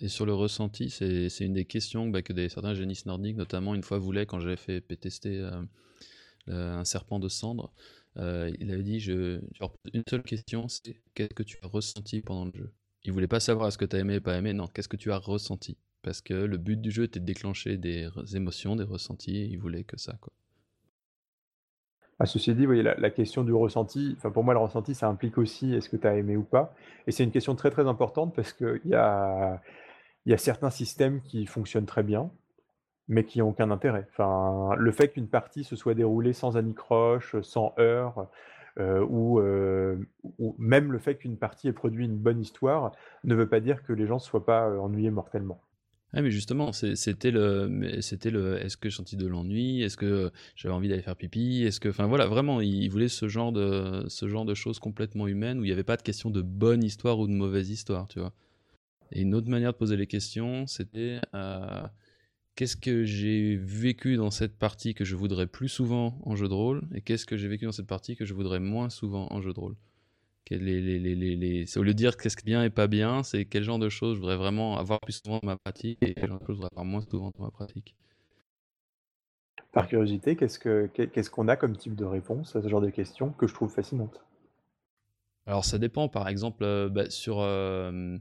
Et 0.00 0.08
sur 0.08 0.26
le 0.26 0.34
ressenti, 0.34 0.90
c'est 0.90 1.28
une 1.40 1.54
des 1.54 1.64
questions 1.64 2.08
bah, 2.08 2.22
que 2.22 2.32
des, 2.32 2.48
certains 2.48 2.74
génistes 2.74 3.06
nordiques, 3.06 3.36
notamment 3.36 3.74
une 3.74 3.82
fois 3.82 3.98
voulaient, 3.98 4.26
quand 4.26 4.40
j'avais 4.40 4.56
fait 4.56 4.80
tester 4.96 5.38
euh, 5.38 5.62
euh, 6.48 6.78
un 6.78 6.84
serpent 6.84 7.18
de 7.18 7.28
cendre, 7.28 7.72
euh, 8.16 8.50
il 8.60 8.70
avait 8.70 8.84
dit, 8.84 9.04
une 9.04 10.02
seule 10.08 10.22
question, 10.22 10.68
c'est 10.68 11.02
qu'est-ce 11.14 11.34
que 11.34 11.42
tu 11.42 11.58
as 11.62 11.66
ressenti 11.66 12.20
pendant 12.20 12.46
le 12.46 12.52
jeu? 12.54 12.72
Il 13.02 13.12
voulait 13.12 13.28
pas 13.28 13.40
savoir 13.40 13.68
est-ce 13.68 13.78
que 13.78 13.84
tu 13.84 13.96
as 13.96 13.98
aimé 13.98 14.18
ou 14.18 14.20
pas 14.20 14.36
aimé, 14.36 14.52
non, 14.52 14.68
qu'est-ce 14.68 14.88
que 14.88 14.96
tu 14.96 15.12
as 15.12 15.18
ressenti? 15.18 15.76
Parce 16.02 16.20
que 16.20 16.34
le 16.34 16.56
but 16.56 16.80
du 16.80 16.90
jeu 16.90 17.04
était 17.04 17.20
de 17.20 17.24
déclencher 17.24 17.76
des 17.76 18.08
émotions, 18.34 18.76
des 18.76 18.84
ressentis, 18.84 19.36
et 19.36 19.44
il 19.44 19.58
voulait 19.58 19.84
que 19.84 19.98
ça, 19.98 20.16
quoi. 20.20 20.32
Ah, 22.20 22.26
ceci 22.26 22.54
dit, 22.54 22.64
voyez, 22.66 22.82
la, 22.82 23.10
question 23.10 23.42
du 23.42 23.52
ressenti, 23.52 24.16
pour 24.32 24.44
moi 24.44 24.54
le 24.54 24.60
ressenti 24.60 24.94
ça 24.94 25.08
implique 25.08 25.36
aussi 25.36 25.74
est-ce 25.74 25.88
que 25.88 25.96
tu 25.96 26.06
as 26.06 26.16
aimé 26.16 26.36
ou 26.36 26.44
pas? 26.44 26.72
Et 27.06 27.12
c'est 27.12 27.24
une 27.24 27.32
question 27.32 27.54
très 27.56 27.70
très 27.70 27.88
importante 27.88 28.34
parce 28.34 28.52
qu'il 28.52 28.80
y 28.84 28.94
a, 28.94 29.60
y 30.26 30.32
a 30.32 30.38
certains 30.38 30.70
systèmes 30.70 31.20
qui 31.22 31.46
fonctionnent 31.46 31.86
très 31.86 32.04
bien, 32.04 32.30
mais 33.08 33.24
qui 33.24 33.40
n'ont 33.40 33.48
aucun 33.50 33.70
intérêt. 33.70 34.06
Le 34.18 34.92
fait 34.92 35.08
qu'une 35.08 35.28
partie 35.28 35.64
se 35.64 35.76
soit 35.76 35.94
déroulée 35.94 36.32
sans 36.32 36.56
anicroche, 36.56 37.36
sans 37.42 37.74
heurts, 37.78 38.28
euh, 38.80 39.06
ou, 39.08 39.38
euh, 39.38 39.96
ou, 40.38 40.56
même 40.58 40.90
le 40.90 40.98
fait 40.98 41.16
qu'une 41.16 41.36
partie 41.36 41.68
ait 41.68 41.72
produit 41.72 42.06
une 42.06 42.16
bonne 42.16 42.40
histoire 42.40 42.90
ne 43.22 43.34
veut 43.36 43.48
pas 43.48 43.60
dire 43.60 43.84
que 43.84 43.92
les 43.92 44.06
gens 44.06 44.16
ne 44.16 44.20
soient 44.20 44.44
pas 44.44 44.68
euh, 44.68 44.78
ennuyés 44.78 45.12
mortellement. 45.12 45.60
Ah 46.16 46.22
mais 46.22 46.30
justement, 46.30 46.70
c'était 46.72 47.32
le, 47.32 48.00
c'était 48.00 48.30
le, 48.30 48.56
est-ce 48.64 48.76
que 48.76 48.88
j'ai 48.88 48.96
senti 48.96 49.16
de 49.16 49.26
l'ennui, 49.26 49.82
est-ce 49.82 49.96
que 49.96 50.30
j'avais 50.54 50.72
envie 50.72 50.88
d'aller 50.88 51.02
faire 51.02 51.16
pipi, 51.16 51.64
est-ce 51.64 51.80
que, 51.80 51.88
enfin 51.88 52.06
voilà, 52.06 52.26
vraiment, 52.26 52.60
il 52.60 52.88
voulait 52.88 53.08
ce 53.08 53.26
genre 53.26 53.50
de, 53.50 54.04
ce 54.06 54.28
genre 54.28 54.44
de 54.44 54.54
choses 54.54 54.78
complètement 54.78 55.26
humaines 55.26 55.58
où 55.58 55.64
il 55.64 55.66
n'y 55.66 55.72
avait 55.72 55.82
pas 55.82 55.96
de 55.96 56.02
question 56.02 56.30
de 56.30 56.40
bonne 56.40 56.84
histoire 56.84 57.18
ou 57.18 57.26
de 57.26 57.32
mauvaise 57.32 57.68
histoire, 57.68 58.06
tu 58.06 58.20
vois. 58.20 58.32
Et 59.12 59.22
une 59.22 59.34
autre 59.34 59.48
manière 59.48 59.72
de 59.72 59.78
poser 59.78 59.96
les 59.96 60.06
questions, 60.06 60.68
c'était 60.68 61.20
euh, 61.34 61.82
qu'est-ce 62.56 62.76
que 62.76 63.04
j'ai 63.04 63.56
vécu 63.56 64.16
dans 64.16 64.30
cette 64.30 64.56
partie 64.56 64.94
que 64.94 65.04
je 65.04 65.16
voudrais 65.16 65.48
plus 65.48 65.68
souvent 65.68 66.20
en 66.24 66.36
jeu 66.36 66.48
de 66.48 66.54
rôle, 66.54 66.82
et 66.94 67.00
qu'est-ce 67.00 67.26
que 67.26 67.36
j'ai 67.36 67.48
vécu 67.48 67.64
dans 67.64 67.72
cette 67.72 67.88
partie 67.88 68.16
que 68.16 68.24
je 68.24 68.34
voudrais 68.34 68.60
moins 68.60 68.90
souvent 68.90 69.26
en 69.32 69.42
jeu 69.42 69.52
de 69.52 69.60
rôle? 69.60 69.76
Les, 70.50 70.58
les, 70.58 70.98
les, 70.98 71.36
les, 71.36 71.78
au 71.78 71.82
lieu 71.82 71.92
de 71.94 71.98
dire 71.98 72.16
qu'est-ce 72.16 72.36
qui 72.36 72.42
est 72.42 72.44
bien 72.44 72.64
et 72.64 72.70
pas 72.70 72.86
bien, 72.86 73.22
c'est 73.22 73.46
quel 73.46 73.62
genre 73.62 73.78
de 73.78 73.88
choses 73.88 74.16
je 74.16 74.20
voudrais 74.20 74.36
vraiment 74.36 74.76
avoir 74.76 75.00
plus 75.00 75.20
souvent 75.24 75.38
dans 75.42 75.46
ma 75.46 75.56
pratique 75.56 75.98
et 76.02 76.14
quel 76.14 76.28
genre 76.28 76.38
de 76.38 76.44
choses 76.44 76.56
je 76.56 76.60
voudrais 76.60 76.72
avoir 76.72 76.84
moins 76.84 77.00
souvent 77.00 77.32
dans 77.36 77.44
ma 77.44 77.50
pratique. 77.50 77.94
Par 79.72 79.88
curiosité, 79.88 80.36
qu'est-ce 80.36 80.58
qu'on 80.58 80.88
qu 80.88 81.30
qu'on 81.30 81.48
a 81.48 81.56
comme 81.56 81.76
type 81.76 81.96
de 81.96 82.04
réponse 82.04 82.54
à 82.56 82.62
ce 82.62 82.68
genre 82.68 82.80
de 82.80 82.90
questions 82.90 83.32
que 83.32 83.46
je 83.46 83.54
trouve 83.54 83.72
fascinante 83.72 84.22
Alors 85.46 85.64
ça 85.64 85.78
dépend, 85.78 86.08
par 86.08 86.28
exemple, 86.28 86.62
euh, 86.62 86.88
bah, 86.88 87.08
sur, 87.10 87.40
euh, 87.40 88.18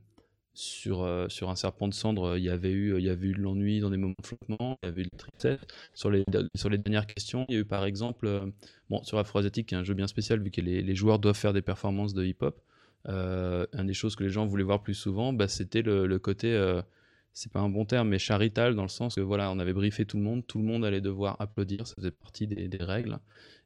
sur, 0.54 1.26
sur 1.30 1.50
un 1.50 1.56
serpent 1.56 1.88
de 1.88 1.94
cendre, 1.94 2.38
il 2.38 2.44
y 2.44 2.50
avait 2.50 2.72
eu, 2.72 2.98
il 2.98 3.04
y 3.04 3.10
avait 3.10 3.28
eu 3.28 3.34
de 3.34 3.40
l'ennui 3.40 3.80
dans 3.80 3.90
des 3.90 3.98
moments 3.98 4.14
de 4.20 4.26
flottement, 4.26 4.78
il 4.84 4.88
y 4.88 4.90
avait 4.90 5.02
eu 5.02 5.06
de 5.06 5.18
tristesse. 5.18 5.60
Sur 5.94 6.12
les, 6.12 6.24
sur 6.56 6.70
les 6.70 6.78
dernières 6.78 7.08
questions, 7.08 7.46
il 7.50 7.56
y 7.56 7.58
a 7.58 7.62
eu 7.62 7.66
par 7.66 7.86
exemple, 7.86 8.52
bon, 8.90 9.04
sur 9.04 9.18
Afro-Asiatique, 9.18 9.70
qui 9.70 9.76
est 9.76 9.78
un 9.78 9.84
jeu 9.84 9.94
bien 9.94 10.08
spécial 10.08 10.42
vu 10.42 10.52
que 10.52 10.62
les, 10.62 10.96
joueurs 10.96 11.20
doivent 11.20 11.38
faire 11.38 11.54
des 11.54 11.62
performances 11.62 12.14
de 12.14 12.24
hip-hop. 12.24 12.62
Euh, 13.10 13.66
une 13.74 13.88
des 13.88 13.94
choses 13.94 14.16
que 14.16 14.24
les 14.24 14.30
gens 14.30 14.46
voulaient 14.46 14.64
voir 14.64 14.82
plus 14.82 14.94
souvent, 14.94 15.34
bah, 15.34 15.48
c'était 15.48 15.82
le, 15.82 16.18
côté, 16.20 16.54
euh, 16.54 16.82
c'est 17.34 17.52
pas 17.52 17.60
un 17.60 17.70
bon 17.70 17.86
terme, 17.86 18.10
mais 18.10 18.20
charital, 18.20 18.76
dans 18.76 18.84
le 18.84 18.88
sens 18.88 19.16
que 19.16 19.22
voilà, 19.22 19.52
on 19.52 19.60
avait 19.60 19.74
briefé 19.74 20.06
tout 20.06 20.18
le 20.18 20.24
monde, 20.24 20.46
tout 20.48 20.60
le 20.60 20.66
monde 20.66 20.86
allait 20.86 21.02
devoir 21.02 21.36
applaudir, 21.42 21.88
ça 21.88 21.96
faisait 21.96 22.12
partie 22.12 22.48
des, 22.48 22.84
règles. 22.84 23.20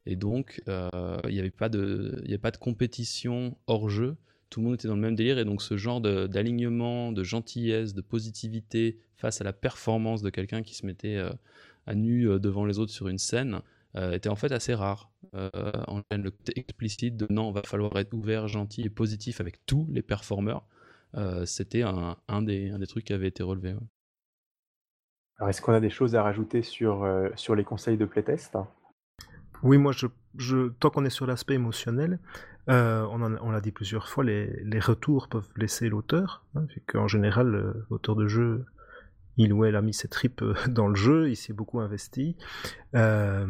Et 0.06 0.16
donc, 0.16 0.62
euh, 0.68 1.18
il 1.28 1.34
n'y 1.34 1.40
avait 1.40 1.52
de, 1.68 2.22
il 2.26 2.38
pas 2.38 2.50
de 2.50 2.56
compétition 2.56 3.56
hors 3.66 3.88
jeu. 3.88 4.16
Tout 4.50 4.60
le 4.60 4.66
monde 4.66 4.74
était 4.74 4.88
dans 4.88 4.94
le 4.94 5.00
même 5.00 5.14
délire 5.14 5.38
et 5.38 5.44
donc 5.44 5.62
ce 5.62 5.76
genre 5.76 6.00
d'alignement, 6.00 7.12
de, 7.12 7.22
gentillesse, 7.22 7.94
de 7.94 8.00
positivité 8.00 8.98
face 9.16 9.40
à 9.40 9.44
la 9.44 9.52
performance 9.52 10.22
de 10.22 10.30
quelqu'un 10.30 10.62
qui 10.62 10.74
se 10.74 10.86
mettait 10.86 11.22
à 11.86 11.94
nu 11.94 12.24
devant 12.40 12.64
les 12.64 12.78
autres 12.78 12.92
sur 12.92 13.08
une 13.08 13.18
scène, 13.18 13.60
euh, 13.96 14.12
était 14.12 14.28
en 14.28 14.36
fait 14.36 14.52
assez 14.52 14.74
rare. 14.74 15.10
Euh, 15.34 15.50
en 15.86 16.02
le 16.10 16.30
côté 16.30 16.52
explicite 16.56 17.16
de 17.16 17.26
non, 17.30 17.50
va 17.50 17.62
falloir 17.62 17.96
être 17.98 18.12
ouvert, 18.14 18.46
gentil 18.46 18.82
et 18.82 18.90
positif 18.90 19.40
avec 19.40 19.64
tous 19.66 19.86
les 19.90 20.02
performeurs, 20.02 20.66
euh, 21.14 21.44
c'était 21.46 21.82
un, 21.82 22.16
un, 22.28 22.42
des, 22.42 22.70
un 22.70 22.78
des 22.78 22.86
trucs 22.86 23.04
qui 23.04 23.12
avait 23.12 23.28
été 23.28 23.42
relevé. 23.42 23.74
Alors, 25.38 25.48
est-ce 25.48 25.62
qu'on 25.62 25.72
a 25.72 25.80
des 25.80 25.90
choses 25.90 26.14
à 26.14 26.22
rajouter 26.22 26.62
sur, 26.62 27.06
sur 27.36 27.54
les 27.54 27.64
conseils 27.64 27.96
de 27.96 28.04
playtest? 28.04 28.56
Oui, 29.62 29.78
moi, 29.78 29.92
je, 29.92 30.06
je 30.36 30.68
tant 30.68 30.90
qu'on 30.90 31.04
est 31.04 31.10
sur 31.10 31.26
l'aspect 31.26 31.54
émotionnel, 31.54 32.18
on, 32.68 33.50
l'a 33.50 33.60
dit 33.60 33.72
plusieurs 33.72 34.08
fois, 34.08 34.24
les, 34.24 34.80
retours 34.80 35.28
peuvent 35.28 35.48
blesser 35.54 35.88
l'auteur, 35.88 36.44
hein, 36.54 36.66
vu 36.68 36.82
qu'en 36.86 37.08
général, 37.08 37.74
l'auteur 37.90 38.14
de 38.14 38.28
jeu, 38.28 38.66
il 39.38 39.52
ou 39.52 39.64
elle 39.64 39.76
a 39.76 39.82
mis 39.82 39.94
ses 39.94 40.08
tripes 40.08 40.44
dans 40.68 40.88
le 40.88 40.96
jeu, 40.96 41.30
il 41.30 41.36
s'est 41.36 41.54
beaucoup 41.54 41.80
investi. 41.80 42.36
Euh, 42.94 43.46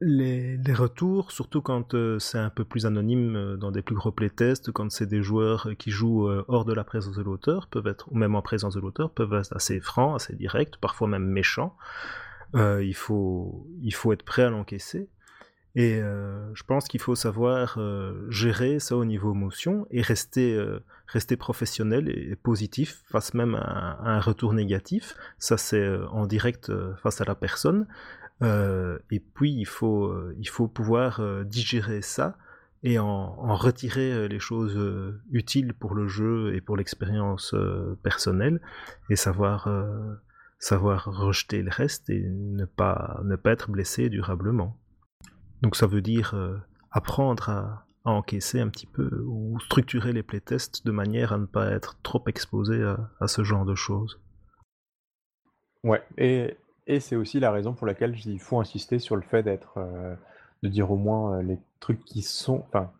les, 0.00 0.74
retours, 0.74 1.32
surtout 1.32 1.62
quand 1.62 1.94
euh, 1.94 2.18
c'est 2.18 2.38
un 2.38 2.50
peu 2.50 2.64
plus 2.64 2.86
anonyme 2.86 3.36
euh, 3.36 3.56
dans 3.56 3.70
des 3.70 3.82
plus 3.82 3.94
gros 3.94 4.12
playtests, 4.12 4.72
quand 4.72 4.90
c'est 4.90 5.06
des 5.06 5.22
joueurs 5.22 5.70
qui 5.78 5.90
jouent 5.90 6.28
euh, 6.28 6.44
hors 6.48 6.64
de 6.64 6.72
la 6.72 6.84
présence 6.84 7.16
de 7.16 7.22
l'auteur, 7.22 7.68
peuvent 7.68 7.86
être, 7.86 8.10
ou 8.12 8.16
même 8.16 8.34
en 8.34 8.42
présence 8.42 8.74
de 8.74 8.80
l'auteur, 8.80 9.10
peuvent 9.10 9.32
être 9.34 9.54
assez 9.54 9.80
francs, 9.80 10.16
assez 10.16 10.34
directs, 10.34 10.76
parfois 10.80 11.08
même 11.08 11.26
méchants. 11.26 11.76
Il, 12.54 12.94
faut, 12.94 13.66
il 13.82 13.92
faut 13.92 14.12
être 14.12 14.24
prêt 14.24 14.42
à 14.42 14.50
l'encaisser. 14.50 15.08
Et 15.76 15.96
je 15.96 16.62
pense 16.62 16.86
qu'il 16.86 17.00
faut 17.00 17.16
savoir 17.16 17.80
gérer 18.28 18.78
ça 18.78 18.96
au 18.96 19.04
niveau 19.04 19.32
émotion 19.32 19.88
et 19.90 20.02
rester, 20.02 20.56
rester 21.08 21.36
professionnel 21.36 22.08
et, 22.08 22.36
positif 22.36 23.02
face 23.10 23.34
même 23.34 23.56
à, 23.56 23.98
un 24.04 24.20
retour 24.20 24.52
négatif. 24.52 25.16
Ça, 25.38 25.56
c'est 25.56 25.96
en 26.12 26.26
direct 26.26 26.70
face 27.02 27.20
à 27.20 27.24
la 27.24 27.34
personne. 27.34 27.88
Euh, 28.42 28.98
et 29.10 29.20
puis 29.20 29.52
il 29.52 29.66
faut, 29.66 30.06
euh, 30.06 30.34
il 30.38 30.48
faut 30.48 30.66
pouvoir 30.66 31.20
euh, 31.20 31.44
digérer 31.44 32.02
ça 32.02 32.36
et 32.82 32.98
en, 32.98 33.56
retirer 33.56 34.28
les 34.28 34.38
choses 34.38 34.78
utiles 35.30 35.72
pour 35.72 35.94
le 35.94 36.06
jeu 36.06 36.54
et 36.54 36.60
pour 36.60 36.76
l'expérience 36.76 37.54
personnelle 38.02 38.60
et 39.08 39.16
savoir, 39.16 39.70
savoir 40.64 41.04
rejeter 41.04 41.62
le 41.62 41.70
reste 41.70 42.08
et 42.10 42.22
ne 42.28 42.64
pas, 42.64 43.20
ne 43.24 43.36
pas 43.36 43.52
être 43.52 43.70
blessé 43.70 44.08
durablement. 44.08 44.76
Donc 45.62 45.76
ça 45.76 45.86
veut 45.86 46.02
dire 46.02 46.34
apprendre 46.90 47.48
à, 47.50 47.86
encaisser 48.06 48.60
un 48.60 48.68
petit 48.68 48.86
peu 48.86 49.24
ou 49.26 49.58
structurer 49.60 50.12
les 50.12 50.22
playtests 50.22 50.84
de 50.84 50.90
manière 50.90 51.32
à 51.32 51.38
ne 51.38 51.46
pas 51.46 51.70
être 51.70 51.98
trop 52.02 52.22
exposé 52.26 52.82
à, 53.18 53.28
ce 53.28 53.44
genre 53.44 53.64
de 53.64 53.74
choses. 53.74 54.20
Ouais, 55.82 56.02
et 56.18 56.56
et 56.86 57.00
c'est 57.00 57.16
aussi 57.16 57.40
la 57.40 57.50
raison 57.50 57.72
pour 57.72 57.86
laquelle 57.86 58.14
il 58.26 58.40
faut 58.40 58.60
insister 58.60 58.98
sur 58.98 59.16
le 59.16 59.22
fait 59.22 59.42
d'être, 59.42 59.78
euh, 59.78 60.14
de 60.62 60.68
dire 60.68 60.90
au 60.90 60.96
moins 60.96 61.38
euh, 61.38 61.42
les 61.42 61.58
trucs 61.80 62.04
qui 62.04 62.22
sont, 62.22 62.64
enfin, 62.68 62.92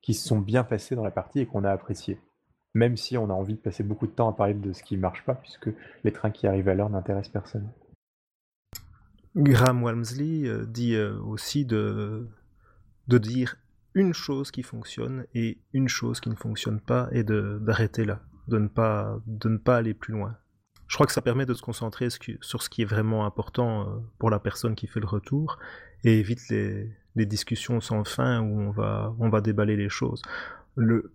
qui 0.00 0.14
sont 0.14 0.38
bien 0.38 0.64
passés 0.64 0.96
dans 0.96 1.04
la 1.04 1.10
partie 1.10 1.40
et 1.40 1.46
qu'on 1.46 1.64
a 1.64 1.70
apprécié. 1.70 2.18
Même 2.76 2.96
si 2.96 3.16
on 3.16 3.30
a 3.30 3.32
envie 3.32 3.54
de 3.54 3.58
passer 3.58 3.82
beaucoup 3.82 4.06
de 4.06 4.12
temps 4.12 4.28
à 4.28 4.32
parler 4.32 4.54
de 4.54 4.72
ce 4.72 4.82
qui 4.82 4.96
marche 4.96 5.24
pas, 5.24 5.34
puisque 5.34 5.70
les 6.04 6.12
trains 6.12 6.30
qui 6.30 6.46
arrivent 6.46 6.68
à 6.68 6.74
l'heure 6.74 6.90
n'intéressent 6.90 7.32
personne. 7.32 7.68
Graham 9.34 9.82
Walmsley 9.82 10.46
euh, 10.46 10.66
dit 10.66 10.96
aussi 10.98 11.64
de, 11.64 12.28
de 13.08 13.18
dire 13.18 13.56
une 13.94 14.12
chose 14.12 14.50
qui 14.50 14.62
fonctionne 14.62 15.26
et 15.34 15.58
une 15.72 15.88
chose 15.88 16.20
qui 16.20 16.28
ne 16.28 16.34
fonctionne 16.34 16.80
pas 16.80 17.08
et 17.12 17.24
d'arrêter 17.24 18.04
là, 18.04 18.20
de 18.48 18.58
ne, 18.58 18.68
pas, 18.68 19.18
de 19.26 19.48
ne 19.48 19.56
pas 19.56 19.78
aller 19.78 19.94
plus 19.94 20.12
loin 20.12 20.36
je 20.88 20.94
crois 20.94 21.06
que 21.06 21.12
ça 21.12 21.22
permet 21.22 21.46
de 21.46 21.54
se 21.54 21.62
concentrer 21.62 22.08
sur 22.10 22.62
ce 22.62 22.68
qui 22.68 22.82
est 22.82 22.86
vraiment 22.86 23.26
important 23.26 23.82
euh, 23.82 23.96
pour 24.18 24.30
la 24.30 24.38
personne 24.38 24.74
qui 24.74 24.86
fait 24.86 25.00
le 25.00 25.06
retour 25.06 25.58
et 26.04 26.18
évite 26.18 26.48
les, 26.48 27.26
discussions 27.26 27.80
sans 27.80 28.04
fin 28.04 28.40
où 28.40 28.60
on 28.60 28.70
va, 28.70 29.14
on 29.18 29.28
va 29.28 29.40
déballer 29.40 29.76
les 29.76 29.88
choses. 29.88 30.22
Le, 30.74 31.14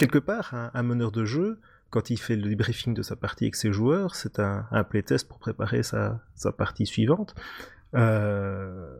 quelque 0.00 0.18
part, 0.18 0.54
un, 0.54 0.82
meneur 0.82 1.12
de 1.12 1.26
jeu, 1.26 1.60
quand 1.90 2.08
il 2.08 2.16
fait 2.18 2.34
le 2.34 2.48
debriefing 2.48 2.94
de 2.94 3.02
sa 3.02 3.16
partie 3.16 3.44
avec 3.44 3.54
ses 3.54 3.70
joueurs, 3.70 4.14
c'est 4.14 4.38
un, 4.38 4.84
playtest 4.88 5.28
pour 5.28 5.38
préparer 5.38 5.82
sa, 5.82 6.22
partie 6.56 6.86
suivante. 6.86 7.34
Euh, 7.94 8.96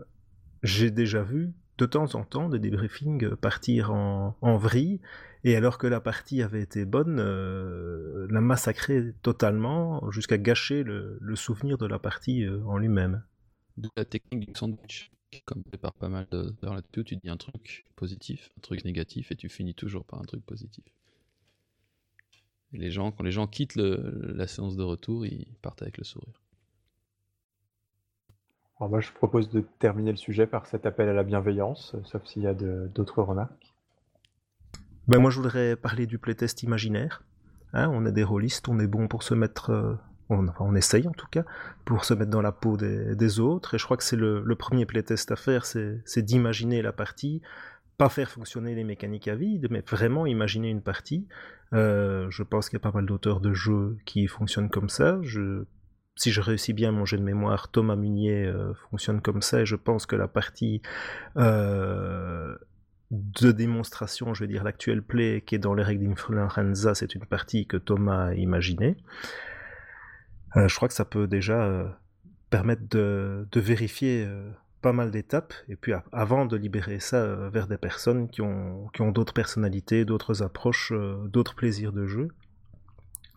j'ai 0.62 0.90
déjà 0.90 1.22
vu 1.22 1.52
de 1.78 1.86
temps 1.86 2.14
en 2.14 2.24
temps 2.24 2.50
des 2.50 2.58
débriefings 2.58 3.34
partir 3.36 3.92
en, 3.92 4.36
en 4.42 4.56
vrille 4.58 5.00
et 5.42 5.56
alors 5.56 5.78
que 5.78 5.86
la 5.86 6.00
partie 6.00 6.42
avait 6.42 6.60
été 6.60 6.84
bonne, 6.84 7.18
euh, 7.18 8.26
la 8.30 8.42
massacrer 8.42 9.14
totalement 9.22 10.10
jusqu'à 10.10 10.36
gâcher 10.36 10.82
le, 10.82 11.18
souvenir 11.34 11.78
de 11.78 11.86
la 11.86 11.98
partie 11.98 12.44
euh, 12.44 12.62
en 12.66 12.76
lui-même. 12.76 13.22
De 13.78 13.88
la 13.96 14.04
technique 14.04 14.48
du 14.48 14.52
sandwich, 14.54 15.10
comme 15.44 15.62
prépare 15.62 15.94
pas 15.94 16.08
mal 16.08 16.26
de 16.30 16.54
là-dessus, 16.62 17.04
tu 17.04 17.16
dis 17.16 17.28
un 17.28 17.36
truc 17.36 17.86
positif, 17.96 18.50
un 18.58 18.60
truc 18.60 18.84
négatif, 18.84 19.30
et 19.32 19.36
tu 19.36 19.48
finis 19.48 19.74
toujours 19.74 20.04
par 20.04 20.20
un 20.20 20.24
truc 20.24 20.44
positif. 20.44 20.84
Et 22.72 22.78
les 22.78 22.90
gens, 22.90 23.10
quand 23.10 23.24
les 23.24 23.32
gens 23.32 23.46
quittent 23.46 23.76
la 23.76 24.46
séance 24.46 24.76
de 24.76 24.82
retour, 24.82 25.26
ils 25.26 25.54
partent 25.62 25.82
avec 25.82 25.98
le 25.98 26.04
sourire. 26.04 26.40
Alors 28.78 28.90
moi, 28.90 29.00
je 29.00 29.12
propose 29.12 29.50
de 29.50 29.60
terminer 29.78 30.10
le 30.10 30.16
sujet 30.16 30.46
par 30.46 30.66
cet 30.66 30.86
appel 30.86 31.08
à 31.08 31.12
la 31.12 31.22
bienveillance, 31.22 31.96
sauf 32.04 32.24
s'il 32.26 32.42
y 32.42 32.46
a 32.46 32.54
d'autres 32.54 33.22
remarques. 33.22 33.74
Ben 35.06 35.18
moi, 35.18 35.30
je 35.30 35.36
voudrais 35.36 35.76
parler 35.76 36.06
du 36.06 36.18
playtest 36.18 36.62
imaginaire. 36.62 37.22
Hein, 37.72 37.90
on 37.92 38.06
est 38.06 38.12
des 38.12 38.24
rôlistes, 38.24 38.68
on 38.68 38.78
est 38.78 38.86
bon 38.86 39.06
pour 39.06 39.22
se 39.22 39.34
mettre, 39.34 39.70
euh, 39.70 39.94
on, 40.30 40.74
essaye 40.74 41.06
en 41.08 41.12
tout 41.12 41.26
cas, 41.30 41.44
pour 41.84 42.04
se 42.04 42.14
mettre 42.14 42.30
dans 42.30 42.42
la 42.42 42.52
peau 42.52 42.76
des, 42.76 43.40
autres. 43.40 43.74
Et 43.74 43.78
je 43.78 43.84
crois 43.84 43.96
que 43.96 44.04
c'est 44.04 44.16
le, 44.16 44.54
premier 44.56 44.86
playtest 44.86 45.30
à 45.30 45.36
faire, 45.36 45.64
c'est 45.66 46.22
d'imaginer 46.22 46.82
la 46.82 46.92
partie, 46.92 47.42
pas 47.98 48.08
faire 48.08 48.30
fonctionner 48.30 48.74
les 48.74 48.84
mécaniques 48.84 49.28
à 49.28 49.34
vide, 49.34 49.68
mais 49.70 49.82
vraiment 49.88 50.26
imaginer 50.26 50.70
une 50.70 50.82
partie. 50.82 51.26
Euh, 51.72 52.26
je 52.30 52.42
pense 52.42 52.68
qu'il 52.68 52.78
y 52.78 52.80
a 52.80 52.82
pas 52.82 52.92
mal 52.92 53.06
d'auteurs 53.06 53.40
de 53.40 53.52
jeux 53.52 53.96
qui 54.04 54.26
fonctionnent 54.26 54.70
comme 54.70 54.88
ça. 54.88 55.18
Si 56.16 56.32
je 56.32 56.40
réussis 56.40 56.72
bien 56.72 56.92
mon 56.92 57.04
jeu 57.04 57.16
de 57.16 57.22
mémoire, 57.22 57.70
Thomas 57.70 57.96
Munier 57.96 58.46
euh, 58.46 58.74
fonctionne 58.90 59.20
comme 59.20 59.42
ça, 59.42 59.60
et 59.60 59.66
je 59.66 59.76
pense 59.76 60.06
que 60.06 60.16
la 60.16 60.28
partie 60.28 60.82
de 63.10 63.50
démonstration, 63.50 64.34
je 64.34 64.44
veux 64.44 64.48
dire 64.48 64.62
l'actuel 64.62 65.02
play 65.02 65.42
qui 65.44 65.56
est 65.56 65.58
dans 65.58 65.74
les 65.74 65.82
règles 65.82 66.06
d'Influenza, 66.06 66.94
c'est 66.94 67.14
une 67.14 67.26
partie 67.26 67.66
que 67.66 67.76
Thomas 67.76 68.28
a 68.28 68.34
imaginée. 68.34 68.96
Euh, 70.56 70.68
je 70.68 70.74
crois 70.76 70.88
que 70.88 70.94
ça 70.94 71.04
peut 71.04 71.26
déjà 71.26 71.62
euh, 71.62 71.88
permettre 72.50 72.82
de, 72.90 73.46
vérifier 73.54 74.24
euh, 74.26 74.50
pas 74.82 74.92
mal 74.92 75.10
d'étapes, 75.10 75.54
et 75.68 75.76
puis 75.76 75.92
avant 76.12 76.46
de 76.46 76.56
libérer 76.56 77.00
ça 77.00 77.48
vers 77.50 77.66
des 77.66 77.76
personnes 77.76 78.28
qui 78.28 78.40
ont, 78.40 78.90
d'autres 79.12 79.34
personnalités, 79.34 80.04
d'autres 80.04 80.42
approches, 80.42 80.92
d'autres 81.26 81.54
plaisirs 81.54 81.92
de 81.92 82.06
jeu. 82.06 82.28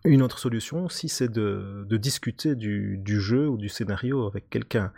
Une 0.06 0.20
autre 0.22 0.38
solution 0.38 0.84
aussi, 0.84 1.08
c'est 1.08 1.30
de, 1.30 1.86
discuter 1.90 2.54
du, 2.54 3.20
jeu 3.20 3.46
ou 3.48 3.56
du 3.58 3.68
scénario 3.68 4.26
avec 4.26 4.48
quelqu'un. 4.48 4.92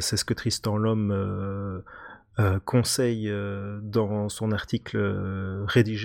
c'est 0.00 0.18
ce 0.18 0.24
que 0.26 0.34
Tristan 0.34 0.76
Lhomme 0.76 1.82
conseille 2.66 3.32
dans 3.82 4.28
son 4.28 4.52
article 4.52 4.98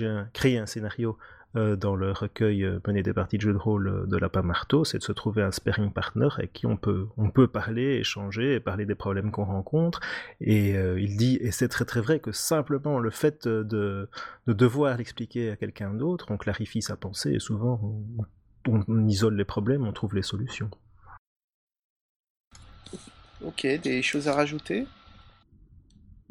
euh, 0.02 0.26
créer 0.32 0.58
un 0.58 0.66
scénario 0.66 1.16
dans 1.54 1.96
le 1.96 2.12
recueil 2.12 2.66
Mener 2.86 3.02
des 3.02 3.12
parties 3.12 3.36
de 3.36 3.42
jeux 3.42 3.52
de 3.52 3.58
rôle 3.58 4.06
de 4.08 4.16
la 4.16 4.30
Marteau, 4.42 4.84
c'est 4.84 4.98
de 4.98 5.02
se 5.02 5.12
trouver 5.12 5.42
un 5.42 5.52
sparring 5.52 5.92
partner 5.92 6.28
avec 6.36 6.52
qui 6.52 6.66
on 6.66 6.76
peut, 6.76 7.06
on 7.16 7.30
peut 7.30 7.46
parler, 7.46 7.98
échanger, 7.98 8.60
parler 8.60 8.86
des 8.86 8.94
problèmes 8.94 9.30
qu'on 9.30 9.44
rencontre. 9.44 10.00
Et 10.40 10.70
il 10.70 11.16
dit, 11.16 11.38
et 11.40 11.50
c'est 11.50 11.68
très 11.68 11.84
très 11.84 12.00
vrai, 12.00 12.18
que 12.18 12.32
simplement 12.32 12.98
le 12.98 13.10
fait 13.10 13.46
de, 13.46 14.08
de 14.46 14.52
devoir 14.52 14.96
l'expliquer 14.96 15.50
à 15.50 15.56
quelqu'un 15.56 15.94
d'autre, 15.94 16.26
on 16.30 16.36
clarifie 16.36 16.82
sa 16.82 16.96
pensée 16.96 17.32
et 17.32 17.38
souvent 17.38 17.80
on 18.66 19.08
isole 19.08 19.36
les 19.36 19.44
problèmes, 19.44 19.86
on 19.86 19.92
trouve 19.92 20.14
les 20.14 20.22
solutions. 20.22 20.70
Ok, 23.42 23.66
des 23.66 24.02
choses 24.02 24.28
à 24.28 24.34
rajouter? 24.34 24.86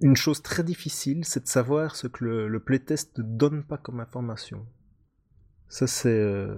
Une 0.01 0.15
chose 0.15 0.41
très 0.41 0.63
difficile, 0.63 1.25
c'est 1.25 1.43
de 1.43 1.47
savoir 1.47 1.95
ce 1.95 2.07
que 2.07 2.25
le, 2.25 2.59
playtest 2.59 3.17
ne 3.19 3.23
donne 3.23 3.63
pas 3.63 3.77
comme 3.77 3.99
information. 3.99 4.65
Ça, 5.73 5.87
c'est. 5.87 6.09
euh, 6.09 6.55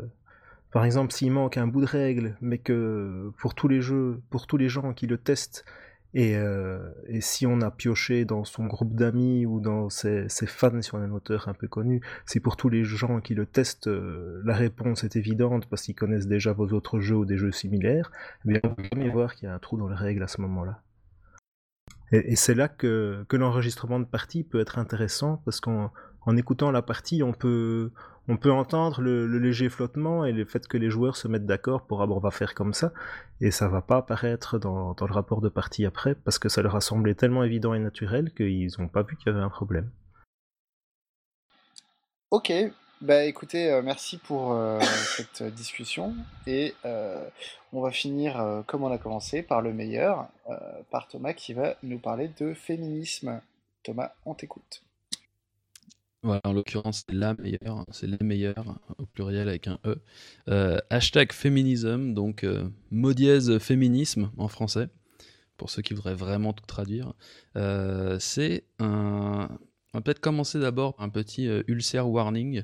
Par 0.72 0.84
exemple, 0.84 1.14
s'il 1.14 1.32
manque 1.32 1.56
un 1.56 1.68
bout 1.68 1.80
de 1.80 1.86
règle, 1.86 2.36
mais 2.42 2.58
que 2.58 3.32
pour 3.40 3.56
tous 3.56 3.70
les 3.70 3.80
jeux, 3.82 4.22
pour 4.30 4.46
tous 4.46 4.58
les 4.58 4.68
gens 4.68 4.94
qui 4.94 5.08
le 5.08 5.18
testent, 5.18 5.64
et, 6.14 6.36
euh, 6.36 6.80
si 7.22 7.46
on 7.48 7.62
a 7.62 7.72
pioché 7.72 8.26
dans 8.26 8.44
son 8.44 8.66
groupe 8.66 8.94
d'amis 8.94 9.46
ou 9.46 9.62
dans 9.62 9.90
ses, 9.90 10.28
ses 10.28 10.48
fans, 10.48 10.80
a 10.80 10.98
un 10.98 11.12
auteur 11.12 11.48
un 11.48 11.54
peu 11.54 11.70
connu, 11.70 12.02
si 12.26 12.42
pour 12.42 12.58
tous 12.58 12.68
les 12.68 12.84
gens 12.84 13.22
qui 13.22 13.36
le 13.36 13.46
testent, 13.46 13.88
euh, 13.88 14.42
la 14.44 14.54
réponse 14.54 15.06
est 15.06 15.16
évidente 15.16 15.66
parce 15.70 15.84
qu'ils 15.84 15.96
connaissent 15.96 16.28
déjà 16.28 16.52
vos 16.52 16.68
autres 16.74 17.00
jeux 17.00 17.16
ou 17.16 17.26
des 17.26 17.38
jeux 17.38 17.54
similaires, 17.54 18.12
eh 18.46 18.50
bien, 18.50 18.60
on 18.66 18.76
peut 18.76 18.84
jamais 18.94 19.10
voir 19.10 19.34
qu'il 19.36 19.48
y 19.48 19.50
a 19.50 19.56
un 19.56 19.60
trou 19.60 19.78
dans 19.78 19.88
les 19.88 19.96
règles 19.96 20.24
à 20.24 20.28
ce 20.28 20.42
moment-là. 20.42 20.82
Et, 22.12 22.34
et 22.34 22.36
c'est 22.36 22.54
là 22.56 22.68
que, 22.68 23.26
que 23.30 23.38
l'enregistrement 23.38 24.00
de 24.00 24.06
partie 24.06 24.44
peut 24.44 24.60
être 24.60 24.78
intéressant 24.78 25.42
parce 25.46 25.62
qu'en 25.62 25.92
en 26.26 26.38
écoutant 26.38 26.72
la 26.72 26.82
partie, 26.82 27.24
on 27.24 27.34
peut, 27.34 27.92
entendre 28.28 29.02
le, 29.02 29.26
léger 29.38 29.70
flottement 29.70 30.26
et 30.26 30.32
le 30.32 30.46
fait 30.46 30.68
que 30.68 30.78
les 30.78 30.90
joueurs 30.90 31.16
se 31.16 31.28
mettent 31.28 31.46
d'accord 31.46 31.86
pour 31.86 32.02
ah 32.02 32.08
bon, 32.08 32.18
on 32.18 32.20
va 32.20 32.32
faire 32.32 32.56
comme 32.56 32.74
ça, 32.74 32.92
et 33.42 33.52
ça 33.52 33.68
va 33.68 33.82
pas 33.82 33.98
apparaître 33.98 34.58
dans, 34.58 34.96
le 35.00 35.14
rapport 35.14 35.42
de 35.42 35.50
partie 35.50 35.86
après 35.86 36.16
parce 36.16 36.40
que 36.40 36.50
ça 36.50 36.62
leur 36.62 36.76
a 36.76 36.82
semblé 36.82 37.16
tellement 37.16 37.44
évident 37.44 37.74
et 37.74 37.80
naturel 37.80 38.32
qu'ils 38.34 38.72
n'ont 38.80 38.88
pas 38.88 39.04
vu 39.04 39.16
qu'il 39.18 39.32
y 39.32 39.36
avait 39.36 39.44
un 39.44 39.50
problème. 39.50 39.90
Ok, 42.32 42.52
bah 43.02 43.24
écoutez, 43.26 43.72
euh, 43.72 43.82
merci 43.84 44.18
pour 44.18 44.54
euh, 44.54 44.80
cette 45.16 45.44
discussion 45.44 46.16
et 46.48 46.74
euh, 46.86 47.24
on 47.72 47.82
va 47.82 47.92
finir 47.92 48.64
comme 48.66 48.84
on 48.84 48.92
a 48.92 48.98
commencé 48.98 49.44
par 49.44 49.62
le 49.62 49.74
meilleur, 49.74 50.28
par 50.90 51.08
Thomas 51.08 51.34
qui 51.34 51.54
va 51.54 51.76
nous 51.84 52.00
parler 52.00 52.32
de 52.40 52.54
féminisme. 52.54 53.42
Thomas, 53.84 54.12
on 54.26 54.34
t'écoute. 54.34 54.85
Voilà, 56.26 56.42
en 56.44 56.54
l'occurrence, 56.54 57.04
c'est 57.08 57.16
la 57.16 57.36
meilleure, 57.36 57.78
hein, 57.78 57.86
c'est 57.92 58.08
les 58.08 58.18
meilleurs, 58.26 58.80
au 58.98 59.06
pluriel 59.06 59.48
avec 59.48 59.68
un 59.68 59.78
E. 59.86 60.02
Euh, 60.50 60.80
hashtag 60.90 61.32
féminisme, 61.32 62.16
donc 62.16 62.44
euh, 62.44 62.68
féminisme 63.60 64.32
en 64.36 64.48
français, 64.48 64.88
pour 65.56 65.70
ceux 65.70 65.84
qui 65.84 65.94
voudraient 65.94 66.16
vraiment 66.16 66.52
tout 66.52 66.66
traduire. 66.66 67.14
Euh, 67.58 68.18
c'est 68.20 68.64
un. 68.80 69.50
On 69.94 70.00
va 70.00 70.02
peut-être 70.02 70.20
commencer 70.20 70.60
d'abord 70.60 70.96
par 70.96 71.06
un 71.06 71.10
petit 71.10 71.48
euh, 71.48 71.62
ulcère 71.68 72.10
warning. 72.10 72.64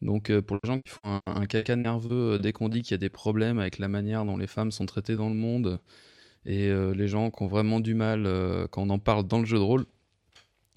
Donc, 0.00 0.32
pour 0.40 0.56
les 0.62 0.66
gens 0.66 0.80
qui 0.80 0.90
font 0.90 1.20
un, 1.26 1.44
caca 1.44 1.76
nerveux 1.76 2.38
dès 2.38 2.52
qu'on 2.54 2.70
dit 2.70 2.80
qu'il 2.80 2.92
y 2.92 2.94
a 2.94 2.98
des 2.98 3.10
problèmes 3.10 3.58
avec 3.58 3.78
la 3.78 3.88
manière 3.88 4.24
dont 4.24 4.38
les 4.38 4.46
femmes 4.46 4.72
sont 4.72 4.86
traitées 4.86 5.16
dans 5.16 5.28
le 5.28 5.34
monde, 5.34 5.78
et 6.46 6.70
les 6.70 7.08
gens 7.08 7.30
qui 7.30 7.42
ont 7.42 7.46
vraiment 7.46 7.80
du 7.80 7.94
mal 7.94 8.24
quand 8.70 8.82
on 8.82 8.90
en 8.90 8.98
parle 8.98 9.26
dans 9.26 9.38
le 9.38 9.46
jeu 9.46 9.56
de 9.56 9.62
rôle, 9.62 9.86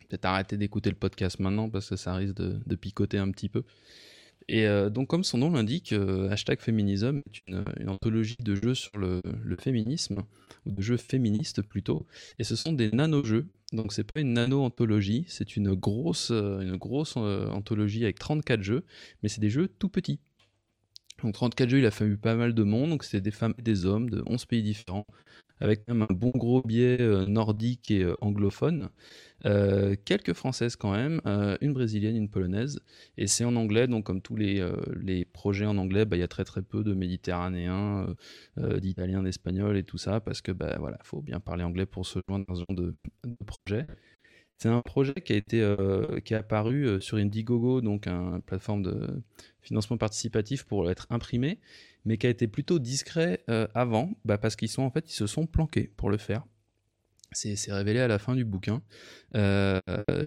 peut-être 0.08 0.26
arrêter 0.26 0.58
d'écouter 0.58 0.90
le 0.90 0.96
podcast 0.96 1.40
maintenant 1.40 1.70
parce 1.70 1.90
que 1.90 1.96
ça 1.96 2.14
risque 2.16 2.36
de, 2.36 2.76
picoter 2.76 3.18
un 3.18 3.32
petit 3.32 3.50
peu. 3.50 3.64
Et 4.50 4.66
euh, 4.66 4.90
donc, 4.90 5.08
comme 5.10 5.24
son 5.24 5.40
nom 5.40 5.52
l'indique, 5.52 5.92
euh, 5.92 6.30
hashtag 6.30 6.62
féminisme 6.62 7.22
est 7.28 7.42
une, 7.48 7.90
anthologie 7.90 8.38
de 8.40 8.56
jeux 8.56 8.76
sur 8.76 8.98
le, 8.98 9.22
féminisme, 9.60 10.24
ou 10.66 10.72
de 10.72 10.82
jeux 10.82 10.98
féministes 10.98 11.62
plutôt. 11.62 12.06
Et 12.40 12.46
ce 12.46 12.56
sont 12.56 12.72
des 12.72 12.90
nano-jeux. 12.92 13.48
Donc, 13.74 13.92
c'est 13.92 14.10
pas 14.10 14.22
une 14.22 14.34
nano-anthologie, 14.34 15.26
c'est 15.28 15.58
une 15.58 15.74
grosse, 15.74 16.32
euh, 16.32 16.62
une 16.62 16.78
grosse 16.78 17.18
anthologie 17.18 18.04
avec 18.04 18.20
34 18.20 18.62
jeux, 18.62 18.86
mais 19.22 19.28
c'est 19.28 19.42
des 19.42 19.50
jeux 19.50 19.68
tout 19.68 19.90
petits. 19.90 20.22
Donc, 21.24 21.34
34 21.34 21.70
jeux, 21.70 21.80
il 21.80 21.86
a 21.86 21.92
fallu 21.92 22.18
pas 22.18 22.36
mal 22.36 22.54
de 22.54 22.64
monde, 22.64 22.92
donc 22.92 23.04
c'est 23.04 23.22
des 23.22 23.32
femmes 23.32 23.54
et 23.58 23.62
des 23.64 23.86
hommes 23.86 24.10
de 24.10 24.24
11 24.28 24.46
pays 24.46 24.62
différents, 24.62 25.06
avec 25.60 25.88
même 25.88 26.04
un 26.04 26.14
bon 26.14 26.32
gros 26.36 26.62
biais 26.62 27.02
euh, 27.02 27.26
nordique 27.26 27.90
et 27.90 28.04
euh, 28.04 28.16
anglophone. 28.22 28.90
Euh, 29.46 29.96
quelques 30.06 30.34
françaises 30.34 30.76
quand 30.76 30.92
même, 30.92 31.22
une 31.62 31.74
brésilienne, 31.74 32.16
une 32.16 32.30
polonaise, 32.30 32.80
et 33.18 33.28
c'est 33.28 33.46
en 33.46 33.56
anglais, 33.56 33.88
donc 33.88 34.06
comme 34.06 34.22
tous 34.22 34.36
les, 34.36 34.64
projets 35.34 35.66
en 35.66 35.78
anglais, 35.78 36.06
bah, 36.06 36.18
il 36.18 36.20
y 36.20 36.24
a 36.24 36.28
très 36.28 36.44
très 36.44 36.62
peu 36.62 36.84
de 36.84 36.94
méditerranéens, 36.94 38.16
d'italiens, 38.58 39.24
d'espagnols 39.24 39.78
et 39.78 39.84
tout 39.84 39.98
ça, 39.98 40.20
parce 40.20 40.42
que 40.42 40.52
bah, 40.52 40.78
voilà, 40.80 40.98
faut 41.04 41.22
bien 41.22 41.40
parler 41.40 41.64
anglais 41.64 41.86
pour 41.86 42.06
se 42.06 42.20
joindre 42.28 42.46
dans 42.48 42.56
ce 42.56 42.64
genre 42.68 42.76
de, 42.76 42.96
projet. 43.46 43.86
C'est 44.58 44.70
un 44.70 44.82
projet 44.82 45.14
qui 45.14 45.34
a 45.34 45.36
été 45.36 45.76
qui 46.26 46.34
est 46.34 46.38
apparu 46.38 47.00
sur 47.00 47.18
Indiegogo, 47.18 47.82
donc 47.82 48.08
un- 48.08 48.38
une 48.38 48.42
plateforme 48.42 48.82
de 48.82 49.22
financement 49.68 49.98
participatif 49.98 50.64
pour 50.64 50.90
être 50.90 51.08
imprimé, 51.10 51.60
mais 52.06 52.18
qui 52.18 52.28
a 52.28 52.30
été 52.30 52.48
plutôt 52.48 52.80
discret 52.80 53.44
euh, 53.50 53.68
avant, 53.74 54.12
bah, 54.26 54.38
parce 54.38 54.56
qu'ils 54.56 54.70
sont 54.70 54.84
en 54.84 54.90
fait 54.90 55.10
ils 55.10 55.16
se 55.16 55.28
sont 55.28 55.46
planqués 55.46 55.92
pour 55.98 56.10
le 56.10 56.18
faire. 56.18 56.44
C'est 57.34 57.58
révélé 57.74 58.00
à 58.00 58.08
la 58.08 58.20
fin 58.20 58.36
du 58.36 58.46
bouquin. 58.46 58.82
Euh, 59.36 59.82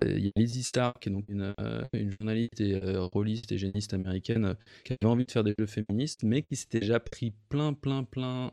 Il 0.05 0.27
y 0.27 0.29
a 0.29 0.31
Lizzie 0.37 0.63
Starr, 0.63 0.93
qui 1.01 1.09
est 1.09 1.13
donc 1.13 1.25
une, 1.31 1.55
euh, 1.59 1.83
journaliste 1.95 2.61
et 2.61 2.79
rôliste 2.95 3.51
et 3.53 3.59
géniste 3.59 3.95
américaine, 3.95 4.55
qui 4.85 4.93
avait 4.93 5.11
envie 5.11 5.25
de 5.25 5.31
faire 5.31 5.43
des 5.43 5.55
jeux 5.59 5.67
féministes, 5.67 6.25
mais 6.25 6.43
qui 6.43 6.57
s'était 6.57 6.81
déjà 6.81 7.01
pris 7.01 7.33
plein, 7.49 7.73
plein, 7.73 8.05
plein 8.05 8.53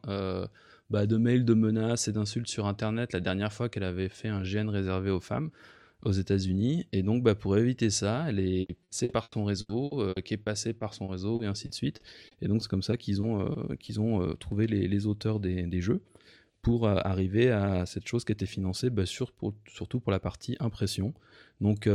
bah, 0.90 1.06
de 1.06 1.18
mails, 1.18 1.44
de 1.44 1.54
menaces 1.54 2.08
et 2.08 2.14
d'insultes 2.14 2.48
sur 2.48 2.68
Internet 2.68 3.12
la 3.12 3.20
dernière 3.20 3.52
fois 3.52 3.68
qu'elle 3.68 3.84
avait 3.84 4.08
fait 4.08 4.30
un 4.30 4.44
GN 4.44 4.70
réservé 4.70 5.12
aux 5.12 5.20
femmes 5.20 5.52
aux 6.04 6.12
États-Unis. 6.12 6.88
Et 6.92 7.04
donc, 7.04 7.24
bah, 7.24 7.36
pour 7.36 7.58
éviter 7.58 7.90
ça, 7.90 8.26
elle 8.30 8.40
est 8.40 8.68
passée 8.90 9.10
par 9.10 9.30
son 9.34 9.46
réseau, 9.46 9.90
euh, 9.94 10.14
qui 10.24 10.34
est 10.34 10.38
passée 10.38 10.74
par 10.74 10.94
son 10.94 11.08
réseau, 11.08 11.42
et 11.42 11.46
ainsi 11.46 11.70
de 11.70 11.74
suite. 11.74 12.02
Et 12.42 12.48
donc, 12.48 12.62
c'est 12.62 12.70
comme 12.70 12.84
ça 12.84 12.98
qu'ils 12.98 13.22
ont, 13.22 13.42
euh, 13.42 13.56
euh, 14.00 14.34
trouvé 14.36 14.68
les, 14.68 15.08
auteurs 15.08 15.40
des, 15.40 15.82
jeux 15.82 16.02
pour 16.62 16.88
arriver 16.88 17.50
à 17.50 17.86
cette 17.86 18.08
chose 18.08 18.26
qui 18.26 18.32
était 18.34 18.48
financée 18.48 18.90
bah, 18.90 19.06
surtout 19.06 20.00
pour 20.00 20.12
la 20.12 20.20
partie 20.20 20.58
impression. 20.60 21.14
Donc 21.62 21.88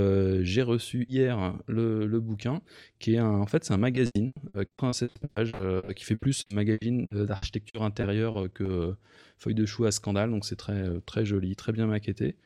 j'ai 0.43 0.63
reçu 0.63 1.07
hier 1.11 1.59
le, 1.67 2.21
bouquin 2.21 2.63
qui 2.99 3.15
est 3.15 3.19
un, 3.19 3.41
en 3.41 3.47
fait 3.47 3.65
c'est 3.65 3.75
un 3.75 3.79
magazine 3.79 4.33
87 4.55 5.11
pages 5.35 5.53
qui 5.95 6.05
fait 6.05 6.17
plus 6.17 6.47
magazine 6.53 7.07
d'architecture 7.13 7.83
intérieure 7.83 8.47
que 8.55 8.95
feuille 9.37 9.55
de 9.55 9.67
chou 9.67 9.85
à 9.85 9.91
scandale 9.91 10.31
donc 10.31 10.45
c'est 10.47 10.57
très 10.57 11.01
très 11.03 11.25
joli 11.25 11.55
très 11.55 11.73
bien 11.73 11.87
maquetté 11.87 12.37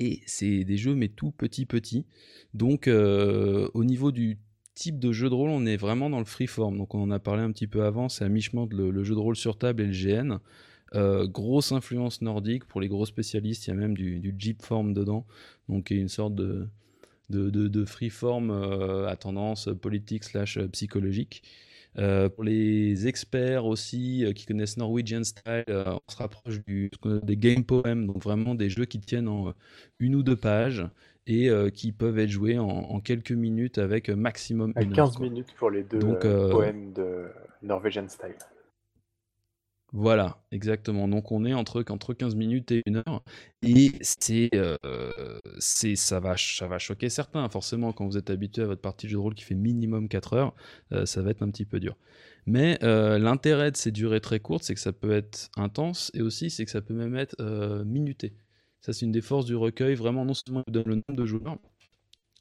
et 0.00 0.22
c'est 0.26 0.64
des 0.64 0.76
jeux 0.76 0.94
mais 0.94 1.08
tout 1.08 1.30
petit 1.30 1.66
petit. 1.66 2.06
Donc 2.52 2.88
euh, 2.88 3.68
au 3.74 3.84
niveau 3.84 4.12
du 4.12 4.38
type 4.74 4.98
de 4.98 5.12
jeu 5.12 5.28
de 5.28 5.34
rôle 5.34 5.50
on 5.50 5.66
est 5.66 5.76
vraiment 5.76 6.10
dans 6.10 6.18
le 6.18 6.24
freeform. 6.24 6.78
Donc 6.78 6.94
on 6.94 7.02
en 7.02 7.10
a 7.10 7.18
parlé 7.18 7.42
un 7.42 7.52
petit 7.52 7.66
peu 7.66 7.84
avant 7.84 8.08
c'est 8.08 8.24
à 8.24 8.28
mi-chemin 8.28 8.66
le, 8.70 8.90
le 8.90 9.04
jeu 9.04 9.14
de 9.14 9.20
rôle 9.20 9.36
sur 9.36 9.58
table 9.58 9.82
et 9.82 9.86
le 9.86 9.92
GN 9.92 10.38
euh, 10.94 11.26
grosse 11.26 11.72
influence 11.72 12.22
nordique. 12.22 12.64
Pour 12.66 12.80
les 12.80 12.88
gros 12.88 13.06
spécialistes, 13.06 13.66
il 13.66 13.70
y 13.70 13.72
a 13.72 13.76
même 13.76 13.96
du, 13.96 14.20
du 14.20 14.34
Jeep 14.38 14.62
form 14.62 14.94
dedans, 14.94 15.26
donc 15.68 15.90
une 15.90 16.08
sorte 16.08 16.34
de, 16.36 16.68
de, 17.30 17.50
de, 17.50 17.66
de 17.68 17.84
freeform 17.84 18.50
euh, 18.50 19.08
à 19.08 19.16
tendance 19.16 19.68
politique 19.80 20.24
slash 20.24 20.58
psychologique. 20.68 21.42
Euh, 21.96 22.28
pour 22.28 22.42
les 22.42 23.06
experts 23.06 23.66
aussi 23.66 24.24
euh, 24.24 24.32
qui 24.32 24.46
connaissent 24.46 24.76
Norwegian 24.76 25.22
Style, 25.22 25.64
euh, 25.68 25.84
on 25.86 26.12
se 26.12 26.16
rapproche 26.16 26.60
du, 26.64 26.90
des 27.22 27.36
game 27.36 27.64
poems, 27.64 28.06
donc 28.06 28.22
vraiment 28.22 28.54
des 28.54 28.68
jeux 28.68 28.84
qui 28.84 28.98
tiennent 28.98 29.28
en 29.28 29.54
une 30.00 30.16
ou 30.16 30.22
deux 30.22 30.36
pages 30.36 30.86
et 31.26 31.48
qui 31.72 31.92
peuvent 31.92 32.18
être 32.18 32.28
joués 32.28 32.58
en, 32.58 32.68
en 32.68 33.00
quelques 33.00 33.32
minutes 33.32 33.78
avec 33.78 34.10
maximum 34.10 34.72
À 34.76 34.82
une 34.82 34.90
heure. 34.90 35.06
15 35.06 35.16
quoi. 35.16 35.26
minutes 35.26 35.54
pour 35.56 35.70
les 35.70 35.82
deux 35.82 35.98
Donc, 35.98 36.20
poèmes 36.20 36.92
de 36.92 37.28
Norwegian 37.62 38.06
Style. 38.08 38.34
Voilà, 39.96 40.42
exactement. 40.50 41.06
Donc 41.06 41.30
on 41.30 41.44
est 41.44 41.54
entre, 41.54 41.84
entre 41.88 42.14
15 42.14 42.34
minutes 42.34 42.72
et 42.72 42.82
une 42.84 42.96
heure. 42.96 43.22
Et 43.62 43.92
c'est, 44.00 44.50
euh, 44.54 44.76
c'est, 45.60 45.94
ça, 45.94 46.18
va, 46.18 46.34
ça 46.36 46.66
va 46.66 46.78
choquer 46.80 47.08
certains. 47.08 47.48
Forcément, 47.48 47.92
quand 47.92 48.04
vous 48.06 48.18
êtes 48.18 48.28
habitué 48.28 48.62
à 48.62 48.66
votre 48.66 48.80
partie 48.80 49.06
de 49.06 49.10
jeu 49.12 49.16
de 49.18 49.22
rôle 49.22 49.34
qui 49.34 49.44
fait 49.44 49.54
minimum 49.54 50.08
4 50.08 50.32
heures, 50.32 50.54
euh, 50.92 51.06
ça 51.06 51.22
va 51.22 51.30
être 51.30 51.42
un 51.42 51.50
petit 51.50 51.64
peu 51.64 51.78
dur. 51.78 51.96
Mais 52.44 52.76
euh, 52.82 53.20
l'intérêt 53.20 53.70
de 53.70 53.76
ces 53.76 53.92
durées 53.92 54.20
très 54.20 54.40
courtes, 54.40 54.64
c'est 54.64 54.74
que 54.74 54.80
ça 54.80 54.92
peut 54.92 55.12
être 55.12 55.48
intense 55.56 56.10
et 56.12 56.22
aussi 56.22 56.50
c'est 56.50 56.64
que 56.64 56.72
ça 56.72 56.82
peut 56.82 56.94
même 56.94 57.14
être 57.14 57.36
minuté. 57.84 58.34
Ça, 58.80 58.92
c'est 58.92 59.06
une 59.06 59.12
des 59.12 59.22
forces 59.22 59.46
du 59.46 59.54
recueil. 59.54 59.94
Vraiment, 59.94 60.24
non 60.24 60.34
seulement 60.34 60.62
il 60.66 60.72
vous 60.72 60.82
donne 60.82 60.88
le 60.88 60.94
nombre 60.96 61.22
de 61.22 61.24
joueurs 61.24 61.56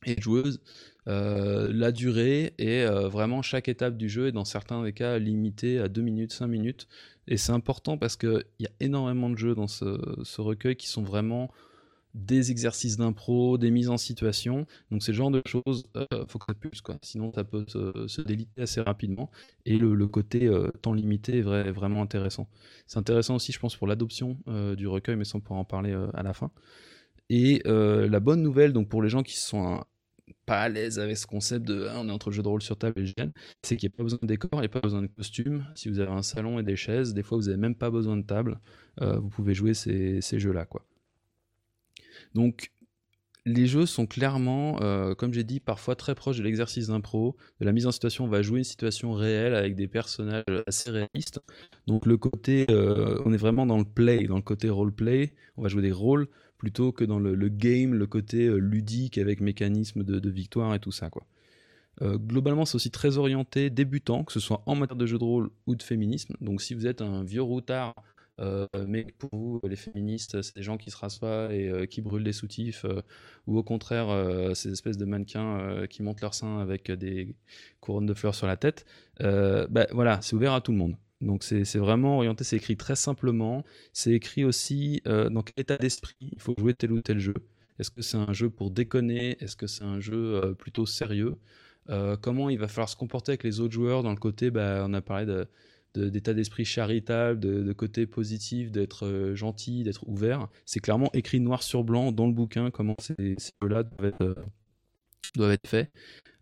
et 0.05 0.19
joueuses, 0.21 0.61
euh, 1.07 1.69
la 1.73 1.91
durée 1.91 2.53
et 2.57 2.83
euh, 2.83 3.09
vraiment 3.09 3.41
chaque 3.41 3.67
étape 3.67 3.97
du 3.97 4.07
jeu 4.09 4.27
est 4.27 4.31
dans 4.31 4.45
certains 4.45 4.83
des 4.83 4.93
cas 4.93 5.17
limitée 5.19 5.79
à 5.79 5.89
2 5.89 6.01
minutes, 6.01 6.31
5 6.33 6.47
minutes. 6.47 6.87
Et 7.27 7.37
c'est 7.37 7.51
important 7.51 7.97
parce 7.97 8.15
qu'il 8.17 8.43
y 8.59 8.65
a 8.65 8.71
énormément 8.79 9.29
de 9.29 9.37
jeux 9.37 9.55
dans 9.55 9.67
ce, 9.67 10.41
recueil 10.41 10.75
qui 10.75 10.87
sont 10.87 11.03
vraiment 11.03 11.51
des 12.13 12.51
exercices 12.51 12.97
d'impro, 12.97 13.57
des 13.57 13.71
mises 13.71 13.89
en 13.89 13.97
situation. 13.97 14.67
Donc 14.91 15.01
c'est 15.01 15.11
le 15.13 15.17
genre 15.17 15.31
de 15.31 15.41
choses, 15.47 15.85
euh, 15.95 16.05
faut 16.27 16.37
que 16.37 16.45
ça 16.47 16.53
puisse, 16.53 16.81
quoi. 16.81 16.97
Sinon 17.01 17.31
ça 17.33 17.43
peut 17.43 17.65
se, 17.67 18.21
déliter 18.21 18.61
assez 18.61 18.81
rapidement. 18.81 19.31
Et 19.65 19.77
le, 19.77 20.07
côté 20.07 20.45
euh, 20.45 20.69
temps 20.81 20.93
limité 20.93 21.39
est 21.39 21.41
vrai- 21.41 21.71
vraiment 21.71 22.01
intéressant. 22.03 22.47
C'est 22.85 22.99
intéressant 22.99 23.35
aussi, 23.35 23.51
je 23.51 23.59
pense, 23.59 23.75
pour 23.75 23.87
l'adoption 23.87 24.37
euh, 24.47 24.75
du 24.75 24.87
recueil, 24.87 25.15
mais 25.15 25.25
ça 25.25 25.37
on 25.37 25.41
pourra 25.41 25.59
en 25.59 25.65
parler 25.65 25.93
à 26.13 26.23
la 26.23 26.33
fin. 26.33 26.51
Et 27.29 27.63
la 27.65 28.19
bonne 28.19 28.43
nouvelle, 28.43 28.73
donc 28.73 28.89
pour 28.89 29.01
les 29.01 29.09
gens 29.09 29.23
qui 29.23 29.37
sont 29.37 29.83
pas 30.45 30.61
à 30.61 30.69
l'aise 30.69 30.99
avec 30.99 31.17
ce 31.17 31.25
concept 31.27 31.65
de 31.65 31.87
ah, 31.89 31.97
on 31.99 32.09
est 32.09 32.11
entre 32.11 32.31
jeu 32.31 32.43
de 32.43 32.47
rôle 32.47 32.61
sur 32.61 32.77
table 32.77 33.01
et 33.01 33.05
GN, 33.05 33.29
c'est 33.61 33.77
qu'il 33.77 33.89
n'y 33.89 33.95
a 33.95 33.97
pas 33.97 34.03
besoin 34.03 34.19
de 34.21 34.27
décor, 34.27 34.49
il 34.55 34.59
n'y 34.59 34.65
a 34.65 34.69
pas 34.69 34.81
besoin 34.81 35.01
de 35.01 35.07
costume. 35.07 35.65
Si 35.75 35.89
vous 35.89 35.99
avez 35.99 36.11
un 36.11 36.23
salon 36.23 36.59
et 36.59 36.63
des 36.63 36.75
chaises, 36.75 37.13
des 37.13 37.23
fois 37.23 37.37
vous 37.37 37.45
n'avez 37.45 37.57
même 37.57 37.75
pas 37.75 37.89
besoin 37.89 38.17
de 38.17 38.23
table. 38.23 38.59
Euh, 39.01 39.19
vous 39.19 39.29
pouvez 39.29 39.53
jouer 39.53 39.73
ces, 39.73 40.21
ces 40.21 40.39
jeux-là. 40.39 40.65
quoi. 40.65 40.85
Donc 42.33 42.71
les 43.45 43.67
jeux 43.67 43.85
sont 43.85 44.05
clairement, 44.05 44.81
euh, 44.81 45.15
comme 45.15 45.33
j'ai 45.33 45.43
dit, 45.43 45.59
parfois 45.59 45.95
très 45.95 46.15
proches 46.15 46.37
de 46.37 46.43
l'exercice 46.43 46.87
d'impro, 46.87 47.35
de 47.59 47.65
la 47.65 47.73
mise 47.73 47.85
en 47.85 47.91
situation. 47.91 48.23
On 48.23 48.29
va 48.29 48.41
jouer 48.41 48.59
une 48.59 48.63
situation 48.63 49.11
réelle 49.13 49.53
avec 49.53 49.75
des 49.75 49.87
personnages 49.87 50.43
assez 50.65 50.89
réalistes. 50.91 51.41
Donc 51.85 52.05
le 52.05 52.17
côté, 52.17 52.65
euh, 52.69 53.21
on 53.25 53.33
est 53.33 53.37
vraiment 53.37 53.65
dans 53.65 53.77
le 53.77 53.83
play, 53.85 54.27
dans 54.27 54.37
le 54.37 54.41
côté 54.41 54.69
roleplay. 54.69 55.33
On 55.57 55.63
va 55.63 55.67
jouer 55.67 55.81
des 55.81 55.91
rôles 55.91 56.29
plutôt 56.63 56.91
que 56.91 57.03
dans 57.03 57.19
le, 57.19 57.49
game, 57.49 57.93
le 57.93 58.07
côté 58.07 58.45
euh, 58.45 58.57
ludique 58.57 59.17
avec 59.17 59.41
mécanisme 59.41 60.03
de, 60.03 60.29
victoire 60.29 60.73
et 60.73 60.79
tout 60.79 60.93
ça, 60.93 61.09
quoi. 61.09 61.23
globalement, 62.01 62.65
c'est 62.65 62.75
aussi 62.75 62.89
très 62.89 63.17
orienté 63.17 63.69
débutant, 63.69 64.23
que 64.23 64.31
ce 64.31 64.39
soit 64.39 64.63
en 64.65 64.75
matière 64.75 64.95
de 64.95 65.05
jeu 65.05 65.19
de 65.19 65.23
rôle 65.23 65.49
ou 65.67 65.75
de 65.75 65.83
féminisme. 65.83 66.35
Donc, 66.41 66.61
si 66.61 66.73
vous 66.73 66.87
êtes 66.87 67.01
un 67.01 67.23
vieux 67.23 67.41
routard 67.41 67.93
euh, 68.39 68.67
mais 68.87 69.05
pour 69.19 69.29
vous, 69.31 69.61
les 69.63 69.75
féministes, 69.75 70.41
c'est 70.41 70.55
des 70.55 70.63
gens 70.63 70.77
qui 70.77 70.89
se 70.91 70.97
rassoient 70.97 71.53
et 71.53 71.69
euh, 71.69 71.85
qui 71.85 72.01
brûlent 72.01 72.23
des 72.23 72.33
soutifs, 72.33 72.85
euh, 72.85 73.01
ou 73.47 73.57
au 73.57 73.63
contraire, 73.63 74.07
ces 74.55 74.71
espèces 74.71 74.97
de 74.97 75.05
mannequins 75.05 75.85
qui 75.89 76.03
montent 76.03 76.21
leur 76.21 76.33
sein 76.33 76.59
avec 76.59 76.91
des 76.91 77.35
couronnes 77.79 78.05
de 78.05 78.13
fleurs 78.13 78.35
sur 78.35 78.47
la 78.47 78.57
tête. 78.57 78.85
bah, 79.19 79.87
voilà, 79.91 80.21
c'est 80.21 80.35
ouvert 80.35 80.53
à 80.53 80.61
tout 80.61 80.71
le 80.71 80.77
monde. 80.77 80.95
Donc 81.23 81.43
c'est 81.43 81.77
vraiment 81.77 82.17
orienté, 82.17 82.43
c'est 82.43 82.57
écrit 82.57 82.77
très 82.77 82.95
simplement. 82.95 83.63
C'est 83.93 84.11
écrit 84.11 84.43
aussi 84.43 85.01
dans 85.05 85.41
quel 85.41 85.61
état 85.61 85.77
d'esprit 85.77 86.15
il 86.21 86.39
faut 86.39 86.53
jouer 86.57 86.73
tel 86.73 86.91
ou 86.91 87.01
tel 87.01 87.19
jeu. 87.19 87.33
Est-ce 87.79 87.89
que 87.89 88.01
c'est 88.01 88.17
un 88.17 88.33
jeu 88.33 88.49
pour 88.49 88.71
déconner? 88.71 89.37
Est-ce 89.39 89.55
que 89.55 89.67
c'est 89.67 89.83
un 89.83 89.99
jeu 89.99 90.55
plutôt 90.59 90.85
sérieux? 90.85 91.37
Comment 92.21 92.49
il 92.49 92.59
va 92.59 92.67
falloir 92.67 92.89
se 92.89 92.95
comporter 92.95 93.31
avec 93.31 93.43
les 93.43 93.59
autres 93.59 93.73
joueurs 93.73 94.03
dans 94.03 94.11
le 94.11 94.17
côté, 94.17 94.51
bah, 94.51 94.83
on 94.85 94.93
a 94.93 95.01
parlé 95.01 95.25
d'état 95.95 96.33
d'esprit 96.33 96.65
charitable, 96.65 97.39
de, 97.39 97.73
côté 97.73 98.05
positif, 98.05 98.71
d'être 98.71 99.05
euh, 99.05 99.35
gentil, 99.35 99.83
d'être 99.83 100.07
ouvert. 100.07 100.47
C'est 100.65 100.79
clairement 100.79 101.09
écrit 101.13 101.39
noir 101.39 101.63
sur 101.63 101.83
blanc 101.83 102.11
dans 102.11 102.27
le 102.27 102.33
bouquin 102.33 102.71
comment 102.71 102.95
ces, 102.99 103.35
jeux-là 103.61 103.83
doivent 103.83 104.13
être, 104.13 104.21
euh, 105.39 105.57
faits, 105.65 105.91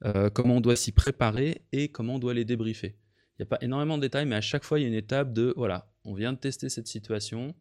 euh, 0.05 0.29
comment 0.29 0.57
on 0.57 0.61
doit 0.61 0.75
s'y 0.75 0.91
préparer 0.91 1.61
et 1.71 1.89
comment 1.89 2.15
on 2.15 2.19
doit 2.19 2.33
les 2.33 2.45
débriefer. 2.45 2.95
Il 3.37 3.41
n'y 3.41 3.43
a 3.43 3.47
pas 3.47 3.57
énormément 3.61 3.97
de 3.97 4.01
détails, 4.01 4.25
mais 4.25 4.35
à 4.35 4.41
chaque 4.41 4.63
fois, 4.63 4.79
il 4.79 4.83
y 4.83 4.85
a 4.85 4.87
une 4.87 4.93
étape 4.93 5.33
de, 5.33 5.53
voilà, 5.57 5.91
on 6.05 6.13
vient 6.13 6.33
de 6.33 6.37
tester 6.37 6.69
cette 6.69 6.87
situation, 6.87 7.55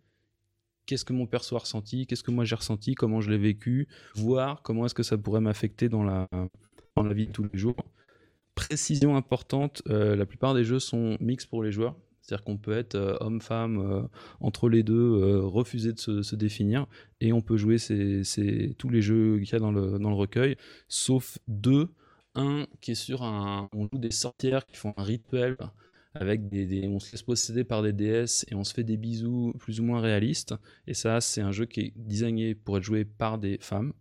qu'est-ce 0.87 1.05
que 1.05 1.13
mon 1.13 1.27
perso 1.27 1.57
a 1.57 1.61
ressenti, 1.61 2.07
qu'est-ce 2.07 2.23
que 2.23 2.31
moi 2.31 2.45
j'ai 2.45 2.57
ressenti, 2.57 2.95
comment 2.95 3.21
je 3.21 3.31
l'ai 3.31 3.39
vécu, 3.39 3.89
voir 4.15 4.63
comment 4.63 4.87
est-ce 4.87 4.95
que 4.95 5.03
ça 5.03 5.17
pourrait 5.17 5.41
m'affecter 5.41 5.89
dans 5.89 6.03
la, 6.03 6.29
dans 6.97 7.03
la 7.03 7.15
vie 7.15 7.27
de 7.27 7.33
tous 7.33 7.49
les 7.53 7.59
jours. 7.59 7.77
Précision 8.55 9.17
importante, 9.17 9.83
euh, 9.89 10.17
la 10.17 10.27
plupart 10.27 10.55
des 10.55 10.65
jeux 10.65 10.81
sont 10.81 11.17
mix 11.21 11.47
pour 11.47 11.63
les 11.63 11.73
joueurs. 11.73 11.97
C'est-à-dire 12.21 12.45
qu'on 12.45 12.59
peut 12.59 12.77
être 12.77 12.95
euh, 12.95 13.17
homme-femme 13.21 13.79
euh, 13.79 14.03
entre 14.41 14.69
les 14.69 14.83
deux, 14.83 15.39
refuser 15.39 15.93
de 15.93 15.99
se, 15.99 16.35
définir, 16.37 16.87
et 17.21 17.33
on 17.33 17.41
peut 17.41 17.57
jouer 17.57 17.77
tous 18.79 18.89
les 18.89 19.03
jeux 19.03 19.39
qu'il 19.39 19.53
y 19.53 19.55
a 19.55 19.59
dans 19.59 19.73
le, 19.73 19.99
dans 19.99 20.11
le 20.11 20.17
recueil, 20.17 20.57
sauf 20.89 21.39
deux. 21.49 21.89
Un 22.35 22.67
qui 22.81 22.93
est 22.93 22.95
sur 22.95 23.23
un. 23.23 23.69
On 23.73 23.89
joue 23.89 23.99
des 23.99 24.11
sorcières 24.11 24.67
qui 24.67 24.77
font 24.77 24.95
un 24.97 25.03
rituel 25.03 25.57
avec 26.15 26.49
des, 26.49 26.89
on 26.89 26.99
se 26.99 27.13
laisse 27.13 27.23
posséder 27.23 27.65
par 27.65 27.83
des 27.83 27.93
déesses 27.93 28.45
et 28.51 28.55
on 28.55 28.65
se 28.65 28.75
fait 28.75 28.85
des 28.85 28.97
bisous 28.97 29.53
plus 29.59 29.81
ou 29.81 29.85
moins 29.85 30.01
réalistes. 30.01 30.55
Et 30.87 30.95
ça, 30.95 31.21
c'est 31.21 31.41
un 31.41 31.53
jeu 31.53 31.67
qui 31.67 31.81
est 31.81 31.93
designé 31.97 32.55
pour 32.55 32.79
être 32.79 32.85
joué 32.85 33.05
par 33.05 33.39
des 33.39 33.59
femmes. 33.61 33.93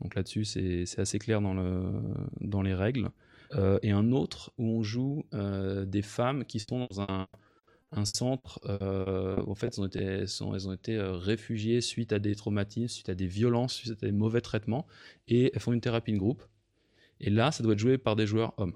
Donc 0.00 0.14
là-dessus, 0.14 0.44
c'est 0.44 0.84
assez 0.98 1.18
clair 1.18 1.40
dans, 1.40 1.54
le, 1.54 2.02
dans 2.40 2.62
les 2.62 2.74
règles. 2.74 3.10
Euh, 3.54 3.78
et 3.82 3.90
un 3.92 4.12
autre 4.12 4.52
où 4.58 4.64
on 4.64 4.82
joue 4.82 5.24
euh, 5.32 5.84
des 5.84 6.02
femmes 6.02 6.44
qui 6.44 6.60
sont 6.60 6.86
dans 6.90 7.00
un, 7.00 7.26
un 7.92 8.04
centre. 8.04 8.60
Euh, 8.66 9.42
en 9.46 9.54
fait, 9.54 9.68
elles 9.68 9.80
ont 9.80 9.86
été, 9.86 10.00
elles 10.00 10.68
ont 10.68 10.72
été 10.72 10.98
réfugiées 11.00 11.80
suite 11.80 12.12
à 12.12 12.18
des 12.18 12.34
traumatismes, 12.34 12.88
suite 12.88 13.08
à 13.08 13.14
des 13.14 13.26
violences, 13.26 13.74
suite 13.74 14.02
à 14.02 14.06
des 14.06 14.12
mauvais 14.12 14.42
traitements, 14.42 14.86
et 15.28 15.52
elles 15.54 15.60
font 15.60 15.72
une 15.72 15.80
thérapie 15.80 16.12
de 16.12 16.18
groupe. 16.18 16.44
Et 17.20 17.30
là, 17.30 17.52
ça 17.52 17.62
doit 17.62 17.72
être 17.72 17.78
joué 17.78 17.98
par 17.98 18.16
des 18.16 18.26
joueurs 18.26 18.54
hommes. 18.58 18.74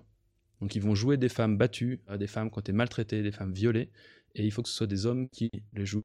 Donc, 0.60 0.74
ils 0.74 0.82
vont 0.82 0.94
jouer 0.94 1.16
des 1.16 1.28
femmes 1.28 1.56
battues, 1.56 2.00
des 2.18 2.26
femmes 2.26 2.50
ont 2.52 2.60
été 2.60 2.72
maltraitées, 2.72 3.22
des 3.22 3.32
femmes 3.32 3.52
violées, 3.52 3.90
et 4.34 4.44
il 4.44 4.50
faut 4.50 4.62
que 4.62 4.68
ce 4.68 4.74
soit 4.74 4.86
des 4.86 5.06
hommes 5.06 5.28
qui 5.28 5.50
les 5.72 5.86
jouent. 5.86 6.04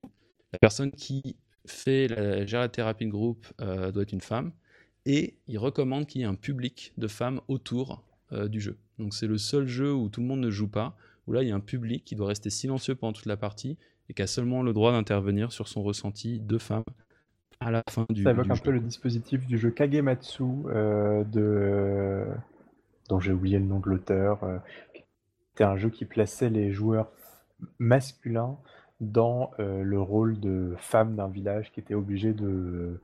La 0.54 0.60
personne 0.60 0.92
qui 0.92 1.36
fait 1.66 2.08
la, 2.08 2.46
gère 2.46 2.62
la 2.62 2.70
thérapie 2.70 3.06
de 3.06 3.12
groupe 3.12 3.48
doit 3.60 4.04
être 4.04 4.14
une 4.14 4.22
femme, 4.22 4.54
et 5.06 5.38
il 5.48 5.58
recommande 5.58 6.08
qu'il 6.08 6.22
y 6.22 6.24
ait 6.24 6.28
un 6.28 6.36
public 6.36 6.94
de 6.98 7.08
femmes 7.08 7.42
autour 7.48 8.04
euh, 8.32 8.48
du 8.48 8.60
jeu. 8.60 8.78
Donc 8.98 9.14
c'est 9.14 9.28
le 9.28 9.38
seul 9.38 9.68
jeu 9.68 9.94
où 9.94 10.10
tout 10.10 10.22
le 10.22 10.28
monde 10.28 10.40
ne 10.40 10.50
joue 10.50 10.68
pas, 10.68 10.98
où 11.28 11.34
là 11.34 11.44
il 11.44 11.50
y 11.50 11.52
a 11.52 11.56
un 11.56 11.60
public 11.60 12.04
qui 12.04 12.16
doit 12.16 12.28
rester 12.28 12.50
silencieux 12.50 12.96
pendant 12.96 13.14
toute 13.14 13.28
la 13.28 13.38
partie 13.38 13.78
et 14.10 14.14
qui 14.14 14.22
a 14.22 14.28
seulement 14.28 14.64
le 14.64 14.74
droit 14.74 14.92
d'intervenir 14.92 15.52
sur 15.52 15.68
son 15.68 15.84
ressenti 15.84 16.40
de 16.40 16.58
femme 16.58 16.84
à 17.60 17.72
la 17.72 17.84
fin 17.90 18.06
du, 18.10 18.24
Ça 18.24 18.32
évoque 18.32 18.50
un 18.50 18.58
peu 18.58 18.72
le 18.72 18.80
dispositif 18.80 19.46
du 19.46 19.58
jeu 19.58 19.72
Kagematsu, 19.72 20.44
euh, 20.68 21.24
de... 21.24 22.26
dont 23.10 23.20
j'ai 23.20 23.32
oublié 23.32 23.60
le 23.60 23.66
nom 23.66 23.80
de 23.80 23.90
l'auteur. 23.90 24.44
Euh, 24.44 24.58
C'était 25.52 25.64
un 25.64 25.78
jeu 25.78 25.90
qui 25.90 26.06
plaçait 26.06 26.50
les 26.50 26.72
joueurs 26.72 27.12
masculins 27.80 28.58
dans 29.02 29.52
le 29.58 30.00
rôle 30.00 30.40
de 30.40 30.74
femme 30.78 31.16
d'un 31.16 31.28
village 31.28 31.72
qui 31.72 31.82
était 31.82 31.96
obligé 31.96 32.34
de 32.34 33.02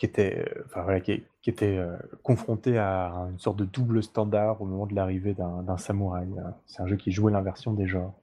qui 0.00 0.06
était, 0.06 0.48
euh, 0.48 0.62
enfin, 0.64 0.82
voilà, 0.82 1.00
qui, 1.00 1.22
était 1.46 1.76
euh, 1.76 1.94
confronté 2.22 2.78
à 2.78 3.28
une 3.30 3.38
sorte 3.38 3.58
de 3.58 3.66
double 3.66 4.02
standard 4.02 4.62
au 4.62 4.64
moment 4.64 4.86
de 4.86 4.94
l'arrivée 4.94 5.34
d'un 5.34 5.76
samouraï. 5.76 6.26
C'est 6.66 6.80
un 6.80 6.86
jeu 6.86 6.96
qui 6.96 7.12
jouait 7.12 7.30
l'inversion 7.30 7.74
des 7.74 7.86
genres. 7.86 8.18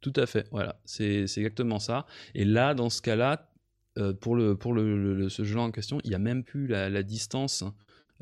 Tout 0.00 0.12
à 0.14 0.26
fait, 0.26 0.46
voilà, 0.52 0.78
c'est 0.84 1.22
exactement 1.22 1.80
ça. 1.80 2.06
Et 2.36 2.44
là, 2.44 2.74
dans 2.74 2.88
ce 2.88 3.02
cas-là, 3.02 3.48
euh, 3.98 4.12
pour, 4.12 4.36
le, 4.36 4.56
pour 4.56 4.72
le, 4.72 5.28
ce 5.28 5.44
jeu 5.44 5.58
en 5.58 5.70
question, 5.70 6.00
il 6.04 6.10
n'y 6.10 6.16
a 6.16 6.18
même 6.18 6.44
plus 6.44 6.66
la, 6.66 7.02
distance. 7.02 7.64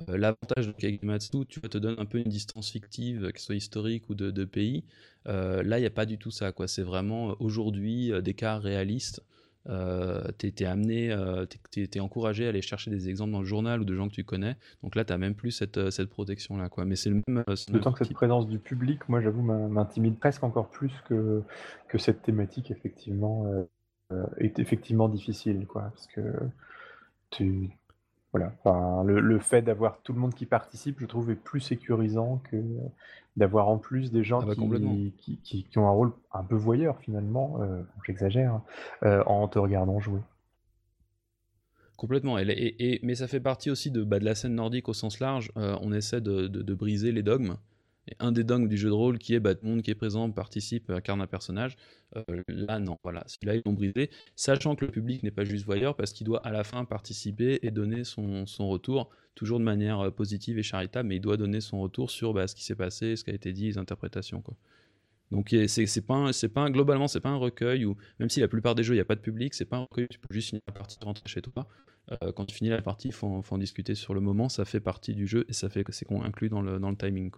L'avantage 0.09 0.66
de 0.66 0.72
Kagematsu, 0.72 1.46
tu 1.46 1.60
te 1.60 1.78
donnes 1.78 1.98
un 1.98 2.05
peu 2.05 2.18
une 2.18 2.24
distance 2.24 2.70
fictive, 2.70 3.30
qu'elle 3.30 3.38
soit 3.40 3.55
historique 3.55 4.10
ou 4.10 4.14
de, 4.14 4.44
pays. 4.44 4.84
là, 5.24 5.78
il 5.78 5.80
n'y 5.80 5.86
a 5.86 5.90
pas 5.90 6.06
du 6.06 6.18
tout 6.18 6.32
ça. 6.32 6.52
C'est 6.66 6.82
vraiment 6.82 7.36
aujourd'hui 7.38 8.10
des 8.22 8.34
cas 8.34 8.59
réalistes 8.59 9.22
euh, 9.68 10.22
tu 10.38 10.48
es, 10.48 10.66
amené, 10.66 11.10
euh, 11.10 11.46
tu 11.70 11.82
es, 11.82 12.01
encouragé 12.01 12.44
à 12.44 12.51
aller 12.51 12.60
chercher 12.60 12.90
des 12.90 13.09
exemples 13.09 13.32
dans 13.32 13.40
le 13.40 13.46
journal 13.46 13.80
ou 13.80 13.84
de 13.84 13.94
gens 13.94 14.09
que 14.09 14.14
tu 14.14 14.24
connais. 14.24 14.56
Donc 14.82 14.94
là, 14.94 15.05
tu 15.05 15.12
n'as 15.12 15.18
même 15.18 15.34
plus 15.34 15.52
cette, 15.52 15.78
euh, 15.78 15.90
cette 15.90 16.10
protection-là. 16.10 16.68
Mais 16.84 16.96
c'est 16.96 17.10
le 17.10 17.22
même. 17.26 17.44
D'autant 17.70 17.92
que 17.92 18.05
cette 18.05 18.12
présence 18.12 18.46
du 18.46 18.59
public, 18.59 19.09
moi, 19.09 19.20
j'avoue, 19.20 19.42
m'intimide 19.42 20.18
presque 20.18 20.44
encore 20.44 20.68
plus 20.68 20.92
que, 21.09 21.42
que 21.88 21.98
cette 21.98 22.22
thématique, 22.22 22.70
effectivement, 22.70 23.46
est 24.39 24.59
effectivement 24.59 25.09
difficile. 25.09 25.66
Quoi, 25.66 25.82
parce 25.82 26.07
que 26.09 26.20
tu. 27.31 27.70
Voilà. 28.32 28.53
Enfin, 28.65 29.05
le, 29.05 29.20
le 29.20 29.39
fait 29.39 29.62
d'avoir 29.62 30.01
tout 30.03 30.12
le 30.12 30.19
monde 30.19 30.35
qui 30.35 30.47
participe, 30.47 31.01
je 31.01 31.07
trouve, 31.07 31.31
est 31.31 31.36
plus 31.36 31.61
sécurisant 31.61 32.43
que 32.51 32.57
d'avoir 33.36 33.69
en 33.69 33.78
plus 33.78 34.12
des 34.12 34.23
gens 34.23 34.41
ah 34.43 34.47
bah, 34.47 34.55
qui, 34.55 35.39
qui, 35.43 35.65
qui, 35.65 35.78
ont 35.78 35.89
un 35.89 35.91
rôle 35.91 36.12
un 36.32 36.45
peu 36.45 36.55
voyeur 36.55 36.99
finalement, 37.01 37.59
euh, 37.61 37.82
j'exagère, 38.07 38.55
hein, 38.55 38.62
euh, 39.05 39.24
en 39.24 39.49
te 39.49 39.59
regardant 39.59 39.99
jouer. 39.99 40.20
Complètement. 41.97 42.39
Et, 42.39 42.74
et, 42.78 43.01
mais 43.03 43.15
ça 43.15 43.28
fait 43.28 43.41
partie 43.41 43.70
aussi 43.70 43.91
de, 43.91 44.05
bah, 44.05 44.19
de 44.19 44.24
la 44.24 44.35
scène 44.35 44.55
nordique 44.55 44.89
au 44.89 44.93
sens 44.93 45.20
large. 45.20 45.51
Euh, 45.57 45.77
on 45.81 45.93
essaie 45.93 46.20
de, 46.20 46.47
de, 46.49 46.74
briser 46.74 47.12
les 47.12 47.23
dogmes. 47.23 47.57
Et 48.09 48.16
un 48.18 48.32
des 48.32 48.44
dogmes 48.44 48.68
du 48.68 48.76
jeu 48.76 48.89
de 48.89 48.94
rôle 48.94 49.18
qui 49.18 49.35
est 49.35 49.40
bah, 49.40 49.55
tout 49.55 49.64
le 49.64 49.70
monde 49.70 49.82
qui 49.82 49.90
est 49.90 49.94
présent 49.94 50.31
participe, 50.31 50.90
incarne 50.90 51.20
un 51.20 51.26
personnage. 51.26 51.76
là, 52.48 52.78
non. 52.78 52.98
Voilà. 53.02 53.24
Celui-là, 53.26 53.56
ils 53.56 53.62
l'ont 53.64 53.72
brisé. 53.72 54.10
Sachant 54.36 54.76
que 54.76 54.85
le 54.85 54.90
public 54.90 55.22
n'est 55.22 55.31
pas 55.31 55.44
juste 55.44 55.64
voyeur 55.64 55.97
parce 55.97 56.12
qu'il 56.12 56.26
doit 56.26 56.47
à 56.47 56.51
la 56.51 56.64
fin 56.64 56.85
participer 56.85 57.60
et 57.62 57.70
donner 57.70 58.05
son, 58.05 58.44
retour 58.59 59.10
toujours 59.35 59.59
de 59.59 59.64
manière 59.64 60.01
euh, 60.01 60.10
positive 60.10 60.59
et 60.59 60.62
charitable, 60.62 61.09
mais 61.09 61.16
il 61.16 61.20
doit 61.20 61.36
donner 61.36 61.60
son 61.60 61.81
retour 61.81 62.10
sur 62.10 62.35
bah, 62.35 62.47
ce 62.47 62.55
qui 62.55 62.64
s'est 62.64 62.76
passé, 62.76 63.16
ce 63.16 63.24
qui 63.24 63.31
a 63.31 63.35
été 63.35 63.52
dit, 63.52 63.66
les 63.66 63.78
interprétations. 63.78 64.43
Donc 65.31 65.55
c'est 65.66 66.06
pas, 66.06 66.32
c'est 66.32 66.48
pas 66.48 66.70
globalement 66.70 67.09
c'est 67.09 67.20
pas 67.20 67.31
un 67.31 67.36
recueil 67.36 67.85
où 67.85 67.97
même 68.20 68.31
si 68.31 68.40
la 68.40 68.47
plupart 68.47 68.74
des 68.74 68.85
jeux 68.85 68.94
il 68.94 68.98
n'y 68.98 69.02
a 69.02 69.06
pas 69.06 69.16
de 69.16 69.20
public, 69.20 69.55
c'est 69.55 69.64
pas 69.64 69.78
un 69.78 69.86
recueil 69.90 70.05
où 70.05 70.09
tu 70.09 70.18
peux 70.20 70.32
juste 70.32 70.51
finir 70.51 70.62
la 70.68 70.74
partie 70.74 70.98
rentrer 71.02 71.28
chez 71.28 71.43
toi. 71.43 71.66
Euh, 72.12 72.32
quand 72.32 72.44
tu 72.44 72.55
finis 72.55 72.70
la 72.70 72.82
partie, 72.82 73.09
il 73.09 73.14
faut, 73.14 73.43
faut, 73.43 73.55
en 73.55 73.59
discuter 73.59 73.94
sur 73.94 74.14
le 74.14 74.20
moment, 74.20 74.48
ça 74.48 74.64
fait 74.64 74.81
partie 74.81 75.14
du 75.14 75.26
jeu 75.26 75.47
et 75.48 75.52
ça 75.52 75.68
fait 75.68 75.85
que 75.85 75.93
c'est 75.93 76.10
inclus 76.12 76.51
dans 76.51 76.60
le, 76.60 76.97
timing. 76.97 77.31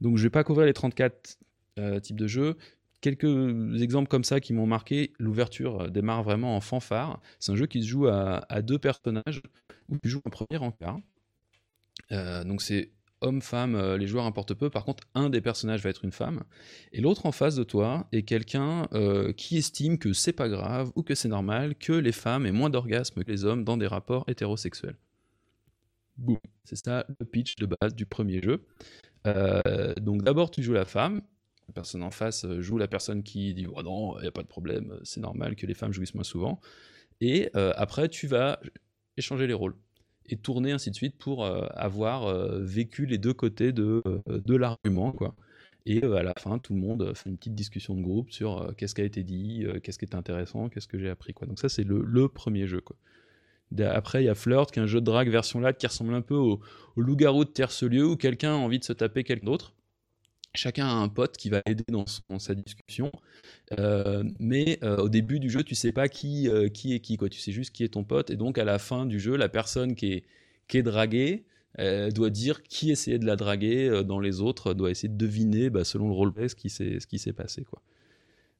Donc 0.00 0.16
je 0.16 0.22
vais 0.22 0.30
pas 0.30 0.44
couvrir 0.44 0.66
les 0.66 0.72
34 0.72 1.38
euh, 1.78 2.00
types 2.00 2.18
de 2.18 2.26
jeux. 2.26 2.56
Quelques 3.00 3.80
exemples 3.80 4.08
comme 4.08 4.24
ça 4.24 4.40
qui 4.40 4.52
m'ont 4.52 4.66
marqué. 4.66 5.12
L'ouverture 5.18 5.90
démarre 5.90 6.22
vraiment 6.22 6.56
en 6.56 6.60
fanfare. 6.60 7.20
C'est 7.38 7.52
un 7.52 7.56
jeu 7.56 7.66
qui 7.66 7.82
se 7.82 7.88
joue 7.88 8.08
à, 8.08 8.62
deux 8.62 8.78
personnages 8.78 9.40
où 9.88 9.96
tu 10.02 10.08
joues 10.08 10.20
un 10.24 10.30
premier 10.30 10.58
encart. 10.58 10.98
Euh, 12.12 12.42
donc 12.44 12.62
c'est 12.62 12.90
homme, 13.20 13.42
femme, 13.42 13.74
euh, 13.74 13.96
les 13.96 14.06
joueurs 14.06 14.24
importent 14.24 14.54
peu. 14.54 14.70
Par 14.70 14.84
contre, 14.84 15.04
un 15.14 15.30
des 15.30 15.40
personnages 15.40 15.82
va 15.82 15.90
être 15.90 16.04
une 16.04 16.12
femme. 16.12 16.42
Et 16.92 17.00
l'autre 17.00 17.26
en 17.26 17.32
face 17.32 17.54
de 17.54 17.64
toi 17.64 18.06
est 18.12 18.22
quelqu'un 18.22 18.88
euh, 18.92 19.32
qui 19.32 19.58
estime 19.58 19.98
que 19.98 20.12
c'est 20.12 20.32
pas 20.32 20.48
grave 20.48 20.92
ou 20.94 21.02
que 21.02 21.14
c'est 21.14 21.28
normal 21.28 21.74
que 21.76 21.92
les 21.92 22.12
femmes 22.12 22.46
aient 22.46 22.52
moins 22.52 22.70
d'orgasmes 22.70 23.22
que 23.22 23.30
les 23.30 23.44
hommes 23.44 23.64
dans 23.64 23.76
des 23.76 23.86
rapports 23.86 24.24
hétérosexuels. 24.28 24.96
Boum. 26.16 26.38
C'est 26.64 26.76
ça 26.76 27.06
le 27.20 27.26
pitch 27.26 27.56
de 27.56 27.66
base 27.66 27.94
du 27.94 28.06
premier 28.06 28.42
jeu. 28.42 28.64
Donc 29.24 30.22
d'abord, 30.22 30.50
tu 30.50 30.62
joues 30.62 30.72
la 30.72 30.84
femme. 30.84 31.22
La 31.68 31.74
personne 31.74 32.02
en 32.02 32.10
face 32.10 32.46
joue 32.60 32.78
la 32.78 32.88
personne 32.88 33.22
qui 33.22 33.52
dit 33.52 33.66
oh 33.70 33.82
non, 33.82 34.18
il 34.18 34.22
n'y 34.22 34.28
a 34.28 34.32
pas 34.32 34.42
de 34.42 34.48
problème, 34.48 34.98
c'est 35.02 35.20
normal 35.20 35.54
que 35.54 35.66
les 35.66 35.74
femmes 35.74 35.92
jouissent 35.92 36.14
moins 36.14 36.24
souvent. 36.24 36.60
Et 37.20 37.50
après, 37.54 38.08
tu 38.08 38.26
vas 38.26 38.58
échanger 39.16 39.46
les 39.46 39.54
rôles 39.54 39.74
et 40.30 40.36
tourner 40.36 40.72
ainsi 40.72 40.90
de 40.90 40.94
suite 40.94 41.16
pour 41.18 41.44
avoir 41.44 42.32
vécu 42.60 43.04
les 43.04 43.18
deux 43.18 43.34
côtés 43.34 43.72
de, 43.72 44.02
de 44.26 44.56
l'argument, 44.56 45.12
quoi. 45.12 45.34
Et 45.86 46.02
à 46.02 46.22
la 46.22 46.34
fin, 46.38 46.58
tout 46.58 46.74
le 46.74 46.80
monde 46.80 47.12
fait 47.14 47.30
une 47.30 47.38
petite 47.38 47.54
discussion 47.54 47.94
de 47.94 48.02
groupe 48.02 48.30
sur 48.30 48.74
qu'est-ce 48.76 48.94
qui 48.94 49.00
a 49.00 49.04
été 49.04 49.22
dit, 49.22 49.66
qu'est-ce 49.82 49.98
qui 49.98 50.04
est 50.04 50.14
intéressant, 50.14 50.68
qu'est-ce 50.68 50.88
que 50.88 50.98
j'ai 50.98 51.08
appris. 51.08 51.32
Quoi. 51.32 51.46
Donc 51.46 51.58
ça, 51.58 51.70
c'est 51.70 51.84
le, 51.84 52.02
le, 52.02 52.28
premier 52.28 52.66
jeu. 52.66 52.82
Quoi. 52.82 52.96
Après, 53.80 54.22
il 54.22 54.26
y 54.26 54.28
a 54.28 54.34
Flirt, 54.34 54.70
qui 54.70 54.78
est 54.78 54.82
un 54.82 54.86
jeu 54.86 55.00
de 55.00 55.04
drague 55.04 55.30
version 55.30 55.60
LAD 55.60 55.76
qui 55.76 55.86
ressemble 55.86 56.14
un 56.14 56.22
peu 56.22 56.34
au, 56.34 56.60
loup-garou 56.96 57.44
de 57.44 57.50
Terce-Lieu, 57.50 58.06
où 58.06 58.16
quelqu'un 58.16 58.54
a 58.54 58.56
envie 58.56 58.78
de 58.78 58.84
se 58.84 58.92
taper 58.92 59.24
quelqu'un 59.24 59.46
d'autre. 59.46 59.74
Chacun 60.54 60.86
a 60.86 60.92
un 60.92 61.08
pote 61.08 61.36
qui 61.36 61.50
va 61.50 61.62
aider 61.66 61.84
dans, 61.88 62.06
sa 62.38 62.54
discussion. 62.54 63.12
mais 64.40 64.78
au 64.82 65.08
début 65.08 65.38
du 65.38 65.50
jeu, 65.50 65.62
tu 65.62 65.74
sais 65.74 65.92
pas 65.92 66.08
qui, 66.08 66.48
qui 66.72 66.94
est 66.94 67.00
qui. 67.00 67.16
Quoi. 67.16 67.28
Tu 67.28 67.38
sais 67.38 67.52
juste 67.52 67.72
qui 67.72 67.84
est 67.84 67.88
ton 67.90 68.04
pote. 68.04 68.30
Et 68.30 68.36
donc, 68.36 68.58
à 68.58 68.64
la 68.64 68.78
fin 68.78 69.06
du 69.06 69.20
jeu, 69.20 69.36
la 69.36 69.48
personne 69.48 69.94
qui 69.94 70.24
est, 70.74 70.82
draguée, 70.82 71.44
doit 71.76 72.30
dire 72.30 72.62
qui 72.62 72.90
essayait 72.90 73.18
de 73.18 73.26
la 73.26 73.36
draguer 73.36 73.88
euh, 73.88 74.02
dans 74.02 74.18
les 74.18 74.40
autres, 74.40 74.74
doit 74.74 74.90
essayer 74.90 75.08
de 75.08 75.18
deviner 75.18 75.70
bah, 75.70 75.84
selon 75.84 76.08
le 76.08 76.14
roleplay 76.14 76.48
ce 76.48 76.56
qui 76.56 77.18
s'est 77.18 77.32
passé. 77.32 77.64
Quoi. 77.64 77.80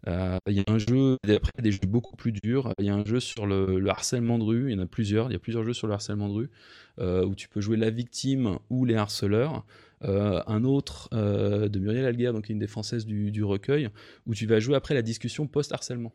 Euh, 0.06 0.38
il 0.46 0.54
y 0.54 0.60
a 0.60 0.64
un 0.68 0.78
jeu, 0.78 1.16
après 1.24 1.62
des 1.62 1.72
jeux 1.72 1.80
beaucoup 1.86 2.16
plus 2.16 2.32
durs. 2.32 2.72
Il 2.78 2.86
y 2.86 2.90
a 2.90 2.94
un 2.94 3.04
jeu 3.04 3.20
sur 3.20 3.46
le, 3.46 3.82
harcèlement 3.88 4.38
de 4.38 4.44
rue. 4.44 4.70
Il 4.70 4.76
y 4.76 4.80
en 4.80 4.82
a 4.82 4.86
plusieurs. 4.86 5.28
Il 5.30 5.32
y 5.32 5.36
a 5.36 5.40
plusieurs 5.40 5.64
jeux 5.64 5.72
sur 5.72 5.86
le 5.86 5.94
harcèlement 5.94 6.28
de 6.28 6.34
rue 6.34 6.50
euh, 7.00 7.24
où 7.24 7.34
tu 7.34 7.48
peux 7.48 7.60
jouer 7.60 7.76
la 7.76 7.90
victime 7.90 8.58
ou 8.70 8.84
les 8.84 8.94
harceleurs. 8.94 9.64
un 10.02 10.64
autre 10.64 11.08
de 11.12 11.78
Muriel 11.78 12.04
Alguer, 12.06 12.32
donc 12.32 12.48
une 12.48 12.58
des 12.58 12.66
françaises 12.68 13.06
du, 13.06 13.44
recueil, 13.44 13.90
où 14.26 14.34
tu 14.34 14.46
vas 14.46 14.60
jouer 14.60 14.76
après 14.76 14.94
la 14.94 15.02
discussion 15.02 15.46
post-harcèlement 15.46 16.12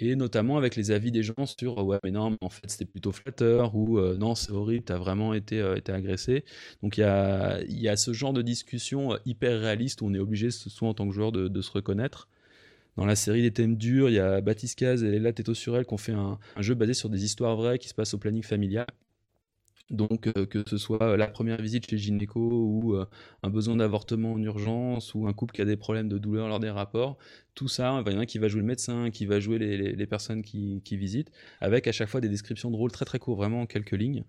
et 0.00 0.16
notamment 0.16 0.56
avec 0.56 0.76
les 0.76 0.90
avis 0.90 1.10
des 1.10 1.22
gens 1.22 1.46
sur 1.46 1.84
ouais 1.84 1.98
mais 2.04 2.10
non 2.10 2.30
mais 2.30 2.38
en 2.40 2.48
fait 2.48 2.70
c'était 2.70 2.84
plutôt 2.84 3.12
flatteur 3.12 3.74
ou 3.74 3.98
euh, 3.98 4.16
non 4.16 4.34
c'est 4.34 4.52
horrible 4.52 4.84
t'as 4.84 4.98
vraiment 4.98 5.34
été, 5.34 5.60
euh, 5.60 5.76
agressé 5.88 6.44
donc 6.82 6.98
il 6.98 7.00
y 7.00 7.88
a, 7.88 7.96
ce 7.96 8.12
genre 8.12 8.32
de 8.32 8.42
discussion 8.42 9.14
euh, 9.14 9.16
hyper 9.26 9.60
réaliste 9.60 10.02
où 10.02 10.06
on 10.06 10.14
est 10.14 10.18
obligé 10.18 10.50
soit 10.50 10.88
en 10.88 10.94
tant 10.94 11.08
que 11.08 11.14
joueur 11.14 11.32
de 11.32 11.60
se 11.60 11.70
reconnaître 11.70 12.28
dans 12.98 13.06
la 13.06 13.14
série 13.14 13.42
des 13.42 13.52
thèmes 13.52 13.76
durs 13.76 14.10
il 14.10 14.16
y 14.16 14.18
a 14.18 14.40
Baptiste 14.40 14.76
Caz 14.76 15.04
et 15.04 15.10
Léla 15.10 15.32
Teto 15.32 15.54
Surel 15.54 15.86
qui 15.86 15.94
ont 15.94 15.98
fait 15.98 16.12
un, 16.12 16.38
jeu 16.58 16.74
basé 16.74 16.94
sur 16.94 17.08
des 17.08 17.24
histoires 17.24 17.56
vraies 17.56 17.78
qui 17.78 17.88
se 17.88 17.94
passent 17.94 18.12
au 18.12 18.18
planning 18.18 18.42
familial 18.42 18.86
donc 19.88 20.26
euh, 20.26 20.44
que 20.44 20.68
ce 20.68 20.76
soit 20.76 21.02
euh, 21.02 21.16
la 21.16 21.28
première 21.28 21.62
visite 21.62 21.88
chez 21.88 21.96
gynéco 21.96 22.40
ou 22.40 22.96
euh, 22.96 23.06
un 23.44 23.50
besoin 23.50 23.76
d'avortement 23.76 24.32
en 24.32 24.42
urgence 24.42 25.14
ou 25.14 25.28
un 25.28 25.32
couple 25.32 25.54
qui 25.54 25.62
a 25.62 25.64
des 25.64 25.76
problèmes 25.76 26.08
de 26.08 26.18
douleur 26.18 26.48
lors 26.48 26.60
des 26.60 26.70
rapports, 26.70 27.16
tout 27.54 27.68
ça, 27.68 28.02
il 28.04 28.12
y 28.12 28.16
en 28.16 28.20
a 28.20 28.26
qui 28.26 28.38
va 28.38 28.48
jouer 28.48 28.60
le 28.60 28.66
médecin, 28.66 29.10
qui 29.10 29.24
va 29.24 29.40
jouer 29.40 29.58
les, 29.58 30.06
personnes 30.06 30.42
qui, 30.42 30.82
visitent, 30.90 31.30
avec 31.60 31.86
à 31.86 31.92
chaque 31.92 32.08
fois 32.08 32.20
des 32.20 32.28
descriptions 32.28 32.70
de 32.70 32.76
rôles 32.76 32.92
très 32.92 33.04
très 33.04 33.18
courts, 33.18 33.36
vraiment 33.36 33.64
quelques 33.66 33.92
lignes. 33.92 34.24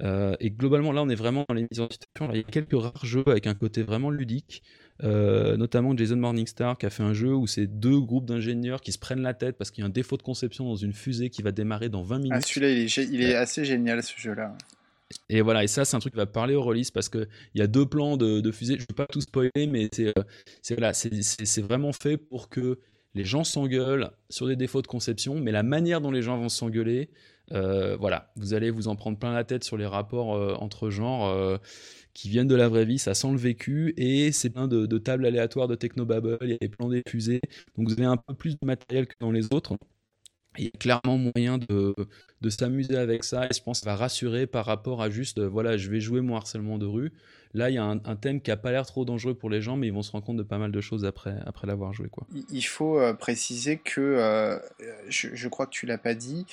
et 0.00 0.50
globalement, 0.50 0.92
là, 0.92 1.02
on 1.02 1.08
est 1.08 1.16
vraiment 1.16 1.44
dans 1.48 1.54
les 1.54 1.66
mises 1.70 1.80
en 1.80 1.88
situation. 1.90 2.32
il 2.32 2.36
y 2.36 2.40
a 2.40 2.42
quelques 2.44 2.78
rares 2.78 3.04
jeux 3.04 3.24
avec 3.26 3.46
un 3.46 3.54
côté 3.54 3.82
vraiment 3.82 4.10
ludique, 4.10 4.62
notamment 5.02 5.96
Jason 5.96 6.16
Morningstar 6.16 6.76
qui 6.78 6.86
a 6.86 6.90
fait 6.90 7.02
un 7.02 7.14
jeu 7.14 7.34
où 7.34 7.46
c'est 7.46 7.66
deux 7.66 8.00
groupes 8.00 8.26
d'ingénieurs 8.26 8.80
qui 8.80 8.92
se 8.92 8.98
prennent 8.98 9.22
la 9.22 9.34
tête 9.34 9.56
parce 9.56 9.70
qu'il 9.70 9.82
y 9.82 9.84
a 9.84 9.86
un 9.86 9.90
défaut 9.90 10.16
de 10.16 10.22
conception 10.22 10.64
dans 10.64 10.76
une 10.76 10.92
fusée 10.92 11.30
qui 11.30 11.42
va 11.42 11.52
démarrer 11.52 11.88
dans 11.88 12.02
20 12.02 12.16
ah, 12.16 12.18
minutes. 12.18 12.32
Ah, 12.36 12.40
celui-là, 12.40 12.70
il, 12.70 13.14
il 13.14 13.22
est, 13.22 13.34
assez 13.34 13.64
génial, 13.64 14.02
ce 14.02 14.18
jeu-là. 14.18 14.56
Et 15.30 15.40
voilà, 15.40 15.64
et 15.64 15.68
ça, 15.68 15.84
c'est 15.84 15.96
un 15.96 16.00
truc 16.00 16.12
qui 16.12 16.18
va 16.18 16.26
parler 16.26 16.54
aux 16.54 16.62
releases 16.62 16.90
parce 16.90 17.08
qu'il 17.08 17.28
y 17.54 17.62
a 17.62 17.66
deux 17.66 17.86
plans 17.86 18.16
de, 18.16 18.40
de 18.40 18.52
fusée. 18.52 18.74
Je 18.74 18.82
ne 18.82 18.86
vais 18.86 18.94
pas 18.94 19.06
tout 19.06 19.20
spoiler, 19.20 19.66
mais 19.68 19.88
c'est 19.92 20.08
euh, 20.08 20.76
voilà, 20.76 20.92
vraiment 21.66 21.92
fait 21.92 22.16
pour 22.16 22.48
que 22.48 22.78
les 23.14 23.24
gens 23.24 23.44
s'engueulent 23.44 24.10
sur 24.28 24.46
des 24.46 24.56
défauts 24.56 24.82
de 24.82 24.86
conception, 24.86 25.40
mais 25.40 25.50
la 25.50 25.62
manière 25.62 26.00
dont 26.00 26.10
les 26.10 26.22
gens 26.22 26.38
vont 26.38 26.50
s'engueuler, 26.50 27.10
euh, 27.52 27.96
voilà, 27.96 28.30
vous 28.36 28.52
allez 28.52 28.70
vous 28.70 28.88
en 28.88 28.96
prendre 28.96 29.18
plein 29.18 29.32
la 29.32 29.44
tête 29.44 29.64
sur 29.64 29.78
les 29.78 29.86
rapports 29.86 30.34
euh, 30.34 30.54
entre 30.54 30.90
genres 30.90 31.58
qui 32.18 32.28
viennent 32.28 32.48
de 32.48 32.56
la 32.56 32.68
vraie 32.68 32.84
vie, 32.84 32.98
ça 32.98 33.14
sent 33.14 33.30
le 33.30 33.38
vécu, 33.38 33.94
et 33.96 34.32
c'est 34.32 34.50
plein 34.50 34.66
de, 34.66 34.98
tables 34.98 35.24
aléatoires 35.24 35.68
de 35.68 35.76
technobabble, 35.76 36.38
il 36.42 36.50
y 36.50 36.52
a 36.52 36.56
des 36.58 36.68
plans 36.68 36.88
des 36.88 37.02
fusées, 37.08 37.40
donc 37.76 37.88
vous 37.88 37.92
avez 37.92 38.06
un 38.06 38.16
peu 38.16 38.34
plus 38.34 38.58
de 38.58 38.66
matériel 38.66 39.06
que 39.06 39.14
dans 39.20 39.30
les 39.30 39.52
autres 39.52 39.76
il 40.56 40.64
y 40.64 40.68
a 40.68 40.78
clairement 40.78 41.18
moyen 41.18 41.58
de, 41.58 41.94
de 42.40 42.50
s'amuser 42.50 42.96
avec 42.96 43.24
ça 43.24 43.46
et 43.46 43.54
je 43.54 43.62
pense 43.62 43.80
que 43.80 43.84
ça 43.84 43.90
va 43.90 43.96
rassurer 43.96 44.46
par 44.46 44.64
rapport 44.64 45.02
à 45.02 45.10
juste 45.10 45.38
euh, 45.38 45.48
voilà 45.48 45.76
je 45.76 45.90
vais 45.90 46.00
jouer 46.00 46.20
mon 46.20 46.36
harcèlement 46.36 46.78
de 46.78 46.86
rue. 46.86 47.12
Là 47.54 47.70
il 47.70 47.76
y 47.76 47.78
a 47.78 47.84
un, 47.84 48.16
thème 48.16 48.42
qui 48.42 48.50
a 48.50 48.58
pas 48.58 48.70
l'air 48.72 48.84
trop 48.84 49.06
dangereux 49.06 49.34
pour 49.34 49.48
les 49.48 49.62
gens 49.62 49.76
mais 49.76 49.86
ils 49.86 49.92
vont 49.92 50.02
se 50.02 50.12
rendre 50.12 50.24
compte 50.24 50.36
de 50.36 50.42
pas 50.42 50.58
mal 50.58 50.70
de 50.70 50.80
choses 50.82 51.06
après 51.06 51.34
après 51.46 51.66
l'avoir 51.66 51.94
joué 51.94 52.08
quoi. 52.08 52.26
Il 52.50 52.62
faut 52.62 53.00
euh, 53.00 53.14
préciser 53.14 53.78
que 53.78 54.00
euh, 54.00 54.58
je, 55.08 55.28
je, 55.32 55.48
crois 55.48 55.66
que 55.66 55.70
tu 55.70 55.86
l'as 55.86 55.98
pas 55.98 56.14
dit 56.14 56.44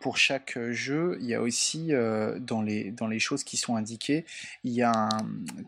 pour 0.00 0.16
chaque 0.16 0.58
jeu 0.70 1.16
il 1.20 1.26
y 1.26 1.34
a 1.34 1.40
aussi 1.40 1.92
dans 2.40 2.62
les 2.62 2.90
dans 2.90 3.06
les 3.06 3.20
choses 3.20 3.44
qui 3.44 3.56
sont 3.56 3.76
indiquées 3.76 4.24
il 4.64 4.72
y 4.72 4.82
a 4.82 5.08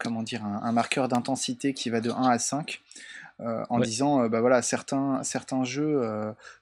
comment 0.01 0.25
dire 0.25 0.45
un, 0.45 0.61
un 0.63 0.73
marqueur 0.73 1.07
d'intensité 1.07 1.73
qui 1.73 1.89
va 1.89 2.01
de 2.01 2.11
1 2.11 2.23
à 2.23 2.39
5 2.39 2.83
en 3.69 3.79
disant 3.79 4.29
bah 4.29 4.41
voilà 4.41 4.63
certains 4.63 5.23
certains 5.23 5.65
jeux 5.65 6.01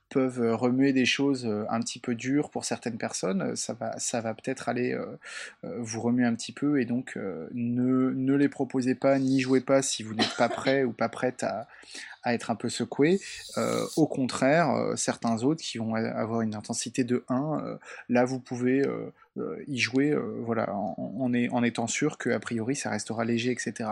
peuvent 0.08 0.40
euh, 0.40 0.56
remuer 0.56 0.92
des 0.92 1.04
choses 1.04 1.46
euh, 1.46 1.64
un 1.70 1.80
petit 1.80 1.98
peu 1.98 2.14
dures 2.14 2.50
pour 2.50 2.64
certaines 2.64 2.98
personnes, 2.98 3.54
ça 3.56 3.74
va, 3.74 3.98
ça 3.98 4.20
va 4.20 4.34
peut-être 4.34 4.68
aller 4.68 4.92
euh, 4.92 5.16
vous 5.62 6.00
remuer 6.00 6.24
un 6.24 6.34
petit 6.34 6.52
peu 6.52 6.80
et 6.80 6.84
donc 6.84 7.16
ne, 7.16 8.10
ne 8.10 8.34
les 8.34 8.48
proposez 8.48 8.94
pas 8.94 9.18
ni 9.18 9.40
jouez 9.40 9.60
pas 9.60 9.82
si 9.82 10.02
vous 10.02 10.14
n'êtes 10.14 10.36
pas 10.36 10.48
prêt 10.48 10.84
ou 10.84 10.92
pas 10.92 11.08
prête 11.08 11.42
à, 11.42 11.68
être 12.34 12.50
un 12.50 12.54
peu 12.54 12.68
secoué. 12.68 13.20
au 13.96 14.06
contraire, 14.06 14.92
certains 14.96 15.42
autres 15.42 15.62
qui 15.62 15.78
vont 15.78 15.94
avoir 15.94 16.42
une 16.42 16.54
intensité 16.54 17.04
de 17.04 17.24
1, 17.28 17.78
là 18.08 18.24
vous 18.24 18.38
pouvez 18.38 18.84
y 19.66 19.78
jouer 19.78 20.16
voilà, 20.40 20.72
en, 20.74 20.94
en, 20.98 21.32
en, 21.34 21.62
étant 21.62 21.86
sûr 21.86 22.18
que 22.18 22.30
a 22.30 22.40
priori 22.40 22.76
ça 22.76 22.90
restera 22.90 23.24
léger, 23.24 23.52
etc. 23.52 23.90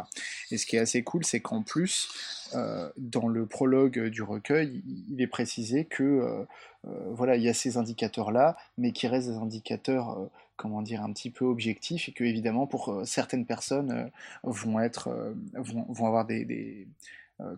Et 0.51 0.59
ce 0.59 0.67
qui 0.67 0.77
est 0.77 0.81
assez 0.81 1.03
cool, 1.03 1.25
c'est 1.25 1.41
qu'en 1.41 1.63
plus, 1.63 2.09
euh, 2.55 2.91
dans 2.97 3.29
le 3.29 3.47
prologue 3.47 4.09
du 4.09 4.23
recueil, 4.23 4.83
il 5.11 5.21
est 5.21 5.27
précisé 5.27 5.85
que 5.85 6.03
euh, 6.03 6.45
euh, 6.87 6.91
voilà, 7.11 7.37
il 7.37 7.43
y 7.43 7.49
a 7.49 7.55
ces 7.55 7.77
indicateurs-là, 7.77 8.57
mais 8.79 8.93
qui 8.93 9.09
restent 9.09 9.29
des 9.29 9.37
indicateurs, 9.37 10.31
comment 10.57 10.83
dire, 10.83 11.03
un 11.03 11.13
petit 11.13 11.31
peu 11.31 11.45
objectifs, 11.45 12.09
et 12.09 12.13
que 12.13 12.25
évidemment 12.25 12.67
pour 12.67 13.03
certaines 13.05 13.47
personnes 13.47 14.11
vont 14.45 14.79
être, 14.81 15.35
vont, 15.55 16.07
avoir 16.07 16.25
des, 16.25 16.87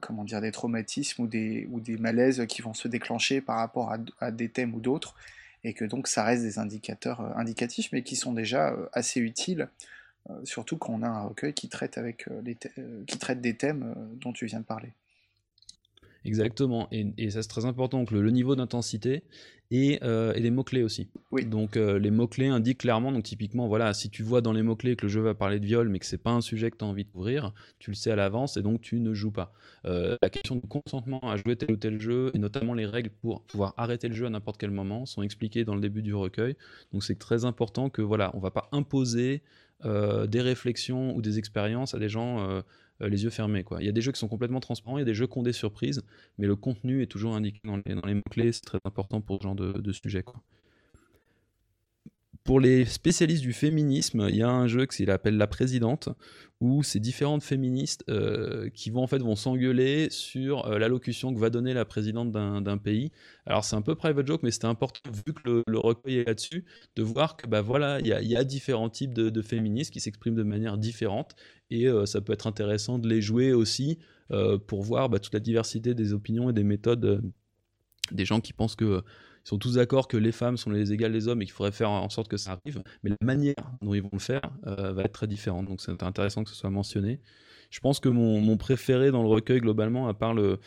comment 0.00 0.24
dire, 0.24 0.40
des 0.40 0.52
traumatismes 0.52 1.22
ou 1.22 1.26
des, 1.26 1.68
ou 1.70 1.80
des 1.80 1.96
malaises 1.96 2.44
qui 2.48 2.62
vont 2.62 2.74
se 2.74 2.88
déclencher 2.88 3.40
par 3.40 3.58
rapport 3.58 3.94
à, 4.20 4.30
des 4.30 4.48
thèmes 4.48 4.74
ou 4.74 4.80
d'autres, 4.80 5.14
et 5.64 5.72
que 5.72 5.84
donc 5.84 6.08
ça 6.08 6.24
reste 6.24 6.42
des 6.42 6.58
indicateurs 6.58 7.20
indicatifs, 7.38 7.90
mais 7.92 8.02
qui 8.02 8.16
sont 8.16 8.32
déjà 8.32 8.74
assez 8.92 9.20
utiles 9.20 9.68
euh, 10.30 10.34
surtout 10.44 10.76
quand 10.76 10.92
on 10.92 11.02
a 11.02 11.08
un 11.08 11.22
recueil 11.22 11.54
qui 11.54 11.68
traite, 11.68 11.98
avec, 11.98 12.28
euh, 12.28 12.40
les 12.42 12.56
euh, 12.78 13.04
qui 13.06 13.18
traite 13.18 13.40
des 13.40 13.56
thèmes 13.56 13.94
dont 14.20 14.32
tu 14.32 14.46
viens 14.46 14.60
de 14.60 14.64
parler. 14.64 14.92
Exactement, 16.28 16.88
et, 16.92 17.30
ça 17.30 17.42
c'est 17.42 17.48
très 17.48 17.64
important, 17.64 17.98
donc 17.98 18.10
le, 18.10 18.30
niveau 18.30 18.54
d'intensité 18.54 19.22
et, 19.70 19.98
les 20.02 20.50
mots-clés 20.50 20.82
aussi. 20.82 21.08
Oui. 21.32 21.44
Donc 21.44 21.76
les 21.76 22.10
mots-clés 22.10 22.48
indiquent 22.48 22.78
clairement, 22.78 23.12
donc 23.12 23.24
typiquement, 23.24 23.66
voilà, 23.68 23.94
si 23.94 24.10
tu 24.10 24.22
vois 24.22 24.40
dans 24.40 24.52
les 24.52 24.62
mots-clés 24.62 24.96
que 24.96 25.06
le 25.06 25.08
jeu 25.08 25.20
va 25.20 25.34
parler 25.34 25.60
de 25.60 25.66
viol, 25.66 25.88
mais 25.88 25.98
que 25.98 26.06
c'est 26.06 26.22
pas 26.22 26.30
un 26.30 26.40
sujet 26.40 26.70
que 26.70 26.76
tu 26.76 26.84
as 26.84 26.88
envie 26.88 27.04
de 27.04 27.10
couvrir, 27.10 27.52
tu 27.78 27.90
le 27.90 27.96
sais 27.96 28.10
à 28.10 28.16
l'avance 28.16 28.56
et 28.56 28.62
donc 28.62 28.80
tu 28.80 29.00
ne 29.00 29.14
joues 29.14 29.32
pas. 29.32 29.52
la 29.84 30.30
question 30.30 30.56
du 30.56 30.66
consentement 30.68 31.20
à 31.20 31.36
jouer 31.36 31.56
tel 31.56 31.72
ou 31.72 31.76
tel 31.76 32.00
jeu, 32.00 32.30
et 32.34 32.38
notamment 32.38 32.74
les 32.74 32.86
règles 32.86 33.10
pour 33.10 33.42
pouvoir 33.42 33.74
arrêter 33.76 34.08
le 34.08 34.14
jeu 34.14 34.26
à 34.26 34.30
n'importe 34.30 34.58
quel 34.58 34.70
moment, 34.70 35.06
sont 35.06 35.22
expliquées 35.22 35.64
dans 35.64 35.74
le 35.74 35.80
début 35.80 36.02
du 36.02 36.14
recueil. 36.14 36.56
Donc 36.92 37.02
c'est 37.04 37.18
très 37.18 37.44
important 37.44 37.90
que 37.90 38.02
voilà, 38.02 38.30
on 38.34 38.38
va 38.38 38.50
pas 38.50 38.68
imposer 38.72 39.42
euh, 39.84 40.26
des 40.26 40.40
réflexions 40.40 41.14
ou 41.14 41.22
des 41.22 41.38
expériences 41.38 41.94
à 41.94 42.00
des 42.00 42.08
gens 42.08 42.62
euh, 43.02 43.08
les 43.08 43.24
yeux 43.24 43.30
fermés. 43.30 43.64
Quoi. 43.64 43.82
Il 43.82 43.86
y 43.86 43.88
a 43.88 43.92
des 43.92 44.00
jeux 44.00 44.12
qui 44.12 44.18
sont 44.18 44.28
complètement 44.28 44.60
transparents, 44.60 44.98
il 44.98 45.00
y 45.00 45.02
a 45.02 45.06
des 45.06 45.14
jeux 45.14 45.26
qui 45.26 45.38
ont 45.38 45.42
des 45.42 45.52
surprises, 45.52 46.02
mais 46.38 46.46
le 46.46 46.56
contenu 46.56 47.02
est 47.02 47.06
toujours 47.06 47.34
indiqué 47.34 47.60
dans 47.64 47.76
les, 47.76 48.14
mots-clés, 48.14 48.52
c'est 48.52 48.64
très 48.64 48.78
important 48.84 49.20
pour 49.20 49.38
ce 49.38 49.44
genre 49.44 49.54
de, 49.54 49.92
sujet. 49.92 50.24
Pour 52.48 52.60
les 52.60 52.86
spécialistes 52.86 53.42
du 53.42 53.52
féminisme, 53.52 54.26
il 54.30 54.36
y 54.36 54.42
a 54.42 54.48
un 54.48 54.66
jeu 54.66 54.86
qui 54.86 55.04
appelle 55.10 55.36
La 55.36 55.46
Présidente, 55.46 56.08
où 56.62 56.82
c'est 56.82 56.98
différentes 56.98 57.42
féministes 57.42 58.04
euh, 58.08 58.70
qui 58.70 58.88
vont 58.88 59.02
en 59.02 59.06
fait 59.06 59.18
vont 59.18 59.36
s'engueuler 59.36 60.08
sur 60.08 60.64
euh, 60.64 60.78
l'allocution 60.78 61.34
que 61.34 61.38
va 61.38 61.50
donner 61.50 61.74
la 61.74 61.84
présidente 61.84 62.32
d'un 62.32 62.78
pays. 62.78 63.12
Alors 63.44 63.64
c'est 63.64 63.76
un 63.76 63.82
peu 63.82 63.94
private 63.96 64.26
joke, 64.26 64.42
mais 64.42 64.50
c'était 64.50 64.64
important 64.64 65.10
vu 65.26 65.34
que 65.34 65.62
le, 65.66 65.78
recueil 65.78 66.20
est 66.20 66.24
là-dessus 66.24 66.64
de 66.96 67.02
voir 67.02 67.36
que 67.36 67.46
bah 67.46 67.60
voilà 67.60 68.00
il 68.00 68.06
y, 68.06 68.36
a 68.36 68.44
différents 68.44 68.88
types 68.88 69.12
de, 69.12 69.42
féministes 69.42 69.92
qui 69.92 70.00
s'expriment 70.00 70.36
de 70.36 70.42
manière 70.42 70.78
différente 70.78 71.36
et 71.68 71.86
euh, 71.86 72.06
ça 72.06 72.22
peut 72.22 72.32
être 72.32 72.46
intéressant 72.46 72.98
de 72.98 73.10
les 73.10 73.20
jouer 73.20 73.52
aussi 73.52 73.98
pour 74.66 74.82
voir 74.82 75.10
bah, 75.10 75.18
toute 75.18 75.34
la 75.34 75.40
diversité 75.40 75.92
des 75.92 76.14
opinions 76.14 76.48
et 76.48 76.54
des 76.54 76.64
méthodes 76.64 77.22
des 78.10 78.24
gens 78.24 78.40
qui 78.40 78.54
pensent 78.54 78.76
que 78.76 79.02
sont 79.48 79.58
tous 79.58 79.74
d'accord 79.74 80.08
que 80.08 80.18
les 80.18 80.32
femmes 80.32 80.58
sont 80.58 80.70
les 80.70 80.92
égales 80.92 81.12
des 81.12 81.26
hommes 81.26 81.40
et 81.40 81.46
qu'il 81.46 81.54
faudrait 81.54 81.72
faire 81.72 81.90
en 81.90 82.10
sorte 82.10 82.28
que 82.28 82.36
ça 82.36 82.52
arrive, 82.52 82.82
mais 83.02 83.10
la 83.10 83.16
manière 83.22 83.54
dont 83.80 83.94
ils 83.94 84.02
vont 84.02 84.10
le 84.12 84.18
faire 84.18 84.42
euh, 84.66 84.92
va 84.92 85.04
être 85.04 85.12
très 85.12 85.26
différente. 85.26 85.66
Donc 85.66 85.80
c'est 85.80 86.02
intéressant 86.02 86.44
que 86.44 86.50
ce 86.50 86.56
soit 86.56 86.68
mentionné. 86.68 87.20
Je 87.70 87.80
pense 87.80 87.98
que 87.98 88.10
mon, 88.10 88.56
préféré 88.56 89.10
dans 89.10 89.22
le 89.22 89.28
recueil 89.28 89.60
globalement, 89.60 90.08
à 90.08 90.14
part 90.14 90.34
le, 90.34 90.58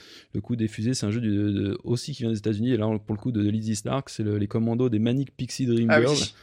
coup 0.41 0.55
des 0.55 0.67
fusées, 0.67 0.95
c'est 0.95 1.05
un 1.05 1.11
jeu 1.11 1.77
aussi 1.83 2.13
qui 2.13 2.23
vient 2.23 2.31
des 2.31 2.37
États-Unis. 2.37 2.71
Et 2.71 2.77
là, 2.77 2.87
pour 3.05 3.15
le 3.15 3.21
coup, 3.21 3.31
de, 3.31 3.47
Lizzie 3.47 3.75
Stark, 3.75 4.09
c'est 4.09 4.23
les 4.23 4.47
commandos 4.47 4.89
des 4.89 4.99
Manic 4.99 5.35
Pixie 5.35 5.65
Dream 5.65 5.89
ah 5.89 5.99
Girls. 5.99 6.33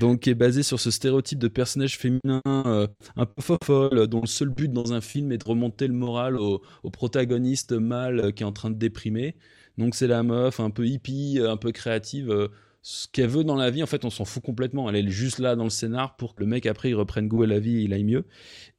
donc 0.00 0.20
qui 0.20 0.30
est 0.30 0.34
basé 0.34 0.64
sur 0.64 0.80
ce 0.80 0.90
stéréotype 0.90 1.38
de 1.38 1.48
personnage 1.48 1.98
féminin 1.98 2.42
euh, 2.46 2.88
un 3.16 3.26
peu 3.26 3.42
fofolle, 3.42 4.08
dont 4.08 4.20
le 4.20 4.26
seul 4.26 4.48
but 4.48 4.72
dans 4.72 4.92
un 4.92 5.00
film 5.00 5.30
est 5.30 5.38
de 5.38 5.44
remonter 5.44 5.86
le 5.86 5.94
moral 5.94 6.36
au, 6.36 6.62
au 6.82 6.90
protagoniste 6.90 7.72
mâle 7.72 8.32
qui 8.34 8.42
est 8.42 8.46
en 8.46 8.52
train 8.52 8.70
de 8.70 8.76
déprimer. 8.76 9.36
Donc 9.78 9.94
c'est 9.94 10.06
la 10.06 10.22
meuf 10.22 10.60
un 10.60 10.70
peu 10.70 10.86
hippie, 10.86 11.38
un 11.42 11.56
peu 11.56 11.72
créative, 11.72 12.48
ce 12.88 13.08
qu'elle 13.08 13.26
veut 13.28 13.42
dans 13.42 13.56
la 13.56 13.68
vie, 13.68 13.82
en 13.82 13.86
fait, 13.86 14.04
on 14.04 14.10
s'en 14.10 14.24
fout 14.24 14.44
complètement. 14.44 14.88
Elle 14.88 14.94
est 14.94 15.10
juste 15.10 15.40
là 15.40 15.56
dans 15.56 15.64
le 15.64 15.70
scénar 15.70 16.16
pour 16.16 16.36
que 16.36 16.40
le 16.44 16.46
mec 16.46 16.66
après 16.66 16.90
il 16.90 16.94
reprenne 16.94 17.26
goût 17.26 17.42
à 17.42 17.46
la 17.48 17.58
vie 17.58 17.78
et 17.78 17.80
il 17.80 17.92
aille 17.92 18.04
mieux. 18.04 18.26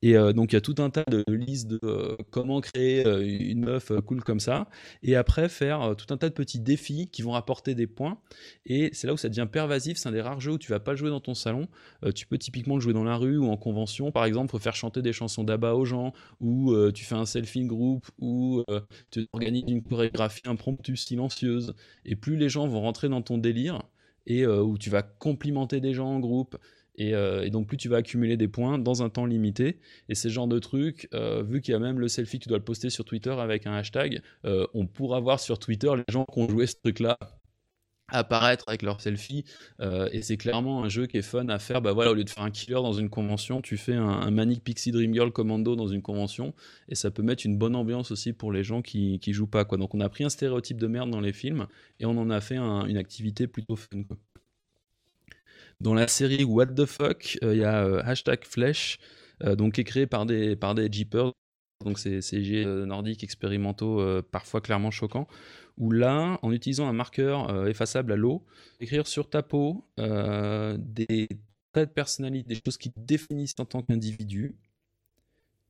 Et 0.03 0.15
euh, 0.15 0.31
donc 0.31 0.51
il 0.51 0.55
y 0.55 0.57
a 0.57 0.61
tout 0.61 0.75
un 0.77 0.89
tas 0.89 1.03
de 1.09 1.23
listes 1.27 1.67
de 1.67 1.79
euh, 1.83 2.15
comment 2.29 2.61
créer 2.61 3.05
euh, 3.05 3.25
une 3.25 3.65
meuf 3.65 3.91
cool 4.05 4.23
comme 4.23 4.39
ça. 4.39 4.69
Et 5.01 5.15
après 5.15 5.49
faire 5.49 5.95
tout 5.97 6.13
un 6.13 6.17
tas 6.17 6.29
de 6.29 6.33
petits 6.33 6.59
défis 6.59 7.09
qui 7.11 7.23
vont 7.23 7.31
rapporter 7.31 7.73
des 7.73 7.87
points. 7.87 8.19
Et 8.65 8.91
c'est 8.93 9.07
là 9.07 9.13
où 9.13 9.17
ça 9.17 9.29
devient 9.29 9.47
pervasif. 9.51 9.97
C'est 9.97 10.09
un 10.09 10.11
des 10.11 10.21
rares 10.21 10.39
jeux 10.39 10.53
où 10.53 10.57
tu 10.57 10.71
vas 10.71 10.79
pas 10.79 10.91
le 10.91 10.97
jouer 10.97 11.09
dans 11.09 11.19
ton 11.19 11.33
salon. 11.33 11.67
tu 12.15 12.27
peux 12.27 12.37
typiquement 12.37 12.75
le 12.75 12.81
jouer 12.81 12.93
dans 12.93 13.03
la 13.03 13.17
rue 13.17 13.37
ou 13.37 13.47
en 13.49 13.57
convention. 13.57 14.11
Par 14.11 14.25
exemple, 14.25 14.57
faire 14.59 14.75
chanter 14.75 15.01
des 15.01 15.13
chansons 15.13 15.43
d'abat 15.43 15.73
aux 15.75 15.85
gens, 15.85 16.13
ou 16.39 16.75
tu 16.91 17.05
fais 17.05 17.15
un 17.15 17.25
selfie 17.25 17.65
group, 17.65 18.05
ou 18.19 18.63
tu 19.11 19.27
organises 19.33 19.63
une 19.67 19.83
chorégraphie 19.83 20.41
impromptue 20.45 20.95
silencieuse. 20.95 21.73
Et 22.05 22.15
plus 22.15 22.37
les 22.37 22.49
gens 22.49 22.67
vont 22.67 22.81
rentrer 22.81 23.09
dans 23.09 23.21
ton 23.21 23.37
délire, 23.37 23.81
et 24.25 24.45
où 24.45 24.77
tu 24.77 24.89
vas 24.89 25.01
complimenter 25.03 25.81
des 25.81 25.93
gens 25.93 26.07
en 26.07 26.19
groupe. 26.19 26.57
Euh, 26.99 27.43
et, 27.43 27.49
donc 27.49 27.67
plus 27.67 27.77
tu 27.77 27.89
vas 27.89 27.97
accumuler 27.97 28.37
des 28.37 28.47
points 28.47 28.79
dans 28.79 29.03
un 29.03 29.09
temps 29.09 29.25
limité. 29.25 29.79
Et 30.09 30.15
ce 30.15 30.29
genre 30.29 30.47
de 30.47 30.59
truc, 30.59 31.07
euh, 31.13 31.43
vu 31.43 31.61
qu'il 31.61 31.73
y 31.73 31.75
a 31.75 31.79
même 31.79 31.99
le 31.99 32.07
selfie, 32.07 32.39
tu 32.39 32.49
dois 32.49 32.57
le 32.57 32.63
poster 32.63 32.89
sur 32.89 33.05
Twitter 33.05 33.31
avec 33.31 33.67
un 33.67 33.73
hashtag, 33.73 34.21
on 34.43 34.87
pourra 34.87 35.19
voir 35.19 35.39
sur 35.39 35.59
Twitter 35.59 35.91
les 35.95 36.03
gens 36.11 36.25
qui 36.25 36.39
ont 36.39 36.49
joué 36.49 36.67
ce 36.67 36.75
truc-là 36.83 37.17
apparaître 38.09 38.63
avec 38.67 38.83
leur 38.83 39.01
selfie 39.01 39.43
euh, 39.81 40.07
et 40.13 40.21
c'est 40.21 40.37
clairement 40.37 40.83
un 40.83 40.89
jeu 40.89 41.07
qui 41.07 41.17
est 41.17 41.21
fun 41.21 41.49
à 41.49 41.59
faire 41.59 41.81
bah 41.81 41.91
voilà 41.91 42.11
au 42.11 42.13
lieu 42.13 42.23
de 42.23 42.29
faire 42.29 42.43
un 42.43 42.51
killer 42.51 42.75
dans 42.75 42.93
une 42.93 43.09
convention 43.09 43.61
tu 43.61 43.75
fais 43.75 43.95
un, 43.95 44.31
Manic 44.31 44.63
Pixie 44.63 44.91
Dream 44.91 45.13
Girl 45.13 45.31
Commando 45.31 45.75
dans 45.75 45.87
une 45.87 46.01
convention 46.01 46.53
et 46.87 46.95
ça 46.95 47.11
peut 47.11 47.21
mettre 47.21 47.45
une 47.45 47.57
bonne 47.57 47.75
ambiance 47.75 48.11
aussi 48.11 48.31
pour 48.31 48.53
les 48.53 48.63
gens 48.63 48.81
qui, 48.81 49.19
jouent 49.27 49.45
pas 49.45 49.65
donc 49.65 49.93
on 49.93 49.99
a 49.99 50.07
pris 50.07 50.23
un 50.23 50.29
stéréotype 50.29 50.79
de 50.79 50.87
merde 50.87 51.09
dans 51.09 51.19
les 51.19 51.33
films 51.33 51.67
et 51.99 52.05
on 52.05 52.17
en 52.17 52.29
a 52.29 52.39
fait 52.39 52.57
une 52.57 52.97
activité 52.97 53.45
plutôt 53.45 53.75
fun. 53.75 54.03
Dans 55.79 55.93
la 55.93 56.07
série 56.07 56.43
What 56.43 56.67
the 56.67 56.85
fuck 56.85 57.37
euh, 57.43 57.53
il 57.53 57.59
y 57.59 57.63
a 57.63 57.83
euh, 57.85 58.01
hashtag 58.03 58.43
Flash 58.45 58.97
donc 59.41 59.73
qui 59.73 60.07
par 60.07 60.25
des 60.25 60.55
par 60.55 60.73
des 60.73 60.91
jeepers 60.91 61.31
donc 61.85 61.99
c'est 61.99 62.21
CG 62.21 62.65
nordiques 62.65 63.23
expérimentaux 63.23 64.01
parfois 64.31 64.61
clairement 64.61 64.89
choquants 64.89 65.27
où 65.77 65.91
là, 65.91 66.39
en 66.41 66.51
utilisant 66.51 66.87
un 66.87 66.93
marqueur 66.93 67.49
euh, 67.49 67.67
effaçable 67.67 68.11
à 68.11 68.15
l'eau, 68.15 68.45
écrire 68.79 69.07
sur 69.07 69.29
ta 69.29 69.43
peau 69.43 69.87
euh, 69.99 70.75
des 70.79 71.29
traits 71.71 71.89
de 71.89 71.93
personnalité, 71.93 72.55
des 72.55 72.61
choses 72.63 72.77
qui 72.77 72.91
te 72.91 72.99
définissent 72.99 73.55
en 73.59 73.65
tant 73.65 73.83
qu'individu. 73.83 74.55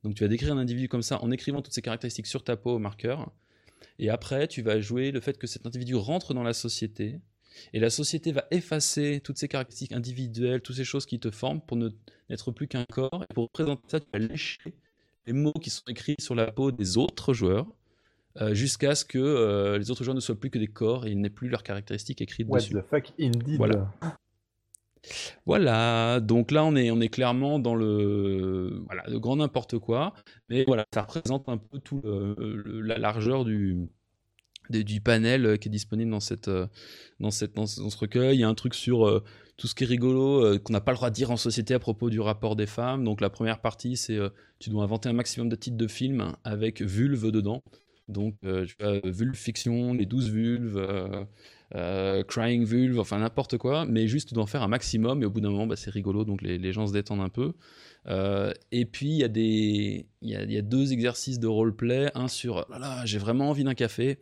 Donc 0.03 0.15
tu 0.15 0.23
vas 0.23 0.29
décrire 0.29 0.53
un 0.53 0.57
individu 0.57 0.87
comme 0.87 1.01
ça 1.01 1.21
en 1.21 1.31
écrivant 1.31 1.61
toutes 1.61 1.73
ces 1.73 1.81
caractéristiques 1.81 2.27
sur 2.27 2.43
ta 2.43 2.55
peau 2.55 2.75
au 2.75 2.79
marqueur. 2.79 3.31
Et 3.99 4.09
après, 4.09 4.47
tu 4.47 4.61
vas 4.61 4.79
jouer 4.79 5.11
le 5.11 5.19
fait 5.19 5.37
que 5.37 5.47
cet 5.47 5.65
individu 5.65 5.95
rentre 5.95 6.33
dans 6.33 6.43
la 6.43 6.53
société. 6.53 7.19
Et 7.73 7.79
la 7.79 7.89
société 7.89 8.31
va 8.31 8.45
effacer 8.51 9.21
toutes 9.23 9.37
ces 9.37 9.47
caractéristiques 9.47 9.93
individuelles, 9.93 10.61
toutes 10.61 10.75
ces 10.75 10.83
choses 10.83 11.05
qui 11.05 11.19
te 11.19 11.31
forment 11.31 11.61
pour 11.61 11.77
n'être 11.77 12.51
plus 12.51 12.67
qu'un 12.67 12.85
corps. 12.85 13.25
Et 13.29 13.33
pour 13.33 13.45
représenter 13.45 13.83
ça, 13.87 13.99
tu 13.99 14.07
vas 14.13 14.19
lécher 14.19 14.73
les 15.25 15.33
mots 15.33 15.53
qui 15.53 15.69
sont 15.69 15.83
écrits 15.87 16.15
sur 16.19 16.35
la 16.35 16.51
peau 16.51 16.71
des 16.71 16.97
autres 16.97 17.33
joueurs 17.33 17.67
euh, 18.41 18.53
jusqu'à 18.53 18.95
ce 18.95 19.03
que 19.03 19.17
euh, 19.17 19.77
les 19.77 19.91
autres 19.91 20.03
joueurs 20.03 20.15
ne 20.15 20.21
soient 20.21 20.39
plus 20.39 20.49
que 20.49 20.59
des 20.59 20.67
corps 20.67 21.05
et 21.05 21.11
ils 21.11 21.19
n'aient 21.19 21.29
plus 21.29 21.49
leurs 21.49 21.63
caractéristiques 21.63 22.21
écrites 22.21 22.47
What 22.47 22.59
dessus. 22.59 22.73
the 22.73 22.81
fuck, 22.89 23.11
indeed. 23.19 23.57
Voilà. 23.57 23.91
Voilà, 25.45 26.19
donc 26.19 26.51
là 26.51 26.65
on 26.65 26.75
est, 26.75 26.91
on 26.91 26.99
est 26.99 27.07
clairement 27.07 27.59
dans 27.59 27.75
le, 27.75 28.83
voilà, 28.87 29.03
le 29.07 29.19
grand 29.19 29.37
n'importe 29.37 29.79
quoi, 29.79 30.13
mais 30.49 30.65
voilà, 30.65 30.85
ça 30.93 31.03
représente 31.03 31.47
un 31.47 31.57
peu 31.57 31.79
tout 31.79 32.01
la 32.03 32.97
largeur 32.97 33.45
du, 33.45 33.87
du 34.69 35.01
panel 35.01 35.57
qui 35.59 35.67
est 35.67 35.71
disponible 35.71 36.11
dans, 36.11 36.19
cette, 36.19 36.49
dans, 37.19 37.31
cette, 37.31 37.55
dans, 37.55 37.65
ce 37.67 37.97
recueil. 37.97 38.37
Il 38.37 38.41
y 38.41 38.43
a 38.43 38.49
un 38.49 38.55
truc 38.55 38.73
sur 38.73 39.07
euh, 39.07 39.23
tout 39.57 39.67
ce 39.67 39.75
qui 39.75 39.83
est 39.83 39.87
rigolo, 39.87 40.59
qu'on 40.59 40.73
n'a 40.73 40.81
pas 40.81 40.91
le 40.91 40.97
droit 40.97 41.09
de 41.09 41.15
dire 41.15 41.31
en 41.31 41.37
société 41.37 41.73
à 41.73 41.79
propos 41.79 42.09
du 42.09 42.19
rapport 42.19 42.55
des 42.55 42.67
femmes. 42.67 43.03
Donc 43.03 43.21
la 43.21 43.29
première 43.29 43.59
partie, 43.59 43.97
c'est 43.97 44.19
tu 44.59 44.69
dois 44.69 44.83
inventer 44.83 45.09
un 45.09 45.13
maximum 45.13 45.49
de 45.49 45.55
titres 45.55 45.77
de 45.77 45.87
films 45.87 46.33
avec 46.43 46.81
vulve 46.81 47.31
dedans. 47.31 47.63
Donc, 48.07 48.35
euh, 48.45 48.65
Vulve 49.03 49.35
Fiction, 49.35 49.93
les 49.93 50.05
12 50.05 50.29
vulves, 50.29 50.77
euh, 50.77 51.25
euh, 51.75 52.23
Crying 52.23 52.63
Vulve, 52.63 52.99
enfin 52.99 53.19
n'importe 53.19 53.57
quoi, 53.57 53.85
mais 53.85 54.07
juste 54.07 54.29
tu 54.29 54.33
dois 54.33 54.43
en 54.43 54.47
faire 54.47 54.63
un 54.63 54.69
maximum 54.69 55.21
et 55.21 55.25
au 55.25 55.29
bout 55.29 55.41
d'un 55.41 55.49
moment, 55.49 55.67
bah, 55.67 55.75
c'est 55.75 55.91
rigolo, 55.91 56.23
donc 56.23 56.41
les, 56.41 56.71
gens 56.71 56.87
se 56.87 56.93
détendent 56.93 57.21
un 57.21 57.29
peu. 57.29 57.53
et 58.71 58.85
puis, 58.85 59.17
il 59.17 59.37
y, 59.37 60.05
y, 60.21 60.35
a, 60.35 60.43
y 60.43 60.57
a 60.57 60.61
deux 60.61 60.93
exercices 60.93 61.39
de 61.39 61.47
roleplay, 61.47 62.09
un 62.15 62.29
sur 62.29 62.65
voilà, 62.69 63.05
j'ai 63.05 63.17
vraiment 63.17 63.49
envie 63.49 63.65
d'un 63.65 63.75
café. 63.75 64.19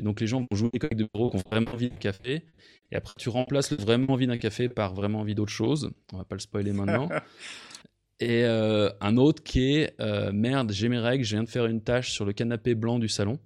Et 0.00 0.02
donc, 0.02 0.18
les 0.22 0.26
gens 0.26 0.40
vont 0.40 0.56
jouer 0.56 0.70
des 0.72 0.78
coques 0.78 0.94
de 0.94 1.06
bureau 1.12 1.28
qui 1.28 1.36
ont 1.36 1.42
vraiment 1.50 1.72
envie 1.72 1.90
d'un 1.90 1.96
café. 1.96 2.46
Et 2.90 2.96
après, 2.96 3.12
tu 3.18 3.28
remplaces 3.28 3.70
le 3.70 3.76
vraiment 3.76 4.14
envie 4.14 4.26
d'un 4.26 4.38
café 4.38 4.70
par 4.70 4.94
vraiment 4.94 5.20
envie 5.20 5.34
d'autre 5.34 5.52
chose. 5.52 5.90
On 6.14 6.16
va 6.16 6.24
pas 6.24 6.36
le 6.36 6.40
spoiler 6.40 6.72
maintenant. 6.72 7.10
Et 8.18 8.44
euh, 8.44 8.88
un 9.02 9.18
autre 9.18 9.42
qui 9.42 9.74
est 9.74 9.94
euh, 10.00 10.32
merde, 10.32 10.72
j'ai 10.72 10.88
mes 10.88 10.98
règles, 10.98 11.22
je 11.22 11.36
viens 11.36 11.42
de 11.42 11.50
faire 11.50 11.66
une 11.66 11.82
tâche 11.82 12.12
sur 12.12 12.24
le 12.24 12.32
canapé 12.32 12.74
blanc 12.74 12.98
du 12.98 13.08
salon. 13.08 13.38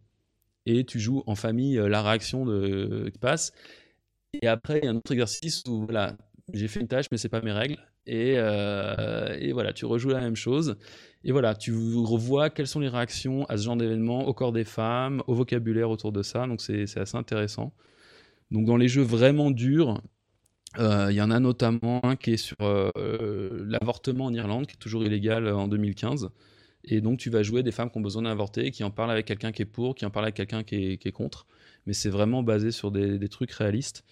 Et 0.65 0.85
tu 0.85 1.01
joues 1.01 1.25
en 1.27 1.35
famille 1.35 1.77
euh, 1.77 1.89
la 1.89 2.05
réaction 2.05 2.47
de, 2.47 3.11
qui 3.13 3.19
passe. 3.19 3.53
Et 4.41 4.47
après, 4.47 4.79
il 4.79 4.85
y 4.85 4.87
a 4.87 4.93
un 4.93 4.97
autre 4.97 5.11
exercice 5.11 5.65
où 5.67 5.87
voilà, 5.87 6.17
j'ai 6.53 6.69
fait 6.69 6.79
une 6.79 6.87
tâche, 6.87 7.07
mais 7.11 7.19
c'est 7.19 7.29
pas 7.29 7.41
mes 7.41 7.51
règles. 7.51 7.79
Et, 8.07 8.35
et, 8.35 9.53
voilà, 9.53 9.73
tu 9.73 9.87
rejoues 9.87 10.11
la 10.11 10.21
même 10.21 10.37
chose. 10.37 10.77
Et 11.25 11.33
voilà, 11.33 11.55
tu 11.55 11.73
revois 11.73 12.51
quelles 12.51 12.67
sont 12.67 12.81
les 12.81 12.89
réactions 12.89 13.47
à 13.47 13.57
ce 13.57 13.65
genre 13.65 13.77
d'événement, 13.77 14.27
au 14.27 14.35
corps 14.35 14.53
des 14.53 14.65
femmes, 14.65 15.23
au 15.27 15.35
vocabulaire 15.35 15.89
autour 15.91 16.13
de 16.13 16.23
ça. 16.23 16.47
Donc 16.47 16.61
c'est 16.61 16.99
assez 16.99 17.17
intéressant. 17.17 17.73
Donc 18.51 18.67
dans 18.67 18.77
les 18.77 18.89
jeux 18.89 19.03
vraiment 19.03 19.51
durs, 19.51 20.03
euh, 20.79 21.09
il 21.11 21.17
y 21.17 21.23
en 21.23 21.31
a 21.31 21.41
notamment 21.41 22.05
un 22.05 22.17
qui 22.17 22.33
est 22.33 22.37
sur 22.37 22.57
euh, 22.61 23.65
l'avortement 23.67 24.27
en 24.27 24.35
Irlande, 24.35 24.67
qui 24.67 24.75
est 24.75 24.79
toujours 24.79 25.05
illégal 25.05 25.47
euh, 25.47 25.57
en 25.57 25.69
2015. 25.69 26.31
Et 26.85 27.01
donc, 27.01 27.19
tu 27.19 27.31
vas 27.31 27.43
jouer 27.43 27.63
des 27.63 27.73
femmes 27.73 27.91
qui 27.91 27.99
ont 27.99 28.03
besoin 28.03 28.23
d'avorter, 28.23 28.71
qui 28.71 28.85
en 28.85 28.91
parlent 28.91 29.11
avec 29.11 29.27
quelqu'un 29.27 29.53
qui 29.53 29.63
est 29.63 29.67
pour, 29.67 29.95
qui 29.95 30.05
en 30.05 30.11
parlent 30.11 30.27
avec 30.27 30.35
quelqu'un 30.35 30.65
qui, 30.65 30.99
est, 31.03 31.13
contre. 31.13 31.47
Mais 31.87 31.95
c'est 31.95 32.11
vraiment 32.11 32.43
basé 32.43 32.71
sur 32.73 32.91
des 32.91 33.29
trucs 33.29 33.53
réalistes. 33.53 34.05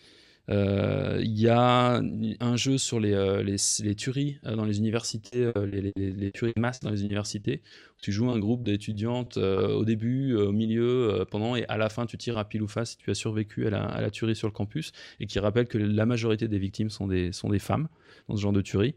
Euh, 0.49 1.21
il 1.23 1.39
y 1.39 1.49
a 1.49 2.01
un 2.41 2.57
jeu 2.57 2.77
sur 2.77 2.99
les, 2.99 3.13
euh, 3.13 3.43
les, 3.43 3.95
tueries 3.95 4.39
euh, 4.45 4.57
dans 4.57 4.65
les 4.65 4.79
universités, 4.79 5.53
les, 5.65 6.33
tueries 6.33 6.53
de 6.57 6.61
masse 6.61 6.81
dans 6.81 6.91
les 6.91 7.03
universités. 7.03 7.63
Où 7.99 8.03
tu 8.03 8.13
joues 8.13 8.31
un 8.31 8.39
groupe 8.39 8.65
d'étudiantes 8.65 9.37
au 9.37 9.85
début, 9.85 10.35
au 10.35 10.53
milieu, 10.53 11.25
pendant 11.31 11.55
et 11.57 11.65
à 11.67 11.77
la 11.77 11.89
fin 11.89 12.07
tu 12.07 12.19
tires 12.19 12.39
à 12.39 12.45
pile 12.45 12.63
ou 12.63 12.69
face 12.69 12.91
si 12.93 12.97
tu 12.97 13.11
as 13.11 13.15
survécu 13.15 13.67
à 13.67 13.71
la, 13.71 13.85
à 13.85 14.01
la, 14.01 14.11
tuerie 14.11 14.35
sur 14.35 14.49
le 14.49 14.53
campus 14.53 14.93
et 15.21 15.27
qui 15.27 15.39
rappelle 15.39 15.67
que 15.67 15.79
la 15.79 16.07
majorité 16.07 16.49
des 16.49 16.59
victimes 16.59 16.91
sont 16.91 17.07
des, 17.07 17.33
sont 17.33 17.49
des 17.49 17.61
femmes 17.61 17.89
dans 18.29 18.37
ce 18.37 18.43
genre 18.43 18.53
de 18.53 18.63
tuerie. 18.63 18.95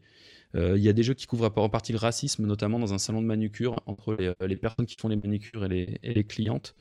Il 0.56 0.82
y 0.82 0.88
a 0.88 0.94
des 0.94 1.04
jeux 1.04 1.14
qui 1.14 1.26
couvrent 1.26 1.52
en 1.56 1.70
partie 1.70 1.92
le 1.92 1.98
racisme, 1.98 2.46
notamment 2.46 2.80
dans 2.80 2.94
un 2.94 2.98
salon 2.98 3.22
de 3.22 3.28
manucure 3.28 3.76
entre 3.86 4.14
les, 4.14 4.34
les 4.48 4.56
personnes 4.56 4.86
qui 4.86 4.96
font 4.96 5.10
les 5.10 5.18
manucures 5.18 5.66
et 5.66 6.00
les, 6.02 6.24
clientes. 6.24 6.76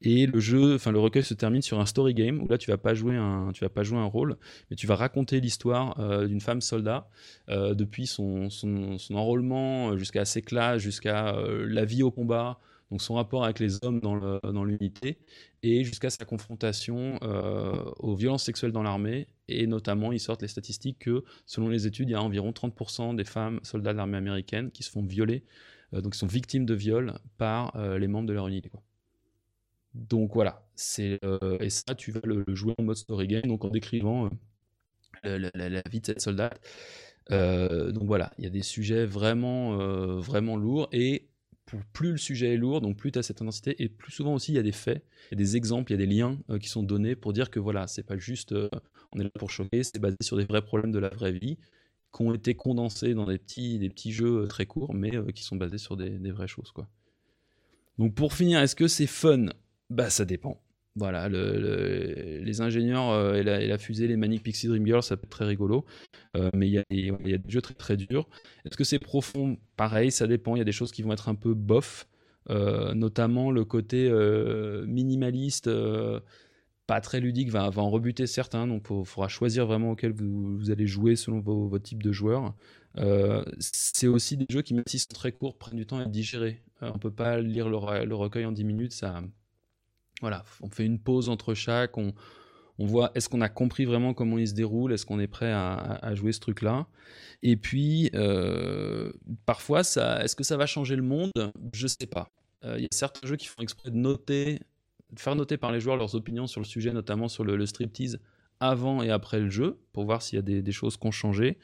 Et 0.00 0.26
le 0.26 0.38
jeu, 0.38 0.76
enfin 0.76 0.92
le 0.92 1.00
recueil 1.00 1.24
se 1.24 1.34
termine 1.34 1.62
sur 1.62 1.80
un 1.80 1.86
story 1.86 2.14
game 2.14 2.40
où 2.40 2.48
là 2.48 2.56
tu 2.56 2.70
vas 2.70 2.78
pas 2.78 2.94
jouer 2.94 3.16
un, 3.16 3.50
tu 3.52 3.64
vas 3.64 3.68
pas 3.68 3.82
jouer 3.82 3.98
un 3.98 4.04
rôle, 4.04 4.36
mais 4.70 4.76
tu 4.76 4.86
vas 4.86 4.94
raconter 4.94 5.40
l'histoire 5.40 5.98
euh, 5.98 6.28
d'une 6.28 6.40
femme 6.40 6.60
soldat 6.60 7.08
euh, 7.48 7.74
depuis 7.74 8.06
son, 8.06 8.48
enrôlement 9.10 9.96
jusqu'à 9.96 10.24
ses 10.24 10.42
classes, 10.42 10.80
jusqu'à 10.80 11.34
euh, 11.34 11.66
la 11.68 11.84
vie 11.84 12.04
au 12.04 12.12
combat, 12.12 12.60
donc 12.90 13.02
son 13.02 13.14
rapport 13.14 13.44
avec 13.44 13.58
les 13.58 13.84
hommes 13.84 14.00
dans 14.00 14.64
l'unité 14.64 15.18
et 15.62 15.84
jusqu'à 15.84 16.10
sa 16.10 16.24
confrontation 16.24 17.18
aux 17.98 18.14
violences 18.14 18.44
sexuelles 18.44 18.72
dans 18.72 18.82
l'armée. 18.82 19.26
Et 19.48 19.66
notamment, 19.66 20.12
ils 20.12 20.20
sortent 20.20 20.42
les 20.42 20.48
statistiques 20.48 20.98
que 21.00 21.24
selon 21.44 21.68
les 21.68 21.86
études, 21.86 22.08
il 22.08 22.12
y 22.12 22.14
a 22.14 22.22
environ 22.22 22.50
30% 22.50 23.14
des 23.14 23.24
femmes 23.24 23.60
soldats 23.62 23.92
de 23.92 23.98
l'armée 23.98 24.16
américaine 24.16 24.70
qui 24.70 24.82
se 24.82 24.90
font 24.90 25.02
violer, 25.02 25.44
donc 25.92 26.14
qui 26.14 26.18
sont 26.18 26.26
victimes 26.26 26.64
de 26.64 26.74
viols 26.74 27.14
par 27.36 27.76
les 27.98 28.08
membres 28.08 28.26
de 28.26 28.32
leur 28.32 28.48
unité. 28.48 28.70
Quoi. 28.70 28.82
Donc 29.94 30.34
voilà, 30.34 30.64
c'est 30.74 31.18
euh, 31.24 31.58
et 31.60 31.70
ça 31.70 31.94
tu 31.96 32.12
vas 32.12 32.20
le, 32.22 32.44
jouer 32.48 32.74
en 32.78 32.82
mode 32.82 32.96
story 32.96 33.26
game, 33.26 33.42
donc 33.42 33.64
en 33.64 33.68
décrivant 33.68 34.30
euh, 35.24 35.50
la, 35.54 35.82
vie 35.90 36.00
de 36.00 36.06
cette 36.06 36.20
soldate. 36.20 36.60
Euh, 37.30 37.90
donc 37.90 38.04
voilà, 38.04 38.32
il 38.38 38.44
y 38.44 38.46
a 38.46 38.50
des 38.50 38.62
sujets 38.62 39.06
vraiment 39.06 39.76
vraiment 40.18 40.56
lourds 40.56 40.88
et 40.92 41.28
plus 41.92 42.12
le 42.12 42.16
sujet 42.16 42.54
est 42.54 42.56
lourd, 42.56 42.80
donc 42.80 42.96
plus 42.96 43.12
tu 43.12 43.18
as 43.18 43.22
cette 43.22 43.42
intensité 43.42 43.82
et 43.82 43.88
plus 43.88 44.12
souvent 44.12 44.34
aussi 44.34 44.52
il 44.52 44.54
y 44.56 44.58
a 44.58 44.62
des 44.62 44.72
faits, 44.72 45.04
des 45.32 45.56
exemples, 45.56 45.92
il 45.92 46.00
y 46.00 46.02
a 46.02 46.06
des 46.06 46.12
liens 46.12 46.38
qui 46.60 46.68
sont 46.68 46.82
donnés 46.82 47.16
pour 47.16 47.32
dire 47.32 47.50
que 47.50 47.60
voilà, 47.60 47.86
c'est 47.86 48.02
pas 48.02 48.16
juste 48.16 48.54
on 49.12 49.20
est 49.20 49.24
là 49.24 49.30
pour 49.38 49.50
choquer, 49.50 49.82
c'est 49.82 49.98
basé 49.98 50.16
sur 50.20 50.36
des 50.36 50.44
vrais 50.44 50.62
problèmes 50.62 50.92
de 50.92 50.98
la 50.98 51.08
vraie 51.08 51.32
vie 51.32 51.58
qui 52.14 52.22
ont 52.22 52.34
été 52.34 52.54
condensés 52.54 53.14
dans 53.14 53.26
des 53.26 53.38
petits, 53.38 54.12
jeux 54.12 54.46
très 54.48 54.66
courts, 54.66 54.94
mais 54.94 55.12
qui 55.32 55.44
sont 55.44 55.56
basés 55.56 55.78
sur 55.78 55.96
des, 55.96 56.10
des 56.10 56.30
vraies 56.30 56.48
choses. 56.48 56.72
Quoi. 56.72 56.88
Donc 57.98 58.14
pour 58.14 58.32
finir, 58.32 58.60
est-ce 58.60 58.76
que 58.76 58.88
c'est 58.88 59.06
fun? 59.06 59.46
Bah 59.90 60.10
ça 60.10 60.24
dépend. 60.24 60.60
Voilà, 60.98 61.28
les 61.28 62.60
ingénieurs 62.60 63.34
et, 63.34 63.42
la, 63.42 63.78
fusée, 63.78 64.06
les 64.06 64.16
Manic 64.16 64.42
Pixie 64.42 64.68
Dream 64.68 64.84
Girls, 64.84 65.02
ça 65.02 65.16
peut 65.16 65.24
être 65.24 65.30
très 65.30 65.46
rigolo. 65.46 65.84
mais 66.54 66.68
il 66.68 66.74
y, 66.74 66.78
a, 66.78 67.38
des 67.38 67.50
jeux 67.50 67.62
très 67.62 67.74
très 67.74 67.96
durs. 67.96 68.28
Est-ce 68.64 68.76
que 68.76 68.84
c'est 68.84 68.98
profond? 68.98 69.56
Pareil, 69.76 70.10
ça 70.10 70.26
dépend. 70.26 70.56
Il 70.56 70.58
y 70.58 70.62
a 70.62 70.64
des 70.64 70.72
choses 70.72 70.92
qui 70.92 71.02
vont 71.02 71.12
être 71.12 71.28
un 71.28 71.34
peu 71.34 71.54
bof. 71.54 72.08
notamment 72.48 73.50
le 73.50 73.64
côté 73.64 74.10
minimaliste, 74.86 75.70
pas 76.86 77.00
très 77.00 77.20
ludique, 77.20 77.50
va, 77.50 77.70
en 77.76 77.90
rebuter 77.90 78.26
certains. 78.26 78.66
Donc 78.66 78.86
il 78.90 79.04
faudra 79.04 79.28
choisir 79.28 79.66
vraiment 79.66 79.92
auquel 79.92 80.12
vous, 80.12 80.70
allez 80.70 80.86
jouer 80.86 81.16
selon 81.16 81.40
vos, 81.40 81.68
vos 81.68 81.78
types 81.78 82.02
de 82.02 82.12
joueurs. 82.12 82.54
c'est 83.60 84.08
aussi 84.08 84.36
des 84.36 84.46
jeux 84.50 84.62
qui, 84.62 84.74
même 84.74 84.84
s'ils 84.86 85.00
sont 85.00 85.14
très 85.14 85.32
courts, 85.32 85.56
prennent 85.58 85.78
du 85.78 85.86
temps 85.86 85.98
à 85.98 86.06
digérés. 86.06 86.62
on 86.80 86.94
ne 86.94 86.98
peut 86.98 87.12
pas 87.12 87.40
lire 87.40 87.68
le, 87.68 88.04
le, 88.04 88.14
recueil 88.14 88.44
en 88.44 88.52
10 88.52 88.64
minutes, 88.64 88.92
ça, 88.92 89.22
voilà, 90.20 90.44
on 90.60 90.68
fait 90.68 90.84
une 90.84 90.98
pause 90.98 91.28
entre 91.28 91.54
chaque, 91.54 91.96
on, 91.96 92.12
voit 92.78 93.10
est-ce 93.14 93.28
qu'on 93.28 93.40
a 93.40 93.48
compris 93.48 93.84
vraiment 93.84 94.14
comment 94.14 94.38
il 94.38 94.48
se 94.48 94.54
déroule, 94.54 94.92
est-ce 94.92 95.06
qu'on 95.06 95.20
est 95.20 95.26
prêt 95.26 95.52
à, 95.52 96.14
jouer 96.14 96.32
ce 96.32 96.40
truc-là. 96.40 96.86
Et 97.42 97.56
puis, 97.56 98.10
euh, 98.14 99.12
parfois, 99.46 99.80
est-ce 99.80 100.36
que 100.36 100.44
ça 100.44 100.56
va 100.56 100.66
changer 100.66 100.96
le 100.96 101.02
monde? 101.02 101.32
Je 101.72 101.84
ne 101.84 101.88
sais 101.88 102.06
pas. 102.06 102.30
Euh, 102.64 102.74
il 102.78 102.82
y 102.82 102.86
a 102.86 102.88
certains 102.92 103.26
jeux 103.26 103.36
qui 103.36 103.46
font 103.46 103.62
exprès 103.62 103.90
de 103.90 103.96
noter, 103.96 104.60
de 105.12 105.20
faire 105.20 105.36
noter 105.36 105.56
par 105.56 105.72
les 105.72 105.80
joueurs 105.80 105.96
leurs 105.96 106.14
opinions 106.14 106.46
sur 106.46 106.60
le 106.60 106.66
sujet, 106.66 106.92
notamment 106.92 107.28
sur 107.28 107.44
le, 107.44 107.66
striptease 107.66 108.18
avant 108.60 109.02
et 109.02 109.10
après 109.10 109.38
le 109.40 109.50
jeu, 109.50 109.78
pour 109.92 110.04
voir 110.04 110.22
s'il 110.22 110.36
y 110.36 110.40
a 110.40 110.42
des, 110.42 110.62
des 110.62 110.72
choses 110.72 110.96
qui 110.96 111.06
ont 111.06 111.12
changé. 111.12 111.58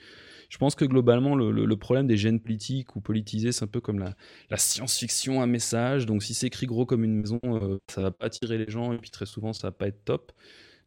Je 0.49 0.59
pense 0.59 0.75
que 0.75 0.85
globalement, 0.85 1.35
le, 1.35 1.77
problème 1.77 2.07
des 2.07 2.17
gènes 2.17 2.41
politiques 2.41 2.97
ou 2.97 3.01
politisés, 3.01 3.53
c'est 3.53 3.65
un 3.65 3.69
peu 3.69 3.81
comme 3.81 3.99
la, 3.99 4.57
science-fiction 4.57 5.43
à 5.43 5.47
message. 5.47 6.07
Donc, 6.07 6.23
si 6.23 6.35
c'est 6.35 6.47
écrit 6.47 6.67
gros 6.67 6.87
comme 6.87 7.05
une 7.05 7.21
maison, 7.21 7.41
euh, 7.45 7.79
ça 7.89 8.03
va 8.03 8.11
pas 8.11 8.27
attirer 8.27 8.59
les 8.59 8.71
gens 8.71 8.93
et 8.93 8.99
puis 8.99 9.11
très 9.11 9.27
souvent, 9.27 9.53
ça 9.53 9.69
va 9.69 9.73
pas 9.73 9.89
être 9.89 10.05
top. 10.05 10.33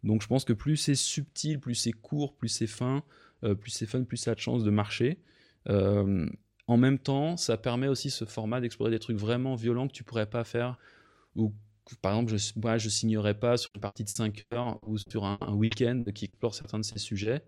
Donc, 0.03 0.21
je 0.21 0.27
pense 0.27 0.45
que 0.45 0.53
plus 0.53 0.77
c'est 0.77 0.95
subtil, 0.95 1.59
plus 1.59 1.75
c'est 1.75 1.91
court, 1.91 2.35
plus 2.35 2.49
c'est 2.49 2.67
fin, 2.67 3.03
euh, 3.43 3.55
plus 3.55 3.71
c'est 3.71 3.85
fun, 3.85 4.03
plus 4.03 4.17
ça 4.17 4.31
a 4.31 4.35
de 4.35 4.39
chance 4.39 4.63
de 4.63 4.71
marcher. 4.71 5.19
Euh, 5.69 6.27
en 6.67 6.77
même 6.77 6.99
temps, 6.99 7.37
ça 7.37 7.57
permet 7.57 7.87
aussi 7.87 8.09
ce 8.09 8.25
format 8.25 8.61
d'explorer 8.61 8.91
des 8.91 8.99
trucs 8.99 9.17
vraiment 9.17 9.55
violents 9.55 9.87
que 9.87 9.93
tu 9.93 10.03
pourrais 10.03 10.29
pas 10.29 10.43
faire 10.43 10.77
ou 11.35 11.53
par 12.01 12.13
exemple, 12.13 12.35
je, 12.35 12.51
moi, 12.59 12.77
je 12.77 12.89
signerais 12.89 13.39
pas 13.39 13.57
sur 13.57 13.69
une 13.75 13.81
partie 13.81 14.03
de 14.03 14.09
5 14.09 14.45
heures 14.53 14.79
ou 14.85 14.97
sur 14.97 15.23
un 15.25 15.37
week-end 15.53 16.03
qui 16.13 16.25
explore 16.25 16.53
certains 16.53 16.79
de 16.79 16.83
ces 16.83 16.99
sujets. 16.99 17.43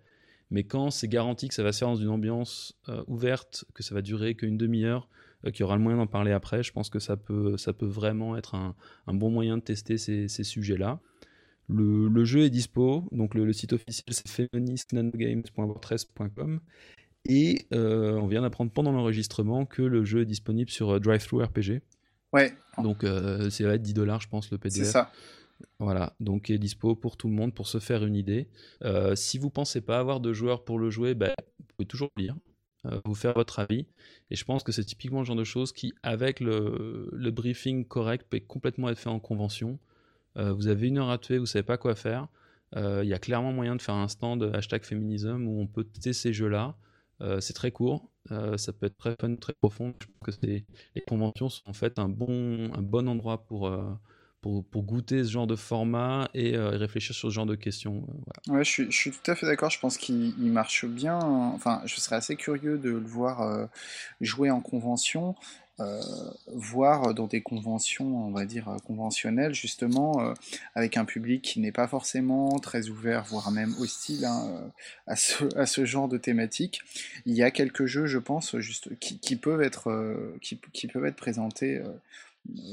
Mais 0.51 0.63
quand 0.63 0.91
c'est 0.91 1.07
garanti 1.07 1.47
que 1.47 1.53
ça 1.53 1.63
va 1.63 1.71
se 1.71 1.79
faire 1.79 1.87
dans 1.89 1.95
une 1.95 2.09
ambiance 2.09 2.77
euh, 2.89 3.03
ouverte, 3.07 3.65
que 3.73 3.83
ça 3.83 3.93
va 3.93 4.01
durer 4.01 4.35
qu'une 4.35 4.57
demi-heure, 4.57 5.07
euh, 5.45 5.51
qu'il 5.51 5.61
y 5.61 5.63
aura 5.63 5.75
le 5.75 5.81
moyen 5.81 5.97
d'en 5.97 6.07
parler 6.07 6.31
après, 6.31 6.63
je 6.63 6.71
pense 6.71 6.89
que 6.89 6.99
ça 6.99 7.17
peut, 7.17 7.55
ça 7.57 7.73
peut 7.73 7.85
vraiment 7.85 8.35
être 8.35 8.55
un, 8.55 8.75
bon 9.07 9.29
moyen 9.29 9.57
de 9.57 9.63
tester 9.63 9.97
ces, 9.97 10.27
sujets-là. 10.27 10.99
Le, 11.67 12.25
jeu 12.25 12.45
est 12.45 12.49
dispo, 12.49 13.07
donc 13.11 13.35
le, 13.35 13.53
site 13.53 13.73
officiel 13.73 14.11
c'est 14.11 14.27
feministnanogames.wordpress.com 14.27 16.61
et 17.25 17.67
euh, 17.73 18.13
on 18.13 18.27
vient 18.27 18.41
d'apprendre 18.41 18.71
pendant 18.71 18.91
l'enregistrement 18.91 19.67
que 19.67 19.83
le 19.83 20.03
jeu 20.03 20.21
est 20.21 20.25
disponible 20.25 20.71
sur 20.71 20.99
DriveThruRPG. 20.99 21.83
Ouais. 22.33 22.55
Donc 22.81 23.05
c'est 23.51 23.65
va 23.65 23.75
être 23.75 23.83
10 23.83 23.93
dollars 23.93 24.21
je 24.21 24.29
pense 24.29 24.49
le 24.51 24.57
PDF. 24.57 24.85
C'est 24.85 24.91
ça. 24.91 25.11
Voilà, 25.79 26.13
donc 26.19 26.49
est 26.49 26.57
dispo 26.57 26.95
pour 26.95 27.17
tout 27.17 27.27
le 27.27 27.33
monde 27.33 27.53
pour 27.53 27.67
se 27.67 27.79
faire 27.79 28.05
une 28.05 28.15
idée. 28.15 28.47
Euh, 28.83 29.15
si 29.15 29.37
vous 29.37 29.49
pensez 29.49 29.81
pas 29.81 29.99
avoir 29.99 30.19
de 30.19 30.33
joueurs 30.33 30.63
pour 30.63 30.79
le 30.79 30.89
jouer, 30.89 31.13
ben, 31.15 31.33
vous 31.59 31.65
pouvez 31.75 31.87
toujours 31.87 32.09
lire, 32.17 32.35
euh, 32.85 32.99
vous 33.05 33.15
faire 33.15 33.33
votre 33.33 33.59
avis. 33.59 33.87
Et 34.29 34.35
je 34.35 34.45
pense 34.45 34.63
que 34.63 34.71
c'est 34.71 34.83
typiquement 34.83 35.19
le 35.19 35.25
genre 35.25 35.35
de 35.35 35.43
choses 35.43 35.71
qui, 35.71 35.93
avec 36.03 36.39
le, 36.39 37.31
briefing 37.31 37.85
correct, 37.85 38.27
peut 38.29 38.39
complètement 38.39 38.89
être 38.89 38.99
fait 38.99 39.09
en 39.09 39.19
convention. 39.19 39.79
Euh, 40.37 40.53
vous 40.53 40.67
avez 40.67 40.87
une 40.87 40.97
heure 40.97 41.09
à 41.09 41.17
tuer, 41.17 41.37
vous 41.37 41.45
savez 41.45 41.63
pas 41.63 41.77
quoi 41.77 41.95
faire. 41.95 42.27
Il 42.75 43.07
y 43.07 43.13
a 43.15 43.19
clairement 43.19 43.51
moyen 43.51 43.75
de 43.75 43.81
faire 43.81 43.95
un 43.95 44.07
stand 44.07 44.43
hashtag 44.53 44.83
féminisme 44.83 45.47
où 45.47 45.59
on 45.59 45.65
peut 45.65 45.85
tester 45.85 46.13
ces 46.13 46.33
jeux-là. 46.33 46.75
c'est 47.39 47.53
très 47.53 47.71
court, 47.71 48.11
ça 48.29 48.73
peut 48.73 48.85
être 48.85 48.97
très 48.97 49.15
fun, 49.19 49.35
très 49.37 49.53
profond. 49.53 49.95
Je 49.99 50.05
pense 50.19 50.37
que 50.37 50.45
les 50.45 50.65
conventions 51.07 51.49
sont 51.49 51.67
en 51.67 51.73
fait 51.73 51.97
un 51.97 52.09
bon, 52.09 52.71
un 52.71 52.83
bon 52.83 53.09
endroit 53.09 53.43
pour 53.43 53.71
pour, 54.41 54.63
goûter 54.83 55.23
ce 55.23 55.31
genre 55.31 55.47
de 55.47 55.55
format 55.55 56.29
et 56.33 56.55
euh, 56.55 56.69
réfléchir 56.69 57.15
sur 57.15 57.29
ce 57.29 57.33
genre 57.33 57.45
de 57.45 57.55
questions. 57.55 58.03
Euh, 58.49 58.53
ouais, 58.53 58.63
je 58.63 58.89
suis, 58.89 59.11
tout 59.11 59.31
à 59.31 59.35
fait 59.35 59.45
d'accord. 59.45 59.69
Je 59.69 59.79
pense 59.79 59.97
qu'il 59.97 60.33
marche 60.37 60.85
bien. 60.85 61.17
Enfin, 61.19 61.81
je 61.85 61.95
serais 61.99 62.15
assez 62.15 62.35
curieux 62.35 62.77
de 62.77 62.89
le 62.89 62.99
voir 62.99 63.41
euh, 63.41 63.65
jouer 64.21 64.49
en 64.49 64.61
convention. 64.61 65.35
voir 66.47 67.13
dans 67.13 67.27
des 67.27 67.41
conventions, 67.41 68.27
on 68.27 68.31
va 68.31 68.45
dire 68.45 68.67
conventionnelles, 68.85 69.53
justement, 69.53 70.33
avec 70.75 70.97
un 70.97 71.05
public 71.05 71.41
qui 71.41 71.61
n'est 71.61 71.71
pas 71.71 71.87
forcément 71.87 72.59
très 72.59 72.89
ouvert, 72.89 73.23
voire 73.23 73.49
même 73.51 73.73
hostile 73.79 74.25
hein, 74.25 74.71
à, 75.07 75.15
ce, 75.15 75.45
à 75.57 75.65
ce 75.65 75.85
genre 75.85 76.09
de 76.09 76.17
thématique. 76.17 76.81
Il 77.25 77.33
y 77.33 77.43
a 77.43 77.51
quelques 77.51 77.85
jeux, 77.85 78.07
je 78.07 78.17
pense, 78.17 78.57
juste, 78.57 78.89
qui, 78.99 79.37
peuvent, 79.37 79.61
être, 79.61 79.89
qui, 80.41 80.87
peuvent 80.87 81.05
être 81.05 81.15
présentés 81.15 81.81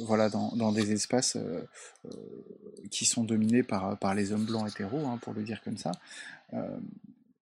voilà, 0.04 0.28
dans, 0.28 0.54
dans, 0.56 0.72
des 0.72 0.92
espaces 0.92 1.36
euh, 1.36 1.60
euh, 2.06 2.10
qui 2.90 3.04
sont 3.04 3.24
dominés 3.24 3.62
par, 3.62 3.98
par 3.98 4.14
les 4.14 4.32
hommes 4.32 4.44
blancs 4.44 4.68
hétéros, 4.68 5.06
hein, 5.06 5.18
pour 5.20 5.34
le 5.34 5.42
dire 5.42 5.62
comme 5.62 5.76
ça. 5.76 5.92
Euh, 6.54 6.78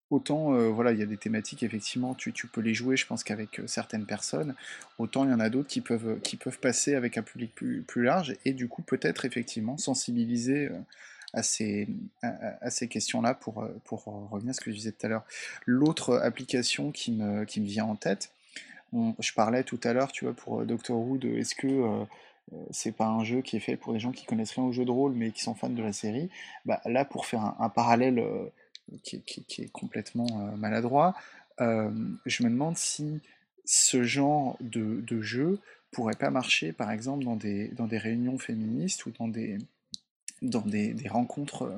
autant, 0.09 0.51
voilà, 0.71 0.91
il 0.91 0.99
y 0.99 1.03
a 1.03 1.05
des 1.05 1.17
thématiques, 1.17 1.63
effectivement, 1.63 2.13
tu, 2.13 2.33
tu 2.33 2.45
peux 2.47 2.59
les 2.59 2.73
jouer, 2.73 2.97
je 2.97 3.07
pense 3.07 3.23
qu'avec 3.23 3.61
certaines 3.65 4.05
personnes, 4.05 4.55
autant 4.97 5.23
il 5.23 5.31
y 5.31 5.33
en 5.33 5.39
a 5.39 5.49
d'autres 5.49 5.69
qui 5.69 5.79
peuvent, 5.79 6.19
qui 6.19 6.35
peuvent 6.35 6.59
passer 6.59 6.95
avec 6.95 7.17
un 7.17 7.23
public 7.23 7.55
plus, 7.55 7.81
plus 7.81 8.03
large, 8.03 8.35
et 8.43 8.51
du 8.51 8.67
coup, 8.67 8.81
peut-être, 8.81 9.23
effectivement, 9.23 9.77
sensibiliser 9.77 10.69
à 11.31 11.43
ces, 11.43 11.87
à, 12.21 12.69
ces 12.69 12.89
questions-là 12.89 13.35
pour, 13.35 13.65
pour 13.85 14.03
revenir 14.29 14.49
à 14.49 14.53
ce 14.53 14.59
que 14.59 14.69
je 14.69 14.75
disais 14.75 14.91
tout 14.91 15.05
à 15.05 15.09
l'heure. 15.09 15.23
L'autre 15.65 16.17
application 16.17 16.91
qui 16.91 17.13
me, 17.13 17.45
qui 17.45 17.61
me 17.61 17.65
vient 17.65 17.85
en 17.85 17.95
tête, 17.95 18.33
je 18.93 19.33
parlais 19.33 19.63
tout 19.63 19.79
à 19.83 19.93
l'heure, 19.93 20.11
tu 20.11 20.25
vois, 20.25 20.33
pour 20.33 20.61
euh, 20.61 20.65
Doctor 20.65 20.97
Who, 20.97 21.17
de 21.17 21.29
est-ce 21.29 21.55
que 21.55 21.67
euh, 21.67 22.03
euh, 22.53 22.57
c'est 22.71 22.91
pas 22.91 23.07
un 23.07 23.23
jeu 23.23 23.41
qui 23.41 23.55
est 23.55 23.61
fait 23.61 23.77
pour 23.77 23.93
des 23.93 23.99
gens 23.99 24.11
qui 24.11 24.25
connaissent 24.25 24.51
rien 24.51 24.65
au 24.65 24.71
jeu 24.71 24.85
de 24.85 24.91
rôle 24.91 25.13
mais 25.13 25.31
qui 25.31 25.41
sont 25.41 25.55
fans 25.55 25.69
de 25.69 25.81
la 25.81 25.93
série? 25.93 26.29
Bah, 26.65 26.81
Là, 26.85 27.05
pour 27.05 27.25
faire 27.25 27.55
un, 27.59 27.69
parallèle 27.69 28.23
qui, 29.03 29.23
est 29.59 29.71
complètement 29.71 30.27
maladroit, 30.57 31.15
je 31.59 32.43
me 32.43 32.49
demande 32.49 32.77
si 32.77 33.21
ce 33.63 34.03
genre 34.03 34.57
de, 34.59 35.21
jeu 35.21 35.59
pourrait 35.91 36.15
pas 36.15 36.29
marcher, 36.29 36.73
par 36.73 36.91
exemple, 36.91 37.23
dans 37.23 37.35
des, 37.35 37.69
dans 37.69 37.87
des 37.87 37.97
réunions 37.97 38.37
féministes 38.37 39.05
ou 39.05 39.11
dans 39.11 39.27
des, 39.27 39.57
rencontres 41.09 41.71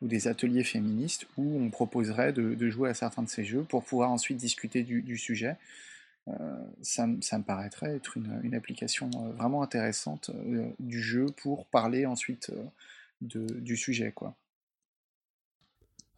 ou 0.00 0.08
des 0.08 0.28
ateliers 0.28 0.64
féministes 0.64 1.26
où 1.36 1.58
on 1.60 1.68
proposerait 1.68 2.32
de, 2.32 2.70
jouer 2.70 2.88
à 2.88 2.94
certains 2.94 3.22
de 3.22 3.28
ces 3.28 3.44
jeux 3.44 3.64
pour 3.64 3.84
pouvoir 3.84 4.10
ensuite 4.10 4.38
discuter 4.38 4.82
du 4.82 5.18
sujet. 5.18 5.56
Euh, 6.28 6.56
ça, 6.82 7.06
me 7.06 7.42
paraîtrait 7.42 7.94
être 7.94 8.16
une, 8.16 8.54
application 8.54 9.10
euh, 9.14 9.32
vraiment 9.32 9.62
intéressante 9.62 10.30
euh, 10.34 10.68
du 10.80 11.00
jeu 11.00 11.26
pour 11.36 11.66
parler 11.66 12.04
ensuite 12.04 12.52
du 13.20 13.76
sujet. 13.76 14.12
Quoi. 14.12 14.34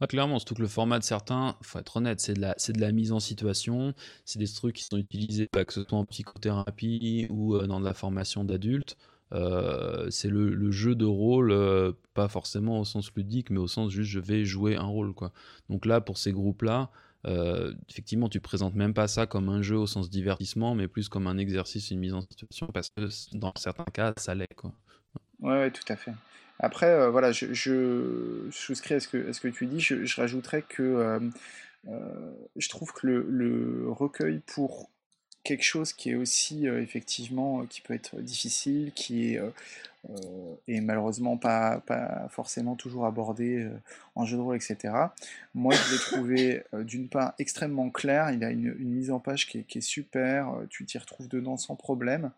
Ah, 0.01 0.07
clairement, 0.07 0.39
surtout 0.39 0.55
que 0.55 0.63
le 0.63 0.69
format 0.69 0.99
de 0.99 1.05
certains, 1.05 1.57
faut 1.61 1.79
être 1.79 1.97
honnête, 1.97 2.21
c'est 2.21 2.35
de 2.35 2.81
la, 2.81 2.93
mise 2.93 3.13
en 3.13 3.21
situation, 3.21 3.95
c'est 4.25 4.39
des 4.39 4.49
trucs 4.49 4.77
qui 4.77 4.85
sont 4.85 4.97
utilisés, 4.97 5.49
que 5.49 5.73
ce 5.73 5.85
soit 5.85 5.99
en 5.99 6.05
psychothérapie 6.05 7.27
ou 7.31 7.59
dans 7.59 7.81
de 7.81 7.85
la 7.85 7.95
formation 7.95 8.45
d'adultes. 8.45 8.97
c'est 9.31 10.29
le, 10.29 10.71
jeu 10.71 10.95
de 10.95 11.05
rôle, 11.05 11.95
pas 12.15 12.29
forcément 12.29 12.81
au 12.81 12.85
sens 12.85 13.13
ludique, 13.15 13.51
mais 13.51 13.59
au 13.59 13.69
sens 13.69 13.91
juste 13.91 14.11
je 14.11 14.21
vais 14.21 14.45
jouer 14.45 14.77
un 14.77 14.87
rôle. 14.87 15.13
Quoi. 15.15 15.33
Donc 15.69 15.85
là, 15.85 16.01
pour 16.01 16.19
ces 16.19 16.33
groupes-là, 16.33 16.91
euh, 17.27 17.75
effectivement, 17.89 18.29
tu 18.29 18.41
présentes 18.41 18.75
même 18.75 18.95
pas 18.95 19.09
ça 19.09 19.27
comme 19.27 19.49
un 19.49 19.63
jeu 19.63 19.77
au 19.77 19.87
sens 19.87 20.11
divertissement, 20.11 20.75
mais 20.75 20.89
plus 20.89 21.09
comme 21.09 21.27
un 21.27 21.39
exercice, 21.39 21.91
une 21.91 21.99
mise 21.99 22.15
en 22.15 22.21
situation, 22.21 22.67
parce 22.69 22.91
que 22.91 23.09
dans 23.37 23.53
certains 23.57 23.85
cas, 23.85 24.13
ça 24.17 24.35
l'est. 24.35 24.55
Quoi. 24.55 24.73
Ouais, 25.41 25.71
tout 25.71 25.85
à 25.89 25.97
fait. 25.97 26.13
Après, 26.61 26.87
euh, 26.87 27.11
voilà, 27.11 27.33
je, 27.33 28.49
souscris 28.51 28.95
à 28.95 29.01
ce, 29.01 29.09
que, 29.09 29.39
que 29.39 29.49
tu 29.49 29.67
dis. 29.67 29.81
Je, 29.81 30.17
rajouterais 30.17 30.63
que 30.63 30.83
euh, 31.89 31.91
je 32.57 32.69
trouve 32.69 32.93
que 32.93 33.07
le, 33.07 33.91
recueil 33.91 34.41
pour 34.47 34.91
quelque 35.45 35.65
chose 35.65 35.93
qui 35.93 36.11
est 36.11 36.15
aussi 36.15 36.67
effectivement 36.67 37.65
qui 37.67 37.81
peut 37.81 37.95
être 37.95 38.21
difficile, 38.21 38.93
qui 38.95 39.35
est 39.35 39.41
et 40.69 40.81
malheureusement 40.81 41.37
pas, 41.37 41.83
forcément 42.31 42.77
toujours 42.77 43.05
abordé 43.05 43.65
euh, 43.65 43.71
en 44.15 44.25
jeu 44.25 44.37
de 44.37 44.43
rôle, 44.43 44.57
etc. 44.57 44.95
Moi, 45.55 45.75
je 45.75 45.93
l'ai 45.93 45.99
trouvé 45.99 46.63
euh, 46.73 46.85
d'une 46.85 47.09
part 47.09 47.35
extrêmement 47.39 47.91
clair, 47.91 48.31
il 48.31 48.45
a 48.45 48.51
une, 48.51 48.75
mise 48.75 49.11
en 49.11 49.19
page 49.19 49.47
qui 49.49 49.59
est, 49.59 49.81
super, 49.81 50.53
tu 50.71 50.85
t'y 50.85 50.99
retrouves 50.99 51.29
dedans 51.29 51.57
sans 51.57 51.75
problème, 51.75 52.31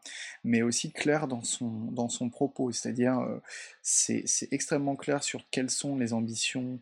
mais 0.42 0.62
aussi 0.62 0.90
clair 0.90 1.28
dans 1.28 1.42
son, 1.42 1.68
dans 1.68 2.08
son 2.08 2.28
propos, 2.28 2.72
c'est-à-dire 2.72 3.20
c'est 3.82 4.24
extrêmement 4.50 4.97
clair 4.97 5.22
sur 5.22 5.42
quelles 5.50 5.70
sont 5.70 5.97
les 5.97 6.12
ambitions 6.12 6.78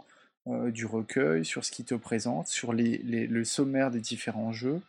du 0.46 0.86
recueil, 0.86 1.44
sur 1.44 1.64
ce 1.64 1.70
qui 1.70 1.84
te 1.84 1.94
présente, 1.94 2.48
sur 2.48 2.72
le 2.72 3.44
sommaire 3.44 3.90
des 3.90 4.00
différents 4.00 4.52
jeux. 4.52 4.80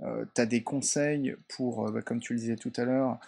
tu 0.00 0.40
as 0.40 0.46
des 0.46 0.62
conseils 0.62 1.34
pour, 1.48 1.90
bah, 1.90 2.02
comme 2.02 2.20
tu 2.20 2.34
le 2.34 2.38
disais 2.38 2.56
tout 2.56 2.72
à 2.76 2.84
l'heure, 2.84 3.18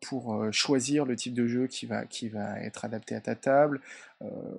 pour 0.00 0.52
choisir 0.52 1.04
le 1.04 1.16
type 1.16 1.34
de 1.34 1.46
jeu 1.46 1.66
qui 1.66 1.86
va, 1.86 2.04
qui 2.06 2.28
va 2.28 2.60
être 2.60 2.84
adapté 2.84 3.14
à 3.14 3.20
ta 3.20 3.34
table, 3.34 3.80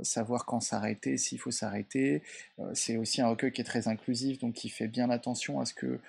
savoir 0.01 0.45
quand 0.45 0.59
s'arrêter, 0.59 1.17
s'il 1.17 1.39
faut 1.39 1.51
s'arrêter. 1.51 2.21
c'est 2.73 2.97
aussi 2.97 3.21
un 3.21 3.27
recueil 3.27 3.51
qui 3.51 3.61
est 3.61 3.65
très 3.65 3.87
inclusif, 3.87 4.39
donc 4.39 4.53
qui 4.53 4.69
fait 4.69 4.87
bien 4.87 5.09
attention 5.09 5.59
à 5.59 5.65
ce 5.65 5.73
que 5.73 5.99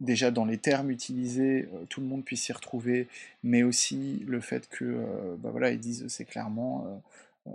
déjà 0.00 0.30
dans 0.30 0.44
les 0.44 0.58
termes 0.58 0.90
utilisés, 0.90 1.68
tout 1.88 2.00
le 2.00 2.06
monde 2.06 2.24
puisse 2.24 2.44
s'y 2.44 2.52
retrouver, 2.52 3.08
mais 3.42 3.62
aussi 3.62 4.24
le 4.26 4.40
fait 4.40 4.68
que, 4.68 5.36
bah 5.38 5.50
voilà, 5.50 5.70
ils 5.70 5.80
disent 5.80 6.06
c'est 6.08 6.24
clairement 6.24 7.02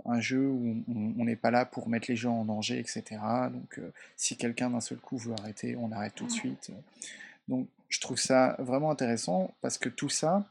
un 0.06 0.20
jeu 0.20 0.46
où 0.46 0.82
on 0.88 1.24
n'est 1.24 1.36
pas 1.36 1.50
là 1.50 1.64
pour 1.64 1.88
mettre 1.88 2.10
les 2.10 2.16
gens 2.16 2.40
en 2.40 2.44
danger, 2.44 2.78
etc. 2.78 3.02
Donc 3.52 3.80
si 4.16 4.36
quelqu'un 4.36 4.70
d'un 4.70 4.80
seul 4.80 4.98
coup 4.98 5.16
veut 5.16 5.34
arrêter, 5.38 5.76
on 5.76 5.92
arrête 5.92 6.14
tout 6.14 6.26
de 6.26 6.32
suite. 6.32 6.70
Donc 7.48 7.68
je 7.88 8.00
trouve 8.00 8.18
ça 8.18 8.56
vraiment 8.58 8.90
intéressant 8.90 9.54
parce 9.60 9.78
que 9.78 9.88
tout 9.88 10.08
ça, 10.08 10.44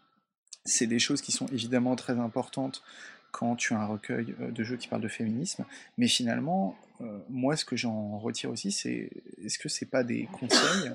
c'est 0.65 0.87
des 0.87 0.99
choses 0.99 1.21
qui 1.21 1.31
sont 1.31 1.47
évidemment 1.47 1.95
très 1.95 2.19
importantes 2.19 2.83
quand 3.31 3.55
tu 3.55 3.73
as 3.73 3.79
un 3.79 3.85
recueil 3.85 4.35
de 4.39 4.63
jeux 4.63 4.77
qui 4.77 4.87
parle 4.87 5.01
de 5.01 5.07
féminisme, 5.07 5.65
mais 5.97 6.07
finalement, 6.07 6.77
moi 7.29 7.57
ce 7.57 7.65
que 7.65 7.75
j'en 7.75 8.19
retire 8.19 8.51
aussi, 8.51 8.71
c'est 8.71 9.09
est-ce 9.43 9.57
que 9.57 9.69
c'est 9.69 9.87
pas 9.87 10.03
des 10.03 10.29
conseils 10.39 10.91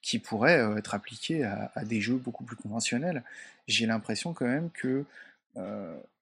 qui 0.00 0.18
pourraient 0.18 0.78
être 0.78 0.94
appliqués 0.94 1.44
à, 1.44 1.70
des 1.84 2.00
jeux 2.00 2.16
beaucoup 2.16 2.44
plus 2.44 2.56
conventionnels? 2.56 3.22
J'ai 3.68 3.84
l'impression 3.86 4.32
quand 4.32 4.46
même 4.46 4.70
que 4.70 5.04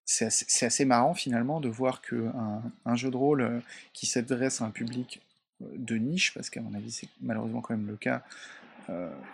c'est 0.05 0.27
assez, 0.67 0.85
marrant 0.85 1.15
finalement 1.15 1.61
de 1.61 1.69
voir 1.69 2.03
qu'un 2.03 2.63
un 2.85 2.97
jeu 2.97 3.11
de 3.11 3.17
rôle 3.17 3.63
qui 3.93 4.07
s'adresse 4.07 4.61
à 4.61 4.65
un 4.65 4.71
public 4.71 5.23
de 5.61 5.97
niche, 5.97 6.35
parce 6.35 6.51
qu'à 6.51 6.61
mon 6.61 6.75
avis 6.75 6.91
c'est 6.91 7.09
malheureusement 7.21 7.61
quand 7.61 7.77
même 7.77 7.87
le 7.87 7.97
cas, 7.97 8.25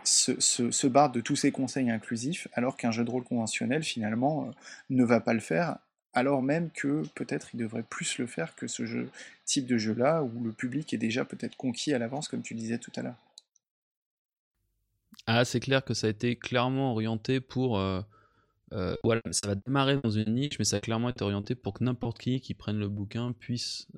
se, 0.05 0.87
barre 0.87 1.13
de 1.13 1.21
tous 1.21 1.37
ces 1.37 1.53
conseils 1.53 1.91
inclusifs, 1.91 2.49
alors 2.55 2.77
qu'un 2.77 2.91
jeu 2.91 3.05
de 3.05 3.11
rôle 3.11 3.25
conventionnel, 3.25 3.83
finalement, 3.83 4.51
ne 4.91 5.05
va 5.05 5.21
pas 5.21 5.35
le 5.35 5.41
faire, 5.41 5.79
alors 6.15 6.43
même 6.43 6.71
que 6.71 7.03
peut-être 7.15 7.51
il 7.55 7.61
devrait 7.61 7.83
plus 7.83 8.19
le 8.19 8.27
faire 8.27 8.55
que 8.55 8.67
ce 8.67 9.07
type 9.45 9.67
de 9.67 9.79
jeu-là, 9.79 10.23
où 10.23 10.45
le 10.45 10.53
public 10.53 10.93
est 10.95 10.99
déjà 10.99 11.25
peut-être 11.25 11.57
conquis 11.57 11.93
à 11.93 11.99
l'avance, 11.99 12.29
comme 12.29 12.43
tu 12.43 12.55
disais 12.55 12.79
tout 12.79 12.93
à 12.97 13.03
l'heure. 13.03 13.17
Ah, 15.27 15.45
c'est 15.45 15.61
clair 15.61 15.85
que 15.85 15.95
ça 15.95 16.07
a 16.07 16.11
été 16.11 16.37
clairement 16.37 16.93
orienté 16.93 17.41
pour... 17.41 17.79
voilà, 19.03 19.23
ça 19.31 19.49
va 19.49 19.55
démarrer 19.55 19.99
dans 20.03 20.11
une 20.11 20.35
niche, 20.35 20.59
mais 20.59 20.65
ça 20.65 20.77
a 20.77 20.81
clairement 20.81 21.09
été 21.09 21.25
orienté 21.25 21.55
pour 21.55 21.75
que 21.75 21.85
n'importe 21.85 22.19
qui 22.19 22.41
qui 22.41 22.55
prenne 22.55 22.79
le 22.79 22.89
bouquin 22.89 23.33
puisse, 23.33 23.89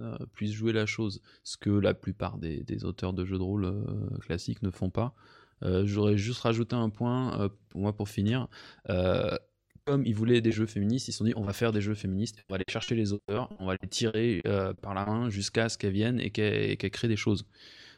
jouer 0.41 0.73
la 0.73 0.87
chose. 0.87 1.23
Ce 1.45 1.57
que 1.57 1.71
la 1.71 1.95
plupart 1.95 2.39
des 2.39 2.85
auteurs 2.85 3.13
de 3.13 3.25
jeux 3.25 3.39
de 3.39 3.43
rôle 3.43 3.73
classiques 4.21 4.63
ne 4.63 4.71
font 4.71 4.91
pas. 4.91 5.15
Euh, 5.63 5.83
j'aurais 5.87 6.17
juste 6.17 6.41
rajouté 6.41 6.77
un 6.77 6.91
point 6.91 7.41
euh, 7.41 7.49
pour 7.69 7.81
moi 7.81 7.95
pour 7.95 8.09
finir. 8.09 8.49
Euh, 8.89 9.37
comme 9.85 10.05
ils 10.05 10.15
voulaient 10.15 10.41
des 10.41 10.53
jeux 10.53 10.67
féministes, 10.67 11.09
ils 11.09 11.13
se 11.13 11.19
sont 11.19 11.25
dit 11.25 11.33
on 11.37 11.43
va 11.43 11.53
faire 11.53 11.73
des 11.73 11.81
jeux 11.81 11.95
féministes, 11.95 12.45
on 12.49 12.53
va 12.53 12.57
aller 12.57 12.65
chercher 12.69 12.95
les 12.95 13.13
auteurs, 13.13 13.51
on 13.59 13.67
va 13.67 13.75
les 13.81 13.89
tirer 13.89 14.43
par 14.83 14.93
la 14.93 15.07
main 15.07 15.31
jusqu'à 15.31 15.71
ce 15.71 15.79
qu'elles 15.79 15.95
viennent 15.95 16.21
et 16.21 16.31
qu'elles 16.31 16.77
créent 16.77 17.09
des 17.09 17.17
choses. 17.17 17.47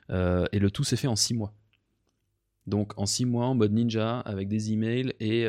et 0.09 0.59
le 0.59 0.71
tout 0.71 0.85
s'est 0.85 0.97
fait 0.97 1.09
en 1.09 1.17
6 1.17 1.35
mois. 1.35 1.53
Donc 2.69 2.93
en 2.97 3.07
6 3.07 3.25
mois 3.25 3.47
en 3.47 3.57
mode 3.57 3.73
ninja 3.73 4.21
avec 4.21 4.47
des 4.47 4.73
emails 4.73 5.13
et, 5.19 5.49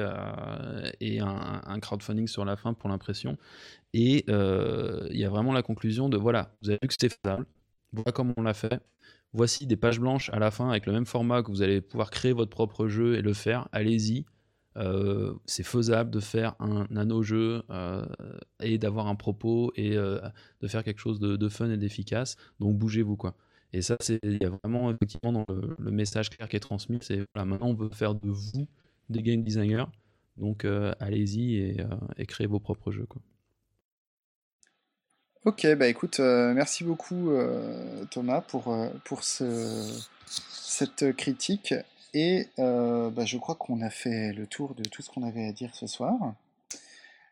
et 0.99 1.19
un, 1.19 1.79
crowdfunding 1.79 2.27
sur 2.27 2.43
la 2.43 2.55
fin 2.55 2.73
pour 2.73 2.89
l'impression. 2.89 3.37
Et 3.93 4.25
il 4.27 5.17
y 5.17 5.23
a 5.23 5.29
vraiment 5.29 5.53
la 5.53 5.61
conclusion 5.61 6.09
de 6.09 6.17
voilà, 6.17 6.55
vous 6.63 6.69
avez 6.69 6.79
vu 6.81 6.87
que 6.87 6.93
c'était 6.95 7.15
faisable, 7.15 7.45
voilà 7.93 8.11
comment 8.11 8.33
on 8.37 8.41
l'a 8.41 8.55
fait, 8.55 8.81
voici 9.33 9.65
des 9.67 9.77
pages 9.77 9.99
blanches 9.99 10.29
à 10.33 10.39
la 10.39 10.51
fin 10.51 10.69
avec 10.69 10.85
le 10.85 10.93
même 10.93 11.05
format 11.05 11.43
que 11.43 11.51
vous 11.51 11.61
allez 11.61 11.81
pouvoir 11.81 12.09
créer 12.09 12.33
votre 12.33 12.49
propre 12.49 12.87
jeu 12.87 13.15
et 13.15 13.21
le 13.21 13.33
faire, 13.33 13.67
allez-y. 13.71 14.25
Euh, 14.77 15.33
c'est 15.45 15.63
faisable 15.63 16.09
de 16.11 16.21
faire 16.21 16.55
un 16.59 16.87
nano-jeu 16.89 17.63
euh, 17.69 18.05
et 18.61 18.77
d'avoir 18.77 19.07
un 19.07 19.15
propos 19.15 19.73
et 19.75 19.97
euh, 19.97 20.19
de 20.61 20.67
faire 20.67 20.83
quelque 20.83 20.99
chose 20.99 21.19
de, 21.19 21.49
fun 21.49 21.69
et 21.69 21.77
d'efficace. 21.77 22.37
Donc 22.59 22.77
bougez-vous 22.77 23.17
quoi. 23.17 23.35
Et 23.73 23.81
ça, 23.81 23.97
il 24.23 24.41
y 24.41 24.45
a 24.45 24.49
vraiment 24.49 24.91
effectivement 24.91 25.31
dans 25.31 25.45
le, 25.49 25.91
message 25.91 26.29
clair 26.29 26.47
qui 26.47 26.55
est 26.55 26.61
transmis, 26.61 26.99
c'est 27.01 27.25
voilà, 27.33 27.45
maintenant 27.45 27.67
on 27.67 27.73
veut 27.73 27.89
faire 27.89 28.15
de 28.15 28.29
vous 28.29 28.67
des 29.09 29.21
game 29.21 29.43
designers. 29.43 29.85
Donc 30.37 30.65
allez-y 30.99 31.57
et, 32.17 32.25
créez 32.25 32.47
vos 32.47 32.59
propres 32.59 32.91
jeux. 32.91 33.07
Ok, 35.43 35.65
bah 35.75 35.87
écoute, 35.87 36.19
euh, 36.19 36.53
merci 36.53 36.83
beaucoup 36.83 37.31
euh, 37.31 38.05
Thomas 38.11 38.41
pour, 38.41 38.71
euh, 38.71 38.89
pour 39.05 39.23
ce, 39.23 39.91
cette 40.27 41.15
critique. 41.15 41.73
Et 42.13 42.49
bah, 42.57 43.25
je 43.25 43.37
crois 43.37 43.55
qu'on 43.55 43.81
a 43.81 43.89
fait 43.89 44.33
le 44.33 44.45
tour 44.45 44.75
de 44.75 44.83
tout 44.83 45.01
ce 45.01 45.09
qu'on 45.09 45.23
avait 45.23 45.47
à 45.47 45.51
dire 45.51 45.73
ce 45.73 45.87
soir. 45.87 46.13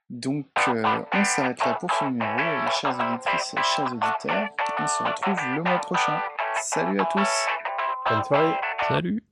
Donc 0.09 0.47
on 0.65 1.23
s'arrête 1.23 1.63
là 1.65 1.73
pour 1.73 1.91
ce 1.91 2.05
numéro. 2.05 2.39
Et 2.39 2.71
chères 2.79 2.97
auditrices, 2.97 3.55
chers 3.75 3.91
auditeurs, 3.93 4.49
on 4.79 4.87
se 4.87 5.03
retrouve 5.03 5.37
le 5.55 5.63
mois 5.63 5.79
prochain. 5.79 6.19
Salut 6.61 6.99
à 6.99 7.05
tous 7.05 7.29
Bonne 8.09 8.23
soirée 8.23 8.55
Salut 8.87 9.23